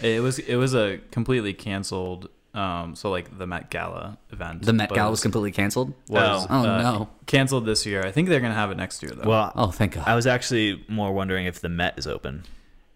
It 0.03 0.23
was 0.23 0.39
it 0.39 0.57
was 0.57 0.75
a 0.75 0.99
completely 1.11 1.53
canceled. 1.53 2.29
Um, 2.53 2.97
so 2.97 3.11
like 3.11 3.39
the 3.39 3.47
Met 3.47 3.71
Gala 3.71 4.19
event. 4.31 4.63
The 4.63 4.73
Met 4.73 4.91
Gala 4.91 5.09
it 5.09 5.11
was 5.13 5.21
completely 5.23 5.53
canceled. 5.53 5.95
was, 6.09 6.47
Oh, 6.51 6.55
uh, 6.55 6.83
no. 6.83 7.09
canceled 7.27 7.65
this 7.65 7.87
year. 7.87 8.05
I 8.05 8.11
think 8.11 8.29
they're 8.29 8.41
gonna 8.41 8.55
have 8.55 8.71
it 8.73 8.77
next 8.77 9.03
year 9.03 9.13
though. 9.15 9.29
Well, 9.29 9.53
Oh, 9.55 9.71
thank 9.71 9.95
God. 9.95 10.05
I 10.07 10.15
was 10.17 10.27
actually 10.27 10.85
more 10.89 11.13
wondering 11.13 11.47
if 11.47 11.61
the 11.61 11.69
Met 11.69 11.97
is 11.99 12.07
open. 12.09 12.45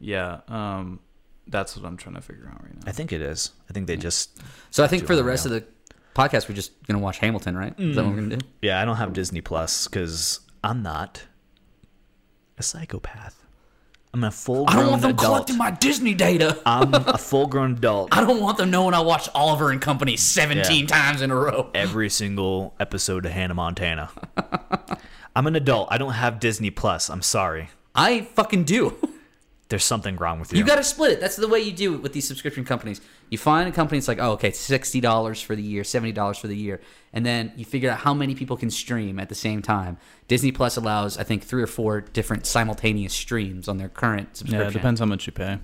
yeah. 0.01 0.41
Um, 0.49 0.99
that's 1.47 1.77
what 1.77 1.85
I'm 1.87 1.97
trying 1.99 2.15
to 2.15 2.21
figure 2.23 2.49
out 2.53 2.63
right 2.65 2.75
now. 2.75 2.81
I 2.87 2.93
think 2.93 3.13
it 3.13 3.21
is. 3.21 3.51
I 3.69 3.75
think 3.75 3.87
they 3.87 3.97
just. 3.97 4.41
So 4.71 4.83
I 4.83 4.87
think 4.89 5.07
for 5.07 5.15
the 5.15 5.23
rest 5.25 5.45
now. 5.47 5.55
of 5.55 5.63
the 5.63 5.69
podcast, 6.15 6.49
we're 6.49 6.55
just 6.55 6.73
gonna 6.87 6.99
watch 7.01 7.19
Hamilton, 7.19 7.55
right? 7.57 7.79
Is 7.79 7.97
that 7.97 8.03
what 8.05 8.15
we're 8.15 8.23
gonna 8.23 8.37
do? 8.39 8.47
Yeah, 8.63 8.81
I 8.81 8.85
don't 8.87 8.97
have 8.97 9.13
Disney 9.13 9.41
Plus 9.43 9.87
because 9.87 10.41
I'm 10.65 10.83
not 10.83 11.23
a 12.57 12.63
psychopath. 12.63 13.44
I'm 14.15 14.23
a 14.23 14.31
full 14.31 14.65
I 14.69 14.75
don't 14.77 14.91
want 14.91 15.03
them 15.03 15.11
adult. 15.11 15.27
collecting 15.27 15.57
my 15.59 15.73
Disney 15.73 16.15
data. 16.15 16.57
I'm 16.65 16.95
a 16.95 17.19
full 17.19 17.49
grown 17.49 17.73
adult. 17.73 18.17
I 18.17 18.21
don't 18.25 18.41
want 18.41 18.59
them 18.59 18.71
knowing 18.71 18.95
I 18.95 19.01
watched 19.01 19.29
Oliver 19.35 19.73
and 19.73 19.81
Company 19.83 20.17
17 20.17 20.87
times 20.87 21.21
in 21.21 21.33
a 21.33 21.35
row. 21.35 21.69
Every 21.75 22.09
single 22.09 22.75
episode 22.79 23.27
of 23.27 23.33
Hannah 23.33 23.55
Montana. 23.55 24.11
I'm 25.35 25.49
an 25.49 25.57
adult. 25.57 25.89
I 25.91 25.99
don't 25.99 26.13
have 26.13 26.39
Disney 26.39 26.71
Plus. 26.71 27.11
I'm 27.11 27.23
sorry. 27.23 27.71
I 27.93 28.21
fucking 28.21 28.63
do. 28.65 28.97
There's 29.69 29.85
something 29.85 30.17
wrong 30.17 30.41
with 30.41 30.53
you. 30.53 30.59
You 30.59 30.65
got 30.65 30.77
to 30.77 30.85
split 30.85 31.13
it. 31.13 31.21
That's 31.21 31.37
the 31.37 31.49
way 31.49 31.61
you 31.61 31.73
do 31.73 31.95
it 31.95 32.03
with 32.03 32.13
these 32.13 32.29
subscription 32.29 32.65
companies. 32.65 33.01
You 33.31 33.39
find 33.39 33.69
a 33.69 33.73
company 33.73 33.99
that's 33.99 34.09
like, 34.09 34.19
oh, 34.21 34.33
okay, 34.33 34.51
sixty 34.51 35.01
dollars 35.01 35.41
for 35.41 35.57
the 35.57 35.63
year, 35.63 35.85
seventy 35.85 36.13
dollars 36.13 36.37
for 36.39 36.49
the 36.49 36.57
year, 36.57 36.81
and 37.13 37.25
then 37.25 37.53
you 37.57 37.65
figure 37.65 37.91
out 37.91 37.99
how 37.99 38.13
many 38.13 38.35
people 38.35 38.57
can 38.57 38.71
stream 38.71 39.19
at 39.19 39.31
the 39.31 39.35
same 39.35 39.63
time. 39.63 39.97
Disney 40.29 40.53
Plus 40.53 40.77
allows, 40.77 41.17
I 41.17 41.25
think, 41.25 41.43
three 41.43 41.63
or 41.63 41.67
four 41.67 42.03
different 42.03 42.47
simultaneous 42.47 43.15
streams 43.15 43.67
on 43.67 43.79
their 43.79 43.89
current 43.89 44.29
yeah, 44.29 44.35
subscription. 44.35 44.69
it 44.69 44.73
depends 44.73 45.01
how 45.01 45.07
much 45.07 45.27
you 45.27 45.33
pay. 45.33 45.59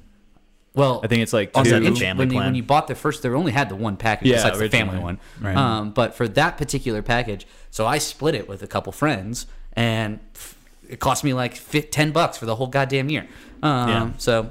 Well, 0.75 1.01
I 1.03 1.09
think 1.09 1.23
it's 1.23 1.33
like 1.33 1.51
on 1.57 1.65
two. 1.65 1.71
their 1.71 1.81
the 1.81 1.95
family 1.95 2.21
when, 2.21 2.31
you, 2.31 2.37
plan? 2.37 2.47
when 2.47 2.55
you 2.55 2.63
bought 2.63 2.87
the 2.87 2.95
first, 2.95 3.23
they 3.23 3.29
only 3.29 3.53
had 3.53 3.69
the 3.69 3.77
one 3.77 3.97
package. 3.97 4.29
Yeah, 4.29 4.37
besides 4.37 4.59
the 4.59 4.69
family 4.69 4.99
one. 4.99 5.19
Right. 5.41 5.57
Um, 5.57 5.91
but 5.91 6.15
for 6.15 6.29
that 6.29 6.59
particular 6.59 7.03
package, 7.03 7.47
so 7.71 7.87
I 7.87 7.99
split 7.99 8.35
it 8.35 8.49
with 8.49 8.63
a 8.63 8.69
couple 8.69 8.93
friends, 8.93 9.47
and 9.73 10.21
f- 10.35 10.57
it 10.91 11.01
cost 11.01 11.25
me 11.25 11.33
like 11.35 11.55
fi- 11.57 11.81
ten 11.83 12.13
bucks 12.13 12.37
for 12.39 12.47
the 12.47 12.55
whole 12.57 12.67
goddamn 12.67 13.09
year. 13.11 13.27
Um, 13.63 13.89
Yeah. 13.89 14.11
So 14.19 14.51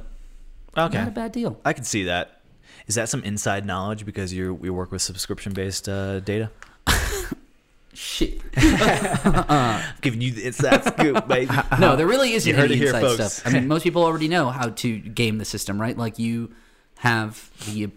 okay. 0.78 0.98
not 0.98 1.08
a 1.08 1.12
bad 1.12 1.32
deal. 1.32 1.60
I 1.66 1.74
can 1.74 1.84
see 1.84 2.04
that. 2.06 2.42
Is 2.88 2.96
that 2.96 3.08
some 3.10 3.24
inside 3.24 3.66
knowledge 3.66 4.06
because 4.06 4.34
you 4.34 4.54
we 4.54 4.70
work 4.70 4.92
with 4.92 5.02
subscription 5.02 5.54
based 5.54 5.88
uh, 5.88 6.20
data? 6.22 6.50
Shit. 7.94 8.40
I'm 8.56 9.84
giving 10.02 10.22
you 10.22 10.32
the 10.32 10.46
inside 10.48 10.84
scoop, 10.86 11.28
baby. 11.28 11.52
No, 11.80 11.96
there 11.96 12.08
really 12.08 12.34
isn't 12.34 12.50
You 12.50 12.56
heard 12.56 12.66
any 12.72 12.76
it 12.76 12.78
here, 12.78 12.88
inside 12.96 13.02
folks. 13.02 13.34
stuff. 13.34 13.48
I 13.48 13.52
mean, 13.58 13.68
most 13.68 13.84
people 13.84 14.04
already 14.04 14.28
know 14.28 14.50
how 14.52 14.70
to 14.70 14.98
game 15.00 15.38
the 15.38 15.46
system, 15.46 15.82
right? 15.82 15.98
Like 15.98 16.18
you 16.20 16.52
have 17.00 17.50
the 17.66 17.90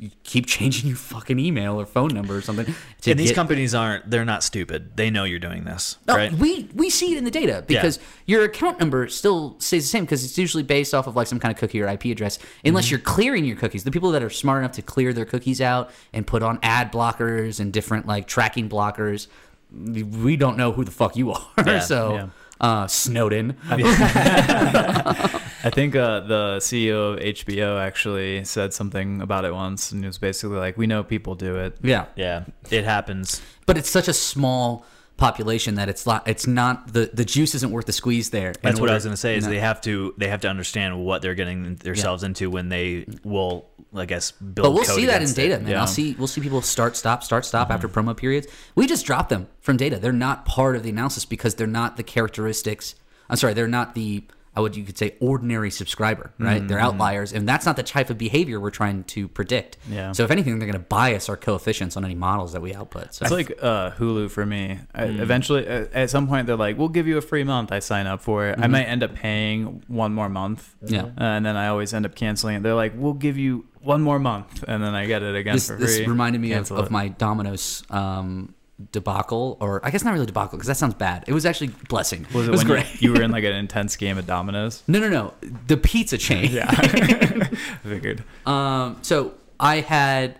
you 0.00 0.10
keep 0.22 0.46
changing 0.46 0.86
your 0.88 0.96
fucking 0.96 1.38
email 1.40 1.80
or 1.80 1.84
phone 1.84 2.10
number 2.14 2.36
or 2.36 2.40
something. 2.40 2.66
And 3.06 3.18
these 3.18 3.30
get- 3.30 3.34
companies 3.34 3.74
aren't. 3.74 4.08
They're 4.08 4.24
not 4.24 4.44
stupid. 4.44 4.96
They 4.96 5.10
know 5.10 5.24
you're 5.24 5.38
doing 5.40 5.64
this, 5.64 5.98
No, 6.06 6.14
right? 6.14 6.32
we 6.32 6.68
we 6.74 6.88
see 6.88 7.12
it 7.12 7.18
in 7.18 7.24
the 7.24 7.30
data 7.32 7.64
because 7.66 7.98
your 8.24 8.44
account 8.44 8.78
number 8.78 9.08
still 9.08 9.56
stays 9.58 9.84
the 9.84 9.88
same 9.88 10.04
because 10.04 10.24
it's 10.24 10.38
usually 10.38 10.62
based 10.62 10.94
off 10.94 11.06
of 11.08 11.16
like 11.16 11.26
some 11.26 11.40
kind 11.40 11.52
of 11.52 11.58
cookie 11.58 11.80
or 11.82 11.88
IP 11.88 12.06
address. 12.06 12.38
Unless 12.64 12.84
Mm-hmm. 12.86 12.90
you're 12.92 13.00
clearing 13.00 13.44
your 13.44 13.56
cookies, 13.56 13.82
the 13.84 13.90
people 13.90 14.12
that 14.12 14.22
are 14.22 14.30
smart 14.30 14.60
enough 14.60 14.72
to 14.72 14.82
clear 14.82 15.12
their 15.12 15.24
cookies 15.24 15.60
out 15.60 15.90
and 16.12 16.26
put 16.26 16.42
on 16.44 16.60
ad 16.62 16.92
blockers 16.92 17.58
and 17.58 17.72
different 17.72 18.06
like 18.06 18.28
tracking 18.28 18.68
blockers, 18.68 19.26
we 19.72 20.36
don't 20.36 20.56
know 20.56 20.72
who 20.72 20.84
the 20.84 20.90
fuck 20.90 21.16
you 21.16 21.32
are. 21.32 21.46
Yeah, 21.66 21.80
so, 21.80 22.14
yeah. 22.14 22.28
Uh, 22.60 22.86
Snowden. 22.86 23.56
I 23.70 25.70
think 25.70 25.96
uh, 25.96 26.20
the 26.20 26.56
CEO 26.60 27.14
of 27.14 27.20
HBO 27.20 27.80
actually 27.80 28.44
said 28.44 28.72
something 28.72 29.20
about 29.20 29.44
it 29.44 29.52
once, 29.52 29.92
and 29.92 30.04
it 30.04 30.06
was 30.06 30.18
basically 30.18 30.56
like, 30.56 30.76
"We 30.76 30.86
know 30.86 31.02
people 31.02 31.34
do 31.34 31.56
it." 31.56 31.76
yeah, 31.82 32.06
yeah, 32.16 32.44
it 32.70 32.84
happens. 32.84 33.42
but 33.66 33.76
it's 33.76 33.90
such 33.90 34.08
a 34.08 34.12
small 34.12 34.86
population 35.18 35.74
that 35.74 35.88
it's 35.90 36.06
not. 36.06 36.26
It's 36.26 36.46
not 36.46 36.90
the 36.92 37.10
the 37.12 37.24
juice 37.24 37.54
isn't 37.56 37.70
worth 37.70 37.84
the 37.84 37.92
squeeze 37.92 38.30
there. 38.30 38.54
That's 38.62 38.80
what 38.80 38.88
I 38.88 38.94
was 38.94 39.04
going 39.04 39.12
to 39.12 39.20
say. 39.20 39.36
Is 39.36 39.46
they 39.46 39.58
have 39.58 39.82
to 39.82 40.14
they 40.16 40.28
have 40.28 40.40
to 40.42 40.48
understand 40.48 41.04
what 41.04 41.20
they're 41.20 41.34
getting 41.34 41.74
themselves 41.74 42.22
into 42.22 42.48
when 42.48 42.70
they 42.70 43.06
will, 43.24 43.66
I 43.94 44.06
guess, 44.06 44.30
build. 44.30 44.64
But 44.64 44.72
we'll 44.72 44.84
see 44.84 45.06
that 45.06 45.20
in 45.20 45.30
data, 45.34 45.56
it. 45.56 45.62
man. 45.62 45.72
Yeah. 45.72 45.80
I'll 45.80 45.86
see. 45.86 46.14
We'll 46.14 46.28
see 46.28 46.40
people 46.40 46.62
start, 46.62 46.96
stop, 46.96 47.22
start, 47.22 47.44
stop 47.44 47.66
mm-hmm. 47.66 47.74
after 47.74 47.88
promo 47.88 48.16
periods. 48.16 48.46
We 48.74 48.86
just 48.86 49.04
drop 49.04 49.28
them 49.28 49.48
from 49.60 49.76
data. 49.76 49.98
They're 49.98 50.12
not 50.12 50.46
part 50.46 50.76
of 50.76 50.84
the 50.84 50.90
analysis 50.90 51.26
because 51.26 51.56
they're 51.56 51.66
not 51.66 51.98
the 51.98 52.02
characteristics. 52.02 52.94
I'm 53.28 53.36
sorry, 53.36 53.52
they're 53.52 53.68
not 53.68 53.94
the. 53.94 54.24
I 54.58 54.60
would 54.60 54.74
you 54.74 54.82
could 54.82 54.98
say 54.98 55.14
ordinary 55.20 55.70
subscriber, 55.70 56.32
right? 56.36 56.66
They're 56.66 56.80
outliers, 56.80 57.32
and 57.32 57.48
that's 57.48 57.64
not 57.64 57.76
the 57.76 57.84
type 57.84 58.10
of 58.10 58.18
behavior 58.18 58.58
we're 58.58 58.70
trying 58.72 59.04
to 59.04 59.28
predict. 59.28 59.76
Yeah. 59.88 60.10
So 60.10 60.24
if 60.24 60.32
anything, 60.32 60.58
they're 60.58 60.66
going 60.66 60.82
to 60.82 60.88
bias 60.88 61.28
our 61.28 61.36
coefficients 61.36 61.96
on 61.96 62.04
any 62.04 62.16
models 62.16 62.54
that 62.54 62.60
we 62.60 62.74
output. 62.74 63.14
So 63.14 63.24
It's 63.24 63.30
like 63.32 63.52
uh, 63.62 63.92
Hulu 63.92 64.32
for 64.32 64.44
me. 64.44 64.80
I, 64.92 65.04
Eventually, 65.04 65.68
uh, 65.68 65.86
at 65.92 66.10
some 66.10 66.26
point, 66.26 66.48
they're 66.48 66.56
like, 66.56 66.76
"We'll 66.76 66.88
give 66.88 67.06
you 67.06 67.18
a 67.18 67.20
free 67.20 67.44
month." 67.44 67.70
I 67.70 67.78
sign 67.78 68.08
up 68.08 68.20
for 68.20 68.48
it. 68.48 68.58
I 68.58 68.66
might 68.66 68.86
end 68.86 69.04
up 69.04 69.14
paying 69.14 69.84
one 69.86 70.12
more 70.12 70.28
month, 70.28 70.74
Yeah. 70.84 71.02
uh, 71.04 71.10
and 71.36 71.46
then 71.46 71.54
I 71.56 71.68
always 71.68 71.94
end 71.94 72.04
up 72.04 72.16
canceling 72.16 72.56
it. 72.56 72.62
They're 72.64 72.74
like, 72.74 72.94
"We'll 72.96 73.12
give 73.26 73.38
you 73.38 73.66
one 73.80 74.02
more 74.02 74.18
month," 74.18 74.64
and 74.66 74.82
then 74.82 74.94
I 74.96 75.06
get 75.06 75.22
it 75.22 75.36
again 75.36 75.54
this, 75.54 75.68
for 75.68 75.76
this 75.76 76.00
reminded 76.00 76.40
me 76.40 76.50
of, 76.50 76.56
Cancel 76.58 76.78
of 76.78 76.86
it. 76.86 76.90
my 76.90 77.06
Domino's 77.06 77.84
um, 77.90 78.54
debacle, 78.92 79.56
or 79.60 79.84
I 79.84 79.90
guess 79.90 80.04
not 80.04 80.12
really 80.14 80.26
debacle 80.26 80.56
because 80.56 80.68
that 80.68 80.76
sounds 80.76 80.94
bad. 80.94 81.24
It 81.26 81.32
was 81.32 81.44
actually 81.44 81.68
blessing. 81.88 82.26
Was 82.32 82.46
it, 82.46 82.48
it 82.48 82.50
was 82.52 82.60
when 82.60 82.66
great. 82.68 82.86
You, 83.00 83.12
you 83.12 83.12
were 83.18 83.22
in 83.22 83.30
like 83.38 83.44
an 83.44 83.54
intense 83.54 83.96
game 83.96 84.18
of 84.18 84.26
Domino's? 84.26 84.82
no, 84.86 84.98
no, 85.00 85.08
no. 85.08 85.34
The 85.66 85.76
pizza 85.76 86.18
chain. 86.18 86.50
Yeah, 86.50 86.66
I 86.68 87.44
figured. 87.82 88.22
Um, 88.46 88.98
so 89.02 89.34
I 89.58 89.80
had 89.80 90.38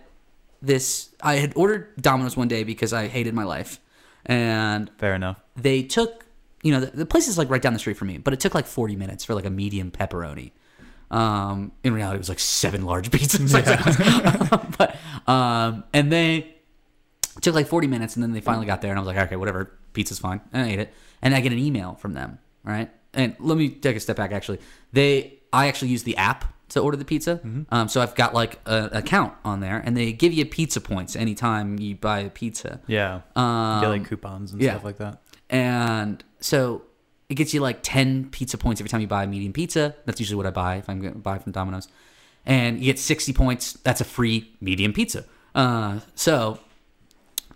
this. 0.61 1.09
I 1.21 1.35
had 1.35 1.53
ordered 1.55 1.95
Domino's 2.01 2.37
one 2.37 2.47
day 2.47 2.63
because 2.63 2.93
I 2.93 3.07
hated 3.07 3.33
my 3.33 3.43
life, 3.43 3.79
and 4.25 4.89
Fair 4.97 5.15
enough. 5.15 5.39
they 5.55 5.83
took. 5.83 6.25
You 6.61 6.73
know, 6.73 6.81
the, 6.81 6.87
the 6.97 7.05
place 7.05 7.29
is 7.29 7.37
like 7.37 7.49
right 7.49 7.61
down 7.61 7.71
the 7.73 7.79
street 7.79 7.95
from 7.95 8.09
me, 8.09 8.17
but 8.17 8.33
it 8.33 8.39
took 8.41 8.53
like 8.53 8.65
forty 8.67 8.95
minutes 8.95 9.23
for 9.25 9.33
like 9.33 9.45
a 9.45 9.49
medium 9.49 9.91
pepperoni. 9.91 10.51
Um, 11.11 11.71
in 11.83 11.93
reality, 11.93 12.15
it 12.15 12.19
was 12.19 12.29
like 12.29 12.39
seven 12.39 12.83
large 12.85 13.09
pizzas. 13.11 13.51
Yeah. 13.65 14.65
but 14.77 14.95
um, 15.31 15.83
and 15.93 16.11
they 16.11 16.53
it 17.39 17.43
took 17.43 17.55
like 17.55 17.67
40 17.67 17.87
minutes 17.87 18.17
and 18.17 18.23
then 18.23 18.33
they 18.33 18.41
finally 18.41 18.65
got 18.65 18.81
there 18.81 18.91
and 18.91 18.99
I 18.99 19.01
was 19.01 19.07
like, 19.07 19.17
okay, 19.17 19.37
whatever, 19.37 19.71
pizza's 19.93 20.19
fine. 20.19 20.41
And 20.51 20.65
I 20.65 20.69
ate 20.71 20.79
it. 20.79 20.93
And 21.21 21.33
I 21.33 21.39
get 21.39 21.53
an 21.53 21.57
email 21.57 21.95
from 21.95 22.11
them, 22.11 22.37
right? 22.65 22.91
And 23.13 23.33
let 23.39 23.57
me 23.57 23.69
take 23.69 23.95
a 23.95 23.99
step 24.01 24.17
back 24.17 24.33
actually. 24.33 24.59
They 24.91 25.39
I 25.53 25.67
actually 25.69 25.87
use 25.87 26.03
the 26.03 26.17
app 26.17 26.53
to 26.69 26.81
order 26.81 26.97
the 26.97 27.05
pizza. 27.05 27.37
Mm-hmm. 27.37 27.73
Um, 27.73 27.87
so 27.87 28.01
I've 28.01 28.13
got 28.13 28.33
like 28.33 28.59
an 28.65 28.89
account 28.91 29.33
on 29.45 29.61
there, 29.61 29.81
and 29.83 29.97
they 29.97 30.11
give 30.11 30.33
you 30.33 30.45
pizza 30.45 30.79
points 30.79 31.15
anytime 31.15 31.79
you 31.79 31.95
buy 31.95 32.19
a 32.19 32.29
pizza. 32.29 32.81
Yeah. 32.87 33.21
Um, 33.37 33.81
Get 33.81 33.87
like 33.87 34.05
coupons 34.05 34.51
and 34.51 34.61
yeah. 34.61 34.71
stuff 34.71 34.83
like 34.83 34.97
that. 34.97 35.21
And 35.49 36.23
so 36.41 36.83
it 37.29 37.35
gets 37.35 37.53
you 37.53 37.61
like 37.61 37.79
10 37.81 38.29
pizza 38.29 38.57
points 38.57 38.81
every 38.81 38.89
time 38.89 39.01
you 39.01 39.07
buy 39.07 39.23
a 39.23 39.27
medium 39.27 39.53
pizza. 39.53 39.95
That's 40.05 40.19
usually 40.19 40.35
what 40.35 40.45
I 40.45 40.51
buy 40.51 40.75
if 40.75 40.89
I'm 40.89 40.99
going 40.99 41.13
to 41.13 41.19
buy 41.19 41.39
from 41.39 41.51
Domino's. 41.53 41.87
And 42.45 42.79
you 42.79 42.85
get 42.85 42.99
60 42.99 43.33
points. 43.33 43.73
That's 43.73 44.01
a 44.01 44.05
free 44.05 44.51
medium 44.61 44.93
pizza. 44.93 45.25
Uh, 45.55 45.99
so 46.15 46.59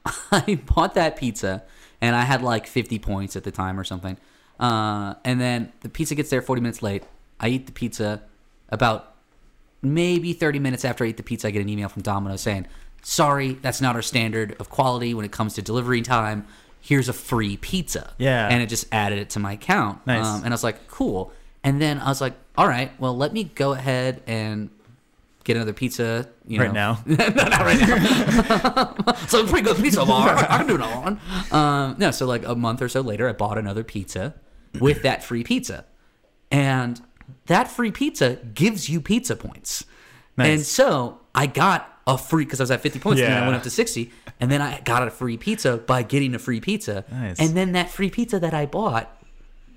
I 0.31 0.59
bought 0.65 0.93
that 0.95 1.15
pizza 1.15 1.63
and 2.01 2.15
I 2.15 2.21
had 2.21 2.41
like 2.41 2.67
50 2.67 2.99
points 2.99 3.35
at 3.35 3.43
the 3.43 3.51
time 3.51 3.79
or 3.79 3.83
something. 3.83 4.17
Uh, 4.59 5.15
and 5.23 5.39
then 5.41 5.71
the 5.81 5.89
pizza 5.89 6.15
gets 6.15 6.29
there 6.29 6.41
40 6.41 6.61
minutes 6.61 6.81
late. 6.81 7.03
I 7.39 7.49
eat 7.49 7.65
the 7.65 7.71
pizza 7.71 8.21
about 8.69 9.15
maybe 9.81 10.33
30 10.33 10.59
minutes 10.59 10.85
after 10.85 11.03
I 11.03 11.07
eat 11.07 11.17
the 11.17 11.23
pizza. 11.23 11.47
I 11.47 11.51
get 11.51 11.61
an 11.61 11.69
email 11.69 11.89
from 11.89 12.01
Domino's 12.01 12.41
saying, 12.41 12.67
Sorry, 13.05 13.53
that's 13.53 13.81
not 13.81 13.95
our 13.97 14.01
standard 14.01 14.55
of 14.61 14.69
quality 14.69 15.13
when 15.13 15.25
it 15.25 15.31
comes 15.31 15.55
to 15.55 15.61
delivery 15.61 16.01
time. 16.01 16.45
Here's 16.79 17.09
a 17.09 17.13
free 17.13 17.57
pizza. 17.57 18.13
Yeah. 18.17 18.47
And 18.47 18.61
it 18.63 18.67
just 18.67 18.85
added 18.93 19.19
it 19.19 19.29
to 19.31 19.39
my 19.39 19.53
account. 19.53 19.97
Um, 20.07 20.15
Nice. 20.21 20.35
and 20.43 20.47
I 20.47 20.51
was 20.51 20.63
like, 20.63 20.87
Cool. 20.87 21.31
And 21.65 21.81
then 21.81 21.99
I 21.99 22.07
was 22.07 22.21
like, 22.21 22.33
All 22.57 22.67
right, 22.67 22.91
well, 22.99 23.15
let 23.15 23.33
me 23.33 23.43
go 23.45 23.73
ahead 23.73 24.21
and 24.27 24.69
get 25.43 25.55
another 25.55 25.73
pizza. 25.73 26.27
You 26.47 26.59
Right 26.59 26.73
know. 26.73 26.97
now. 27.05 27.15
no, 27.15 27.27
not 27.27 27.59
right 27.61 27.79
now. 27.79 29.15
so 29.27 29.43
a 29.43 29.47
pretty 29.47 29.65
good 29.65 29.77
pizza 29.77 30.05
bar. 30.05 30.29
I 30.49 30.57
can 30.57 30.67
do 30.67 30.75
another 30.75 30.99
one. 30.99 31.19
Um, 31.51 31.95
no, 31.97 32.11
so 32.11 32.25
like 32.25 32.45
a 32.45 32.55
month 32.55 32.81
or 32.81 32.89
so 32.89 33.01
later, 33.01 33.27
I 33.29 33.33
bought 33.33 33.57
another 33.57 33.83
pizza 33.83 34.35
with 34.79 35.03
that 35.03 35.23
free 35.23 35.43
pizza, 35.43 35.85
and 36.51 36.99
that 37.45 37.69
free 37.69 37.91
pizza 37.91 38.35
gives 38.53 38.89
you 38.89 38.99
pizza 39.01 39.35
points. 39.35 39.85
Nice. 40.37 40.47
And 40.49 40.61
so 40.65 41.21
I 41.35 41.45
got 41.47 41.89
a 42.07 42.17
free 42.17 42.43
because 42.45 42.59
I 42.59 42.63
was 42.63 42.71
at 42.71 42.81
50 42.81 42.99
points, 42.99 43.21
and 43.21 43.31
then 43.31 43.43
I 43.43 43.45
went 43.45 43.55
up 43.57 43.63
to 43.63 43.69
60, 43.69 44.11
and 44.39 44.51
then 44.51 44.61
I 44.61 44.81
got 44.81 45.07
a 45.07 45.11
free 45.11 45.37
pizza 45.37 45.77
by 45.77 46.03
getting 46.03 46.33
a 46.35 46.39
free 46.39 46.59
pizza. 46.59 47.05
Nice. 47.11 47.39
And 47.39 47.55
then 47.55 47.73
that 47.73 47.89
free 47.89 48.09
pizza 48.09 48.39
that 48.39 48.53
I 48.53 48.65
bought 48.65 49.15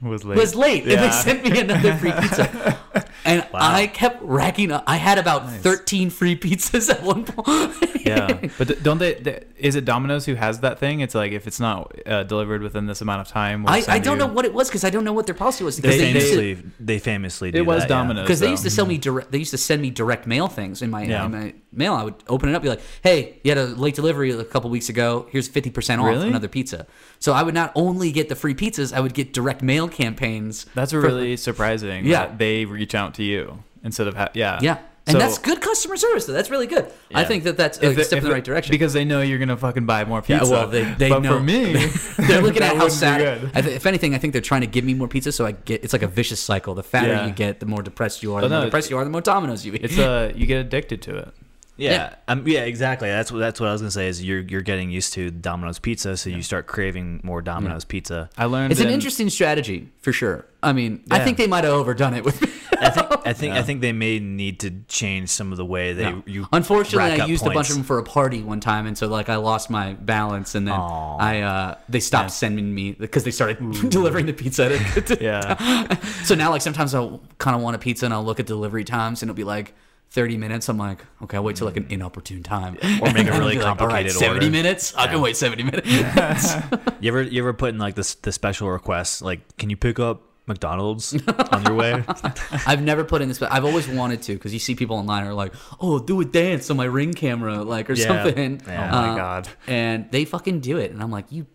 Was 0.02 0.24
late. 0.24 0.36
was 0.39 0.55
late, 0.55 0.82
and 0.82 0.93
they 1.02 1.10
sent 1.10 1.43
me 1.43 1.59
another 1.59 1.94
free 1.97 2.12
pizza. 2.12 2.78
And 3.24 3.44
I 3.52 3.89
kept 3.89 4.23
racking 4.23 4.70
up. 4.70 4.85
I 4.86 4.97
had 4.98 5.18
about 5.18 5.51
13 5.51 6.10
free 6.10 6.36
pizzas 6.36 6.89
at 6.94 7.02
one 7.02 7.24
point. 7.24 7.74
yeah, 8.06 8.39
but 8.56 8.85
don't 8.85 8.98
they, 8.98 9.14
they? 9.14 9.44
Is 9.56 9.74
it 9.74 9.85
Domino's 9.85 10.27
who 10.27 10.36
has 10.36 10.60
that 10.60 10.78
thing? 10.78 11.01
It's 11.01 11.14
like 11.14 11.32
if 11.32 11.48
it's 11.48 11.59
not 11.59 11.93
uh, 12.06 12.23
delivered 12.23 12.62
within 12.62 12.86
this 12.86 13.01
amount 13.01 13.23
of 13.23 13.28
time, 13.28 13.64
we'll 13.64 13.73
I, 13.74 13.82
I 13.89 13.98
don't 13.98 14.20
you- 14.20 14.27
know 14.27 14.32
what 14.32 14.44
it 14.44 14.55
was 14.55 14.68
because 14.68 14.85
I 14.85 14.90
don't 14.90 15.02
know 15.02 15.12
what 15.12 15.27
their 15.27 15.35
policy 15.35 15.64
was. 15.64 15.77
They 15.78 15.98
they, 15.98 16.12
used 16.12 16.28
to 16.28 16.36
famously, 16.36 16.70
they 16.78 16.98
famously 17.01 17.51
do 17.51 17.59
It 17.59 17.66
was 17.66 17.82
that. 17.82 17.89
Domino's 17.89 18.23
because 18.27 18.39
they 18.39 18.51
used 18.51 18.62
to 18.62 18.70
sell 18.70 18.86
me 18.86 18.97
direct. 18.97 19.32
They 19.32 19.39
used 19.39 19.51
to 19.51 19.59
send 19.59 19.82
me 19.82 19.90
direct 19.90 20.28
mail 20.28 20.47
things 20.47 20.81
in 20.81 20.90
my, 20.90 21.02
Yeah. 21.02 21.24
in 21.27 21.32
my 21.32 21.55
mail. 21.73 21.94
I 21.94 22.05
would 22.05 22.23
open 22.28 22.48
it 22.48 22.55
up, 22.55 22.62
be 22.62 22.68
like, 22.68 22.82
"Hey, 23.02 23.40
you 23.43 23.51
had 23.51 23.59
a 23.59 23.64
late 23.66 23.97
delivery 23.97 24.31
a 24.31 24.44
couple 24.44 24.70
weeks 24.70 24.89
ago. 24.89 25.27
Here's 25.32 25.48
fifty 25.48 25.70
percent 25.70 26.01
off 26.01 26.06
Really? 26.06 26.28
another 26.28 26.48
pizza." 26.48 26.86
So 27.18 27.32
I 27.32 27.43
would 27.43 27.55
not 27.55 27.72
only 27.74 28.12
get 28.12 28.28
the 28.28 28.36
free 28.36 28.55
pizzas, 28.55 28.93
I 28.93 29.01
would 29.01 29.14
get 29.14 29.32
direct 29.32 29.62
mail 29.62 29.88
campaigns. 29.88 30.66
That's 30.74 30.93
for- 30.93 31.01
really 31.01 31.36
surprising. 31.36 32.05
Yeah. 32.06 32.26
that 32.26 32.38
they 32.38 32.64
reach 32.64 32.94
out 32.94 33.14
to 33.14 33.22
you 33.22 33.62
instead 33.82 34.06
of 34.09 34.14
ha- 34.14 34.28
yeah 34.34 34.59
yeah, 34.62 34.78
and 35.06 35.12
So- 35.14 35.18
that's 35.18 35.38
good 35.38 35.60
customer 35.60 35.97
service. 35.97 36.26
Though 36.26 36.32
that's 36.32 36.51
really 36.51 36.66
good. 36.66 36.86
I 37.14 37.24
think 37.24 37.44
that 37.44 37.56
that's 37.56 37.78
a 37.82 37.93
they- 37.93 38.02
step 38.02 38.18
in 38.18 38.24
the 38.24 38.30
right 38.30 38.44
direction 38.44 38.70
because 38.72 38.93
they 38.93 39.05
know 39.05 39.22
you're 39.22 39.38
gonna 39.38 39.56
fucking 39.56 39.86
buy 39.86 40.05
more 40.05 40.22
Yeah, 40.26 40.38
pizza. 40.40 40.52
well, 40.52 40.66
they, 40.68 40.84
they 40.84 41.09
but 41.09 41.22
know. 41.22 41.36
for 41.38 41.40
me, 41.43 41.74
they're 42.18 42.43
looking 42.43 42.62
at 42.68 42.76
how 42.76 42.88
sad. 42.88 43.52
Th- 43.55 43.66
if 43.66 43.86
anything, 43.86 44.14
I 44.14 44.18
think 44.18 44.32
they're 44.32 44.43
trying 44.43 44.60
to 44.62 44.66
give 44.66 44.84
me 44.84 44.94
more 44.94 45.09
pizza, 45.09 45.32
so 45.32 45.47
I 45.47 45.52
get. 45.52 45.82
It's 45.84 45.93
like 45.93 46.02
a 46.02 46.09
vicious 46.09 46.40
cycle. 46.40 46.74
The 46.74 46.82
fatter 46.82 47.09
Yeah. 47.09 47.26
you 47.26 47.32
get, 47.32 47.60
the 47.60 47.66
more 47.66 47.82
depressed 47.82 48.22
you 48.22 48.34
are. 48.34 48.40
Oh, 48.40 48.43
The 48.43 48.48
no, 48.48 48.56
more 48.56 48.64
depressed 48.66 48.90
you 48.90 48.98
are, 48.98 49.05
the 49.05 49.10
more 49.10 49.20
Dominoes 49.20 49.64
you 49.64 49.72
eat. 49.74 49.84
It's 49.84 49.98
uh, 49.98 50.32
you 50.36 50.47
get 50.47 50.59
addicted 50.59 51.02
to 51.02 51.16
it. 51.16 51.34
Yeah, 51.78 51.90
Yeah. 51.93 52.15
Um, 52.28 52.43
yeah, 52.47 52.61
exactly. 52.61 53.09
That's 53.09 53.31
what 53.31 53.39
that's 53.39 53.61
what 53.61 53.69
I 53.69 53.73
was 53.73 53.82
gonna 53.82 53.90
say. 53.90 54.09
Is 54.09 54.23
you're 54.24 54.40
you're 54.40 54.62
getting 54.62 54.90
used 54.90 55.12
to 55.15 55.31
Domino's 55.31 55.78
pizza, 55.78 56.16
so 56.16 56.31
you 56.31 56.43
start 56.43 56.66
craving 56.66 57.20
more 57.23 57.43
Domino's 57.43 57.85
pizza. 57.85 58.31
I 58.39 58.47
learned 58.47 58.73
It's 58.73 58.81
an 58.81 58.89
in- 58.89 58.94
interesting 58.94 59.28
strategy 59.31 59.89
for 60.01 60.12
sure. 60.12 60.47
I 60.62 60.73
mean, 60.73 61.05
I 61.11 61.19
Yeah. 61.19 61.24
think 61.24 61.36
they 61.39 61.47
might 61.47 61.65
have 61.65 61.74
overdone 61.74 62.15
it 62.15 62.24
with. 62.24 62.43
I 62.78 62.90
think 62.90 63.07
I 63.27 63.32
think 63.32 63.55
I 63.55 63.62
think 63.62 63.81
they 63.82 63.93
may 63.93 64.19
need 64.19 64.61
to 64.61 64.70
change 64.89 65.28
some 65.28 65.51
of 65.53 65.59
the 65.59 65.65
way 65.65 65.93
they 65.93 66.05
No. 66.11 66.23
you. 66.27 66.47
Unfortunately, 66.53 66.98
rack 67.11 67.20
I 67.20 67.24
up 67.24 67.28
used 67.28 67.43
a 67.43 67.47
bunch 67.47 67.55
points. 67.57 67.70
of 67.70 67.77
them 67.77 67.85
for 67.85 67.98
a 67.98 68.03
party 68.03 68.43
one 68.43 68.61
time, 68.61 68.86
and 68.86 68.97
so 68.97 69.07
like 69.09 69.28
I 69.28 69.36
lost 69.36 69.70
my 69.70 69.93
balance, 69.94 70.55
and 70.55 70.66
then 70.66 70.74
Aw. 70.74 71.16
I 71.19 71.40
uh, 71.43 71.74
they 71.89 72.01
stopped 72.01 72.31
sending 72.32 72.74
me 72.74 72.93
because 72.93 73.24
they 73.24 73.31
started 73.31 73.59
delivering 73.90 74.27
the 74.27 74.32
pizza. 74.32 74.74
At 74.97 75.20
Yeah, 75.20 75.97
so 76.24 76.35
now 76.35 76.51
like 76.51 76.62
sometimes 76.62 76.94
I'll 76.94 77.23
kind 77.39 77.55
of 77.57 77.62
want 77.62 77.77
a 77.77 77.78
pizza, 77.78 78.05
and 78.07 78.12
I'll 78.15 78.24
look 78.24 78.40
at 78.40 78.47
delivery 78.47 78.85
times, 78.85 79.23
and 79.23 79.31
it'll 79.31 79.36
be 79.36 79.44
like. 79.44 79.74
30 80.16 80.36
minutes. 80.38 80.68
I'm 80.70 80.78
like, 80.78 81.05
okay, 81.22 81.36
I'll 81.36 81.44
wait 81.44 81.56
till 81.56 81.66
like 81.68 81.76
an 81.76 81.86
inopportune 81.90 82.43
time. 82.43 82.76
Or 83.02 83.12
make 83.12 83.26
a 83.28 83.32
really 83.38 83.59
I'll 83.59 83.68
like, 83.68 83.80
All 83.80 83.86
right, 83.86 84.06
complicated 84.06 84.12
70 84.12 84.34
order." 84.47 84.51
minutes? 84.51 84.94
I 84.97 85.06
can 85.06 85.20
wait 85.20 85.36
70 85.36 85.62
minutes. 85.62 85.86
You 87.01 87.09
ever 87.12 87.22
you 87.22 87.43
ever 87.43 87.52
put 87.52 87.68
in 87.74 87.78
like 87.78 87.94
this 87.94 88.14
the 88.16 88.32
special 88.32 88.70
request 88.70 89.20
like 89.22 89.40
can 89.59 89.68
you 89.70 89.76
pick 89.76 89.98
up 90.01 90.22
McDonald's 90.47 91.12
on 91.51 91.62
your 91.66 91.74
way? 91.74 92.02
I've 92.66 92.80
never 92.82 93.05
put 93.05 93.20
in 93.20 93.28
this, 93.28 93.38
but 93.38 93.52
I've 93.52 93.64
always 93.66 93.86
wanted 93.88 94.22
to 94.22 94.32
because 94.34 94.52
you 94.55 94.59
see 94.60 94.74
people 94.76 94.97
online 94.97 95.24
are 95.26 95.34
like, 95.34 95.52
"Oh, 95.80 95.98
do 95.98 96.20
a 96.20 96.24
dance 96.24 96.70
on 96.70 96.76
my 96.76 96.84
ring 96.86 97.12
camera," 97.14 97.62
like 97.64 97.90
or 97.90 97.94
Yeah. 97.94 98.06
something. 98.24 98.62
Yeah. 98.66 98.88
Oh 98.88 98.97
my 98.97 99.09
Uh, 99.10 99.16
God. 99.16 99.48
And 99.66 100.06
they 100.12 100.24
fucking 100.24 100.60
do 100.60 100.78
it, 100.78 100.90
and 100.93 101.02
I'm 101.02 101.10
like, 101.10 101.26
"You 101.32 101.47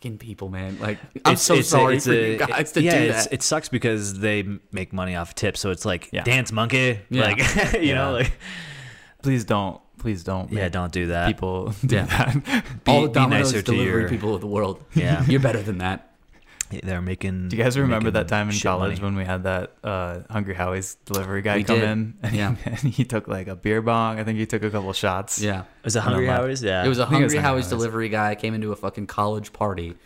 fucking 0.00 0.18
people, 0.18 0.48
man!" 0.48 0.78
Like, 0.80 0.98
I'm 1.24 1.32
It's- 1.32 1.42
so 1.42 1.54
it's 1.54 1.68
a- 1.68 1.70
sorry 1.70 1.96
it's 1.96 2.06
for 2.06 2.12
a- 2.12 2.32
you 2.32 2.36
guys 2.38 2.72
to 2.72 2.82
yeah, 2.82 2.98
do 3.00 3.08
that. 3.12 3.32
it 3.32 3.42
sucks 3.42 3.68
because 3.68 4.18
they 4.18 4.44
make 4.72 4.92
money 4.92 5.14
off 5.16 5.34
tips. 5.34 5.60
So 5.60 5.70
it's 5.70 5.84
like 5.84 6.08
Yeah. 6.12 6.22
dance 6.24 6.52
monkey, 6.52 7.00
Yeah. 7.10 7.22
like 7.22 7.72
you 7.80 7.94
know, 7.94 8.12
like 8.12 8.32
please 9.22 9.44
don't, 9.44 9.80
please 9.98 10.24
don't. 10.24 10.50
yeah, 10.52 10.68
don't 10.68 10.92
do 10.92 11.08
that. 11.08 11.26
people 11.26 11.74
do 11.86 11.96
Yeah. 11.96 12.06
that. 12.06 12.64
Be- 12.84 12.92
All 12.92 13.02
the 13.02 13.08
be 13.08 13.14
Domino's 13.14 13.52
nicer 13.52 13.62
to 13.62 13.72
delivery 13.72 14.02
your- 14.02 14.08
people 14.10 14.34
of 14.34 14.40
the 14.40 14.46
world. 14.46 14.82
Yeah. 14.94 15.24
you're 15.26 15.40
better 15.40 15.62
than 15.62 15.78
that. 15.78 16.09
They're 16.82 17.02
making. 17.02 17.48
Do 17.48 17.56
you 17.56 17.62
guys 17.62 17.76
remember 17.78 18.10
that 18.12 18.28
time 18.28 18.48
in 18.50 18.58
college 18.58 19.00
money. 19.00 19.02
when 19.02 19.16
we 19.16 19.24
had 19.24 19.42
that 19.44 19.72
uh, 19.82 20.20
Hungry 20.30 20.54
Howie's 20.54 20.96
delivery 21.04 21.42
guy 21.42 21.56
We 21.56 21.64
come 21.64 21.80
did. 21.80 21.88
in? 21.88 22.14
And, 22.22 22.34
Yeah. 22.34 22.54
and 22.64 22.78
he 22.80 23.04
took 23.04 23.26
like 23.28 23.48
a 23.48 23.56
beer 23.56 23.82
bong. 23.82 24.20
I 24.20 24.24
think 24.24 24.38
he 24.38 24.46
took 24.46 24.62
a 24.62 24.70
couple 24.70 24.92
shots. 24.92 25.40
Yeah, 25.40 25.64
was 25.84 25.96
it 25.96 26.00
And 26.00 26.08
I'm 26.08 26.12
Hungry 26.14 26.26
Howie's? 26.28 26.62
Yeah, 26.62 26.84
it 26.84 26.88
was 26.88 26.98
a 26.98 27.06
think 27.06 27.20
it 27.20 27.24
was 27.24 27.32
Hungry 27.32 27.42
Hungry 27.42 27.62
Howie's 27.62 27.64
Howie's. 27.64 27.68
delivery 27.70 28.08
guy 28.08 28.34
came 28.36 28.54
into 28.54 28.70
a 28.72 28.76
fucking 28.76 29.06
college 29.08 29.52
party, 29.52 29.96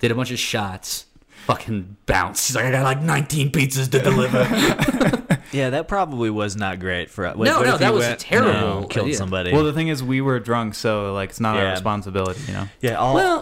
did 0.00 0.10
a 0.10 0.14
bunch 0.14 0.30
of 0.30 0.38
shots, 0.38 1.06
fucking 1.46 1.96
bounced. 2.06 2.46
He's 2.48 2.56
like, 2.56 2.66
"I 2.66 2.70
got 2.70 2.84
like 2.84 3.02
19 3.02 3.50
pizzas 3.50 3.90
to 3.90 3.98
deliver." 4.00 4.38
yeah. 5.52 5.70
That 5.70 5.88
probably 5.88 6.30
was 6.30 6.56
not 6.56 6.78
great 6.80 7.10
for. 7.10 7.24
What, 7.26 7.38
No, 7.38 7.58
what 7.58 7.66
no, 7.66 7.74
if 7.74 7.80
that 7.80 7.88
you 7.88 7.94
was 7.94 8.04
a 8.06 8.08
went- 8.10 8.20
terrible 8.20 8.80
no, 8.82 8.86
killed 8.86 9.06
idea. 9.06 9.16
somebody. 9.18 9.52
Well, 9.52 9.64
the 9.64 9.72
thing 9.72 9.88
is, 9.88 10.02
we 10.02 10.20
were 10.20 10.38
drunk, 10.40 10.74
so 10.74 11.12
like 11.12 11.30
it's 11.30 11.40
not 11.40 11.56
our 11.56 11.70
responsibility, 11.72 12.40
you 12.46 12.52
know. 12.52 12.68
yeah, 12.80 12.94
all, 12.94 13.14
well, 13.14 13.40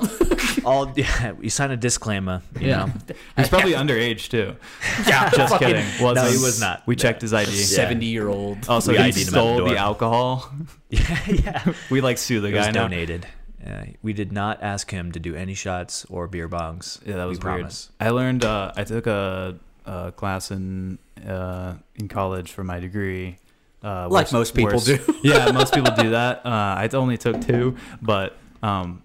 all. 0.64 0.92
Yeah, 0.96 1.32
you 1.40 1.50
sign 1.50 1.70
a 1.70 1.76
disclaimer. 1.76 2.42
You 2.60 2.68
yeah. 2.68 2.76
know? 2.86 2.92
He's 3.36 3.48
probably 3.48 3.72
underage 3.72 4.28
too. 4.28 4.56
Yeah, 5.06 5.30
Just 5.30 5.52
fucking 5.52 5.68
kidding. 5.68 5.84
Was 6.04 6.14
No, 6.16 6.24
he 6.26 6.38
was 6.38 6.60
not. 6.60 6.82
We 6.86 6.96
checked 6.96 7.22
his 7.22 7.32
ID. 7.32 7.50
Seventy 7.50 8.06
year 8.06 8.28
old. 8.28 8.68
Also, 8.68 8.92
We 8.92 8.98
he 8.98 9.04
ID'd 9.04 9.16
him 9.16 9.24
the 9.24 9.30
stole 9.30 9.64
the, 9.68 9.76
alcohol. 9.76 10.50
yeah, 10.90 11.18
yeah. 11.28 11.72
We 11.90 12.00
like 12.00 12.18
sue 12.18 12.40
the 12.40 12.48
It 12.48 12.52
guy 12.52 12.58
was 12.58 12.66
now. 12.74 12.82
donated. 12.82 13.26
Uh, 13.64 13.84
we 14.02 14.12
did 14.12 14.32
not 14.32 14.60
ask 14.62 14.90
him 14.90 15.12
to 15.12 15.20
do 15.20 15.34
any 15.36 15.54
shots 15.54 16.04
or 16.10 16.26
beer 16.26 16.48
bongs. 16.48 16.98
Yeah, 17.06 17.16
that 17.16 17.24
was 17.26 17.38
we 17.38 17.44
weird. 17.44 17.58
promise. 17.60 17.90
I 18.00 18.10
learned. 18.10 18.44
Uh, 18.44 18.72
I 18.76 18.82
took 18.84 19.06
a, 19.06 19.56
a 19.86 20.10
class 20.12 20.50
in 20.50 20.98
uh, 21.26 21.74
in 21.94 22.08
college 22.08 22.50
for 22.50 22.64
my 22.64 22.80
degree. 22.80 23.38
Uh, 23.84 24.08
Like 24.08 24.24
worst- 24.26 24.32
most 24.32 24.54
people 24.54 24.74
worst- 24.74 24.86
do. 24.86 24.98
yeah, 25.22 25.50
most 25.52 25.72
people 25.74 25.92
do 25.94 26.10
that. 26.10 26.44
Uh, 26.46 26.50
I 26.78 26.88
only 26.94 27.16
took 27.18 27.40
two, 27.40 27.76
but 28.00 28.36
um, 28.62 29.02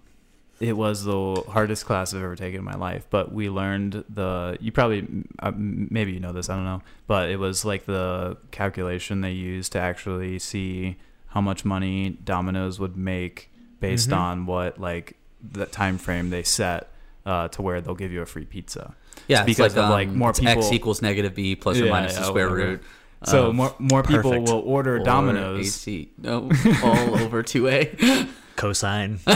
it 0.59 0.73
was 0.75 1.03
the 1.03 1.43
hardest 1.49 1.85
class 1.85 2.13
I've 2.13 2.23
ever 2.23 2.35
taken 2.35 2.59
in 2.59 2.65
my 2.65 2.75
life. 2.75 3.05
But 3.09 3.31
we 3.31 3.49
learned 3.49 4.03
the. 4.09 4.57
You 4.59 4.71
probably 4.71 5.07
uh, 5.39 5.51
maybe 5.55 6.11
you 6.13 6.19
know 6.19 6.33
this. 6.33 6.49
I 6.49 6.55
don't 6.55 6.65
know, 6.65 6.81
but 7.07 7.29
it 7.29 7.37
was 7.37 7.63
like 7.65 7.85
the 7.85 8.37
calculation 8.51 9.21
they 9.21 9.31
used 9.33 9.71
to 9.73 9.79
actually 9.79 10.39
see 10.39 10.97
how 11.27 11.41
much 11.41 11.63
money 11.65 12.17
Domino's 12.23 12.79
would 12.79 12.97
make 12.97 13.51
based 13.79 14.09
Mhm. 14.09 14.17
on 14.17 14.45
what 14.47 14.79
like 14.79 15.15
the 15.51 15.65
time 15.67 15.97
frame 15.99 16.29
they 16.31 16.41
set 16.43 16.89
uh, 17.25 17.47
to 17.49 17.61
where 17.61 17.79
they'll 17.81 17.93
give 17.95 18.11
you 18.11 18.21
a 18.21 18.25
free 18.25 18.45
pizza. 18.45 18.95
Yeah, 19.27 19.39
It's 19.41 19.45
because 19.45 19.75
like, 19.75 19.83
of, 19.83 19.89
like, 19.91 20.07
um, 20.07 20.17
more 20.17 20.33
people- 20.33 20.63
X 20.63 20.71
equals 20.71 21.01
negative 21.01 21.35
B 21.35 21.55
plus 21.55 21.77
or 21.79 21.85
Yeah, 21.85 21.91
minus 21.91 22.13
yeah, 22.13 22.19
the 22.21 22.25
square 22.27 22.49
whatever. 22.49 22.69
root. 22.71 22.83
So 23.23 23.47
of 23.47 23.55
more 23.55 23.75
more 23.79 24.03
people 24.03 24.31
perfect. 24.31 24.49
will 24.49 24.59
order 24.61 24.95
or 24.95 24.99
Domino's. 24.99 25.67
AC. 25.67 26.09
No, 26.17 26.49
all 26.83 27.19
over 27.19 27.43
two 27.43 27.67
A. 27.67 27.91
Cosine. 28.55 29.19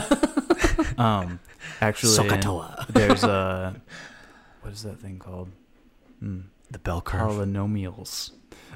Um, 1.01 1.39
actually, 1.81 2.13
SOHCAHTOA. 2.17 2.87
there's 2.87 3.23
a 3.23 3.75
what 4.61 4.73
is 4.73 4.83
that 4.83 4.99
thing 4.99 5.19
called? 5.19 5.49
Hmm. 6.19 6.41
the 6.69 6.79
bell 6.79 7.01
curve. 7.01 7.21
Polynomials. 7.21 8.31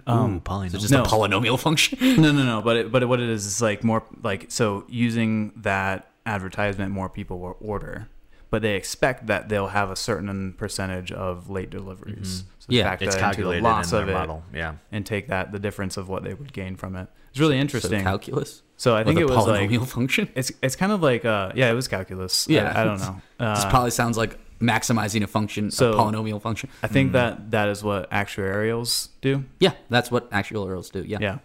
Ooh, 0.10 0.12
Um, 0.12 0.42
polynomial. 0.42 0.72
So 0.72 0.78
just 0.80 0.92
No. 0.92 1.04
a 1.04 1.06
polynomial 1.06 1.60
function. 1.60 1.98
no, 2.22 2.32
no, 2.32 2.44
no. 2.44 2.62
But 2.62 2.78
it, 2.78 2.92
but 2.92 3.08
what 3.08 3.20
it 3.20 3.30
is 3.30 3.46
is 3.46 3.62
like 3.62 3.84
more 3.84 4.04
like 4.24 4.46
so 4.50 4.84
using 4.90 5.52
that 5.58 6.10
advertisement, 6.26 6.92
more 6.92 7.10
people 7.10 7.40
will 7.40 7.56
order. 7.62 8.08
But 8.52 8.62
they 8.62 8.76
expect 8.76 9.28
that 9.28 9.50
they'll 9.50 9.68
have 9.68 9.90
a 9.92 9.96
certain 9.96 10.54
percentage 10.54 11.12
of 11.12 11.50
late 11.50 11.70
deliveries. 11.70 12.44
So 12.60 12.66
they 12.70 12.78
Yeah, 12.78 12.84
factor 12.90 13.06
It's 13.06 13.16
into 13.16 13.26
the 13.28 13.34
calculated 13.34 13.64
loss 13.64 13.92
in 13.92 14.00
of 14.00 14.06
their 14.08 14.16
it 14.16 14.20
model. 14.20 14.44
Yeah. 14.54 14.76
and 14.92 15.06
take 15.06 15.28
that 15.28 15.52
the 15.52 15.60
difference 15.60 15.98
of 15.98 16.08
what 16.10 16.24
they 16.24 16.34
would 16.34 16.54
gain 16.54 16.76
from 16.76 16.96
it. 16.96 17.08
It's 17.36 17.40
really 17.42 17.58
So 17.58 17.62
interesting. 17.62 18.02
calculus. 18.04 18.62
So 18.78 18.96
I 18.96 19.04
think 19.04 19.20
it 19.20 19.26
was 19.28 19.46
like 19.46 19.70
polynomial 19.70 19.86
function. 19.98 20.30
it's 20.36 20.52
it's 20.62 20.78
kind 20.78 20.92
of 20.94 21.02
like 21.02 21.26
uh 21.26 21.52
yeah 21.54 21.70
it 21.70 21.74
was 21.76 21.88
calculus. 21.90 22.48
Yeah. 22.48 22.72
I, 22.74 22.84
don't 22.86 23.00
know. 23.00 23.22
this 23.56 23.66
Uh, 23.66 23.70
probably 23.70 23.92
sounds 23.92 24.18
like 24.18 24.40
maximizing 24.62 25.22
a 25.22 25.28
function, 25.28 25.70
so- 25.70 25.92
a 25.92 25.96
polynomial 25.98 26.42
function. 26.42 26.70
I 26.82 26.88
think 26.88 27.12
that 27.12 27.52
that 27.52 27.68
is 27.68 27.84
what 27.84 28.10
actuarials 28.12 29.10
do. 29.22 29.44
Yeah, 29.60 29.74
that's 29.90 30.10
what 30.12 30.30
actual 30.32 30.66
arrows 30.66 30.90
do. 30.90 31.04
Yeah. 31.06 31.18
Yeah. 31.20 31.38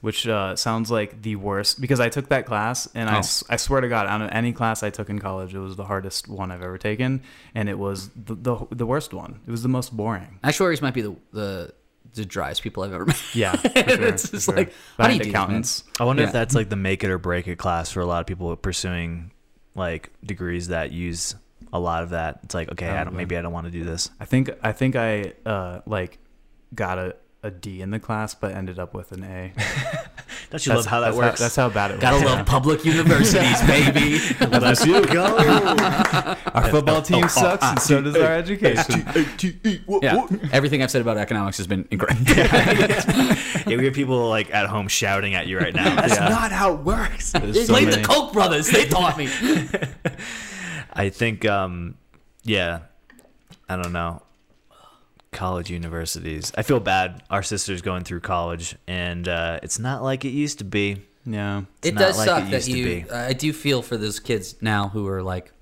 Which 0.00 0.28
uh, 0.28 0.54
sounds 0.54 0.90
like 0.92 1.22
the 1.22 1.34
worst 1.36 1.80
because 1.80 1.98
I 1.98 2.08
took 2.08 2.28
that 2.28 2.46
class 2.46 2.88
and 2.94 3.08
I, 3.10 3.16
Oh. 3.16 3.18
s- 3.18 3.42
I 3.50 3.56
swear 3.56 3.80
to 3.80 3.88
God, 3.88 4.06
out 4.06 4.22
of 4.22 4.30
any 4.30 4.52
class 4.52 4.84
I 4.84 4.90
took 4.90 5.08
in 5.10 5.18
college, 5.18 5.54
it 5.54 5.58
was 5.58 5.74
the 5.74 5.84
hardest 5.84 6.28
one 6.28 6.52
I've 6.52 6.62
ever 6.62 6.78
taken, 6.78 7.22
and 7.54 7.68
it 7.68 7.78
was 7.78 8.08
the 8.14 8.34
the, 8.36 8.56
the 8.70 8.86
worst 8.86 9.12
one. 9.12 9.40
It 9.46 9.50
was 9.50 9.62
the 9.62 9.68
most 9.68 9.96
boring. 9.96 10.38
Actuaries 10.44 10.80
might 10.82 10.94
be 10.94 11.02
the 11.02 11.16
the, 11.32 11.72
the 12.14 12.24
driest 12.24 12.62
people 12.62 12.82
I've 12.82 12.92
ever 12.92 13.06
met. 13.06 13.22
Yeah, 13.34 13.52
for 13.56 13.68
sure, 13.68 14.06
it's 14.06 14.26
for 14.26 14.36
just 14.36 14.46
sure. 14.46 14.56
like, 14.56 14.72
how 14.98 15.06
do 15.08 15.12
you 15.14 15.18
Behind 15.18 15.22
do 15.22 15.30
accountants? 15.30 15.84
I 16.00 16.04
wonder 16.04 16.22
Yeah. 16.22 16.28
if 16.28 16.32
that's 16.32 16.54
like 16.54 16.68
the 16.68 16.76
make 16.76 17.04
it 17.04 17.10
or 17.10 17.18
break 17.18 17.46
it 17.48 17.56
class 17.58 17.90
for 17.90 18.00
a 18.00 18.06
lot 18.06 18.20
of 18.20 18.26
people 18.26 18.54
pursuing 18.56 19.30
like 19.74 20.10
degrees 20.24 20.68
that 20.68 20.92
use 20.92 21.34
a 21.72 21.78
lot 21.78 22.02
of 22.02 22.10
that. 22.10 22.40
It's 22.44 22.54
like, 22.54 22.70
okay, 22.72 22.88
I 22.88 23.04
don't, 23.04 23.14
maybe 23.14 23.36
I 23.36 23.42
don't 23.42 23.52
want 23.52 23.66
to 23.66 23.70
do 23.70 23.84
this. 23.84 24.10
I 24.20 24.24
think 24.24 24.50
I 24.62 24.72
think 24.72 24.96
I 24.96 25.32
uh, 25.46 25.80
like 25.86 26.18
got 26.74 26.98
a, 26.98 27.16
a 27.42 27.50
D 27.52 27.80
in 27.82 27.90
the 27.90 28.00
class, 28.00 28.34
but 28.34 28.52
ended 28.52 28.78
up 28.80 28.94
with 28.94 29.12
an 29.12 29.22
A. 29.22 29.52
Don't 30.50 30.64
you 30.66 30.74
love 30.74 30.86
how 30.86 31.00
that 31.00 31.06
that's 31.08 31.16
works? 31.16 31.40
that's 31.40 31.56
how 31.56 31.68
bad 31.68 31.90
it 31.90 31.94
was. 31.94 32.00
Gotta 32.02 32.24
love 32.26 32.46
public 32.46 32.84
universities, 32.84 33.60
baby. 33.62 34.18
Let's 34.58 34.84
go. 34.84 35.76
Our 36.54 36.68
football 36.70 37.02
team 37.02 37.28
sucks, 37.28 37.64
and 37.64 37.78
so 37.80 38.00
does 38.02 38.16
our 38.16 38.32
education. 38.34 39.04
yeah, 40.02 40.26
everything 40.52 40.82
I've 40.82 40.90
said 40.90 41.02
about 41.02 41.16
economics 41.18 41.58
has 41.58 41.66
been 41.66 41.86
incorrect. 41.90 42.20
yeah, 42.36 43.76
we 43.76 43.84
have 43.84 43.94
people 43.94 44.28
like 44.28 44.52
at 44.52 44.66
home 44.66 44.88
shouting 44.88 45.34
at 45.34 45.46
you 45.46 45.58
right 45.58 45.74
now. 45.74 45.94
That's 45.96 46.14
Yeah. 46.16 46.28
not 46.28 46.50
how 46.50 46.74
it 46.74 46.80
works. 46.80 47.32
There's 47.32 47.66
so 47.66 47.72
Blame 47.74 47.84
the 47.86 47.90
many- 47.92 48.02
Koch 48.04 48.32
brothers. 48.32 48.68
They 48.68 48.86
taught 48.88 49.16
me. 49.18 49.28
I 50.92 51.10
think, 51.10 51.44
um, 51.46 51.94
yeah, 52.42 52.80
I 53.68 53.76
don't 53.76 53.92
know. 53.92 54.22
College 55.32 55.70
universities. 55.70 56.52
I 56.56 56.62
feel 56.62 56.80
bad. 56.80 57.22
Our 57.30 57.42
sister's 57.42 57.82
going 57.82 58.04
through 58.04 58.20
college, 58.20 58.76
and 58.86 59.28
uh, 59.28 59.60
it's 59.62 59.78
not 59.78 60.02
like 60.02 60.24
it 60.24 60.30
used 60.30 60.58
to 60.58 60.64
be. 60.64 61.02
No, 61.24 61.66
It's 61.78 61.88
it 61.88 61.94
not 61.94 62.00
does 62.00 62.16
like 62.18 62.26
suck 62.26 62.42
it 62.44 62.50
that 62.50 62.66
used 62.66 62.70
to 62.70 62.78
you. 62.78 63.04
be. 63.04 63.10
I 63.10 63.34
do 63.34 63.52
feel 63.52 63.82
for 63.82 63.98
those 63.98 64.18
kids 64.20 64.56
now 64.62 64.88
who 64.88 65.06
are 65.08 65.22
like 65.22 65.52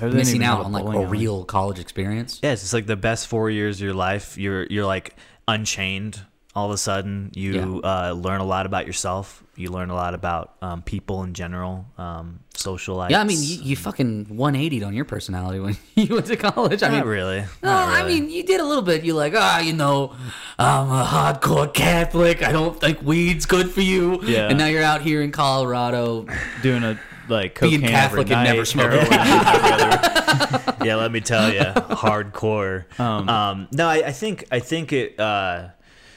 I 0.00 0.06
missing 0.06 0.42
out 0.42 0.64
on 0.64 0.72
like 0.72 0.84
a 0.84 0.88
alley. 0.98 1.04
real 1.06 1.44
college 1.44 1.78
experience. 1.78 2.40
Yeah, 2.42 2.52
it's 2.52 2.72
like 2.72 2.86
the 2.86 2.96
best 2.96 3.26
four 3.28 3.50
years 3.50 3.76
of 3.76 3.82
your 3.84 3.94
life. 3.94 4.38
You're 4.38 4.64
you're 4.66 4.86
like 4.86 5.14
unchained. 5.46 6.24
All 6.52 6.66
of 6.66 6.72
a 6.72 6.78
sudden, 6.78 7.30
you 7.34 7.80
uh, 7.84 8.10
learn 8.10 8.40
a 8.40 8.44
lot 8.44 8.66
about 8.66 8.84
yourself. 8.84 9.44
You 9.54 9.70
learn 9.70 9.88
a 9.90 9.94
lot 9.94 10.14
about 10.14 10.56
um, 10.60 10.82
people 10.82 11.22
in 11.22 11.32
general, 11.32 11.86
um, 11.96 12.40
social 12.54 12.96
life. 12.96 13.12
Yeah, 13.12 13.20
I 13.20 13.24
mean, 13.24 13.38
you, 13.40 13.62
you 13.62 13.76
fucking 13.76 14.26
180'd 14.26 14.82
on 14.82 14.92
your 14.92 15.04
personality 15.04 15.60
when 15.60 15.76
you 15.94 16.12
went 16.12 16.26
to 16.26 16.36
college. 16.36 16.82
I 16.82 16.88
not 16.88 17.04
mean, 17.04 17.06
really. 17.06 17.40
No, 17.62 17.68
Not 17.70 17.88
I 17.90 18.08
mean, 18.08 18.30
you 18.30 18.42
did 18.42 18.60
a 18.60 18.64
little 18.64 18.82
bit. 18.82 19.04
You 19.04 19.14
like, 19.14 19.34
ah, 19.36 19.60
you 19.60 19.74
know, 19.74 20.16
I'm 20.58 20.90
a 20.90 21.04
hardcore 21.04 21.72
Catholic. 21.72 22.42
I 22.42 22.50
don't 22.50 22.80
think 22.80 23.00
weed's 23.00 23.46
good 23.46 23.70
for 23.70 23.82
you. 23.82 24.20
Yeah. 24.24 24.48
And 24.48 24.58
now 24.58 24.66
you're 24.66 24.82
out 24.82 25.02
here 25.02 25.22
in 25.22 25.30
Colorado. 25.30 26.26
doing 26.62 26.82
a 26.82 26.98
like 27.28 27.60
Being 27.60 27.74
cocaine 27.80 27.90
Catholic 27.90 28.30
every 28.30 28.34
and 28.34 28.44
never 28.56 28.64
smoking 28.64 28.98
heroin 28.98 29.12
every 29.12 29.84
other. 29.84 30.74
yeah, 30.84 30.96
let 30.96 31.12
me 31.12 31.20
tell 31.20 31.52
you, 31.52 31.60
hardcore. 31.60 32.98
Um, 32.98 33.68
no, 33.70 33.86
I, 33.86 34.06
I 34.08 34.12
think 34.12 34.46
I 34.50 34.58
think 34.58 34.92
it. 34.92 35.20
Uh, 35.20 35.68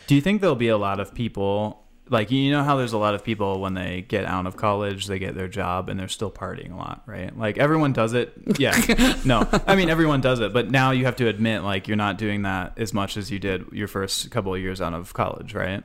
Do 0.07 0.15
you 0.15 0.21
think 0.21 0.41
there'll 0.41 0.55
be 0.55 0.67
a 0.67 0.77
lot 0.77 0.99
of 0.99 1.13
people 1.13 1.83
like 2.09 2.31
you 2.31 2.51
know 2.51 2.63
how 2.63 2.75
there's 2.75 2.93
a 2.93 2.97
lot 2.97 3.15
of 3.15 3.23
people 3.23 3.61
when 3.61 3.73
they 3.73 4.05
get 4.07 4.25
out 4.25 4.45
of 4.45 4.57
college, 4.57 5.07
they 5.07 5.19
get 5.19 5.35
their 5.35 5.47
job 5.47 5.89
and 5.89 5.99
they're 5.99 6.07
still 6.07 6.31
partying 6.31 6.73
a 6.73 6.75
lot, 6.75 7.03
right? 7.05 7.37
Like 7.37 7.57
everyone 7.57 7.93
does 7.93 8.13
it. 8.13 8.33
Yeah. 8.57 8.73
no. 9.25 9.47
I 9.67 9.75
mean 9.75 9.89
everyone 9.89 10.21
does 10.21 10.39
it, 10.39 10.53
but 10.53 10.69
now 10.69 10.91
you 10.91 11.05
have 11.05 11.15
to 11.17 11.27
admit 11.27 11.63
like 11.63 11.87
you're 11.87 11.97
not 11.97 12.17
doing 12.17 12.41
that 12.43 12.73
as 12.77 12.93
much 12.93 13.17
as 13.17 13.31
you 13.31 13.39
did 13.39 13.65
your 13.71 13.87
first 13.87 14.29
couple 14.31 14.53
of 14.53 14.59
years 14.59 14.81
out 14.81 14.93
of 14.93 15.13
college, 15.13 15.53
right? 15.53 15.83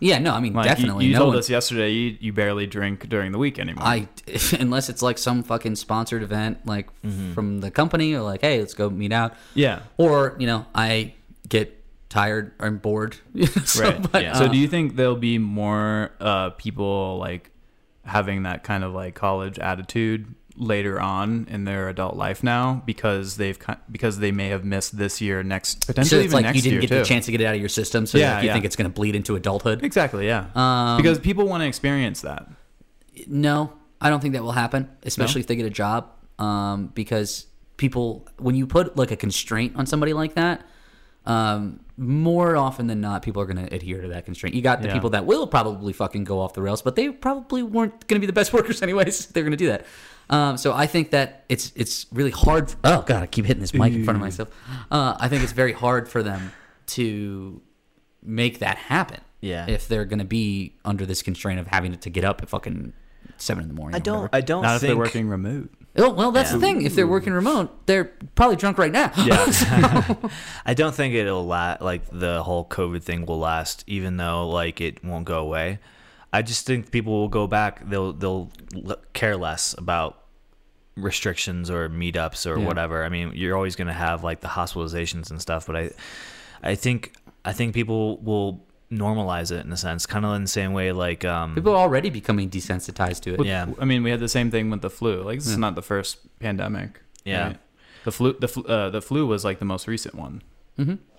Yeah, 0.00 0.18
no, 0.18 0.32
I 0.32 0.40
mean, 0.40 0.52
Like 0.52 0.66
definitely. 0.66 1.06
You, 1.06 1.12
no 1.12 1.18
told 1.20 1.28
one- 1.28 1.38
us 1.38 1.48
yesterday 1.48 1.90
you, 1.92 2.16
you 2.20 2.32
barely 2.32 2.66
drink 2.66 3.08
during 3.08 3.30
the 3.30 3.38
week 3.38 3.60
anymore. 3.60 3.84
I 3.84 4.08
unless 4.58 4.88
it's 4.88 5.00
like 5.00 5.16
some 5.16 5.44
fucking 5.44 5.76
sponsored 5.76 6.24
event, 6.24 6.66
like 6.66 6.88
mm-hmm. 7.02 7.34
from 7.34 7.60
the 7.60 7.70
company, 7.70 8.12
or 8.14 8.20
like, 8.22 8.40
hey, 8.40 8.58
let's 8.58 8.74
go 8.74 8.90
meet 8.90 9.12
out. 9.12 9.34
yeah. 9.54 9.80
Or 9.96 10.34
you 10.40 10.48
know, 10.48 10.66
I 10.74 11.14
get 11.48 11.81
tired 12.12 12.52
or 12.58 12.66
I'm 12.66 12.78
bored. 12.78 13.16
so, 13.64 13.82
right. 13.82 14.12
but, 14.12 14.22
yeah. 14.22 14.34
So 14.34 14.44
uh, 14.44 14.48
do 14.48 14.58
you 14.58 14.68
think 14.68 14.96
there'll 14.96 15.16
be 15.16 15.38
more 15.38 16.12
uh, 16.20 16.50
people 16.50 17.16
like 17.18 17.50
having 18.04 18.42
that 18.42 18.64
kind 18.64 18.84
of 18.84 18.92
like 18.92 19.14
college 19.14 19.58
attitude 19.58 20.34
later 20.54 21.00
on 21.00 21.46
in 21.48 21.64
their 21.64 21.88
adult 21.88 22.14
life 22.14 22.42
now 22.42 22.82
because 22.84 23.38
they've 23.38 23.58
because 23.90 24.18
they 24.18 24.30
may 24.30 24.48
have 24.48 24.62
missed 24.62 24.98
this 24.98 25.22
year, 25.22 25.42
next 25.42 25.84
so 25.84 25.86
potentially 25.86 26.24
it's 26.24 26.34
even 26.34 26.34
like 26.34 26.44
next 26.44 26.56
you 26.56 26.62
didn't 26.62 26.72
year 26.72 26.80
get 26.82 26.88
too. 26.90 26.98
the 26.98 27.04
chance 27.04 27.24
to 27.24 27.32
get 27.32 27.40
it 27.40 27.46
out 27.46 27.54
of 27.54 27.60
your 27.60 27.70
system, 27.70 28.04
so 28.04 28.18
Yeah, 28.18 28.34
like, 28.34 28.42
you 28.42 28.46
yeah. 28.48 28.52
think 28.52 28.66
it's 28.66 28.76
going 28.76 28.90
to 28.90 28.94
bleed 28.94 29.16
into 29.16 29.34
adulthood. 29.34 29.82
Exactly. 29.82 30.26
Yeah. 30.26 30.46
Um, 30.54 30.98
because 30.98 31.18
people 31.18 31.48
want 31.48 31.62
to 31.62 31.66
experience 31.66 32.20
that. 32.20 32.46
No, 33.26 33.72
I 34.02 34.10
don't 34.10 34.20
think 34.20 34.34
that 34.34 34.42
will 34.42 34.52
happen, 34.52 34.90
especially 35.04 35.40
if 35.40 35.46
they 35.46 35.56
get 35.56 35.66
a 35.66 35.70
job. 35.70 36.10
Um, 36.38 36.88
because 36.88 37.46
people, 37.78 38.28
when 38.38 38.54
you 38.54 38.66
put 38.66 38.96
like 38.96 39.10
a 39.10 39.16
constraint 39.16 39.76
on 39.76 39.86
somebody 39.86 40.12
like 40.12 40.34
that, 40.34 40.66
um, 41.24 41.80
more 41.96 42.56
often 42.56 42.86
than 42.86 43.00
not, 43.00 43.22
people 43.22 43.42
are 43.42 43.46
going 43.46 43.66
to 43.66 43.74
adhere 43.74 44.00
to 44.02 44.08
that 44.08 44.24
constraint. 44.24 44.54
You 44.54 44.62
got 44.62 44.80
the 44.82 44.88
Yeah. 44.88 44.94
people 44.94 45.10
that 45.10 45.26
will 45.26 45.46
probably 45.46 45.92
fucking 45.92 46.24
go 46.24 46.40
off 46.40 46.54
the 46.54 46.62
rails, 46.62 46.82
but 46.82 46.96
they 46.96 47.10
probably 47.10 47.62
weren't 47.62 48.06
going 48.08 48.16
to 48.16 48.20
be 48.20 48.26
the 48.26 48.32
best 48.32 48.52
workers 48.54 48.82
anyways. 48.82 49.26
They're 49.26 49.42
going 49.42 49.50
to 49.52 49.56
do 49.56 49.68
that. 49.68 49.84
Um, 50.30 50.56
so 50.56 50.72
I 50.72 50.86
think 50.86 51.10
that 51.10 51.44
it's 51.48 51.72
it's 51.76 52.06
really 52.12 52.30
hard. 52.30 52.74
Oh 52.84 53.02
god, 53.02 53.22
I 53.22 53.26
keep 53.26 53.44
hitting 53.44 53.60
this 53.60 53.74
mic 53.74 53.92
in 53.92 54.04
front 54.04 54.16
of 54.16 54.20
myself. 54.22 54.48
Uh, 54.90 55.14
I 55.20 55.28
think 55.28 55.42
it's 55.42 55.52
very 55.52 55.72
hard 55.72 56.08
for 56.08 56.22
them 56.22 56.52
to 56.86 57.60
make 58.22 58.60
that 58.60 58.78
happen. 58.78 59.20
Yeah. 59.40 59.66
If 59.68 59.88
they're 59.88 60.04
going 60.04 60.20
to 60.20 60.24
be 60.24 60.76
under 60.84 61.04
this 61.04 61.20
constraint 61.22 61.58
of 61.60 61.66
having 61.66 61.96
to 61.98 62.10
get 62.10 62.24
up 62.24 62.40
at 62.42 62.48
fucking 62.48 62.92
seven 63.36 63.62
in 63.64 63.68
the 63.68 63.74
morning. 63.74 63.96
I 63.96 63.98
don't. 63.98 64.22
whatever. 64.22 64.36
I 64.36 64.40
don't 64.40 64.62
Not 64.62 64.76
if 64.76 64.82
they're 64.82 64.96
working 64.96 65.28
remote. 65.28 65.70
Oh, 65.96 66.10
well, 66.10 66.32
that's 66.32 66.50
Yeah. 66.50 66.56
the 66.56 66.60
thing. 66.62 66.82
If 66.82 66.94
they're 66.94 67.06
mm. 67.06 67.10
working 67.10 67.32
remote, 67.34 67.86
they're 67.86 68.04
probably 68.34 68.56
drunk 68.56 68.78
right 68.78 68.92
now. 68.92 69.12
Yeah. 69.16 70.14
I 70.66 70.74
don't 70.74 70.94
think 70.94 71.14
it'll 71.14 71.46
last. 71.46 71.82
Like 71.82 72.02
the 72.10 72.42
whole 72.42 72.64
COVID 72.64 73.02
thing 73.02 73.26
will 73.26 73.38
last, 73.38 73.84
even 73.86 74.16
though 74.16 74.48
like 74.48 74.80
it 74.80 75.04
won't 75.04 75.24
go 75.26 75.40
away. 75.40 75.78
I 76.32 76.40
just 76.40 76.66
think 76.66 76.90
people 76.90 77.12
will 77.12 77.28
go 77.28 77.46
back. 77.46 77.86
They'll 77.88 78.12
they'll 78.14 78.50
care 79.12 79.36
less 79.36 79.74
about 79.76 80.18
restrictions 80.96 81.70
or 81.70 81.88
meetups 81.90 82.46
or 82.50 82.58
Yeah. 82.58 82.66
whatever. 82.66 83.04
I 83.04 83.08
mean, 83.10 83.32
you're 83.34 83.56
always 83.56 83.76
going 83.76 83.88
to 83.88 83.92
have 83.94 84.24
like 84.24 84.40
the 84.40 84.48
hospitalizations 84.48 85.30
and 85.30 85.40
stuff, 85.40 85.66
but 85.66 85.76
I 85.76 85.90
I 86.62 86.74
think 86.74 87.12
I 87.44 87.52
think 87.52 87.74
people 87.74 88.18
will 88.18 88.64
normalize 88.92 89.50
it 89.50 89.64
in 89.64 89.72
a 89.72 89.76
sense, 89.76 90.04
kind 90.06 90.24
of 90.26 90.34
in 90.34 90.42
the 90.42 90.48
same 90.48 90.72
way 90.74 90.92
like 90.92 91.24
um 91.24 91.54
People 91.54 91.72
are 91.72 91.78
already 91.82 92.10
becoming 92.10 92.50
desensitized 92.50 93.20
to 93.22 93.32
it. 93.34 93.38
With- 93.38 93.48
Yeah. 93.48 93.66
I 93.80 93.84
mean, 93.84 94.02
we 94.02 94.10
had 94.10 94.20
the 94.20 94.28
same 94.28 94.50
thing 94.50 94.70
with 94.70 94.82
the 94.82 94.90
flu. 94.90 95.22
Like 95.22 95.38
this 95.38 95.48
is 95.48 95.58
not 95.58 95.74
the 95.74 95.82
first 95.82 96.18
pandemic. 96.38 97.00
Yeah. 97.24 97.46
right? 97.46 97.58
The 98.04 98.12
flu. 98.12 98.32
The 98.38 98.48
flu. 98.48 98.62
Uh, 98.64 98.90
the 98.90 99.00
flu 99.00 99.26
was 99.26 99.44
like 99.44 99.58
the 99.58 99.64
most 99.64 99.86
recent 99.88 100.14
one. 100.14 100.42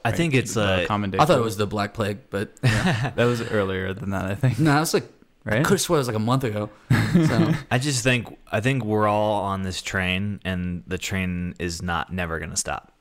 I 0.06 0.12
think 0.12 0.34
it's 0.34 0.56
the 0.56 0.62
uh 0.84 0.86
common 0.86 1.12
day 1.12 1.18
I 1.20 1.26
thought 1.26 1.38
it 1.38 1.44
was 1.44 1.58
the 1.58 1.68
Black 1.68 1.94
Plague, 1.94 2.20
but 2.30 2.56
that 2.62 3.16
was 3.18 3.42
earlier 3.42 3.94
than 3.94 4.10
that. 4.12 4.26
I 4.26 4.36
think. 4.36 4.60
no, 4.60 4.82
it's 4.82 4.94
like 4.94 5.06
I 5.46 5.56
Right? 5.56 5.66
could 5.66 5.74
have 5.76 5.82
sworn 5.82 5.98
it 5.98 6.02
was 6.02 6.08
like 6.08 6.16
a 6.16 6.20
month 6.20 6.44
ago. 6.44 6.70
So 7.14 7.52
I 7.70 7.78
just 7.78 8.04
think 8.04 8.38
I 8.52 8.60
think 8.60 8.84
we're 8.84 9.08
all 9.08 9.44
on 9.44 9.62
this 9.64 9.82
train, 9.84 10.40
and 10.44 10.84
the 10.88 10.98
train 10.98 11.54
is 11.60 11.82
not 11.82 12.12
never 12.12 12.40
going 12.40 12.50
to 12.50 12.58
stop. 12.58 12.92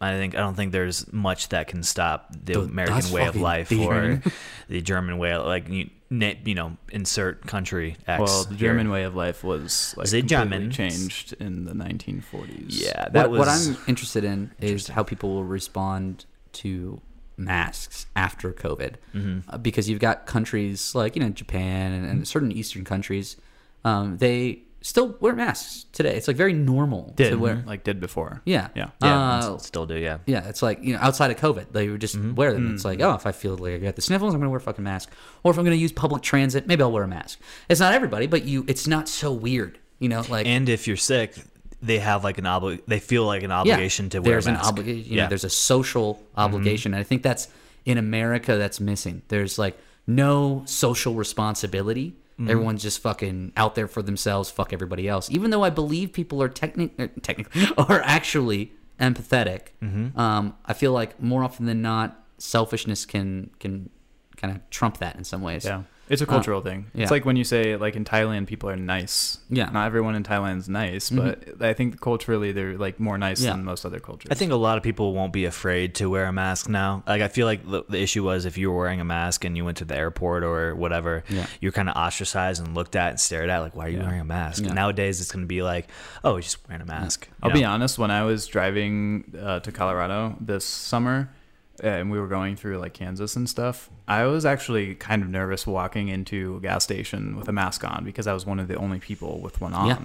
I 0.00 0.12
think 0.12 0.34
I 0.36 0.38
don't 0.38 0.54
think 0.54 0.72
there's 0.72 1.12
much 1.12 1.48
that 1.48 1.66
can 1.68 1.82
stop 1.82 2.30
the, 2.32 2.52
The- 2.54 2.60
American 2.60 3.10
way 3.10 3.26
of 3.26 3.36
life 3.36 3.72
or 3.72 4.22
the 4.68 4.80
German 4.80 5.18
way. 5.18 5.32
Of, 5.32 5.44
like 5.46 5.68
you, 5.68 5.90
you 6.10 6.54
know, 6.54 6.76
insert 6.90 7.46
country 7.46 7.96
X. 8.06 8.20
Well, 8.20 8.44
the 8.44 8.54
here. 8.54 8.68
German 8.70 8.90
way 8.90 9.02
of 9.02 9.14
life 9.16 9.42
was 9.42 9.94
like 9.96 10.08
The 10.10 10.22
Germans. 10.22 10.76
changed 10.76 11.32
in 11.40 11.64
the 11.64 11.72
1940s. 11.72 12.80
Yeah, 12.80 13.08
that 13.10 13.30
what, 13.30 13.30
was 13.30 13.38
what 13.40 13.48
I'm 13.48 13.76
interested 13.88 14.22
in 14.24 14.52
is 14.60 14.86
how 14.88 15.02
people 15.02 15.30
will 15.30 15.44
respond 15.44 16.24
to 16.52 17.00
masks 17.36 18.06
after 18.16 18.52
COVID, 18.52 18.94
Mm-hmm. 19.14 19.50
uh, 19.50 19.58
because 19.58 19.88
you've 19.88 20.00
got 20.00 20.26
countries 20.26 20.94
like 20.94 21.16
you 21.16 21.22
know 21.22 21.28
Japan 21.30 21.92
and, 21.92 22.06
and 22.06 22.26
certain 22.28 22.52
Eastern 22.52 22.84
countries, 22.84 23.36
um, 23.84 24.18
they 24.18 24.60
still 24.88 25.16
wear 25.20 25.34
masks 25.34 25.84
today. 25.92 26.16
It's 26.16 26.26
like 26.28 26.36
very 26.36 26.52
normal 26.54 27.12
did 27.16 27.30
to 27.30 27.36
wear. 27.38 27.62
like 27.66 27.84
did 27.84 28.00
before. 28.00 28.40
Yeah, 28.44 28.68
Yeah. 28.74 28.88
yeah, 29.02 29.38
Uh, 29.38 29.58
still 29.58 29.84
do. 29.86 29.96
Yeah, 29.96 30.18
Yeah, 30.26 30.48
it's 30.48 30.62
like 30.62 30.82
you 30.82 30.94
know, 30.94 31.00
outside 31.00 31.30
of 31.30 31.36
COVID, 31.36 31.66
they 31.72 31.88
would 31.88 32.00
just 32.00 32.16
Mm-hmm. 32.16 32.34
wear 32.34 32.52
them. 32.54 32.74
It's 32.74 32.84
like, 32.84 33.00
oh, 33.02 33.14
if 33.14 33.26
I 33.26 33.32
feel 33.32 33.56
like 33.56 33.74
I 33.74 33.78
got 33.78 33.96
the 33.96 34.02
sniffles, 34.02 34.32
I'm 34.34 34.40
gonna 34.40 34.50
wear 34.50 34.58
a 34.58 34.60
fucking 34.60 34.84
mask. 34.84 35.10
Or 35.42 35.50
if 35.52 35.58
I'm 35.58 35.64
gonna 35.64 35.76
use 35.76 35.92
public 35.92 36.22
transit, 36.22 36.66
maybe 36.66 36.82
I'll 36.82 36.92
wear 36.92 37.04
a 37.04 37.08
mask. 37.08 37.38
It's 37.68 37.80
not 37.80 37.92
everybody, 37.92 38.26
but 38.26 38.44
you, 38.44 38.64
it's 38.66 38.86
not 38.86 39.08
so 39.08 39.32
weird, 39.32 39.78
you 39.98 40.08
know. 40.08 40.22
Like, 40.28 40.46
and 40.46 40.68
if 40.68 40.86
you're 40.88 40.96
sick, 40.96 41.34
they 41.82 41.98
have 41.98 42.24
like 42.24 42.38
an 42.38 42.44
obli- 42.44 42.80
they 42.88 42.98
feel 42.98 43.24
like 43.26 43.42
an 43.44 43.52
obligation 43.52 44.08
to 44.10 44.18
wear 44.20 44.32
there's 44.32 44.46
a 44.46 44.52
mask. 44.52 44.64
an 44.64 44.68
obligation. 44.70 45.10
You 45.10 45.16
yeah. 45.18 45.22
know, 45.24 45.28
there's 45.28 45.44
a 45.44 45.50
social 45.50 46.20
obligation, 46.36 46.94
and 46.94 47.00
I 47.00 47.04
think 47.04 47.22
that's 47.22 47.48
in 47.84 47.98
America 47.98 48.56
that's 48.56 48.80
missing. 48.80 49.22
There's 49.28 49.58
like 49.58 49.76
no 50.06 50.62
social 50.66 51.14
responsibility. 51.14 52.14
Mm-hmm. 52.38 52.50
Everyone's 52.50 52.82
just 52.82 53.00
fucking 53.00 53.52
out 53.56 53.74
there 53.74 53.88
for 53.88 54.00
themselves. 54.00 54.48
Fuck 54.50 54.72
everybody 54.72 55.08
else. 55.08 55.28
Even 55.30 55.50
though 55.50 55.64
I 55.64 55.70
believe 55.70 56.12
people 56.12 56.40
are 56.40 56.48
technically 56.48 57.04
uh, 57.04 57.08
technically 57.20 57.66
are 57.78 58.00
actually 58.02 58.72
empathetic, 59.00 59.68
mm-hmm. 59.82 60.18
um, 60.18 60.56
I 60.64 60.72
feel 60.72 60.92
like 60.92 61.20
more 61.20 61.42
often 61.42 61.66
than 61.66 61.82
not, 61.82 62.24
selfishness 62.38 63.04
can 63.04 63.50
can 63.58 63.90
kind 64.36 64.54
of 64.54 64.70
trump 64.70 64.98
that 64.98 65.16
in 65.16 65.24
some 65.24 65.42
ways. 65.42 65.64
Yeah. 65.64 65.82
It's 66.10 66.22
a 66.22 66.26
cultural 66.26 66.60
thing. 66.60 66.86
yeah. 66.94 67.02
It's 67.02 67.10
like 67.10 67.24
when 67.24 67.36
you 67.36 67.44
say 67.44 67.76
like 67.76 67.94
in 67.96 68.04
Thailand 68.04 68.46
people 68.46 68.70
are 68.70 68.76
nice. 68.76 69.38
Yeah. 69.50 69.64
Mm-hmm. 69.64 69.74
Not 69.74 69.86
everyone 69.86 70.14
in 70.14 70.22
Thailand's 70.22 70.68
nice, 70.68 71.10
but 71.10 71.62
I 71.62 71.72
think 71.74 72.00
culturally 72.00 72.52
they're 72.52 72.78
like 72.78 72.98
more 72.98 73.18
nice 73.18 73.40
Yeah. 73.40 73.52
than 73.52 73.64
most 73.64 73.84
other 73.84 74.00
cultures. 74.00 74.30
I 74.30 74.34
think 74.34 74.52
a 74.52 74.56
lot 74.56 74.76
of 74.78 74.82
people 74.82 75.12
won't 75.12 75.32
be 75.32 75.44
afraid 75.44 75.94
to 75.96 76.08
wear 76.08 76.26
a 76.26 76.32
mask 76.32 76.68
now. 76.68 77.02
Like 77.06 77.22
I 77.22 77.28
feel 77.28 77.46
like 77.46 77.68
the, 77.68 77.84
the 77.88 78.00
issue 78.00 78.24
was 78.24 78.44
if 78.46 78.56
you 78.58 78.70
were 78.70 78.78
wearing 78.78 79.00
a 79.00 79.04
mask 79.04 79.44
and 79.44 79.56
you 79.56 79.64
went 79.64 79.76
to 79.78 79.84
the 79.84 79.96
airport 79.96 80.44
or 80.44 80.74
whatever, 80.74 81.24
Yeah. 81.28 81.46
you're 81.60 81.72
kind 81.72 81.88
of 81.88 81.96
ostracized 81.96 82.64
and 82.64 82.74
looked 82.74 82.96
at 82.96 83.10
and 83.10 83.20
stared 83.20 83.50
at. 83.50 83.58
Like, 83.58 83.76
why 83.76 83.86
are 83.86 83.90
you 83.90 84.00
wearing 84.00 84.20
a 84.20 84.24
mask? 84.24 84.62
Nowadays, 84.64 85.20
it's 85.20 85.30
going 85.32 85.44
to 85.44 85.48
be 85.48 85.62
like, 85.62 85.88
oh, 86.24 86.36
he's 86.36 86.46
just 86.46 86.68
wearing 86.68 86.82
a 86.82 86.86
mask. 86.86 87.28
I'll 87.42 87.50
know? 87.50 87.54
be 87.54 87.64
honest. 87.64 87.98
When 87.98 88.10
I 88.10 88.22
was 88.24 88.46
driving 88.46 89.34
uh, 89.40 89.60
to 89.60 89.72
Colorado 89.72 90.36
this 90.40 90.64
summer, 90.64 91.30
uh, 91.30 91.34
and 91.80 92.10
we 92.10 92.18
were 92.18 92.26
going 92.28 92.56
through 92.56 92.78
like 92.78 92.94
Kansas 92.94 93.36
and 93.36 93.48
stuff, 93.48 93.88
I 94.06 94.24
was 94.24 94.44
actually 94.46 94.94
kind 94.94 95.22
of 95.22 95.28
nervous 95.28 95.66
walking 95.66 96.08
into 96.08 96.56
a 96.56 96.60
gas 96.60 96.84
station 96.84 97.36
with 97.36 97.48
a 97.48 97.52
mask 97.52 97.84
on 97.84 98.04
because 98.04 98.26
I 98.26 98.32
was 98.32 98.44
one 98.46 98.58
of 98.60 98.68
the 98.68 98.76
only 98.76 98.98
people 98.98 99.40
with 99.40 99.60
one 99.60 99.74
on. 99.74 99.86
Yeah. 99.86 99.98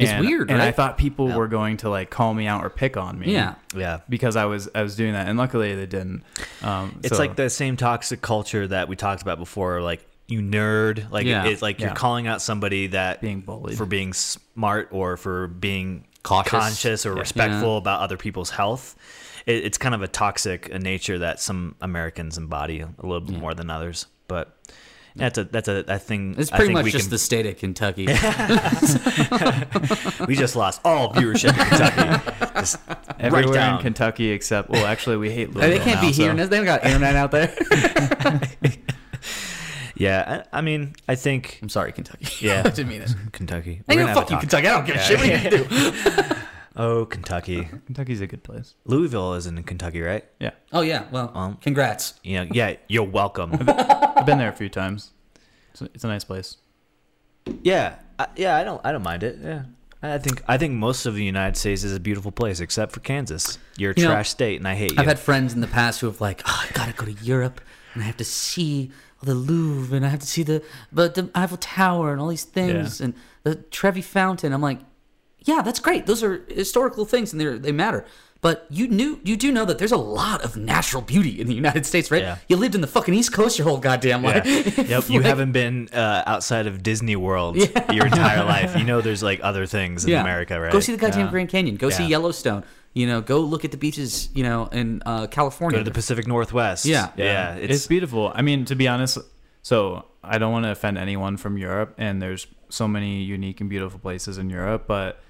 It's 0.00 0.10
And- 0.12 0.24
weird, 0.24 0.48
and 0.50 0.62
I 0.62 0.70
thought 0.70 0.96
people 0.96 1.28
Yeah. 1.30 1.36
were 1.36 1.48
going 1.48 1.76
to 1.78 1.90
like 1.90 2.08
call 2.08 2.32
me 2.32 2.46
out 2.46 2.64
or 2.64 2.70
pick 2.70 2.96
on 2.96 3.18
me. 3.18 3.32
Yeah. 3.32 3.54
Yeah. 3.74 4.00
because 4.08 4.36
I 4.36 4.44
was 4.44 4.68
I 4.74 4.82
was 4.82 4.94
doing 4.94 5.12
that, 5.12 5.26
and 5.28 5.36
luckily 5.36 5.74
they 5.74 5.86
didn't. 5.86 6.22
Um, 6.62 7.00
It's 7.02 7.16
so- 7.16 7.18
like 7.22 7.34
the 7.36 7.50
same 7.50 7.76
toxic 7.76 8.20
culture 8.22 8.66
that 8.68 8.88
we 8.88 8.94
talked 8.96 9.22
about 9.22 9.38
before. 9.38 9.80
Like 9.82 10.04
you 10.28 10.40
nerd. 10.40 11.10
Like 11.10 11.26
Yeah. 11.26 11.46
it's 11.46 11.62
like 11.62 11.80
you're 11.80 11.90
calling 11.94 12.26
out 12.28 12.42
somebody 12.42 12.88
that 12.88 13.20
Being 13.20 13.40
bullied. 13.40 13.76
for 13.78 13.86
being 13.86 14.12
smart 14.12 14.88
or 14.92 15.16
for 15.16 15.48
being 15.48 16.04
Cautious. 16.22 16.50
conscious 16.50 17.06
or 17.06 17.14
respectful 17.14 17.72
Yeah. 17.72 17.78
about 17.78 18.00
other 18.00 18.16
people's 18.18 18.50
health. 18.50 18.94
It, 19.48 19.64
it's 19.64 19.78
kind 19.78 19.94
of 19.94 20.02
a 20.02 20.08
toxic 20.08 20.70
nature 20.80 21.18
that 21.18 21.40
some 21.40 21.74
Americans 21.80 22.36
embody 22.36 22.80
a 22.80 22.90
little 23.02 23.20
bit 23.22 23.38
more 23.38 23.54
than 23.54 23.70
others. 23.70 24.06
But 24.28 24.54
that's 25.16 25.38
a 25.38 25.44
that's 25.44 25.68
a, 25.68 25.84
a 25.88 25.98
thing. 25.98 26.34
It's 26.38 26.52
I 26.52 26.56
pretty 26.56 26.68
think 26.68 26.76
much 26.76 26.84
we 26.84 26.90
just 26.90 27.06
can- 27.06 27.10
the 27.10 27.18
state 27.18 27.46
of 27.46 27.56
Kentucky. 27.56 28.06
we 30.26 30.36
just 30.36 30.54
lost 30.54 30.82
all 30.84 31.12
viewership 31.14 31.48
in 31.48 31.54
Kentucky. 31.66 32.60
Just 32.60 32.76
everywhere 33.18 33.54
right 33.54 33.76
in 33.76 33.82
Kentucky 33.82 34.30
except 34.30 34.68
well, 34.70 34.84
actually 34.86 35.16
we 35.16 35.30
hate 35.30 35.52
they 35.54 35.78
can't 35.78 36.02
now, 36.02 36.08
be 36.08 36.12
so- 36.12 36.22
hearing 36.22 36.36
this. 36.36 36.48
They 36.50 36.58
don't 36.58 36.66
got 36.66 36.84
internet 36.84 37.16
out 37.16 37.30
there. 37.32 37.52
Yeah, 39.98 40.44
I, 40.52 40.58
I 40.58 40.60
mean, 40.60 40.94
I 41.08 41.16
think 41.16 41.58
I'm 41.60 41.68
sorry, 41.68 41.90
Kentucky. 41.90 42.46
Yeah. 42.46 42.62
I 42.64 42.70
didn't 42.70 42.88
mean 42.88 43.02
it. 43.02 43.12
Kentucky. 43.32 43.82
Hey, 43.88 43.96
We're 43.96 44.06
no, 44.06 44.14
gonna 44.14 44.16
fuck 44.20 44.30
you. 44.30 44.38
Kentucky. 44.38 44.68
I 44.68 44.70
don't 44.70 44.86
give 44.86 44.94
a 44.94 45.00
shit. 45.00 45.18
What 45.18 45.28
are 45.28 45.36
you 45.36 45.42
gonna 45.50 45.64
do? 46.28 46.34
Oh, 46.78 47.04
Kentucky. 47.06 47.64
Kentucky's 47.86 48.20
a 48.20 48.26
good 48.28 48.44
place. 48.44 48.74
Louisville 48.84 49.34
is 49.34 49.46
in 49.46 49.60
Kentucky, 49.64 50.00
right? 50.00 50.24
Yeah, 50.38 50.50
Oh 50.72 50.82
yeah. 50.82 51.04
Well, 51.10 51.32
Um, 51.34 51.56
congrats. 51.60 52.14
You 52.22 52.44
know, 52.44 52.50
yeah, 52.52 52.76
you're 52.88 53.02
welcome. 53.02 53.50
I've 53.68 54.24
been 54.26 54.38
there 54.38 54.48
a 54.48 54.56
few 54.56 54.68
times. 54.68 55.10
It's 55.72 55.82
a, 55.82 55.84
it's 55.94 56.04
a 56.04 56.08
nice 56.08 56.24
place. 56.24 56.56
yeah, 57.62 57.96
I, 58.18 58.26
yeah, 58.36 58.56
I 58.56 58.64
don't, 58.64 58.80
I 58.84 58.92
don't 58.92 59.02
mind 59.02 59.22
it. 59.22 59.38
Yeah, 59.42 59.62
I 60.02 60.18
think, 60.18 60.42
I 60.46 60.56
think 60.58 60.74
most 60.74 61.06
of 61.06 61.14
the 61.14 61.24
United 61.24 61.56
States 61.56 61.82
is 61.82 61.94
a 61.94 62.00
beautiful 62.00 62.30
place, 62.30 62.60
except 62.60 62.92
for 62.92 63.00
Kansas. 63.00 63.58
You're 63.76 63.92
a 63.92 63.94
You 63.96 64.04
know, 64.04 64.10
trash 64.12 64.30
state, 64.30 64.58
and 64.60 64.68
I 64.68 64.74
hate 64.74 64.92
you. 64.92 64.98
I've 64.98 65.06
had 65.06 65.18
friends 65.18 65.54
in 65.54 65.60
the 65.60 65.66
past 65.66 66.00
who 66.00 66.06
have 66.06 66.20
like, 66.20 66.42
oh, 66.46 66.64
I 66.68 66.72
gotta 66.74 66.92
go 66.92 67.04
to 67.06 67.12
Europe 67.24 67.60
and 67.94 68.02
I 68.02 68.06
have 68.06 68.16
to 68.18 68.24
see 68.24 68.92
the 69.22 69.34
Louvre 69.34 69.96
and 69.96 70.06
I 70.06 70.10
have 70.10 70.20
to 70.20 70.26
see 70.26 70.44
the 70.44 70.62
but 70.92 71.14
the 71.16 71.28
Eiffel 71.34 71.56
Tower 71.56 72.12
and 72.12 72.20
all 72.20 72.28
these 72.28 72.44
things 72.44 73.00
Yeah. 73.00 73.06
and 73.06 73.14
the 73.42 73.56
Trevi 73.56 74.00
Fountain. 74.02 74.52
I'm 74.52 74.60
like, 74.60 74.78
yeah, 75.44 75.62
that's 75.62 75.80
great. 75.80 76.06
Those 76.06 76.22
are 76.22 76.44
historical 76.48 77.04
things 77.04 77.32
and 77.32 77.40
they 77.40 77.58
they 77.58 77.72
matter. 77.72 78.04
But 78.40 78.66
you 78.70 78.86
knew 78.86 79.20
you 79.24 79.36
do 79.36 79.50
know 79.50 79.64
that 79.64 79.78
there's 79.78 79.90
a 79.92 79.96
lot 79.96 80.44
of 80.44 80.56
natural 80.56 81.02
beauty 81.02 81.40
in 81.40 81.48
the 81.48 81.54
United 81.54 81.84
States, 81.84 82.08
right? 82.10 82.22
Yeah. 82.22 82.38
You 82.48 82.56
lived 82.56 82.76
in 82.76 82.80
the 82.80 82.86
fucking 82.86 83.12
East 83.12 83.32
Coast 83.32 83.58
your 83.58 83.66
whole 83.66 83.78
goddamn 83.78 84.22
life. 84.22 84.46
Yeah. 84.46 84.54
life. 84.54 84.78
Yep, 84.88 85.10
you 85.10 85.18
Like, 85.18 85.26
haven't 85.26 85.50
been 85.52 85.88
uh, 85.92 86.22
outside 86.24 86.68
of 86.68 86.82
Disney 86.84 87.16
World 87.16 87.56
your 87.56 88.06
entire 88.06 88.44
life. 88.56 88.76
You 88.76 88.84
know, 88.84 89.00
there's 89.00 89.24
like 89.24 89.40
other 89.42 89.66
things 89.66 90.04
in 90.04 90.14
America, 90.14 90.60
right? 90.60 90.70
Go 90.72 90.78
see 90.78 90.92
the 90.92 90.98
goddamn 90.98 91.26
Yeah. 91.26 91.30
Grand 91.30 91.48
Canyon. 91.48 91.76
Go 91.76 91.90
see 91.90 92.06
Yellowstone. 92.06 92.62
You 92.94 93.06
know, 93.08 93.20
go 93.20 93.40
look 93.40 93.64
at 93.64 93.72
the 93.72 93.76
beaches. 93.76 94.28
You 94.34 94.44
know, 94.44 94.66
in 94.66 95.02
uh, 95.04 95.26
California. 95.26 95.78
Go 95.78 95.84
to 95.84 95.90
the 95.90 95.94
Pacific 95.94 96.28
Northwest. 96.28 96.84
Yeah. 96.84 97.10
yeah, 97.16 97.54
it's, 97.56 97.88
beautiful. 97.88 98.30
I 98.32 98.42
mean, 98.42 98.64
to 98.66 98.76
be 98.76 98.86
honest, 98.86 99.18
so 99.62 100.04
I 100.22 100.38
don't 100.38 100.52
want 100.52 100.64
to 100.64 100.70
offend 100.70 100.96
anyone 100.96 101.38
from 101.38 101.58
Europe, 101.58 101.94
and 101.98 102.22
there's 102.22 102.46
so 102.68 102.86
many 102.86 103.22
unique 103.22 103.60
and 103.60 103.68
beautiful 103.68 103.98
places 103.98 104.38
in 104.38 104.48
Europe, 104.48 104.84
but 104.86 105.20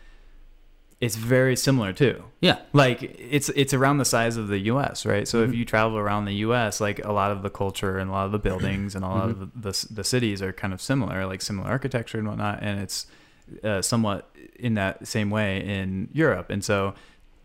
it's 1.00 1.14
very 1.16 1.54
similar 1.56 1.92
too. 1.92 2.24
yeah. 2.40 2.58
Like 2.72 3.02
it's 3.02 3.48
it's 3.50 3.72
around 3.72 3.98
the 3.98 4.04
size 4.04 4.36
of 4.36 4.48
the 4.48 4.58
U.S., 4.72 5.06
right? 5.06 5.28
So 5.28 5.38
Mm-hmm. 5.42 5.52
if 5.52 5.58
you 5.58 5.64
travel 5.64 5.96
around 5.98 6.24
the 6.24 6.34
U.S., 6.46 6.80
like 6.80 7.04
a 7.04 7.12
lot 7.12 7.30
of 7.30 7.42
the 7.42 7.50
culture 7.50 7.98
and 7.98 8.10
a 8.10 8.12
lot 8.12 8.26
of 8.26 8.32
the 8.32 8.38
buildings 8.40 8.94
and 8.96 9.04
a 9.04 9.08
lot 9.08 9.28
Mm-hmm. 9.28 9.42
of 9.42 9.62
the 9.62 9.86
the 9.94 10.04
cities 10.04 10.42
are 10.42 10.52
kind 10.52 10.72
of 10.74 10.80
similar, 10.82 11.24
like 11.26 11.40
similar 11.42 11.68
architecture 11.68 12.18
and 12.18 12.26
whatnot, 12.26 12.58
and 12.62 12.80
it's 12.80 13.06
uh, 13.64 13.80
somewhat 13.80 14.28
in 14.58 14.74
that 14.74 15.06
same 15.06 15.30
way 15.30 15.64
in 15.64 16.08
Europe. 16.12 16.50
And 16.50 16.64
so 16.64 16.94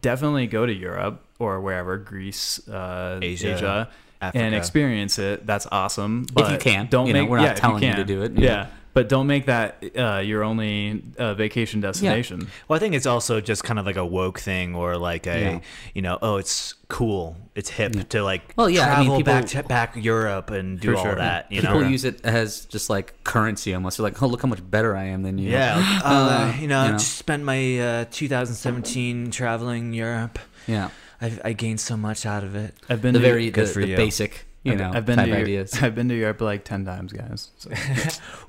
definitely 0.02 0.48
go 0.48 0.66
to 0.66 0.74
Europe 0.74 1.24
or 1.40 1.62
wherever 1.62 1.98
Greece, 1.98 2.68
uh, 2.68 3.20
Asia, 3.22 3.54
Asia, 3.56 3.90
Africa. 4.22 4.44
and 4.44 4.56
experience 4.56 5.20
it. 5.20 5.46
That's 5.46 5.68
awesome. 5.72 6.26
If 6.30 6.34
But 6.34 6.52
you 6.54 6.58
can. 6.58 6.88
don't 6.88 7.08
You 7.08 7.14
know, 7.14 7.22
make. 7.22 7.30
we're 7.30 7.38
not 7.38 7.44
yeah, 7.44 7.54
telling 7.54 7.84
you 7.84 7.94
to 7.96 8.04
do 8.04 8.24
it, 8.24 8.32
Yeah. 8.38 8.56
know. 8.64 8.68
But 8.94 9.10
don't 9.10 9.28
make 9.28 9.46
that 9.48 9.84
uh, 9.98 10.18
your 10.24 10.44
only 10.44 11.02
uh, 11.18 11.34
vacation 11.34 11.82
destination. 11.82 12.48
Well, 12.68 12.78
I 12.78 12.80
think 12.80 12.94
it's 12.96 13.06
also 13.08 13.42
just 13.42 13.64
kind 13.64 13.80
of 13.80 13.86
like 13.86 13.96
a 13.96 14.06
woke 14.06 14.40
thing, 14.40 14.76
or 14.76 14.98
like 14.98 15.26
a, 15.28 15.40
Yeah. 15.40 15.60
you 15.94 16.02
know, 16.02 16.20
oh, 16.22 16.38
it's 16.38 16.76
cool, 16.90 17.36
it's 17.56 17.70
hip 17.72 18.08
to 18.10 18.24
like 18.24 18.54
Well, 18.56 18.70
yeah, 18.70 18.82
I 18.84 18.86
travel 18.86 19.06
mean, 19.06 19.18
people- 19.18 19.34
back 19.34 19.46
to 19.48 19.64
back 19.64 19.96
Europe 19.96 20.52
and 20.52 20.80
do 20.80 20.96
all 20.96 21.04
sure. 21.04 21.16
that. 21.16 21.52
You 21.52 21.62
People 21.62 21.82
know, 21.82 21.88
use 21.88 22.06
it 22.06 22.22
as 22.24 22.66
just 22.66 22.90
like 22.90 23.24
currency 23.24 23.74
almost. 23.74 23.98
They're 23.98 24.04
like, 24.04 24.22
oh, 24.22 24.28
look 24.28 24.42
how 24.44 24.48
much 24.48 24.62
better 24.70 24.96
I 24.96 25.06
am 25.06 25.24
than 25.24 25.38
you. 25.38 25.50
yeah, 25.50 25.76
like, 25.78 26.06
uh, 26.06 26.10
Uh, 26.54 26.54
you 26.62 26.68
know, 26.68 26.82
you 26.82 26.88
I 26.88 26.92
know. 26.92 26.98
just 26.98 27.18
spent 27.18 27.44
my 27.44 27.80
uh, 27.80 28.06
2017 28.12 29.32
traveling 29.32 29.94
Europe. 29.94 30.40
Yeah. 30.68 30.90
I've, 31.22 31.40
I 31.44 31.54
gained 31.54 31.80
so 31.80 31.96
much 31.98 32.26
out 32.26 32.44
of 32.44 32.56
it. 32.56 32.76
I've 32.90 33.02
been 33.02 33.14
The 33.14 33.20
very 33.20 33.50
good 33.50 33.68
the, 33.68 33.72
for 33.72 33.80
the 33.82 33.88
you. 33.88 33.96
basic, 33.96 34.46
you 34.64 34.72
I've, 34.74 34.78
know, 34.80 34.92
I've 34.94 35.06
been 35.06 35.18
type 35.18 35.30
to 35.30 35.36
ideas. 35.38 35.74
I've 35.82 35.96
been 35.96 36.10
to 36.10 36.16
Europe 36.16 36.42
like 36.42 36.64
ten 36.64 36.86
times, 36.86 37.12
guys. 37.14 37.52
So. 37.58 37.70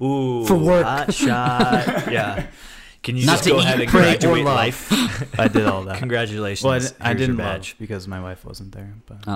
Ooh, 0.04 0.46
For 0.46 0.56
work. 0.56 0.84
hot 0.84 1.12
shot. 1.14 1.86
yeah. 2.12 2.46
Can 3.02 3.16
you 3.18 3.26
Not 3.26 3.32
just 3.42 3.48
go 3.48 3.58
eat, 3.58 3.64
ahead 3.64 3.80
and 3.82 3.90
pray, 3.90 4.00
or 4.00 4.04
graduate 4.04 4.44
life? 4.44 5.38
I 5.38 5.48
did 5.48 5.66
all 5.66 5.82
that. 5.84 5.98
Congratulations. 5.98 6.64
Well, 6.64 6.72
I, 6.74 6.78
di- 6.78 7.10
I 7.10 7.12
didn't 7.14 7.36
badge. 7.36 7.72
love 7.72 7.78
because 7.78 8.08
my 8.08 8.18
wife 8.22 8.44
wasn't 8.46 8.72
there. 8.72 8.94
But 9.06 9.18
Oh. 9.26 9.32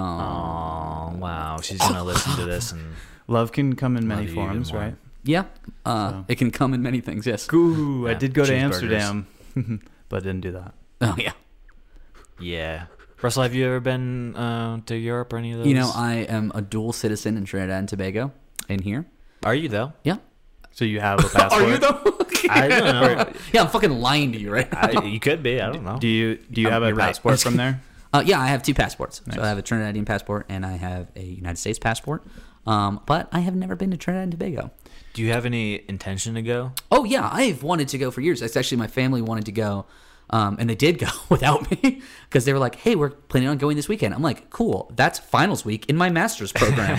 Oh 1.12 1.16
wow, 1.18 1.58
she's 1.60 1.78
gonna 1.78 2.02
listen 2.04 2.34
to 2.36 2.44
this 2.46 2.72
and 2.72 2.94
love 3.26 3.52
can 3.52 3.76
come 3.76 3.96
in 3.98 4.08
many 4.08 4.22
Love 4.22 4.30
you 4.34 4.40
even 4.42 4.50
forms, 4.54 4.72
right? 4.72 4.94
Yeah. 5.22 5.44
Uh, 5.84 6.10
So. 6.12 6.24
it 6.28 6.36
can 6.38 6.50
come 6.50 6.72
in 6.72 6.80
many 6.82 7.00
things, 7.02 7.26
yes. 7.26 7.46
Ooh, 7.52 8.08
I 8.08 8.14
did 8.14 8.32
go 8.32 8.44
to. 8.46 8.54
Amsterdam, 8.54 9.26
but 10.08 10.22
didn't 10.22 10.40
do 10.40 10.52
that. 10.52 10.72
Oh, 11.02 11.14
yeah. 11.18 11.32
yeah. 12.40 12.86
Russell, 13.20 13.42
have 13.42 13.54
you 13.54 13.66
ever 13.66 13.80
been 13.80 14.36
uh, 14.36 14.80
to 14.86 14.96
Europe 14.96 15.32
or 15.32 15.38
any 15.38 15.52
of 15.52 15.58
those? 15.58 15.66
You 15.66 15.74
know, 15.74 15.90
I 15.94 16.14
am 16.28 16.52
a 16.54 16.62
dual 16.62 16.92
citizen 16.92 17.36
in 17.36 17.44
Trinidad 17.44 17.78
and 17.80 17.88
Tobago 17.88 18.32
in 18.68 18.80
here. 18.80 19.06
are 19.44 19.54
you 19.54 19.68
though? 19.68 19.92
Yeah. 20.04 20.16
So 20.70 20.84
you 20.84 21.00
have 21.00 21.18
a 21.18 21.28
passport? 21.28 21.52
Are 21.62 21.68
you 21.68 21.78
though? 21.78 22.16
I 22.50 22.68
don't 22.68 22.84
know. 22.84 23.32
yeah, 23.52 23.62
I'm 23.62 23.68
fucking 23.68 23.90
lying 23.90 24.30
to 24.32 24.38
you, 24.38 24.52
right? 24.52 24.68
I, 24.72 25.02
you 25.04 25.18
could 25.18 25.42
be. 25.42 25.60
I 25.60 25.72
don't 25.72 25.84
know. 25.84 25.98
Do 25.98 26.06
you 26.06 26.36
do 26.52 26.60
you 26.60 26.68
Um, 26.68 26.72
have 26.74 26.82
a 26.84 26.86
you're 26.88 26.94
right. 26.94 27.06
passport 27.06 27.40
from 27.40 27.56
there? 27.56 27.80
Uh, 28.12 28.22
yeah, 28.24 28.40
I 28.40 28.46
have 28.46 28.62
two 28.62 28.74
passports. 28.74 29.26
Nice. 29.26 29.36
So 29.36 29.42
I 29.42 29.48
have 29.48 29.58
a 29.58 29.62
Trinidadian 29.62 30.06
passport 30.06 30.46
and 30.48 30.64
I 30.64 30.76
have 30.76 31.08
a 31.16 31.22
United 31.22 31.56
States 31.58 31.78
passport. 31.80 32.24
Um, 32.66 33.00
but 33.06 33.28
I 33.32 33.40
have 33.40 33.56
never 33.56 33.74
been 33.74 33.90
to 33.90 33.96
Trinidad 33.96 34.22
and 34.24 34.32
Tobago. 34.32 34.70
Do 35.14 35.22
you 35.22 35.32
have 35.32 35.44
any 35.44 35.82
intention 35.88 36.34
to 36.34 36.42
go? 36.42 36.72
Oh 36.92 37.02
yeah, 37.04 37.28
I've 37.32 37.64
wanted 37.64 37.88
to 37.88 37.98
go 37.98 38.12
for 38.12 38.20
years. 38.20 38.40
It's 38.40 38.56
actually 38.56 38.78
my 38.78 38.86
family 38.86 39.20
wanted 39.20 39.46
to 39.46 39.52
go, 39.52 39.86
um, 40.30 40.56
and 40.58 40.68
they 40.68 40.74
did 40.74 40.98
go 40.98 41.08
without 41.28 41.70
me 41.70 42.02
because 42.28 42.44
they 42.44 42.52
were 42.52 42.58
like, 42.58 42.76
"Hey, 42.76 42.94
we're 42.94 43.10
planning 43.10 43.48
on 43.48 43.58
going 43.58 43.76
this 43.76 43.88
weekend." 43.88 44.14
I'm 44.14 44.22
like, 44.22 44.50
"Cool, 44.50 44.90
that's 44.96 45.18
finals 45.18 45.64
week 45.64 45.86
in 45.86 45.96
my 45.96 46.10
master's 46.10 46.52
program. 46.52 46.98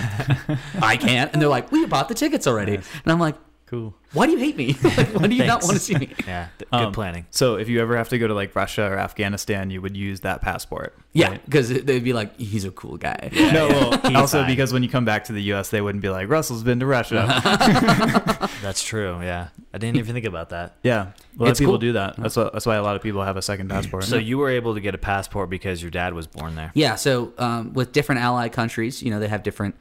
I 0.81 0.97
can't." 0.97 1.31
And 1.33 1.41
they're 1.41 1.49
like, 1.49 1.71
"We 1.71 1.85
bought 1.85 2.09
the 2.09 2.15
tickets 2.15 2.47
already," 2.47 2.75
and 2.75 2.85
I'm 3.05 3.19
like, 3.19 3.35
Cool. 3.69 3.93
Why 4.13 4.25
do 4.25 4.31
you 4.31 4.39
hate 4.39 4.57
me? 4.57 4.75
like, 4.97 5.09
why 5.13 5.27
do 5.27 5.35
you 5.35 5.45
not 5.45 5.61
want 5.61 5.73
to 5.75 5.79
see 5.79 5.93
me? 5.93 6.09
Yeah, 6.25 6.47
th- 6.57 6.69
good 6.71 6.85
Um, 6.87 6.91
planning. 6.91 7.27
So 7.29 7.55
if 7.57 7.69
you 7.69 7.79
ever 7.81 7.95
have 7.97 8.09
to 8.09 8.17
go 8.17 8.27
to 8.27 8.33
like 8.33 8.55
Russia 8.55 8.81
or 8.91 8.97
Afghanistan, 8.97 9.69
you 9.69 9.79
would 9.79 9.95
use 9.95 10.21
that 10.21 10.41
passport. 10.41 10.97
Yeah, 11.13 11.29
right? 11.29 11.45
because 11.45 11.69
they'd 11.69 12.03
be 12.03 12.13
like, 12.13 12.35
he's 12.39 12.65
a 12.65 12.71
cool 12.71 12.97
guy. 12.97 13.29
No, 13.31 13.67
well, 13.67 14.17
also 14.17 14.39
fine. 14.39 14.47
because 14.49 14.73
when 14.73 14.81
you 14.81 14.89
come 14.89 15.05
back 15.05 15.25
to 15.25 15.33
the 15.33 15.41
U.S., 15.53 15.69
they 15.69 15.81
wouldn't 15.81 16.01
be 16.01 16.09
like 16.09 16.29
Russell's 16.29 16.63
been 16.63 16.79
to 16.79 16.87
Russia. 16.87 17.27
That's 18.63 18.83
true. 18.83 19.19
Yeah, 19.21 19.49
I 19.73 19.77
didn't 19.77 19.97
even 19.97 20.13
think 20.13 20.25
about 20.25 20.49
that. 20.49 20.77
yeah, 20.83 21.01
a 21.01 21.41
lot 21.41 21.49
It's 21.49 21.59
of 21.59 21.63
people 21.63 21.73
cool. 21.73 21.77
do 21.79 21.91
that. 21.93 22.15
That's 22.17 22.35
why, 22.35 22.49
that's 22.51 22.65
why 22.65 22.75
a 22.75 22.83
lot 22.83 22.95
of 22.95 23.01
people 23.03 23.23
have 23.23 23.37
a 23.37 23.41
second 23.41 23.69
passport. 23.69 24.03
So 24.05 24.17
you 24.17 24.37
were 24.39 24.49
able 24.49 24.73
to 24.73 24.81
get 24.81 24.95
a 24.95 24.99
passport 24.99 25.49
because 25.49 25.81
your 25.81 25.91
dad 25.91 26.13
was 26.13 26.27
born 26.27 26.55
there. 26.55 26.71
Yeah, 26.73 26.95
so 26.95 27.33
um, 27.37 27.73
with 27.73 27.91
different 27.91 28.21
ally 28.21 28.49
countries, 28.49 29.03
you 29.03 29.11
know, 29.11 29.19
they 29.19 29.27
have 29.27 29.43
different 29.43 29.75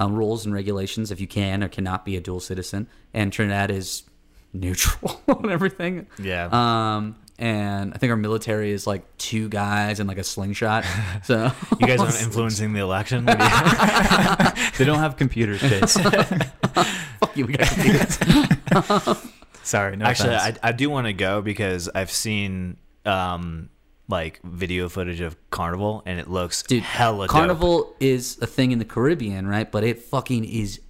um, 0.00 0.14
rules 0.14 0.46
and 0.46 0.54
regulations 0.54 1.12
if 1.12 1.20
you 1.20 1.26
can 1.28 1.62
or 1.62 1.68
cannot 1.68 2.04
be 2.04 2.16
a 2.16 2.20
dual 2.20 2.40
citizen. 2.40 2.88
And 3.14 3.32
Trinidad 3.32 3.70
is 3.70 4.02
neutral 4.52 5.20
on 5.28 5.50
everything. 5.50 6.06
Yeah. 6.18 6.48
Um, 6.50 7.16
and 7.38 7.94
I 7.94 7.98
think 7.98 8.10
our 8.10 8.16
military 8.16 8.72
is 8.72 8.86
like 8.86 9.02
two 9.18 9.48
guys 9.48 10.00
and 10.00 10.08
like 10.08 10.18
a 10.18 10.24
slingshot. 10.24 10.84
So 11.24 11.52
You 11.78 11.86
guys 11.86 12.00
aren't 12.00 12.20
influencing 12.22 12.72
the 12.72 12.80
election. 12.80 13.26
Do 13.26 13.32
they 14.78 14.84
don't 14.84 14.98
have 14.98 15.16
computers, 15.16 15.60
Chase. 15.60 15.96
fuck 15.98 17.36
you, 17.36 17.46
we 17.46 17.52
got 17.52 17.68
computers. 17.68 18.18
Sorry, 19.62 19.96
no 19.96 20.06
Actually, 20.06 20.34
offense. 20.34 20.58
I, 20.62 20.68
I 20.70 20.72
do 20.72 20.88
want 20.88 21.06
to 21.06 21.12
go 21.12 21.42
because 21.42 21.88
I've 21.94 22.10
seen 22.10 22.78
um 23.04 23.68
like 24.10 24.40
video 24.42 24.88
footage 24.88 25.20
of 25.20 25.36
Carnival 25.50 26.02
and 26.04 26.20
it 26.20 26.28
looks 26.28 26.62
Dude, 26.64 26.82
hella 26.82 27.26
dope. 27.26 27.30
Carnival 27.30 27.94
is 28.00 28.38
a 28.42 28.46
thing 28.46 28.72
in 28.72 28.78
the 28.78 28.84
Caribbean, 28.84 29.46
right? 29.46 29.70
But 29.70 29.84
it 29.84 30.02
fucking 30.02 30.44
is 30.44 30.80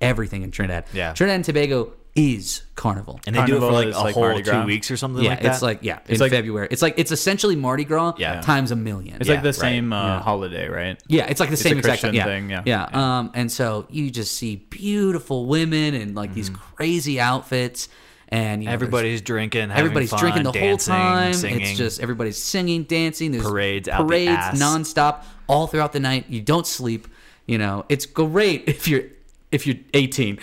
everything 0.00 0.42
in 0.42 0.50
Trinidad. 0.50 0.84
Yeah. 0.92 1.12
Trinidad 1.14 1.36
and 1.36 1.44
Tobago 1.44 1.92
is 2.14 2.62
Carnival. 2.76 3.20
and 3.26 3.36
they 3.36 3.44
do 3.44 3.56
it 3.58 3.60
for 3.60 3.72
like 3.72 3.88
a 3.94 3.98
like 3.98 4.14
whole 4.14 4.40
two 4.40 4.64
weeks 4.64 4.90
or 4.90 4.96
something 4.96 5.22
yeah, 5.22 5.30
like 5.30 5.42
that. 5.42 5.52
it's 5.52 5.60
like 5.62 5.78
yeah, 5.82 5.98
in 6.08 6.18
like- 6.18 6.30
February. 6.30 6.66
It's 6.70 6.80
like 6.80 6.94
it's 6.96 7.12
essentially 7.12 7.56
Mardi 7.56 7.84
Gras 7.84 8.14
Yeah. 8.16 8.40
times 8.40 8.70
a 8.70 8.76
million. 8.76 9.16
it's 9.20 9.28
yeah, 9.28 9.34
like 9.34 9.42
the 9.42 9.48
right. 9.48 9.54
same 9.54 9.92
uh, 9.92 10.02
Yeah. 10.06 10.20
holiday, 10.22 10.66
right? 10.68 11.02
Yeah, 11.08 11.26
it's 11.26 11.40
like 11.40 11.50
the 11.50 11.54
It's 11.54 11.62
same 11.62 11.76
a 11.76 11.78
exact 11.80 12.00
Christian 12.00 12.14
yeah. 12.14 12.24
thing, 12.24 12.48
yeah. 12.50 12.62
yeah. 12.64 13.18
Um, 13.18 13.32
and 13.34 13.52
so 13.52 13.86
you 13.90 14.10
just 14.10 14.34
see 14.34 14.56
beautiful 14.56 15.44
women 15.46 15.92
and 15.94 16.14
like 16.14 16.32
these 16.32 16.48
Mm-hmm. 16.48 16.74
crazy 16.76 17.20
outfits, 17.20 17.88
and 18.28 18.62
you 18.62 18.66
know, 18.68 18.72
everybody's 18.72 19.20
drinking, 19.22 19.70
everybody's 19.70 20.10
fun, 20.10 20.20
drinking 20.20 20.42
the 20.44 20.52
dancing, 20.52 20.94
whole 20.94 21.02
time. 21.02 21.32
Singing. 21.34 21.60
It's 21.60 21.76
just 21.76 22.00
everybody's 22.00 22.42
singing, 22.42 22.84
dancing. 22.84 23.30
There's 23.32 23.44
Parades 23.44 23.88
out 23.88 23.98
the 23.98 24.04
parades 24.06 24.30
ass. 24.32 24.60
nonstop 24.60 25.22
all 25.46 25.66
throughout 25.66 25.92
the 25.92 26.00
night. 26.00 26.26
You 26.28 26.40
don't 26.40 26.66
sleep. 26.66 27.06
You 27.46 27.58
know, 27.58 27.84
it's 27.88 28.06
great 28.06 28.64
if 28.68 28.88
you're 28.88 29.04
if 29.52 29.66
you're 29.66 29.76
18. 29.94 30.38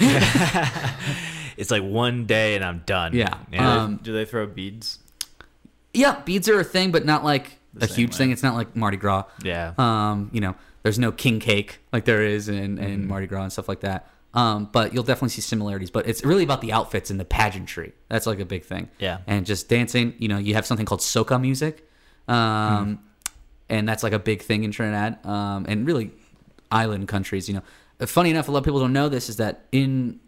it's 1.58 1.72
like 1.72 1.84
one 1.84 2.26
day 2.26 2.56
and 2.56 2.64
I'm 2.64 2.84
done. 2.86 3.14
Yeah. 3.14 3.38
yeah. 3.52 3.84
Um, 3.84 4.00
Do 4.02 4.14
they 4.14 4.26
throw 4.26 4.48
beads? 4.48 5.00
yeah, 5.94 6.22
beads 6.22 6.50
are 6.50 6.60
a 6.60 6.64
thing, 6.64 6.92
but 6.92 7.06
not 7.06 7.24
like 7.24 7.60
a 7.80 7.86
huge 7.86 8.12
way. 8.14 8.18
thing. 8.18 8.32
It's 8.32 8.44
not 8.44 8.56
like 8.56 8.76
Mardi 8.76 8.98
Gras. 8.98 9.26
Yeah. 9.44 9.74
Um, 9.78 10.30
you 10.34 10.42
know, 10.42 10.56
there's 10.84 10.98
no 11.00 11.12
king 11.12 11.40
cake 11.40 11.80
like 11.92 12.06
there 12.06 12.24
is 12.24 12.50
in, 12.50 12.78
in 12.78 13.00
Mm-hmm. 13.02 13.08
Mardi 13.08 13.28
Gras 13.28 13.44
and 13.44 13.52
stuff 13.52 13.68
like 13.68 13.82
that. 13.82 14.08
Um, 14.34 14.70
but 14.72 14.94
you'll 14.94 15.04
definitely 15.04 15.30
see 15.30 15.42
similarities. 15.42 15.92
But 15.92 16.08
it's 16.08 16.26
really 16.26 16.44
about 16.44 16.62
the 16.62 16.72
outfits 16.74 17.12
and 17.12 17.20
the 17.20 17.26
pageantry. 17.26 17.94
That's 18.10 18.26
like 18.26 18.40
a 18.40 18.46
big 18.46 18.66
thing. 18.66 18.90
Yeah. 18.98 19.20
And 19.28 19.46
just 19.46 19.70
dancing. 19.70 20.16
You 20.18 20.28
know, 20.28 20.38
you 20.38 20.56
have 20.56 20.66
something 20.66 20.86
called 20.86 21.02
soca 21.02 21.40
music, 21.40 21.88
um, 22.28 23.00
and 23.70 23.88
that's 23.88 24.02
like 24.04 24.14
a 24.14 24.20
big 24.20 24.42
thing 24.42 24.64
in 24.64 24.72
Trinidad 24.72 25.24
um, 25.26 25.66
and 25.68 25.86
really 25.86 26.12
island 26.72 27.08
countries. 27.08 27.48
You 27.48 27.56
know, 27.56 28.06
funny 28.08 28.32
enough, 28.32 28.48
a 28.48 28.52
lot 28.52 28.60
of 28.60 28.66
people 28.66 28.80
don't 28.80 28.94
know 28.94 29.08
this 29.08 29.30
is 29.30 29.38
that 29.38 29.66
in 29.72 30.20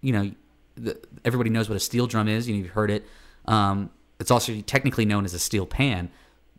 you 0.00 0.12
know, 0.12 0.30
the, 0.76 0.98
everybody 1.24 1.50
knows 1.50 1.68
what 1.68 1.76
a 1.76 1.80
steel 1.80 2.06
drum 2.06 2.28
is. 2.28 2.48
You 2.48 2.54
know, 2.54 2.62
you've 2.62 2.72
heard 2.72 2.90
it. 2.90 3.04
Um, 3.46 3.90
it's 4.20 4.30
also 4.30 4.60
technically 4.60 5.04
known 5.04 5.24
as 5.24 5.34
a 5.34 5.38
steel 5.38 5.66
pan. 5.66 6.10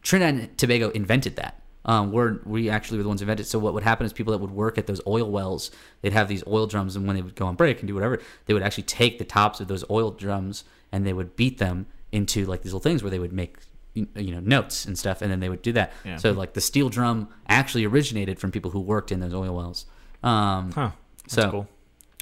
Trinidad 0.01 0.33
and 0.35 0.57
Tobago 0.57 0.89
invented 0.89 1.35
that. 1.37 1.61
Um, 1.89 2.11
we're, 2.11 2.39
we 2.45 2.69
actually 2.69 2.97
were 2.97 3.03
the 3.03 3.09
ones 3.09 3.21
who 3.21 3.23
invented. 3.25 3.45
it. 3.45 3.49
So 3.49 3.57
what 3.57 3.73
would 3.73 3.83
happen 3.83 4.05
is 4.05 4.13
people 4.13 4.31
that 4.33 4.37
would 4.39 4.51
work 4.51 4.77
at 4.77 4.85
those 4.85 5.01
oil 5.07 5.29
wells, 5.31 5.71
they'd 6.01 6.13
have 6.13 6.27
these 6.27 6.43
oil 6.45 6.67
drums, 6.67 6.95
and 6.95 7.07
when 7.07 7.15
they 7.15 7.21
would 7.23 7.35
go 7.35 7.47
on 7.47 7.55
break 7.55 7.79
and 7.79 7.87
do 7.87 7.93
whatever, 7.95 8.19
they 8.45 8.53
would 8.53 8.63
actually 8.63 8.83
take 8.83 9.17
the 9.17 9.25
tops 9.25 9.59
of 9.59 9.67
those 9.67 9.83
oil 9.89 10.11
drums 10.11 10.63
and 10.91 11.05
they 11.05 11.13
would 11.13 11.35
beat 11.35 11.57
them 11.57 11.87
into 12.11 12.45
like 12.45 12.61
these 12.61 12.73
little 12.73 12.79
things 12.89 13.01
where 13.01 13.09
they 13.09 13.19
would 13.19 13.33
make 13.33 13.57
you 13.95 14.31
know 14.31 14.39
notes 14.39 14.85
and 14.85 14.97
stuff, 14.99 15.21
and 15.23 15.31
then 15.31 15.39
they 15.39 15.49
would 15.49 15.61
do 15.63 15.71
that. 15.73 15.91
Yeah. 16.05 16.17
So 16.17 16.31
like 16.31 16.53
the 16.53 16.61
steel 16.61 16.89
drum 16.89 17.27
actually 17.47 17.85
originated 17.85 18.39
from 18.39 18.51
people 18.51 18.71
who 18.71 18.79
worked 18.81 19.11
in 19.11 19.19
those 19.19 19.33
oil 19.33 19.55
wells. 19.55 19.85
Um, 20.23 20.71
Huh. 20.71 20.91
That's 21.23 21.33
so 21.33 21.51
cool. 21.51 21.67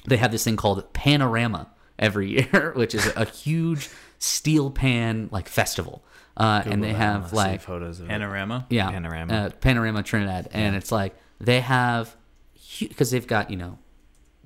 they 0.06 0.16
have 0.16 0.32
this 0.32 0.44
thing 0.44 0.56
called 0.56 0.92
Panorama 0.94 1.68
every 1.98 2.30
year, 2.38 2.72
which 2.74 2.94
is 2.94 3.06
a 3.16 3.24
huge 3.26 3.90
steel 4.18 4.70
pan 4.70 5.28
like 5.30 5.46
festival. 5.48 6.02
Uh, 6.38 6.62
and 6.64 6.82
they 6.82 6.92
that. 6.92 6.98
have 6.98 7.32
like 7.32 7.60
photos 7.60 7.98
of 8.00 8.06
it. 8.06 8.08
Panorama. 8.10 8.64
yeah, 8.70 8.90
Panorama. 8.90 9.34
uh, 9.34 9.50
Panorama 9.60 10.02
Trinidad, 10.04 10.48
and 10.52 10.76
it's 10.76 10.92
like 10.92 11.14
they 11.40 11.60
have 11.60 12.14
because 12.78 13.10
they've 13.10 13.26
got 13.26 13.50
you 13.50 13.56
know 13.56 13.78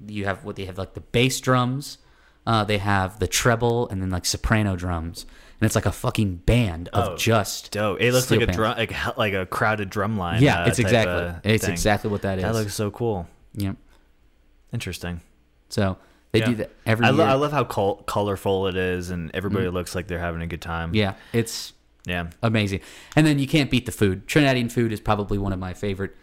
you 0.06 0.24
have 0.24 0.44
what 0.44 0.56
they 0.56 0.64
have 0.64 0.78
like 0.78 0.94
the 0.94 1.00
bass 1.02 1.38
drums, 1.40 1.98
uh, 2.46 2.64
they 2.64 2.78
have 2.78 3.18
the 3.18 3.26
treble, 3.28 3.88
and 3.90 4.00
then 4.00 4.08
like 4.10 4.24
soprano 4.24 4.74
drums, 4.74 5.26
and 5.60 5.66
it's 5.66 5.74
like 5.74 5.84
a 5.86 5.92
fucking 5.92 6.36
band 6.36 6.88
of 6.94 7.10
Oh, 7.10 7.16
just 7.16 7.72
Dope. 7.72 8.00
It 8.00 8.12
looks 8.12 8.24
steel 8.24 8.40
like 8.40 8.48
a 8.48 8.52
drum, 8.52 8.76
like 8.78 9.16
like 9.18 9.34
a 9.34 9.44
crowded 9.44 9.90
drum 9.90 10.16
line. 10.16 10.42
Yeah, 10.42 10.62
uh, 10.62 10.68
it's 10.68 10.78
exactly 10.78 11.34
it's 11.52 11.64
thing. 11.64 11.72
exactly 11.72 12.10
what 12.10 12.22
that 12.22 12.38
is. 12.38 12.44
That 12.44 12.54
looks 12.54 12.74
so 12.74 12.90
cool. 12.90 13.28
Yep. 13.54 13.76
Interesting. 14.72 15.20
So 15.68 15.98
they 16.32 16.38
Yeah. 16.40 16.46
do 16.46 16.54
that 16.56 16.70
every 16.86 17.04
I, 17.06 17.10
year. 17.10 17.18
lo- 17.18 17.24
I 17.26 17.34
love 17.34 17.52
how 17.52 17.64
col- 17.64 17.96
colorful 18.06 18.66
it 18.68 18.76
is, 18.76 19.10
and 19.10 19.30
everybody 19.34 19.68
looks 19.68 19.94
like 19.94 20.06
they're 20.06 20.18
having 20.18 20.40
a 20.42 20.46
good 20.46 20.62
time. 20.62 20.94
yeah, 20.94 21.14
it's 21.34 21.74
yeah. 22.04 22.30
amazing. 22.42 22.80
And 23.16 23.26
then 23.26 23.38
you 23.38 23.46
can't 23.46 23.70
beat 23.70 23.86
the 23.86 23.92
food. 23.92 24.26
Trinidadian 24.26 24.70
food 24.70 24.92
is 24.92 25.00
probably 25.00 25.38
one 25.38 25.52
of 25.52 25.58
my 25.58 25.72
favorite. 25.74 26.14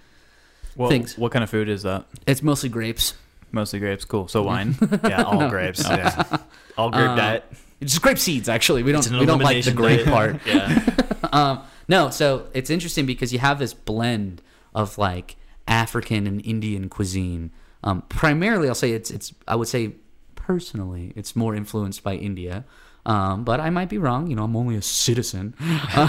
What, 0.76 0.90
Things. 0.90 1.18
what 1.18 1.32
kind 1.32 1.44
of 1.44 1.50
food 1.50 1.68
is 1.70 1.84
that? 1.84 2.06
It's 2.28 2.42
mostly 2.44 2.70
grapes. 2.70 3.14
Mostly 3.52 3.80
grapes. 3.80 4.06
Cool. 4.06 4.28
So 4.28 4.44
wine. 4.44 4.76
Yeah, 5.04 5.24
all 5.24 5.50
grapes. 5.50 5.84
Yeah, 5.84 6.38
all 6.78 6.90
grape 6.92 7.10
Uh, 7.10 7.16
diet. 7.16 7.46
It's 7.82 7.94
just 7.94 8.02
grape 8.02 8.20
seeds, 8.20 8.48
actually. 8.50 8.84
We 8.84 8.92
don't 8.92 9.10
we 9.12 9.26
don't 9.26 9.40
like 9.42 9.64
the 9.66 9.72
grape 9.72 10.06
diet. 10.06 10.10
part. 10.10 10.42
Yeah, 10.46 10.86
Um, 11.34 11.62
no, 11.88 12.10
so 12.10 12.48
it's 12.54 12.70
interesting 12.70 13.06
because 13.06 13.32
you 13.34 13.40
have 13.40 13.58
this 13.60 13.74
blend 13.74 14.42
of 14.76 14.98
like 14.98 15.36
African 15.68 16.28
and 16.28 16.46
Indian 16.46 16.90
cuisine. 16.90 17.52
Um, 17.84 18.04
primarily, 18.10 18.68
I'll 18.68 18.76
say 18.76 18.92
it's 18.92 19.10
it's. 19.12 19.34
I 19.48 19.56
would 19.56 19.68
say 19.68 19.94
personally, 20.36 21.14
it's 21.16 21.36
more 21.36 21.56
influenced 21.56 22.04
by 22.04 22.16
India. 22.16 22.66
Um, 23.06 23.44
but 23.44 23.60
I 23.60 23.70
might 23.70 23.90
be 23.90 23.98
wrong. 23.98 24.28
You 24.30 24.36
know, 24.36 24.44
I'm 24.44 24.56
only 24.56 24.76
a 24.76 24.82
citizen, 24.82 25.56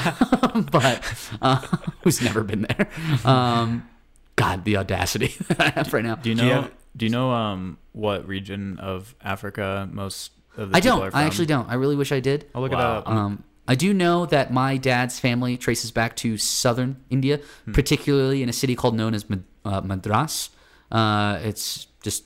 but 0.73 1.03
uh, 1.41 1.57
who's 2.03 2.21
never 2.23 2.43
been 2.43 2.63
there. 2.63 2.89
Um, 3.25 3.89
God, 4.37 4.65
the 4.65 4.77
audacity 4.77 5.35
I 5.59 5.71
have 5.71 5.93
right 5.93 6.05
now. 6.05 6.17
Do 6.17 6.29
you 6.31 6.35
know? 6.35 6.63
Do 6.63 6.69
Do 6.97 7.07
you 7.07 7.11
you, 7.11 7.17
know 7.17 7.31
um 7.31 7.79
what 7.93 8.27
region 8.27 8.79
of 8.79 9.15
Africa 9.23 9.89
most 9.93 10.33
of 10.57 10.71
the 10.71 10.77
I 10.77 10.81
don't. 10.81 11.01
are 11.03 11.11
from? 11.11 11.21
I 11.21 11.25
actually 11.25 11.47
don't. 11.47 11.69
I 11.69 11.75
really 11.75 11.97
wish 11.97 12.13
I 12.13 12.21
did. 12.21 12.47
I'll 12.55 12.63
look 12.63 12.73
Wow. 12.73 12.79
it 12.79 12.99
up. 12.99 13.09
Um, 13.09 13.45
I 13.69 13.77
do 13.77 13.95
know 13.95 14.27
that 14.27 14.53
my 14.53 14.77
dad's 14.77 15.21
family 15.21 15.57
traces 15.57 15.93
back 15.93 16.17
to 16.17 16.37
southern 16.37 16.97
India, 17.09 17.39
Hmm. 17.67 17.73
particularly 17.73 18.43
in 18.43 18.49
a 18.49 18.53
city 18.53 18.75
called 18.75 18.97
known 18.97 19.15
as 19.15 19.29
Mad- 19.31 19.45
uh, 19.65 19.81
Madras. 19.83 20.51
Uh, 20.91 21.39
it's 21.45 21.87
just 22.03 22.25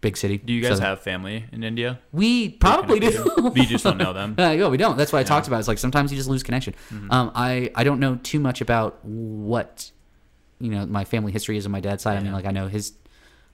big 0.00 0.16
city. 0.16 0.38
Do 0.38 0.52
you 0.52 0.62
guys 0.62 0.70
southern- 0.72 0.84
have 0.84 1.00
family 1.00 1.44
in 1.52 1.62
India? 1.64 1.98
We 2.12 2.50
probably 2.50 3.00
do. 3.00 3.24
But 3.36 3.56
you 3.56 3.66
just 3.66 3.84
don't 3.84 3.98
know 3.98 4.12
them. 4.12 4.36
Uh, 4.38 4.50
yeah, 4.50 4.68
we 4.68 4.76
don't. 4.76 4.96
That's 4.96 5.12
what 5.12 5.18
I 5.18 5.24
talked 5.24 5.48
about. 5.48 5.58
It's 5.58 5.68
like 5.68 5.78
sometimes 5.78 6.12
you 6.12 6.16
just 6.16 6.28
lose 6.28 6.42
connection. 6.42 6.74
Mm-hmm. 6.92 7.10
Um, 7.10 7.32
I 7.34 7.70
I 7.74 7.84
don't 7.84 8.00
know 8.00 8.16
too 8.22 8.38
much 8.40 8.60
about 8.60 9.04
what 9.04 9.90
you 10.60 10.70
know 10.70 10.86
my 10.86 11.04
family 11.04 11.32
history 11.32 11.56
is 11.56 11.66
on 11.66 11.72
my 11.72 11.80
dad's 11.80 12.02
side. 12.02 12.18
I 12.18 12.22
mean, 12.22 12.32
like 12.32 12.46
I 12.46 12.50
know 12.50 12.68
his 12.68 12.92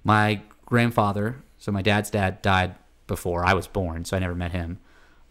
my 0.04 0.42
grandfather. 0.66 1.42
So 1.58 1.72
my 1.72 1.82
dad's 1.82 2.10
dad 2.10 2.42
died 2.42 2.74
before 3.06 3.44
I 3.44 3.54
was 3.54 3.66
born, 3.66 4.04
so 4.04 4.16
I 4.16 4.20
never 4.20 4.34
met 4.34 4.52
him. 4.52 4.78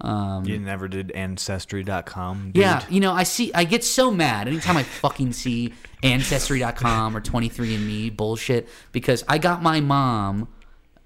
Um, 0.02 0.46
you 0.46 0.60
never 0.60 0.88
did 0.88 1.12
ancestry.com. 1.12 2.52
Dude. 2.54 2.62
yeah, 2.62 2.84
you 2.90 3.00
know, 3.00 3.14
I 3.14 3.24
see. 3.24 3.54
I 3.54 3.64
get 3.64 3.84
so 3.84 4.12
mad 4.12 4.48
anytime 4.48 4.76
I 4.76 4.84
fucking 4.84 5.34
see 5.34 5.74
Ancestry.com 6.02 7.16
or 7.16 7.22
23andMe 7.22 8.16
bullshit 8.16 8.68
because 8.92 9.24
I 9.28 9.38
got 9.38 9.62
my 9.62 9.80
mom 9.80 10.50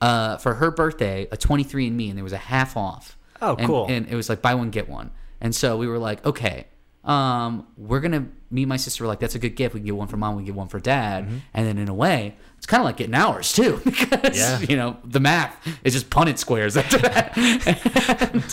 uh, 0.01 0.37
for 0.37 0.55
her 0.55 0.71
birthday 0.71 1.27
a 1.31 1.37
23andMe 1.37 2.09
and 2.09 2.17
there 2.17 2.23
was 2.23 2.33
a 2.33 2.37
half 2.37 2.77
off. 2.77 3.17
Oh, 3.41 3.55
And- 3.55 3.67
cool. 3.67 3.85
And 3.89 4.07
it 4.09 4.15
was 4.15 4.29
like 4.29 4.41
buy 4.41 4.55
one 4.55 4.69
get 4.71 4.89
one, 4.89 5.11
and 5.41 5.53
so 5.55 5.77
we 5.77 5.87
were 5.87 5.99
like, 5.99 6.25
okay, 6.25 6.65
um, 7.03 7.67
we're 7.77 7.99
gonna. 8.01 8.25
Me 8.49 8.61
and 8.63 8.69
my 8.69 8.77
sister 8.77 9.03
were 9.03 9.07
like, 9.09 9.19
that's 9.19 9.35
a 9.35 9.39
good 9.39 9.55
gift. 9.57 9.73
We 9.73 9.81
can 9.81 9.85
get 9.85 9.95
one 9.95 10.07
for 10.07 10.15
mom. 10.17 10.35
We 10.35 10.39
can 10.41 10.45
get 10.47 10.55
one 10.55 10.67
for 10.69 10.79
dad, 10.79 11.25
Mm-hmm. 11.25 11.37
and 11.53 11.67
then 11.67 11.77
in 11.77 11.89
a 11.89 11.93
way. 11.93 12.35
It's 12.57 12.65
kind 12.65 12.81
of 12.81 12.85
like 12.85 12.97
getting 12.97 13.13
ours 13.13 13.53
too, 13.53 13.79
because 13.85 14.35
Yeah. 14.37 14.59
you 14.61 14.75
know 14.75 14.97
the 15.03 15.19
math 15.19 15.55
is 15.83 15.93
just 15.93 16.09
Punnett 16.09 16.37
squares 16.39 16.75
after 16.75 16.97
that. 16.97 17.37
and 18.31 18.43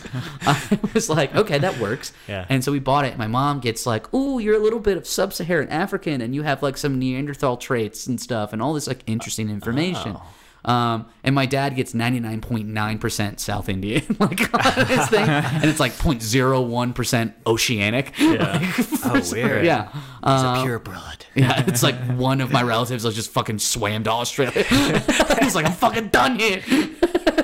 I 0.46 0.78
was 0.92 1.08
like, 1.08 1.34
okay, 1.34 1.58
that 1.58 1.78
works. 1.78 2.12
Yeah. 2.28 2.44
And 2.48 2.62
so 2.62 2.70
we 2.72 2.80
bought 2.80 3.04
it. 3.06 3.16
My 3.16 3.26
mom 3.26 3.60
gets 3.60 3.86
like, 3.86 4.12
"Ooh, 4.12 4.38
you're 4.38 4.56
a 4.56 4.62
little 4.62 4.80
bit 4.80 4.96
of 4.98 5.06
sub-Saharan 5.06 5.68
African, 5.70 6.20
and 6.20 6.34
you 6.34 6.42
have 6.42 6.62
like 6.62 6.76
some 6.76 6.98
Neanderthal 6.98 7.56
traits 7.56 8.06
and 8.06 8.20
stuff, 8.20 8.52
and 8.52 8.60
all 8.60 8.74
this 8.74 8.86
like 8.86 9.02
interesting 9.06 9.48
information." 9.48 10.16
Um, 10.64 11.06
and 11.22 11.34
my 11.34 11.44
dad 11.46 11.76
gets 11.76 11.92
99.9% 11.92 13.38
South 13.38 13.68
Indian, 13.68 14.02
like 14.20 14.54
on 14.54 14.86
his 14.86 15.06
thing, 15.08 15.28
and 15.28 15.64
it's 15.64 15.78
like 15.80 15.92
0.01% 15.92 17.34
oceanic. 17.46 18.12
Yeah. 18.18 18.72
oh, 19.04 19.22
weird. 19.32 19.64
Yeah. 19.64 19.90
He's 19.92 20.02
Um, 20.22 20.58
a 20.58 20.62
pure 20.62 20.78
blood. 20.78 21.26
yeah, 21.34 21.64
it's 21.66 21.82
like 21.82 21.96
one 22.16 22.40
of 22.40 22.50
my 22.50 22.62
relatives 22.62 23.04
like 23.04 23.14
just 23.14 23.30
fucking 23.30 23.58
swam 23.58 24.04
to 24.04 24.10
Australia. 24.10 24.62
He's 25.42 25.54
like, 25.54 25.66
I'm 25.66 25.72
fucking 25.72 26.08
done 26.08 26.38
here. 26.38 26.62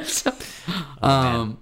So, 0.05 0.33
um, 1.03 1.59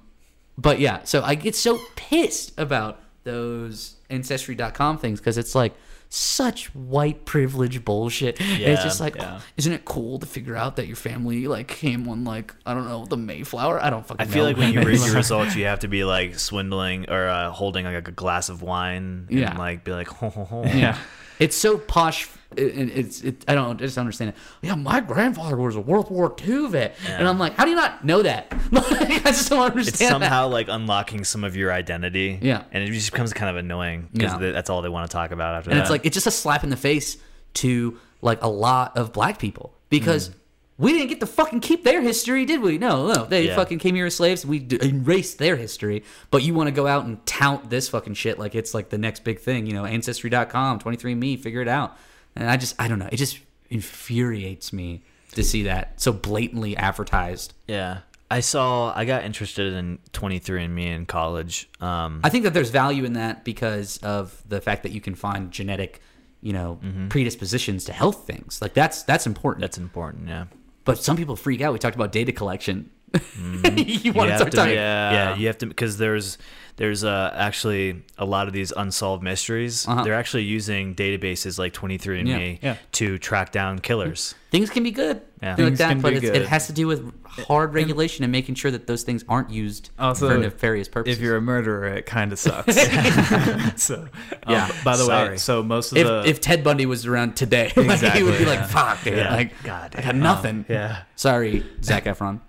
but 0.56 0.78
yeah, 0.80 1.02
so 1.04 1.22
I 1.22 1.34
get 1.34 1.54
so 1.56 1.78
pissed 1.96 2.52
about 2.58 3.00
those 3.24 3.96
ancestry.com 4.10 4.98
things 4.98 5.18
because 5.20 5.36
it's 5.38 5.54
like 5.54 5.74
such 6.10 6.74
white 6.74 7.24
privilege 7.24 7.84
bullshit. 7.84 8.40
And 8.40 8.60
it's 8.62 8.82
just 8.82 9.00
like, 9.00 9.16
yeah. 9.16 9.40
isn't 9.56 9.72
it 9.72 9.84
cool 9.84 10.18
to 10.18 10.26
figure 10.26 10.56
out 10.56 10.76
that 10.76 10.86
your 10.86 10.96
family 10.96 11.46
like 11.46 11.68
came 11.68 12.08
on 12.08 12.24
like 12.24 12.54
I 12.64 12.74
don't 12.74 12.88
know 12.88 13.04
the 13.04 13.16
Mayflower? 13.16 13.82
I 13.82 13.90
don't 13.90 14.06
fucking. 14.06 14.26
I 14.26 14.30
feel 14.30 14.44
like 14.44 14.56
when 14.56 14.72
you 14.72 14.80
read 14.84 15.00
your 15.00 15.14
results, 15.14 15.54
you 15.54 15.66
have 15.66 15.80
to 15.80 15.88
be 15.88 16.04
like 16.04 16.38
swindling 16.38 17.10
or 17.10 17.28
uh, 17.28 17.50
holding 17.50 17.84
like 17.84 18.08
a 18.08 18.12
glass 18.12 18.48
of 18.48 18.62
wine 18.62 19.26
and 19.28 19.38
Yeah. 19.38 19.56
like 19.58 19.84
be 19.84 19.92
like, 19.92 20.08
ho, 20.08 20.30
ho, 20.30 20.44
ho. 20.44 20.64
Yeah. 20.64 20.96
It's 21.38 21.56
so 21.56 21.78
posh. 21.78 22.28
And 22.56 22.90
it's 22.90 23.20
it. 23.20 23.44
I 23.46 23.54
don't 23.54 23.70
I 23.70 23.84
just 23.84 23.98
understand 23.98 24.30
it. 24.30 24.36
Yeah, 24.62 24.74
my 24.74 25.00
grandfather 25.00 25.56
was 25.56 25.76
a 25.76 25.80
World 25.80 26.10
War 26.10 26.34
II 26.46 26.68
vet, 26.68 26.96
and 27.06 27.28
I'm 27.28 27.38
like, 27.38 27.54
how 27.54 27.64
do 27.64 27.70
you 27.70 27.76
not 27.76 28.04
know 28.04 28.22
that? 28.22 28.46
I 28.72 29.20
just 29.26 29.50
don't 29.50 29.60
understand. 29.60 29.88
It's 29.88 29.98
that. 29.98 30.08
somehow 30.08 30.48
like 30.48 30.68
unlocking 30.68 31.24
some 31.24 31.44
of 31.44 31.56
your 31.56 31.70
identity. 31.72 32.38
Yeah. 32.40 32.64
And 32.72 32.82
it 32.82 32.90
just 32.90 33.12
becomes 33.12 33.34
kind 33.34 33.50
of 33.50 33.56
annoying 33.56 34.08
because 34.12 34.40
Yeah. 34.40 34.52
that's 34.52 34.70
all 34.70 34.80
they 34.80 34.88
want 34.88 35.10
to 35.10 35.14
talk 35.14 35.30
about 35.30 35.56
after 35.56 35.68
that. 35.68 35.72
and 35.72 35.80
that. 35.80 35.84
it's 35.84 35.90
like 35.90 36.06
it's 36.06 36.14
just 36.14 36.26
a 36.26 36.30
slap 36.30 36.64
in 36.64 36.70
the 36.70 36.76
face 36.76 37.18
to 37.54 37.98
like 38.22 38.42
a 38.42 38.48
lot 38.48 38.96
of 38.96 39.12
black 39.12 39.38
people 39.38 39.74
because 39.90 40.30
mm. 40.30 40.34
we 40.78 40.92
didn't 40.92 41.08
get 41.08 41.20
to 41.20 41.26
fucking 41.26 41.60
keep 41.60 41.84
their 41.84 42.00
history, 42.00 42.46
did 42.46 42.62
we? 42.62 42.78
No, 42.78 43.12
no, 43.12 43.24
they 43.26 43.48
Yeah. 43.48 43.56
fucking 43.56 43.78
came 43.78 43.94
here 43.94 44.06
as 44.06 44.16
slaves. 44.16 44.46
We 44.46 44.58
d- 44.58 44.78
erased 44.82 45.38
their 45.38 45.56
history, 45.56 46.02
but 46.30 46.42
you 46.42 46.54
want 46.54 46.68
to 46.68 46.72
go 46.72 46.86
out 46.86 47.04
and 47.04 47.24
tout 47.26 47.68
this 47.68 47.90
fucking 47.90 48.14
shit 48.14 48.38
like 48.38 48.54
it's 48.54 48.72
like 48.74 48.88
the 48.88 48.98
next 48.98 49.22
big 49.22 49.38
thing, 49.40 49.66
you 49.66 49.74
know? 49.74 49.84
Ancestry.com, 49.84 50.78
23andMe, 50.80 51.38
figure 51.38 51.60
it 51.60 51.68
out. 51.68 51.96
And 52.38 52.48
I 52.48 52.56
just, 52.56 52.74
I 52.78 52.88
don't 52.88 52.98
know, 52.98 53.08
it 53.10 53.16
just 53.16 53.38
infuriates 53.70 54.72
me 54.72 55.02
to 55.32 55.42
see 55.42 55.64
that 55.64 56.00
so 56.00 56.12
blatantly 56.12 56.76
advertised. 56.76 57.54
yeah. 57.66 57.98
I 58.30 58.40
saw, 58.40 58.92
I 58.94 59.06
got 59.06 59.24
interested 59.24 59.72
in 59.72 60.00
23andMe 60.12 60.84
in 60.94 61.06
college. 61.06 61.66
Um, 61.80 62.20
I 62.22 62.28
think 62.28 62.44
that 62.44 62.52
there's 62.52 62.68
value 62.68 63.04
in 63.04 63.14
that 63.14 63.42
because 63.42 63.96
of 64.02 64.42
the 64.46 64.60
fact 64.60 64.82
that 64.82 64.92
you 64.92 65.00
can 65.00 65.14
find 65.14 65.50
genetic, 65.50 66.02
you 66.42 66.52
know, 66.52 66.78
predispositions 67.08 67.84
to 67.86 67.94
health 67.94 68.26
things. 68.26 68.60
Like 68.60 68.74
that's 68.74 69.02
that's 69.04 69.26
important. 69.26 69.62
that's 69.62 69.78
important. 69.78 70.28
Yeah. 70.28 70.44
but 70.84 70.98
some 70.98 71.16
people 71.16 71.36
freak 71.36 71.62
out. 71.62 71.72
We 71.72 71.78
talked 71.78 71.96
about 71.96 72.12
data 72.12 72.32
collection. 72.32 72.90
you 73.38 73.42
want 73.42 73.74
to 73.74 73.84
You 73.84 74.12
have 74.12 74.36
start 74.38 74.50
to- 74.52 74.56
talking? 74.56 74.74
yeah, 74.74 75.12
yeah, 75.12 75.36
you 75.36 75.46
have 75.46 75.58
to 75.58 75.66
because 75.66 75.98
there's 75.98 76.38
there's 76.76 77.02
uh, 77.02 77.32
actually 77.34 78.04
a 78.18 78.24
lot 78.24 78.46
of 78.46 78.52
these 78.52 78.70
unsolved 78.70 79.20
mysteries. 79.22 79.86
Uh-huh. 79.88 80.04
They're 80.04 80.14
actually 80.14 80.44
using 80.44 80.94
databases 80.94 81.58
like 81.58 81.72
23andMe 81.72 82.58
Yeah, 82.62 82.70
yeah. 82.72 82.76
to 82.92 83.18
track 83.18 83.50
down 83.50 83.80
killers. 83.80 84.36
Things 84.52 84.70
can 84.70 84.84
be 84.84 84.92
good, 84.92 85.20
Yeah. 85.42 85.56
things 85.56 85.70
like 85.70 85.78
that, 85.78 85.88
can 85.88 86.00
but 86.00 86.10
be 86.10 86.16
it's, 86.18 86.26
it 86.26 86.46
has 86.46 86.68
to 86.68 86.72
do 86.72 86.86
with 86.86 87.12
hard 87.26 87.74
regulation 87.74 88.22
and 88.22 88.30
making 88.30 88.54
sure 88.54 88.70
that 88.70 88.86
those 88.86 89.02
things 89.02 89.24
aren't 89.28 89.50
used 89.50 89.90
Also, 89.98 90.28
for 90.28 90.38
nefarious 90.38 90.86
purposes. 90.88 91.18
If 91.18 91.22
you're 91.24 91.36
a 91.36 91.40
murderer, 91.40 91.88
it 91.88 92.06
kind 92.06 92.32
of 92.32 92.38
sucks. 92.46 92.76
so, 93.82 94.02
um, 94.02 94.08
Yeah. 94.48 94.70
By 94.84 94.96
the 94.96 95.06
way, 95.08 95.36
so 95.36 95.64
most 95.64 95.90
of 95.90 95.98
if, 95.98 96.06
the 96.06 96.22
if 96.26 96.40
Ted 96.40 96.62
Bundy 96.62 96.86
was 96.86 97.06
around 97.06 97.34
today, 97.36 97.72
like, 97.76 97.98
he 98.12 98.22
would 98.22 98.38
be 98.38 98.44
like, 98.44 98.66
"Fuck, 98.68 99.02
dude, 99.02 99.18
Yeah. 99.18 99.34
like, 99.34 99.60
God 99.64 99.96
I 99.98 100.02
got 100.02 100.14
nothing." 100.14 100.64
Yeah. 100.68 101.02
Sorry, 101.16 101.64
Zac 101.82 102.04
Efron. 102.04 102.40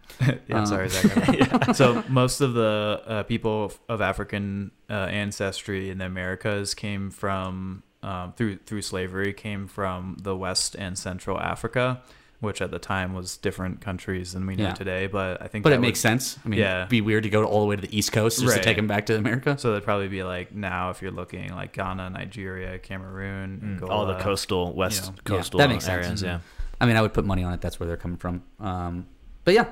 Yeah, 0.48 0.60
Um, 0.60 0.66
sorry, 0.66 0.90
Zac. 0.90 1.04
Efron. 1.12 1.76
So 1.76 2.04
most 2.10 2.42
of 2.42 2.54
the 2.54 3.02
uh, 3.08 3.24
people 3.24 3.66
of- 3.66 3.80
of 3.88 4.02
African 4.02 4.72
uh, 4.90 4.94
ancestry 4.94 5.90
in 5.90 5.98
the 6.00 6.06
Americas 6.06 6.74
came 6.74 7.10
from 7.12 7.84
um, 8.04 8.34
through 8.34 8.58
through 8.66 8.82
slavery 8.82 9.34
came 9.34 9.68
from 9.68 10.18
the 10.22 10.36
West 10.36 10.76
and 10.76 10.98
Central 10.98 11.40
Africa, 11.40 12.02
which 12.40 12.62
at 12.62 12.72
the 12.72 12.80
time 12.80 13.14
was 13.14 13.36
different 13.38 13.82
countries 13.82 14.32
than 14.34 14.46
we 14.46 14.56
know 14.56 14.66
Yeah. 14.66 14.74
today. 14.74 15.08
But 15.08 15.42
I 15.42 15.48
think 15.48 15.64
But 15.64 15.72
that 15.72 15.78
it 15.78 15.82
makes 15.82 16.00
sense. 16.00 16.38
I 16.46 16.50
mean, 16.50 16.60
Yeah. 16.60 16.80
it'd 16.80 16.90
be 16.90 17.02
weird 17.02 17.24
to 17.24 17.30
go 17.30 17.44
all 17.44 17.60
the 17.62 17.68
way 17.68 17.76
to 17.76 17.82
the 17.82 17.98
East 17.98 18.12
Coast 18.14 18.40
just 18.42 18.56
to 18.56 18.64
take 18.64 18.78
them 18.78 18.88
back 18.88 19.06
to 19.08 19.18
America. 19.18 19.58
So 19.58 19.70
that'd 19.72 19.84
probably 19.84 20.08
be 20.08 20.24
like 20.24 20.54
now 20.56 20.90
if 20.92 21.02
you're 21.02 21.12
looking 21.12 21.54
like 21.54 21.74
Ghana, 21.74 22.10
Nigeria, 22.12 22.78
Cameroon, 22.80 23.60
Angola, 23.64 23.92
All 23.94 24.06
the 24.06 24.16
coastal 24.20 24.74
west 24.74 25.06
you 25.06 25.12
know. 25.12 25.18
coastal 25.26 25.60
Yeah, 25.60 25.68
that 25.68 25.74
makes 25.74 25.86
sense. 25.86 26.06
areas. 26.06 26.22
Yeah. 26.24 26.40
I 26.82 26.86
mean, 26.86 26.96
I 26.96 27.02
would 27.02 27.14
put 27.14 27.26
money 27.26 27.44
on 27.44 27.54
it. 27.54 27.60
That's 27.62 27.80
where 27.80 27.88
they're 27.88 27.98
coming 27.98 28.18
from. 28.18 28.44
Um, 28.62 29.08
but 29.44 29.54
yeah, 29.54 29.66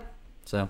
so, 0.48 0.70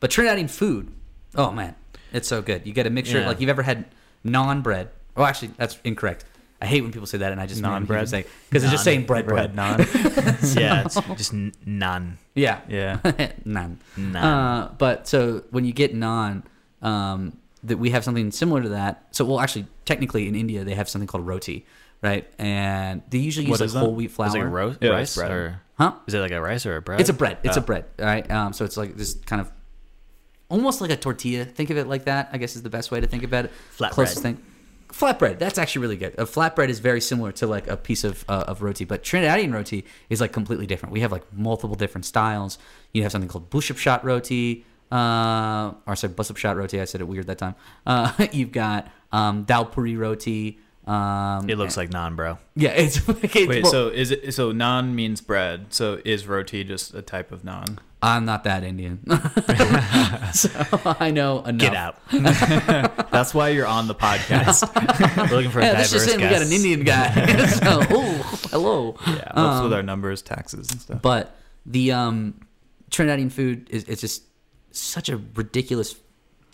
but 0.00 0.10
Trinidadian 0.10 0.48
food, 0.50 0.90
oh 1.36 1.50
man, 1.52 1.74
it's 2.12 2.26
so 2.28 2.42
good. 2.42 2.66
You 2.66 2.72
get 2.72 2.86
a 2.86 2.90
mixture 2.90 3.20
Yeah. 3.20 3.28
like 3.28 3.40
you've 3.40 3.50
ever 3.50 3.62
had 3.62 3.84
naan 4.24 4.62
bread. 4.62 4.88
Oh, 5.16 5.24
actually, 5.24 5.52
that's 5.56 5.78
incorrect. 5.84 6.24
I 6.60 6.66
hate 6.66 6.80
when 6.82 6.90
people 6.90 7.06
say 7.06 7.18
that, 7.18 7.30
and 7.30 7.40
I 7.40 7.46
just 7.46 7.62
Non-bread? 7.62 8.10
because 8.10 8.64
it's 8.64 8.72
just 8.72 8.82
saying 8.82 9.06
bread, 9.06 9.26
bread. 9.26 9.54
bread 9.54 9.78
naan. 9.78 10.56
yeah, 10.60 10.82
it's 10.84 10.94
just 11.16 11.32
n- 11.32 11.52
none. 11.64 12.18
Yeah, 12.34 12.60
yeah. 12.68 12.98
none. 13.44 13.78
None. 13.96 14.16
Uh, 14.16 14.74
but 14.76 15.06
so 15.06 15.44
when 15.50 15.64
you 15.64 15.72
get 15.72 15.94
naan, 15.94 16.42
um, 16.82 17.36
that 17.62 17.78
we 17.78 17.90
have 17.90 18.02
something 18.02 18.30
similar 18.32 18.62
to 18.62 18.70
that. 18.70 19.06
So 19.12 19.24
well, 19.24 19.38
actually, 19.40 19.66
technically 19.84 20.26
in 20.26 20.34
India 20.34 20.64
they 20.64 20.74
have 20.74 20.88
something 20.88 21.06
called 21.06 21.26
roti, 21.26 21.64
right? 22.02 22.26
And 22.40 23.02
they 23.10 23.18
usually 23.18 23.46
use 23.46 23.50
What 23.52 23.60
like 23.60 23.66
is 23.66 23.72
that? 23.74 23.80
whole 23.80 23.94
wheat 23.94 24.10
flour. 24.10 24.28
Is 24.28 24.34
it 24.34 24.38
like 24.38 24.52
ro- 24.52 24.74
Yeah, 24.80 24.90
rice 24.90 25.14
bread. 25.16 25.30
or 25.30 25.60
Huh? 25.78 25.92
is 26.06 26.14
it 26.14 26.20
like 26.20 26.32
a 26.32 26.40
rice 26.40 26.66
or 26.66 26.76
a 26.76 26.82
bread? 26.82 27.00
It's 27.00 27.08
a 27.08 27.12
bread. 27.12 27.38
It's 27.44 27.56
Oh. 27.56 27.60
a 27.60 27.64
bread. 27.64 27.84
All 28.00 28.04
right. 28.06 28.28
Um, 28.30 28.52
so 28.52 28.64
it's 28.64 28.76
like 28.76 28.96
this 28.96 29.14
kind 29.26 29.40
of 29.40 29.50
almost 30.48 30.80
like 30.80 30.90
a 30.90 30.96
tortilla. 30.96 31.44
Think 31.44 31.70
of 31.70 31.76
it 31.76 31.86
like 31.86 32.04
that. 32.04 32.30
I 32.32 32.38
guess 32.38 32.56
is 32.56 32.62
the 32.62 32.70
best 32.70 32.90
way 32.90 33.00
to 33.00 33.06
think 33.06 33.22
about 33.22 33.44
it. 33.46 33.52
Flatbread. 33.76 33.90
Closest 33.90 34.22
thing. 34.22 34.38
Flatbread. 34.88 35.38
That's 35.38 35.58
actually 35.58 35.82
really 35.82 35.96
good. 35.96 36.14
A 36.18 36.24
flatbread 36.24 36.68
is 36.70 36.78
very 36.78 37.00
similar 37.00 37.30
to 37.32 37.46
like 37.46 37.68
a 37.68 37.76
piece 37.76 38.04
of 38.04 38.24
uh, 38.28 38.44
of 38.48 38.62
roti, 38.62 38.84
but 38.84 39.02
Trinidadian 39.04 39.52
roti 39.52 39.84
is 40.08 40.20
like 40.20 40.32
completely 40.32 40.66
different. 40.66 40.92
We 40.92 41.00
have 41.00 41.12
like 41.12 41.30
multiple 41.32 41.76
different 41.76 42.06
styles. 42.06 42.58
You 42.92 43.02
have 43.02 43.12
something 43.12 43.28
called 43.28 43.50
buss 43.50 43.70
up 43.70 43.76
shut 43.76 44.04
roti. 44.04 44.64
Uh, 44.90 45.72
or 45.86 45.94
sorry, 45.94 45.96
said 45.96 46.16
buss 46.16 46.30
up 46.30 46.38
shut 46.38 46.56
roti. 46.56 46.80
I 46.80 46.86
said 46.86 47.02
it 47.02 47.04
weird 47.04 47.26
that 47.26 47.38
time. 47.38 47.54
Uh, 47.86 48.12
you've 48.32 48.52
got 48.52 48.88
um, 49.12 49.44
dal 49.44 49.66
puri 49.66 49.96
roti. 49.96 50.58
Um, 50.88 51.50
It 51.50 51.58
looks 51.58 51.76
like 51.76 51.90
naan, 51.90 52.16
bro. 52.16 52.38
yeah. 52.56 52.70
It's, 52.70 52.96
it's 53.08 53.34
Wait, 53.34 53.62
well, 53.62 53.70
so 53.70 53.88
is 53.88 54.10
it 54.10 54.32
so 54.32 54.52
naan 54.52 54.94
means 54.94 55.20
bread? 55.20 55.66
So 55.68 56.00
is 56.04 56.26
roti 56.26 56.64
just 56.64 56.94
a 56.94 57.02
type 57.02 57.30
of 57.30 57.42
naan? 57.42 57.78
I'm 58.00 58.24
not 58.24 58.44
that 58.44 58.62
Indian, 58.62 59.00
so 60.32 60.48
I 61.00 61.10
know 61.10 61.42
enough. 61.44 61.60
Get 61.60 61.74
out. 61.74 63.10
That's 63.10 63.34
why 63.34 63.48
you're 63.48 63.66
on 63.66 63.88
the 63.88 63.94
podcast. 63.94 64.62
We're 65.28 65.36
looking 65.36 65.50
for 65.50 65.58
a 65.58 65.62
diverse 65.62 65.90
just 65.90 66.08
in. 66.08 66.20
We 66.20 66.28
got 66.28 66.42
an. 66.42 66.52
Indian 66.52 66.84
guy. 66.84 67.46
so, 67.46 67.80
oh, 67.90 68.38
hello. 68.52 68.96
yeah, 69.04 69.32
helps 69.34 69.64
with 69.64 69.72
our 69.72 69.82
numbers, 69.82 70.22
taxes, 70.22 70.70
and 70.70 70.80
stuff. 70.80 71.02
But 71.02 71.34
the 71.66 71.90
um, 71.90 72.40
Trinidadian 72.92 73.32
food 73.32 73.68
is 73.68 73.82
it's 73.84 74.00
just 74.00 74.22
such 74.70 75.08
a 75.08 75.20
ridiculous 75.34 75.96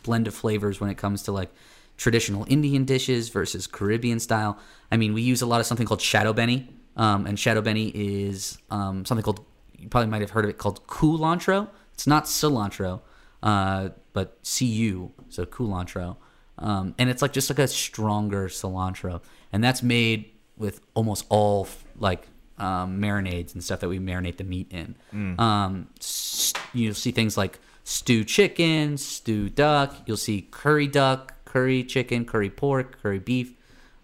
blend 0.02 0.26
of 0.26 0.34
flavors 0.34 0.80
when 0.80 0.88
it 0.88 0.96
comes 0.96 1.24
to 1.24 1.32
like 1.32 1.52
traditional 1.96 2.44
Indian 2.48 2.84
dishes 2.84 3.28
versus 3.28 3.66
Caribbean 3.66 4.18
style. 4.20 4.58
I 4.90 4.96
mean, 4.96 5.14
we 5.14 5.22
use 5.22 5.42
a 5.42 5.46
lot 5.46 5.60
of 5.60 5.66
something 5.66 5.86
called 5.86 6.00
shado 6.00 6.34
beni, 6.34 6.68
um, 6.96 7.26
and 7.26 7.38
shado 7.38 7.62
beni 7.62 7.88
is 7.94 8.58
um, 8.70 9.04
something 9.04 9.22
called 9.24 9.44
you 9.78 9.88
probably 9.88 10.08
might 10.10 10.20
have 10.22 10.30
heard 10.30 10.44
of 10.44 10.50
it 10.50 10.58
called 10.58 10.86
culantro. 10.86 11.68
It's 11.92 12.06
not 12.06 12.24
cilantro, 12.24 13.00
uh, 13.42 13.90
but 14.12 14.38
cu 14.44 15.10
so 15.28 15.44
culantro, 15.46 16.16
um, 16.58 16.94
and 16.98 17.10
it's 17.10 17.22
like 17.22 17.32
just 17.32 17.50
like 17.50 17.58
a 17.58 17.68
stronger 17.68 18.48
cilantro, 18.48 19.22
and 19.52 19.62
that's 19.62 19.82
made 19.82 20.30
with 20.56 20.80
almost 20.94 21.26
all 21.28 21.68
like 21.98 22.26
um, 22.58 23.00
marinades 23.00 23.52
and 23.54 23.62
stuff 23.62 23.80
that 23.80 23.88
we 23.88 23.98
marinate 23.98 24.36
the 24.38 24.44
meat 24.44 24.68
in. 24.72 24.96
Um, 25.40 25.88
s- 26.00 26.52
you'll 26.72 26.94
see 26.94 27.10
things 27.10 27.36
like 27.36 27.58
stew 27.84 28.24
chicken, 28.24 28.96
stew 28.96 29.48
duck. 29.50 29.94
You'll 30.06 30.16
see 30.16 30.42
curry 30.50 30.86
duck, 30.86 31.33
curry 31.54 31.84
chicken, 31.84 32.24
curry 32.24 32.50
pork, 32.50 33.00
curry 33.00 33.20
beef, 33.20 33.54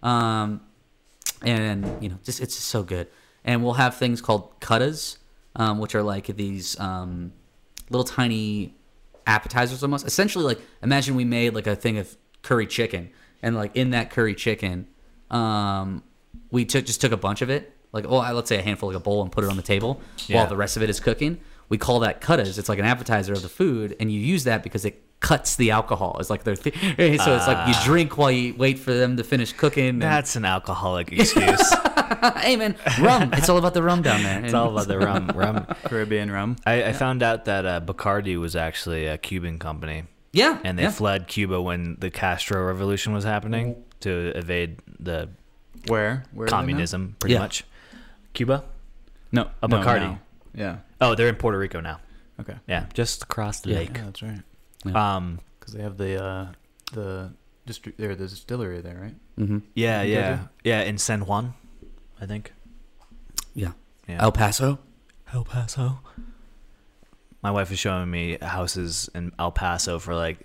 um, 0.01 0.61
and 1.41 1.85
you 2.01 2.07
know, 2.07 2.17
just 2.23 2.39
it's 2.39 2.55
just 2.55 2.69
so 2.69 2.81
good. 2.81 3.07
And 3.43 3.61
we'll 3.61 3.73
have 3.73 3.95
things 3.97 4.21
called 4.21 4.57
cutters, 4.61 5.17
um, 5.57 5.77
which 5.79 5.93
are 5.93 6.01
like 6.01 6.27
these 6.27 6.79
um, 6.79 7.33
little 7.89 8.05
tiny 8.05 8.73
appetizers 9.27 9.83
almost. 9.83 10.07
Essentially, 10.07 10.45
like 10.45 10.61
imagine 10.81 11.15
we 11.15 11.25
made 11.25 11.53
like 11.53 11.67
a 11.67 11.75
thing 11.75 11.97
of 11.97 12.15
curry 12.41 12.65
chicken, 12.67 13.09
and 13.43 13.55
like 13.55 13.75
in 13.75 13.89
that 13.89 14.11
curry 14.11 14.33
chicken, 14.33 14.87
um, 15.29 16.03
we 16.51 16.63
took 16.63 16.85
just 16.85 17.01
took 17.01 17.11
a 17.11 17.17
bunch 17.17 17.41
of 17.41 17.49
it, 17.49 17.75
like 17.91 18.05
oh, 18.07 18.19
let's 18.33 18.47
say 18.47 18.59
a 18.59 18.61
handful, 18.61 18.87
like 18.89 18.97
a 18.97 19.01
bowl, 19.01 19.21
and 19.23 19.29
put 19.31 19.43
it 19.43 19.49
on 19.49 19.57
the 19.57 19.61
table 19.63 19.99
Yeah. 20.27 20.37
while 20.37 20.47
the 20.47 20.55
rest 20.55 20.77
of 20.77 20.83
it 20.83 20.89
is 20.89 21.01
cooking. 21.01 21.39
We 21.67 21.77
call 21.77 21.99
that 21.99 22.21
cutters. 22.21 22.57
It's 22.57 22.69
like 22.69 22.79
an 22.79 22.85
appetizer 22.85 23.33
of 23.33 23.41
the 23.41 23.49
food, 23.49 23.95
and 23.99 24.09
you 24.09 24.19
use 24.21 24.45
that 24.45 24.63
because 24.63 24.85
it 24.85 25.03
cuts 25.21 25.55
the 25.55 25.71
alcohol. 25.71 26.17
It's 26.19 26.29
like 26.29 26.43
they're 26.43 26.55
th- 26.57 26.75
so 26.75 27.35
it's 27.35 27.47
like 27.47 27.67
you 27.67 27.73
Ah. 27.77 27.81
drink 27.85 28.17
while 28.17 28.31
you 28.31 28.53
wait 28.55 28.77
for 28.79 28.93
them 28.93 29.15
to 29.17 29.23
finish 29.23 29.53
cooking. 29.53 29.87
And, 29.87 30.01
That's 30.01 30.35
an 30.35 30.43
alcoholic 30.45 31.11
excuse. 31.13 31.73
hey 32.37 32.55
man, 32.57 32.75
rum. 32.99 33.31
It's 33.33 33.47
all 33.47 33.57
about 33.57 33.73
the 33.73 33.83
rum 33.83 34.01
down 34.01 34.23
there. 34.23 34.43
it's 34.43 34.53
all 34.53 34.69
about 34.71 34.87
the 34.87 34.97
rum. 34.99 35.27
rum. 35.33 35.65
Caribbean 35.85 36.29
rum. 36.31 36.57
I, 36.65 36.85
I 36.85 36.93
found 36.93 37.23
out 37.23 37.45
that 37.45 37.65
uh, 37.65 37.79
Bacardi 37.81 38.37
was 38.39 38.55
actually 38.55 39.05
a 39.07 39.17
Cuban 39.17 39.59
company, 39.59 40.03
yeah, 40.33 40.59
and 40.63 40.77
they 40.77 40.83
yeah. 40.83 40.91
fled 40.91 41.27
Cuba 41.27 41.61
when 41.61 41.97
the 41.99 42.09
Castro 42.09 42.65
Revolution 42.65 43.13
was 43.13 43.23
happening 43.23 43.75
to 44.01 44.31
evade 44.35 44.79
the 44.99 45.29
Where? 45.87 46.23
Where 46.33 46.45
are 46.45 46.49
they 46.49 46.51
now? 46.51 46.57
communism, 46.57 47.15
pretty 47.19 47.33
Yeah. 47.35 47.39
much. 47.39 47.63
Cuba? 48.33 48.63
No, 49.31 49.49
A 49.61 49.67
no, 49.67 49.77
Bacardi. 49.77 49.99
no. 50.01 50.19
Yeah. 50.55 50.77
Oh, 50.99 51.13
they're 51.15 51.27
in 51.29 51.35
Puerto 51.35 51.57
Rico 51.59 51.79
now. 51.79 51.99
Okay. 52.39 52.55
Yeah, 52.67 52.85
just 52.95 53.23
across 53.23 53.59
the 53.59 53.69
Yeah. 53.69 53.77
lake. 53.77 53.91
Yeah, 53.95 54.05
that's 54.05 54.23
right. 54.23 54.41
Um, 54.85 55.39
Because 55.59 55.73
they 55.73 55.81
have 55.83 55.97
the 55.97 56.23
uh, 56.23 56.51
the 56.93 57.33
distri- 57.67 57.99
or 57.99 58.15
the 58.15 58.27
distillery 58.27 58.81
there, 58.81 58.99
right? 59.01 59.15
hmm 59.37 59.59
yeah, 59.75 60.01
You 60.01 60.13
yeah, 60.13 60.35
guys 60.35 60.47
yeah. 60.63 60.81
In 60.81 60.97
San 60.97 61.21
Juan, 61.25 61.53
I 62.19 62.25
think. 62.25 62.53
yeah. 63.53 63.71
Yeah. 64.07 64.23
El 64.23 64.31
Paso. 64.31 64.79
El 65.33 65.43
Paso. 65.45 65.99
My 67.43 67.51
wife 67.51 67.71
is 67.71 67.79
showing 67.79 68.09
me 68.11 68.37
houses 68.41 69.09
in 69.15 69.31
El 69.39 69.51
Paso 69.51 69.99
for 69.99 70.13
like 70.15 70.39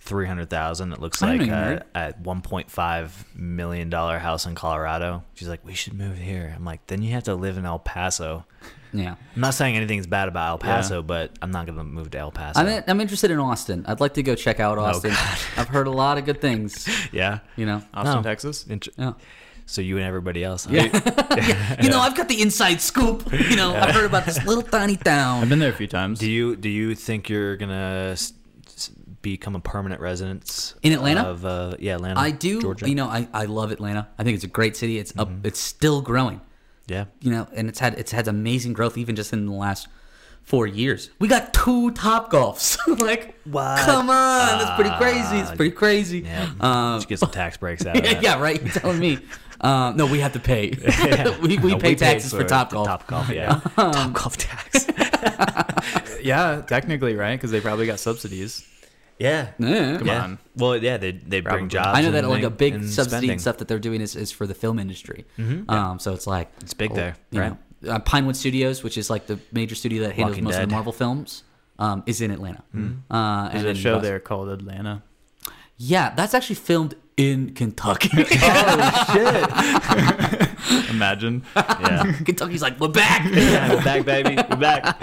three 0.00 0.26
hundred 0.26 0.50
thousand. 0.50 0.92
It 0.92 1.00
looks 1.00 1.22
like 1.22 1.38
know 1.38 1.44
you 1.44 1.52
a, 1.52 1.54
married. 1.54 1.82
a 1.94 2.12
one 2.22 2.40
point 2.42 2.70
five 2.70 3.24
million 3.36 3.88
dollar 3.90 4.18
house 4.18 4.46
in 4.46 4.54
Colorado. 4.54 5.22
She's 5.34 5.48
like, 5.48 5.64
we 5.64 5.74
should 5.74 5.94
move 5.94 6.18
here. 6.18 6.52
I'm 6.54 6.64
like, 6.64 6.86
then 6.88 7.02
you 7.02 7.12
have 7.12 7.24
to 7.24 7.34
live 7.34 7.56
in 7.58 7.64
El 7.66 7.78
Paso. 7.78 8.44
Yeah. 8.92 9.14
I'm 9.34 9.40
not 9.40 9.54
saying 9.54 9.76
anything's 9.76 10.06
bad 10.06 10.28
about 10.28 10.62
El 10.62 10.68
Yeah. 10.68 10.76
Paso, 10.76 11.02
but 11.02 11.32
I'm 11.40 11.50
not 11.50 11.66
gonna 11.66 11.82
move 11.84 12.10
to 12.10 12.18
El 12.18 12.30
Paso. 12.30 12.60
I'm 12.60 12.68
in, 12.68 12.84
I'm 12.86 13.00
interested 13.00 13.30
in 13.30 13.38
Austin. 13.38 13.84
I'd 13.86 14.00
like 14.00 14.14
to 14.14 14.22
go 14.22 14.34
check 14.34 14.60
out 14.60 14.78
Austin. 14.78 15.10
God. 15.12 15.38
I've 15.56 15.68
heard 15.68 15.86
a 15.86 15.90
lot 15.90 16.18
of 16.18 16.24
good 16.24 16.40
things. 16.40 16.86
yeah. 17.12 17.38
You 17.56 17.66
know. 17.66 17.82
Austin, 17.94 18.16
No. 18.16 18.22
Texas. 18.22 18.66
Int- 18.66 18.88
Yeah. 18.98 19.12
So 19.64 19.80
you 19.80 19.96
and 19.96 20.04
everybody 20.06 20.42
else. 20.44 20.64
huh? 20.66 20.72
Yeah. 20.74 21.76
You 21.82 21.88
know, 21.88 22.00
I've 22.00 22.14
got 22.16 22.28
the 22.28 22.42
inside 22.42 22.80
scoop. 22.82 23.32
You 23.32 23.56
know, 23.56 23.74
I've 23.74 23.94
heard 23.94 24.04
about 24.04 24.26
this 24.26 24.44
little 24.44 24.62
tiny 24.62 24.96
town. 24.96 25.42
I've 25.42 25.48
been 25.48 25.58
there 25.60 25.70
a 25.72 25.74
few 25.76 25.86
times. 25.86 26.18
Do 26.18 26.30
you 26.30 26.56
do 26.56 26.68
you 26.68 26.94
think 26.94 27.28
you're 27.30 27.56
gonna 27.56 28.10
s- 28.12 28.34
s- 28.66 28.90
become 29.22 29.54
a 29.56 29.60
permanent 29.60 30.00
resident 30.02 30.74
In 30.82 30.92
Atlanta? 30.92 31.22
Of 31.22 31.44
uh, 31.46 31.76
yeah, 31.78 31.94
Atlanta. 31.94 32.20
I 32.20 32.30
do. 32.32 32.60
Georgia. 32.60 32.88
You 32.88 32.94
know, 32.96 33.06
I, 33.06 33.26
I 33.32 33.44
love 33.46 33.70
Atlanta. 33.72 34.08
I 34.18 34.24
think 34.24 34.34
it's 34.34 34.44
a 34.44 34.48
great 34.48 34.76
city. 34.76 34.98
It's 34.98 35.12
up. 35.16 35.28
Mm-hmm. 35.28 35.46
It's 35.46 35.60
still 35.60 36.02
growing. 36.02 36.40
Yeah. 36.86 37.04
You 37.20 37.30
know, 37.30 37.48
and 37.54 37.68
it's 37.68 37.78
had 37.78 37.94
it's 37.98 38.12
had 38.12 38.28
amazing 38.28 38.72
growth 38.72 38.96
even 38.98 39.16
just 39.16 39.32
in 39.32 39.46
the 39.46 39.52
last 39.52 39.88
four 40.42 40.66
years. 40.66 41.10
We 41.20 41.28
got 41.28 41.54
two 41.54 41.92
Topgolfs. 41.92 42.76
like, 43.00 43.36
What? 43.44 43.78
come 43.84 44.10
on, 44.10 44.58
that's 44.58 44.74
pretty 44.74 44.90
crazy. 44.96 45.36
It's 45.38 45.50
Ah, 45.50 45.54
pretty 45.54 45.70
crazy. 45.70 46.20
Yeah. 46.20 46.50
Um, 46.60 47.00
Should 47.00 47.08
get 47.08 47.18
some 47.20 47.30
tax 47.30 47.56
breaks 47.56 47.86
out 47.86 47.96
of 47.96 48.04
yeah, 48.04 48.14
that. 48.14 48.22
yeah, 48.22 48.40
right. 48.40 48.60
You're 48.60 48.72
telling 48.72 48.98
me. 48.98 49.18
Um, 49.60 49.96
no, 49.96 50.06
we 50.06 50.18
have 50.18 50.32
to 50.32 50.40
pay. 50.40 50.70
we 51.40 51.56
we 51.58 51.70
No, 51.70 51.76
pay 51.76 51.90
paid 51.90 51.98
taxes 51.98 52.32
for, 52.32 52.38
the 52.38 52.44
Topgolf. 52.44 52.84
Top 52.86 53.06
golf, 53.06 53.28
yeah. 53.28 53.60
top 53.76 54.12
golf 54.12 54.36
tax. 54.36 54.86
yeah, 56.20 56.62
technically, 56.66 57.14
right? 57.14 57.36
Because 57.36 57.52
they 57.52 57.60
probably 57.60 57.86
got 57.86 58.00
subsidies. 58.00 58.66
Yeah. 59.18 59.48
Yeah. 59.58 59.98
Come 59.98 60.06
yeah. 60.06 60.22
on. 60.24 60.38
Well, 60.56 60.76
yeah, 60.76 60.96
they 60.96 61.12
they 61.12 61.40
bring 61.40 61.68
jobs. 61.68 61.98
I 61.98 62.02
know 62.02 62.10
that 62.12 62.24
and 62.24 62.32
like 62.32 62.42
a 62.42 62.50
big 62.50 62.74
and 62.74 62.88
subsidy 62.88 63.10
spending. 63.10 63.30
and 63.32 63.40
stuff 63.40 63.58
that 63.58 63.68
they're 63.68 63.78
doing 63.78 64.00
is, 64.00 64.16
is 64.16 64.30
for 64.32 64.46
the 64.46 64.54
film 64.54 64.78
industry. 64.78 65.24
Mhm. 65.38 65.70
Um, 65.70 65.98
so 65.98 66.12
it's 66.12 66.26
like 66.26 66.50
It's 66.60 66.74
big 66.74 66.94
there, 66.94 67.16
you 67.30 67.40
right? 67.40 67.56
know, 67.82 67.92
uh, 67.92 67.98
Pinewood 68.00 68.36
Studios, 68.36 68.82
which 68.82 68.96
is 68.98 69.10
like 69.10 69.26
the 69.26 69.38
major 69.52 69.74
studio 69.74 70.02
that 70.02 70.12
handles 70.14 70.32
Walking 70.36 70.44
most 70.44 70.56
of 70.56 70.68
the 70.68 70.74
Marvel 70.74 70.92
films, 70.92 71.42
um, 71.78 72.02
is 72.06 72.20
in 72.20 72.30
Atlanta. 72.30 72.62
Uh, 73.10 73.48
There's 73.50 73.64
and 73.64 73.66
a 73.66 73.74
show 73.74 73.92
Boston. 73.94 74.02
there 74.10 74.20
called 74.20 74.48
Atlanta. 74.50 75.02
Yeah, 75.78 76.14
that's 76.14 76.34
actually 76.34 76.56
filmed 76.56 76.94
in 77.16 77.54
Kentucky. 77.54 78.10
Oh 78.44 79.06
shit. 79.12 80.88
Imagine. 80.90 81.42
Yeah. 81.56 82.12
Kentucky's 82.24 82.62
like, 82.62 82.78
we're 82.80 82.88
back. 82.88 83.28
yeah, 83.32 83.74
we're 83.74 83.82
back, 83.84 84.04
baby. 84.04 84.36
We're 84.36 84.56
back. 84.56 84.98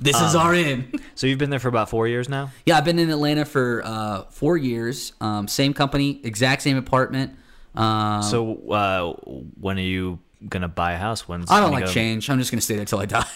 this 0.00 0.16
is 0.20 0.34
Um, 0.34 0.40
our 0.42 0.54
in. 0.54 0.90
So 1.14 1.26
you've 1.26 1.38
been 1.38 1.50
there 1.50 1.58
for 1.58 1.68
about 1.68 1.90
four 1.90 2.06
years 2.08 2.28
now. 2.28 2.50
Yeah, 2.64 2.78
I've 2.78 2.84
been 2.84 2.98
in 2.98 3.10
Atlanta 3.10 3.44
for 3.44 3.82
uh, 3.84 4.22
four 4.30 4.56
years. 4.56 5.12
Um, 5.20 5.48
same 5.48 5.74
company, 5.74 6.20
exact 6.24 6.62
same 6.62 6.76
apartment. 6.76 7.36
Um, 7.74 8.22
So 8.22 8.56
uh, 8.70 9.12
when 9.60 9.78
are 9.78 9.82
you 9.82 10.20
gonna 10.48 10.68
buy 10.68 10.92
a 10.92 10.98
house? 10.98 11.26
When's 11.28 11.50
I 11.50 11.60
don't 11.60 11.72
like 11.72 11.86
go- 11.86 11.90
change. 11.92 12.30
I'm 12.30 12.38
just 12.38 12.50
gonna 12.50 12.60
stay 12.60 12.76
there 12.76 12.84
till 12.84 13.00
I 13.00 13.06
die. 13.06 13.26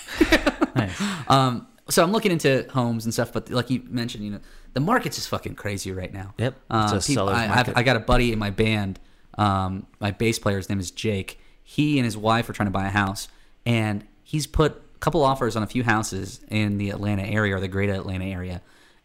Nice. 0.77 1.03
Um, 1.29 1.67
so 1.89 2.03
I'm 2.03 2.13
looking 2.13 2.31
into 2.33 2.67
homes 2.71 3.05
and 3.05 3.13
stuff, 3.13 3.33
but 3.33 3.51
like 3.51 3.69
you 3.69 3.83
mentioned, 3.89 4.25
you 4.25 4.31
know, 4.31 4.41
the 4.75 4.81
market's 4.81 5.17
just 5.17 5.29
fucking 5.29 5.55
crazy 5.55 5.93
right 5.93 6.13
now. 6.13 6.35
Yep, 6.39 6.55
Uh, 6.71 6.93
it's 6.95 7.09
a 7.09 7.13
seller's 7.13 7.37
I. 7.37 7.73
I 7.77 7.83
got 7.83 7.97
a 7.97 8.01
buddy 8.01 8.33
in 8.33 8.39
my 8.39 8.51
band. 8.51 8.99
Um, 9.39 9.87
my 10.01 10.11
bass 10.11 10.39
player, 10.39 10.57
his 10.59 10.69
name 10.69 10.81
is 10.81 10.91
Jake. 10.91 11.39
He 11.63 11.99
and 11.99 12.05
his 12.05 12.17
wife 12.17 12.49
are 12.51 12.53
trying 12.53 12.67
to 12.67 12.71
buy 12.73 12.87
a 12.87 12.91
house, 12.91 13.29
and 13.65 14.05
he's 14.23 14.47
put 14.47 14.73
a 14.95 14.99
couple 14.99 15.23
offers 15.25 15.57
on 15.57 15.63
a 15.63 15.67
few 15.67 15.85
houses 15.85 16.41
in 16.49 16.79
the 16.79 16.91
Atlanta 16.91 17.23
area 17.23 17.57
or 17.57 17.61
the 17.61 17.69
greater 17.69 17.93
Atlanta 17.95 18.27
area, 18.27 18.61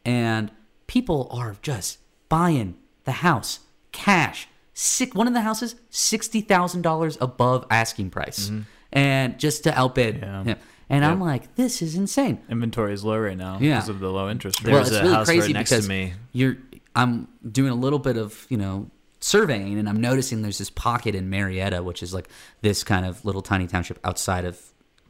and 0.05 0.51
people 0.87 1.27
are 1.31 1.55
just 1.61 1.99
buying 2.29 2.75
the 3.05 3.11
house 3.13 3.59
cash. 3.91 4.47
Sick. 4.73 5.15
One 5.15 5.27
of 5.27 5.33
the 5.33 5.41
houses, 5.41 5.75
sixty 5.89 6.41
thousand 6.41 6.81
dollars 6.83 7.17
above 7.21 7.65
asking 7.69 8.09
price, 8.11 8.51
and 8.91 9.39
just 9.39 9.63
to 9.63 9.77
outbid 9.77 10.19
Yeah. 10.21 10.43
him. 10.43 10.57
And 10.89 11.03
I'm 11.03 11.19
like, 11.19 11.55
this 11.55 11.81
is 11.81 11.95
insane. 11.95 12.39
Inventory 12.49 12.93
is 12.93 13.03
low 13.03 13.17
right 13.17 13.37
now 13.37 13.57
Yeah. 13.59 13.75
because 13.75 13.89
of 13.89 13.99
the 13.99 14.09
low 14.09 14.29
interest 14.29 14.63
rate. 14.63 14.71
well, 14.71 14.83
There's 14.83 14.91
it's 14.91 14.99
a 14.99 15.03
really 15.03 15.15
house 15.15 15.27
right 15.27 15.37
crazy 15.39 15.53
next 15.53 15.69
to 15.69 15.75
because 15.77 15.89
me. 15.89 16.13
you're. 16.31 16.57
I'm 16.95 17.27
doing 17.49 17.71
a 17.71 17.75
little 17.75 17.99
bit 17.99 18.17
of 18.17 18.45
you 18.49 18.57
know 18.57 18.89
surveying, 19.19 19.77
and 19.77 19.89
I'm 19.89 19.99
noticing 19.99 20.41
there's 20.41 20.57
this 20.57 20.69
pocket 20.69 21.13
in 21.13 21.29
Marietta, 21.29 21.83
which 21.83 22.01
is 22.01 22.13
like 22.13 22.29
this 22.61 22.83
kind 22.83 23.05
of 23.05 23.23
little 23.25 23.41
tiny 23.41 23.67
township 23.67 23.99
outside 24.03 24.45
of. 24.45 24.59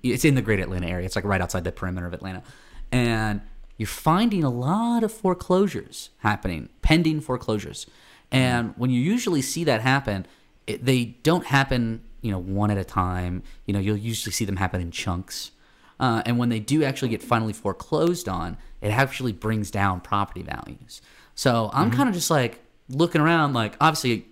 It's 0.03 0.25
in 0.25 0.35
the 0.35 0.41
Great 0.41 0.59
Atlanta 0.59 0.87
area. 0.87 1.05
It's 1.05 1.15
like 1.15 1.25
right 1.25 1.41
outside 1.41 1.63
the 1.63 1.71
perimeter 1.71 2.07
of 2.07 2.13
Atlanta, 2.13 2.43
and 2.91 3.41
you're 3.77 3.87
finding 3.87 4.43
a 4.43 4.49
lot 4.49 5.03
of 5.03 5.11
foreclosures 5.11 6.09
happening, 6.19 6.69
pending 6.81 7.21
foreclosures, 7.21 7.85
and 8.31 8.69
mm-hmm. 8.71 8.81
when 8.81 8.89
you 8.89 8.99
usually 9.01 9.41
see 9.41 9.63
that 9.63 9.81
happen, 9.81 10.25
it, 10.65 10.83
they 10.85 11.05
don't 11.23 11.45
happen 11.45 12.01
you 12.21 12.31
know 12.31 12.39
one 12.39 12.71
at 12.71 12.77
a 12.77 12.83
time. 12.83 13.43
You 13.65 13.73
know 13.73 13.79
you'll 13.79 13.97
usually 13.97 14.31
see 14.33 14.45
them 14.45 14.57
happen 14.57 14.81
in 14.81 14.91
chunks. 14.91 15.51
Uh, 15.99 16.22
and 16.26 16.38
when 16.38 16.49
they 16.49 16.60
do 16.60 16.84
actually 16.84 17.10
get 17.10 17.24
finally 17.24 17.53
foreclosed 17.53 18.30
on, 18.30 18.57
it 18.82 18.90
actually 18.90 19.34
brings 19.34 19.72
down 19.72 19.99
property 19.99 20.44
values. 20.44 21.02
So 21.36 21.69
I'm 21.74 21.91
kind 21.91 22.07
of 22.10 22.15
just 22.15 22.30
like 22.30 22.60
looking 22.90 23.22
around, 23.22 23.53
like 23.53 23.76
obviously 23.82 24.26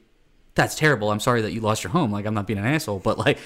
that's 0.56 0.76
terrible. 0.76 1.12
I'm 1.12 1.20
sorry 1.20 1.42
that 1.42 1.52
you 1.52 1.62
lost 1.62 1.84
your 1.84 1.92
home. 1.92 2.12
Like 2.12 2.26
I'm 2.26 2.34
not 2.34 2.48
being 2.48 2.60
an 2.60 2.66
asshole, 2.66 3.00
but 3.00 3.18
like 3.18 3.38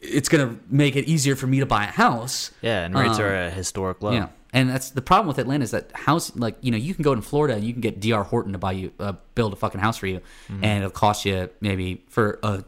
it's 0.00 0.28
gonna 0.28 0.56
make 0.70 0.96
it 0.96 1.06
easier 1.06 1.36
for 1.36 1.46
me 1.46 1.60
to 1.60 1.66
buy 1.66 1.84
a 1.84 1.88
house. 1.88 2.50
Yeah, 2.62 2.84
and 2.84 2.94
rates 2.94 3.18
Um, 3.18 3.24
are 3.24 3.28
at 3.34 3.52
a 3.52 3.54
historic 3.54 4.02
low. 4.02 4.12
Yeah, 4.12 4.28
and 4.52 4.68
that's 4.70 4.90
the 4.90 5.02
problem 5.02 5.28
with 5.28 5.38
Atlanta 5.38 5.64
is 5.64 5.70
that 5.72 5.90
house, 5.92 6.34
like 6.36 6.56
you 6.60 6.70
know, 6.70 6.76
you 6.76 6.94
can 6.94 7.02
go 7.02 7.12
in 7.12 7.20
Florida 7.20 7.54
and 7.54 7.64
you 7.64 7.72
can 7.72 7.80
get 7.80 8.00
D.R. 8.00 8.24
Horton 8.24 8.52
to 8.52 8.58
buy 8.58 8.72
you, 8.72 8.92
uh, 9.00 9.14
build 9.34 9.52
a 9.52 9.56
fucking 9.56 9.80
house 9.80 9.96
for 9.98 10.06
you, 10.06 10.20
and 10.48 10.64
it'll 10.78 10.90
cost 10.90 11.24
you 11.24 11.50
maybe 11.60 12.04
for 12.08 12.38
a 12.42 12.64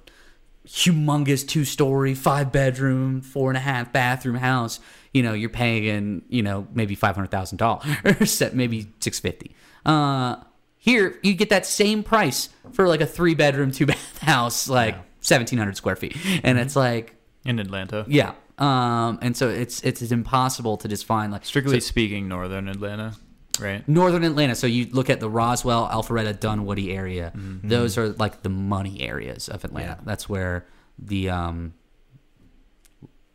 humongous 0.67 1.47
two 1.47 1.65
story, 1.65 2.15
five 2.15 2.53
bedroom, 2.53 3.21
four 3.21 3.51
and 3.51 3.57
a 3.57 3.61
half 3.61 3.93
bathroom 3.93 4.37
house. 4.37 4.81
You 5.13 5.23
know, 5.23 5.33
you're 5.33 5.49
paying 5.51 6.23
you 6.29 6.43
know 6.43 6.67
maybe 6.73 6.95
five 6.95 7.15
hundred 7.15 7.31
thousand 7.31 7.59
dollars, 7.59 8.43
or 8.43 8.51
maybe 8.53 8.89
six 9.01 9.19
fifty. 9.19 9.55
Uh, 9.85 10.37
here 10.77 11.19
you 11.23 11.35
get 11.35 11.51
that 11.51 11.67
same 11.67 12.03
price 12.03 12.49
for 12.73 12.87
like 12.89 13.01
a 13.01 13.07
three 13.07 13.35
bedroom, 13.35 13.71
two 13.73 13.87
bath 13.87 14.19
house, 14.23 14.69
like 14.69 14.97
seventeen 15.21 15.59
hundred 15.59 15.77
square 15.77 15.97
feet, 15.97 16.17
and 16.45 16.59
it's 16.59 16.77
like 16.77 17.15
in 17.45 17.59
Atlanta. 17.59 18.05
yeah. 18.09 18.35
Um, 18.59 19.19
and 19.23 19.35
so 19.35 19.49
it's 19.49 19.83
it's 19.85 20.03
impossible 20.13 20.77
to 20.77 20.87
just 20.89 21.07
find 21.07 21.33
like 21.33 21.47
Strictly 21.47 21.81
so- 21.81 21.87
speaking, 21.87 22.29
northern 22.29 22.69
Atlanta, 22.69 23.15
right? 23.61 23.87
northern 23.89 24.25
Atlanta. 24.25 24.55
So 24.55 24.67
you 24.67 24.87
look 24.91 25.11
at 25.11 25.21
the 25.21 25.29
Roswell, 25.31 25.89
Alpharetta, 25.89 26.39
Dunwoody 26.39 26.93
area. 26.93 27.33
Those 27.35 27.99
are 27.99 28.09
like 28.11 28.43
the 28.43 28.49
money 28.49 29.01
areas 29.03 29.49
of 29.49 29.65
Atlanta. 29.65 29.97
Yeah. 29.99 30.05
That's 30.05 30.29
where 30.29 30.67
the 30.99 31.31
um 31.31 31.75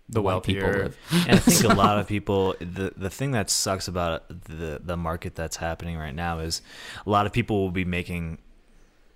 The 0.09 0.21
white 0.21 0.43
people 0.43 0.63
wealthier- 0.69 0.83
live. 0.83 0.97
and 1.27 1.37
I 1.37 1.39
think 1.39 1.63
a 1.63 1.75
lot 1.85 1.97
of 1.99 2.07
people 2.07 2.55
the 2.59 2.93
the 2.95 3.09
thing 3.09 3.31
that 3.31 3.49
sucks 3.49 3.87
about 3.87 4.27
the 4.45 4.79
the 4.83 4.95
market 4.97 5.35
that's 5.35 5.57
happening 5.57 5.97
right 5.97 6.13
now 6.13 6.39
is 6.39 6.61
a 7.05 7.09
lot 7.09 7.25
of 7.25 7.31
people 7.33 7.61
will 7.63 7.71
be 7.71 7.85
making 7.85 8.37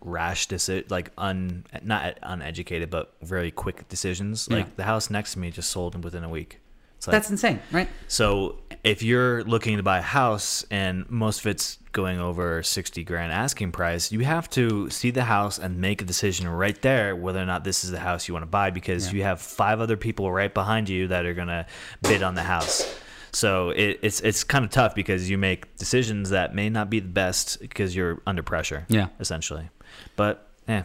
rash 0.01 0.47
deci- 0.47 0.89
like 0.89 1.11
un 1.17 1.65
not 1.83 2.17
uneducated 2.23 2.89
but 2.89 3.13
very 3.21 3.51
quick 3.51 3.87
decisions. 3.89 4.47
Yeah. 4.49 4.57
Like 4.57 4.77
the 4.77 4.83
house 4.83 5.09
next 5.09 5.33
to 5.33 5.39
me 5.39 5.51
just 5.51 5.69
sold 5.69 6.01
within 6.03 6.23
a 6.23 6.29
week. 6.29 6.59
Like 7.07 7.13
That's 7.13 7.29
insane, 7.29 7.59
right? 7.71 7.87
so 8.07 8.57
if 8.83 9.01
you're 9.03 9.43
looking 9.43 9.77
to 9.77 9.83
buy 9.83 9.99
a 9.99 10.01
house 10.01 10.63
and 10.71 11.09
most 11.09 11.39
of 11.41 11.47
it's 11.47 11.77
going 11.91 12.19
over 12.19 12.61
60 12.63 13.03
grand 13.03 13.31
asking 13.33 13.71
price, 13.73 14.11
you 14.11 14.19
have 14.21 14.49
to 14.51 14.89
see 14.89 15.11
the 15.11 15.23
house 15.23 15.57
and 15.59 15.79
make 15.81 16.01
a 16.01 16.05
decision 16.05 16.47
right 16.47 16.79
there 16.81 17.15
whether 17.15 17.41
or 17.41 17.45
not 17.45 17.63
this 17.63 17.83
is 17.83 17.91
the 17.91 17.99
house 17.99 18.27
you 18.27 18.33
want 18.33 18.43
to 18.43 18.47
buy 18.49 18.69
because 18.69 19.07
Yeah. 19.07 19.13
you 19.17 19.23
have 19.23 19.41
five 19.41 19.79
other 19.81 19.97
people 19.97 20.31
right 20.31 20.53
behind 20.53 20.87
you 20.87 21.07
that 21.07 21.25
are 21.25 21.33
going 21.33 21.47
to 21.49 21.65
bid 22.03 22.21
on 22.23 22.35
the 22.35 22.43
house. 22.43 22.85
So 23.31 23.69
it, 23.71 23.99
it's 24.01 24.21
it's 24.21 24.43
kind 24.43 24.65
of 24.65 24.71
tough 24.71 24.95
because 24.95 25.29
you 25.29 25.37
make 25.37 25.75
decisions 25.77 26.29
that 26.31 26.55
may 26.55 26.69
not 26.69 26.89
be 26.89 26.99
the 26.99 27.07
best 27.09 27.59
because 27.59 27.95
you're 27.95 28.21
under 28.25 28.43
pressure. 28.43 28.85
Yeah. 28.89 29.07
essentially. 29.19 29.69
But 30.15 30.47
yeah, 30.67 30.83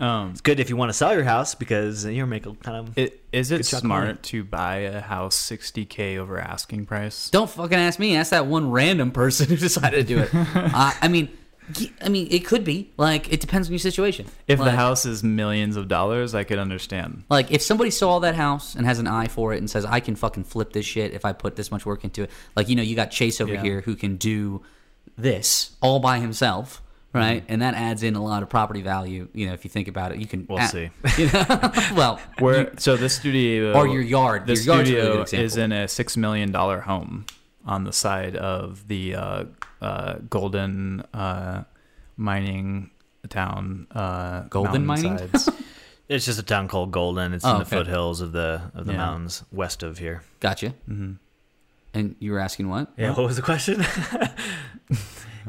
Um, 0.00 0.30
it's 0.30 0.40
good 0.40 0.60
if 0.60 0.70
you 0.70 0.76
want 0.76 0.88
to 0.88 0.94
sell 0.94 1.12
your 1.14 1.24
house 1.24 1.54
because 1.54 2.04
you're 2.06 2.26
making 2.26 2.56
kind 2.56 2.76
of. 2.88 2.96
it, 2.98 3.20
is 3.32 3.50
it 3.52 3.58
Good 3.58 3.66
chunk 3.66 3.80
of 3.84 3.86
smart 3.86 4.22
to 4.24 4.42
buy 4.44 4.76
a 4.78 5.00
house 5.00 5.36
60k 5.36 6.16
over 6.16 6.38
asking 6.40 6.86
price? 6.86 7.28
Don't 7.30 7.50
fucking 7.50 7.78
ask 7.78 7.98
me. 7.98 8.16
Ask 8.16 8.30
that 8.30 8.46
one 8.46 8.70
random 8.70 9.10
person 9.10 9.48
who 9.48 9.56
decided 9.68 10.06
to 10.06 10.14
do 10.14 10.20
it. 10.22 10.30
uh, 10.34 10.92
I 11.02 11.08
mean, 11.08 11.28
y- 11.78 11.90
I 12.00 12.08
mean, 12.08 12.28
it 12.30 12.46
could 12.46 12.64
be 12.64 12.90
like 12.96 13.30
it 13.32 13.40
depends 13.40 13.68
on 13.68 13.72
your 13.72 13.78
situation. 13.78 14.26
If 14.48 14.58
the 14.58 14.70
house 14.72 15.04
is 15.04 15.22
millions 15.22 15.76
of 15.76 15.86
dollars, 15.88 16.34
I 16.34 16.44
could 16.44 16.58
understand. 16.58 17.24
Like 17.28 17.50
if 17.52 17.60
somebody 17.60 17.90
saw 17.90 18.20
that 18.20 18.34
house 18.36 18.74
and 18.74 18.86
has 18.86 18.98
an 18.98 19.06
eye 19.06 19.28
for 19.28 19.52
it 19.52 19.58
and 19.58 19.68
says, 19.70 19.84
"I 19.84 20.00
can 20.00 20.16
fucking 20.16 20.44
flip 20.44 20.72
this 20.72 20.86
shit 20.86 21.12
if 21.12 21.24
I 21.26 21.32
put 21.34 21.56
this 21.56 21.70
much 21.70 21.84
work 21.84 22.04
into 22.04 22.22
it." 22.22 22.30
Like 22.56 22.68
you 22.70 22.74
know, 22.76 22.82
you 22.82 22.96
got 22.96 23.10
Chase 23.10 23.40
over 23.40 23.52
Yeah. 23.52 23.62
here 23.62 23.80
who 23.82 23.94
can 23.96 24.16
do 24.16 24.62
this 25.18 25.76
all 25.82 26.00
by 26.00 26.18
himself, 26.18 26.80
right? 27.12 27.42
Mm-hmm. 27.42 27.52
And 27.52 27.62
that 27.62 27.74
adds 27.74 28.02
in 28.02 28.14
a 28.16 28.22
lot 28.22 28.42
of 28.42 28.48
property 28.48 28.82
value. 28.82 29.28
You 29.32 29.46
know, 29.46 29.52
if 29.52 29.64
you 29.64 29.70
think 29.70 29.88
about 29.88 30.12
it, 30.12 30.18
you 30.18 30.26
can. 30.26 30.46
We'll 30.48 30.58
ah, 30.58 30.66
see. 30.66 30.90
You 31.18 31.26
know? 31.32 31.72
well, 31.96 32.20
Where 32.38 32.72
so 32.78 32.96
this 32.96 33.14
studio 33.16 33.72
Or 33.74 33.86
your 33.86 34.02
yard. 34.02 34.46
The 34.46 34.54
Your 34.54 34.76
yard's 34.76 34.90
a 34.90 34.94
really 34.94 35.26
studio 35.26 35.44
is 35.44 35.56
in 35.56 35.72
a 35.72 35.88
six 35.88 36.16
million 36.16 36.52
dollar 36.52 36.80
home 36.80 37.26
on 37.66 37.84
the 37.84 37.92
side 37.92 38.36
of 38.36 38.86
the 38.88 39.14
uh, 39.14 39.44
uh, 39.82 40.14
golden 40.28 41.00
uh, 41.12 41.64
mining 42.16 42.90
town. 43.28 43.86
Uh, 43.90 44.42
Golden 44.42 44.86
mining? 44.86 45.14
mountainsides. 45.14 45.50
It's 46.10 46.26
just 46.26 46.40
a 46.40 46.42
town 46.42 46.66
called 46.66 46.90
Golden. 46.90 47.32
It's 47.32 47.44
Oh, 47.44 47.50
in 47.52 47.56
the 47.58 47.62
okay. 47.62 47.76
foothills 47.84 48.20
of 48.20 48.32
the 48.32 48.62
of 48.74 48.84
the 48.86 48.92
Yeah. 48.92 48.98
mountains 48.98 49.44
west 49.52 49.84
of 49.84 49.98
here. 49.98 50.22
gotcha. 50.40 50.70
hmm 50.88 51.12
And 51.94 52.16
you 52.18 52.32
were 52.32 52.40
asking 52.40 52.68
what? 52.68 52.88
Yeah. 52.96 53.10
What 53.14 53.26
was 53.26 53.36
the 53.36 53.42
question? 53.42 53.84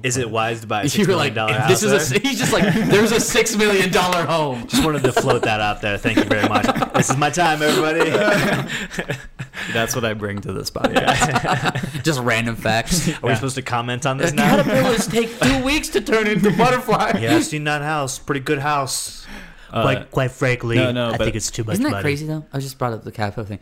Is 0.03 0.18
it 0.18 0.30
wise 0.31 0.61
to 0.61 0.68
buy 0.68 0.81
a 0.81 0.84
You 0.84 0.89
six 0.89 1.07
were 1.07 1.13
million 1.15 1.27
like, 1.27 1.35
dollar 1.35 1.53
house? 1.59 1.69
this 1.69 1.84
is 1.84 2.09
there? 2.09 2.19
a. 2.19 2.22
He's 2.22 2.39
just 2.39 2.53
like, 2.53 2.73
there's 2.73 3.11
a 3.11 3.19
six 3.19 3.55
million 3.55 3.91
dollar 3.91 4.23
home. 4.26 4.65
Just 4.68 4.84
wanted 4.85 5.03
to 5.03 5.11
float 5.11 5.43
that 5.43 5.59
out 5.61 5.81
there. 5.81 5.97
Thank 5.97 6.18
you 6.18 6.23
very 6.23 6.47
much. 6.47 6.65
This 6.93 7.09
is 7.09 7.18
my 7.18 7.30
time, 7.30 7.61
everybody. 7.61 8.09
That's 9.73 9.95
what 9.95 10.05
I 10.05 10.13
bring 10.13 10.39
to 10.41 10.53
this 10.53 10.72
podcast. 10.72 12.03
Just 12.03 12.19
random 12.22 12.55
facts. 12.55 13.09
Are 13.22 13.27
we 13.30 13.35
supposed 13.35 13.55
to 13.55 13.61
comment 13.61 14.05
on 14.05 14.18
this 14.18 14.31
now? 14.34 14.55
Caterpillars 14.55 15.07
take 15.07 15.38
two 15.39 15.63
weeks 15.63 15.89
to 15.89 16.01
turn 16.01 16.27
into 16.27 16.55
butterflies. 16.57 17.22
yeah, 17.22 17.35
I've 17.35 17.45
seen 17.45 17.63
that 17.65 17.81
house. 17.81 18.18
Pretty 18.18 18.41
good 18.41 18.59
house. 18.59 19.26
Uh, 19.72 19.84
quite, 19.84 20.11
quite 20.11 20.31
frankly, 20.31 20.76
no, 20.76 20.91
no, 20.91 21.07
I 21.09 21.18
but- 21.18 21.26
think 21.26 21.35
it's 21.35 21.49
too 21.51 21.63
much 21.63 21.73
Isn't 21.73 21.84
that 21.84 21.91
money. 21.91 22.01
crazy 22.01 22.26
though? 22.26 22.45
I 22.51 22.59
just 22.59 22.77
brought 22.77 22.91
up 22.93 23.03
the 23.03 23.11
caterpillar 23.11 23.47
thing. 23.47 23.59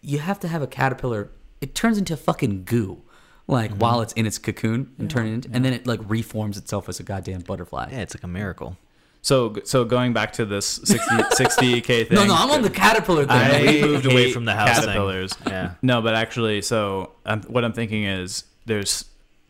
You 0.00 0.18
have 0.20 0.38
to 0.40 0.48
have 0.48 0.62
a 0.62 0.66
caterpillar. 0.68 1.30
It 1.60 1.74
turns 1.74 1.98
into 1.98 2.16
fucking 2.16 2.62
goo, 2.64 3.02
like 3.48 3.70
Mm-hmm. 3.70 3.78
while 3.80 4.00
it's 4.02 4.12
in 4.12 4.26
its 4.26 4.38
cocoon 4.38 4.94
and 4.98 5.10
turning 5.10 5.32
into, 5.34 5.48
and 5.52 5.64
then 5.64 5.72
it 5.72 5.86
like 5.86 6.00
reforms 6.06 6.56
itself 6.58 6.88
as 6.88 7.00
a 7.00 7.02
goddamn 7.02 7.40
butterfly. 7.40 7.88
Yeah, 7.90 8.00
it's 8.00 8.14
like 8.14 8.22
a 8.22 8.28
miracle. 8.28 8.76
so 9.22 9.56
so 9.64 9.84
going 9.84 10.12
back 10.12 10.32
to 10.34 10.44
this 10.44 10.66
60 10.84 10.96
60k 11.06 11.82
thing. 12.08 12.14
No, 12.14 12.24
no, 12.26 12.34
I'm 12.36 12.50
on 12.50 12.62
the 12.62 12.70
caterpillar 12.70 13.22
thing. 13.22 13.30
I 13.36 13.48
man. 13.48 13.66
we 13.66 13.80
moved 13.82 14.06
away 14.06 14.30
from 14.32 14.44
the 14.44 14.54
house 14.54 14.76
thing. 14.78 14.86
caterpillars. 14.86 15.32
Yeah. 15.46 15.72
No, 15.82 16.00
but 16.02 16.14
actually, 16.14 16.62
so 16.62 17.12
um, 17.26 17.42
what 17.42 17.64
I'm 17.64 17.72
thinking 17.72 18.04
is 18.04 18.44
there's 18.66 19.06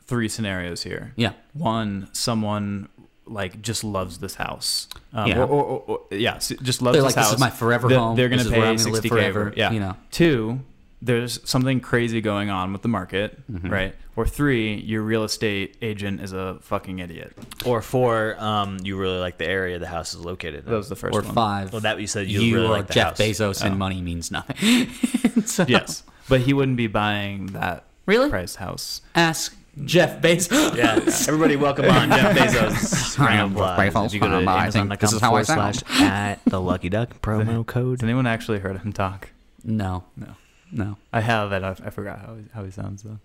three 0.06 0.28
scenarios 0.28 0.82
here. 0.84 1.12
yeah, 1.16 1.32
One, 1.52 2.08
someone 2.12 2.88
like 3.26 3.60
just 3.60 3.84
loves 3.84 4.18
this 4.20 4.36
house. 4.36 4.88
Um, 5.12 5.26
Yeah. 5.28 5.40
Or, 5.40 5.46
or, 5.46 5.64
or, 5.64 5.82
or- 5.86 6.00
yeah, 6.12 6.36
s- 6.36 6.52
just 6.62 6.80
loves 6.80 6.94
they're 6.94 7.02
this 7.02 7.14
like, 7.14 7.14
house. 7.16 7.26
this 7.32 7.34
is 7.34 7.40
my 7.40 7.50
forever 7.50 7.88
They're- 7.88 7.98
home. 7.98 8.16
They're 8.16 8.30
going 8.30 8.38
This 8.38 8.46
to 8.48 8.52
is 8.54 8.56
where 8.58 8.66
pay 8.66 8.70
I'm 8.70 8.76
gonna 8.78 8.90
live 8.92 9.04
60k 9.04 9.08
forever. 9.10 9.40
over. 9.48 9.52
Yeah. 9.54 9.70
you 9.72 9.80
know. 9.80 9.96
Two, 10.10 10.60
there's 11.00 11.40
something 11.48 11.80
crazy 11.80 12.20
going 12.20 12.50
on 12.50 12.72
with 12.72 12.82
the 12.82 12.88
market, 12.88 13.38
Mm-hmm. 13.50 13.68
right? 13.70 13.94
Or 14.16 14.26
three, 14.26 14.74
your 14.80 15.02
real 15.02 15.22
estate 15.22 15.76
agent 15.80 16.20
is 16.20 16.32
a 16.32 16.58
fucking 16.62 16.98
idiot. 16.98 17.32
Or 17.64 17.80
four, 17.82 18.34
um, 18.40 18.78
you 18.82 18.96
really 18.98 19.18
like 19.18 19.38
the 19.38 19.46
area 19.46 19.78
the 19.78 19.86
house 19.86 20.12
is 20.12 20.18
located 20.20 20.64
in. 20.64 20.70
That 20.70 20.76
was 20.76 20.88
the 20.88 20.96
first 20.96 21.16
Or 21.16 21.22
one. 21.22 21.34
five. 21.34 21.72
Well, 21.72 21.82
that 21.82 22.00
you 22.00 22.08
said 22.08 22.26
you, 22.26 22.40
you 22.40 22.54
really 22.56 22.66
or 22.66 22.70
like 22.70 22.88
the 22.88 22.94
Jeff 22.94 23.16
house. 23.16 23.20
Bezos 23.20 23.62
and 23.64 23.74
Oh. 23.74 23.78
money 23.78 24.02
means 24.02 24.30
nothing. 24.32 24.88
So- 25.46 25.66
Yes, 25.68 26.02
but 26.28 26.40
he 26.40 26.52
wouldn't 26.52 26.76
be 26.76 26.88
buying 26.88 27.46
that 27.52 27.84
Really? 28.06 28.28
priced 28.28 28.56
house. 28.56 29.02
Ask 29.14 29.54
Jeff 29.84 30.20
Bezos. 30.20 30.74
Yeah, 30.76 30.96
everybody, 31.28 31.54
welcome 31.54 31.84
on 31.84 32.08
Jeff 32.10 32.36
Bezos. 32.36 33.20
I 33.20 33.26
Round 33.26 33.56
am 33.56 33.62
of. 33.62 33.76
Jeff 33.78 33.94
Bezos. 33.94 34.12
You 34.14 34.18
go 34.20 34.28
to 34.28 34.34
I 34.50 34.68
think 34.70 34.90
Amazon.com 34.90 34.98
this 35.00 35.12
is 35.12 35.20
how 35.20 35.28
I 35.36 35.44
forward 35.44 35.46
sound. 35.46 35.76
slash 35.76 36.00
at 36.00 36.40
the 36.44 36.60
Lucky 36.60 36.88
Duck 36.88 37.20
promo 37.22 37.64
code. 37.64 38.00
Has 38.00 38.02
anyone 38.04 38.26
actually 38.26 38.58
heard 38.58 38.78
him 38.80 38.92
talk? 38.92 39.30
No, 39.62 40.02
No. 40.16 40.34
No. 40.72 40.96
I 41.12 41.20
have, 41.20 41.52
and 41.52 41.64
I, 41.64 41.70
I 41.70 41.90
forgot 41.90 42.18
how 42.20 42.34
he, 42.34 42.44
how 42.54 42.64
he 42.64 42.70
sounds 42.70 43.02
though. 43.02 43.18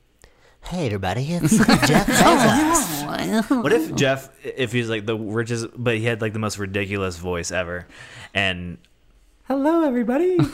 Hey 0.61 0.85
everybody, 0.85 1.23
it's 1.33 1.57
Jeff 1.87 2.07
Bezos. 2.07 3.63
What 3.63 3.73
if 3.73 3.93
Jeff, 3.95 4.29
if 4.45 4.71
he's 4.71 4.89
like 4.89 5.05
the 5.05 5.17
richest, 5.17 5.67
but 5.75 5.97
he 5.97 6.05
had 6.05 6.21
like 6.21 6.31
the 6.33 6.39
most 6.39 6.57
ridiculous 6.57 7.17
voice 7.17 7.51
ever, 7.51 7.85
and 8.33 8.77
Hello, 9.47 9.83
everybody. 9.83 10.37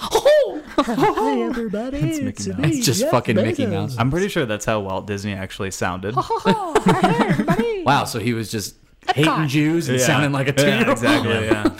Oh, 0.00 0.62
hi 0.76 1.40
everybody, 1.40 1.98
It's 1.98 2.18
it's, 2.18 2.46
Mickey 2.46 2.50
me, 2.56 2.62
Mouse. 2.68 2.76
It's 2.78 2.86
just 2.86 3.00
Jeff 3.00 3.10
fucking 3.10 3.34
Mickey 3.34 3.64
Bezos. 3.66 3.70
Mouse. 3.70 3.96
I'm 3.98 4.10
pretty 4.12 4.28
sure 4.28 4.46
that's 4.46 4.64
how 4.64 4.78
Walt 4.80 5.06
Disney 5.08 5.32
actually 5.32 5.72
sounded. 5.72 6.14
Wow, 6.14 8.04
so 8.06 8.18
he 8.20 8.32
was 8.32 8.48
just 8.50 8.76
hating 9.14 9.48
Jews 9.48 9.88
and 9.88 9.98
Yeah. 9.98 10.06
sounding 10.06 10.30
like 10.32 10.46
a 10.48 10.52
two 10.52 10.66
year 10.66 10.74
Yeah, 10.76 10.80
old. 10.82 10.88
exactly. 10.90 11.46
Yeah. 11.46 11.78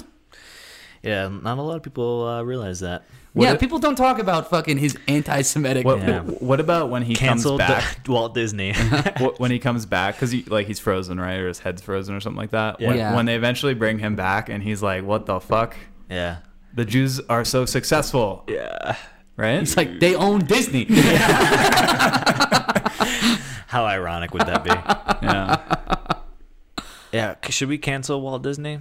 yeah, 1.02 1.28
not 1.28 1.58
a 1.58 1.62
lot 1.62 1.76
of 1.76 1.82
people 1.84 2.26
uh, 2.26 2.42
realize 2.42 2.80
that. 2.80 3.04
Yeah, 3.44 3.52
if- 3.54 3.60
people 3.60 3.78
don't 3.78 3.96
talk 3.96 4.18
about 4.18 4.50
fucking 4.50 4.78
his 4.78 4.96
anti-Semitic. 5.08 5.84
What, 5.84 5.98
Yeah. 6.00 6.20
what 6.40 6.60
about 6.60 6.90
when 6.90 7.02
he 7.02 7.14
Canceled 7.14 7.60
comes 7.60 7.84
back? 7.84 7.98
Walt 8.08 8.34
Disney. 8.34 8.74
When 9.38 9.50
he 9.50 9.58
comes 9.58 9.86
back, 9.86 10.14
because 10.16 10.30
he 10.30 10.42
like 10.44 10.66
he's 10.66 10.78
frozen, 10.78 11.18
right, 11.20 11.36
or 11.38 11.48
his 11.48 11.58
head's 11.60 11.82
frozen, 11.82 12.14
or 12.14 12.20
something 12.20 12.38
like 12.38 12.50
that. 12.50 12.80
When, 12.80 12.96
Yeah. 12.96 13.14
when 13.14 13.26
they 13.26 13.34
eventually 13.36 13.74
bring 13.74 13.98
him 13.98 14.16
back, 14.16 14.48
and 14.48 14.62
he's 14.62 14.82
like, 14.82 15.04
"What 15.04 15.26
the 15.26 15.40
fuck? 15.40 15.76
yeah, 16.10 16.38
The 16.74 16.84
Jews 16.84 17.20
are 17.28 17.44
so 17.44 17.64
successful, 17.66 18.44
yeah. 18.48 18.96
right?" 19.36 19.62
It's 19.62 19.76
like 19.76 20.00
they 20.00 20.14
own 20.14 20.40
Disney. 20.40 20.86
How 23.66 23.84
ironic 23.84 24.32
would 24.32 24.46
that 24.46 24.64
be? 24.64 24.70
yeah. 25.26 26.20
yeah, 27.12 27.34
should 27.50 27.68
we 27.68 27.76
cancel 27.78 28.20
Walt 28.20 28.42
Disney? 28.42 28.80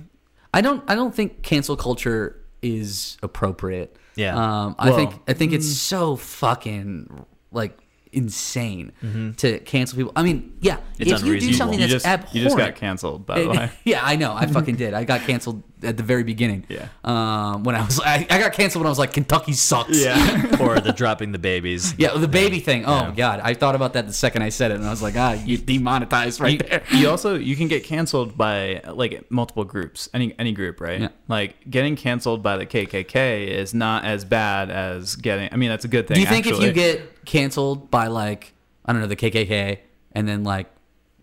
I 0.53 0.61
don't. 0.61 0.83
I 0.89 0.95
don't 0.95 1.13
think 1.13 1.43
cancel 1.43 1.75
culture 1.75 2.41
is 2.75 3.17
appropriate. 3.23 3.95
Yeah. 4.15 4.35
Um, 4.35 4.75
I 4.79 4.89
Well, 4.89 4.97
think. 4.97 5.21
I 5.27 5.33
think 5.33 5.53
it's 5.53 5.67
so 5.77 6.15
fucking 6.15 7.25
like 7.51 7.77
insane 8.11 8.91
to 9.37 9.59
cancel 9.59 9.97
people. 9.97 10.11
I 10.15 10.23
mean, 10.23 10.57
yeah. 10.61 10.77
It's 10.97 10.99
if 10.99 11.07
you 11.07 11.17
do 11.17 11.25
unreasonable. 11.25 11.57
something 11.57 11.79
You 11.79 11.87
that's 11.87 11.91
just 11.93 12.05
abhorrent, 12.07 12.35
you 12.35 12.43
just 12.43 12.57
got 12.57 12.75
canceled, 12.75 13.25
by 13.25 13.39
the 13.43 13.49
way. 13.49 13.71
yeah, 13.83 13.99
I 14.03 14.15
know. 14.15 14.33
I 14.33 14.47
fucking 14.47 14.75
did. 14.75 14.93
I 14.93 15.03
got 15.03 15.21
canceled 15.21 15.61
at 15.83 15.95
the 15.97 16.03
very 16.03 16.23
beginning. 16.23 16.65
Yeah. 16.69 16.87
Um, 17.03 17.63
when 17.63 17.75
I 17.75 17.85
was, 17.85 17.99
I, 17.99 18.25
I 18.29 18.39
got 18.39 18.53
canceled 18.53 18.81
when 18.81 18.87
I 18.87 18.89
was 18.89 18.97
like, 18.99 19.13
Kentucky 19.13 19.53
sucks. 19.53 19.99
Yeah. 20.03 20.57
or 20.61 20.79
the 20.79 20.91
dropping 20.91 21.31
the 21.31 21.37
babies? 21.39 21.93
Yeah, 21.97 22.17
the 22.17 22.27
baby 22.27 22.59
thing. 22.59 22.85
Oh 22.85 23.07
Yeah. 23.07 23.11
god, 23.15 23.39
I 23.43 23.53
thought 23.53 23.75
about 23.75 23.93
that 23.93 24.07
the 24.07 24.13
second 24.13 24.41
I 24.41 24.49
said 24.49 24.71
it, 24.71 24.75
and 24.75 24.85
I 24.85 24.89
was 24.89 25.01
like, 25.01 25.15
ah, 25.17 25.33
you 25.33 25.57
demonetized 25.57 26.39
right 26.39 26.53
you, 26.53 26.57
there. 26.59 26.83
you 26.93 27.09
also 27.09 27.35
you 27.35 27.55
can 27.55 27.67
get 27.67 27.83
canceled 27.83 28.37
by 28.37 28.81
like 28.91 29.29
multiple 29.31 29.63
groups 29.63 30.09
any 30.13 30.33
any 30.39 30.51
group 30.51 30.81
right 30.81 31.01
Yeah. 31.01 31.09
like 31.27 31.69
getting 31.69 31.95
canceled 31.95 32.41
by 32.43 32.57
the 32.57 32.65
kkk 32.65 33.47
is 33.47 33.73
not 33.73 34.05
as 34.05 34.25
bad 34.25 34.69
as 34.69 35.15
getting 35.15 35.49
i 35.51 35.55
mean 35.57 35.69
that's 35.69 35.85
a 35.85 35.87
good 35.87 36.07
thing 36.07 36.15
Do 36.15 36.21
you 36.21 36.27
think 36.27 36.47
actually. 36.47 36.67
if 36.67 36.75
you 36.75 36.81
get 36.81 37.25
canceled 37.25 37.91
by 37.91 38.07
like 38.07 38.53
I 38.85 38.93
don't 38.93 39.01
know 39.01 39.07
the 39.07 39.17
KKK 39.17 39.79
and 40.13 40.27
then 40.27 40.43
like 40.45 40.67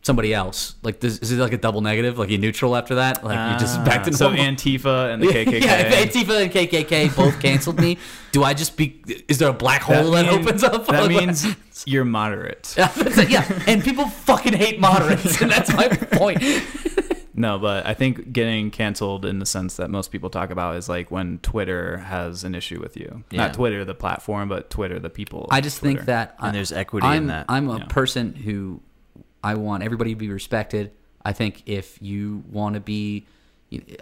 somebody 0.05 0.33
else, 0.33 0.77
like 0.83 1.01
this, 1.01 1.19
is 1.19 1.33
it 1.33 1.37
like 1.39 1.53
a 1.53 1.59
double 1.59 1.81
negative? 1.81 2.19
Like 2.19 2.31
you 2.31 2.39
neutral 2.39 2.77
after 2.77 2.95
that? 2.97 3.25
Like 3.25 3.53
you 3.53 3.59
just 3.59 3.85
back 3.85 4.05
to 4.05 4.11
Ah, 4.11 4.15
so 4.17 4.31
antifa 4.31 5.13
and 5.13 5.21
the 5.23 5.27
kkk 5.27 5.61
Yeah, 5.65 5.77
if 5.79 6.13
Antifa 6.13 6.43
and 6.45 6.53
KKK 6.53 7.17
both 7.17 7.41
canceled 7.41 7.81
me, 7.81 7.99
do 8.31 8.45
I 8.45 8.55
just 8.55 8.77
be? 8.77 9.03
Is 9.29 9.39
there 9.39 9.49
a 9.49 9.53
black 9.55 9.83
hole 9.83 10.13
that, 10.13 10.27
mean- 10.27 10.41
opens 10.41 10.63
up? 10.63 10.87
that 10.87 11.09
means 11.09 11.47
you're 11.87 12.05
moderate 12.05 12.73
yeah, 12.79 12.87
that's 12.89 13.19
it, 13.19 13.31
yeah, 13.31 13.63
and 13.67 13.83
people 13.83 14.07
fucking 14.09 14.53
hate 14.53 14.79
moderates, 14.79 15.43
and 15.43 15.51
that's 15.51 15.73
my 15.75 15.89
point. 15.89 16.41
no 17.37 17.59
but 17.59 17.85
i 17.85 17.93
think 17.95 18.33
getting 18.33 18.71
canceled 18.71 19.25
in 19.27 19.41
the 19.41 19.45
sense 19.47 19.75
that 19.77 19.91
most 19.91 20.13
people 20.13 20.31
talk 20.31 20.51
about 20.51 20.77
is 20.77 20.89
like 20.89 21.11
when 21.11 21.39
twitter 21.39 21.97
has 21.99 22.45
an 22.45 22.55
issue 22.55 22.81
with 22.81 22.97
you 22.97 23.25
Yeah. 23.33 23.47
not 23.47 23.55
twitter 23.55 23.85
the 23.85 23.95
platform 23.95 24.49
but 24.49 24.71
twitter 24.71 25.01
the 25.01 25.11
people 25.11 25.49
I 25.51 25.61
just 25.61 25.81
think 25.81 26.05
that 26.05 26.37
And 26.39 26.51
I- 26.51 26.53
there's 26.53 26.71
equity 26.71 27.09
in 27.09 27.13
I'm, 27.13 27.27
that. 27.27 27.47
I'm 27.49 27.69
a 27.69 27.79
Yeah. 27.79 27.85
person 27.87 28.35
who 28.37 28.81
I 29.45 29.55
want 29.55 29.83
everybody 29.83 30.11
to 30.11 30.17
be 30.17 30.31
respected. 30.31 30.91
I 31.25 31.33
think 31.33 31.63
if 31.67 32.01
you 32.03 32.43
want 32.51 32.75
to 32.75 32.81
be, 32.81 33.27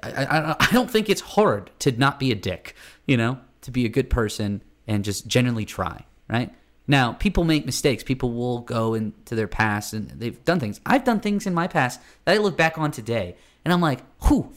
I, 0.02 0.24
I, 0.24 0.56
I 0.58 0.68
don't 0.72 0.90
think 0.90 1.08
it's 1.10 1.20
hard 1.20 1.70
to 1.80 1.92
not 1.92 2.18
be 2.18 2.32
a 2.32 2.34
dick. 2.34 2.74
You 3.06 3.16
know, 3.16 3.38
to 3.62 3.70
be 3.70 3.84
a 3.84 3.88
good 3.88 4.08
person 4.08 4.62
and 4.86 5.04
just 5.04 5.26
genuinely 5.26 5.64
try. 5.64 6.04
Right 6.28 6.50
now, 6.86 7.12
people 7.12 7.44
make 7.44 7.66
mistakes. 7.66 8.02
People 8.02 8.32
will 8.32 8.60
go 8.60 8.94
into 8.94 9.34
their 9.34 9.48
past 9.48 9.92
and 9.92 10.08
they've 10.10 10.42
done 10.44 10.60
things. 10.60 10.80
I've 10.86 11.04
done 11.04 11.20
things 11.20 11.46
in 11.46 11.54
my 11.54 11.66
past 11.68 12.00
that 12.24 12.34
I 12.34 12.38
look 12.38 12.56
back 12.56 12.78
on 12.78 12.90
today, 12.90 13.36
and 13.64 13.72
I'm 13.72 13.80
like, 13.80 14.00
whew. 14.26 14.52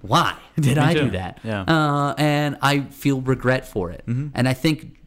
Why 0.00 0.36
did 0.60 0.76
Me 0.76 0.82
I 0.82 0.92
too. 0.94 1.04
do 1.06 1.10
that? 1.12 1.40
Yeah. 1.42 1.62
Uh, 1.62 2.14
and 2.18 2.58
I 2.60 2.80
feel 2.80 3.22
regret 3.22 3.66
for 3.66 3.90
it. 3.90 4.04
And 4.06 4.46
I 4.46 4.52
think 4.52 4.98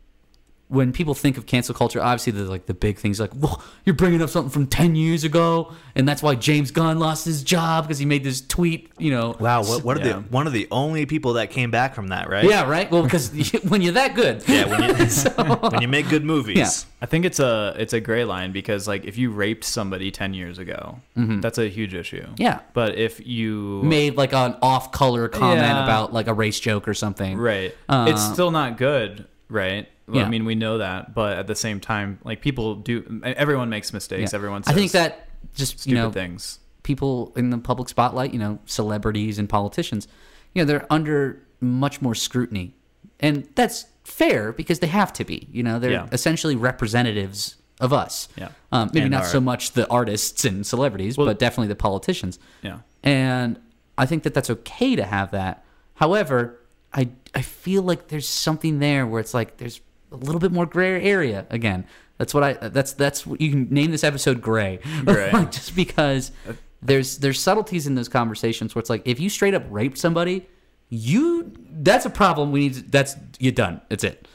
when 0.70 0.92
people 0.92 1.14
think 1.14 1.38
of 1.38 1.46
cancel 1.46 1.74
culture, 1.74 2.02
obviously 2.02 2.34
there's 2.34 2.50
like 2.50 2.66
the 2.66 2.74
big 2.74 2.98
things 3.00 3.20
like, 3.22 3.32
well, 3.34 3.64
you're 3.86 3.96
bringing 3.96 4.22
up 4.22 4.30
something 4.30 4.50
from 4.50 4.68
10 4.68 4.96
years 4.96 5.24
ago, 5.24 5.72
and 5.96 6.06
that's 6.06 6.22
why 6.22 6.36
James 6.36 6.72
Gunn 6.72 7.00
lost 7.00 7.24
his 7.24 7.42
job 7.42 7.86
because 7.86 8.00
he 8.00 8.06
made 8.06 8.24
this 8.26 8.42
tweet, 8.42 8.92
you 8.98 9.10
know. 9.12 9.36
Wow, 9.40 9.64
what, 9.64 9.84
what 9.86 9.96
are 9.98 10.02
Yeah. 10.06 10.14
the 10.18 10.22
one 10.24 10.46
of 10.46 10.52
the 10.52 10.68
only 10.70 11.06
people 11.06 11.34
that 11.34 11.52
came 11.52 11.72
back 11.72 11.96
from 11.96 12.10
that, 12.10 12.30
right? 12.30 12.44
Yeah, 12.44 12.70
right? 12.70 12.92
Well, 12.92 13.04
because 13.04 13.32
when 13.70 13.82
you're 13.82 13.94
that 13.94 14.14
good. 14.14 14.44
Yeah, 14.48 14.66
when 14.66 14.84
you, 14.90 15.06
when 15.70 15.82
you 15.82 15.88
make 15.88 16.10
good 16.10 16.26
movies. 16.26 16.58
Yeah. 16.58 16.70
I 17.02 17.06
think 17.06 17.26
it's 17.26 17.40
a 17.40 17.76
it's 17.78 17.94
a 17.94 18.00
gray 18.02 18.26
line 18.26 18.52
because 18.52 18.88
like 18.88 19.06
if 19.06 19.18
you 19.18 19.30
raped 19.32 19.64
somebody 19.64 20.12
ten 20.12 20.34
years 20.34 20.58
ago, 20.58 21.00
that's 21.16 21.60
a 21.60 21.70
huge 21.70 21.94
issue. 21.94 22.24
Mm-hmm. 22.24 22.42
Yeah. 22.42 22.60
But 22.74 22.96
if 22.98 23.26
you 23.26 23.82
Made 23.84 24.18
like 24.18 24.34
an 24.34 24.56
off 24.62 24.92
color 24.92 25.30
comment 25.30 25.60
Yeah. 25.62 25.84
about 25.84 26.12
like 26.12 26.28
a 26.28 26.34
race 26.34 26.60
joke 26.60 26.88
or 26.88 26.94
something. 26.94 27.38
right, 27.38 27.74
Uh, 27.88 28.08
it's 28.10 28.24
still 28.24 28.50
not 28.52 28.78
good, 28.78 29.28
right? 29.50 29.88
Well, 30.08 30.18
Yeah. 30.18 30.26
I 30.26 30.30
mean, 30.30 30.46
we 30.46 30.56
know 30.56 30.78
that, 30.80 31.14
but 31.14 31.38
at 31.38 31.48
the 31.48 31.56
same 31.56 31.80
time, 31.80 32.20
like 32.24 32.42
people 32.42 32.76
do, 32.76 33.22
everyone 33.24 33.70
makes 33.70 33.92
mistakes. 33.94 34.32
Yeah. 34.34 34.38
Everyone. 34.38 34.64
I 34.68 34.74
think 34.74 34.92
that 34.94 35.28
just, 35.56 35.80
stupid 35.80 35.90
you 35.90 35.96
know, 36.04 36.12
things. 36.12 36.60
people 36.84 37.34
in 37.36 37.50
the 37.50 37.58
public 37.58 37.90
spotlight, 37.90 38.34
you 38.34 38.40
know, 38.40 38.60
celebrities 38.66 39.38
and 39.40 39.50
politicians, 39.50 40.08
you 40.54 40.62
know, 40.62 40.66
they're 40.66 40.86
under 40.92 41.42
much 41.60 42.02
more 42.02 42.16
scrutiny. 42.16 42.74
And 43.20 43.48
that's 43.56 43.86
fair 44.04 44.54
because 44.54 44.80
they 44.80 44.88
have 44.88 45.12
to 45.14 45.26
be. 45.26 45.48
You 45.52 45.64
know, 45.64 45.80
they're 45.80 45.92
Yeah. 45.92 46.08
essentially 46.12 46.56
representatives 46.56 47.56
of 47.80 47.92
us. 47.94 48.28
Yeah. 48.38 48.50
Um, 48.72 48.90
maybe 48.94 49.04
And 49.06 49.12
not 49.12 49.24
our- 49.24 49.28
so 49.30 49.42
much 49.42 49.74
the 49.74 49.88
artists 49.90 50.46
and 50.46 50.66
celebrities, 50.66 51.18
Well- 51.18 51.28
but 51.28 51.38
definitely 51.40 51.68
the 51.68 51.76
politicians. 51.76 52.40
Yeah. 52.62 52.80
And 53.04 53.60
I 53.98 54.06
think 54.06 54.24
that 54.24 54.34
that's 54.34 54.50
okay 54.50 54.96
to 54.96 55.04
have 55.04 55.32
that. 55.32 55.64
However, 55.96 56.60
I 56.94 57.10
I 57.38 57.42
feel 57.42 57.84
like 57.84 58.08
there's 58.08 58.28
something 58.28 58.80
there 58.80 59.06
where 59.06 59.20
it's 59.20 59.36
like 59.36 59.58
there's 59.58 59.80
a 60.12 60.16
little 60.16 60.40
bit 60.40 60.52
more 60.52 60.66
gray 60.66 61.04
area 61.04 61.46
again. 61.52 61.86
That's 62.18 62.34
what 62.34 62.44
I 62.44 62.54
that's 62.54 62.94
that's 62.94 63.28
what 63.28 63.40
you 63.40 63.52
can 63.52 63.68
name 63.70 63.92
this 63.92 64.04
episode 64.04 64.42
gray. 64.42 64.80
Gray. 65.06 65.30
Just 65.52 65.76
because 65.76 66.32
uh, 66.50 66.54
there's 66.82 67.20
there's 67.20 67.40
subtleties 67.40 67.86
in 67.86 67.94
those 67.94 68.10
conversations 68.10 68.74
where 68.74 68.80
it's 68.80 68.90
like 68.90 69.04
if 69.06 69.20
you 69.20 69.30
straight 69.30 69.54
up 69.54 69.64
raped 69.70 70.00
somebody, 70.00 70.48
you 70.90 71.54
that's 71.70 72.08
a 72.08 72.10
problem. 72.10 72.52
We 72.52 72.62
need 72.62 72.74
to, 72.74 72.82
that's 72.82 73.16
you're 73.38 73.52
done. 73.52 73.82
That's 73.90 74.04
it. 74.04 74.28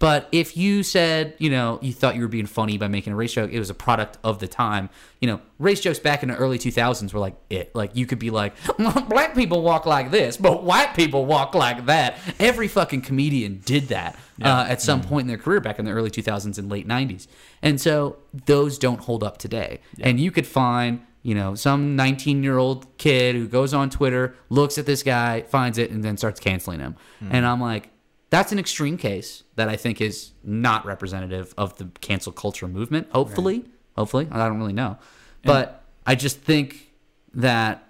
But 0.00 0.28
if 0.32 0.56
you 0.56 0.82
said, 0.82 1.34
you 1.36 1.50
know, 1.50 1.78
you 1.82 1.92
thought 1.92 2.16
you 2.16 2.22
were 2.22 2.28
being 2.28 2.46
funny 2.46 2.78
by 2.78 2.88
making 2.88 3.12
a 3.12 3.16
race 3.16 3.34
joke, 3.34 3.52
it 3.52 3.58
was 3.58 3.68
a 3.68 3.74
product 3.74 4.16
of 4.24 4.38
the 4.38 4.48
time. 4.48 4.88
You 5.20 5.28
know, 5.28 5.40
race 5.58 5.78
jokes 5.82 5.98
back 5.98 6.22
in 6.22 6.30
the 6.30 6.36
early 6.36 6.58
2000s 6.58 7.12
were 7.12 7.20
like 7.20 7.36
it. 7.50 7.74
Like 7.74 7.94
you 7.94 8.06
could 8.06 8.18
be 8.18 8.30
like, 8.30 8.54
black 9.08 9.34
people 9.34 9.60
walk 9.60 9.84
like 9.84 10.10
this, 10.10 10.38
but 10.38 10.64
white 10.64 10.94
people 10.94 11.26
walk 11.26 11.54
like 11.54 11.84
that. 11.84 12.18
Every 12.40 12.66
fucking 12.66 13.02
comedian 13.02 13.60
did 13.66 13.88
that 13.88 14.18
uh, 14.42 14.64
at 14.66 14.80
some 14.80 15.02
point 15.02 15.24
in 15.24 15.28
their 15.28 15.36
career 15.36 15.60
back 15.60 15.78
in 15.78 15.84
the 15.84 15.90
early 15.90 16.10
2000s 16.10 16.56
and 16.58 16.70
late 16.70 16.88
90s. 16.88 17.26
And 17.60 17.78
so 17.78 18.16
those 18.46 18.78
don't 18.78 19.02
hold 19.02 19.22
up 19.22 19.36
today. 19.36 19.80
And 20.00 20.18
you 20.18 20.30
could 20.30 20.46
find 20.46 21.02
you 21.22 21.34
know, 21.34 21.54
some 21.54 21.96
19 21.96 22.42
year 22.42 22.56
old 22.56 22.96
kid 22.96 23.34
who 23.34 23.46
goes 23.46 23.74
on 23.74 23.90
Twitter, 23.90 24.34
looks 24.48 24.78
at 24.78 24.86
this 24.86 25.02
guy, 25.02 25.42
finds 25.42 25.76
it, 25.76 25.90
and 25.90 26.02
then 26.02 26.16
starts 26.16 26.40
canceling 26.40 26.80
him. 26.80 26.96
And 27.30 27.44
I'm 27.44 27.60
like, 27.60 27.90
that's 28.30 28.52
an 28.52 28.58
extreme 28.58 28.96
case 28.96 29.42
that 29.56 29.68
I 29.68 29.76
think 29.76 30.00
is 30.00 30.30
not 30.42 30.86
representative 30.86 31.52
of 31.58 31.76
the 31.76 31.90
cancel 32.00 32.32
culture 32.32 32.68
movement. 32.68 33.08
Hopefully, 33.12 33.64
hopefully, 33.96 34.28
I 34.30 34.48
don't 34.48 34.58
really 34.58 34.72
know, 34.72 34.98
but 35.44 35.82
I 36.06 36.14
just 36.14 36.40
think 36.40 36.90
that 37.34 37.89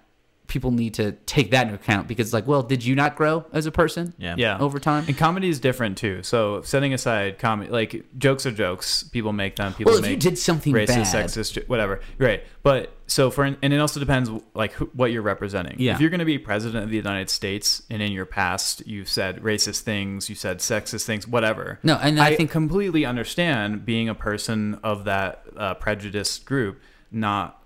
people 0.51 0.71
need 0.71 0.93
to 0.95 1.13
take 1.25 1.51
that 1.51 1.61
into 1.67 1.75
account 1.75 2.09
because 2.09 2.27
it's 2.27 2.33
like, 2.33 2.45
well, 2.45 2.61
did 2.61 2.83
you 2.83 2.93
not 2.93 3.15
grow 3.15 3.45
as 3.53 3.65
a 3.65 3.71
person? 3.71 4.13
Yeah. 4.17 4.35
Yeah. 4.37 4.57
Over 4.59 4.79
time? 4.81 5.05
And 5.07 5.17
comedy 5.17 5.47
is 5.47 5.61
different 5.61 5.97
too. 5.97 6.23
So 6.23 6.61
setting 6.63 6.93
aside 6.93 7.39
comedy, 7.39 7.71
like 7.71 8.03
jokes 8.17 8.45
are 8.45 8.51
jokes. 8.51 9.03
People 9.03 9.31
make 9.31 9.55
them. 9.55 9.73
People 9.73 9.91
Well, 9.93 9.99
if 9.99 10.01
make 10.01 10.11
you 10.11 10.17
did 10.17 10.37
something 10.37 10.73
racist, 10.73 11.13
bad- 11.13 11.27
sexist, 11.29 11.69
whatever. 11.69 12.01
Right. 12.17 12.43
But 12.63 12.91
so 13.07 13.31
for 13.31 13.45
and 13.45 13.57
it 13.61 13.77
also 13.79 14.01
depends 14.01 14.29
like 14.53 14.73
who, 14.73 14.87
what 14.93 15.13
you're 15.13 15.21
representing. 15.21 15.77
Yeah. 15.79 15.93
If 15.95 16.01
you're 16.01 16.09
going 16.09 16.19
to 16.19 16.25
be 16.25 16.37
president 16.37 16.83
of 16.83 16.89
the 16.89 16.97
United 16.97 17.29
States 17.29 17.81
and 17.89 18.01
in 18.01 18.11
your 18.11 18.25
past 18.25 18.85
you've 18.85 19.07
said 19.07 19.41
racist 19.41 19.81
things, 19.81 20.27
you 20.27 20.35
said 20.35 20.59
sexist 20.59 21.05
things, 21.05 21.25
whatever. 21.25 21.79
No, 21.81 21.95
and 21.95 22.19
I 22.19 22.35
think- 22.35 22.51
completely 22.51 23.05
understand 23.05 23.85
being 23.85 24.09
a 24.09 24.15
person 24.15 24.79
of 24.83 25.05
that 25.05 25.45
uh, 25.55 25.75
prejudiced 25.75 26.43
group 26.45 26.81
not 27.09 27.60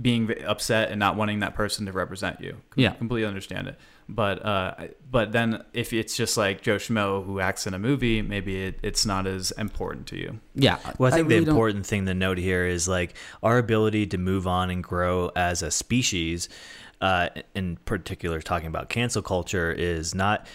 being 0.00 0.32
upset 0.44 0.90
and 0.90 0.98
not 1.00 1.16
wanting 1.16 1.40
that 1.40 1.54
person 1.54 1.86
to 1.86 1.92
represent 1.92 2.40
you. 2.40 2.56
Yeah. 2.76 2.92
completely 2.94 3.26
understand 3.26 3.68
it. 3.68 3.76
But 4.08 4.44
uh, 4.44 4.74
but 5.10 5.32
then 5.32 5.64
if 5.74 5.92
it's 5.92 6.16
just 6.16 6.36
like 6.38 6.62
Joe 6.62 6.76
Schmo 6.76 7.24
who 7.24 7.40
acts 7.40 7.66
in 7.66 7.74
a 7.74 7.78
movie, 7.78 8.22
maybe 8.22 8.62
it, 8.64 8.78
it's 8.82 9.04
not 9.04 9.26
as 9.26 9.50
important 9.52 10.06
to 10.08 10.16
you. 10.16 10.40
Yeah. 10.54 10.78
Well, 10.98 11.12
I 11.12 11.16
think 11.16 11.28
really 11.28 11.40
the 11.40 11.46
don't- 11.46 11.54
important 11.56 11.86
thing 11.86 12.06
to 12.06 12.14
note 12.14 12.38
here 12.38 12.64
is 12.66 12.88
like 12.88 13.14
our 13.42 13.58
ability 13.58 14.06
to 14.08 14.18
move 14.18 14.46
on 14.46 14.70
and 14.70 14.82
grow 14.82 15.30
as 15.36 15.62
a 15.62 15.70
species. 15.70 16.48
Uh, 17.00 17.28
in 17.54 17.76
particular, 17.84 18.40
talking 18.40 18.66
about 18.66 18.88
cancel 18.88 19.22
culture 19.22 19.70
is 19.70 20.14
not 20.14 20.46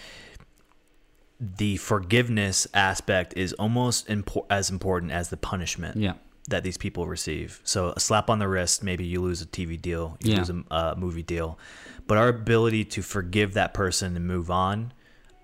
the 1.40 1.76
forgiveness 1.78 2.66
aspect 2.74 3.34
is 3.36 3.52
almost 3.54 4.06
impo- 4.08 4.46
as 4.50 4.70
important 4.70 5.10
as 5.12 5.30
the 5.30 5.36
punishment 5.36 5.96
Yeah. 5.96 6.14
That 6.48 6.62
these 6.62 6.76
people 6.76 7.06
receive. 7.06 7.60
So 7.64 7.90
a 7.96 8.00
slap 8.00 8.28
on 8.28 8.38
the 8.38 8.48
wrist, 8.48 8.82
maybe 8.82 9.04
you 9.04 9.22
lose 9.22 9.40
a 9.40 9.46
TV 9.46 9.80
deal, 9.80 10.18
you 10.22 10.32
Yeah. 10.32 10.38
lose 10.38 10.50
a 10.50 10.62
uh, 10.70 10.94
movie 10.96 11.22
deal, 11.22 11.58
but 12.06 12.18
our 12.18 12.28
ability 12.28 12.84
to 12.86 13.02
forgive 13.02 13.54
that 13.54 13.72
person 13.72 14.14
and 14.16 14.26
move 14.26 14.50
on 14.50 14.92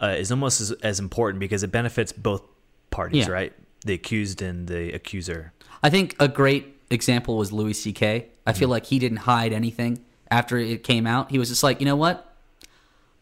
uh, 0.03 0.09
is 0.19 0.31
almost 0.31 0.61
as, 0.61 0.73
as 0.83 0.99
important 1.01 1.41
because 1.41 1.63
it 1.63 1.73
benefits 1.73 2.13
both 2.13 2.43
parties, 2.91 3.27
Yeah. 3.27 3.33
right? 3.33 3.53
The 3.85 3.95
accused 3.95 4.43
and 4.43 4.67
the 4.69 4.93
accuser. 4.93 5.53
I 5.83 5.89
think 5.91 6.17
a 6.21 6.29
great 6.29 6.77
example 6.91 7.37
was 7.39 7.51
Louis 7.53 7.73
C.K. 7.75 8.27
I 8.47 8.53
Mm. 8.53 8.57
feel 8.57 8.69
like 8.69 8.87
he 8.87 8.99
didn't 8.99 9.19
hide 9.19 9.53
anything 9.55 10.05
after 10.31 10.59
it 10.59 10.83
came 10.85 11.07
out. 11.07 11.31
He 11.31 11.39
was 11.39 11.49
just 11.49 11.63
like, 11.63 11.81
you 11.81 11.87
know 11.87 11.97
what? 11.97 12.30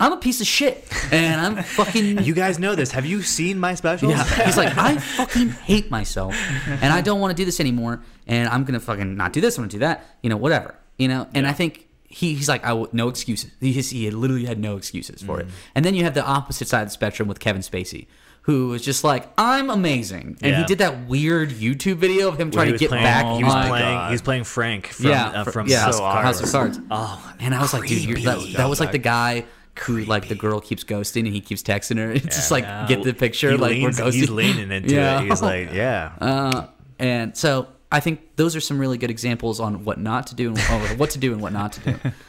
I'm 0.00 0.12
a 0.12 0.16
piece 0.16 0.40
of 0.40 0.46
shit, 0.46 0.86
and 1.12 1.40
I'm 1.40 1.64
fucking. 1.64 2.18
You 2.22 2.34
guys 2.34 2.58
know 2.58 2.74
this. 2.74 2.92
Have 2.92 3.04
you 3.06 3.22
seen 3.22 3.58
my 3.58 3.74
specials? 3.74 4.12
yeah, 4.12 4.44
he's 4.44 4.56
like, 4.56 4.76
I 4.78 4.96
fucking 5.16 5.48
hate 5.50 5.90
myself, 5.90 6.36
and 6.68 6.92
I 6.92 7.00
don't 7.00 7.20
want 7.20 7.36
to 7.36 7.40
do 7.40 7.44
this 7.44 7.58
anymore, 7.58 8.00
and 8.26 8.48
I'm 8.48 8.64
gonna 8.64 8.78
fucking 8.80 9.16
not 9.16 9.32
do 9.32 9.40
this, 9.40 9.56
I'm 9.58 9.62
gonna 9.62 9.70
do 9.72 9.78
that, 9.80 10.04
you 10.22 10.30
know, 10.30 10.36
whatever, 10.36 10.76
you 10.98 11.08
know. 11.08 11.26
And 11.34 11.46
I 11.48 11.52
think 11.52 11.88
he, 12.08 12.34
he's 12.34 12.48
like, 12.48 12.64
I 12.64 12.72
will, 12.74 12.88
no 12.92 13.08
excuses. 13.08 13.50
He, 13.60 13.72
he 13.72 14.04
had 14.04 14.14
literally 14.14 14.44
had 14.46 14.58
no 14.60 14.76
excuses 14.76 15.20
for 15.22 15.38
Mm. 15.38 15.40
it. 15.40 15.46
And 15.74 15.84
then 15.84 15.94
you 15.94 16.04
have 16.04 16.14
the 16.14 16.24
opposite 16.24 16.68
side 16.68 16.82
of 16.82 16.88
the 16.88 16.92
spectrum 16.92 17.26
with 17.28 17.40
Kevin 17.40 17.62
Spacey, 17.62 18.06
who 18.42 18.68
was 18.68 18.82
just 18.84 19.02
like, 19.04 19.28
I'm 19.36 19.68
amazing, 19.68 20.38
and 20.42 20.56
he 20.56 20.64
did 20.64 20.78
that 20.78 21.06
weird 21.08 21.50
YouTube 21.50 21.96
video 21.96 22.28
of 22.28 22.38
him 22.40 22.50
trying 22.52 22.72
to 22.72 22.78
get 22.78 22.90
playing, 22.90 23.04
back. 23.04 23.26
He 23.36 23.42
was 23.44 23.52
on- 23.52 23.68
playing. 23.68 24.06
He 24.06 24.12
was 24.12 24.22
playing 24.22 24.44
Frank 24.44 24.86
from 24.88 25.06
yeah, 25.06 25.26
uh, 25.28 25.44
from 25.44 25.66
yeah, 25.66 25.80
House 25.80 25.98
of 25.98 26.04
House 26.22 26.40
of 26.42 26.50
Cards. 26.52 26.78
Oh, 26.90 27.34
And 27.40 27.52
I 27.54 27.60
was 27.60 27.72
like, 27.74 27.88
dude, 27.88 28.04
you're, 28.04 28.18
that, 28.20 28.54
that 28.56 28.68
was 28.68 28.78
like 28.80 28.92
the 28.92 28.98
guy 28.98 29.44
who, 29.80 30.04
like, 30.04 30.28
the 30.28 30.34
girl 30.34 30.60
keeps 30.60 30.84
ghosting 30.84 31.24
and 31.26 31.34
he 31.34 31.40
keeps 31.40 31.62
texting 31.62 31.96
her. 31.98 32.10
It's 32.18 32.36
just 32.36 32.50
like, 32.50 32.64
get 32.88 33.02
the 33.02 33.12
picture, 33.14 33.50
He 33.52 33.56
like, 33.56 33.70
leans, 33.72 33.98
we're 34.00 34.06
ghosting. 34.06 34.12
he's 34.12 34.30
leaning 34.30 34.70
into 34.70 34.94
Yeah. 34.94 35.20
it. 35.22 35.28
He's 35.28 35.42
like, 35.42 35.72
yeah. 35.72 36.12
Uh, 36.20 36.66
and 36.98 37.36
so 37.36 37.68
I 37.92 38.00
think 38.00 38.36
those 38.36 38.54
are 38.56 38.60
some 38.60 38.78
really 38.78 38.98
good 38.98 39.10
examples 39.10 39.60
on 39.60 39.84
what 39.84 39.98
not 39.98 40.26
to 40.28 40.34
do 40.34 40.48
and 40.54 40.98
what 40.98 41.10
to 41.10 41.18
do 41.18 41.32
and 41.32 41.40
what 41.40 41.52
not 41.52 41.72
to 41.74 41.80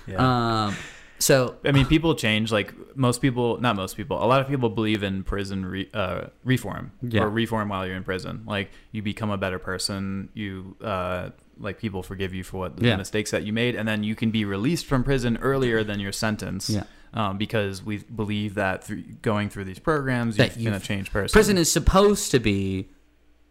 do. 0.07 0.17
um, 0.17 0.75
so 1.21 1.55
I 1.65 1.71
mean, 1.73 1.85
people 1.85 2.15
change. 2.15 2.49
Like 2.51 2.73
most 2.95 3.19
people, 3.21 3.59
not 3.59 3.75
most 3.75 3.97
people, 3.97 4.23
a 4.23 4.27
lot 4.27 4.39
of 4.39 4.47
people 4.47 4.69
believe 4.69 5.03
in 5.03 5.23
prison 5.23 5.65
re, 5.65 5.89
uh, 5.93 6.27
reform 6.45 6.93
Yeah. 7.01 7.23
or 7.23 7.29
reform 7.29 7.67
while 7.69 7.85
you're 7.85 7.97
in 7.97 8.03
prison. 8.05 8.43
Like 8.47 8.71
you 8.93 9.01
become 9.01 9.29
a 9.29 9.37
better 9.37 9.59
person. 9.59 10.29
You 10.33 10.77
uh, 10.81 11.31
like 11.59 11.77
people 11.77 12.03
forgive 12.03 12.33
you 12.33 12.43
for 12.45 12.57
what 12.59 12.77
the 12.77 12.85
Yeah. 12.87 12.95
mistakes 12.95 13.31
that 13.31 13.43
you 13.43 13.51
made, 13.51 13.75
and 13.75 13.85
then 13.85 14.01
you 14.03 14.15
can 14.15 14.31
be 14.31 14.45
released 14.45 14.85
from 14.85 15.03
prison 15.03 15.37
earlier 15.41 15.83
than 15.83 15.99
your 15.99 16.13
sentence. 16.13 16.69
Yeah. 16.69 16.83
Um, 17.13 17.37
because 17.39 17.83
we 17.83 17.97
believe 17.97 18.53
that 18.55 18.83
through 18.83 19.01
going 19.23 19.49
through 19.49 19.63
these 19.65 19.79
programs, 19.79 20.37
That 20.37 20.55
you're 20.57 20.69
going 20.69 20.79
to 20.79 20.85
change 20.87 21.11
person. 21.11 21.33
prison 21.33 21.57
is 21.57 21.71
supposed 21.71 22.29
to 22.31 22.39
be 22.39 22.89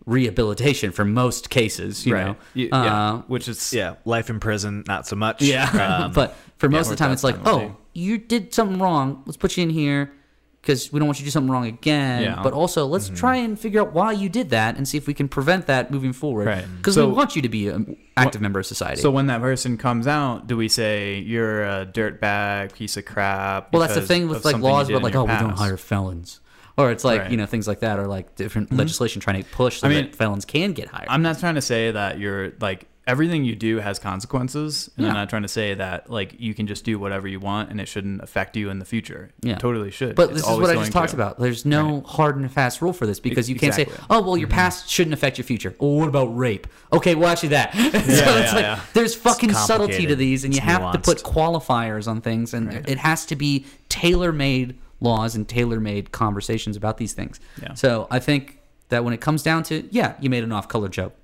rehabilitation 0.06 0.93
for 0.93 1.05
most 1.05 1.51
cases, 1.51 2.06
you 2.06 2.14
right? 2.14 2.26
know. 2.28 2.36
Yeah. 2.55 2.68
Uh, 2.76 3.16
Which 3.26 3.48
is 3.48 3.72
Yeah, 3.72 3.97
life 4.05 4.30
in 4.30 4.40
prison, 4.40 4.85
not 4.86 5.06
so 5.06 5.16
much. 5.16 5.43
Yeah, 5.43 5.68
Um, 6.05 6.12
but 6.12 6.36
for 6.56 6.68
most 6.68 6.89
or 6.89 6.93
of 6.93 6.98
the 6.98 7.05
time, 7.05 7.12
it's 7.12 7.24
like, 7.24 7.43
penalty. 7.43 7.66
oh, 7.66 7.76
you 7.94 8.16
did 8.18 8.55
something 8.55 8.78
wrong. 8.78 9.22
Let's 9.26 9.36
put 9.36 9.56
you 9.56 9.64
in 9.64 9.70
here 9.70 10.12
because 10.60 10.93
we 10.93 10.98
don't 10.98 11.06
want 11.06 11.18
you 11.18 11.22
to 11.22 11.26
do 11.26 11.30
something 11.30 11.51
wrong 11.51 11.66
again. 11.66 12.22
Yeah. 12.22 12.40
But 12.43 12.52
also, 12.52 12.86
let's 12.86 13.06
mm-hmm. 13.06 13.14
try 13.14 13.36
and 13.36 13.59
figure 13.59 13.80
out 13.80 13.93
why 13.93 14.12
you 14.12 14.28
did 14.28 14.51
that 14.51 14.76
and 14.76 14.86
see 14.86 14.98
if 14.98 15.06
we 15.06 15.14
can 15.14 15.28
prevent 15.28 15.66
that 15.66 15.90
moving 15.90 16.12
forward. 16.12 16.47
Right. 16.47 16.64
Because 16.76 16.94
So- 16.94 17.09
we 17.09 17.14
want 17.14 17.36
you 17.36 17.43
to 17.43 17.48
be 17.48 17.68
an 17.68 17.97
active 18.16 18.40
member 18.40 18.60
of 18.60 18.66
society. 18.66 19.01
So 19.01 19.10
when 19.10 19.28
that 19.28 19.40
person 19.40 19.76
comes 19.76 20.06
out, 20.06 20.47
do 20.47 20.56
we 20.56 20.68
say 20.68 21.18
you're 21.20 21.64
a 21.64 21.86
dirtbag 21.86 22.72
piece 22.74 22.97
of 22.97 23.05
crap? 23.05 23.72
well, 23.72 23.80
that's 23.80 23.94
the 23.94 24.02
thing 24.02 24.28
with 24.28 24.44
like 24.44 24.59
laws 24.59 24.90
in 24.90 25.01
like, 25.01 25.14
oh, 25.14 25.24
we 25.24 25.32
don't 25.32 25.56
hire 25.56 25.76
felons. 25.76 26.40
Or 26.76 26.93
it's 26.93 27.02
like, 27.02 27.22
Right. 27.22 27.30
you 27.32 27.36
know, 27.36 27.47
things 27.47 27.66
like 27.66 27.80
that, 27.80 27.98
or 27.98 28.06
like 28.06 28.36
different 28.36 28.68
mm-hmm. 28.68 28.78
legislation 28.78 29.20
trying 29.20 29.43
to 29.43 29.51
push 29.51 29.80
so 29.80 29.89
I 29.89 29.90
mean, 29.90 30.05
that 30.05 30.14
felons 30.14 30.44
can 30.44 30.74
get 30.74 30.86
hired. 30.86 31.09
I'm 31.10 31.22
not 31.22 31.40
trying 31.40 31.56
to 31.56 31.60
say 31.60 31.90
that 31.90 32.20
you're 32.20 32.52
like 32.60 32.86
everything 33.09 33.43
you 33.43 33.56
do 33.56 33.78
has 33.78 33.98
consequences, 33.98 34.90
and 34.98 35.06
I'm 35.06 35.14
not 35.14 35.30
trying 35.30 35.43
to 35.43 35.48
say 35.48 35.74
that 35.74 36.10
like 36.10 36.39
you 36.39 36.55
can 36.55 36.66
just 36.66 36.85
do 36.85 36.98
whatever 36.98 37.26
you 37.26 37.40
want 37.40 37.70
and 37.70 37.80
it 37.80 37.86
shouldn't 37.86 38.22
affect 38.22 38.56
you 38.56 38.68
in 38.68 38.78
the 38.78 38.85
future. 38.85 39.30
Yeah. 39.40 39.55
It 39.55 39.60
totally 39.60 39.90
should. 39.90 40.14
But 40.14 40.30
It's 40.30 40.43
this 40.43 40.48
is 40.51 40.59
what 40.59 40.70
I 40.70 40.74
just 40.74 40.93
talked 40.93 41.10
to. 41.10 41.16
about. 41.16 41.39
There's 41.39 41.64
no 41.64 42.02
hard 42.02 42.36
and 42.36 42.52
fast 42.52 42.82
rule 42.82 42.93
for 42.93 43.06
this 43.06 43.18
because 43.18 43.48
you 43.48 43.56
can't 43.56 43.74
say. 43.74 43.86
Mm-hmm. 43.86 44.12
"Oh, 44.12 44.20
well, 44.22 44.36
your 44.36 44.48
past 44.48 44.89
shouldn't 44.90 45.14
affect 45.14 45.39
your 45.39 45.47
future." 45.47 45.74
Well, 45.80 45.93
what 45.93 46.09
about 46.09 46.26
rape? 46.36 46.66
Okay, 46.93 47.14
well, 47.14 47.28
actually, 47.30 47.48
that. 47.51 47.72
so 47.74 47.80
it's 47.80 48.09
yeah, 48.09 48.52
like 48.52 48.62
yeah. 48.62 48.80
there's 48.93 49.14
fucking 49.14 49.55
subtlety 49.55 50.06
to 50.06 50.14
these, 50.14 50.44
and 50.44 50.52
you 50.55 50.59
It's 50.59 50.66
have 50.66 50.93
to 50.93 50.98
put 50.98 51.22
qualifiers 51.22 52.06
on 52.06 52.20
things, 52.20 52.52
and 52.52 52.72
it 52.86 52.98
has 52.98 53.24
to 53.26 53.36
be 53.36 53.64
tailor-made 53.89 54.78
laws 55.01 55.35
and 55.35 55.48
tailor-made 55.48 56.12
conversations 56.12 56.76
about 56.76 56.98
these 56.98 57.14
things. 57.14 57.40
Yeah. 57.62 57.72
So 57.74 58.06
I 58.10 58.18
think 58.18 58.59
that 58.90 59.05
when 59.05 59.14
it 59.14 59.20
comes 59.20 59.43
down 59.43 59.62
to, 59.64 59.89
yeah, 59.90 60.14
you 60.20 60.28
made 60.28 60.44
an 60.44 60.52
off-color 60.52 60.89
joke. 60.89 61.14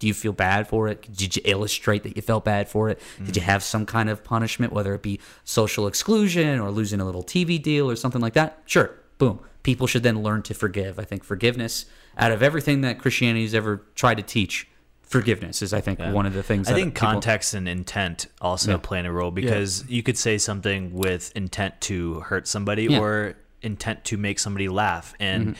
Do 0.00 0.06
you 0.08 0.14
feel 0.14 0.32
bad 0.32 0.66
for 0.66 0.88
it? 0.88 1.06
Did 1.14 1.36
you 1.36 1.42
illustrate 1.44 2.02
that 2.02 2.16
you 2.16 2.22
felt 2.22 2.44
bad 2.44 2.68
for 2.68 2.88
it? 2.88 3.00
Did 3.18 3.34
Mm. 3.34 3.36
you 3.36 3.42
have 3.42 3.62
some 3.62 3.86
kind 3.86 4.10
of 4.10 4.24
punishment, 4.24 4.72
whether 4.72 4.92
it 4.94 5.02
be 5.02 5.20
social 5.44 5.86
exclusion 5.86 6.58
or 6.58 6.70
losing 6.72 7.00
a 7.00 7.04
little 7.04 7.22
TV 7.22 7.62
deal 7.62 7.88
or 7.88 7.94
something 7.96 8.20
like 8.20 8.32
that? 8.32 8.62
Sure. 8.66 8.90
Boom. 9.18 9.38
People 9.62 9.86
should 9.86 10.02
then 10.02 10.22
learn 10.22 10.42
to 10.42 10.54
forgive. 10.54 10.98
I 10.98 11.04
think 11.04 11.22
forgiveness, 11.22 11.84
out 12.18 12.32
of 12.32 12.42
everything 12.42 12.80
that 12.80 12.98
Christianity 12.98 13.44
has 13.44 13.54
ever 13.54 13.82
tried 13.94 14.16
to 14.16 14.22
teach, 14.22 14.66
forgiveness 15.02 15.60
is, 15.60 15.74
I 15.74 15.80
think, 15.82 15.98
one 16.00 16.24
of 16.24 16.32
the 16.32 16.42
things. 16.42 16.68
I 16.68 16.72
that 16.72 16.78
think 16.78 16.94
people- 16.94 17.08
context 17.08 17.52
and 17.52 17.68
intent 17.68 18.26
also 18.40 18.72
Yeah. 18.72 18.76
play 18.78 19.00
a 19.04 19.12
role 19.12 19.30
because 19.30 19.84
you 19.88 20.02
could 20.02 20.16
say 20.16 20.38
something 20.38 20.94
with 20.94 21.30
intent 21.36 21.80
to 21.82 22.20
hurt 22.20 22.48
somebody 22.48 22.84
Yeah. 22.84 22.90
Mm-hmm. 22.98 23.04
or 23.04 23.34
intent 23.62 24.04
to 24.06 24.16
make 24.16 24.38
somebody 24.38 24.68
laugh, 24.70 25.12
and 25.20 25.56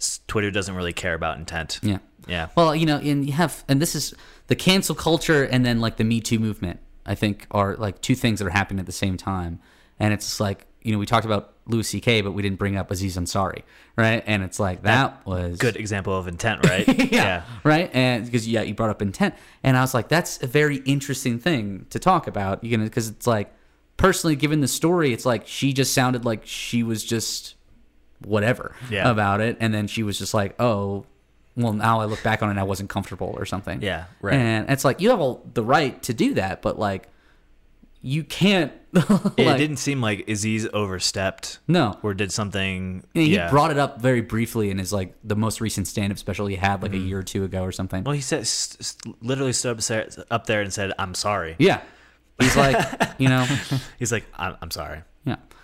s 0.00 0.18
Twitter 0.26 0.50
doesn't 0.50 0.74
really 0.74 0.92
care 0.92 1.14
about 1.14 1.38
intent. 1.38 1.78
Yeah. 1.82 1.98
Yeah. 2.26 2.48
Well, 2.56 2.74
you 2.74 2.86
know, 2.86 2.96
and 2.98 3.24
you 3.26 3.32
have, 3.32 3.64
and 3.68 3.80
this 3.82 3.94
is 3.94 4.14
the 4.46 4.56
cancel 4.56 4.94
culture 4.94 5.44
and 5.44 5.64
then 5.64 5.80
like 5.80 5.96
the 5.96 6.04
Me 6.04 6.20
Too 6.20 6.38
movement, 6.38 6.80
I 7.06 7.14
think 7.14 7.46
are 7.50 7.76
like 7.76 8.00
two 8.00 8.14
things 8.14 8.38
that 8.40 8.46
are 8.46 8.50
happening 8.50 8.80
at 8.80 8.86
the 8.86 8.92
same 8.92 9.16
time. 9.16 9.60
And 9.98 10.12
it's 10.12 10.40
like, 10.40 10.66
you 10.82 10.92
know, 10.92 10.98
we 10.98 11.06
talked 11.06 11.24
about 11.24 11.52
Louis 11.66 11.84
C.K., 11.88 12.20
but 12.20 12.32
we 12.32 12.42
didn't 12.42 12.58
bring 12.58 12.76
up 12.76 12.90
Aziz 12.90 13.16
Ansari, 13.16 13.62
right? 13.96 14.22
And 14.26 14.42
it's 14.42 14.60
like, 14.60 14.82
that 14.82 15.24
was 15.26 15.56
Good 15.58 15.76
example 15.76 16.14
of 16.14 16.28
intent, 16.28 16.66
right? 16.66 17.10
yeah, 17.12 17.44
right. 17.62 17.90
And 17.94 18.24
because 18.26 18.46
yeah, 18.46 18.60
you 18.62 18.74
brought 18.74 18.90
up 18.90 19.00
intent, 19.00 19.34
and 19.62 19.76
I 19.76 19.80
was 19.80 19.94
like, 19.94 20.08
that's 20.08 20.42
a 20.42 20.46
very 20.46 20.76
interesting 20.78 21.38
thing 21.38 21.86
to 21.90 21.98
talk 21.98 22.26
about. 22.26 22.62
You 22.62 22.76
know, 22.76 22.84
because 22.84 23.08
it's 23.08 23.26
like 23.26 23.50
personally, 23.96 24.36
given 24.36 24.60
the 24.60 24.68
story, 24.68 25.14
it's 25.14 25.24
like 25.24 25.46
she 25.46 25.72
just 25.72 25.94
sounded 25.94 26.26
like 26.26 26.42
she 26.44 26.82
was 26.82 27.02
just 27.02 27.54
whatever 28.22 28.74
Yeah. 28.90 29.10
about 29.10 29.40
it, 29.40 29.56
and 29.60 29.72
then 29.72 29.86
she 29.86 30.02
was 30.02 30.18
just 30.18 30.34
like, 30.34 30.60
oh. 30.60 31.06
Well, 31.56 31.72
now 31.72 32.00
I 32.00 32.06
look 32.06 32.22
back 32.22 32.42
on 32.42 32.48
it, 32.48 32.52
and 32.52 32.60
I 32.60 32.64
wasn't 32.64 32.90
comfortable 32.90 33.34
or 33.36 33.46
something. 33.46 33.80
Yeah, 33.80 34.04
right. 34.20 34.34
And 34.34 34.68
it's 34.70 34.84
like 34.84 35.00
you 35.00 35.10
have 35.10 35.20
all 35.20 35.46
the 35.54 35.62
right 35.62 36.02
to 36.04 36.14
do 36.14 36.34
that, 36.34 36.62
but 36.62 36.78
like 36.78 37.08
you 38.04 38.22
can't. 38.22 38.72
It 39.36 39.58
didn't 39.58 39.78
seem 39.78 40.00
like 40.00 40.28
Aziz 40.28 40.68
overstepped. 40.72 41.58
No. 41.66 41.98
Or 42.04 42.14
did 42.14 42.30
something. 42.30 43.02
Yeah, 43.12 43.22
he 43.22 43.34
yeah. 43.34 43.50
brought 43.50 43.72
it 43.72 43.78
up 43.78 44.00
very 44.00 44.20
briefly 44.20 44.70
in 44.70 44.78
his 44.78 44.92
like 44.92 45.16
the 45.24 45.34
most 45.34 45.60
recent 45.60 45.88
stand-up 45.88 46.18
special 46.18 46.46
he 46.46 46.54
had 46.54 46.80
like 46.80 46.92
a 46.92 46.96
mm-hmm. 46.96 47.08
year 47.08 47.18
or 47.18 47.22
two 47.24 47.42
ago 47.42 47.62
or 47.62 47.72
something. 47.72 48.04
Well, 48.04 48.14
he 48.14 48.20
said, 48.20 48.42
s- 48.42 48.76
s- 48.78 48.96
literally 49.20 49.52
stood 49.52 49.76
up 49.76 49.84
there, 49.84 50.08
up 50.30 50.46
there 50.46 50.60
and 50.60 50.72
said, 50.72 50.92
I'm 50.96 51.14
sorry. 51.14 51.56
Yeah. 51.58 51.80
He's 52.38 52.56
like, 52.56 52.76
you 53.18 53.28
know, 53.28 53.44
He's 53.98 54.12
like, 54.12 54.24
I'm, 54.36 54.56
I'm 54.62 54.70
sorry. 54.70 55.02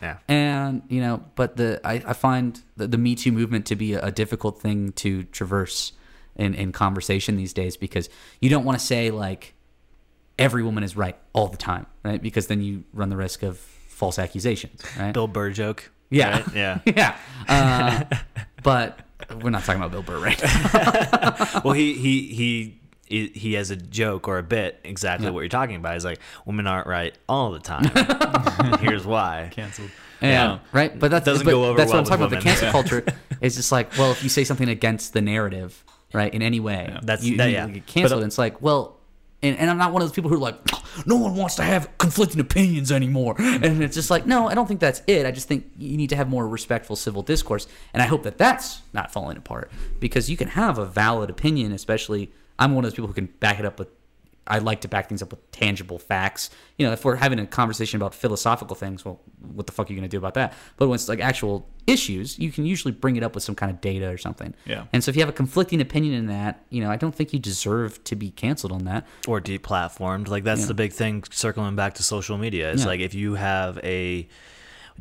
Yeah. 0.01 0.17
Yeah. 0.29 0.35
And, 0.35 0.83
you 0.89 1.01
know, 1.01 1.25
but 1.35 1.57
the 1.57 1.81
I, 1.85 2.03
I 2.07 2.13
find 2.13 2.61
the, 2.77 2.87
the 2.87 2.99
Me 2.99 3.15
Too 3.15 3.33
movement 3.33 3.67
to 3.67 3.77
be 3.77 3.95
a, 3.95 4.07
a 4.07 4.11
difficult 4.11 4.61
thing 4.61 4.93
to 4.93 5.25
traverse 5.25 5.93
in, 6.37 6.55
in 6.55 6.73
conversation 6.73 7.37
these 7.37 7.53
days 7.53 7.77
because 7.77 8.09
you 8.41 8.51
don't 8.51 8.65
want 8.65 8.79
to 8.79 8.85
say 8.85 9.11
like 9.11 9.55
every 10.39 10.63
woman 10.63 10.83
is 10.83 10.97
right 10.97 11.17
all 11.33 11.49
the 11.49 11.57
time, 11.57 11.87
right? 12.03 12.21
Because 12.21 12.47
then 12.47 12.63
you 12.63 12.85
run 12.93 13.11
the 13.11 13.17
risk 13.17 13.43
of 13.43 13.59
false 13.59 14.19
accusations, 14.19 14.83
right? 14.99 15.13
Bill 15.13 15.29
Burr 15.29 15.51
joke. 15.51 15.91
yeah. 16.09 16.41
right? 16.41 16.47
Yeah. 16.55 16.81
yeah. 16.87 17.17
Uh, 17.49 18.17
but 18.63 19.01
we're 19.43 19.51
not 19.51 19.65
talking 19.65 19.83
about 19.83 19.93
Bill 19.93 20.03
Burr 20.03 20.19
right 20.19 20.43
now. 20.43 21.61
well, 21.65 21.75
he 21.75 21.95
he 21.95 22.29
he 22.35 22.80
he 23.11 23.27
he 23.35 23.53
has 23.55 23.70
a 23.70 23.77
joke 23.77 24.28
or 24.28 24.39
a 24.39 24.43
bit 24.43 24.81
exactly 24.85 25.27
Yeah. 25.27 25.32
what 25.32 25.41
you're 25.41 25.49
talking 25.51 25.77
about. 25.77 25.93
He's 25.95 26.05
like, 26.05 26.20
women 26.47 26.66
aren't 26.66 26.87
right 26.87 27.15
all 27.28 27.51
the 27.51 27.59
time. 27.59 27.85
Here's 28.81 29.05
why. 29.05 29.51
Canceled. 29.53 29.91
Yeah, 30.23 30.59
right. 30.73 30.99
But 30.99 31.11
that's 31.11 31.24
Doesn't 31.24 31.45
but 31.45 31.51
go 31.51 31.65
over 31.65 31.77
That's 31.78 31.93
well 31.93 32.03
what 32.03 32.12
I'm 32.12 32.19
talking 32.19 32.37
with 32.37 32.45
about. 32.45 32.45
The 32.45 32.70
women. 32.70 32.82
cancel 32.82 33.01
culture 33.03 33.19
is 33.41 33.57
just 33.57 33.73
like, 33.73 33.97
well, 33.99 34.11
if 34.12 34.23
you 34.23 34.28
say 34.28 34.45
something 34.45 34.69
against 34.69 35.12
the 35.15 35.23
narrative, 35.23 35.82
right, 36.12 36.32
in 36.32 36.43
any 36.43 36.61
way, 36.61 36.95
That's- 37.03 37.24
you, 37.24 37.37
that- 37.39 37.47
you 37.47 37.53
yeah. 37.55 37.69
get 37.69 37.87
canceled. 37.87 38.23
and 38.23 38.28
it's 38.28 38.37
like, 38.39 38.61
well, 38.61 38.99
and, 39.43 39.57
and 39.57 39.70
I'm 39.70 39.78
not 39.78 39.93
one 39.95 40.03
of 40.03 40.09
those 40.09 40.15
people 40.15 40.28
who 40.28 40.37
are 40.37 40.39
like, 40.39 40.57
no 41.07 41.16
one 41.16 41.35
wants 41.35 41.55
to 41.55 41.62
have 41.62 41.89
conflicting 41.97 42.39
opinions 42.41 42.93
anymore. 42.93 43.35
Mm-hmm. 43.37 43.65
And 43.65 43.82
it's 43.82 43.95
just 43.95 44.11
like, 44.11 44.27
no, 44.27 44.47
I 44.49 44.55
don't 44.55 44.66
think 44.66 44.81
that's 44.81 45.01
it. 45.07 45.24
I 45.24 45.31
just 45.31 45.49
think 45.49 45.70
you 45.78 45.97
need 45.97 46.11
to 46.11 46.16
have 46.16 46.28
more 46.28 46.47
respectful 46.47 46.95
civil 46.97 47.23
discourse. 47.23 47.66
And 47.95 48.03
I 48.03 48.07
hope 48.07 48.23
that 48.24 48.37
that's 48.37 48.82
not 48.93 49.11
falling 49.11 49.39
apart 49.39 49.70
because 49.99 50.28
you 50.28 50.37
can 50.37 50.49
have 50.49 50.77
a 50.77 50.85
valid 50.85 51.31
opinion, 51.31 51.73
especially. 51.73 52.31
I'm 52.61 52.74
one 52.77 52.85
of 52.85 52.91
those 52.91 52.95
people 52.95 53.09
who 53.09 53.15
can 53.15 53.27
back 53.27 53.59
it 53.59 53.65
up 53.65 53.78
with 53.81 53.89
I 54.47 54.59
like 54.59 54.81
to 54.81 54.89
back 54.89 55.09
things 55.09 55.23
up 55.23 55.31
with 55.31 55.49
tangible 55.53 56.01
facts. 56.01 56.51
You 56.77 56.85
know, 56.85 56.93
if 56.93 57.05
we're 57.05 57.15
having 57.15 57.39
a 57.39 57.47
conversation 57.47 57.99
about 57.99 58.15
philosophical 58.15 58.74
things, 58.74 59.05
well, 59.05 59.20
what 59.53 59.66
the 59.66 59.73
fuck 59.73 59.89
are 59.89 59.93
you 59.93 59.97
going 59.97 60.09
to 60.09 60.12
do 60.12 60.19
about 60.19 60.35
that? 60.35 60.55
But 60.77 60.89
when 60.89 60.97
it's 60.97 61.09
like 61.09 61.20
actual 61.20 61.69
issues, 61.87 62.37
you 62.37 62.51
can 62.51 62.66
usually 62.66 62.91
bring 62.91 63.15
it 63.15 63.23
up 63.23 63.35
with 63.37 63.45
some 63.45 63.55
kind 63.55 63.70
of 63.70 63.81
data 63.81 64.09
or 64.09 64.19
something. 64.19 64.53
Yeah. 64.65 64.87
And 64.93 65.05
so 65.05 65.11
if 65.11 65.15
you 65.16 65.23
have 65.23 65.28
a 65.28 65.32
conflicting 65.32 65.81
opinion 65.81 66.15
in 66.15 66.27
that, 66.28 66.65
you 66.70 66.82
know, 66.82 66.91
I 66.91 66.97
don't 66.97 67.15
think 67.15 67.32
you 67.32 67.39
deserve 67.39 68.03
to 68.05 68.16
be 68.16 68.31
canceled 68.31 68.73
on 68.73 68.87
that. 68.87 69.07
Or 69.28 69.41
deplatformed. 69.41 70.27
Like 70.27 70.43
that's 70.43 70.62
Yeah. 70.62 70.66
the 70.69 70.74
big 70.74 70.95
thing. 70.95 71.23
Circling 71.31 71.77
back 71.77 71.95
to 71.95 72.03
social 72.03 72.37
media, 72.37 72.73
it's 72.73 72.82
Yeah. 72.82 72.89
like 72.89 73.01
if 73.01 73.15
you 73.15 73.35
have 73.37 73.78
a 73.85 74.27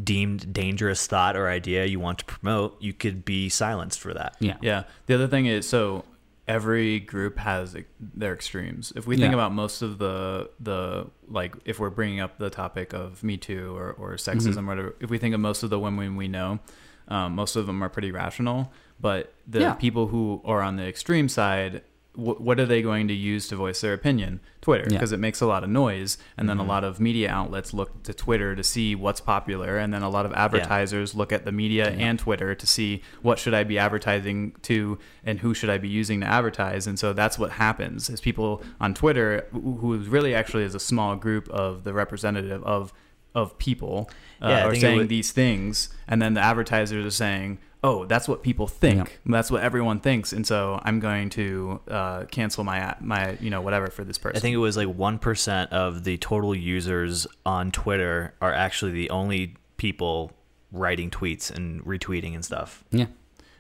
deemed 0.02 0.54
dangerous 0.54 1.08
thought 1.08 1.36
or 1.36 1.50
idea 1.50 1.86
you 1.86 2.00
want 2.00 2.20
to 2.20 2.26
promote, 2.26 2.80
you 2.82 2.94
could 2.94 3.26
be 3.26 3.50
silenced 3.50 4.00
for 4.00 4.14
that. 4.14 4.36
Yeah. 4.40 4.58
Yeah. 4.62 4.84
The 5.08 5.16
other 5.16 5.28
thing 5.28 5.48
is 5.48 5.68
so 5.68 6.06
every 6.50 7.00
group 7.00 7.38
has 7.38 7.78
their 8.02 8.34
extremes. 8.34 8.92
If 8.96 9.06
we 9.08 9.16
think 9.16 9.30
Yeah. 9.32 9.36
about 9.36 9.54
most 9.54 9.82
of 9.82 10.00
the 10.00 10.50
the 10.60 11.08
like 11.30 11.56
if 11.64 11.80
we're 11.80 11.92
bringing 11.92 12.20
up 12.20 12.38
the 12.40 12.50
topic 12.50 12.92
of 12.92 13.24
Me 13.24 13.38
Too 13.38 13.78
or 13.78 13.92
or 13.94 14.14
sexism 14.16 14.48
Mm-hmm. 14.56 14.66
or 14.66 14.68
whatever, 14.68 14.96
if 15.00 15.10
we 15.10 15.18
think 15.20 15.34
of 15.36 15.40
most 15.40 15.64
of 15.64 15.70
the 15.70 15.80
women 15.80 16.16
we 16.18 16.28
know, 16.28 16.60
um, 17.08 17.36
most 17.36 17.56
of 17.56 17.68
them 17.68 17.82
are 17.84 17.90
pretty 17.90 18.12
rational. 18.12 18.72
But 19.00 19.34
the 19.48 19.60
Yeah. 19.62 19.74
people 19.76 20.08
who 20.08 20.42
are 20.44 20.62
on 20.62 20.76
the 20.76 20.86
extreme 20.88 21.30
side, 21.30 21.84
wh- 22.20 22.40
what 22.42 22.60
are 22.60 22.66
they 22.66 22.82
going 22.82 23.08
to 23.08 23.14
use 23.14 23.48
to 23.48 23.56
voice 23.56 23.82
their 23.82 23.94
opinion? 23.94 24.40
Twitter, 24.62 24.84
Yeah. 24.84 24.88
Mm-hmm. 24.88 24.96
because 24.98 25.12
it 25.14 25.20
makes 25.20 25.40
a 25.42 25.46
lot 25.48 25.64
of 25.64 25.70
noise, 25.70 26.18
and 26.38 26.50
then 26.50 26.58
a 26.58 26.64
lot 26.64 26.84
of 26.84 27.00
media 27.00 27.30
outlets 27.30 27.74
look 27.74 28.04
to 28.04 28.14
Twitter 28.14 28.56
to 28.56 28.64
see 28.64 28.94
what's 28.94 29.22
popular, 29.22 29.78
and 29.78 29.94
then 29.94 30.02
a 30.04 30.10
lot 30.10 30.26
of 30.26 30.34
advertisers 30.34 31.16
look 31.16 31.32
at 31.32 31.46
the 31.46 31.52
media 31.52 31.90
and 31.90 32.20
Twitter 32.20 32.54
to 32.54 32.68
see 32.68 33.02
what 33.22 33.40
should 33.40 33.54
I 33.54 33.64
be 33.64 33.80
advertising 33.80 34.56
to 34.64 35.00
and 35.24 35.40
who 35.40 35.54
should 35.54 35.70
I 35.70 35.78
be 35.78 35.88
using 35.88 36.20
to 36.22 36.28
advertise, 36.28 36.88
and 36.88 37.00
so 37.00 37.14
that's 37.14 37.40
what 37.40 37.52
happens 37.52 38.10
is 38.10 38.20
people 38.22 38.62
on 38.82 38.94
Twitter, 38.94 39.48
who 39.52 39.78
who 39.78 39.98
really 40.00 40.36
actually 40.36 40.64
is 40.64 40.76
a 40.76 40.80
small 40.80 41.16
group 41.16 41.48
of 41.50 41.84
the 41.86 41.94
representative 41.94 42.62
of 42.64 42.92
of 43.36 43.58
people, 43.60 44.10
uh, 44.42 44.50
Yeah, 44.50 44.66
are 44.68 44.76
saying 44.76 44.98
would- 44.98 45.10
these 45.10 45.32
things, 45.32 45.90
and 46.08 46.22
then 46.22 46.34
the 46.34 46.42
advertisers 46.42 47.06
are 47.06 47.12
saying. 47.12 47.60
Oh, 47.82 48.04
that's 48.06 48.28
what 48.28 48.44
people 48.44 48.68
think. 48.68 49.20
That's 49.26 49.50
what 49.50 49.64
everyone 49.64 50.02
thinks, 50.02 50.34
and 50.34 50.46
so 50.46 50.82
I'm 50.84 51.00
going 51.00 51.30
to 51.32 51.80
uh, 51.88 52.26
cancel 52.26 52.64
my 52.66 52.96
my 53.00 53.38
you 53.40 53.50
know 53.50 53.62
whatever 53.62 53.88
for 53.88 54.04
this 54.04 54.18
person. 54.18 54.36
I 54.36 54.40
think 54.42 54.54
it 54.54 54.58
was 54.58 54.76
like 54.76 54.90
one 54.90 55.18
percent 55.18 55.72
of 55.72 56.04
the 56.04 56.18
total 56.18 56.54
users 56.54 57.26
on 57.46 57.72
Twitter 57.72 58.34
are 58.42 58.54
actually 58.54 58.92
the 58.92 59.10
only 59.12 59.56
people 59.78 60.34
writing 60.74 61.10
tweets 61.10 61.50
and 61.50 61.82
retweeting 61.86 62.36
and 62.36 62.44
stuff. 62.44 62.84
Yeah. 62.92 63.06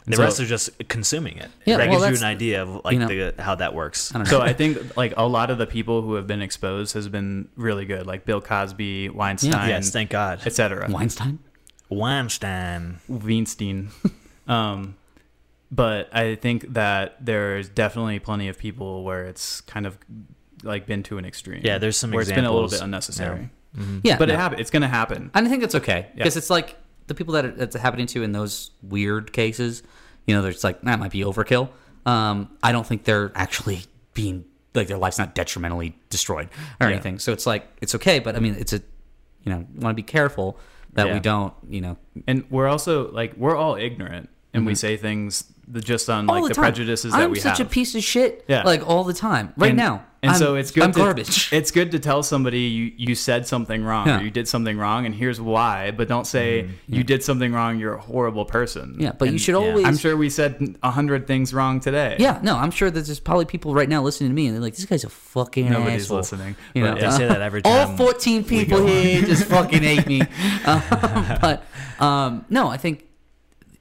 And 0.06 0.14
The 0.14 0.18
so- 0.18 0.24
rest 0.24 0.40
are 0.42 0.46
just 0.46 0.70
consuming 0.90 1.38
it. 1.38 1.50
Yeah, 1.66 1.78
that 1.78 1.90
well, 1.90 2.02
gives 2.02 2.20
you 2.20 2.28
an 2.28 2.32
idea 2.32 2.62
of 2.62 2.84
like 2.84 2.94
you 2.94 3.00
know- 3.00 3.08
the, 3.08 3.42
how 3.42 3.56
that 3.56 3.74
works. 3.74 4.14
I. 4.14 4.24
So 4.26 4.42
I 4.42 4.52
think 4.52 4.98
like 4.98 5.14
a 5.16 5.26
lot 5.28 5.50
of 5.50 5.58
the 5.58 5.66
people 5.68 6.02
who 6.02 6.16
have 6.16 6.28
been 6.28 6.42
exposed 6.42 6.94
has 6.94 7.08
been 7.08 7.48
really 7.56 7.86
good, 7.86 8.06
like 8.06 8.26
Bill 8.26 8.42
Cosby, 8.42 9.10
Weinstein, 9.10 9.70
yes, 9.70 9.92
thank 9.92 10.10
God. 10.10 10.46
etc. 10.46 10.90
Weinstein? 10.90 11.40
Weinstein. 11.90 13.00
Weinstein. 13.08 13.90
um, 14.48 14.96
but 15.72 16.10
I 16.16 16.36
think 16.36 16.74
that 16.74 17.24
there's 17.24 17.70
definitely 17.70 18.20
plenty 18.20 18.48
of 18.48 18.58
people 18.58 19.04
where 19.04 19.26
it's 19.26 19.62
kind 19.62 19.86
of 19.86 19.98
like 20.64 20.86
been 20.88 21.04
to 21.04 21.18
an 21.18 21.26
extreme. 21.26 21.62
Yeah, 21.64 21.78
there's 21.78 21.98
some 21.98 22.12
where 22.12 22.22
it's 22.22 22.32
been 22.32 22.46
a 22.46 22.52
little 22.52 22.70
bit 22.70 22.82
unnecessary. 22.82 23.50
Yeah. 24.04 24.18
But 24.18 24.30
no. 24.30 24.34
it 24.34 24.38
happen- 24.38 24.60
It's 24.60 24.72
going 24.72 24.82
to 24.82 24.88
happen. 24.88 25.30
And 25.34 25.48
I 25.48 25.50
think 25.50 25.64
it's 25.64 25.76
okay 25.76 26.08
Yeah. 26.10 26.16
because 26.24 26.38
it's 26.38 26.50
like 26.50 26.76
the 27.08 27.14
people 27.16 27.34
that 27.36 27.46
it's 27.46 27.76
happening 27.76 28.08
to 28.08 28.24
in 28.24 28.32
those 28.32 28.72
weird 28.82 29.32
cases, 29.32 29.84
you 30.26 30.36
know, 30.36 30.42
there's 30.42 30.64
like 30.64 30.82
that 30.82 31.00
might 31.00 31.12
be 31.12 31.20
overkill. 31.22 31.70
Um, 32.06 32.50
I 32.64 32.72
don't 32.72 32.86
think 32.86 33.04
they're 33.04 33.32
actually 33.36 33.82
being 34.16 34.46
like 34.74 34.88
their 34.88 34.98
life's 34.98 35.18
not 35.20 35.36
detrimentally 35.36 35.96
destroyed 36.10 36.50
or 36.82 36.88
Yeah. 36.88 36.94
anything. 36.94 37.20
So 37.20 37.32
it's 37.32 37.46
like 37.46 37.68
it's 37.82 37.94
okay, 37.96 38.18
but 38.20 38.36
I 38.36 38.40
mean, 38.40 38.56
it's 38.58 38.74
a 38.74 38.82
you 39.44 39.52
know, 39.54 39.66
want 39.76 39.92
to 39.92 39.94
be 39.94 40.04
careful 40.04 40.60
that 40.94 41.08
Yeah. 41.08 41.14
we 41.14 41.20
don't, 41.20 41.54
you 41.68 41.82
know, 41.82 41.98
And 42.28 42.44
we're 42.50 42.68
also 42.68 43.12
like 43.12 43.36
we're 43.38 43.56
all 43.56 43.76
ignorant. 43.76 44.30
And 44.54 44.66
we 44.66 44.76
say 44.76 44.98
things 44.98 45.44
just 45.72 46.10
on 46.10 46.28
all 46.28 46.36
like 46.42 46.44
the, 46.46 46.50
the, 46.50 46.56
prejudices 46.56 47.12
that 47.12 47.22
I'm 47.22 47.32
we 47.32 47.40
such 47.40 47.60
a 47.60 47.66
piece 47.66 47.94
of 47.94 48.04
shit. 48.04 48.44
Yeah. 48.48 48.64
like 48.64 48.88
all 48.88 49.04
the 49.04 49.14
time, 49.14 49.54
right 49.56 49.70
and, 49.70 49.78
now. 49.78 50.06
And 50.22 50.32
I'm- 50.32 50.40
so 50.40 50.56
it's 50.56 50.72
good. 50.72 50.84
I'm 50.84 50.92
to, 50.92 50.98
garbage. 51.00 51.54
It's 51.54 51.70
good 51.72 51.92
to 51.92 52.00
tell 52.00 52.24
somebody 52.24 52.62
you, 52.62 52.92
you 52.98 53.16
said 53.16 53.46
something 53.48 53.84
wrong 53.86 54.08
Yeah. 54.08 54.20
or 54.20 54.24
you 54.24 54.32
did 54.32 54.48
something 54.48 54.78
wrong, 54.78 55.06
and 55.06 55.14
here's 55.14 55.40
why. 55.40 55.92
But 55.92 56.08
don't 56.08 56.26
say 56.26 56.72
you 56.88 57.04
did 57.04 57.24
something 57.24 57.54
wrong. 57.54 57.78
You're 57.80 57.94
a 57.94 58.02
horrible 58.02 58.44
person. 58.46 58.96
Yeah, 59.00 59.12
but 59.18 59.32
you 59.32 59.38
should 59.38 59.54
always- 59.56 59.86
I'm 59.86 59.96
sure 59.96 60.18
we 60.18 60.30
said 60.32 60.76
a 60.82 60.90
hundred 60.92 61.28
things 61.28 61.54
wrong 61.54 61.80
today. 61.80 62.16
Yeah, 62.20 62.40
no, 62.42 62.58
I'm 62.58 62.72
sure 62.72 62.90
that 62.90 63.06
there's 63.06 63.20
probably 63.20 63.46
people 63.46 63.74
right 63.76 63.88
now 63.88 64.02
listening 64.02 64.32
to 64.32 64.36
me 64.36 64.48
and 64.48 64.56
they're 64.56 64.62
like, 64.62 64.76
"This 64.76 64.86
guy's 64.86 65.04
a 65.04 65.10
fucking 65.10 65.70
Nobody's 65.70 66.06
asshole." 66.06 66.18
listening, 66.18 66.56
You 66.74 66.84
know, 66.84 66.96
They 66.96 67.12
say 67.12 67.28
that 67.28 67.42
every 67.42 67.62
time. 67.64 67.92
all 67.92 67.96
14 67.98 68.44
people 68.44 68.86
here 68.88 69.22
just 69.22 69.46
fucking 69.46 69.84
hate 69.84 70.08
me. 70.08 70.22
Um, 70.66 70.82
but 71.42 71.64
um, 72.00 72.46
no, 72.50 72.68
I 72.68 72.78
think 72.78 73.06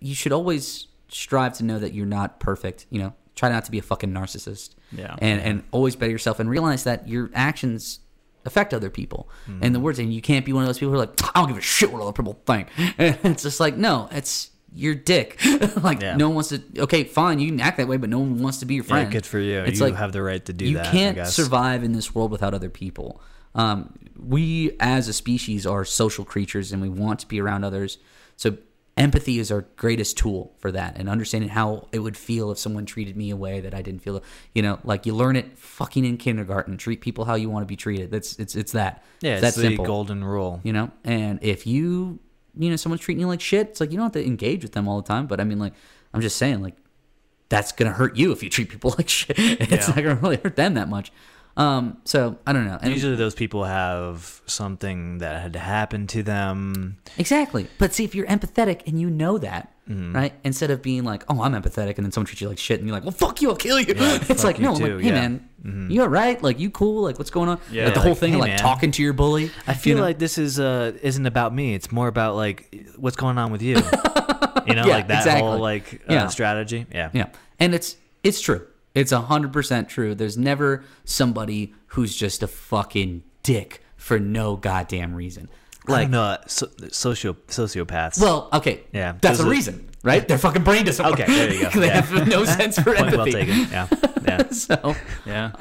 you 0.00 0.14
should 0.14 0.32
always 0.32 0.86
strive 1.08 1.54
to 1.58 1.64
know 1.64 1.78
that 1.78 1.94
you're 1.94 2.06
not 2.06 2.40
perfect. 2.40 2.86
You 2.90 3.00
know, 3.00 3.14
try 3.34 3.48
not 3.48 3.64
to 3.66 3.70
be 3.70 3.78
a 3.78 3.82
fucking 3.82 4.10
narcissist. 4.10 4.74
Yeah. 4.92 5.16
and 5.20 5.40
and 5.40 5.64
always 5.70 5.96
better 5.96 6.10
yourself 6.12 6.40
and 6.40 6.48
realize 6.48 6.84
that 6.84 7.08
your 7.08 7.30
actions 7.34 8.00
affect 8.46 8.72
other 8.72 8.88
people. 8.88 9.28
And 9.60 9.74
the 9.74 9.80
words, 9.80 9.98
and 9.98 10.12
you 10.14 10.22
can't 10.22 10.46
be 10.46 10.52
one 10.54 10.62
of 10.62 10.68
those 10.68 10.78
people 10.78 10.92
who 10.94 10.98
are 11.00 11.04
like, 11.06 11.20
I 11.36 11.40
don't 11.40 11.48
give 11.48 11.58
a 11.58 11.60
shit 11.60 11.92
what 11.92 12.00
other 12.00 12.12
people 12.12 12.40
think. 12.46 12.68
And 12.96 13.18
it's 13.24 13.42
just 13.42 13.60
like, 13.60 13.76
no, 13.76 14.08
it's 14.12 14.50
your 14.72 14.94
dick. 14.94 15.38
like 15.82 16.00
Yeah. 16.00 16.16
no 16.16 16.28
one 16.28 16.36
wants 16.36 16.48
to. 16.50 16.62
Okay, 16.78 17.04
fine, 17.04 17.38
you 17.40 17.48
can 17.50 17.60
act 17.60 17.76
that 17.76 17.88
way, 17.88 17.98
but 17.98 18.08
no 18.08 18.18
one 18.20 18.38
wants 18.42 18.58
to 18.60 18.64
be 18.66 18.74
your 18.76 18.84
Yeah, 18.84 18.88
friend. 18.88 19.12
good 19.12 19.26
for 19.26 19.38
you. 19.38 19.58
It's 19.60 19.80
you 19.80 19.86
like 19.86 19.96
have 19.96 20.12
the 20.12 20.22
right 20.22 20.42
to 20.46 20.52
do 20.54 20.64
you 20.64 20.74
that. 20.76 20.86
I 20.86 20.90
can't 20.90 21.26
survive 21.26 21.82
in 21.84 21.92
this 21.92 22.14
world 22.14 22.30
without 22.30 22.54
other 22.54 22.70
people. 22.70 23.20
Um, 23.54 23.92
we 24.18 24.76
as 24.80 25.08
a 25.08 25.12
species 25.12 25.66
are 25.66 25.84
social 25.84 26.24
creatures 26.24 26.72
and 26.72 26.80
we 26.80 26.88
want 26.88 27.20
to 27.20 27.26
be 27.26 27.40
around 27.42 27.64
others. 27.64 27.98
So 28.36 28.56
empathy 28.98 29.38
is 29.38 29.50
our 29.50 29.62
greatest 29.76 30.18
tool 30.18 30.54
for 30.58 30.70
that 30.72 30.96
and 30.98 31.08
understanding 31.08 31.48
how 31.50 31.88
it 31.92 32.00
would 32.00 32.16
feel 32.16 32.50
if 32.50 32.58
someone 32.58 32.84
treated 32.84 33.16
me 33.16 33.30
a 33.30 33.36
way 33.36 33.60
that 33.60 33.72
I 33.74 33.80
didn't 33.82 34.02
feel. 34.02 34.22
You 34.54 34.62
know, 34.62 34.78
like 34.84 35.06
you 35.06 35.14
learn 35.14 35.36
it 35.36 35.56
fucking 35.58 36.04
in 36.04 36.16
kindergarten. 36.18 36.76
Treat 36.76 37.00
people 37.00 37.24
how 37.24 37.34
you 37.34 37.48
want 37.48 37.62
to 37.62 37.66
be 37.66 37.76
treated. 37.76 38.10
That's 38.10 38.38
it's 38.38 38.54
it's 38.56 38.72
that. 38.72 39.02
Yeah, 39.20 39.36
it's 39.36 39.42
it's 39.44 39.56
that 39.56 39.60
the 39.62 39.68
simple. 39.68 39.84
golden 39.86 40.22
rule. 40.24 40.60
You 40.64 40.72
know, 40.72 40.90
and 41.04 41.38
if 41.42 41.66
you 41.66 42.18
you 42.58 42.70
know 42.70 42.76
someone's 42.76 43.00
treating 43.00 43.20
you 43.20 43.28
like 43.28 43.40
shit, 43.40 43.68
it's 43.68 43.80
like 43.80 43.90
you 43.90 43.96
don't 43.96 44.04
have 44.06 44.12
to 44.20 44.26
engage 44.26 44.62
with 44.62 44.72
them 44.72 44.88
all 44.88 45.00
the 45.00 45.06
time. 45.08 45.26
But 45.26 45.40
I 45.40 45.44
mean, 45.44 45.58
like 45.58 45.74
I'm 46.12 46.20
just 46.20 46.36
saying, 46.36 46.60
like 46.62 46.74
that's 47.48 47.72
gonna 47.72 47.92
hurt 47.92 48.16
you 48.16 48.32
if 48.32 48.42
you 48.42 48.50
treat 48.50 48.68
people 48.68 48.94
like 48.98 49.08
shit. 49.08 49.38
It's 49.38 49.70
Yeah. 49.88 49.94
not 49.94 49.96
gonna 49.96 50.14
really 50.16 50.36
hurt 50.36 50.56
them 50.56 50.74
that 50.74 50.88
much. 50.88 51.12
Um, 51.58 51.98
so 52.04 52.38
I 52.46 52.52
don't 52.52 52.66
know. 52.66 52.78
And 52.80 52.92
Usually, 52.94 53.16
those 53.16 53.34
people 53.34 53.64
have 53.64 54.40
something 54.46 55.18
that 55.18 55.42
had 55.42 55.56
happened 55.56 56.08
to 56.10 56.22
them. 56.22 56.98
exactly. 57.18 57.66
But 57.78 57.92
see, 57.92 58.04
if 58.04 58.14
you're 58.14 58.26
empathetic 58.26 58.82
and 58.86 59.00
you 59.00 59.10
know 59.10 59.38
that, 59.38 59.72
Mm-hmm. 59.88 60.14
right? 60.14 60.34
Instead 60.44 60.70
of 60.70 60.82
being 60.82 61.02
like, 61.04 61.24
"Oh, 61.30 61.40
I'm 61.40 61.54
empathetic," 61.54 61.96
and 61.96 62.04
then 62.04 62.12
someone 62.12 62.26
treats 62.26 62.42
you 62.42 62.48
like 62.50 62.58
shit, 62.58 62.78
and 62.78 62.86
you're 62.86 62.94
like, 62.94 63.04
"Well, 63.04 63.10
fuck 63.10 63.40
you, 63.40 63.48
I'll 63.48 63.56
kill 63.56 63.80
you." 63.80 63.86
it's 63.96 64.44
like, 64.44 64.58
you 64.58 64.64
no, 64.64 64.74
too, 64.76 64.96
like, 64.96 65.02
hey 65.02 65.08
yeah. 65.08 65.18
Mm-hmm. 65.28 65.78
man, 65.80 65.90
you 65.90 66.02
all 66.02 66.10
right? 66.10 66.42
Like, 66.42 66.58
you 66.60 66.68
cool? 66.70 67.04
Like, 67.04 67.16
what's 67.18 67.30
going 67.30 67.48
on? 67.48 67.58
Yeah, 67.72 67.84
like 67.86 67.94
the 67.94 68.00
like, 68.00 68.06
whole 68.06 68.14
thing, 68.14 68.34
hey, 68.34 68.38
like 68.38 68.50
man. 68.50 68.58
talking 68.58 68.90
to 68.90 69.02
your 69.02 69.14
bully. 69.14 69.50
I 69.66 69.72
feel 69.72 69.92
you 69.92 69.96
know? 69.96 70.02
like 70.02 70.18
this 70.18 70.36
is 70.36 70.60
uh 70.60 70.92
isn't 71.00 71.24
about 71.24 71.54
me. 71.54 71.72
It's 71.74 71.90
more 71.90 72.06
about 72.06 72.36
like 72.36 72.86
what's 72.98 73.16
going 73.16 73.38
on 73.38 73.50
with 73.50 73.62
you. 73.62 73.76
you 74.66 74.74
know, 74.74 74.84
Yeah, 74.84 74.96
like 74.96 75.08
that 75.08 75.20
exactly. 75.20 75.40
whole 75.40 75.58
like 75.58 76.02
uh, 76.06 76.12
Yeah. 76.12 76.26
strategy. 76.28 76.84
Yeah. 76.92 77.08
Yeah, 77.14 77.26
and 77.58 77.74
it's 77.74 77.96
it's 78.22 78.42
true. 78.42 78.66
It's 78.98 79.12
hundred 79.12 79.52
percent 79.52 79.88
true. 79.88 80.14
There's 80.14 80.36
never 80.36 80.84
somebody 81.04 81.74
who's 81.88 82.14
just 82.16 82.42
a 82.42 82.46
fucking 82.48 83.22
dick 83.42 83.82
for 83.96 84.18
no 84.18 84.56
goddamn 84.56 85.14
reason. 85.14 85.48
Like 85.86 86.10
no, 86.10 86.36
so, 86.46 86.68
socio 86.90 87.32
sociopaths. 87.48 88.20
well, 88.20 88.48
okay, 88.52 88.82
Yeah, 88.92 89.14
that's 89.22 89.40
a 89.40 89.48
reason, 89.48 89.88
right? 90.02 90.26
Their 90.26 90.36
fucking 90.36 90.62
brain 90.62 90.84
doesn't 90.84 91.02
work. 91.04 91.14
Okay, 91.18 91.24
there 91.26 91.54
you 91.54 91.62
go. 91.62 91.70
they 91.80 91.86
Yeah. 91.86 92.00
have 92.02 92.28
no 92.28 92.44
sense 92.58 92.78
for 92.78 92.94
point 92.94 93.16
well 93.16 93.24
taken. 93.24 93.68
Yeah, 93.70 93.86
yeah. 94.22 94.48
so, 94.50 94.94
Yeah. 95.24 95.52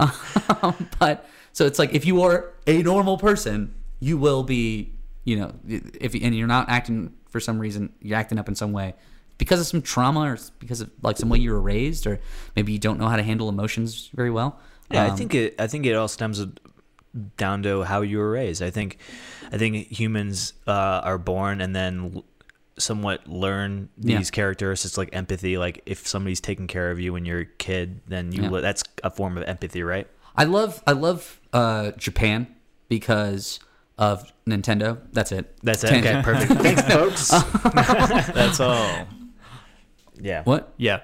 um, 0.62 0.90
but 1.00 1.26
so 1.54 1.66
it's 1.66 1.80
like 1.80 1.94
if 1.94 2.06
you 2.06 2.22
are 2.24 2.52
a 2.66 2.84
normal 2.84 3.18
person, 3.18 3.74
you 4.02 4.18
will 4.18 4.44
be, 4.44 4.92
you 5.24 5.38
know, 5.40 5.54
if 5.68 6.14
and 6.14 6.36
you're 6.36 6.46
not 6.48 6.68
acting 6.70 7.14
for 7.30 7.40
some 7.40 7.58
reason, 7.58 7.94
you're 8.02 8.18
acting 8.18 8.38
up 8.38 8.50
in 8.50 8.56
some 8.56 8.74
way 8.74 8.96
because 9.38 9.60
of 9.60 9.68
some 9.68 9.82
trauma 9.82 10.22
or 10.22 10.38
because 10.60 10.82
of 10.82 10.90
like 11.02 11.18
some 11.18 11.30
way 11.30 11.38
you 11.40 11.52
were 11.52 11.62
raised, 11.62 12.08
or 12.08 12.20
maybe 12.56 12.72
you 12.72 12.80
don't 12.80 13.00
know 13.00 13.08
how 13.08 13.16
to 13.18 13.24
handle 13.24 13.50
emotions 13.50 14.10
very 14.14 14.32
well. 14.32 14.60
Yeah, 14.92 15.04
I 15.04 15.10
Um, 15.10 15.18
think 15.18 15.36
it. 15.36 15.56
I 15.60 15.68
think 15.68 15.86
it 15.86 15.94
all 15.94 16.08
stems 16.08 16.46
down 17.38 17.64
to 17.64 17.84
how 17.84 18.02
you 18.02 18.18
were 18.20 18.30
raised. 18.32 18.62
I 18.62 18.70
think, 18.70 18.98
I 19.52 19.58
think 19.58 19.88
humans 19.88 20.54
uh, 20.68 21.02
are 21.04 21.18
born 21.18 21.62
and 21.62 21.76
then 21.76 22.12
l- 22.16 22.26
somewhat 22.78 23.28
learn 23.28 23.90
Yeah. 24.00 24.18
these 24.20 24.30
characteristics 24.32 24.98
like 24.98 25.10
empathy. 25.14 25.58
Like 25.58 25.82
if 25.86 26.08
somebody's 26.08 26.40
taking 26.40 26.68
care 26.68 26.92
of 26.92 27.00
you 27.00 27.14
when 27.14 27.26
you're 27.26 27.40
a 27.42 27.46
kid, 27.46 28.02
then 28.08 28.32
you 28.32 28.44
Yeah. 28.44 28.62
that's 28.62 28.84
a 29.04 29.10
form 29.10 29.38
of 29.38 29.44
empathy, 29.44 29.82
right? 29.84 30.08
I 30.36 30.44
love 30.44 30.82
I 30.86 30.92
love 30.92 31.40
uh, 31.54 31.92
Japan 31.98 32.48
because 32.88 33.60
of 33.98 34.32
Nintendo. 34.46 35.00
That's 35.12 35.32
it. 35.32 35.56
That's 35.64 35.84
it. 35.84 35.94
Okay, 36.06 36.22
perfect. 36.24 36.62
Thanks, 36.62 36.82
folks. 36.84 37.30
That's 38.34 38.60
all. 38.60 39.08
Yeah. 40.22 40.44
What? 40.44 40.74
Yeah. 40.78 41.02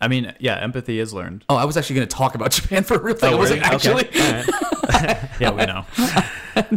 I 0.00 0.08
mean, 0.08 0.34
yeah, 0.40 0.58
empathy 0.58 0.98
is 0.98 1.12
learned. 1.14 1.44
Oh, 1.48 1.54
I 1.56 1.64
was 1.64 1.76
actually 1.76 1.96
going 1.96 2.08
to 2.08 2.16
talk 2.16 2.34
about 2.34 2.50
Japan 2.58 2.82
for 2.82 2.94
a 2.94 3.00
real 3.00 3.14
thing. 3.14 3.30
I 3.30 3.32
Oh, 3.34 3.38
wasn't 3.38 3.62
really? 3.62 3.74
actually. 3.74 4.08
Okay. 4.08 4.44
Yeah, 5.40 5.50
we 5.50 5.64
know. 5.64 5.84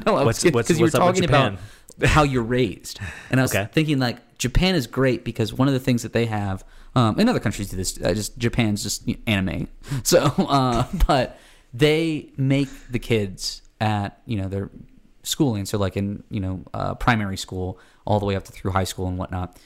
no, 0.06 0.16
I 0.16 0.24
What's- 0.24 0.44
was 0.44 0.54
what's- 0.54 0.68
because 0.68 0.80
you 0.80 0.84
were 0.84 0.86
what's 0.86 0.96
up 0.96 1.02
with 1.06 1.16
talking 1.16 1.24
about 1.26 1.52
Japan? 1.54 2.10
how 2.10 2.24
you're 2.24 2.44
raised, 2.44 3.00
and 3.30 3.40
I 3.40 3.44
was 3.44 3.56
Okay. 3.56 3.68
thinking 3.72 4.00
like 4.00 4.38
Japan 4.38 4.76
is 4.76 4.86
great 4.88 5.24
because 5.24 5.54
one 5.54 5.68
of 5.68 5.74
the 5.74 5.80
things 5.80 6.02
that 6.04 6.12
they 6.14 6.26
have, 6.26 6.64
um, 6.96 7.18
and 7.20 7.30
other 7.30 7.40
countries 7.40 7.70
do 7.70 7.78
this. 7.78 8.00
Uh, 8.02 8.14
just 8.14 8.38
Japan's 8.38 8.84
just 8.84 9.08
you 9.08 9.16
know, 9.16 9.22
anime, 9.28 9.68
so 10.04 10.24
uh, 10.38 10.86
but 11.08 11.38
they 11.74 12.32
make 12.38 12.70
the 12.90 13.00
kids 13.00 13.62
at 13.80 14.20
you 14.26 14.38
know 14.42 14.48
their 14.48 14.70
schooling, 15.24 15.66
so 15.66 15.78
like 15.78 15.96
in 15.98 16.24
you 16.30 16.40
know 16.40 16.64
uh, 16.74 16.96
primary 16.96 17.38
school 17.38 17.80
all 18.06 18.20
the 18.20 18.26
way 18.26 18.36
up 18.36 18.44
to 18.46 18.52
through 18.52 18.72
high 18.72 18.84
school 18.84 19.08
and 19.08 19.18
whatnot. 19.18 19.58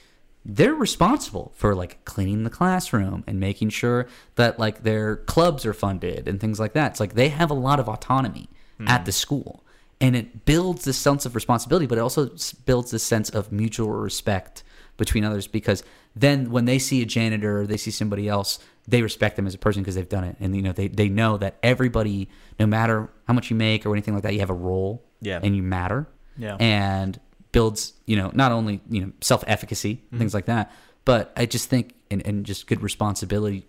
They're 0.56 0.74
responsible 0.74 1.52
for 1.56 1.76
like 1.76 2.04
cleaning 2.06 2.44
the 2.44 2.50
classroom 2.50 3.24
and 3.28 3.40
making 3.40 3.70
sure 3.70 4.08
that 4.36 4.60
like 4.60 4.84
their 4.84 5.18
clubs 5.18 5.66
are 5.66 5.74
funded 5.74 6.28
and 6.28 6.40
things 6.40 6.60
like 6.60 6.74
that. 6.74 6.92
It's 6.92 7.00
like 7.00 7.14
they 7.14 7.30
have 7.30 7.52
a 7.52 7.56
lot 7.56 7.80
of 7.80 7.88
autonomy 7.88 8.50
at 8.88 9.02
hmm. 9.02 9.06
the 9.06 9.12
school 9.12 9.64
and 10.02 10.16
it 10.16 10.46
builds 10.46 10.86
this 10.86 10.98
sense 10.98 11.26
of 11.26 11.36
responsibility 11.36 11.86
but 11.86 11.98
it 11.98 12.02
also 12.02 12.30
builds 12.66 12.92
this 12.92 13.04
sense 13.04 13.30
of 13.30 13.52
mutual 13.52 13.90
respect 13.90 14.64
between 14.98 15.24
others 15.24 15.48
because 15.48 15.84
then 16.16 16.52
when 16.52 16.66
they 16.66 16.80
see 16.80 17.02
a 17.02 17.06
janitor 17.06 17.62
or 17.62 17.68
they 17.68 17.78
see 17.78 17.92
somebody 17.92 18.28
else 18.28 18.60
they 18.88 19.02
respect 19.02 19.36
them 19.36 19.46
as 19.46 19.54
a 19.54 19.58
person 19.58 19.82
because 19.82 19.96
they've 19.96 20.10
done 20.10 20.24
it 20.24 20.36
and 20.40 20.56
you 20.56 20.62
know 20.62 20.72
they, 20.72 20.88
they 20.88 21.10
know 21.10 21.38
that 21.38 21.58
everybody 21.64 22.30
no 22.60 22.66
matter 22.66 23.10
how 23.28 23.34
much 23.34 23.50
you 23.50 23.56
make 23.56 23.86
or 23.86 23.94
anything 23.94 24.14
like 24.14 24.24
that 24.24 24.34
you 24.34 24.40
have 24.40 24.50
a 24.50 24.54
role 24.54 25.04
Yeah. 25.22 25.40
and 25.42 25.56
you 25.56 25.64
matter 25.64 26.08
Yeah. 26.38 26.58
and 26.60 27.20
builds 27.52 27.94
you 28.06 28.16
know 28.16 28.32
not 28.34 28.52
only 28.52 28.82
you 28.90 29.02
know 29.02 29.12
self-efficacy 29.22 29.96
mm-hmm. 29.96 30.18
things 30.18 30.34
like 30.34 30.46
that 30.46 30.72
but 31.06 31.32
i 31.36 31.46
just 31.46 31.70
think 31.70 31.94
and, 32.12 32.26
and 32.26 32.46
just 32.46 32.68
good 32.68 32.82
responsibility 32.82 33.68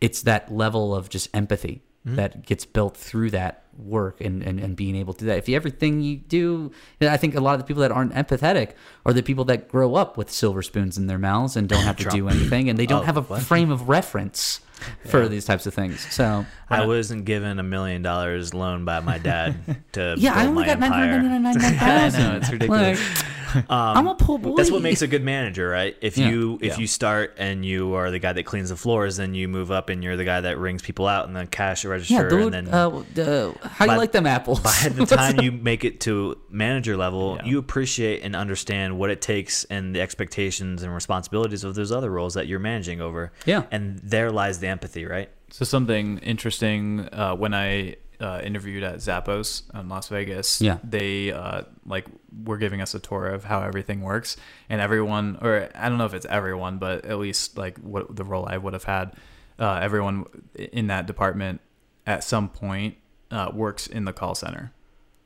it's 0.00 0.22
that 0.22 0.52
level 0.52 0.94
of 0.94 1.08
just 1.08 1.28
empathy 1.34 1.82
mm-hmm. 2.06 2.16
that 2.16 2.46
gets 2.46 2.64
built 2.64 2.96
through 2.96 3.30
that 3.30 3.64
work 3.76 4.20
and, 4.20 4.42
and, 4.42 4.58
and 4.58 4.76
being 4.76 4.96
able 4.96 5.12
to 5.14 5.20
do 5.20 5.26
that. 5.26 5.38
If 5.38 5.48
you, 5.48 5.56
everything 5.56 6.00
you 6.00 6.16
do, 6.16 6.72
I 7.00 7.16
think 7.16 7.34
a 7.34 7.40
lot 7.40 7.54
of 7.54 7.60
the 7.60 7.64
people 7.64 7.82
that 7.82 7.92
aren't 7.92 8.12
empathetic 8.12 8.72
are 9.06 9.12
the 9.12 9.22
people 9.22 9.44
that 9.46 9.68
grow 9.68 9.94
up 9.94 10.16
with 10.16 10.30
silver 10.30 10.62
spoons 10.62 10.98
in 10.98 11.06
their 11.06 11.18
mouths 11.18 11.56
and 11.56 11.68
don't 11.68 11.84
have 11.84 11.96
to 11.96 12.10
do 12.10 12.28
anything, 12.28 12.68
and 12.68 12.78
they 12.78 12.86
don't 12.86 13.02
Oh, 13.02 13.04
have 13.04 13.16
a 13.16 13.22
what? 13.22 13.42
frame 13.42 13.70
of 13.70 13.88
reference 13.88 14.60
for 15.06 15.28
these 15.28 15.44
types 15.44 15.66
of 15.66 15.74
things. 15.74 16.00
So 16.12 16.46
I 16.68 16.86
wasn't 16.86 17.24
given 17.24 17.58
a 17.58 17.62
million 17.62 18.02
dollars 18.02 18.54
loan 18.54 18.84
by 18.84 19.00
my 19.00 19.18
dad 19.18 19.82
to 19.92 20.14
yeah, 20.18 20.34
I 20.34 20.46
only 20.46 20.62
my 20.62 20.66
got 20.66 20.78
nine 20.80 20.92
hundred 20.92 21.22
ninety 21.22 21.60
nine 21.60 21.74
thousand. 21.74 22.20
I 22.22 22.30
know, 22.30 22.36
it's 22.36 22.50
ridiculous. 22.50 23.22
I'm 23.70 24.06
a 24.06 24.14
poor 24.14 24.38
boy. 24.38 24.54
That's 24.56 24.70
what 24.70 24.82
makes 24.82 25.02
a 25.02 25.06
good 25.06 25.22
manager, 25.24 25.68
right? 25.68 25.96
If 26.00 26.16
Yeah. 26.18 26.28
you 26.30 26.58
if 26.60 26.74
Yeah. 26.74 26.78
you 26.78 26.86
start 26.86 27.34
and 27.38 27.64
you 27.64 27.94
are 27.94 28.10
the 28.10 28.18
guy 28.18 28.32
that 28.32 28.44
cleans 28.44 28.68
the 28.70 28.76
floors, 28.76 29.16
then 29.16 29.34
you 29.34 29.48
move 29.48 29.70
up 29.70 29.88
and 29.88 30.02
you're 30.02 30.16
the 30.16 30.24
guy 30.24 30.40
that 30.40 30.58
rings 30.58 30.82
people 30.82 31.06
out 31.06 31.26
and 31.26 31.36
the 31.36 31.46
cash 31.46 31.84
register, 31.84 32.14
Yeah, 32.14 32.28
dude. 32.28 32.54
and 32.54 32.66
then 32.68 32.74
uh, 32.74 32.88
uh, 32.88 33.52
how 33.68 33.86
do 33.86 33.92
you 33.92 33.98
like 33.98 34.12
them 34.12 34.26
apples? 34.26 34.60
by 34.60 34.88
the 34.88 35.06
time 35.16 35.40
you 35.40 35.52
make 35.52 35.84
it 35.84 36.00
to 36.00 36.36
manager 36.50 36.96
level, 36.96 37.38
Yeah. 37.40 37.48
you 37.50 37.58
appreciate 37.58 38.22
and 38.22 38.34
understand 38.36 38.98
what 38.98 39.10
it 39.10 39.20
takes 39.20 39.64
and 39.64 39.94
the 39.94 40.00
expectations 40.00 40.82
and 40.82 40.94
responsibilities 40.94 41.64
of 41.64 41.74
those 41.74 41.92
other 41.92 42.10
roles 42.10 42.34
that 42.34 42.46
you're 42.46 42.58
managing 42.60 43.00
over. 43.00 43.32
Yeah. 43.46 43.62
and 43.70 43.98
there 44.02 44.30
lies 44.30 44.58
the 44.60 44.68
empathy, 44.68 45.04
right? 45.04 45.30
So 45.50 45.64
something 45.64 46.18
interesting 46.18 47.08
uh, 47.12 47.34
when 47.34 47.54
I 47.54 47.96
uh, 48.20 48.40
interviewed 48.42 48.82
at 48.82 48.96
Zappos 48.96 49.62
in 49.78 49.88
Las 49.88 50.08
Vegas. 50.08 50.60
Yeah. 50.60 50.78
They 50.82 51.32
uh, 51.32 51.62
like 51.86 52.06
were 52.44 52.58
giving 52.58 52.80
us 52.80 52.94
a 52.94 52.98
tour 52.98 53.26
of 53.26 53.44
how 53.44 53.62
everything 53.62 54.00
works, 54.02 54.36
and 54.68 54.80
everyone, 54.80 55.38
or 55.40 55.68
I 55.74 55.88
don't 55.88 55.98
know 55.98 56.06
if 56.06 56.14
it's 56.14 56.26
everyone, 56.26 56.78
but 56.78 57.04
at 57.04 57.18
least 57.18 57.56
like 57.56 57.78
what 57.78 58.14
the 58.16 58.24
role 58.24 58.46
I 58.46 58.58
would 58.58 58.72
have 58.72 58.84
had, 58.84 59.14
uh, 59.58 59.74
everyone 59.82 60.24
in 60.56 60.88
that 60.88 61.06
department 61.06 61.60
at 62.06 62.24
some 62.24 62.48
point 62.48 62.96
uh, 63.30 63.50
works 63.52 63.86
in 63.86 64.04
the 64.04 64.12
call 64.12 64.34
center 64.34 64.72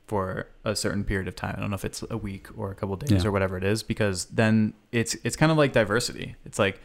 for 0.07 0.49
a 0.65 0.75
certain 0.77 1.05
period 1.05 1.29
of 1.29 1.35
time. 1.37 1.55
I 1.57 1.61
don't 1.61 1.71
know 1.71 1.77
if 1.77 1.85
it's 1.85 2.05
a 2.11 2.17
week 2.19 2.49
or 2.59 2.71
a 2.71 2.75
couple 2.75 2.97
days 2.97 3.23
Yeah. 3.23 3.29
or 3.29 3.33
whatever 3.33 3.57
it 3.57 3.65
is, 3.65 3.83
because 3.83 4.27
then 4.27 4.75
it's 4.91 5.15
it's 5.25 5.37
kind 5.37 5.51
of 5.53 5.57
like 5.59 5.73
diversity. 5.73 6.37
It's 6.45 6.59
like 6.59 6.81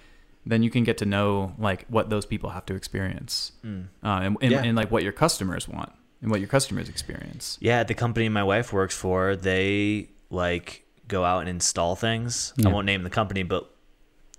then 0.50 0.64
you 0.64 0.70
can 0.70 0.84
get 0.84 0.98
to 1.00 1.06
know 1.06 1.54
like 1.60 1.86
what 1.90 2.10
those 2.10 2.26
people 2.26 2.50
have 2.52 2.66
to 2.68 2.76
experience, 2.76 3.52
uh, 3.64 3.68
and, 4.04 4.38
and, 4.42 4.52
Yeah. 4.52 4.64
and 4.64 4.76
like 4.76 4.90
what 4.92 5.04
your 5.04 5.12
customers 5.14 5.68
want 5.68 5.92
and 6.22 6.32
what 6.32 6.40
your 6.40 6.50
customers 6.50 6.90
experience. 6.90 7.58
Yeah, 7.62 7.84
the 7.84 7.94
company 7.94 8.28
my 8.30 8.44
wife 8.44 8.72
works 8.74 8.96
for, 8.96 9.36
they 9.36 10.10
like 10.30 10.84
go 11.08 11.24
out 11.24 11.42
and 11.42 11.50
install 11.50 11.96
things. 11.96 12.54
Yeah. 12.58 12.70
I 12.70 12.74
won't 12.74 12.86
name 12.86 13.04
the 13.04 13.10
company, 13.10 13.44
but 13.44 13.70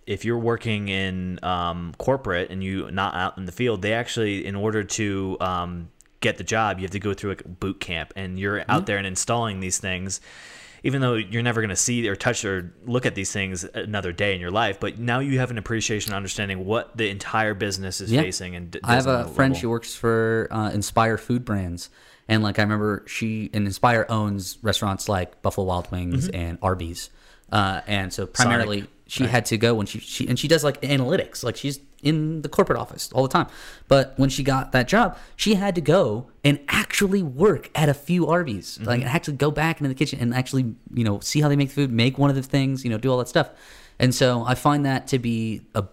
if 0.07 0.25
you're 0.25 0.39
working 0.39 0.89
in 0.89 1.39
um, 1.43 1.93
corporate 1.99 2.51
and 2.51 2.65
you 2.65 2.91
not 2.91 3.15
out 3.15 3.37
in 3.39 3.45
the 3.45 3.53
field, 3.53 3.83
they 3.83 3.93
actually, 3.93 4.47
in 4.47 4.57
order 4.57 4.83
to 4.83 5.37
um, 5.41 5.91
get 6.20 6.39
the 6.39 6.45
job, 6.45 6.78
you 6.78 6.83
have 6.85 6.91
to 6.93 6.99
go 6.99 7.12
through 7.15 7.33
a 7.33 7.37
boot 7.37 7.78
camp, 7.81 8.12
and 8.17 8.39
you're 8.39 8.65
out 8.69 8.87
there 8.87 8.97
and 8.97 9.07
installing 9.07 9.61
these 9.61 9.78
things. 9.78 10.20
Even 10.84 11.00
though 11.00 11.15
you're 11.15 11.42
never 11.42 11.60
going 11.60 11.70
to 11.70 11.76
see 11.76 12.08
or 12.08 12.15
touch 12.16 12.44
or 12.44 12.73
look 12.86 13.05
at 13.07 13.15
these 13.15 13.32
things 13.32 13.65
another 13.65 14.12
day 14.12 14.34
in 14.34 14.40
your 14.40 14.50
life, 14.50 14.78
but 14.78 14.98
now 14.98 15.18
you 15.18 15.39
have 15.39 15.50
an 15.50 15.58
appreciation, 15.58 16.12
and 16.12 16.16
understanding 16.16 16.65
what 16.65 16.97
the 16.97 17.08
entire 17.10 17.55
business 17.55 18.00
is 18.00 18.12
Yeah. 18.12 18.23
facing. 18.23 18.55
And 18.57 18.70
d- 18.70 18.81
I 18.84 18.94
have 18.94 19.07
a 19.07 19.24
friend. 19.26 19.57
She 19.57 19.66
works 19.66 19.94
for 19.94 20.48
uh, 20.50 20.70
Inspire 20.73 21.18
Food 21.18 21.44
Brands, 21.44 21.90
and 22.28 22.42
like 22.42 22.58
I 22.58 22.62
remember, 22.62 23.05
she 23.07 23.50
and 23.52 23.66
Inspire 23.66 24.07
owns 24.08 24.58
restaurants 24.62 25.08
like 25.08 25.42
Buffalo 25.42 25.66
Wild 25.66 25.90
Wings 25.90 26.28
and 26.28 26.58
Arby's, 26.62 27.10
uh, 27.50 27.81
and 27.86 28.12
so 28.12 28.26
primarily 28.26 28.86
she 29.07 29.24
had 29.24 29.47
to 29.47 29.57
go 29.57 29.74
when 29.74 29.86
she 29.86 29.98
she 30.00 30.28
and 30.28 30.39
she 30.39 30.47
does 30.48 30.62
like 30.62 30.81
analytics, 30.82 31.42
like 31.42 31.57
she's 31.57 31.81
in 32.02 32.43
the 32.43 32.49
corporate 32.49 32.78
office 32.78 33.10
all 33.12 33.23
the 33.23 33.28
time. 33.28 33.47
But 33.89 34.15
when 34.17 34.31
she 34.31 34.43
got 34.43 34.73
that 34.73 34.89
job, 34.89 35.18
she 35.36 35.55
had 35.55 35.75
to 35.75 35.81
go 35.81 36.31
and 36.44 36.60
actually 36.68 37.23
work 37.23 37.70
at 37.75 37.89
a 37.89 37.94
few 37.94 38.27
Arby's, 38.27 38.78
mm-hmm. 38.78 38.86
like 38.86 39.05
actually 39.05 39.36
go 39.36 39.51
back 39.51 39.81
into 39.81 39.89
the 39.89 39.94
kitchen 39.94 40.18
and 40.20 40.35
actually 40.35 40.75
you 40.93 41.05
know 41.05 41.20
see 41.20 41.41
how 41.41 41.49
they 41.49 41.57
make 41.57 41.68
the 41.68 41.75
food, 41.75 41.93
make 41.93 42.18
one 42.18 42.31
of 42.31 42.36
the 42.36 42.43
things, 42.43 42.85
you 42.85 42.91
know, 42.91 42.99
do 42.99 43.10
all 43.10 43.18
that 43.18 43.28
stuff. 43.28 43.51
And 43.99 44.15
so 44.15 44.44
I 44.44 44.55
find 44.55 44.86
that 44.86 45.09
to 45.09 45.18
be 45.18 45.62
a 45.75 45.85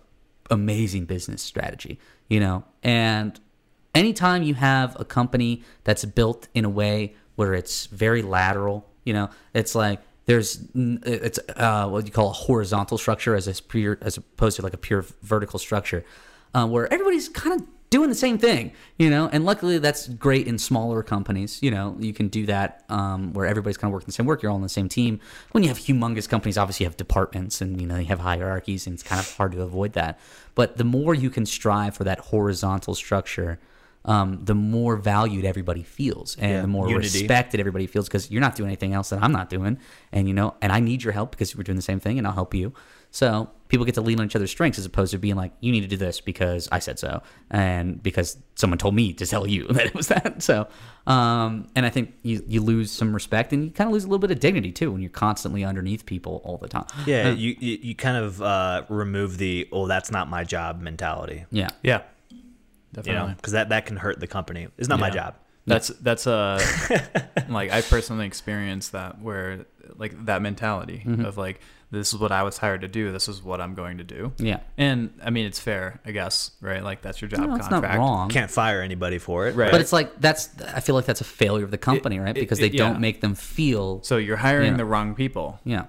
amazing 0.52 1.06
business 1.06 1.42
strategy, 1.42 2.00
you 2.30 2.40
know. 2.40 2.64
And 2.84 3.40
anytime 3.94 4.44
you 4.44 4.54
have 4.56 5.00
a 5.00 5.06
company 5.06 5.64
that's 5.84 6.06
built 6.06 6.48
in 6.54 6.66
a 6.66 6.70
way 6.70 7.16
where 7.36 7.54
it's 7.54 7.88
very 7.88 8.22
lateral, 8.22 8.88
you 9.04 9.14
know, 9.14 9.30
it's 9.54 9.76
like 9.76 10.02
there's 10.26 10.60
it's 10.74 11.40
uh, 11.56 11.88
what 11.88 12.06
you 12.06 12.12
call 12.12 12.30
a 12.30 12.34
horizontal 12.34 12.98
structure 12.98 13.36
as 13.36 13.48
a 13.48 13.62
pure 13.62 13.98
as 14.02 14.18
opposed 14.18 14.56
to 14.58 14.62
like 14.62 14.74
a 14.74 14.78
pure 14.78 15.06
vertical 15.22 15.60
structure, 15.60 16.04
uh, 16.54 16.68
where 16.68 16.92
everybody's 16.92 17.30
kind 17.30 17.60
of 17.60 17.68
doing 17.92 18.10
the 18.10 18.16
same 18.16 18.38
thing, 18.38 18.74
you 18.98 19.10
know. 19.10 19.30
And 19.32 19.46
luckily, 19.46 19.78
that's 19.78 20.08
great 20.08 20.48
in 20.48 20.58
smaller 20.58 21.04
companies. 21.04 21.62
You 21.62 21.72
know, 21.72 21.96
you 22.00 22.14
can 22.14 22.28
do 22.28 22.46
that 22.48 22.84
um, 22.90 23.34
where 23.34 23.46
everybody's 23.46 23.78
kind 23.78 23.90
of 23.90 23.94
working 23.94 24.08
the 24.08 24.14
same 24.14 24.26
work. 24.26 24.42
You're 24.42 24.52
all 24.52 24.58
on 24.58 24.64
the 24.64 24.70
same 24.70 24.90
team. 24.90 25.20
When 25.52 25.64
you 25.64 25.70
have 25.70 25.78
humongous 25.78 26.28
companies, 26.28 26.58
obviously 26.58 26.86
you 26.86 26.90
have 26.90 26.98
departments 26.98 27.62
and 27.62 27.80
you 27.80 27.88
know 27.88 27.98
you 27.98 28.08
have 28.08 28.20
hierarchies, 28.20 28.88
and 28.88 28.96
it's 28.96 29.04
kind 29.04 29.20
of 29.20 29.32
hard 29.36 29.52
to 29.54 29.62
avoid 29.62 29.94
that. 29.94 30.20
But 30.56 30.78
the 30.78 30.84
more 30.84 31.14
you 31.14 31.30
can 31.30 31.46
strive 31.46 31.96
for 31.96 32.04
that 32.04 32.20
horizontal 32.20 32.96
structure, 32.96 33.60
um, 34.06 34.40
the 34.44 34.56
more 34.56 34.96
valued 34.96 35.46
everybody 35.46 35.84
feels, 35.84 36.38
and 36.38 36.52
Yeah, 36.52 36.62
the 36.62 36.68
more 36.68 36.88
unity. 36.90 37.20
respected 37.20 37.60
everybody 37.60 37.88
feels 37.88 38.08
because 38.08 38.32
you're 38.32 38.42
not 38.42 38.56
doing 38.56 38.70
anything 38.70 38.94
else 38.94 39.10
that 39.10 39.22
I'm 39.22 39.32
not 39.32 39.50
doing, 39.50 39.78
and 40.12 40.28
you 40.28 40.34
know, 40.34 40.56
and 40.62 40.72
I 40.72 40.80
need 40.80 41.04
your 41.04 41.14
help 41.14 41.32
because 41.32 41.56
we're 41.56 41.64
doing 41.64 41.76
the 41.76 41.82
same 41.82 42.00
thing, 42.00 42.18
and 42.18 42.26
I'll 42.28 42.34
help 42.34 42.54
you. 42.54 42.74
So 43.12 43.50
people 43.70 43.86
get 43.86 43.96
to 43.96 44.02
lean 44.02 44.20
on 44.20 44.26
each 44.26 44.36
other's 44.36 44.52
strengths 44.52 44.78
as 44.78 44.86
opposed 44.86 45.12
to 45.12 45.18
being 45.18 45.36
like, 45.38 45.54
you 45.62 45.72
need 45.72 45.82
to 45.82 45.88
do 45.88 45.96
this 45.96 46.20
because 46.20 46.68
I 46.72 46.80
said 46.80 47.00
so, 47.00 47.24
and 47.50 48.04
because 48.04 48.38
someone 48.56 48.78
told 48.78 48.94
me 48.94 49.14
to 49.14 49.26
tell 49.26 49.48
you 49.48 49.68
that 49.70 49.86
it 49.86 49.96
was 49.96 50.08
that. 50.10 50.44
So, 50.44 50.68
um, 51.08 51.68
and 51.76 51.86
I 51.86 51.90
think 51.90 52.14
you 52.24 52.44
you 52.48 52.62
lose 52.62 52.92
some 52.92 53.14
respect, 53.14 53.54
and 53.54 53.64
you 53.66 53.72
kind 53.72 53.88
of 53.88 53.94
lose 53.94 54.04
a 54.04 54.08
little 54.08 54.20
bit 54.20 54.32
of 54.32 54.40
dignity 54.40 54.72
too 54.72 54.92
when 54.92 55.02
you're 55.02 55.10
constantly 55.10 55.64
underneath 55.64 56.06
people 56.06 56.42
all 56.44 56.58
the 56.58 56.68
time. 56.68 56.86
Yeah, 57.06 57.30
you, 57.32 57.56
you 57.60 57.78
you 57.82 57.96
kind 57.96 58.18
of 58.18 58.42
uh, 58.42 58.84
remove 58.90 59.38
the 59.38 59.68
oh 59.72 59.88
that's 59.88 60.12
not 60.12 60.30
my 60.30 60.44
job 60.44 60.82
mentality. 60.82 61.46
Yeah. 61.52 61.70
Yeah, 61.84 62.02
You 62.98 63.04
definitely. 63.04 63.30
know, 63.30 63.36
because 63.36 63.54
that 63.54 63.70
that 63.70 63.86
can 63.86 63.98
hurt 63.98 64.20
the 64.20 64.28
company. 64.28 64.68
It's 64.78 64.88
not 64.90 65.00
my 65.00 65.10
job. 65.10 65.36
That's 65.68 65.88
that's 65.88 66.28
a 66.28 66.60
like 67.50 67.72
I 67.72 67.82
personally 67.82 68.28
experienced 68.28 68.92
that 68.92 69.20
where 69.22 69.66
like 69.98 70.26
that 70.26 70.42
mentality 70.42 71.04
Mm-hmm. 71.06 71.26
of 71.26 71.38
like 71.38 71.60
this 71.92 72.14
is 72.14 72.20
what 72.20 72.32
I 72.32 72.44
was 72.44 72.58
hired 72.58 72.82
to 72.82 72.88
do. 72.88 73.12
This 73.12 73.28
is 73.30 73.42
what 73.42 73.62
I'm 73.62 73.74
going 73.74 74.00
to 74.00 74.04
do. 74.04 74.34
Yeah. 74.38 74.60
And 74.78 75.14
I 75.24 75.30
mean 75.30 75.46
it's 75.46 75.60
fair, 75.60 76.02
I 76.06 76.12
guess, 76.12 76.52
right? 76.62 76.84
Like 76.84 77.02
that's 77.02 77.22
your 77.22 77.30
job 77.30 77.42
No, 77.42 77.58
contract. 77.58 77.72
not 77.72 77.98
wrong. 77.98 78.30
Can't 78.30 78.52
fire 78.52 78.82
anybody 78.82 79.18
for 79.18 79.48
it. 79.48 79.56
Right. 79.56 79.72
But 79.72 79.82
it's 79.82 79.94
like 79.94 80.20
that's 80.20 80.50
I 80.74 80.82
feel 80.82 80.94
like 80.96 81.06
that's 81.06 81.22
a 81.22 81.26
failure 81.26 81.64
of 81.64 81.72
the 81.72 81.78
company, 81.78 82.20
right? 82.20 82.36
it- 82.36 82.40
Because 82.40 82.60
they 82.60 82.68
it- 82.68 82.78
don't 82.78 83.00
make 83.00 83.22
them 83.22 83.34
feel 83.36 84.02
So 84.04 84.18
you're 84.18 84.38
hiring 84.38 84.72
Yeah. 84.74 84.78
the 84.78 84.86
wrong 84.86 85.16
people. 85.16 85.60
yeah. 85.64 85.86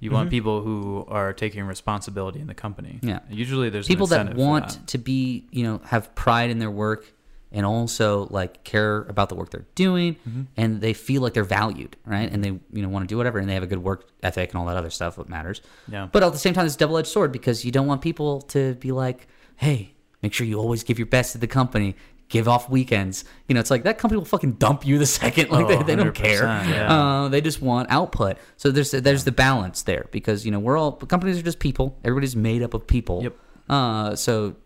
You 0.00 0.10
want 0.10 0.30
people 0.30 0.62
who 0.62 1.04
are 1.08 1.32
taking 1.32 1.62
responsibility 1.64 2.40
in 2.40 2.46
the 2.46 2.54
company. 2.54 2.98
Yeah. 3.02 3.20
Usually 3.28 3.68
there's 3.70 3.86
people 3.86 4.06
that 4.08 4.34
want 4.34 4.68
that. 4.70 4.86
to 4.88 4.98
be, 4.98 5.46
you 5.50 5.62
know, 5.62 5.80
have 5.84 6.14
pride 6.14 6.50
in 6.50 6.58
their 6.58 6.70
work 6.70 7.12
and 7.52 7.66
also 7.66 8.26
like 8.30 8.64
care 8.64 8.98
about 9.02 9.28
the 9.28 9.34
work 9.34 9.50
they're 9.50 9.66
doing 9.74 10.14
Mm-hmm. 10.26 10.42
and 10.56 10.80
they 10.80 10.92
feel 10.94 11.20
like 11.20 11.34
they're 11.34 11.44
valued, 11.44 11.96
right? 12.06 12.30
And 12.32 12.42
they, 12.42 12.48
you 12.48 12.82
know, 12.82 12.88
want 12.88 13.02
to 13.04 13.12
do 13.12 13.16
whatever 13.18 13.38
and 13.38 13.48
they 13.48 13.54
have 13.54 13.62
a 13.62 13.66
good 13.66 13.82
work 13.82 14.08
ethic 14.22 14.50
and 14.50 14.58
all 14.58 14.66
that 14.66 14.76
other 14.76 14.90
stuff 14.90 15.18
what 15.18 15.28
matters. 15.28 15.60
Yeah. 15.88 16.08
But 16.10 16.22
at 16.22 16.32
the 16.32 16.38
same 16.38 16.54
time 16.54 16.64
it's 16.66 16.76
a 16.76 16.78
double-edged 16.78 17.08
sword 17.08 17.32
because 17.32 17.64
you 17.64 17.70
don't 17.72 17.86
want 17.86 18.00
people 18.02 18.40
to 18.42 18.74
be 18.76 18.92
like, 18.92 19.26
"Hey, 19.56 19.94
make 20.22 20.32
sure 20.32 20.46
you 20.46 20.58
always 20.58 20.82
give 20.84 20.98
your 20.98 21.06
best 21.06 21.32
to 21.32 21.38
the 21.38 21.46
company." 21.48 21.96
Give 22.30 22.48
off 22.48 22.70
weekends. 22.70 23.24
You 23.48 23.54
know, 23.54 23.60
it's 23.60 23.70
like 23.70 23.82
that 23.82 23.98
company 23.98 24.16
will 24.18 24.24
fucking 24.24 24.52
dump 24.52 24.86
you 24.86 24.98
the 24.98 25.06
second. 25.06 25.50
Like 25.50 25.66
Oh, 25.66 25.68
they, 25.68 25.82
they 25.82 25.96
don't 25.96 26.14
care. 26.14 26.44
yeah. 26.44 26.90
Uh, 26.90 27.28
they 27.28 27.40
just 27.40 27.60
want 27.60 27.90
output. 27.90 28.38
So 28.56 28.70
there's 28.70 28.92
there's 28.92 29.24
the 29.24 29.32
balance 29.32 29.82
there 29.82 30.06
because 30.12 30.46
you 30.46 30.52
know 30.52 30.60
we're 30.60 30.78
all 30.78 30.92
companies 30.92 31.38
are 31.38 31.42
just 31.42 31.58
people. 31.58 31.98
Everybody's 32.04 32.36
made 32.36 32.62
up 32.62 32.72
of 32.72 32.86
people. 32.86 33.22
Yep. 33.24 33.36
Uh, 33.68 34.16
so 34.16 34.56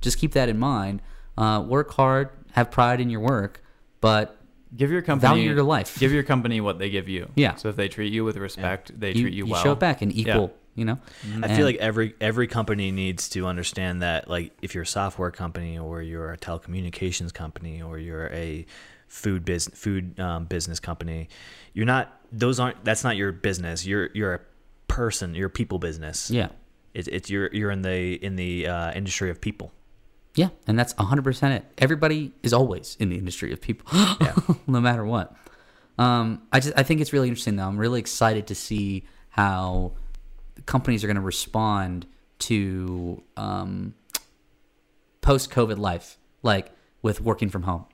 just 0.00 0.18
keep 0.18 0.32
that 0.32 0.48
in 0.48 0.58
mind. 0.58 1.02
Uh, 1.38 1.62
work 1.66 1.92
hard, 1.92 2.30
have 2.52 2.70
pride 2.70 3.00
in 3.00 3.10
your 3.10 3.20
work, 3.20 3.62
but 4.00 4.36
Give 4.76 4.90
your 4.90 5.02
company 5.02 5.28
Value 5.28 5.52
your 5.52 5.64
life. 5.64 5.98
Give 5.98 6.12
your 6.12 6.22
company 6.22 6.60
what 6.60 6.78
they 6.78 6.90
give 6.90 7.08
you. 7.08 7.28
Yeah. 7.34 7.56
So 7.56 7.68
if 7.70 7.76
they 7.76 7.88
treat 7.88 8.12
you 8.12 8.24
with 8.24 8.36
respect, 8.36 8.98
they 8.98 9.08
you, 9.08 9.22
treat 9.22 9.34
you, 9.34 9.46
you 9.46 9.52
well. 9.52 9.62
show 9.62 9.72
it 9.72 9.80
back 9.80 10.00
in 10.00 10.12
equal. 10.12 10.54
You 10.80 10.86
know. 10.86 10.98
I 11.42 11.46
And- 11.46 11.56
feel 11.56 11.66
like 11.66 11.76
every 11.76 12.14
every 12.20 12.46
company 12.48 12.90
needs 12.90 13.28
to 13.30 13.46
understand 13.46 14.02
that 14.02 14.28
like 14.28 14.50
if 14.62 14.74
you're 14.74 14.82
a 14.82 14.86
software 15.00 15.30
company 15.30 15.78
or 15.78 16.02
you're 16.02 16.32
a 16.32 16.38
telecommunications 16.38 17.32
company 17.32 17.80
or 17.82 17.98
you're 17.98 18.28
a 18.32 18.66
food 19.06 19.44
business 19.44 19.78
food 19.78 20.18
um, 20.18 20.46
business 20.46 20.80
company, 20.80 21.28
you're 21.74 21.86
not 21.86 22.04
those 22.32 22.58
aren't 22.58 22.82
that's 22.84 23.04
not 23.04 23.16
your 23.16 23.30
business. 23.32 23.86
You're 23.86 24.08
you're 24.14 24.34
a 24.34 24.40
person. 24.88 25.34
You're 25.34 25.48
a 25.48 25.50
people 25.50 25.78
business. 25.78 26.30
Yeah. 26.30 26.48
It's 26.94 27.06
it's 27.08 27.28
you're 27.30 27.50
you're 27.52 27.70
in 27.70 27.82
the 27.82 28.14
in 28.24 28.34
the 28.36 28.66
uh, 28.66 28.92
industry 28.92 29.30
of 29.30 29.40
people. 29.40 29.72
Yeah, 30.36 30.50
and 30.68 30.78
that's 30.78 30.94
100% 30.94 31.50
it. 31.56 31.64
Everybody 31.78 32.32
is 32.44 32.52
always 32.52 32.96
in 33.00 33.08
the 33.10 33.18
industry 33.18 33.52
of 33.52 33.60
people, 33.60 33.86
no 34.68 34.80
matter 34.80 35.04
what. 35.04 35.34
Um, 35.98 36.42
I 36.52 36.60
just 36.60 36.72
I 36.78 36.84
think 36.84 37.00
it's 37.00 37.12
really 37.12 37.28
interesting 37.28 37.56
though. 37.56 37.66
I'm 37.66 37.76
really 37.76 37.98
excited 38.00 38.46
to 38.46 38.54
see 38.54 39.02
how 39.30 39.92
companies 40.66 41.04
are 41.04 41.06
going 41.06 41.16
to 41.16 41.20
respond 41.20 42.06
to 42.40 43.22
um, 43.36 43.94
post 45.20 45.50
COVID 45.50 45.78
life, 45.78 46.18
like 46.42 46.70
with 47.02 47.20
working 47.20 47.48
from 47.50 47.62
home. 47.62 47.84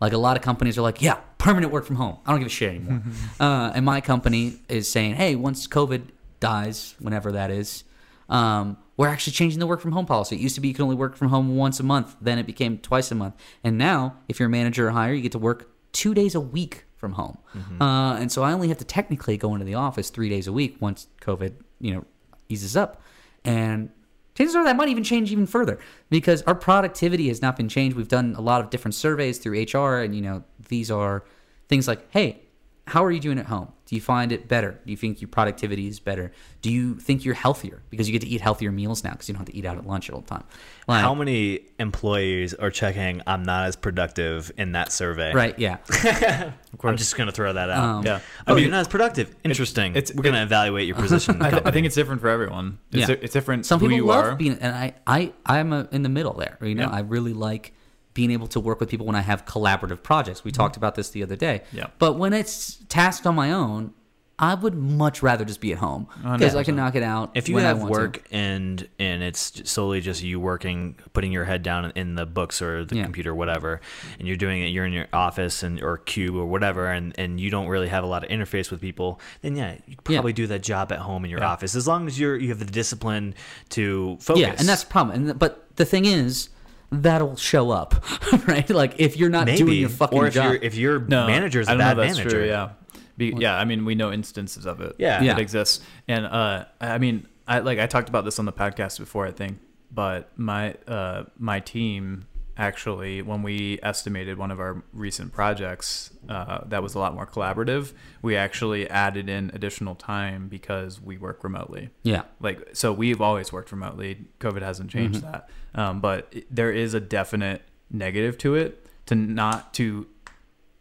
Like 0.00 0.12
a 0.12 0.18
lot 0.18 0.36
of 0.36 0.42
companies 0.42 0.78
are 0.78 0.82
like, 0.82 1.02
yeah, 1.02 1.20
permanent 1.38 1.72
work 1.72 1.84
from 1.84 1.96
home. 1.96 2.18
I 2.24 2.30
don't 2.30 2.40
give 2.40 2.46
a 2.46 2.50
shit 2.50 2.70
anymore. 2.70 3.02
uh, 3.40 3.72
and 3.74 3.84
my 3.84 4.00
company 4.00 4.60
is 4.68 4.90
saying, 4.90 5.14
hey, 5.14 5.34
once 5.34 5.66
COVID 5.66 6.02
dies, 6.40 6.94
whenever 7.00 7.32
that 7.32 7.50
is, 7.50 7.84
um, 8.28 8.76
we're 8.96 9.08
actually 9.08 9.32
changing 9.32 9.58
the 9.58 9.66
work 9.66 9.80
from 9.80 9.92
home 9.92 10.06
policy. 10.06 10.36
It 10.36 10.40
used 10.40 10.54
to 10.56 10.60
be 10.60 10.68
you 10.68 10.74
could 10.74 10.82
only 10.82 10.96
work 10.96 11.16
from 11.16 11.28
home 11.28 11.56
once 11.56 11.80
a 11.80 11.82
month. 11.82 12.16
Then 12.20 12.38
it 12.38 12.46
became 12.46 12.78
twice 12.78 13.10
a 13.10 13.14
month. 13.14 13.34
And 13.64 13.78
now, 13.78 14.16
if 14.28 14.38
you're 14.38 14.48
a 14.48 14.50
manager 14.50 14.88
or 14.88 14.90
higher, 14.90 15.14
you 15.14 15.22
get 15.22 15.32
to 15.32 15.38
work 15.38 15.70
two 15.92 16.14
days 16.14 16.34
a 16.34 16.40
week 16.40 16.84
from 16.96 17.12
home. 17.12 17.38
Uh, 17.80 18.16
and 18.16 18.30
so 18.30 18.42
I 18.42 18.52
only 18.52 18.68
have 18.68 18.78
to 18.78 18.84
technically 18.84 19.36
go 19.36 19.54
into 19.54 19.64
the 19.64 19.74
office 19.74 20.10
three 20.10 20.28
days 20.28 20.46
a 20.46 20.52
week 20.52 20.76
once 20.80 21.06
COVID, 21.22 21.54
you 21.80 21.94
know, 21.94 22.04
eases 22.48 22.76
up. 22.76 23.00
And 23.44 23.90
chances 24.34 24.56
are 24.56 24.64
that 24.64 24.76
might 24.76 24.88
even 24.88 25.04
change 25.04 25.32
even 25.32 25.46
further 25.46 25.78
because 26.10 26.42
our 26.42 26.54
productivity 26.54 27.28
has 27.28 27.42
not 27.42 27.56
been 27.56 27.68
changed. 27.68 27.96
We've 27.96 28.08
done 28.08 28.34
a 28.36 28.40
lot 28.40 28.60
of 28.60 28.70
different 28.70 28.94
surveys 28.94 29.38
through 29.38 29.62
HR, 29.62 30.00
and 30.00 30.14
you 30.14 30.22
know, 30.22 30.44
these 30.68 30.90
are 30.90 31.24
things 31.68 31.88
like, 31.88 32.10
hey, 32.10 32.42
how 32.86 33.04
are 33.04 33.10
you 33.10 33.20
doing 33.20 33.38
at 33.38 33.46
home? 33.46 33.72
Do 33.88 33.94
you 33.94 34.02
find 34.02 34.32
it 34.32 34.48
better? 34.48 34.78
Do 34.84 34.90
you 34.90 34.98
think 34.98 35.22
your 35.22 35.28
productivity 35.28 35.88
is 35.88 35.98
better? 35.98 36.30
Do 36.60 36.70
you 36.70 36.96
think 36.96 37.24
you're 37.24 37.34
healthier 37.34 37.80
because 37.88 38.06
you 38.06 38.12
get 38.12 38.20
to 38.20 38.28
eat 38.28 38.42
healthier 38.42 38.70
meals 38.70 39.02
now 39.02 39.12
because 39.12 39.28
you 39.28 39.32
don't 39.34 39.40
have 39.40 39.48
to 39.48 39.56
eat 39.56 39.64
out 39.64 39.78
at 39.78 39.86
lunch 39.86 40.10
all 40.10 40.20
the 40.20 40.26
time? 40.28 40.44
Like, 40.86 41.00
How 41.00 41.14
many 41.14 41.60
employees 41.78 42.52
are 42.52 42.68
checking 42.70 43.22
I'm 43.26 43.44
not 43.44 43.64
as 43.66 43.76
productive 43.76 44.52
in 44.58 44.72
that 44.72 44.92
survey? 44.92 45.32
Right? 45.32 45.58
Yeah. 45.58 45.78
I'm 46.84 46.96
just 46.98 47.16
gonna 47.16 47.32
throw 47.32 47.50
that 47.54 47.70
out. 47.70 47.82
Um, 47.82 48.04
Yeah. 48.04 48.20
Oh, 48.46 48.52
I 48.52 48.54
mean, 48.54 48.64
you're 48.64 48.70
not 48.70 48.80
as 48.80 48.88
productive. 48.88 49.34
Interesting. 49.42 49.96
it's- 49.96 50.14
We're 50.14 50.22
gonna 50.22 50.42
evaluate 50.42 50.86
your 50.86 50.96
position. 50.96 51.40
I, 51.42 51.48
I 51.64 51.70
think 51.70 51.86
it's 51.86 51.94
different 51.94 52.20
for 52.20 52.28
everyone. 52.28 52.78
It's, 52.92 53.08
Yeah. 53.08 53.16
it's 53.22 53.32
different 53.32 53.64
Some 53.64 53.80
who 53.80 53.86
people 53.86 53.96
you 53.96 54.04
love 54.06 54.24
are. 54.26 54.34
being, 54.36 54.58
and 54.60 54.74
I, 54.76 54.94
I, 55.06 55.32
I'm 55.46 55.72
a, 55.72 55.88
in 55.92 56.02
the 56.02 56.08
middle 56.10 56.34
there. 56.34 56.58
You 56.60 56.74
know, 56.74 56.82
Yeah. 56.84 56.90
I 56.90 57.00
really 57.00 57.32
like 57.32 57.72
being 58.18 58.32
able 58.32 58.48
to 58.48 58.58
work 58.58 58.80
with 58.80 58.88
people 58.88 59.06
when 59.06 59.14
I 59.14 59.20
have 59.20 59.44
collaborative 59.46 60.02
projects. 60.02 60.42
We 60.42 60.50
mm-hmm. 60.50 60.60
talked 60.60 60.76
about 60.76 60.96
this 60.96 61.10
the 61.10 61.22
other 61.22 61.36
day. 61.36 61.62
Yeah. 61.72 61.86
But 62.00 62.14
when 62.14 62.32
it's 62.32 62.78
tasked 62.88 63.28
on 63.28 63.36
my 63.36 63.52
own, 63.52 63.94
I 64.40 64.54
would 64.54 64.74
much 64.74 65.22
rather 65.22 65.44
just 65.44 65.60
be 65.60 65.70
at 65.70 65.78
home 65.78 66.08
because 66.22 66.56
I 66.56 66.64
can 66.64 66.74
knock 66.74 66.96
it 66.96 67.04
out. 67.04 67.30
If 67.36 67.48
you 67.48 67.58
have 67.58 67.78
want 67.78 67.94
to. 67.94 68.00
work 68.00 68.22
and 68.32 68.88
and 68.98 69.22
it's 69.22 69.70
solely 69.70 70.00
just 70.00 70.20
you 70.20 70.40
working, 70.40 70.96
putting 71.12 71.30
your 71.30 71.44
head 71.44 71.62
down 71.62 71.92
in 71.94 72.16
the 72.16 72.26
books 72.26 72.60
or 72.60 72.84
the 72.84 72.96
Yeah. 72.96 73.04
computer, 73.04 73.32
whatever, 73.32 73.80
and 74.18 74.26
you're 74.26 74.36
doing 74.36 74.62
it, 74.62 74.66
you're 74.68 74.84
in 74.84 74.92
your 74.92 75.06
office 75.12 75.62
and 75.62 75.80
or 75.80 75.98
cube 75.98 76.34
or 76.34 76.46
whatever, 76.46 76.90
and 76.90 77.14
and 77.16 77.38
you 77.38 77.50
don't 77.50 77.68
really 77.68 77.88
have 77.88 78.02
a 78.02 78.08
lot 78.08 78.24
of 78.24 78.30
interface 78.30 78.72
with 78.72 78.80
people, 78.80 79.20
then 79.42 79.54
yeah, 79.54 79.74
you 79.86 79.94
could 79.96 80.12
Yeah. 80.12 80.18
probably 80.18 80.32
do 80.32 80.48
that 80.48 80.64
job 80.64 80.90
at 80.90 80.98
home 80.98 81.24
in 81.24 81.30
your 81.30 81.44
office 81.44 81.76
as 81.76 81.86
long 81.86 82.08
as 82.08 82.18
you're 82.18 82.36
you 82.36 82.48
have 82.48 82.58
the 82.58 82.64
discipline 82.64 83.34
to 83.70 84.18
focus. 84.20 84.40
Yeah, 84.42 84.54
and 84.58 84.68
that's 84.68 84.82
the 84.82 84.90
problem. 84.90 85.30
And 85.30 85.38
but 85.38 85.68
the 85.76 85.84
thing 85.84 86.04
is, 86.04 86.48
that'll 86.90 87.36
show 87.36 87.70
up, 87.70 87.94
right? 88.48 88.68
Like 88.70 88.94
if 88.98 89.16
you're 89.16 89.30
not 89.30 89.46
maybe 89.46 89.58
doing 89.58 89.80
your 89.80 89.88
fucking 89.88 90.18
or 90.18 90.26
if 90.26 90.34
job. 90.34 90.52
your 90.52 90.62
if 90.62 90.74
your 90.74 91.00
No, 91.00 91.26
manager's 91.26 91.68
I 91.68 91.72
a 91.72 91.74
don't 91.74 91.78
bad 91.78 91.96
know 91.96 92.02
if 92.02 92.08
that's 92.08 92.18
manager. 92.18 92.36
True, 92.38 92.46
yeah, 92.46 92.70
Be, 93.16 93.34
yeah. 93.36 93.56
I 93.58 93.64
mean, 93.64 93.84
we 93.84 93.94
know 93.94 94.12
instances 94.12 94.66
of 94.66 94.80
it. 94.80 94.96
Yeah. 94.98 95.22
Yeah. 95.22 95.32
it 95.32 95.38
exists, 95.38 95.84
and 96.06 96.26
uh, 96.26 96.64
I 96.80 96.98
mean, 96.98 97.26
I 97.46 97.60
like 97.60 97.78
I 97.78 97.86
talked 97.86 98.08
about 98.08 98.24
this 98.24 98.38
on 98.38 98.44
the 98.44 98.52
podcast 98.52 98.98
before, 98.98 99.26
I 99.26 99.32
think, 99.32 99.58
but 99.90 100.30
my 100.36 100.74
uh, 100.86 101.24
my 101.38 101.60
team 101.60 102.26
actually, 102.58 103.22
when 103.22 103.42
we 103.42 103.78
estimated 103.82 104.36
one 104.36 104.50
of 104.50 104.58
our 104.60 104.82
recent 104.92 105.32
projects 105.32 106.10
uh, 106.28 106.64
that 106.66 106.82
was 106.82 106.94
a 106.94 106.98
lot 106.98 107.14
more 107.14 107.26
collaborative, 107.26 107.92
we 108.20 108.36
actually 108.36 108.88
added 108.90 109.28
in 109.28 109.50
additional 109.54 109.94
time 109.94 110.48
because 110.48 111.00
we 111.00 111.16
work 111.16 111.44
remotely 111.44 111.90
yeah, 112.02 112.22
like 112.40 112.68
so 112.72 112.92
we've 112.92 113.20
always 113.20 113.52
worked 113.52 113.70
remotely 113.72 114.26
covid 114.40 114.62
hasn't 114.62 114.90
changed 114.90 115.22
Mm-hmm. 115.22 115.32
that 115.32 115.48
um, 115.74 116.00
but 116.00 116.34
there 116.50 116.72
is 116.72 116.94
a 116.94 117.00
definite 117.00 117.62
negative 117.90 118.36
to 118.38 118.54
it 118.56 118.86
to 119.06 119.14
not 119.14 119.72
to 119.74 120.06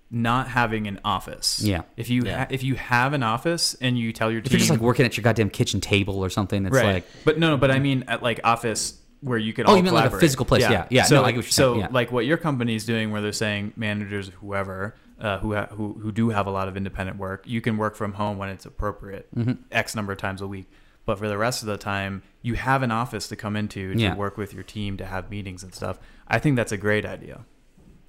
not 0.10 0.48
having 0.48 0.88
an 0.88 1.00
office 1.04 1.60
Yeah. 1.62 1.82
if 1.98 2.10
you 2.10 2.24
Yeah. 2.26 2.40
ha- 2.40 2.48
if 2.50 2.64
you 2.64 2.76
have 2.76 3.14
an 3.14 3.24
office 3.24 3.76
and 3.82 4.00
you 4.00 4.14
tell 4.14 4.32
your 4.32 4.40
if 4.40 4.46
team 4.46 4.52
you're 4.54 4.60
just 4.60 4.70
like 4.72 4.80
working 4.80 5.06
at 5.06 5.18
your 5.18 5.24
goddamn 5.24 5.50
kitchen 5.50 5.82
table 5.82 6.24
or 6.24 6.30
something, 6.30 6.66
it's 6.66 6.74
right 6.76 6.86
like 6.94 7.06
but 7.26 7.38
no 7.38 7.50
no 7.52 7.58
but 7.58 7.72
i 7.72 7.80
mean 7.80 8.04
at 8.08 8.24
like 8.24 8.40
office 8.44 9.00
where 9.22 9.38
you 9.38 9.52
could 9.54 9.66
Oh, 9.66 9.70
all 9.72 9.78
you 9.78 9.84
mean 9.84 9.94
like 9.94 10.02
a 10.06 10.08
collaborate. 10.10 10.22
physical 10.22 10.46
place. 10.46 10.62
Yeah, 10.62 10.86
yeah. 10.90 11.04
so 11.04 11.16
No, 11.16 11.24
I 11.24 11.32
get 11.32 11.38
what 11.38 11.46
you're 11.46 11.52
so. 11.52 11.78
Yeah. 11.80 11.88
like 11.92 12.12
what 12.12 12.26
your 12.26 12.38
company 12.38 12.76
is 12.76 12.86
doing 12.86 13.12
where 13.12 13.22
they're 13.22 13.32
saying 13.32 13.74
managers 13.76 14.30
whoever 14.42 14.96
uh, 15.20 15.40
who, 15.40 15.56
ha- 15.56 15.68
who 15.72 15.94
who 15.94 16.12
do 16.12 16.30
have 16.30 16.46
a 16.46 16.52
lot 16.52 16.68
of 16.68 16.78
independent 16.78 17.18
work 17.18 17.44
you 17.48 17.60
can 17.62 17.78
work 17.78 17.96
from 17.96 18.14
home 18.14 18.38
when 18.38 18.50
it's 18.50 18.66
appropriate 18.68 19.28
Mm-hmm. 19.36 19.54
x 19.72 19.96
number 19.96 20.12
of 20.12 20.20
times 20.20 20.42
a 20.42 20.48
week 20.48 20.70
but 21.06 21.18
for 21.18 21.28
the 21.28 21.38
rest 21.38 21.64
of 21.64 21.68
the 21.68 21.78
time 21.78 22.22
you 22.44 22.54
have 22.54 22.84
an 22.84 22.92
office 22.92 23.28
to 23.30 23.36
come 23.36 23.56
into 23.56 23.94
to 23.96 24.00
Yeah. 24.00 24.14
work 24.16 24.38
with 24.38 24.54
your 24.54 24.64
team 24.64 24.98
to 24.98 25.06
have 25.06 25.32
meetings 25.32 25.64
and 25.64 25.74
stuff 25.74 25.98
i 26.28 26.38
think 26.38 26.56
that's 26.56 26.72
a 26.72 26.78
great 26.78 27.06
idea 27.06 27.46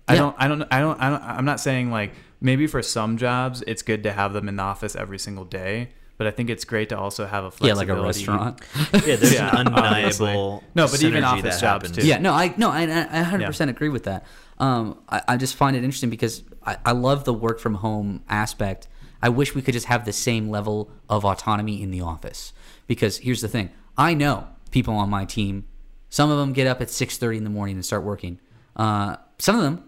I 0.06 0.14
Yeah. 0.14 0.20
don't, 0.20 0.36
I 0.38 0.48
don't, 0.48 0.62
I 0.70 0.80
don't, 0.80 1.00
I 1.00 1.10
don't, 1.10 1.22
I'm 1.22 1.44
not 1.44 1.60
saying 1.60 1.90
like 1.90 2.12
maybe 2.40 2.66
for 2.66 2.82
some 2.82 3.16
jobs 3.18 3.62
it's 3.66 3.82
good 3.82 4.02
to 4.04 4.12
have 4.12 4.32
them 4.34 4.48
in 4.48 4.56
the 4.56 4.62
office 4.62 4.96
every 4.96 5.18
single 5.18 5.44
day, 5.44 5.90
but 6.18 6.26
I 6.26 6.30
think 6.30 6.50
it's 6.50 6.64
great 6.66 6.90
to 6.90 6.98
also 6.98 7.26
have 7.26 7.44
a 7.44 7.50
flexibility. 7.50 7.88
yeah, 7.88 7.94
like 7.94 8.02
a 8.02 8.06
restaurant. 8.06 8.60
yeah, 9.06 9.16
there's 9.16 9.32
Yeah, 9.34 9.58
an 9.60 9.68
obviously. 9.68 10.28
undeniable 10.28 10.64
No, 10.74 10.86
but 10.86 11.02
even 11.02 11.24
office 11.24 11.42
that 11.42 11.50
jobs, 11.60 11.62
happens. 11.88 11.96
too. 11.96 12.06
Yeah, 12.06 12.18
no, 12.18 12.32
I 12.34 12.52
no, 12.58 12.70
I, 12.70 12.82
I 12.82 13.24
100% 13.24 13.68
agree 13.70 13.88
with 13.88 14.04
that. 14.04 14.26
Um, 14.58 14.98
I, 15.08 15.22
I 15.28 15.36
just 15.36 15.54
find 15.54 15.74
it 15.76 15.84
interesting 15.84 16.10
because 16.10 16.42
I, 16.66 16.76
I 16.84 16.92
love 16.92 17.24
the 17.24 17.32
work 17.32 17.60
from 17.60 17.74
home 17.74 18.22
aspect. 18.28 18.88
I 19.22 19.28
wish 19.30 19.54
we 19.54 19.62
could 19.62 19.74
just 19.74 19.86
have 19.86 20.04
the 20.04 20.12
same 20.12 20.50
level 20.50 20.90
of 21.08 21.24
autonomy 21.24 21.82
in 21.82 21.90
the 21.90 22.00
office. 22.02 22.52
Because 22.86 23.18
here's 23.18 23.40
the 23.40 23.48
thing: 23.48 23.70
I 23.96 24.14
know 24.14 24.48
people 24.70 24.94
on 24.94 25.08
my 25.10 25.24
team. 25.24 25.66
Some 26.10 26.30
of 26.30 26.38
them 26.38 26.52
get 26.52 26.66
up 26.66 26.80
at 26.80 26.88
6:30 26.88 27.36
in 27.38 27.44
the 27.44 27.50
morning 27.50 27.76
and 27.76 27.84
start 27.84 28.02
working. 28.02 28.40
Uh, 28.76 29.16
some 29.38 29.56
of 29.56 29.62
them 29.62 29.87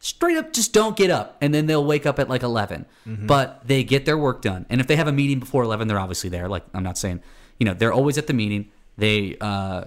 straight 0.00 0.36
up 0.36 0.52
just 0.52 0.72
don't 0.72 0.96
get 0.96 1.10
up. 1.10 1.36
And 1.40 1.54
then 1.54 1.66
they'll 1.66 1.84
wake 1.84 2.04
up 2.06 2.18
at 2.18 2.28
like 2.28 2.42
11 2.42 2.86
but 3.06 3.60
they 3.64 3.84
get 3.84 4.04
their 4.06 4.18
work 4.18 4.42
done. 4.42 4.66
And 4.68 4.80
if 4.80 4.86
they 4.88 4.96
have 4.96 5.06
a 5.06 5.12
meeting 5.12 5.38
before 5.38 5.62
11 5.62 5.86
they're 5.88 5.98
obviously 6.00 6.28
there. 6.30 6.48
Like 6.48 6.64
i'm 6.74 6.82
not 6.82 6.98
saying 6.98 7.22
you 7.58 7.66
know 7.66 7.74
they're 7.74 7.92
always 7.92 8.18
at 8.18 8.26
the 8.26 8.32
meeting. 8.34 8.70
They 8.96 9.36
uh, 9.40 9.84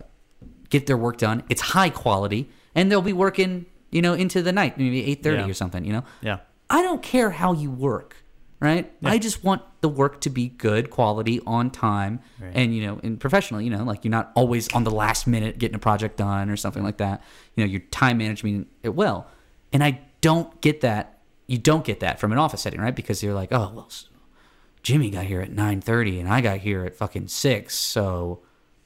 get 0.70 0.86
their 0.88 0.98
work 0.98 1.18
done. 1.18 1.44
It's 1.50 1.62
high 1.62 1.90
quality. 1.90 2.50
And 2.74 2.90
they'll 2.92 3.02
be 3.02 3.14
working 3.14 3.66
you 3.92 4.02
know 4.02 4.14
into 4.14 4.42
the 4.42 4.52
night 4.52 4.78
maybe 4.78 5.04
8.30 5.16 5.24
Yeah. 5.26 5.48
or 5.50 5.54
something 5.54 5.86
you 5.86 5.94
know? 5.94 6.04
Yeah. 6.22 6.40
i 6.70 6.82
don't 6.82 7.04
care 7.04 7.30
how 7.30 7.54
you 7.54 7.70
work 7.70 8.16
right? 8.60 8.90
I 9.04 9.18
just 9.18 9.44
want 9.44 9.62
the 9.82 9.90
work 9.90 10.22
to 10.22 10.30
be 10.30 10.48
good 10.48 10.90
quality 10.90 11.42
on 11.46 11.70
time 11.70 12.22
and 12.54 12.74
you 12.74 12.82
know 12.88 13.00
and 13.04 13.20
professional 13.20 13.60
you 13.62 13.70
know? 13.70 13.84
Like 13.84 14.04
you're 14.06 14.12
not 14.12 14.32
always 14.36 14.72
on 14.74 14.84
the 14.86 14.90
last 14.92 15.28
minute 15.28 15.58
getting 15.60 15.76
a 15.76 15.80
project 15.80 16.16
done 16.18 16.50
or 16.50 16.56
something 16.56 16.82
like 16.82 16.98
that. 16.98 17.22
You 17.56 17.64
know 17.66 17.70
you're 17.70 17.82
time 17.92 18.18
management 18.20 18.68
it 18.82 18.96
well 18.96 19.28
and 19.74 19.84
i 19.84 20.00
don't 20.24 20.62
get 20.62 20.80
that. 20.82 21.20
You 21.48 21.58
don't 21.58 21.84
get 21.84 22.00
that 22.00 22.18
from 22.18 22.32
an 22.32 22.38
office 22.38 22.62
setting 22.62 22.80
right? 22.80 22.96
Because 22.96 23.22
you're 23.22 23.34
like 23.34 23.52
oh 23.52 23.72
well 23.76 23.90
jimmy 24.82 25.10
got 25.10 25.26
here 25.26 25.42
at 25.42 25.52
9.30 25.52 26.22
and 26.22 26.30
i 26.30 26.42
got 26.42 26.60
here 26.60 26.86
at 26.86 26.96
fucking 26.96 27.28
6 27.28 27.76
so 27.76 28.42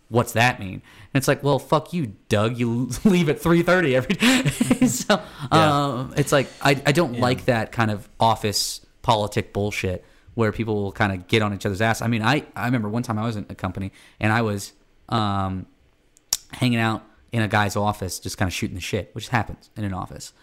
what's 0.10 0.34
that 0.34 0.60
mean? 0.60 0.74
And 0.74 0.82
it's 1.14 1.28
like 1.28 1.44
well 1.44 1.60
fuck 1.60 1.94
you 1.94 2.14
doug. 2.30 2.58
You 2.58 2.90
leave 3.06 3.30
at 3.30 3.40
3.30 3.40 3.94
every 3.94 4.16
day. 4.80 4.88
So 4.88 5.22
um, 5.52 6.14
it's 6.16 6.32
like 6.32 6.48
i, 6.62 6.82
I 6.86 6.92
don't 6.92 7.20
like 7.20 7.46
that 7.46 7.72
kind 7.72 7.92
of 7.92 8.08
office 8.20 8.86
politic 9.02 9.54
bullshit 9.54 10.06
where 10.34 10.52
people 10.52 10.82
will 10.82 10.92
kind 10.92 11.12
of 11.12 11.28
get 11.28 11.42
on 11.42 11.54
each 11.54 11.66
other's 11.66 11.82
ass. 11.82 12.02
I 12.02 12.08
mean 12.08 12.22
i, 12.22 12.46
I 12.56 12.66
remember 12.66 12.90
one 12.90 13.04
time 13.04 13.20
i 13.20 13.26
was 13.26 13.36
in 13.36 13.46
a 13.50 13.56
company 13.56 13.92
and 14.20 14.32
i 14.32 14.42
was 14.42 14.74
um, 15.10 15.66
hanging 16.52 16.80
out 16.80 17.04
in 17.32 17.42
a 17.42 17.48
guy's 17.48 17.76
office 17.76 18.20
just 18.20 18.38
kind 18.38 18.48
of 18.48 18.54
shooting 18.54 18.76
the 18.76 18.82
shit 18.82 19.14
which 19.14 19.28
happens 19.30 19.70
in 19.76 19.84
an 19.84 19.94
office 19.94 20.34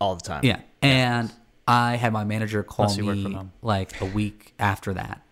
all 0.00 0.14
the 0.14 0.22
time. 0.22 0.44
yeah. 0.44 0.60
And 0.82 1.32
I 1.66 1.96
had 1.96 2.12
my 2.12 2.24
manager 2.24 2.62
call 2.62 2.84
Unless 2.86 2.98
you 2.98 3.06
work 3.06 3.16
me 3.16 3.32
home. 3.32 3.52
like 3.62 4.00
a 4.00 4.04
week 4.06 4.54
after 4.58 4.94
that 4.94 5.22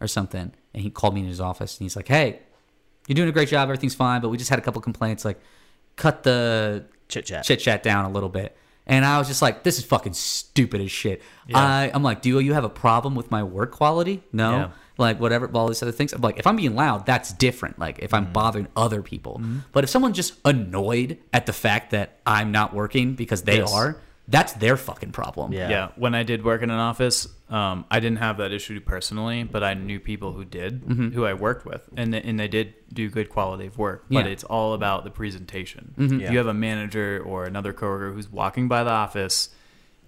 or 0.00 0.06
something. 0.08 0.52
And 0.74 0.82
he 0.82 0.90
called 0.90 1.14
me 1.14 1.20
in 1.20 1.26
his 1.26 1.40
office 1.40 1.78
and 1.78 1.84
he's 1.84 1.96
like, 1.96 2.08
Hey, 2.08 2.40
you're 3.06 3.14
doing 3.14 3.28
a 3.28 3.32
great 3.32 3.48
job. 3.48 3.68
Everything's 3.68 3.94
fine. 3.94 4.20
But 4.20 4.28
we 4.28 4.36
just 4.36 4.50
had 4.50 4.58
a 4.58 4.62
couple 4.62 4.80
complaints. 4.82 5.24
Like, 5.24 5.40
cut 5.94 6.22
the 6.22 6.84
Chit 7.08 7.26
chat. 7.26 7.44
chit 7.44 7.60
chat 7.60 7.82
down 7.82 8.04
a 8.04 8.10
little 8.10 8.28
bit. 8.28 8.56
And 8.88 9.04
I 9.04 9.18
was 9.18 9.26
just 9.26 9.42
like, 9.42 9.64
this 9.64 9.78
is 9.78 9.84
fucking 9.84 10.12
stupid 10.12 10.80
as 10.80 10.92
shit. 10.92 11.20
I, 11.52 11.90
I'm 11.92 12.04
like, 12.04 12.22
do 12.22 12.38
you 12.38 12.52
have 12.52 12.62
a 12.64 12.68
problem 12.68 13.16
with 13.16 13.32
my 13.32 13.42
work 13.42 13.72
quality? 13.72 14.22
No. 14.32 14.50
Yeah. 14.52 14.70
Like, 14.96 15.18
whatever, 15.20 15.50
all 15.52 15.66
these 15.66 15.82
other 15.82 15.92
things. 15.92 16.12
I'm 16.12 16.20
like, 16.20 16.38
if 16.38 16.46
I'm 16.46 16.54
being 16.56 16.76
loud, 16.76 17.04
that's 17.04 17.32
different. 17.32 17.78
Like, 17.80 17.98
if 17.98 18.14
I'm 18.14 18.24
mm-hmm. 18.24 18.32
bothering 18.32 18.68
other 18.76 19.02
people. 19.02 19.38
Mm-hmm. 19.40 19.58
But 19.72 19.82
if 19.84 19.90
someone's 19.90 20.16
just 20.16 20.34
annoyed 20.44 21.18
at 21.32 21.46
the 21.46 21.52
fact 21.52 21.90
that 21.90 22.20
I'm 22.24 22.52
not 22.52 22.74
working 22.74 23.14
because 23.14 23.42
they 23.42 23.58
Yes. 23.58 23.72
are, 23.72 24.00
that's 24.28 24.52
their 24.54 24.76
fucking 24.76 25.12
problem. 25.12 25.52
Yeah. 25.52 25.68
Yeah. 25.68 25.88
When 25.96 26.14
I 26.14 26.22
did 26.24 26.44
work 26.44 26.62
in 26.62 26.70
an 26.70 26.78
office, 26.78 27.28
um, 27.48 27.84
I 27.90 28.00
didn't 28.00 28.18
have 28.18 28.38
that 28.38 28.52
issue 28.52 28.80
personally, 28.80 29.44
but 29.44 29.62
I 29.62 29.74
knew 29.74 30.00
people 30.00 30.32
who 30.32 30.44
did, 30.44 30.82
who 31.14 31.24
I 31.24 31.34
worked 31.34 31.64
with, 31.64 31.88
and 31.96 32.12
they, 32.12 32.22
and 32.22 32.38
they 32.40 32.48
did 32.48 32.74
do 32.92 33.08
good 33.08 33.28
quality 33.28 33.66
of 33.66 33.78
work. 33.78 34.04
But 34.10 34.24
Yeah. 34.26 34.32
it's 34.32 34.42
all 34.44 34.74
about 34.74 35.04
the 35.04 35.10
presentation. 35.10 35.94
Yeah. 35.96 36.26
If 36.26 36.32
you 36.32 36.38
have 36.38 36.48
a 36.48 36.54
manager 36.54 37.22
or 37.24 37.44
another 37.44 37.72
coworker 37.72 38.12
who's 38.12 38.28
walking 38.30 38.66
by 38.68 38.82
the 38.82 38.90
office, 38.90 39.50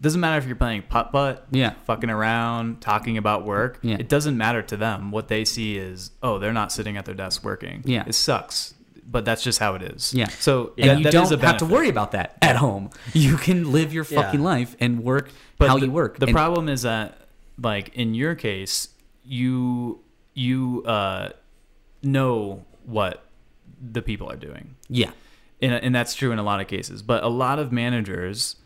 doesn't 0.00 0.20
matter 0.20 0.38
if 0.38 0.46
you're 0.46 0.56
playing 0.56 0.82
putt 0.88 1.10
putt, 1.12 1.46
Yeah. 1.50 1.74
fucking 1.84 2.10
around, 2.10 2.80
talking 2.80 3.16
about 3.18 3.44
work. 3.44 3.78
Yeah. 3.82 3.96
It 3.98 4.08
doesn't 4.08 4.36
matter 4.36 4.62
to 4.62 4.76
them. 4.76 5.10
What 5.10 5.28
they 5.28 5.44
see 5.44 5.76
is, 5.76 6.10
oh, 6.22 6.38
they're 6.38 6.52
not 6.52 6.70
sitting 6.72 6.96
at 6.96 7.04
their 7.04 7.14
desk 7.16 7.44
working. 7.44 7.82
Yeah. 7.84 8.04
It 8.06 8.14
sucks, 8.14 8.74
but 9.10 9.24
that's 9.24 9.42
just 9.42 9.58
how 9.58 9.74
it 9.74 9.82
is. 9.82 10.12
Yeah. 10.12 10.28
So 10.28 10.72
and 10.76 10.90
that- 10.90 10.98
you 10.98 11.04
that 11.04 11.12
don't 11.12 11.40
have 11.40 11.56
to 11.58 11.64
worry 11.64 11.88
about 11.88 12.12
that 12.12 12.36
at 12.42 12.56
home. 12.56 12.90
You 13.14 13.36
can 13.36 13.72
live 13.72 13.92
your 13.92 14.04
Yeah. 14.08 14.22
fucking 14.22 14.42
life 14.42 14.76
and 14.80 15.02
work 15.02 15.30
But 15.56 15.68
how 15.68 15.78
the, 15.78 15.86
you 15.86 15.92
work. 15.92 16.18
The 16.18 16.26
And- 16.26 16.34
problem 16.34 16.68
is 16.68 16.82
that, 16.82 17.22
like 17.60 17.88
in 17.94 18.14
your 18.14 18.34
case, 18.34 18.88
you 19.24 20.00
you 20.34 20.84
uh, 20.84 21.30
know 22.02 22.64
what 22.84 23.24
the 23.80 24.02
people 24.02 24.30
are 24.30 24.36
doing, 24.36 24.76
Yeah. 24.88 25.10
and, 25.60 25.72
and 25.72 25.94
that's 25.94 26.14
true 26.14 26.30
in 26.32 26.38
a 26.38 26.42
lot 26.42 26.60
of 26.60 26.66
cases. 26.68 27.02
But 27.02 27.24
a 27.24 27.28
lot 27.28 27.58
of 27.58 27.72
managers 27.72 28.56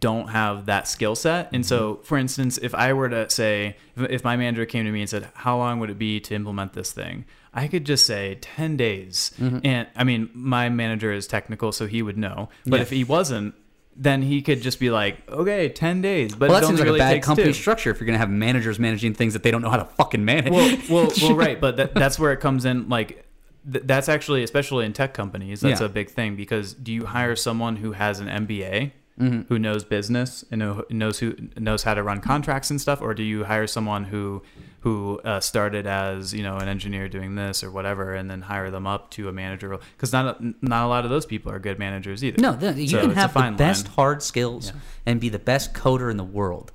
don't 0.00 0.28
have 0.28 0.66
that 0.66 0.86
skill 0.88 1.14
set, 1.14 1.48
and 1.52 1.64
so, 1.64 2.00
for 2.04 2.16
instance, 2.18 2.58
if 2.58 2.74
I 2.74 2.92
were 2.94 3.08
to 3.10 3.28
say, 3.30 3.76
if, 3.96 4.10
if 4.10 4.24
my 4.24 4.36
manager 4.36 4.64
came 4.66 4.84
to 4.86 4.90
me 4.90 5.00
and 5.00 5.08
said, 5.10 5.28
"How 5.34 5.56
long 5.58 5.78
would 5.80 5.90
it 5.90 5.98
be 5.98 6.20
to 6.20 6.34
implement 6.34 6.72
this 6.74 6.92
thing?" 6.92 7.24
I 7.54 7.68
could 7.68 7.84
just 7.86 8.04
say 8.04 8.36
10 8.40 8.76
days. 8.76 9.32
Mm-hmm. 9.40 9.58
And 9.64 9.88
I 9.94 10.02
mean, 10.04 10.28
my 10.34 10.68
manager 10.68 11.12
is 11.12 11.26
technical, 11.28 11.70
so 11.72 11.86
he 11.86 12.02
would 12.02 12.18
know. 12.18 12.48
But 12.66 12.76
Yeah. 12.76 12.82
if 12.82 12.90
he 12.90 13.04
wasn't, 13.04 13.54
then 13.96 14.22
he 14.22 14.42
could 14.42 14.60
just 14.60 14.80
be 14.80 14.90
like, 14.90 15.18
okay, 15.30 15.68
10 15.68 16.02
days. 16.02 16.34
But 16.34 16.50
Well, 16.50 16.60
that 16.60 16.66
seems 16.66 16.80
like 16.80 16.86
really 16.86 16.98
a 16.98 17.02
bad 17.02 17.22
company 17.22 17.48
two. 17.48 17.52
structure 17.54 17.90
if 17.90 18.00
you're 18.00 18.06
going 18.06 18.14
to 18.14 18.18
have 18.18 18.28
managers 18.30 18.80
managing 18.80 19.14
things 19.14 19.34
that 19.34 19.44
they 19.44 19.52
don't 19.52 19.62
know 19.62 19.70
how 19.70 19.76
to 19.76 19.84
fucking 19.84 20.24
manage. 20.24 20.52
well, 20.52 20.76
well, 20.90 21.12
well, 21.22 21.34
right. 21.36 21.60
But 21.60 21.76
that, 21.76 21.94
that's 21.94 22.18
where 22.18 22.32
it 22.32 22.40
comes 22.40 22.64
in. 22.64 22.88
Like, 22.88 23.24
th- 23.72 23.84
that's 23.86 24.08
actually, 24.08 24.42
especially 24.42 24.84
in 24.84 24.92
tech 24.92 25.14
companies, 25.14 25.60
that's 25.60 25.80
Yeah. 25.80 25.86
a 25.86 25.90
big 25.90 26.10
thing 26.10 26.34
because 26.34 26.74
do 26.74 26.92
you 26.92 27.04
hire 27.06 27.36
someone 27.36 27.76
who 27.76 27.92
has 27.92 28.18
an 28.18 28.26
MBA 28.26 28.90
who 29.16 29.58
knows 29.60 29.84
business 29.84 30.44
and 30.50 30.58
know, 30.58 30.84
knows 30.90 31.20
who 31.20 31.36
knows 31.56 31.84
how 31.84 31.94
to 31.94 32.02
run 32.02 32.20
contracts 32.20 32.70
and 32.70 32.80
stuff, 32.80 33.00
or 33.00 33.14
do 33.14 33.22
you 33.22 33.44
hire 33.44 33.66
someone 33.66 34.04
who 34.04 34.42
who 34.80 35.18
uh, 35.24 35.40
started 35.40 35.86
as 35.86 36.34
you 36.34 36.42
know 36.42 36.56
an 36.58 36.68
engineer 36.68 37.08
doing 37.08 37.36
this 37.36 37.62
or 37.62 37.70
whatever, 37.70 38.12
and 38.14 38.28
then 38.30 38.42
hire 38.42 38.70
them 38.70 38.86
up 38.86 39.10
to 39.12 39.28
a 39.28 39.32
manager 39.32 39.68
role? 39.68 39.80
Because 39.96 40.12
not 40.12 40.40
a, 40.40 40.54
not 40.62 40.84
a 40.84 40.88
lot 40.88 41.04
of 41.04 41.10
those 41.10 41.26
people 41.26 41.52
are 41.52 41.58
good 41.60 41.78
managers 41.78 42.24
either. 42.24 42.40
No, 42.42 42.52
the, 42.54 42.72
you 42.72 42.88
So 42.88 43.00
can 43.02 43.10
have 43.12 43.32
the 43.34 43.54
best 43.56 43.86
line. 43.86 43.94
hard 43.94 44.22
skills 44.22 44.66
Yeah. 44.74 44.80
and 45.06 45.20
be 45.20 45.28
the 45.28 45.38
best 45.38 45.74
coder 45.74 46.10
in 46.10 46.16
the 46.16 46.24
world 46.24 46.72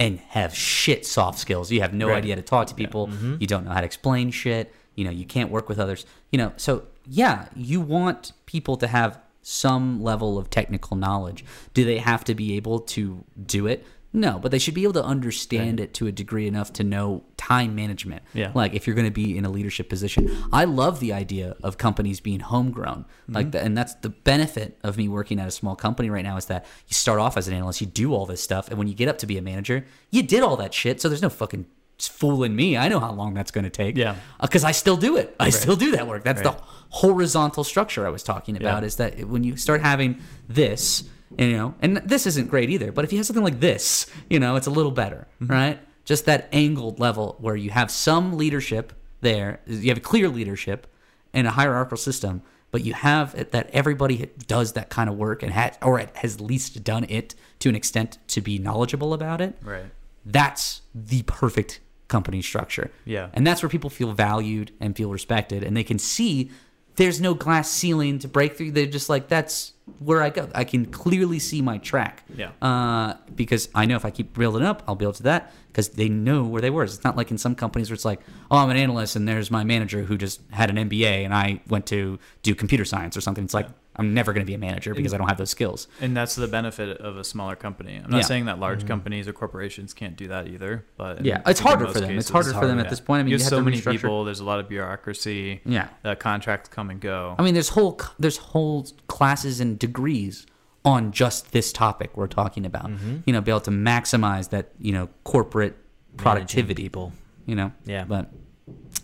and 0.00 0.18
have 0.30 0.54
shit 0.54 1.06
soft 1.06 1.38
skills. 1.38 1.70
You 1.70 1.80
have 1.80 1.94
no 1.94 2.08
Right. 2.08 2.18
idea 2.18 2.34
how 2.34 2.40
to 2.40 2.46
talk 2.46 2.66
to 2.68 2.74
people. 2.74 3.08
You 3.38 3.46
don't 3.46 3.64
know 3.64 3.70
how 3.72 3.80
to 3.80 3.86
explain 3.86 4.30
shit. 4.30 4.74
You 4.96 5.04
know, 5.04 5.10
you 5.10 5.24
can't 5.24 5.50
work 5.50 5.68
with 5.68 5.78
others. 5.78 6.04
You 6.32 6.38
know, 6.38 6.52
so 6.56 6.82
yeah, 7.06 7.46
you 7.56 7.80
want 7.80 8.32
people 8.46 8.76
to 8.78 8.86
have 8.88 9.18
some 9.48 10.02
level 10.02 10.36
of 10.36 10.50
technical 10.50 10.94
knowledge. 10.94 11.42
Do 11.72 11.82
they 11.84 11.96
have 11.98 12.22
to 12.24 12.34
be 12.34 12.56
able 12.56 12.80
to 12.80 13.24
do 13.46 13.66
it? 13.66 13.86
No, 14.12 14.38
but 14.38 14.50
they 14.50 14.58
should 14.58 14.74
be 14.74 14.82
able 14.82 14.92
to 14.94 15.04
understand 15.04 15.80
it 15.80 15.94
to 15.94 16.06
a 16.06 16.12
degree 16.12 16.46
enough 16.46 16.72
to 16.74 16.84
know 16.84 17.24
time 17.38 17.74
management. 17.74 18.22
Yeah. 18.34 18.52
Like 18.54 18.74
if 18.74 18.86
you're 18.86 18.96
going 18.96 19.06
to 19.06 19.10
be 19.10 19.36
in 19.36 19.46
a 19.46 19.50
leadership 19.50 19.88
position. 19.88 20.30
I 20.52 20.64
love 20.64 21.00
the 21.00 21.12
idea 21.14 21.56
of 21.62 21.78
companies 21.78 22.20
being 22.20 22.40
homegrown. 22.40 23.06
Like 23.26 23.46
mm-hmm. 23.46 23.50
the, 23.52 23.62
and 23.62 23.76
that's 23.76 23.94
the 23.96 24.10
benefit 24.10 24.78
of 24.82 24.98
me 24.98 25.08
working 25.08 25.40
at 25.40 25.48
a 25.48 25.50
small 25.50 25.76
company 25.76 26.10
right 26.10 26.24
now 26.24 26.36
is 26.36 26.46
that 26.46 26.66
you 26.86 26.94
start 26.94 27.18
off 27.18 27.36
as 27.36 27.48
an 27.48 27.54
analyst, 27.54 27.80
you 27.80 27.86
do 27.86 28.14
all 28.14 28.26
this 28.26 28.42
stuff, 28.42 28.68
and 28.68 28.78
when 28.78 28.88
you 28.88 28.94
get 28.94 29.08
up 29.08 29.18
to 29.18 29.26
be 29.26 29.38
a 29.38 29.42
manager, 29.42 29.86
you 30.10 30.22
did 30.22 30.42
all 30.42 30.56
that 30.56 30.74
shit. 30.74 31.00
So 31.00 31.08
there's 31.08 31.22
no 31.22 31.30
fucking 31.30 31.66
fooling 32.06 32.54
me. 32.54 32.76
I 32.76 32.88
know 32.88 33.00
how 33.00 33.10
long 33.12 33.34
that's 33.34 33.50
going 33.50 33.64
to 33.64 33.70
take. 33.70 33.96
Yeah. 33.96 34.14
Because 34.40 34.62
I 34.62 34.70
still 34.72 34.96
do 34.96 35.16
it. 35.16 35.34
I 35.40 35.50
still 35.50 35.74
do 35.74 35.90
that 35.92 36.06
work. 36.06 36.22
That's 36.22 36.42
the 36.42 36.56
horizontal 36.90 37.64
structure 37.64 38.06
I 38.06 38.10
was 38.10 38.22
talking 38.22 38.56
about 38.56 38.82
Yeah. 38.82 38.86
is 38.86 38.96
that 38.96 39.24
when 39.28 39.42
you 39.44 39.56
start 39.56 39.80
having 39.82 40.20
this, 40.48 41.04
you 41.36 41.56
know, 41.56 41.74
and 41.82 41.98
this 41.98 42.26
isn't 42.26 42.48
great 42.48 42.70
either, 42.70 42.92
but 42.92 43.04
if 43.04 43.12
you 43.12 43.18
have 43.18 43.26
something 43.26 43.44
like 43.44 43.60
this, 43.60 44.06
you 44.30 44.38
know, 44.38 44.56
it's 44.56 44.66
a 44.66 44.70
little 44.70 44.92
better, 44.92 45.26
Mm-hmm. 45.42 45.52
right? 45.52 45.78
Just 46.04 46.24
that 46.26 46.48
angled 46.52 46.98
level 47.00 47.36
where 47.40 47.56
you 47.56 47.70
have 47.70 47.90
some 47.90 48.36
leadership 48.38 48.92
there, 49.20 49.60
you 49.66 49.88
have 49.88 49.98
a 49.98 50.00
clear 50.00 50.28
leadership 50.28 50.86
and 51.34 51.46
a 51.46 51.50
hierarchical 51.50 51.98
system, 51.98 52.40
but 52.70 52.82
you 52.84 52.94
have 52.94 53.34
it 53.34 53.50
that 53.52 53.68
everybody 53.74 54.30
does 54.46 54.72
that 54.72 54.88
kind 54.88 55.10
of 55.10 55.16
work 55.16 55.42
and 55.42 55.52
has, 55.52 55.76
or 55.82 55.98
has 56.14 56.36
at 56.36 56.40
least 56.40 56.82
done 56.84 57.04
it 57.10 57.34
to 57.58 57.68
an 57.68 57.74
extent 57.76 58.16
to 58.28 58.40
be 58.40 58.58
knowledgeable 58.58 59.12
about 59.12 59.40
it 59.42 59.58
Right. 59.62 59.86
that's 60.24 60.80
the 60.94 61.22
perfect 61.24 61.80
company 62.08 62.42
structure. 62.42 62.90
Yeah. 63.04 63.28
And 63.34 63.46
that's 63.46 63.62
where 63.62 63.68
people 63.68 63.90
feel 63.90 64.12
valued 64.12 64.72
and 64.80 64.96
feel 64.96 65.10
respected 65.10 65.62
and 65.62 65.76
they 65.76 65.84
can 65.84 65.98
see 65.98 66.50
there's 66.96 67.20
no 67.20 67.32
glass 67.32 67.70
ceiling 67.70 68.18
to 68.18 68.28
break 68.28 68.56
through. 68.56 68.72
They're 68.72 68.86
just 68.86 69.08
like, 69.08 69.28
that's 69.28 69.72
where 69.98 70.22
I 70.22 70.30
go. 70.30 70.48
I 70.54 70.64
can 70.64 70.86
clearly 70.86 71.38
see 71.38 71.62
my 71.62 71.78
track. 71.78 72.24
Yeah. 72.34 72.50
Uh, 72.62 73.14
because 73.34 73.68
I 73.74 73.86
know 73.86 73.96
if 73.96 74.04
I 74.04 74.10
keep 74.10 74.34
building 74.34 74.62
up, 74.62 74.82
I'll 74.86 74.94
be 74.94 75.04
able 75.04 75.12
to 75.14 75.22
that 75.24 75.52
because 75.72 75.90
they 75.90 76.08
know 76.08 76.42
where 76.44 76.60
they 76.60 76.70
were. 76.70 76.84
It's 76.84 77.04
not 77.04 77.16
like 77.16 77.30
in 77.30 77.38
some 77.38 77.54
companies 77.54 77.90
where 77.90 77.94
it's 77.94 78.04
like, 78.04 78.20
oh, 78.50 78.58
I'm 78.58 78.70
an 78.70 78.76
analyst 78.76 79.16
and 79.16 79.28
there's 79.28 79.50
my 79.50 79.64
manager 79.64 80.02
who 80.02 80.16
just 80.16 80.40
had 80.50 80.70
an 80.70 80.76
MBA 80.88 81.24
and 81.24 81.34
I 81.34 81.60
went 81.68 81.86
to 81.86 82.18
do 82.42 82.54
computer 82.54 82.84
science 82.84 83.16
or 83.16 83.20
something. 83.20 83.44
It's 83.44 83.54
like, 83.54 83.68
I'm 84.00 84.14
never 84.14 84.32
going 84.32 84.42
to 84.42 84.46
be 84.46 84.54
a 84.54 84.58
manager 84.58 84.94
because 84.94 85.12
I 85.12 85.16
don't 85.18 85.26
have 85.26 85.38
those 85.38 85.50
skills. 85.50 85.88
And 86.00 86.16
that's 86.16 86.36
the 86.36 86.46
benefit 86.46 86.98
of 86.98 87.16
a 87.16 87.24
smaller 87.24 87.56
company. 87.56 87.96
I'm 87.96 88.08
not 88.08 88.18
Yeah. 88.18 88.22
saying 88.22 88.44
that 88.44 88.60
large 88.60 88.86
companies 88.86 89.26
or 89.26 89.32
corporations 89.32 89.92
can't 89.92 90.16
do 90.16 90.28
that 90.28 90.46
either, 90.46 90.84
but 90.96 91.18
in- 91.18 91.24
Yeah. 91.24 91.42
It's 91.46 91.58
in 91.60 91.66
harder 91.66 91.84
most 91.86 91.94
for 91.94 92.00
them. 92.02 92.10
It's 92.16 92.30
cases, 92.30 92.30
harder 92.30 92.52
for 92.60 92.68
them 92.68 92.78
yeah. 92.78 92.84
at 92.84 92.90
this 92.90 93.00
point. 93.00 93.20
I 93.20 93.22
mean, 93.24 93.32
you 93.32 93.38
you 93.38 93.42
have 93.42 93.50
have 93.50 93.58
so 93.58 93.64
to 93.64 93.64
many 93.64 93.80
people. 93.80 94.24
There's 94.24 94.38
a 94.38 94.44
lot 94.44 94.60
of 94.60 94.68
bureaucracy. 94.68 95.60
Yeah. 95.64 95.88
Uh, 96.04 96.14
contracts 96.14 96.68
come 96.68 96.90
and 96.90 97.00
go. 97.00 97.34
I 97.38 97.42
mean, 97.42 97.54
there's 97.54 97.70
whole 97.70 98.00
there's 98.20 98.36
whole 98.36 98.86
classes 99.08 99.58
and 99.58 99.77
degrees 99.78 100.46
on 100.84 101.12
just 101.12 101.52
this 101.52 101.72
topic 101.72 102.16
we're 102.16 102.26
talking 102.26 102.64
about. 102.64 102.86
Mm-hmm. 102.86 103.18
You 103.26 103.32
know, 103.32 103.40
be 103.40 103.50
able 103.50 103.60
to 103.62 103.70
maximize 103.70 104.50
that 104.50 104.70
you 104.78 104.92
know 104.92 105.08
corporate 105.24 105.76
productivity. 106.16 106.82
people. 106.82 107.12
You 107.46 107.54
know. 107.56 107.72
Yeah. 107.84 108.04
But 108.04 108.30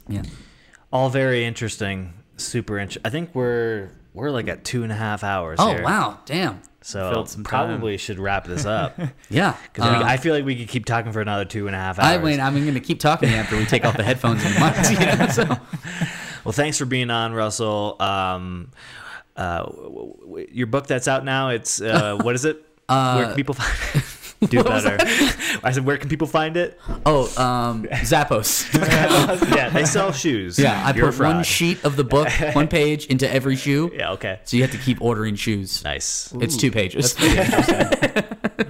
yeah. 0.09 0.23
All 0.93 1.09
very 1.11 1.45
interesting. 1.45 2.13
Super 2.37 2.79
interesting. 2.79 3.03
I 3.05 3.11
think 3.11 3.35
we're 3.35 3.91
we're 4.13 4.31
like 4.31 4.49
at 4.49 4.65
two 4.65 4.83
and 4.83 4.93
a 4.93 4.95
half 4.95 5.25
hours. 5.25 5.59
Oh 5.61 5.69
here. 5.69 5.83
wow, 5.83 6.21
damn. 6.27 6.61
So 6.83 7.11
Filled 7.11 7.29
some 7.31 7.45
time. 7.45 7.49
probably 7.69 7.97
should 7.97 8.19
wrap 8.19 8.45
this 8.45 8.67
up 8.67 8.99
Yeah. 9.31 9.57
because 9.73 9.87
Uh, 9.91 10.05
I 10.05 10.19
feel 10.19 10.35
like 10.35 10.45
we 10.45 10.55
could 10.55 10.69
keep 10.69 10.85
talking 10.85 11.13
for 11.13 11.23
another 11.23 11.47
two 11.47 11.67
and 11.67 11.75
a 11.75 11.79
half 11.79 11.99
hours. 11.99 12.19
I 12.19 12.23
mean, 12.23 12.41
I'm 12.41 12.53
going 12.61 12.75
to 12.75 12.81
keep 12.81 13.01
talking 13.01 13.31
after 13.31 13.57
we 13.57 13.65
take 13.65 13.87
off 13.87 13.97
the 13.97 14.03
headphones 14.05 14.45
and 14.45 14.55
the 14.55 14.59
mics. 14.61 14.91
You 14.91 15.19
know? 15.19 15.29
So 15.29 15.59
Well, 16.45 16.53
thanks 16.53 16.77
for 16.77 16.85
being 16.85 17.09
on, 17.09 17.33
Russell. 17.33 17.97
Um, 18.01 18.71
uh, 19.37 19.65
w- 19.65 20.17
w- 20.21 20.49
your 20.53 20.67
book 20.67 20.87
that's 20.87 21.09
out 21.09 21.25
now. 21.25 21.49
It's 21.51 21.81
uh, 21.81 22.17
what 22.23 22.35
is 22.35 22.45
it? 22.45 22.65
where 22.87 23.27
can 23.27 23.35
people 23.35 23.55
find 23.55 23.73
it? 23.95 24.05
Do 24.51 24.63
better. 24.63 24.99
I 25.63 25.71
said, 25.73 25.87
where 25.87 25.97
can 25.97 26.11
people 26.11 26.27
find 26.27 26.57
it? 26.59 26.79
oh, 27.07 27.25
um, 27.43 27.85
Zappos. 27.85 28.69
yeah, 29.57 29.71
they 29.71 29.87
sell 29.87 30.13
shoes. 30.13 30.59
Yeah, 30.59 30.85
I 30.85 30.93
You're 30.93 31.13
put 31.13 31.25
one 31.25 31.43
sheet 31.45 31.83
of 31.83 31.97
the 31.97 32.05
book, 32.05 32.29
one 32.53 32.69
page 32.69 33.07
into 33.07 33.31
every 33.31 33.57
shoe. 33.57 33.91
Yeah. 33.95 34.13
Okay. 34.13 34.41
So 34.45 34.59
you 34.59 34.63
have 34.63 34.73
to 34.73 34.79
keep 34.79 35.01
ordering 35.01 35.37
shoes. 35.37 35.83
Nice. 35.83 36.31
It's 36.41 36.59
two 36.59 36.71
pages. 36.71 37.17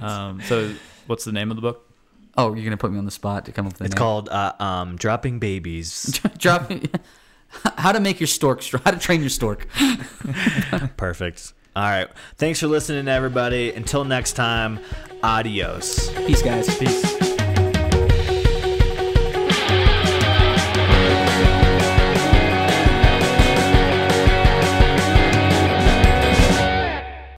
Um, 0.01 0.39
so, 0.41 0.73
what's 1.07 1.25
the 1.25 1.31
name 1.31 1.49
of 1.51 1.55
the 1.57 1.61
book? 1.61 1.89
oh, 2.37 2.53
you're 2.53 2.63
gonna 2.65 2.77
put 2.77 2.91
me 2.91 2.97
on 2.97 3.05
the 3.05 3.11
spot 3.11 3.45
to 3.45 3.51
come 3.51 3.65
up 3.65 3.73
with 3.73 3.77
the 3.79 3.83
name. 3.83 3.87
It's 3.87 3.95
name. 3.95 3.99
called 3.99 4.29
uh, 4.29 4.53
um, 4.59 4.95
"Dropping 4.97 5.39
Babies." 5.39 6.19
Drop. 6.37 6.71
How 7.77 7.91
to 7.91 7.99
make 7.99 8.19
your 8.19 8.27
stork? 8.27 8.63
How 8.63 8.91
to 8.91 8.99
train 8.99 9.21
your 9.21 9.29
stork? 9.29 9.67
Perfect. 10.97 11.53
All 11.75 11.83
right. 11.83 12.07
Thanks 12.37 12.59
for 12.59 12.67
listening, 12.67 13.07
everybody. 13.07 13.73
Until 13.73 14.05
next 14.05 14.33
time, 14.33 14.79
adios. 15.21 16.09
Peace, 16.25 16.41
guys. 16.41 16.73
Peace. 16.77 17.14